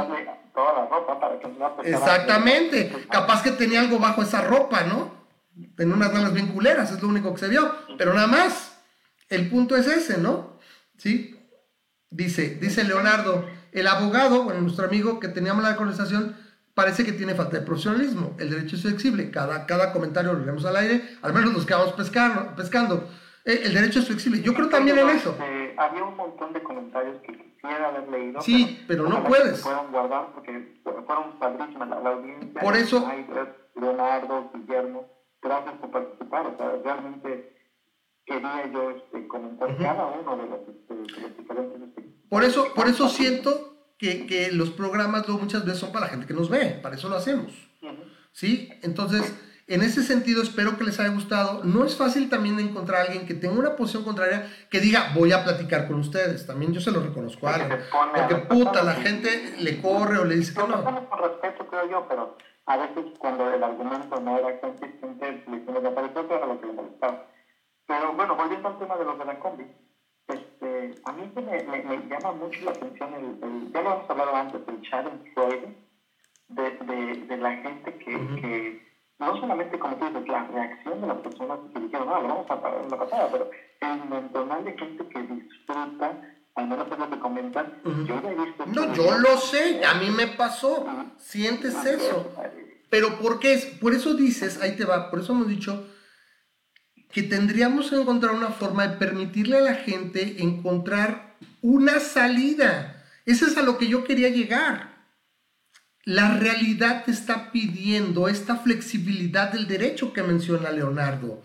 Exactamente. 1.84 2.92
Capaz 3.10 3.42
que 3.42 3.52
tenía 3.52 3.80
algo 3.80 3.98
bajo 3.98 4.22
esa 4.22 4.42
ropa, 4.42 4.82
¿no? 4.82 5.16
Tenía 5.76 5.94
unas 5.94 6.12
ganas 6.12 6.32
bien 6.32 6.48
culeras, 6.48 6.90
es 6.92 7.02
lo 7.02 7.08
único 7.08 7.32
que 7.32 7.40
se 7.40 7.48
vio. 7.48 7.72
Pero 7.96 8.14
nada 8.14 8.26
más. 8.26 8.80
el 9.28 9.48
punto 9.50 9.76
es 9.76 9.86
ese, 9.86 10.18
¿no? 10.18 10.58
¿Sí? 10.96 11.34
Dice, 12.10 12.56
dice 12.60 12.84
Leonardo, 12.84 13.44
el 13.72 13.86
abogado, 13.86 14.44
nuestro 14.54 14.86
amigo 14.86 15.20
que 15.20 15.28
teníamos 15.28 15.62
la 15.62 15.76
conversación, 15.76 16.34
parece 16.72 17.04
que 17.04 17.12
tiene 17.12 17.34
falta 17.34 17.58
de 17.58 17.66
profesionalismo. 17.66 18.34
El 18.38 18.50
derecho 18.50 18.76
es 18.76 18.82
flexible. 18.82 19.30
Cada, 19.30 19.66
cada 19.66 19.92
comentario 19.92 20.32
lo 20.32 20.44
leemos 20.44 20.64
al 20.64 20.76
aire, 20.76 21.02
al 21.22 21.34
menos 21.34 21.52
nos 21.52 21.66
quedamos 21.66 21.92
pescando. 21.92 22.54
pescando. 22.56 23.08
Eh, 23.44 23.62
el 23.64 23.74
derecho 23.74 23.98
es 24.00 24.06
flexible. 24.06 24.40
Yo 24.42 24.54
creo 24.54 24.68
también 24.68 24.98
en 24.98 25.10
eso. 25.10 25.36
Eh, 25.40 25.74
había 25.76 26.04
un 26.04 26.16
montón 26.16 26.52
de 26.52 26.62
comentarios 26.62 27.20
que 27.22 27.47
quisiera 27.60 27.88
haber 27.88 28.08
leído. 28.08 28.40
Sí, 28.40 28.84
pero, 28.86 29.08
no 29.08 29.24
puedes. 29.24 29.60
Fueron 29.62 29.90
guardar 29.90 30.32
porque 30.34 30.80
fueron 30.82 31.38
padrísimas 31.38 31.88
la, 31.88 31.96
audiencia. 31.96 32.60
Por 32.60 32.76
eso. 32.76 33.06
Leonardo, 33.74 34.50
Guillermo, 34.54 35.06
gracias 35.40 35.74
por 35.76 35.90
participar. 35.90 36.46
O 36.46 36.56
sea, 36.56 36.72
realmente 36.82 37.56
quería 38.26 38.70
yo 38.72 38.90
este, 38.90 39.28
comentar 39.28 39.76
cada 39.78 40.06
uno 40.06 40.36
de 40.36 40.48
los, 40.48 40.60
este, 40.68 40.94
de 40.94 41.30
diferentes. 41.38 41.88
Este, 41.88 42.02
por 42.28 42.44
eso, 42.44 42.74
por 42.74 42.88
eso 42.88 43.08
siento 43.08 43.92
que, 43.98 44.26
que, 44.26 44.52
los 44.52 44.70
programas 44.70 45.26
luego 45.26 45.42
muchas 45.42 45.64
veces 45.64 45.80
son 45.80 45.92
para 45.92 46.06
la 46.06 46.10
gente 46.10 46.26
que 46.26 46.34
nos 46.34 46.50
ve, 46.50 46.78
para 46.82 46.96
eso 46.96 47.08
lo 47.08 47.16
hacemos. 47.16 47.52
¿Sí? 48.32 48.68
Entonces, 48.82 49.34
en 49.68 49.82
ese 49.82 50.02
sentido, 50.02 50.42
espero 50.42 50.78
que 50.78 50.84
les 50.84 50.98
haya 50.98 51.10
gustado. 51.10 51.62
No 51.62 51.84
es 51.84 51.96
fácil 51.96 52.30
también 52.30 52.58
encontrar 52.58 53.02
a 53.02 53.04
alguien 53.04 53.26
que 53.26 53.34
tenga 53.34 53.58
una 53.58 53.76
posición 53.76 54.02
contraria 54.02 54.50
que 54.70 54.80
diga, 54.80 55.12
voy 55.14 55.32
a 55.32 55.44
platicar 55.44 55.86
con 55.86 56.00
ustedes. 56.00 56.46
También 56.46 56.72
yo 56.72 56.80
se 56.80 56.90
lo 56.90 57.00
reconozco 57.00 57.46
a 57.46 57.54
alguien. 57.54 57.80
Porque 58.14 58.36
puta, 58.36 58.82
la 58.82 58.94
gente 58.94 59.54
le 59.58 59.80
corre 59.82 60.18
o 60.18 60.24
le 60.24 60.36
dice 60.36 60.54
que 60.54 60.66
no. 60.66 60.82
Con 60.82 61.18
respeto, 61.18 61.66
creo 61.68 61.90
yo, 61.90 62.06
pero 62.08 62.36
a 62.64 62.76
veces 62.78 63.04
cuando 63.18 63.52
el 63.52 63.62
argumento 63.62 64.18
no 64.20 64.38
era 64.38 64.58
consistente, 64.58 65.44
me 65.46 65.90
pareció 65.90 66.26
que 66.26 66.34
era 66.34 66.46
lo 66.46 66.60
que 66.60 66.66
le 66.66 66.72
molestaba. 66.72 67.26
Pero 67.86 68.12
bueno, 68.14 68.36
volviendo 68.36 68.68
al 68.68 68.78
tema 68.78 68.96
de 68.96 69.04
los 69.04 69.18
de 69.18 69.24
la 69.24 69.38
combi, 69.38 69.64
este, 70.28 70.94
a 71.04 71.12
mí 71.12 71.32
me, 71.34 71.42
me, 71.42 71.82
me 71.82 72.08
llama 72.08 72.32
mucho 72.32 72.64
la 72.64 72.70
atención, 72.72 73.14
el, 73.14 73.72
ya 73.72 73.82
lo 73.82 73.94
hemos 73.94 74.10
hablado 74.10 74.36
antes, 74.36 74.60
el 74.68 74.80
Schadenfreude 74.82 75.74
de, 76.48 76.70
de, 76.70 77.14
de 77.26 77.36
la 77.38 77.50
gente 77.56 77.94
que, 77.98 78.10
que, 78.40 78.87
no 79.18 79.40
solamente 79.40 79.78
como 79.78 79.96
tú 79.96 80.06
dices, 80.06 80.28
la 80.28 80.46
reacción 80.46 81.00
de 81.00 81.06
las 81.06 81.16
personas 81.18 81.58
que 81.72 81.80
dijeron, 81.80 82.06
no, 82.06 82.22
lo 82.22 82.28
vamos 82.28 82.50
a 82.50 82.60
pagar 82.60 82.84
en 82.84 82.90
la 82.90 82.98
pasada, 82.98 83.28
pero 83.32 83.50
el 83.80 84.08
montón 84.08 84.64
de 84.64 84.72
gente 84.78 85.08
que 85.08 85.22
disfruta, 85.22 86.20
al 86.54 86.68
menos 86.68 86.86
es 86.90 86.98
lo 86.98 87.10
que 87.10 87.18
comentan, 87.18 87.80
yo 87.84 88.20
he 88.24 88.34
visto... 88.34 88.66
No, 88.66 88.94
yo 88.94 89.18
lo 89.18 89.36
sé, 89.36 89.84
a 89.84 89.94
mí 89.94 90.10
me 90.10 90.28
pasó, 90.28 90.86
sientes 91.18 91.74
eso. 91.84 92.32
Pero 92.90 93.18
¿por 93.18 93.38
qué 93.38 93.54
es? 93.54 93.66
Por 93.66 93.92
eso 93.92 94.14
dices, 94.14 94.60
ahí 94.62 94.76
te 94.76 94.84
va, 94.84 95.10
por 95.10 95.20
eso 95.20 95.32
hemos 95.32 95.48
dicho 95.48 95.86
que 97.10 97.22
tendríamos 97.22 97.90
que 97.90 97.96
encontrar 97.96 98.34
una 98.34 98.48
forma 98.48 98.86
de 98.86 98.96
permitirle 98.96 99.58
a 99.58 99.62
la 99.62 99.74
gente 99.74 100.42
encontrar 100.42 101.36
una 101.62 102.00
salida. 102.00 103.04
Eso 103.26 103.46
es 103.46 103.56
a 103.56 103.62
lo 103.62 103.78
que 103.78 103.88
yo 103.88 104.04
quería 104.04 104.28
llegar. 104.28 104.97
La 106.04 106.38
realidad 106.38 107.04
te 107.04 107.10
está 107.10 107.52
pidiendo 107.52 108.28
esta 108.28 108.56
flexibilidad 108.56 109.52
del 109.52 109.66
derecho 109.66 110.12
que 110.12 110.22
menciona 110.22 110.70
Leonardo. 110.70 111.42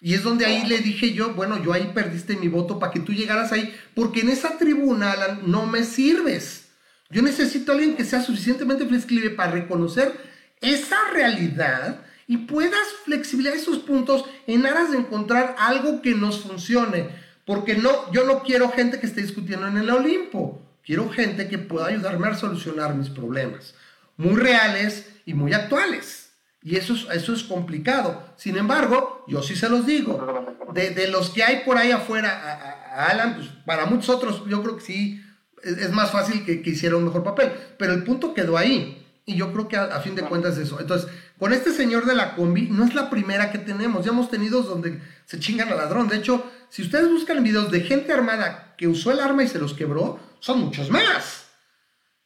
Y 0.00 0.14
es 0.14 0.22
donde 0.22 0.44
ahí 0.44 0.66
le 0.66 0.78
dije 0.78 1.12
yo, 1.12 1.34
bueno, 1.34 1.62
yo 1.62 1.72
ahí 1.72 1.90
perdiste 1.94 2.36
mi 2.36 2.48
voto 2.48 2.78
para 2.78 2.92
que 2.92 3.00
tú 3.00 3.12
llegaras 3.12 3.52
ahí, 3.52 3.74
porque 3.94 4.20
en 4.20 4.28
esa 4.28 4.58
tribuna, 4.58 5.40
no 5.46 5.66
me 5.66 5.82
sirves. 5.82 6.68
Yo 7.10 7.22
necesito 7.22 7.72
a 7.72 7.74
alguien 7.76 7.96
que 7.96 8.04
sea 8.04 8.20
suficientemente 8.20 8.86
flexible 8.86 9.30
para 9.30 9.52
reconocer 9.52 10.12
esa 10.60 10.96
realidad 11.12 12.04
y 12.26 12.38
puedas 12.38 12.86
flexibilizar 13.04 13.56
esos 13.56 13.78
puntos 13.78 14.24
en 14.46 14.66
aras 14.66 14.90
de 14.90 14.98
encontrar 14.98 15.56
algo 15.58 16.02
que 16.02 16.14
nos 16.14 16.40
funcione. 16.40 17.08
Porque 17.44 17.74
no, 17.74 18.10
yo 18.12 18.24
no 18.24 18.42
quiero 18.42 18.70
gente 18.70 18.98
que 18.98 19.06
esté 19.06 19.22
discutiendo 19.22 19.66
en 19.66 19.76
el 19.76 19.90
Olimpo. 19.90 20.62
Quiero 20.84 21.10
gente 21.10 21.48
que 21.48 21.58
pueda 21.58 21.86
ayudarme 21.86 22.28
a 22.28 22.34
solucionar 22.34 22.94
mis 22.94 23.08
problemas. 23.10 23.74
Muy 24.16 24.36
reales 24.36 25.08
y 25.26 25.34
muy 25.34 25.52
actuales. 25.52 26.32
Y 26.62 26.76
eso 26.76 26.94
es, 26.94 27.06
eso 27.12 27.34
es 27.34 27.42
complicado. 27.44 28.22
Sin 28.36 28.56
embargo, 28.56 29.24
yo 29.28 29.42
sí 29.42 29.54
se 29.54 29.68
los 29.68 29.86
digo. 29.86 30.46
De, 30.72 31.08
los 31.08 31.30
que 31.30 31.44
hay 31.44 31.62
por 31.64 31.76
ahí 31.76 31.90
afuera, 31.90 32.30
a, 32.30 33.10
Alan, 33.10 33.34
pues 33.34 33.48
para 33.66 33.86
muchos 33.86 34.08
otros, 34.08 34.44
yo 34.48 34.62
creo 34.62 34.76
que 34.76 34.82
sí, 34.82 35.22
es, 35.62 35.90
más 35.92 36.10
fácil 36.10 36.44
que, 36.44 36.62
que 36.62 36.70
hiciera 36.70 36.96
un 36.96 37.04
mejor 37.04 37.22
papel. 37.22 37.52
Pero 37.78 37.92
el 37.92 38.02
punto 38.02 38.32
quedó 38.32 38.56
ahí. 38.56 39.00
Y 39.26 39.36
yo 39.36 39.52
creo 39.52 39.68
que 39.68 39.76
a, 39.76 39.84
a 39.84 40.00
fin 40.00 40.14
de 40.14 40.22
cuentas 40.22 40.54
es 40.56 40.66
eso. 40.66 40.80
Entonces, 40.80 41.10
con 41.38 41.52
este 41.52 41.70
señor 41.72 42.06
de 42.06 42.14
la 42.14 42.34
combi 42.34 42.68
no 42.68 42.84
es 42.84 42.94
la 42.94 43.10
primera 43.10 43.52
que 43.52 43.58
tenemos. 43.58 44.04
Ya 44.04 44.12
hemos 44.12 44.30
tenido 44.30 44.62
donde 44.62 45.00
se 45.26 45.38
chingan 45.38 45.68
al 45.68 45.76
ladrón. 45.76 46.08
De 46.08 46.16
hecho, 46.16 46.50
si 46.70 46.82
ustedes 46.82 47.10
buscan 47.10 47.42
videos 47.42 47.70
de 47.70 47.80
gente 47.80 48.12
armada 48.12 48.74
que 48.78 48.88
usó 48.88 49.12
el 49.12 49.20
arma 49.20 49.44
y 49.44 49.48
se 49.48 49.58
los 49.58 49.74
quebró, 49.74 50.18
son 50.40 50.60
muchos 50.60 50.90
más. 50.90 51.43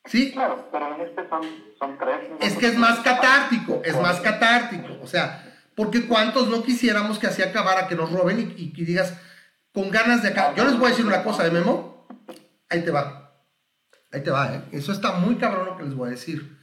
¿Sí? 0.09 0.33
Claro, 0.33 0.69
pero 0.73 0.95
en 0.95 1.01
este 1.03 1.29
son, 1.29 1.43
son 1.79 1.99
tres. 1.99 2.31
Es 2.41 2.57
que 2.57 2.67
es 2.67 2.79
más 2.79 3.01
catártico, 3.01 3.83
es 3.85 3.95
más 4.01 4.21
catártico. 4.21 4.99
O 5.03 5.07
sea, 5.07 5.45
porque 5.75 6.07
cuántos 6.07 6.49
no 6.49 6.63
quisiéramos 6.63 7.19
que 7.19 7.29
así 7.29 7.43
acabara, 7.43 7.87
que 7.87 7.95
nos 7.95 8.11
roben 8.11 8.55
y, 8.57 8.73
que 8.73 8.85
digas 8.85 9.15
con 9.73 9.91
ganas 9.91 10.23
de 10.23 10.31
acá. 10.31 10.55
Yo 10.57 10.65
les 10.65 10.77
voy 10.77 10.87
a 10.87 10.91
decir 10.91 11.07
una 11.07 11.23
cosa 11.23 11.45
de 11.45 11.51
Memo. 11.51 12.09
Ahí 12.69 12.83
te 12.83 12.91
va. 12.91 13.45
Ahí 14.11 14.23
te 14.23 14.31
va, 14.31 14.55
¿eh? 14.55 14.63
Eso 14.73 14.91
está 14.91 15.13
muy 15.13 15.37
cabrón 15.37 15.67
lo 15.67 15.77
que 15.77 15.85
les 15.85 15.95
voy 15.95 16.09
a 16.09 16.11
decir. 16.11 16.59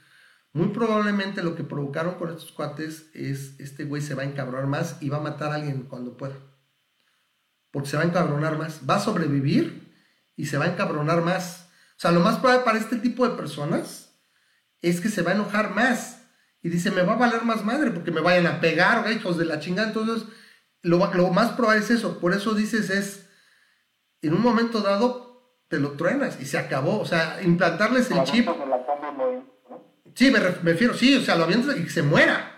Muy 0.51 0.67
probablemente 0.67 1.43
lo 1.43 1.56
que 1.56 1.64
provocaron 1.64 2.15
con 2.15 2.30
estos 2.30 2.51
cuates 2.51 3.09
es 3.14 3.59
este 3.59 3.83
güey 3.83 4.01
se 4.01 4.15
va 4.15 4.24
a 4.24 4.25
encabronar 4.25 4.67
más 4.67 4.98
y 5.01 5.09
va 5.09 5.17
a 5.17 5.22
matar 5.22 5.51
a 5.51 5.56
alguien 5.56 5.83
cuando 5.83 6.17
pueda. 6.17 6.35
Porque 7.72 7.90
se 7.90 7.98
va 7.98 8.03
a 8.03 8.07
encabronar 8.07 8.57
más. 8.57 8.82
Va 8.90 8.95
a 8.95 8.99
sobrevivir 8.99 9.93
y 10.35 10.48
se 10.48 10.57
va 10.57 10.65
a 10.65 10.69
encabronar 10.69 11.22
más. 11.22 11.65
O 11.98 11.99
sea, 11.99 12.11
lo 12.11 12.19
más 12.19 12.38
probable 12.38 12.65
para 12.65 12.77
este 12.77 12.98
tipo 12.98 13.27
de 13.27 13.35
personas 13.35 14.14
es 14.82 15.01
que 15.01 15.09
se 15.09 15.22
va 15.22 15.32
a 15.32 15.35
enojar 15.35 15.74
más. 15.74 16.22
Y 16.61 16.69
dice, 16.69 16.91
me 16.91 17.03
va 17.03 17.14
a 17.14 17.17
valer 17.17 17.43
más 17.43 17.64
madre 17.64 17.91
porque 17.91 18.11
me 18.11 18.22
vayan 18.22 18.48
a 18.48 18.59
pegar, 18.59 19.09
hijos 19.11 19.38
de 19.38 19.45
la 19.45 19.59
chingada. 19.59 19.88
Entonces, 19.88 20.27
lo, 20.82 21.14
lo 21.14 21.30
más 21.30 21.51
probable 21.51 21.83
es 21.83 21.91
eso. 21.91 22.19
Por 22.19 22.33
eso 22.33 22.53
dices, 22.53 22.90
es, 22.90 23.30
en 24.22 24.33
un 24.33 24.41
momento 24.41 24.82
dado, 24.82 25.59
te 25.67 25.80
lo 25.80 25.91
truenas 25.91 26.40
y 26.41 26.45
se 26.45 26.57
acabó. 26.57 26.99
O 26.99 27.06
sea, 27.06 27.40
implantarles 27.43 28.11
el 28.11 28.24
chip. 28.24 28.48
Sí, 30.14 30.32
me, 30.32 30.40
refiero, 30.40 30.93
sí, 30.93 31.15
o 31.15 31.22
sea, 31.22 31.35
lo 31.35 31.43
avientas 31.43 31.77
y 31.77 31.83
que 31.83 31.90
se 31.90 32.01
muera. 32.01 32.51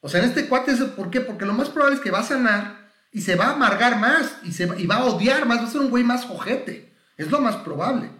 O 0.00 0.08
sea, 0.08 0.22
en 0.22 0.28
este 0.28 0.46
cuate, 0.48 0.74
¿por 0.96 1.10
qué? 1.10 1.20
Porque 1.20 1.46
lo 1.46 1.52
más 1.52 1.70
probable 1.70 1.96
es 1.96 2.02
que 2.02 2.10
va 2.10 2.20
a 2.20 2.24
sanar 2.24 2.90
y 3.12 3.20
se 3.20 3.36
va 3.36 3.46
a 3.46 3.52
amargar 3.52 3.98
más 3.98 4.38
y, 4.42 4.52
se, 4.52 4.66
va 4.66 4.96
a 4.96 5.04
odiar 5.04 5.46
más, 5.46 5.60
va 5.60 5.64
a 5.64 5.70
ser 5.70 5.80
un 5.80 5.90
güey 5.90 6.04
más 6.04 6.28
ojete. 6.28 6.92
Es 7.16 7.30
lo 7.30 7.40
más 7.40 7.56
probable. 7.56 8.10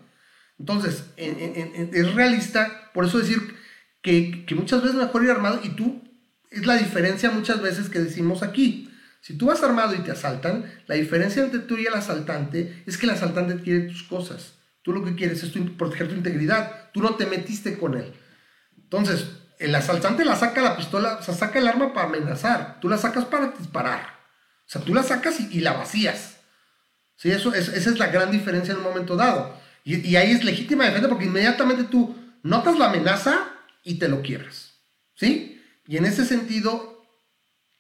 Entonces, 0.59 1.05
es 1.17 2.15
realista, 2.15 2.91
por 2.93 3.05
eso 3.05 3.19
decir 3.19 3.57
que, 4.03 4.45
muchas 4.57 4.83
veces 4.83 4.97
mejor 4.97 5.25
ir 5.25 5.31
armado 5.31 5.61
y 5.63 5.71
tú, 5.71 6.03
es 6.51 6.67
la 6.67 6.77
diferencia 6.77 7.31
muchas 7.31 7.61
veces 7.61 7.89
que 7.89 8.01
decimos 8.01 8.43
aquí. 8.43 8.91
Si 9.21 9.37
tú 9.37 9.47
vas 9.47 9.63
armado 9.63 9.95
y 9.95 9.99
te 9.99 10.13
asaltan, 10.13 10.65
la 10.87 10.95
diferencia 10.95 11.43
entre 11.43 11.61
tú 11.61 11.77
y 11.77 11.87
el 11.87 11.95
asaltante 11.95 12.83
es 12.87 12.97
que 12.97 13.07
el 13.07 13.13
asaltante 13.13 13.61
quiere 13.63 13.89
tus 13.89 14.03
cosas. 14.05 14.55
Tú 14.83 14.93
lo 14.93 15.05
que 15.05 15.15
quieres 15.15 15.43
es 15.43 15.53
proteger 15.77 16.09
tu 16.09 16.15
integridad. 16.15 16.91
Tú 16.93 17.03
no 17.03 17.17
te 17.17 17.27
metiste 17.27 17.79
con 17.79 17.95
él. 17.95 18.15
Entonces, 18.77 19.27
el 19.59 19.75
asaltante 19.75 20.25
la 20.25 20.37
saca 20.37 20.63
la 20.63 20.77
pistola, 20.77 21.19
o 21.21 21.23
sea, 21.23 21.35
saca 21.35 21.59
el 21.59 21.69
arma 21.69 21.93
para 21.93 22.09
amenazar. 22.09 22.79
Tú 22.81 22.89
la 22.89 22.97
sacas 22.97 23.25
para 23.27 23.49
disparar. 23.49 24.01
O 24.67 24.71
sea, 24.71 24.81
tú 24.83 24.95
la 24.95 25.03
sacas 25.03 25.41
y, 25.41 25.61
la 25.61 25.73
vacías. 25.73 26.37
¿Sí? 27.17 27.31
Eso, 27.31 27.53
esa 27.53 27.91
es 27.91 27.99
la 27.99 28.07
gran 28.07 28.31
diferencia 28.31 28.73
en 28.73 28.79
un 28.79 28.85
momento 28.85 29.17
dado. 29.17 29.58
Y, 29.89 30.17
ahí 30.17 30.33
es 30.33 30.45
legítima 30.45 30.85
defensa 30.85 31.09
porque 31.09 31.25
inmediatamente 31.25 31.85
tú 31.85 32.15
notas 32.43 32.79
la 32.79 32.91
amenaza 32.91 33.49
y 33.83 33.95
te 33.95 34.09
lo 34.09 34.21
quiebras. 34.21 34.75
¿Sí? 35.15 35.63
Y 35.87 35.97
en 35.97 36.05
ese 36.05 36.27
sentido, 36.27 37.07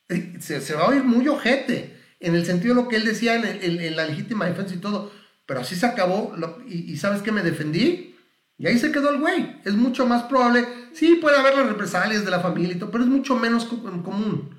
eh, 0.08 0.38
se, 0.40 0.74
va 0.74 0.84
a 0.84 0.88
oír 0.88 1.04
muy 1.04 1.28
ojete. 1.28 1.98
En 2.18 2.34
el 2.34 2.46
sentido 2.46 2.74
de 2.74 2.82
lo 2.82 2.88
que 2.88 2.96
él 2.96 3.04
decía 3.04 3.34
en, 3.36 3.94
la 3.94 4.06
legítima 4.06 4.46
defensa 4.46 4.74
y 4.74 4.78
todo. 4.78 5.12
Pero 5.44 5.60
así 5.60 5.76
se 5.76 5.84
acabó. 5.84 6.34
y, 6.66 6.90
y 6.90 6.96
¿sabes 6.96 7.20
qué 7.20 7.30
me 7.30 7.42
defendí? 7.42 8.16
Y 8.56 8.66
ahí 8.66 8.78
se 8.78 8.90
quedó 8.90 9.10
el 9.10 9.20
güey. 9.20 9.60
Es 9.66 9.74
mucho 9.74 10.06
más 10.06 10.22
probable. 10.22 10.66
Sí, 10.94 11.16
puede 11.16 11.36
haber 11.36 11.56
las 11.56 11.66
represalias 11.66 12.24
de 12.24 12.30
la 12.30 12.40
familia 12.40 12.74
y 12.74 12.78
todo, 12.78 12.90
pero 12.90 13.04
es 13.04 13.10
mucho 13.10 13.36
menos 13.36 13.66
común. 13.66 14.58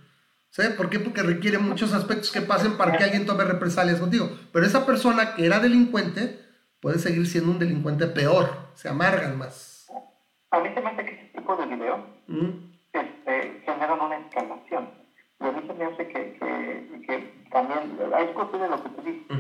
¿Sabes 0.52 0.74
por 0.74 0.92
qué? 0.92 1.00
Porque 1.00 1.24
requiere 1.24 1.58
muchos 1.58 1.94
aspectos 1.94 2.30
que 2.30 2.42
pasen 2.42 2.78
para 2.78 2.96
que 2.96 3.04
alguien 3.06 3.26
tome 3.26 3.44
represalias 3.44 4.00
contigo. 4.00 4.38
Pero 4.54 4.68
esa 4.68 4.86
persona 4.86 5.34
que 5.34 5.48
era 5.48 5.60
delincuente 5.60 6.48
puede 6.80 7.00
seguir 7.00 7.28
siendo 7.28 7.52
un 7.52 7.60
delincuente 7.60 8.08
peor. 8.08 8.70
Se 8.74 8.90
amargan 8.90 9.38
más. 9.38 9.88
A 10.52 10.60
mí 10.60 10.70
se 10.74 10.82
me 10.82 10.90
hace 10.90 11.06
que 11.06 11.12
ese 11.14 11.26
tipo 11.38 11.56
de 11.56 11.66
video 11.66 12.06
este, 12.94 13.62
generan 13.66 14.02
una 14.02 14.18
escalación. 14.18 14.90
Y 15.40 15.46
a 15.46 15.52
mí 15.52 15.68
se 15.68 15.74
me 15.74 15.86
hace 15.86 16.08
que, 16.08 16.34
que, 16.40 17.02
que 17.06 17.48
también. 17.52 17.98
Hay 18.14 18.34
cosas 18.34 18.62
de 18.62 18.70
lo 18.70 18.84
que 18.84 18.90
tú 18.90 19.02
dices. 19.04 19.38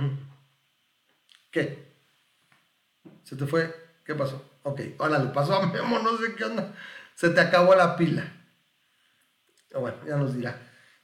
¿Qué? 1.52 1.94
¿Se 3.24 3.36
te 3.36 3.46
fue? 3.46 3.74
¿Qué 4.06 4.16
pasó? 4.16 4.44
Ok, 4.64 4.82
ahora 5.00 5.20
le 5.20 5.30
pasó 5.30 5.56
a 5.56 5.66
Memo, 5.68 6.00
no 6.00 6.18
sé 6.18 6.36
qué 6.36 6.46
onda. 6.46 6.74
Se 7.16 7.30
te 7.30 7.42
acabó 7.42 7.76
la 7.76 7.96
pila. 7.96 8.24
Ah, 9.74 9.80
bueno, 9.80 9.98
ya 10.06 10.16
nos 10.16 10.36
dirá. 10.36 10.58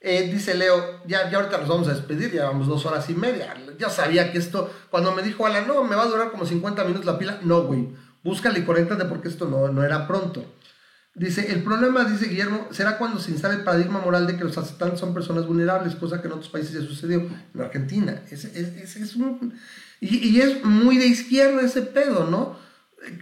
Eh, 0.07 0.29
dice 0.31 0.53
Leo, 0.53 1.01
ya, 1.07 1.31
ya 1.31 1.39
ahorita 1.39 1.57
nos 1.57 1.67
vamos 1.67 1.87
a 1.87 1.93
despedir, 1.95 2.31
ya 2.31 2.45
vamos 2.45 2.67
dos 2.67 2.85
horas 2.85 3.09
y 3.09 3.15
media. 3.15 3.55
Ya 3.79 3.89
sabía 3.89 4.31
que 4.31 4.37
esto, 4.37 4.71
cuando 4.91 5.11
me 5.15 5.23
dijo 5.23 5.47
Alan, 5.47 5.67
no, 5.67 5.83
me 5.83 5.95
va 5.95 6.03
a 6.03 6.05
durar 6.05 6.29
como 6.29 6.45
50 6.45 6.83
minutos 6.83 7.07
la 7.07 7.17
pila, 7.17 7.39
no, 7.41 7.63
güey, 7.63 7.89
búscale 8.23 8.59
y 8.59 8.65
conéctate 8.65 9.05
porque 9.05 9.29
esto 9.29 9.47
no, 9.47 9.67
no 9.69 9.83
era 9.83 10.05
pronto. 10.05 10.45
Dice, 11.15 11.51
el 11.51 11.63
problema, 11.63 12.03
dice 12.03 12.27
Guillermo, 12.27 12.67
será 12.69 12.99
cuando 12.99 13.19
se 13.19 13.31
instala 13.31 13.55
el 13.55 13.63
paradigma 13.63 13.99
moral 13.99 14.27
de 14.27 14.37
que 14.37 14.43
los 14.43 14.55
asaltantes 14.55 14.99
son 14.99 15.11
personas 15.15 15.47
vulnerables, 15.47 15.95
cosa 15.95 16.21
que 16.21 16.27
en 16.27 16.33
otros 16.33 16.49
países 16.49 16.73
ya 16.73 16.81
sucedió, 16.81 17.27
en 17.55 17.61
Argentina. 17.61 18.21
Es, 18.29 18.45
es, 18.45 18.95
es 18.97 19.15
un, 19.15 19.55
y, 20.01 20.17
y, 20.17 20.39
es 20.39 20.63
muy 20.63 20.99
de 20.99 21.07
izquierda 21.07 21.61
ese 21.61 21.81
pedo, 21.81 22.29
¿no? 22.29 22.59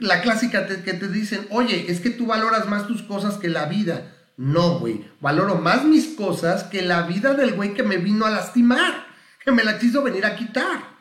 La 0.02 0.22
clásica 0.22 0.68
que 0.68 0.94
te 0.94 1.08
dicen, 1.08 1.48
oye, 1.50 1.86
es 1.90 2.02
que 2.02 2.10
tú 2.10 2.26
valoras 2.26 2.68
más 2.68 2.88
tus 2.88 3.04
cosas 3.04 3.36
que 3.36 3.48
la 3.48 3.68
vida. 3.68 4.13
No, 4.38 4.80
güey. 4.80 5.06
Valoro 5.22 5.56
más 5.56 5.86
mis 5.86 6.08
cosas 6.16 6.64
que 6.64 6.82
la 6.82 7.04
vida 7.04 7.34
del 7.34 7.54
güey 7.54 7.74
que 7.74 7.84
me 7.84 7.98
vino 7.98 8.26
a 8.26 8.32
lastimar, 8.32 9.06
que 9.44 9.52
me 9.52 9.64
la 9.64 9.78
quiso 9.78 10.02
venir 10.02 10.26
a 10.26 10.36
quitar. 10.36 10.94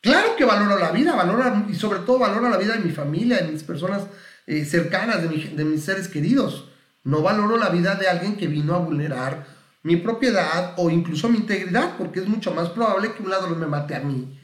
Claro 0.00 0.36
que 0.36 0.44
valoro 0.44 0.78
la 0.78 0.92
vida, 0.92 1.14
valoro 1.14 1.66
y 1.68 1.74
sobre 1.74 2.00
todo 2.00 2.20
valoro 2.20 2.48
la 2.48 2.56
vida 2.56 2.74
de 2.74 2.84
mi 2.84 2.92
familia, 2.92 3.38
de 3.38 3.52
mis 3.52 3.62
personas 3.62 4.02
eh, 4.46 4.64
cercanas, 4.64 5.22
de, 5.22 5.28
mi, 5.28 5.42
de 5.42 5.64
mis 5.64 5.84
seres 5.84 6.08
queridos. 6.08 6.70
No 7.04 7.22
valoro 7.22 7.56
la 7.56 7.68
vida 7.68 7.94
de 7.96 8.08
alguien 8.08 8.36
que 8.36 8.46
vino 8.46 8.74
a 8.74 8.78
vulnerar 8.78 9.46
mi 9.82 9.96
propiedad 9.96 10.74
o 10.76 10.90
incluso 10.90 11.28
mi 11.28 11.38
integridad, 11.38 11.96
porque 11.96 12.20
es 12.20 12.28
mucho 12.28 12.54
más 12.54 12.68
probable 12.70 13.12
que 13.12 13.22
un 13.22 13.30
ladrón 13.30 13.58
me 13.58 13.66
mate 13.66 13.94
a 13.94 14.00
mí, 14.00 14.38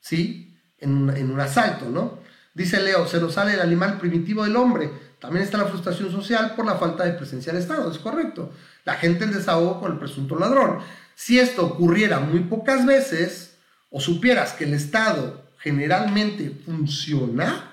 ¿sí? 0.00 0.56
En 0.78 1.10
en 1.10 1.30
un 1.30 1.40
asalto, 1.40 1.86
¿no? 1.90 2.18
Dice 2.54 2.80
Leo, 2.80 3.06
se 3.06 3.20
nos 3.20 3.34
sale 3.34 3.54
el 3.54 3.60
animal 3.60 3.98
primitivo 3.98 4.44
del 4.44 4.56
hombre 4.56 4.90
también 5.24 5.44
está 5.44 5.56
la 5.56 5.64
frustración 5.64 6.12
social 6.12 6.54
por 6.54 6.66
la 6.66 6.74
falta 6.74 7.04
de 7.04 7.14
presencia 7.14 7.50
del 7.50 7.62
Estado, 7.62 7.90
es 7.90 7.98
correcto. 7.98 8.52
La 8.84 8.94
gente 8.94 9.24
en 9.24 9.32
desahogo 9.32 9.80
con 9.80 9.92
el 9.92 9.98
presunto 9.98 10.38
ladrón. 10.38 10.80
Si 11.14 11.38
esto 11.38 11.64
ocurriera 11.64 12.20
muy 12.20 12.40
pocas 12.40 12.84
veces, 12.84 13.56
o 13.88 14.00
supieras 14.00 14.52
que 14.52 14.64
el 14.64 14.74
Estado 14.74 15.42
generalmente 15.58 16.50
funciona, 16.66 17.72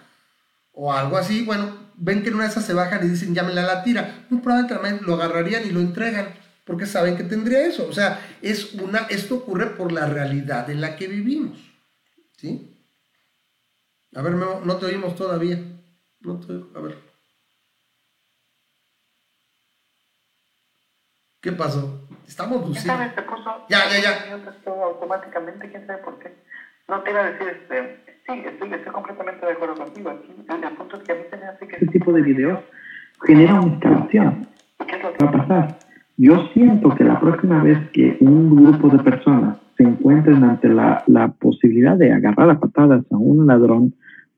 o 0.71 0.93
algo 0.93 1.17
así, 1.17 1.43
bueno, 1.43 1.75
ven 1.97 2.23
que 2.23 2.29
en 2.29 2.35
una 2.35 2.45
de 2.45 2.51
esas 2.51 2.65
se 2.65 2.73
bajan 2.73 3.05
y 3.05 3.09
dicen 3.09 3.35
llámenle 3.35 3.59
a 3.59 3.67
la 3.67 3.83
tira, 3.83 4.25
muy 4.29 4.39
probablemente 4.39 5.03
lo 5.03 5.15
agarrarían 5.15 5.67
y 5.67 5.71
lo 5.71 5.81
entregan, 5.81 6.33
porque 6.63 6.85
saben 6.85 7.17
que 7.17 7.25
tendría 7.25 7.65
eso. 7.65 7.85
O 7.85 7.91
sea, 7.91 8.25
es 8.41 8.75
una, 8.75 8.99
esto 9.09 9.35
ocurre 9.35 9.67
por 9.71 9.91
la 9.91 10.05
realidad 10.05 10.69
en 10.69 10.79
la 10.79 10.95
que 10.95 11.09
vivimos. 11.09 11.59
¿Sí? 12.37 12.77
A 14.15 14.21
ver, 14.21 14.33
no 14.35 14.77
te 14.77 14.85
oímos 14.85 15.15
todavía. 15.15 15.61
No 16.21 16.39
te, 16.39 16.53
a 16.53 16.81
ver. 16.81 17.10
¿Qué 21.41 21.51
pasó? 21.51 22.07
Estamos 22.27 22.67
lucidos. 22.67 22.97
Se 23.15 23.21
puso, 23.23 23.49
ya, 23.67 23.79
ya, 23.89 23.99
ya. 23.99 24.83
automáticamente, 24.85 25.71
quién 25.71 25.87
sabe 25.87 26.03
por 26.03 26.19
qué. 26.19 26.31
No 26.87 27.01
te 27.01 27.09
iba 27.09 27.19
a 27.21 27.31
decir, 27.31 27.47
este, 27.47 27.97
sí, 28.27 28.41
estoy, 28.45 28.73
estoy 28.73 28.93
completamente 28.93 29.43
de 29.47 29.51
acuerdo 29.53 29.75
contigo. 29.75 30.11
Aquí, 30.11 30.27
el 30.37 30.77
punto 30.77 30.97
es 30.97 31.03
que 31.03 31.11
a 31.11 31.15
mí 31.15 31.21
se 31.31 31.37
me 31.37 31.45
hace 31.45 31.67
que... 31.67 31.73
Este 31.77 31.87
tipo 31.87 32.13
de 32.13 32.21
videos 32.21 32.59
genera 33.23 33.59
una 33.59 33.73
escalación. 33.73 34.47
¿Qué 34.87 34.95
es 34.97 35.03
lo 35.03 35.13
que 35.13 35.25
va 35.25 35.29
a 35.31 35.33
pasar? 35.33 35.79
Yo 36.17 36.47
siento 36.53 36.93
que 36.95 37.03
la 37.05 37.19
próxima 37.19 37.63
vez 37.63 37.89
que 37.89 38.17
un 38.19 38.55
grupo 38.55 38.89
de 38.89 39.03
personas 39.03 39.57
se 39.77 39.83
encuentren 39.83 40.43
ante 40.43 40.69
la, 40.69 41.03
la 41.07 41.29
posibilidad 41.29 41.97
de 41.97 42.13
agarrar 42.13 42.51
a 42.51 42.59
patadas 42.59 43.03
a 43.11 43.17
un 43.17 43.47
ladrón 43.47 43.95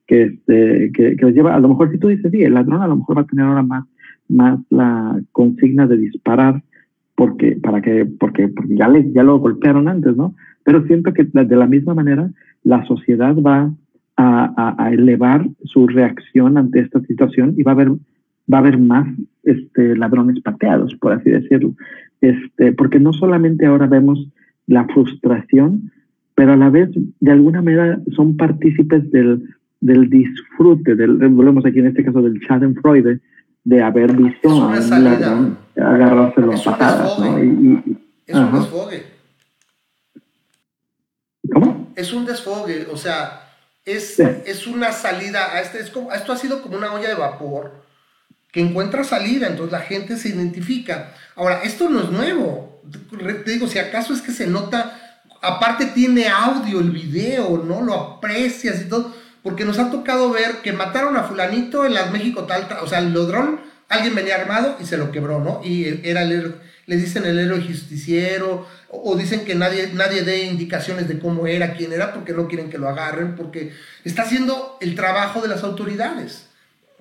que, 0.07 0.23
este, 0.23 0.91
que, 0.93 1.17
que 1.17 1.25
los 1.25 1.33
lleva, 1.33 1.53
a 1.53 1.59
lo 1.59 1.67
mejor 1.67 1.91
si 1.91 1.97
tú 1.97 2.07
dices, 2.07 2.31
sí, 2.31 2.43
el 2.43 2.53
ladrón 2.53 2.81
a 2.81 2.87
lo 2.87 2.95
mejor 2.95 3.17
va 3.17 3.21
a 3.23 3.27
tener 3.27 3.45
ahora 3.45 3.63
más, 3.63 3.83
más 4.29 4.59
la 4.69 5.19
consigna 5.33 5.85
de 5.85 5.97
disparar 5.97 6.61
porque, 7.15 7.57
para 7.61 7.81
que, 7.81 8.05
porque, 8.05 8.47
porque 8.47 8.75
ya, 8.75 8.87
le, 8.87 9.11
ya 9.11 9.23
lo 9.23 9.39
golpearon 9.39 9.87
antes, 9.87 10.15
¿no? 10.15 10.35
Pero 10.63 10.85
siento 10.87 11.13
que 11.13 11.23
de 11.23 11.55
la 11.55 11.67
misma 11.67 11.93
manera 11.93 12.29
la 12.63 12.85
sociedad 12.85 13.35
va 13.35 13.71
a, 14.15 14.75
a, 14.77 14.91
elevar 14.93 15.47
su 15.63 15.87
reacción 15.87 16.57
ante 16.57 16.79
esta 16.79 17.01
situación 17.01 17.55
y 17.57 17.63
va 17.63 17.71
a 17.71 17.75
haber, 17.75 17.89
va 17.91 18.57
a 18.57 18.59
haber 18.59 18.77
más 18.77 19.07
este, 19.43 19.95
ladrones 19.95 20.39
pateados, 20.41 20.95
por 20.95 21.13
así 21.13 21.29
decirlo. 21.29 21.73
Este, 22.21 22.71
porque 22.73 22.99
no 22.99 23.11
solamente 23.11 23.65
ahora 23.65 23.87
vemos 23.87 24.29
la 24.67 24.85
frustración, 24.85 25.91
pero 26.35 26.53
a 26.53 26.57
la 26.57 26.69
vez 26.69 26.89
de 27.19 27.31
alguna 27.31 27.61
manera 27.61 27.99
son 28.15 28.37
partícipes 28.37 29.11
del, 29.11 29.43
del 29.81 30.09
disfrute, 30.09 30.95
del, 30.95 31.17
volvemos 31.17 31.65
aquí 31.65 31.79
en 31.79 31.87
este 31.87 32.03
caso 32.03 32.21
del 32.21 32.39
Schadenfreude, 32.39 33.19
de 33.63 33.81
haber 33.81 34.13
visto 34.13 34.49
a 34.49 34.55
un 34.55 35.03
ladrón 35.03 35.57
agarrárselo 35.75 36.53
a 36.53 36.63
patadas. 36.63 37.19
¿no? 37.19 37.43
Y, 37.43 37.47
y, 37.47 37.97
es 38.27 38.35
un 38.35 38.59
desfogue. 38.59 39.05
¿Cómo? 41.51 41.91
Es 41.95 42.13
un 42.13 42.25
desfogue, 42.25 42.87
o 42.91 42.97
sea, 42.97 43.49
es, 43.85 44.15
Sí. 44.15 44.23
es 44.45 44.65
una 44.65 44.91
salida 44.91 45.53
a 45.53 45.61
este, 45.61 45.79
es 45.79 45.89
como, 45.89 46.11
esto 46.11 46.31
ha 46.31 46.37
sido 46.37 46.61
como 46.61 46.77
una 46.77 46.93
olla 46.93 47.09
de 47.09 47.15
vapor 47.15 47.83
que 48.51 48.61
encuentra 48.61 49.03
salida, 49.03 49.47
entonces 49.47 49.71
la 49.71 49.81
gente 49.81 50.15
se 50.15 50.29
identifica. 50.29 51.13
Ahora, 51.35 51.61
esto 51.63 51.89
no 51.89 52.01
es 52.01 52.09
nuevo, 52.11 52.81
te 53.45 53.51
digo, 53.51 53.67
si 53.67 53.79
acaso 53.79 54.13
es 54.13 54.21
que 54.21 54.31
se 54.31 54.47
nota, 54.47 55.21
aparte 55.41 55.87
tiene 55.87 56.27
audio 56.27 56.79
el 56.79 56.91
video, 56.91 57.63
¿no? 57.65 57.81
Lo 57.81 57.93
aprecias 57.93 58.81
y 58.81 58.89
todo, 58.89 59.13
porque 59.43 59.65
nos 59.65 59.77
ha 59.77 59.91
tocado 59.91 60.31
ver 60.31 60.61
que 60.63 60.73
mataron 60.73 61.17
a 61.17 61.23
fulanito 61.23 61.85
en 61.85 61.93
las 61.93 62.11
México 62.11 62.43
tal, 62.43 62.65
o 62.81 62.87
sea, 62.87 62.99
el 62.99 63.13
ladrón, 63.13 63.59
alguien 63.89 64.15
venía 64.15 64.35
armado 64.35 64.77
y 64.79 64.85
se 64.85 64.97
lo 64.97 65.11
quebró, 65.11 65.39
¿no? 65.39 65.59
Y 65.63 65.99
era 66.03 66.23
el 66.23 66.31
héroe, 66.31 66.55
le 66.87 66.95
dicen 66.95 67.25
el 67.25 67.37
héroe 67.37 67.61
justiciero, 67.61 68.65
o, 68.89 69.11
o 69.11 69.15
dicen 69.15 69.45
que 69.45 69.55
nadie, 69.55 69.89
nadie 69.93 70.23
dé 70.23 70.45
indicaciones 70.45 71.07
de 71.07 71.19
cómo 71.19 71.45
era, 71.45 71.73
quién 71.73 71.91
era, 71.91 72.13
porque 72.13 72.33
no 72.33 72.47
quieren 72.47 72.69
que 72.69 72.77
lo 72.77 72.87
agarren, 72.87 73.35
porque 73.35 73.71
está 74.03 74.23
haciendo 74.23 74.77
el 74.81 74.95
trabajo 74.95 75.41
de 75.41 75.49
las 75.49 75.63
autoridades. 75.63 76.49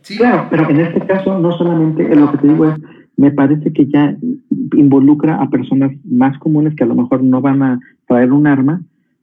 ¿sí? 0.02 0.16
Claro, 0.16 0.48
pero 0.50 0.68
en 0.68 0.80
este 0.80 1.06
caso 1.06 1.38
no 1.38 1.56
solamente 1.56 2.02
eh, 2.02 2.16
lo 2.16 2.30
que 2.32 2.38
te 2.38 2.48
digo 2.48 2.68
es, 2.68 2.74
me 3.16 3.30
parece 3.30 3.72
que 3.72 3.86
ya 3.86 4.16
involucra 4.76 5.36
a 5.36 5.48
personas 5.48 5.92
más 6.04 6.36
comunes 6.38 6.74
que 6.74 6.84
a 6.84 6.86
lo 6.86 6.94
mejor 6.94 7.22
no 7.22 7.40
van 7.40 7.62
a 7.62 7.80
traer 8.08 8.32
un 8.32 8.46
arma, 8.46 8.82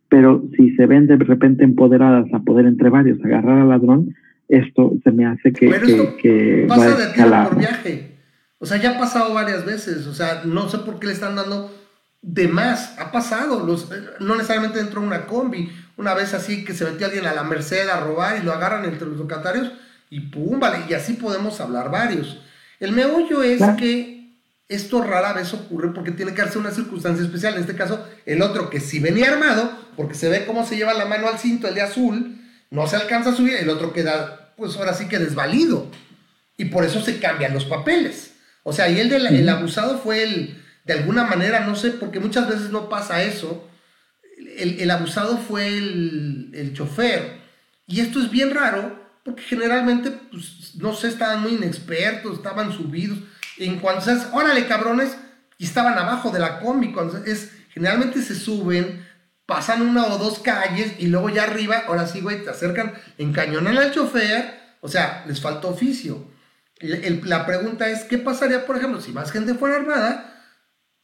pero 0.09 0.43
si 0.57 0.75
se 0.75 0.85
ven 0.85 1.07
de 1.07 1.17
repente 1.17 1.63
empoderadas 1.63 2.25
a 2.33 2.39
poder 2.39 2.65
entre 2.65 2.89
varios 2.89 3.23
agarrar 3.23 3.59
al 3.59 3.69
ladrón, 3.69 4.15
esto 4.47 4.93
se 5.03 5.11
me 5.11 5.25
hace 5.25 5.53
que, 5.53 5.69
Pero 5.69 5.85
que, 5.85 5.93
esto 5.93 6.17
que 6.17 6.65
pasa 6.67 6.95
de 6.95 7.13
tiro 7.13 7.43
por 7.43 7.57
viaje. 7.57 8.15
O 8.57 8.65
sea, 8.65 8.77
ya 8.77 8.95
ha 8.95 8.99
pasado 8.99 9.33
varias 9.33 9.65
veces. 9.65 10.07
O 10.07 10.13
sea, 10.13 10.41
no 10.43 10.67
sé 10.67 10.79
por 10.79 10.99
qué 10.99 11.07
le 11.07 11.13
están 11.13 11.35
dando 11.35 11.71
de 12.21 12.47
más. 12.47 12.97
Ha 12.99 13.11
pasado. 13.11 13.65
Los, 13.65 13.89
no 14.19 14.35
necesariamente 14.35 14.79
dentro 14.79 15.01
de 15.01 15.07
una 15.07 15.27
combi. 15.27 15.69
Una 15.97 16.13
vez 16.13 16.33
así 16.33 16.65
que 16.65 16.73
se 16.73 16.85
metió 16.85 17.05
alguien 17.05 17.27
a 17.27 17.33
la 17.33 17.43
Merced 17.43 17.87
a 17.87 17.99
robar 17.99 18.39
y 18.41 18.45
lo 18.45 18.51
agarran 18.51 18.85
entre 18.85 19.07
los 19.07 19.17
locatarios 19.17 19.71
y 20.09 20.21
pum, 20.21 20.59
vale. 20.59 20.79
Y 20.89 20.93
así 20.93 21.13
podemos 21.13 21.61
hablar 21.61 21.91
varios. 21.91 22.41
El 22.79 22.93
meollo 22.93 23.43
es 23.43 23.61
que 23.77 24.19
esto 24.67 25.03
rara 25.03 25.33
vez 25.33 25.53
ocurre 25.53 25.93
porque 25.93 26.11
tiene 26.11 26.33
que 26.33 26.41
darse 26.41 26.59
una 26.59 26.71
circunstancia 26.71 27.23
especial. 27.23 27.55
En 27.55 27.61
este 27.61 27.75
caso, 27.75 28.05
el 28.25 28.41
otro 28.41 28.69
que 28.69 28.79
si 28.79 28.99
venía 28.99 29.31
armado, 29.31 29.71
porque 29.99 30.15
se 30.15 30.29
ve 30.29 30.45
cómo 30.45 30.65
se 30.65 30.77
lleva 30.77 30.93
la 30.93 31.07
mano 31.07 31.27
al 31.27 31.39
cinto, 31.39 31.67
el 31.67 31.75
de 31.75 31.81
azul, 31.81 32.37
no 32.71 32.87
se 32.87 32.95
alcanza 32.95 33.31
a 33.31 33.35
subir, 33.35 33.55
el 33.55 33.67
otro 33.67 33.91
queda, 33.91 34.53
pues 34.55 34.77
ahora 34.77 34.93
sí 34.93 35.09
que 35.09 35.19
desvalido. 35.19 35.91
Y 36.55 36.65
por 36.65 36.85
eso 36.85 37.01
se 37.01 37.19
cambian 37.19 37.53
los 37.53 37.65
papeles. 37.65 38.31
O 38.63 38.71
sea, 38.71 38.87
y 38.87 38.97
el, 38.97 39.09
del, 39.09 39.27
el 39.27 39.49
abusado 39.49 39.99
fue 39.99 40.23
el, 40.23 40.63
de 40.85 40.93
alguna 40.93 41.25
manera, 41.25 41.65
no 41.65 41.75
sé, 41.75 41.89
porque 41.89 42.21
muchas 42.21 42.47
veces 42.47 42.69
no 42.69 42.87
pasa 42.87 43.23
eso. 43.23 43.69
El, 44.57 44.79
el 44.79 44.89
abusado 44.89 45.37
fue 45.37 45.67
el, 45.67 46.51
el 46.53 46.73
chofer. 46.73 47.33
Y 47.85 47.99
esto 47.99 48.21
es 48.21 48.31
bien 48.31 48.55
raro, 48.55 49.03
porque 49.25 49.41
generalmente, 49.41 50.11
pues, 50.11 50.75
no 50.75 50.95
sé, 50.95 51.09
estaban 51.09 51.41
muy 51.41 51.55
inexpertos, 51.55 52.37
estaban 52.37 52.71
subidos. 52.71 53.17
En 53.57 53.79
cuanto 53.79 54.05
se 54.05 54.11
hace, 54.11 54.27
órale, 54.31 54.65
cabrones, 54.65 55.17
y 55.57 55.65
estaban 55.65 55.97
abajo 55.97 56.31
de 56.31 56.39
la 56.39 56.61
combi. 56.61 56.93
Cuando 56.93 57.17
es, 57.25 57.51
generalmente 57.73 58.21
se 58.21 58.35
suben, 58.35 59.08
pasan 59.49 59.81
una 59.81 60.05
o 60.05 60.17
dos 60.17 60.39
calles 60.39 60.93
y 60.99 61.07
luego 61.07 61.29
ya 61.29 61.43
arriba, 61.43 61.83
ahora 61.87 62.07
sí, 62.07 62.21
güey, 62.21 62.43
te 62.43 62.51
acercan, 62.51 62.93
encañonan 63.17 63.77
al 63.77 63.91
chofer. 63.91 64.57
O 64.79 64.87
sea, 64.87 65.25
les 65.27 65.41
falta 65.41 65.67
oficio. 65.67 66.23
La 66.79 67.45
pregunta 67.45 67.89
es, 67.89 68.05
¿qué 68.05 68.17
pasaría, 68.17 68.65
por 68.65 68.77
ejemplo, 68.77 69.01
si 69.01 69.11
más 69.11 69.31
gente 69.31 69.55
fuera 69.55 69.75
armada? 69.75 70.41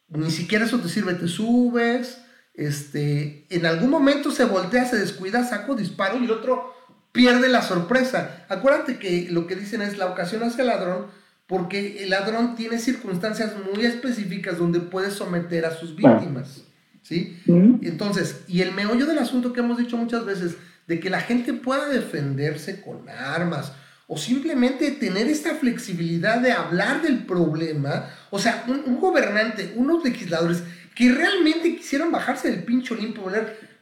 Ni 0.08 0.30
siquiera 0.30 0.64
eso 0.64 0.78
te 0.78 0.88
sirve, 0.88 1.14
te 1.14 1.28
subes, 1.28 2.22
este, 2.54 3.46
en 3.50 3.66
algún 3.66 3.90
momento 3.90 4.30
se 4.30 4.44
voltea, 4.44 4.86
se 4.86 4.96
descuida, 4.96 5.44
saco, 5.44 5.74
disparo 5.74 6.18
y 6.18 6.24
el 6.24 6.30
otro 6.30 6.72
pierde 7.12 7.48
la 7.48 7.62
sorpresa. 7.62 8.46
Acuérdate 8.48 8.98
que 8.98 9.28
lo 9.30 9.46
que 9.46 9.56
dicen 9.56 9.82
es 9.82 9.98
la 9.98 10.06
ocasión 10.06 10.42
hacia 10.42 10.62
el 10.62 10.68
ladrón, 10.68 11.06
porque 11.46 12.02
el 12.04 12.10
ladrón 12.10 12.56
tiene 12.56 12.78
circunstancias 12.78 13.52
muy 13.72 13.84
específicas 13.84 14.58
donde 14.58 14.80
puede 14.80 15.10
someter 15.10 15.66
a 15.66 15.74
sus 15.74 15.96
víctimas, 15.96 16.62
¿sí? 17.06 17.38
Entonces, 17.46 18.42
y 18.48 18.62
el 18.62 18.72
meollo 18.72 19.06
del 19.06 19.18
asunto 19.18 19.52
que 19.52 19.60
hemos 19.60 19.78
dicho 19.78 19.96
muchas 19.96 20.24
veces, 20.24 20.56
de 20.86 20.98
que 20.98 21.10
la 21.10 21.20
gente 21.20 21.52
pueda 21.52 21.88
defenderse 21.88 22.80
con 22.80 23.08
armas 23.08 23.72
o 24.08 24.16
simplemente 24.16 24.90
tener 24.92 25.26
esta 25.26 25.54
flexibilidad 25.54 26.40
de 26.40 26.52
hablar 26.52 27.02
del 27.02 27.24
problema, 27.24 28.08
o 28.30 28.38
sea, 28.38 28.64
un, 28.68 28.82
un 28.86 29.00
gobernante, 29.00 29.72
unos 29.76 30.04
legisladores 30.04 30.62
que 30.94 31.12
realmente 31.12 31.76
quisieron 31.76 32.10
bajarse 32.10 32.50
del 32.50 32.64
pincho 32.64 32.94
limpio, 32.94 33.24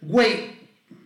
güey, 0.01 0.55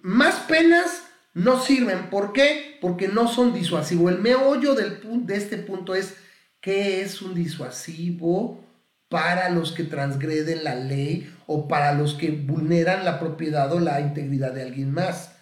más 0.03 0.37
penas 0.41 1.03
no 1.35 1.63
sirven. 1.63 2.11
¿Por 2.11 2.33
qué? 2.33 2.79
Porque 2.81 3.09
no 3.09 3.29
son 3.29 3.53
disuasivos. 3.53 4.13
El 4.13 4.21
meollo 4.21 4.75
del, 4.75 5.01
de 5.27 5.37
este 5.37 5.59
punto 5.59 5.95
es, 5.95 6.17
¿qué 6.61 7.03
es 7.03 7.23
un 7.23 7.35
disuasivo 7.35 8.65
para 9.09 9.51
los 9.51 9.73
que 9.73 9.85
transgreden 9.85 10.65
la 10.65 10.75
ley 10.75 11.29
o 11.47 11.67
para 11.67 11.95
los 11.95 12.15
que 12.15 12.31
vulneran 12.31 13.05
la 13.05 13.19
propiedad 13.19 13.73
o 13.73 13.81
la 13.81 14.01
integridad 14.01 14.53
de 14.53 14.63
alguien 14.63 14.93
más? 14.93 15.37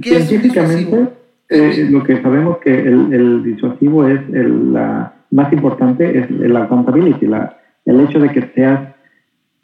¿Qué 0.00 0.16
es 0.16 0.30
un 0.30 0.42
disuasivo? 0.42 1.12
Eh, 1.50 1.88
lo 1.90 2.04
que 2.04 2.20
sabemos 2.20 2.58
que 2.58 2.78
el, 2.78 3.42
disuasivo 3.42 4.06
es 4.06 4.20
el, 4.32 4.72
la 4.72 5.14
más 5.30 5.52
importante 5.52 6.18
es 6.18 6.30
la 6.30 6.64
accountability, 6.64 7.26
la, 7.26 7.58
el 7.86 8.00
hecho 8.00 8.18
de 8.20 8.28
que 8.30 8.50
seas 8.54 8.94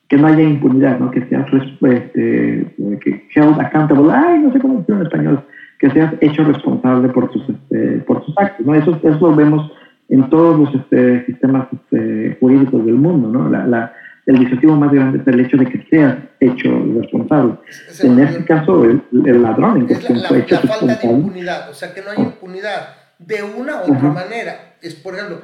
que 0.08 0.16
no 0.16 0.26
haya 0.26 0.42
impunidad, 0.42 0.98
¿no? 0.98 1.10
que 1.10 1.26
seas 1.26 1.46
este, 1.52 2.74
que 3.00 3.28
held 3.34 3.60
accountable, 3.60 4.12
ay, 4.12 4.38
no 4.40 4.52
sé 4.52 4.60
cómo 4.60 4.78
decirlo 4.78 5.00
en 5.00 5.06
español, 5.06 5.44
que 5.78 5.90
seas 5.90 6.14
hecho 6.20 6.44
responsable 6.44 7.08
por 7.08 7.30
tus, 7.30 7.48
este, 7.48 7.98
por 8.06 8.24
tus 8.24 8.36
actos. 8.38 8.66
¿no? 8.66 8.74
Eso, 8.74 8.98
eso 9.02 9.18
lo 9.20 9.34
vemos 9.34 9.70
en 10.08 10.28
todos 10.30 10.58
los 10.58 10.74
este, 10.74 11.26
sistemas 11.26 11.68
este, 11.72 12.36
jurídicos 12.40 12.84
del 12.84 12.94
mundo. 12.94 13.28
¿no? 13.28 13.48
La, 13.48 13.66
la, 13.66 13.94
el 14.26 14.38
dispositivo 14.38 14.76
más 14.76 14.92
grande 14.92 15.18
es 15.18 15.26
el 15.26 15.40
hecho 15.40 15.56
de 15.56 15.66
que 15.66 15.86
seas 15.90 16.16
hecho 16.40 16.70
responsable. 16.98 17.54
en 18.00 18.18
este 18.20 18.44
caso, 18.44 18.84
el, 18.84 19.02
ladrón 19.42 19.78
en 19.78 19.86
cuestión 19.86 20.22
fue 20.26 20.38
hecho 20.40 20.54
la 20.54 20.60
falta 20.60 20.94
de 20.96 21.06
impunidad, 21.06 21.70
o 21.70 21.74
sea, 21.74 21.92
que 21.92 22.02
no 22.02 22.10
hay 22.10 22.18
impunidad 22.18 22.88
de 23.18 23.42
una 23.42 23.82
u 23.82 23.94
otra 23.94 24.10
manera. 24.10 24.76
Es, 24.80 24.94
por 24.94 25.14
ejemplo, 25.14 25.42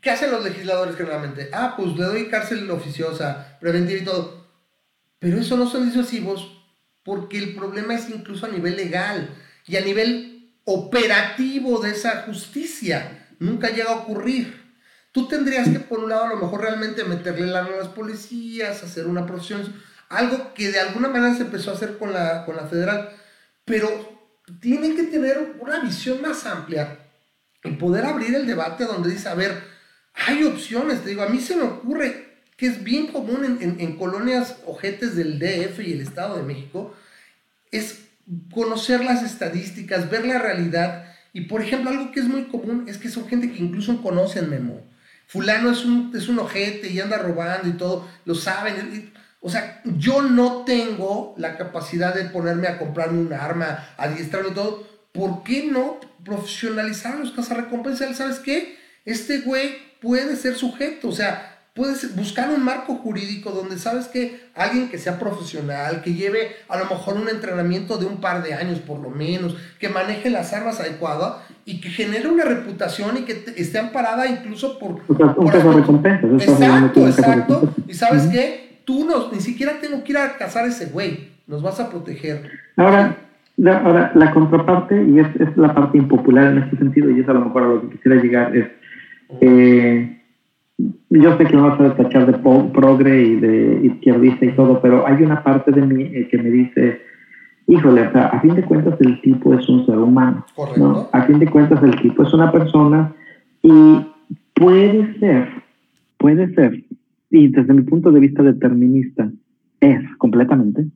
¿qué 0.00 0.10
hacen 0.10 0.32
los 0.32 0.44
legisladores 0.44 0.96
generalmente? 0.96 1.48
Ah, 1.52 1.74
pues 1.76 1.96
le 1.96 2.04
doy 2.04 2.26
cárcel 2.26 2.68
oficiosa, 2.70 3.56
preventiva 3.60 4.00
y 4.00 4.04
todo. 4.04 4.42
Pero 5.18 5.38
eso 5.38 5.56
no 5.56 5.66
son 5.66 5.86
disuasivos 5.86 6.60
porque 7.04 7.38
el 7.38 7.54
problema 7.54 7.94
es 7.94 8.10
incluso 8.10 8.46
a 8.46 8.48
nivel 8.48 8.76
legal 8.76 9.30
y 9.66 9.76
a 9.76 9.80
nivel 9.80 10.50
operativo 10.64 11.80
de 11.80 11.90
esa 11.90 12.22
justicia. 12.22 13.21
Nunca 13.42 13.70
llega 13.70 13.90
a 13.90 13.96
ocurrir. 13.96 14.62
Tú 15.10 15.26
tendrías 15.26 15.68
que, 15.68 15.80
por 15.80 15.98
un 15.98 16.08
lado, 16.08 16.24
a 16.24 16.28
lo 16.28 16.36
mejor 16.36 16.60
realmente 16.60 17.04
meterle 17.04 17.46
la 17.46 17.62
mano 17.62 17.74
a 17.74 17.78
las 17.78 17.88
policías, 17.88 18.82
hacer 18.82 19.06
una 19.06 19.26
profesión, 19.26 19.74
algo 20.08 20.54
que 20.54 20.70
de 20.70 20.78
alguna 20.78 21.08
manera 21.08 21.34
se 21.34 21.42
empezó 21.42 21.70
a 21.70 21.74
hacer 21.74 21.98
con 21.98 22.12
la, 22.12 22.44
con 22.46 22.56
la 22.56 22.66
federal, 22.66 23.10
pero 23.64 23.88
tienen 24.60 24.96
que 24.96 25.04
tener 25.04 25.56
una 25.58 25.80
visión 25.80 26.22
más 26.22 26.46
amplia 26.46 26.98
y 27.64 27.72
poder 27.72 28.04
abrir 28.04 28.34
el 28.34 28.46
debate 28.46 28.84
donde 28.84 29.10
dice, 29.10 29.28
a 29.28 29.34
ver, 29.34 29.62
hay 30.14 30.44
opciones, 30.44 31.02
te 31.02 31.10
digo, 31.10 31.22
a 31.22 31.28
mí 31.28 31.40
se 31.40 31.56
me 31.56 31.62
ocurre 31.62 32.32
que 32.56 32.66
es 32.66 32.84
bien 32.84 33.08
común 33.08 33.44
en, 33.60 33.80
en 33.80 33.96
colonias 33.96 34.58
ojetes 34.66 35.16
del 35.16 35.38
DF 35.38 35.80
y 35.80 35.92
el 35.94 36.00
Estado 36.00 36.36
de 36.36 36.44
México, 36.44 36.94
es 37.72 38.04
conocer 38.52 39.04
las 39.04 39.22
estadísticas, 39.22 40.08
ver 40.10 40.26
la 40.26 40.38
realidad. 40.38 41.11
Y 41.32 41.42
por 41.42 41.62
ejemplo, 41.62 41.90
algo 41.90 42.12
que 42.12 42.20
es 42.20 42.26
muy 42.26 42.44
común 42.44 42.84
es 42.88 42.98
que 42.98 43.08
son 43.08 43.26
gente 43.26 43.50
que 43.50 43.62
incluso 43.62 44.02
conocen 44.02 44.50
Memo. 44.50 44.82
Fulano 45.26 45.70
es 45.70 45.84
un, 45.84 46.12
es 46.14 46.28
un 46.28 46.38
ojete 46.38 46.90
y 46.90 47.00
anda 47.00 47.16
robando 47.18 47.68
y 47.68 47.72
todo, 47.72 48.06
lo 48.24 48.34
saben. 48.34 49.12
O 49.40 49.48
sea, 49.48 49.80
yo 49.84 50.22
no 50.22 50.64
tengo 50.64 51.34
la 51.38 51.56
capacidad 51.56 52.14
de 52.14 52.26
ponerme 52.26 52.68
a 52.68 52.78
comprarme 52.78 53.20
un 53.20 53.32
arma, 53.32 53.88
adiestrarme 53.96 54.50
y 54.50 54.54
todo. 54.54 54.86
¿Por 55.12 55.42
qué 55.42 55.68
no 55.70 55.98
profesionalizar 56.24 57.14
a 57.14 57.18
los? 57.18 57.32
¿Sabes 57.34 58.38
qué? 58.40 58.78
Este 59.04 59.40
güey 59.40 59.74
puede 60.00 60.36
ser 60.36 60.54
sujeto. 60.54 61.08
O 61.08 61.12
sea, 61.12 61.51
puedes 61.74 62.14
buscar 62.14 62.50
un 62.50 62.62
marco 62.62 62.96
jurídico 62.96 63.50
donde 63.50 63.78
sabes 63.78 64.06
que 64.06 64.40
alguien 64.54 64.90
que 64.90 64.98
sea 64.98 65.18
profesional, 65.18 66.02
que 66.02 66.12
lleve 66.12 66.48
a 66.68 66.78
lo 66.78 66.84
mejor 66.84 67.14
un 67.16 67.28
entrenamiento 67.28 67.96
de 67.96 68.04
un 68.04 68.20
par 68.20 68.42
de 68.42 68.52
años 68.52 68.78
por 68.80 69.00
lo 69.00 69.08
menos, 69.08 69.56
que 69.78 69.88
maneje 69.88 70.28
las 70.28 70.52
armas 70.52 70.80
adecuadas 70.80 71.36
y 71.64 71.80
que 71.80 71.88
genere 71.88 72.28
una 72.28 72.44
reputación 72.44 73.16
y 73.16 73.20
que 73.22 73.44
esté 73.56 73.78
amparada 73.78 74.26
incluso 74.26 74.78
por... 74.78 75.00
un 75.08 75.48
caso 75.48 75.70
de 75.70 75.76
recompensa. 75.76 76.26
Exacto, 76.26 77.06
exacto. 77.06 77.74
Y 77.88 77.94
sabes 77.94 78.26
qué, 78.26 78.80
tú 78.84 79.06
no, 79.06 79.32
ni 79.32 79.40
siquiera 79.40 79.80
tengo 79.80 80.04
que 80.04 80.12
ir 80.12 80.18
a 80.18 80.36
cazar 80.36 80.64
a 80.64 80.68
ese 80.68 80.86
güey, 80.86 81.30
nos 81.46 81.62
vas 81.62 81.80
a 81.80 81.88
proteger. 81.88 82.50
Ahora, 82.76 83.16
la, 83.56 83.78
ahora, 83.78 84.12
la 84.14 84.30
contraparte, 84.32 85.02
y 85.02 85.20
es, 85.20 85.28
es 85.40 85.56
la 85.56 85.74
parte 85.74 85.96
impopular 85.96 86.52
en 86.52 86.58
este 86.64 86.76
sentido, 86.76 87.10
y 87.10 87.20
es 87.20 87.28
a 87.28 87.32
lo 87.32 87.46
mejor 87.46 87.62
a 87.62 87.66
lo 87.68 87.80
que 87.80 87.96
quisiera 87.96 88.22
llegar, 88.22 88.54
es... 88.54 88.66
Eh, 89.40 90.18
yo 91.10 91.36
sé 91.36 91.44
que 91.44 91.56
no 91.56 91.68
vas 91.68 91.80
a 91.80 91.96
tachar 91.96 92.26
de 92.26 92.38
progre 92.38 93.22
y 93.22 93.36
de 93.36 93.80
izquierdista 93.84 94.44
y 94.46 94.52
todo, 94.52 94.80
pero 94.80 95.06
hay 95.06 95.22
una 95.22 95.42
parte 95.42 95.70
de 95.70 95.82
mí 95.82 96.04
eh, 96.04 96.28
que 96.30 96.38
me 96.38 96.50
dice, 96.50 97.00
híjole, 97.66 98.08
o 98.08 98.12
sea, 98.12 98.26
a 98.28 98.40
fin 98.40 98.54
de 98.54 98.64
cuentas 98.64 99.00
el 99.00 99.20
tipo 99.20 99.54
es 99.54 99.68
un 99.68 99.86
ser 99.86 99.98
humano. 99.98 100.44
¿no? 100.76 101.08
A 101.12 101.22
fin 101.22 101.38
de 101.38 101.48
cuentas 101.48 101.82
el 101.82 101.94
tipo 102.00 102.22
es 102.22 102.32
una 102.32 102.50
persona 102.50 103.14
y 103.62 104.06
puede 104.54 105.18
ser, 105.18 105.48
puede 106.18 106.54
ser, 106.54 106.82
y 107.30 107.48
desde 107.48 107.74
mi 107.74 107.82
punto 107.82 108.10
de 108.10 108.20
vista 108.20 108.42
determinista, 108.42 109.30
es 109.80 110.00
completamente, 110.18 110.86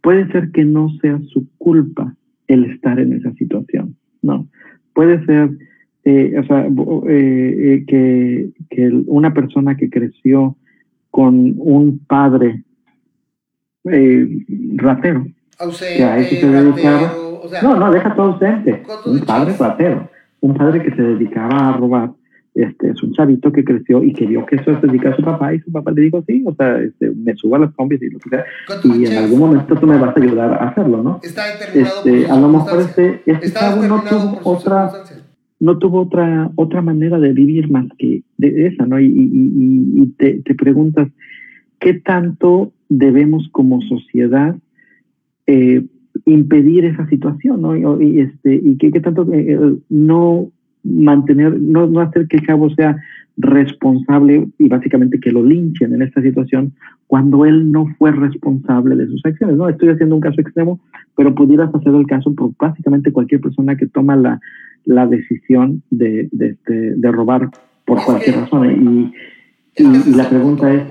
puede 0.00 0.30
ser 0.32 0.50
que 0.50 0.64
no 0.64 0.88
sea 1.00 1.18
su 1.28 1.46
culpa 1.58 2.14
el 2.48 2.64
estar 2.64 2.98
en 2.98 3.12
esa 3.12 3.32
situación, 3.34 3.96
¿no? 4.22 4.46
Puede 4.94 5.24
ser 5.26 5.50
eh, 6.04 6.38
o 6.38 6.44
sea, 6.44 6.66
eh, 6.66 6.70
eh, 7.08 7.84
que, 7.86 8.50
que, 8.68 8.88
una 9.06 9.32
persona 9.32 9.74
que 9.74 9.88
creció 9.88 10.54
con 11.10 11.54
un 11.56 11.98
padre 12.06 12.62
ratero, 13.84 15.26
ausente, 15.58 16.40
no, 17.62 17.76
no, 17.76 17.90
deja 17.90 18.14
todo 18.14 18.32
ausente, 18.32 18.82
un 19.06 19.20
padre 19.20 19.54
ratero, 19.58 20.10
un 20.40 20.54
padre 20.54 20.82
que 20.82 20.94
se 20.94 21.02
dedicaba 21.02 21.70
a 21.70 21.76
robar, 21.78 22.10
este, 22.54 22.90
es 22.90 23.02
un 23.02 23.12
chavito 23.14 23.50
que 23.50 23.64
creció 23.64 24.04
y 24.04 24.12
que 24.12 24.26
vio 24.26 24.44
que 24.44 24.56
eso 24.56 24.78
se 24.78 24.86
dedica 24.86 25.10
a 25.10 25.16
su 25.16 25.22
papá 25.22 25.54
y 25.54 25.60
su 25.60 25.72
papá 25.72 25.90
le 25.90 26.02
dijo, 26.02 26.22
sí, 26.26 26.44
o 26.46 26.54
sea, 26.54 26.78
este, 26.80 27.10
me 27.10 27.34
subo 27.34 27.56
a 27.56 27.60
las 27.60 27.74
combis 27.74 28.00
y 28.02 28.10
lo 28.10 28.18
que 28.18 28.28
sea, 28.28 28.44
y 28.84 29.06
en 29.06 29.16
algún 29.16 29.38
momento 29.38 29.74
tú 29.74 29.86
me 29.86 29.98
vas 29.98 30.14
a 30.14 30.20
ayudar 30.20 30.52
a 30.52 30.68
hacerlo, 30.68 31.02
¿no? 31.02 31.20
Está 31.22 31.46
determinado 31.46 32.04
este, 32.04 32.30
a 32.30 32.36
lo 32.36 32.48
mejor 32.48 32.80
este, 32.80 33.22
este 33.24 33.46
Está 33.46 33.74
no 33.74 34.02
tuvo 34.02 34.40
otra 34.44 34.92
no 35.64 35.78
tuvo 35.78 36.02
otra, 36.02 36.50
otra 36.56 36.82
manera 36.82 37.18
de 37.18 37.32
vivir 37.32 37.70
más 37.70 37.86
que 37.96 38.22
de 38.36 38.66
esa, 38.66 38.84
¿no? 38.84 39.00
Y, 39.00 39.06
y, 39.06 40.06
te, 40.18 40.42
te, 40.42 40.54
preguntas, 40.54 41.08
¿qué 41.80 41.94
tanto 41.94 42.74
debemos 42.90 43.48
como 43.50 43.80
sociedad 43.80 44.56
eh, 45.46 45.82
impedir 46.26 46.84
esa 46.84 47.08
situación, 47.08 47.62
¿no? 47.62 48.02
Y, 48.02 48.20
este, 48.20 48.54
y 48.62 48.76
qué, 48.76 48.90
qué 48.90 49.00
tanto 49.00 49.22
eh, 49.32 49.52
eh, 49.52 49.76
no 49.88 50.50
mantener, 50.84 51.60
no, 51.60 51.86
no 51.86 52.00
hacer 52.00 52.28
que 52.28 52.36
el 52.36 52.46
cabo 52.46 52.70
sea 52.70 52.96
responsable 53.36 54.46
y 54.58 54.68
básicamente 54.68 55.18
que 55.18 55.32
lo 55.32 55.42
linchen 55.42 55.92
en 55.92 56.02
esta 56.02 56.22
situación 56.22 56.72
cuando 57.06 57.44
él 57.44 57.70
no 57.70 57.86
fue 57.98 58.12
responsable 58.12 58.96
de 58.96 59.06
sus 59.06 59.24
acciones. 59.24 59.56
No 59.56 59.68
estoy 59.68 59.88
haciendo 59.90 60.14
un 60.14 60.20
caso 60.20 60.40
extremo, 60.40 60.80
pero 61.16 61.34
pudieras 61.34 61.74
hacer 61.74 61.94
el 61.94 62.06
caso 62.06 62.34
por 62.34 62.52
básicamente 62.58 63.12
cualquier 63.12 63.40
persona 63.40 63.76
que 63.76 63.86
toma 63.86 64.16
la, 64.16 64.40
la 64.84 65.06
decisión 65.06 65.82
de, 65.90 66.28
de, 66.32 66.48
este, 66.50 66.94
de, 66.96 67.12
robar 67.12 67.50
por 67.84 68.02
cualquier 68.04 68.36
razón. 68.36 69.12
Y, 69.76 69.82
y, 69.82 70.14
la 70.14 70.28
pregunta 70.28 70.72
es, 70.72 70.82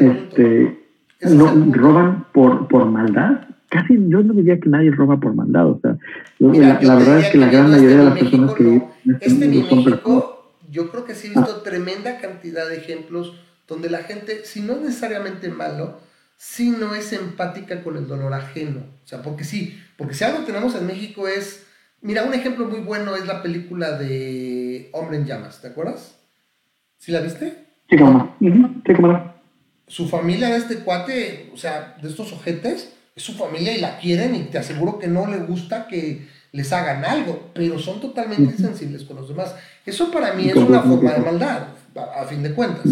este, 0.00 0.78
¿no, 1.22 1.72
¿roban 1.72 2.26
por, 2.32 2.68
por 2.68 2.90
maldad? 2.90 3.40
Casi 3.70 3.94
yo 4.08 4.22
no 4.22 4.34
diría 4.34 4.60
que 4.60 4.68
nadie 4.68 4.90
roba 4.90 5.18
por 5.18 5.34
maldad. 5.34 5.68
O 5.68 5.80
sea, 5.80 5.96
la, 6.38 6.94
verdad 6.96 7.20
es 7.20 7.28
que 7.28 7.38
la 7.38 7.50
gran 7.50 7.70
mayoría 7.70 7.98
de 7.98 8.04
las 8.04 8.18
personas 8.18 8.54
que 8.54 8.82
este 9.20 9.48
México, 9.48 10.52
yo 10.70 10.90
creo 10.90 11.04
que 11.04 11.14
sí 11.14 11.28
he 11.28 11.30
visto 11.30 11.56
ah. 11.58 11.62
tremenda 11.64 12.18
cantidad 12.18 12.68
de 12.68 12.76
ejemplos 12.76 13.34
donde 13.66 13.88
la 13.88 13.98
gente, 13.98 14.44
si 14.44 14.60
no 14.60 14.74
es 14.74 14.80
necesariamente 14.80 15.48
malo, 15.48 15.98
si 16.36 16.70
no 16.70 16.94
es 16.94 17.12
empática 17.12 17.82
con 17.82 17.96
el 17.96 18.06
dolor 18.06 18.34
ajeno. 18.34 18.80
O 19.04 19.06
sea, 19.06 19.22
porque 19.22 19.44
sí, 19.44 19.78
porque 19.96 20.14
si 20.14 20.24
algo 20.24 20.44
tenemos 20.44 20.74
en 20.74 20.86
México 20.86 21.28
es 21.28 21.66
Mira, 22.02 22.24
un 22.24 22.32
ejemplo 22.32 22.66
muy 22.66 22.80
bueno 22.80 23.14
es 23.14 23.26
la 23.26 23.42
película 23.42 23.98
de 23.98 24.88
Hombre 24.92 25.18
en 25.18 25.26
Llamas, 25.26 25.60
¿te 25.60 25.68
acuerdas? 25.68 26.18
¿Sí 26.96 27.12
la 27.12 27.20
viste? 27.20 27.66
Sí, 27.90 27.98
cómo 27.98 28.34
Sí, 28.40 28.94
cómo 28.94 29.34
Su 29.86 30.08
familia 30.08 30.48
de 30.48 30.56
este 30.56 30.78
cuate, 30.78 31.50
o 31.52 31.58
sea, 31.58 31.96
de 32.00 32.08
estos 32.08 32.32
ojetes, 32.32 32.96
es 33.14 33.22
su 33.22 33.34
familia 33.34 33.76
y 33.76 33.80
la 33.80 33.98
quieren 33.98 34.34
y 34.34 34.44
te 34.44 34.58
aseguro 34.58 34.98
que 34.98 35.08
no 35.08 35.26
le 35.26 35.38
gusta 35.38 35.86
que 35.86 36.28
les 36.52 36.72
hagan 36.72 37.04
algo, 37.04 37.50
pero 37.54 37.78
son 37.78 38.00
totalmente 38.00 38.42
insensibles 38.42 39.04
con 39.04 39.16
los 39.16 39.28
demás. 39.28 39.54
Eso 39.86 40.10
para 40.10 40.32
mí 40.32 40.48
es 40.48 40.56
una 40.56 40.82
forma 40.82 41.12
de 41.12 41.20
maldad, 41.20 41.68
a, 41.94 42.24
fin 42.24 42.42
de 42.42 42.52
cuentas, 42.52 42.86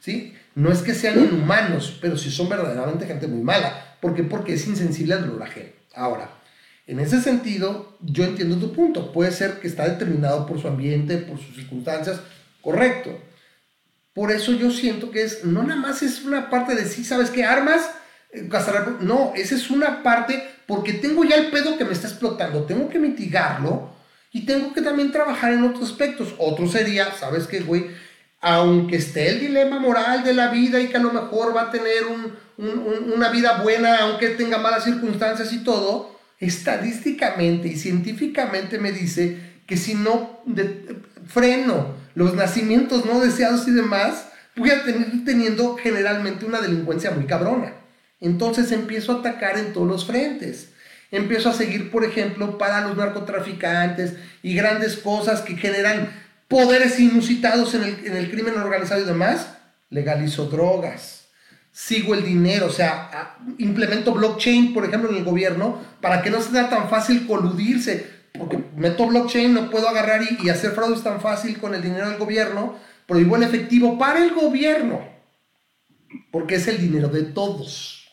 ¿sí? 0.00 0.34
No 0.54 0.70
es 0.70 0.82
que 0.82 0.94
sean 0.94 1.18
inhumanos, 1.18 1.98
pero 2.00 2.16
sí 2.16 2.30
son 2.30 2.48
verdaderamente 2.48 3.06
gente 3.06 3.26
muy 3.26 3.42
mala. 3.42 3.96
¿Por 4.00 4.14
qué? 4.14 4.22
Porque 4.22 4.54
es 4.54 4.66
insensible 4.66 5.14
al 5.14 5.26
dolor 5.26 5.42
ajeno. 5.42 5.70
Ahora, 5.94 6.30
en 6.86 7.00
ese 7.00 7.20
sentido, 7.20 7.96
yo 8.00 8.24
entiendo 8.24 8.56
tu 8.56 8.72
punto. 8.72 9.12
Puede 9.12 9.32
ser 9.32 9.58
que 9.60 9.66
está 9.66 9.88
determinado 9.88 10.46
por 10.46 10.60
su 10.60 10.68
ambiente, 10.68 11.16
por 11.16 11.38
sus 11.38 11.56
circunstancias, 11.56 12.20
correcto. 12.60 13.18
Por 14.12 14.30
eso 14.30 14.52
yo 14.52 14.70
siento 14.70 15.10
que 15.10 15.24
es, 15.24 15.44
no 15.44 15.62
nada 15.62 15.80
más 15.80 16.02
es 16.02 16.24
una 16.24 16.50
parte 16.50 16.74
de 16.74 16.84
sí, 16.84 17.04
¿sabes 17.04 17.30
qué? 17.30 17.44
Armas, 17.44 17.90
eh, 18.34 18.48
no, 19.00 19.32
esa 19.36 19.54
es 19.54 19.70
una 19.70 20.02
parte 20.02 20.42
porque 20.66 20.94
tengo 20.94 21.24
ya 21.24 21.36
el 21.36 21.50
pedo 21.50 21.78
que 21.78 21.84
me 21.84 21.92
está 21.92 22.08
explotando, 22.08 22.64
tengo 22.64 22.88
que 22.88 22.98
mitigarlo 22.98 23.94
y 24.32 24.44
tengo 24.44 24.72
que 24.72 24.82
también 24.82 25.12
trabajar 25.12 25.52
en 25.52 25.62
otros 25.62 25.90
aspectos. 25.90 26.34
Otro 26.38 26.66
sería, 26.66 27.12
¿sabes 27.12 27.46
qué, 27.46 27.60
güey? 27.60 27.86
Aunque 28.40 28.96
esté 28.96 29.28
el 29.28 29.40
dilema 29.40 29.78
moral 29.78 30.24
de 30.24 30.34
la 30.34 30.48
vida 30.48 30.80
y 30.80 30.88
que 30.88 30.96
a 30.96 31.00
lo 31.00 31.12
mejor 31.12 31.56
va 31.56 31.62
a 31.62 31.70
tener 31.70 32.02
una 32.58 33.28
vida 33.30 33.62
buena, 33.62 33.98
aunque 33.98 34.30
tenga 34.30 34.58
malas 34.58 34.84
circunstancias 34.84 35.52
y 35.52 35.62
todo, 35.62 36.18
estadísticamente 36.40 37.68
y 37.68 37.76
científicamente 37.76 38.78
me 38.78 38.92
dice 38.92 39.38
que 39.66 39.76
si 39.76 39.94
no 39.94 40.42
freno 41.26 41.94
los 42.14 42.34
nacimientos 42.34 43.06
no 43.06 43.20
deseados 43.20 43.66
y 43.68 43.70
demás, 43.70 44.26
voy 44.56 44.70
a 44.70 44.82
tener 44.84 45.24
teniendo 45.24 45.76
generalmente 45.76 46.44
una 46.44 46.60
delincuencia 46.60 47.12
muy 47.12 47.24
cabrona. 47.24 47.83
Entonces 48.24 48.72
empiezo 48.72 49.12
a 49.12 49.20
atacar 49.20 49.58
en 49.58 49.72
todos 49.72 49.86
los 49.86 50.04
frentes. 50.06 50.70
Empiezo 51.10 51.50
a 51.50 51.52
seguir, 51.52 51.90
por 51.90 52.04
ejemplo, 52.04 52.58
para 52.58 52.80
los 52.80 52.96
narcotraficantes 52.96 54.14
y 54.42 54.54
grandes 54.54 54.96
cosas 54.96 55.42
que 55.42 55.56
generan 55.56 56.10
poderes 56.48 56.98
inusitados 56.98 57.74
en 57.74 57.84
el, 57.84 58.06
en 58.06 58.16
el 58.16 58.30
crimen 58.30 58.58
organizado 58.58 59.00
y 59.00 59.04
demás. 59.04 59.48
Legalizo 59.90 60.46
drogas. 60.46 61.26
Sigo 61.70 62.14
el 62.14 62.24
dinero, 62.24 62.66
o 62.66 62.70
sea, 62.70 63.36
implemento 63.58 64.12
blockchain, 64.12 64.72
por 64.72 64.84
ejemplo, 64.84 65.10
en 65.10 65.16
el 65.16 65.24
gobierno, 65.24 65.80
para 66.00 66.22
que 66.22 66.30
no 66.30 66.40
sea 66.40 66.68
tan 66.68 66.88
fácil 66.88 67.26
coludirse 67.26 68.14
porque 68.38 68.58
meto 68.76 69.06
blockchain, 69.06 69.54
no 69.54 69.70
puedo 69.70 69.88
agarrar 69.88 70.22
y, 70.22 70.48
hacer 70.48 70.72
fraudes 70.72 71.04
tan 71.04 71.20
fácil 71.20 71.58
con 71.58 71.74
el 71.74 71.82
dinero 71.82 72.08
del 72.08 72.18
gobierno, 72.18 72.76
prohíbo 73.06 73.36
el 73.36 73.44
efectivo 73.44 73.96
para 73.96 74.24
el 74.24 74.34
gobierno, 74.34 75.00
porque 76.32 76.56
es 76.56 76.66
el 76.66 76.78
dinero 76.78 77.08
de 77.08 77.22
todos. 77.22 78.03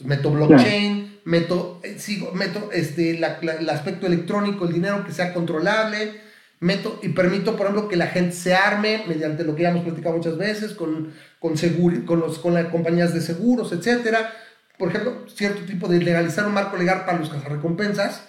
Meto 0.00 0.30
blockchain, 0.30 1.20
meto, 1.24 1.80
eh, 1.82 1.98
sigo, 1.98 2.32
meto 2.32 2.70
este, 2.72 3.10
el 3.10 3.70
aspecto 3.70 4.06
electrónico, 4.06 4.66
el 4.66 4.74
dinero 4.74 5.04
que 5.04 5.12
sea 5.12 5.34
controlable, 5.34 6.20
meto 6.60 7.00
y 7.02 7.10
permito, 7.10 7.56
por 7.56 7.66
ejemplo, 7.66 7.88
que 7.88 7.96
la 7.96 8.06
gente 8.06 8.34
se 8.34 8.54
arme 8.54 9.04
mediante 9.06 9.44
lo 9.44 9.54
que 9.54 9.62
ya 9.62 9.70
hemos 9.70 9.84
platicado 9.84 10.16
muchas 10.16 10.38
veces, 10.38 10.72
con, 10.72 11.12
con, 11.38 11.54
con, 12.06 12.20
los, 12.20 12.38
con 12.38 12.54
las 12.54 12.66
compañías 12.66 13.12
de 13.12 13.20
seguros, 13.20 13.72
etcétera. 13.72 14.32
Por 14.78 14.90
ejemplo, 14.90 15.26
cierto 15.28 15.62
tipo 15.62 15.88
de 15.88 15.98
legalizar 15.98 16.46
un 16.46 16.54
marco 16.54 16.76
legal 16.76 17.04
para 17.04 17.18
los 17.18 17.30
cazarrecompensas 17.30 18.22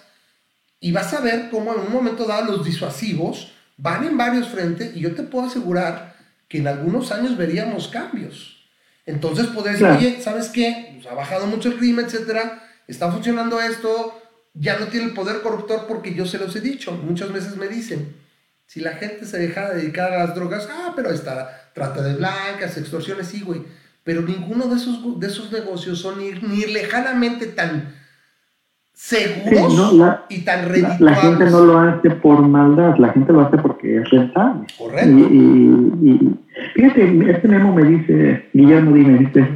y 0.80 0.92
vas 0.92 1.12
a 1.14 1.20
ver 1.20 1.48
cómo 1.50 1.72
en 1.74 1.80
un 1.80 1.92
momento 1.92 2.24
dado 2.24 2.56
los 2.56 2.64
disuasivos 2.64 3.52
van 3.76 4.04
en 4.04 4.16
varios 4.16 4.48
frentes 4.48 4.96
y 4.96 5.00
yo 5.00 5.14
te 5.14 5.22
puedo 5.22 5.46
asegurar 5.46 6.16
que 6.48 6.58
en 6.58 6.66
algunos 6.66 7.12
años 7.12 7.36
veríamos 7.36 7.88
cambios. 7.88 8.59
Entonces 9.10 9.46
poder 9.48 9.72
decir, 9.72 9.86
oye, 9.86 10.20
¿sabes 10.22 10.48
qué? 10.48 10.92
Pues 10.94 11.06
ha 11.06 11.14
bajado 11.14 11.46
mucho 11.46 11.68
el 11.68 11.78
crimen, 11.78 12.06
etcétera, 12.06 12.62
está 12.86 13.10
funcionando 13.10 13.60
esto, 13.60 14.20
ya 14.54 14.78
no 14.78 14.86
tiene 14.86 15.06
el 15.06 15.14
poder 15.14 15.42
corruptor 15.42 15.86
porque 15.86 16.14
yo 16.14 16.26
se 16.26 16.38
los 16.38 16.54
he 16.56 16.60
dicho. 16.60 16.92
Muchas 16.92 17.32
veces 17.32 17.56
me 17.56 17.68
dicen, 17.68 18.14
si 18.66 18.80
la 18.80 18.92
gente 18.92 19.26
se 19.26 19.38
deja 19.38 19.70
de 19.70 19.80
dedicar 19.80 20.12
a 20.12 20.24
las 20.24 20.34
drogas, 20.34 20.68
ah, 20.70 20.92
pero 20.94 21.10
está 21.10 21.70
trata 21.74 22.02
de 22.02 22.14
blancas, 22.14 22.76
extorsiones, 22.76 23.28
sí, 23.28 23.42
güey. 23.42 23.62
Pero 24.04 24.22
ninguno 24.22 24.66
de 24.66 24.76
esos, 24.76 25.20
de 25.20 25.26
esos 25.26 25.52
negocios 25.52 25.98
son 25.98 26.18
ni, 26.18 26.32
ni 26.32 26.66
lejanamente 26.66 27.46
tan 27.46 27.99
seguros 29.00 30.20
y 30.28 30.40
tan 30.42 30.68
redituables. 30.68 31.00
La, 31.00 31.14
gente 31.14 31.44
no 31.46 31.64
lo 31.64 31.78
hace 31.78 32.10
por 32.10 32.42
maldad, 32.46 32.96
la 32.98 33.12
gente 33.12 33.32
lo 33.32 33.40
hace 33.40 33.56
porque 33.56 33.96
es 33.96 34.10
rentable. 34.10 34.66
Correcto. 34.76 35.10
Y, 35.10 36.36
fíjate, 36.74 37.30
este 37.30 37.48
memo 37.48 37.74
me 37.74 37.84
dice, 37.84 38.48
Guillermo 38.52 38.90
me 38.90 39.18
dice, 39.18 39.48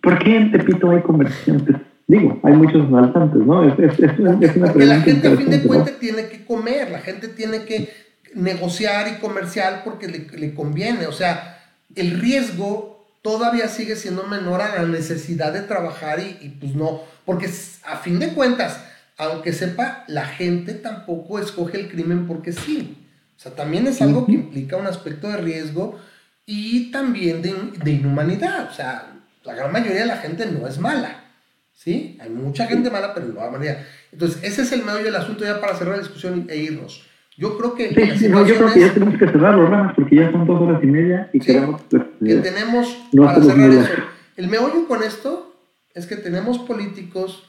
¿por 0.00 0.18
qué 0.20 0.36
en 0.36 0.52
Tepito 0.52 0.90
hay 0.90 1.02
comerciantes? 1.02 1.76
Digo, 2.06 2.38
hay 2.44 2.54
muchos 2.54 2.86
asaltantes, 2.86 3.44
¿no? 3.44 3.64
Es, 3.64 3.78
es, 3.78 3.98
es, 3.98 4.18
una, 4.18 4.38
es 4.40 4.52
porque 4.52 4.86
la 4.86 5.00
gente 5.00 5.28
a 5.28 5.36
fin 5.36 5.50
de 5.50 5.62
cuentas 5.62 5.98
tiene 5.98 6.28
que 6.28 6.44
comer, 6.44 6.90
la 6.90 7.00
gente 7.00 7.28
tiene 7.28 7.64
que 7.64 7.88
negociar 8.34 9.08
y 9.08 9.20
comerciar 9.20 9.82
porque 9.84 10.06
le, 10.06 10.26
le 10.38 10.54
conviene. 10.54 11.06
O 11.06 11.12
sea, 11.12 11.58
el 11.94 12.20
riesgo 12.20 12.99
todavía 13.22 13.68
sigue 13.68 13.96
siendo 13.96 14.24
menor 14.24 14.60
a 14.62 14.76
la 14.76 14.88
necesidad 14.88 15.52
de 15.52 15.62
trabajar 15.62 16.20
y, 16.20 16.38
y 16.40 16.48
pues 16.50 16.74
no 16.74 17.02
porque 17.30 17.48
a 17.86 17.96
fin 17.98 18.18
de 18.18 18.34
cuentas, 18.34 18.84
aunque 19.16 19.52
sepa, 19.52 20.02
la 20.08 20.26
gente 20.26 20.74
tampoco 20.74 21.38
escoge 21.38 21.78
el 21.78 21.88
crimen 21.88 22.26
porque 22.26 22.50
sí. 22.50 22.96
O 23.36 23.40
sea, 23.40 23.52
también 23.52 23.86
es 23.86 24.02
algo 24.02 24.26
que 24.26 24.32
implica 24.32 24.76
un 24.76 24.88
aspecto 24.88 25.28
de 25.28 25.36
riesgo 25.36 25.96
y 26.44 26.90
también 26.90 27.40
de, 27.40 27.90
inhumanidad. 27.92 28.68
O 28.68 28.72
sea, 28.72 29.12
la 29.44 29.54
gran 29.54 29.70
mayoría 29.70 30.00
de 30.00 30.06
la 30.06 30.16
gente 30.16 30.44
no 30.46 30.66
es 30.66 30.80
mala. 30.80 31.24
¿Sí? 31.72 32.18
Hay 32.20 32.30
mucha 32.30 32.66
gente 32.66 32.90
mala, 32.90 33.14
pero 33.14 33.28
no 33.28 33.34
la 33.40 33.50
mayoría. 33.50 33.86
Entonces, 34.10 34.42
ese 34.42 34.62
es 34.62 34.72
el 34.72 34.82
medio 34.82 35.04
del 35.04 35.14
asunto 35.14 35.44
ya 35.44 35.60
para 35.60 35.76
cerrar 35.76 35.98
la 35.98 36.02
discusión 36.02 36.46
e 36.50 36.56
irnos. 36.56 37.06
Yo 37.38 37.56
creo 37.56 37.76
que. 37.76 38.18
Sí, 38.18 38.28
no, 38.28 38.44
yo 38.44 38.56
creo 38.56 38.72
que 38.72 38.80
ya 38.80 38.92
tenemos 38.92 39.16
que 39.16 39.26
cerrarlo, 39.26 39.94
porque 39.94 40.16
ya 40.16 40.32
son 40.32 40.48
dos 40.48 40.60
horas 40.60 40.82
y 40.82 40.86
media 40.86 41.30
y 41.32 41.38
queremos. 41.38 41.80
Que 42.24 42.36
tenemos 42.36 42.96
para 43.16 43.42
cerrar 43.42 43.70
eso. 43.70 43.92
El 44.36 44.48
meollo 44.48 44.86
con 44.86 45.02
esto 45.02 45.56
es 45.94 46.06
que 46.06 46.16
tenemos 46.16 46.58
políticos 46.58 47.44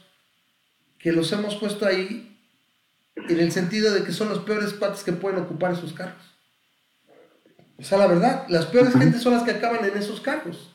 que 0.98 1.12
los 1.12 1.32
hemos 1.32 1.56
puesto 1.56 1.86
ahí 1.86 2.38
en 3.16 3.40
el 3.40 3.52
sentido 3.52 3.94
de 3.94 4.04
que 4.04 4.12
son 4.12 4.30
los 4.30 4.40
peores 4.40 4.74
cuates 4.74 5.04
que 5.04 5.12
pueden 5.12 5.40
ocupar 5.40 5.74
esos 5.74 5.94
cargos. 5.94 6.24
O 7.78 7.84
sea, 7.84 7.98
la 7.98 8.08
verdad, 8.08 8.46
las 8.48 8.66
peores 8.68 8.94
gentes 8.94 9.22
son 9.22 9.34
las 9.34 9.44
que 9.44 9.52
acaban 9.52 9.84
en 9.84 9.98
esos 9.98 10.22
cargos. 10.22 10.72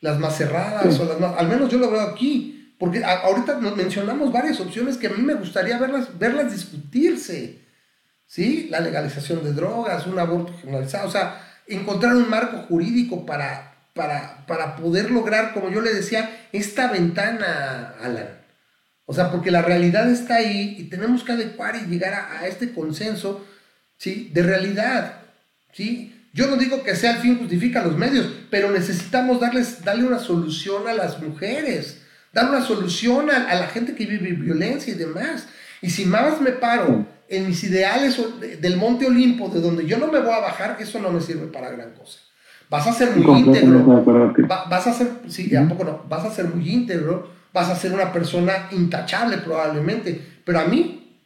Las 0.00 0.18
más 0.18 0.36
cerradas, 0.36 0.98
o 0.98 1.04
las 1.04 1.20
más, 1.20 1.36
al 1.38 1.48
menos 1.48 1.70
yo 1.70 1.78
lo 1.78 1.90
veo 1.90 2.00
aquí, 2.00 2.74
porque 2.78 3.04
ahorita 3.04 3.60
nos 3.60 3.76
mencionamos 3.76 4.32
varias 4.32 4.58
opciones 4.60 4.96
que 4.96 5.06
a 5.06 5.10
mí 5.10 5.22
me 5.22 5.34
gustaría 5.34 5.78
verlas, 5.78 6.18
verlas 6.18 6.52
discutirse. 6.52 7.62
¿Sí? 8.26 8.68
La 8.70 8.80
legalización 8.80 9.44
de 9.44 9.52
drogas, 9.52 10.06
un 10.06 10.18
aborto 10.18 10.52
generalizado, 10.58 11.08
o 11.08 11.10
sea, 11.10 11.53
encontrar 11.66 12.14
un 12.16 12.28
marco 12.28 12.58
jurídico 12.58 13.24
para, 13.26 13.74
para, 13.94 14.44
para 14.46 14.76
poder 14.76 15.10
lograr, 15.10 15.52
como 15.52 15.70
yo 15.70 15.80
le 15.80 15.94
decía, 15.94 16.48
esta 16.52 16.90
ventana, 16.90 17.94
Alan. 18.00 18.44
O 19.06 19.12
sea, 19.12 19.30
porque 19.30 19.50
la 19.50 19.62
realidad 19.62 20.10
está 20.10 20.36
ahí 20.36 20.76
y 20.78 20.84
tenemos 20.84 21.24
que 21.24 21.32
adecuar 21.32 21.76
y 21.76 21.86
llegar 21.86 22.14
a, 22.14 22.46
este 22.46 22.72
consenso, 22.72 23.44
¿sí? 23.98 24.30
De 24.32 24.42
realidad, 24.42 25.18
¿sí? 25.72 26.28
Yo 26.32 26.46
no 26.48 26.56
digo 26.56 26.82
que 26.82 26.96
sea 26.96 27.12
el 27.12 27.18
fin 27.18 27.38
justifica 27.38 27.84
los 27.84 27.96
medios, 27.96 28.26
pero 28.50 28.70
necesitamos 28.70 29.40
darles, 29.40 29.84
darle 29.84 30.04
una 30.04 30.18
solución 30.18 30.88
a 30.88 30.94
las 30.94 31.22
mujeres, 31.22 31.98
dar 32.32 32.48
una 32.48 32.62
solución 32.62 33.30
a, 33.30 33.54
la 33.54 33.68
gente 33.68 33.94
que 33.94 34.06
vive 34.06 34.32
violencia 34.32 34.92
y 34.92 34.96
demás. 34.96 35.46
Y 35.80 35.90
si 35.90 36.06
más 36.06 36.40
me 36.40 36.50
paro 36.50 37.06
en 37.28 37.46
mis 37.46 37.62
ideales 37.64 38.20
del 38.60 38.76
Monte 38.76 39.06
Olimpo, 39.06 39.48
de 39.48 39.60
donde 39.60 39.86
yo 39.86 39.98
no 39.98 40.08
me 40.08 40.20
voy 40.20 40.32
a 40.32 40.40
bajar, 40.40 40.76
eso 40.80 40.98
no 41.00 41.10
me 41.10 41.20
sirve 41.20 41.46
para 41.46 41.70
gran 41.70 41.92
cosa. 41.92 42.18
Vas 42.70 42.86
a 42.86 42.92
ser 42.92 43.14
muy 43.16 43.40
íntegro. 43.40 44.04
vas 44.48 44.86
a 44.86 44.92
ser, 44.92 45.08
sí, 45.28 45.54
¿a 45.54 45.68
poco 45.68 45.84
no? 45.84 46.02
Vas 46.08 46.24
a 46.24 46.30
ser 46.30 46.46
muy 46.46 46.68
íntegro, 46.68 47.28
vas 47.52 47.68
a 47.68 47.76
ser 47.76 47.92
una 47.92 48.12
persona 48.12 48.68
intachable 48.72 49.38
probablemente, 49.38 50.20
pero 50.44 50.60
a 50.60 50.64
mí 50.64 51.20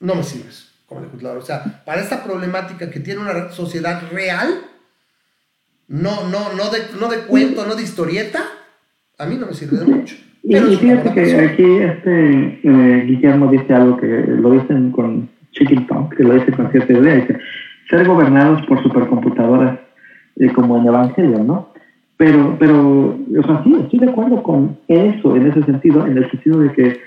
no 0.00 0.14
me 0.14 0.22
sirves 0.22 0.72
como 0.86 1.02
legislador. 1.02 1.38
O 1.38 1.42
sea, 1.42 1.82
para 1.84 2.00
esta 2.00 2.24
problemática 2.24 2.90
que 2.90 3.00
tiene 3.00 3.20
una 3.20 3.50
sociedad 3.50 4.02
real, 4.10 4.48
no, 5.88 6.28
no, 6.28 6.52
no, 6.54 6.70
de, 6.70 6.78
no 6.98 7.08
de 7.08 7.18
cuento, 7.18 7.66
no 7.66 7.74
de 7.74 7.82
historieta, 7.82 8.42
a 9.18 9.26
mí 9.26 9.36
no 9.36 9.46
me 9.46 9.54
sirve 9.54 9.78
de 9.78 9.84
mucho. 9.84 10.16
y, 10.42 10.76
fíjate 10.76 11.12
que 11.12 11.40
aquí 11.40 11.76
este 11.76 12.60
eh, 12.64 13.04
Guillermo 13.06 13.50
dice 13.50 13.74
algo 13.74 13.96
que 13.98 14.06
lo 14.06 14.52
dicen 14.52 14.90
con 14.90 15.30
Talk, 15.88 16.16
que 16.16 16.22
lo 16.22 16.34
dice 16.34 16.52
con 16.52 16.70
cierta 16.70 16.92
idea, 16.92 17.16
dice, 17.16 17.38
ser 17.88 18.06
gobernados 18.06 18.64
por 18.66 18.82
supercomputadoras 18.82 19.78
eh, 20.36 20.52
como 20.52 20.78
en 20.78 20.86
Evangelio, 20.86 21.42
¿no? 21.42 21.68
Pero, 22.16 22.56
pero, 22.58 23.16
o 23.16 23.42
sea, 23.46 23.62
sí, 23.62 23.76
estoy 23.80 24.00
de 24.00 24.10
acuerdo 24.10 24.42
con 24.42 24.76
eso 24.88 25.36
en 25.36 25.46
ese 25.46 25.62
sentido, 25.62 26.06
en 26.06 26.18
el 26.18 26.30
sentido 26.30 26.60
de 26.60 26.72
que 26.72 27.00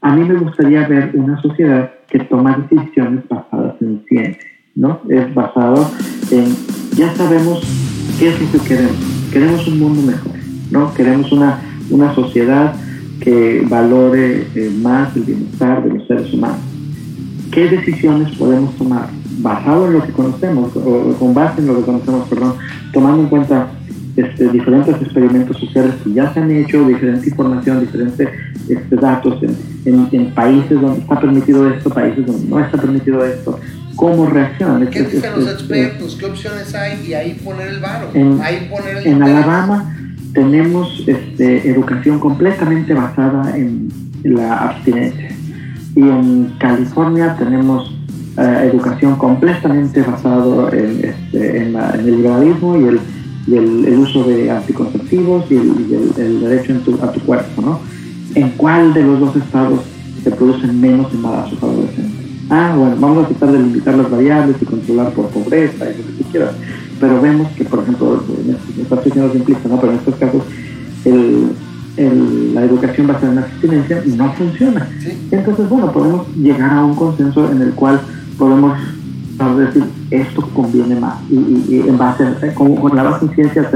a 0.00 0.14
mí 0.14 0.28
me 0.28 0.38
gustaría 0.38 0.86
ver 0.86 1.10
una 1.14 1.40
sociedad 1.40 1.90
que 2.08 2.20
toma 2.20 2.66
decisiones 2.70 3.26
basadas 3.28 3.74
en 3.80 4.04
ciencia, 4.06 4.46
¿no? 4.74 5.00
Es 5.08 5.34
basado 5.34 5.90
en, 6.30 6.54
ya 6.96 7.12
sabemos 7.14 7.60
qué 8.18 8.28
es 8.28 8.40
lo 8.40 8.60
que 8.60 8.68
queremos. 8.68 9.28
Queremos 9.32 9.68
un 9.68 9.78
mundo 9.78 10.02
mejor, 10.02 10.32
¿no? 10.70 10.94
Queremos 10.94 11.32
una, 11.32 11.60
una 11.90 12.14
sociedad 12.14 12.74
que 13.20 13.66
valore 13.68 14.46
eh, 14.54 14.70
más 14.80 15.16
el 15.16 15.22
bienestar 15.22 15.82
de 15.82 15.94
los 15.98 16.06
seres 16.06 16.32
humanos. 16.32 16.77
¿Qué 17.52 17.68
decisiones 17.68 18.36
podemos 18.36 18.74
tomar 18.76 19.08
basado 19.40 19.86
en 19.86 19.92
lo 19.94 20.02
que 20.04 20.12
conocemos, 20.12 20.74
o 20.76 21.14
con 21.18 21.32
base 21.34 21.60
en 21.60 21.68
lo 21.68 21.76
que 21.76 21.82
conocemos, 21.82 22.28
perdón, 22.28 22.54
tomando 22.92 23.22
en 23.22 23.28
cuenta 23.28 23.68
este, 24.16 24.48
diferentes 24.48 25.00
experimentos 25.00 25.56
sociales 25.58 25.94
que 26.02 26.12
ya 26.12 26.32
se 26.34 26.40
han 26.40 26.50
hecho, 26.50 26.86
diferente 26.86 27.28
información, 27.28 27.80
diferentes 27.80 28.28
este, 28.68 28.96
datos 28.96 29.40
en, 29.84 30.08
en, 30.12 30.34
países 30.34 30.80
donde 30.80 31.00
está 31.00 31.20
permitido 31.20 31.68
esto, 31.68 31.88
países 31.90 32.26
donde 32.26 32.48
no 32.48 32.58
está 32.58 32.78
permitido 32.78 33.24
esto, 33.24 33.60
cómo 33.94 34.26
reaccionan. 34.26 34.86
¿Qué 34.88 35.00
Es- 35.00 35.12
dicen 35.12 35.30
los 35.36 35.46
es- 35.46 35.52
expertos? 35.54 36.16
¿Qué 36.18 36.26
opciones 36.26 36.74
hay? 36.74 37.06
Y 37.06 37.14
ahí 37.14 37.40
poner 37.44 37.68
el 37.68 37.80
varo. 37.80 38.10
En- 38.12 38.40
ahí 38.42 38.68
poner 38.68 38.96
el 38.98 39.06
En. 39.06 39.22
Alabama 39.22 39.94
tenemos 40.34 41.04
este, 41.06 41.70
educación 41.70 42.18
completamente 42.18 42.92
basada 42.94 43.56
en 43.56 43.88
la 44.24 44.58
abstinencia. 44.70 45.30
Y 45.98 46.00
en 46.00 46.52
California 46.58 47.34
tenemos 47.36 47.92
eh, 48.36 48.70
educación 48.72 49.16
completamente 49.16 50.00
basada 50.00 50.70
en, 50.70 51.04
este, 51.04 51.62
el 51.66 52.06
liberalismo 52.06 52.76
y, 52.76 52.84
el, 53.52 53.98
uso 53.98 54.22
de 54.22 54.48
anticonceptivos 54.48 55.50
y 55.50 55.56
el, 55.56 56.40
derecho 56.40 56.70
en 56.70 56.80
tu- 56.82 57.02
a 57.02 57.10
tu 57.10 57.18
cuerpo. 57.22 57.62
¿no? 57.62 57.80
¿En 58.36 58.50
cuál 58.50 58.94
de 58.94 59.02
los 59.02 59.18
dos 59.18 59.34
estados 59.34 59.80
se 60.22 60.30
producen 60.30 60.80
menos 60.80 61.12
embarazos 61.12 61.60
adolescentes? 61.60 62.26
Ah, 62.48 62.76
bueno, 62.78 62.94
vamos 63.00 63.24
a 63.24 63.28
tratar 63.30 63.52
de 63.52 63.58
limitar 63.58 63.96
las 63.96 64.08
variables 64.08 64.54
y 64.62 64.64
controlar 64.66 65.10
por 65.14 65.26
pobreza 65.30 65.84
y 65.90 65.98
lo 65.98 66.06
que 66.06 66.12
tú 66.22 66.30
quieras. 66.30 66.52
Pero 67.00 67.20
vemos 67.20 67.48
que, 67.56 67.64
por 67.64 67.80
ejemplo, 67.80 68.22
me 68.76 68.82
está 68.84 68.96
diciendo 69.02 69.32
simplista, 69.32 69.68
¿no? 69.68 69.80
Pero 69.80 69.92
en 69.94 69.98
estos 69.98 70.14
casos, 70.14 70.42
el, 71.98 72.54
la 72.54 72.64
educación 72.64 73.06
basada 73.08 73.28
en 73.28 73.34
la 73.36 73.40
abstinencia 73.42 74.02
no 74.06 74.32
funciona. 74.34 74.88
Sí. 75.02 75.28
Entonces, 75.30 75.68
bueno, 75.68 75.92
podemos 75.92 76.26
llegar 76.36 76.70
a 76.72 76.84
un 76.84 76.94
consenso 76.94 77.50
en 77.50 77.60
el 77.62 77.72
cual 77.72 78.00
podemos 78.38 78.78
decir 79.58 79.84
esto 80.10 80.42
conviene 80.54 80.96
más 80.98 81.16
y, 81.30 81.34
y- 81.34 81.64
y 81.68 81.88
en 81.88 81.96
base 81.98 82.24
a- 82.24 82.36
eh, 82.46 82.52
con, 82.54 82.74
con 82.76 82.96
la 82.96 83.02
base 83.04 83.26
en 83.26 83.34
ciencia 83.34 83.68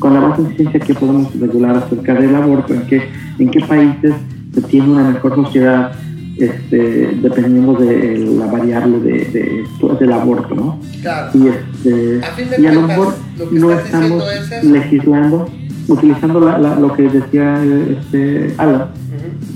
con 0.00 0.14
la 0.14 0.20
base 0.20 0.42
en 0.42 0.56
ciencia 0.56 0.80
que 0.80 0.94
podemos 0.94 1.32
regular 1.38 1.76
acerca 1.76 2.14
del 2.14 2.34
aborto 2.34 2.74
en 2.74 2.82
qué 2.86 3.02
en 3.38 3.50
qué 3.50 3.60
países 3.60 4.12
se 4.54 4.62
tiene 4.62 4.88
una 4.90 5.10
mejor 5.10 5.34
sociedad 5.36 5.92
este, 6.38 7.18
dependiendo 7.22 7.74
de 7.74 8.18
la 8.38 8.46
variable 8.46 8.98
de, 9.00 9.12
de- 9.26 9.64
del 10.00 10.12
aborto 10.12 10.54
no 10.56 10.80
Claro. 11.02 11.30
y 11.34 11.48
este 11.48 12.20
A 12.24 12.60
y 12.60 12.66
a 12.66 12.72
lo 12.72 12.82
mejor 12.82 13.14
lo 13.38 13.50
no 13.60 13.72
estamos 13.72 14.24
es 14.50 14.64
legislando 14.64 15.48
utilizando 15.94 16.40
la- 16.40 16.58
la- 16.58 16.76
lo 16.78 16.92
que 16.94 17.02
decía 17.08 17.62
este 17.64 18.54
Alan 18.58 18.86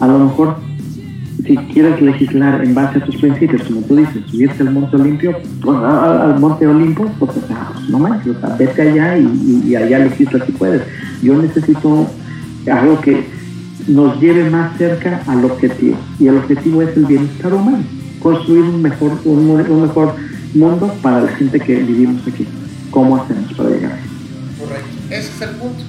a 0.01 0.07
lo 0.07 0.19
mejor 0.19 0.57
si 1.47 1.57
quieres 1.57 2.01
legislar 2.01 2.65
en 2.65 2.75
base 2.75 2.99
a 2.99 3.05
tus 3.05 3.17
principios, 3.17 3.63
como 3.65 3.83
tú 3.83 3.97
dices, 3.97 4.23
subirte 4.31 4.63
al 4.63 4.71
Monte 4.73 4.97
Olimpio, 4.97 5.37
a- 5.69 6.25
al 6.25 6.41
Monte 6.41 6.67
Olimpo, 6.67 7.05
pues, 7.19 7.33
o 7.37 7.47
sea, 7.47 7.71
no 7.91 7.99
manches, 7.99 8.37
o 8.37 8.41
sea, 8.41 8.57
vete 8.57 8.81
allá 8.83 9.19
y, 9.19 9.23
y- 9.25 9.63
y 9.69 9.77
allá 9.77 9.99
legisla 9.99 10.45
si 10.47 10.53
puedes. 10.53 10.83
Yo 11.23 11.41
necesito 11.41 12.07
algo 12.71 13.01
que 13.03 13.27
nos 13.89 14.19
lleve 14.21 14.49
más 14.49 14.77
cerca 14.79 15.21
al 15.27 15.45
objetivo, 15.45 15.97
y 16.19 16.29
el 16.29 16.39
objetivo 16.39 16.81
es 16.83 16.97
el 16.97 17.05
bienestar 17.05 17.53
humano, 17.53 17.83
construir 18.23 18.63
un 18.63 18.81
mejor, 18.81 19.13
un, 19.27 19.47
mu- 19.47 19.55
un 19.75 19.83
mejor 19.83 20.15
mundo 20.55 20.95
para 21.03 21.21
la 21.21 21.29
gente 21.33 21.61
que 21.61 21.75
vivimos 21.77 22.23
aquí. 22.27 22.47
¿Cómo 22.91 23.17
hacemos 23.17 23.53
para 23.53 23.69
llegar? 23.71 23.99
Correcto. 24.59 24.89
Ese 25.11 25.29
es 25.29 25.43
el 25.43 25.51
punto. 25.57 25.83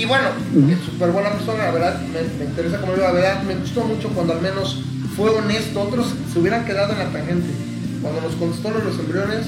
Y 0.00 0.06
bueno, 0.06 0.28
es 0.72 0.78
súper 0.80 1.10
buena 1.10 1.28
persona, 1.28 1.64
la 1.64 1.72
verdad, 1.72 2.00
me, 2.00 2.22
me 2.38 2.50
interesa 2.50 2.80
como 2.80 2.96
la 2.96 3.12
verdad, 3.12 3.42
me 3.42 3.54
gustó 3.56 3.84
mucho 3.84 4.08
cuando 4.08 4.32
al 4.32 4.40
menos 4.40 4.82
fue 5.14 5.28
honesto, 5.28 5.78
otros 5.82 6.14
se 6.32 6.38
hubieran 6.38 6.64
quedado 6.64 6.94
en 6.94 7.00
la 7.00 7.10
tangente, 7.10 7.50
cuando 8.00 8.22
nos 8.22 8.34
contestó 8.36 8.70
los 8.70 8.98
embriones, 8.98 9.44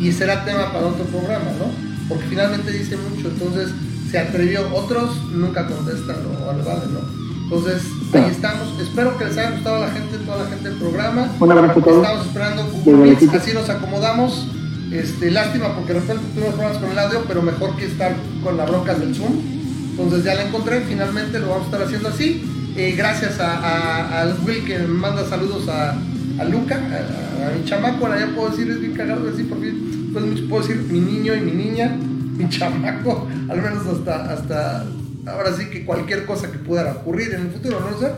y 0.00 0.10
será 0.10 0.44
tema 0.44 0.72
para 0.72 0.86
otro 0.86 1.04
programa, 1.04 1.44
¿no? 1.60 1.70
Porque 2.08 2.24
finalmente 2.24 2.72
dice 2.72 2.96
mucho, 2.96 3.28
entonces 3.28 3.70
se 4.10 4.18
atrevió, 4.18 4.68
otros 4.74 5.30
nunca 5.30 5.64
contestan 5.68 6.16
o 6.26 6.50
algo, 6.50 6.64
vale, 6.64 6.86
¿no? 6.92 7.24
Entonces, 7.44 7.82
ahí 8.14 8.32
estamos, 8.32 8.80
espero 8.80 9.16
que 9.16 9.26
les 9.26 9.38
haya 9.38 9.52
gustado 9.52 9.76
a 9.76 9.86
la 9.86 9.92
gente, 9.92 10.18
toda 10.26 10.42
la 10.42 10.50
gente 10.50 10.70
del 10.70 10.78
programa. 10.78 11.30
Un 11.38 11.52
abrazo 11.52 11.78
a 11.78 11.82
todos. 11.84 12.02
Estamos 12.04 12.26
esperando 12.26 12.62
así 13.36 13.52
nos 13.52 13.70
acomodamos. 13.70 14.48
Este, 14.90 15.30
lástima 15.30 15.74
porque 15.74 15.92
de 15.92 16.00
repente 16.00 16.22
tuvimos 16.34 16.54
problemas 16.54 16.78
con 16.78 16.90
el 16.90 16.98
audio, 16.98 17.24
pero 17.28 17.42
mejor 17.42 17.76
que 17.76 17.86
estar 17.86 18.16
con 18.42 18.56
las 18.56 18.68
broncas 18.68 18.98
del 18.98 19.14
Zoom. 19.14 19.63
Entonces 19.96 20.24
ya 20.24 20.34
la 20.34 20.42
encontré, 20.42 20.80
finalmente 20.80 21.38
lo 21.38 21.48
vamos 21.48 21.62
a 21.62 21.64
estar 21.66 21.82
haciendo 21.82 22.08
así. 22.08 22.44
Eh, 22.76 22.94
gracias 22.96 23.38
a, 23.38 24.20
al 24.20 24.36
Will 24.44 24.64
que 24.64 24.78
me 24.78 24.86
manda 24.88 25.24
saludos 25.28 25.68
a, 25.68 25.90
a 26.40 26.44
Luca, 26.44 26.76
a, 26.76 27.56
mi 27.56 27.64
chamaco, 27.64 28.06
ahora 28.06 28.18
ya 28.18 28.34
puedo 28.34 28.50
decir, 28.50 28.68
es 28.68 28.80
bien 28.80 28.94
cagado 28.94 29.24
decir, 29.24 29.48
por 29.48 29.60
fin, 29.60 30.10
pues 30.12 30.40
puedo 30.48 30.66
decir 30.66 30.82
mi 30.90 30.98
niño 30.98 31.34
y 31.36 31.40
mi 31.40 31.52
niña, 31.52 31.96
mi 32.36 32.48
chamaco, 32.48 33.28
al 33.48 33.62
menos 33.62 33.86
hasta, 33.86 34.32
hasta 34.32 34.84
ahora 35.26 35.52
sí 35.56 35.66
que 35.66 35.84
cualquier 35.84 36.26
cosa 36.26 36.50
que 36.50 36.58
pueda 36.58 36.90
ocurrir 36.92 37.32
en 37.34 37.42
el 37.42 37.50
futuro, 37.52 37.78
no 37.80 37.90
lo 37.92 37.98
sé. 38.00 38.12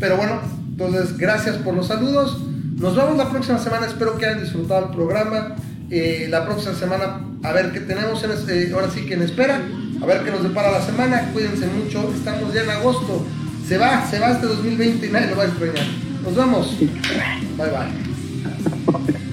Pero 0.00 0.16
bueno, 0.16 0.40
entonces 0.68 1.16
gracias 1.16 1.56
por 1.58 1.74
los 1.74 1.86
saludos. 1.86 2.42
Nos 2.76 2.96
vemos 2.96 3.16
la 3.16 3.30
próxima 3.30 3.58
semana, 3.58 3.86
espero 3.86 4.18
que 4.18 4.26
hayan 4.26 4.40
disfrutado 4.40 4.86
el 4.88 4.96
programa. 4.96 5.54
Eh, 5.90 6.26
la 6.28 6.44
próxima 6.44 6.74
semana 6.74 7.20
a 7.44 7.52
ver 7.52 7.70
qué 7.70 7.80
tenemos 7.80 8.24
en 8.24 8.32
este- 8.32 8.72
ahora 8.72 8.88
sí 8.92 9.02
que 9.06 9.14
en 9.14 9.22
espera, 9.22 9.60
a 10.02 10.06
ver 10.06 10.24
qué 10.24 10.30
nos 10.32 10.42
depara 10.42 10.72
la 10.72 10.84
semana. 10.84 11.30
Cuídense 11.32 11.66
mucho, 11.68 12.12
estamos 12.14 12.52
ya 12.52 12.62
en 12.62 12.70
agosto. 12.70 13.24
Se 13.66 13.78
va, 13.78 14.04
se 14.10 14.18
va 14.18 14.32
este 14.32 14.46
2020 14.46 15.06
y 15.06 15.10
nadie 15.10 15.28
lo 15.28 15.36
va 15.36 15.44
a 15.44 15.46
extrañar. 15.46 15.86
Nos 16.24 16.34
vemos. 16.34 16.76
Bye 16.78 17.70
bye. 17.70 19.31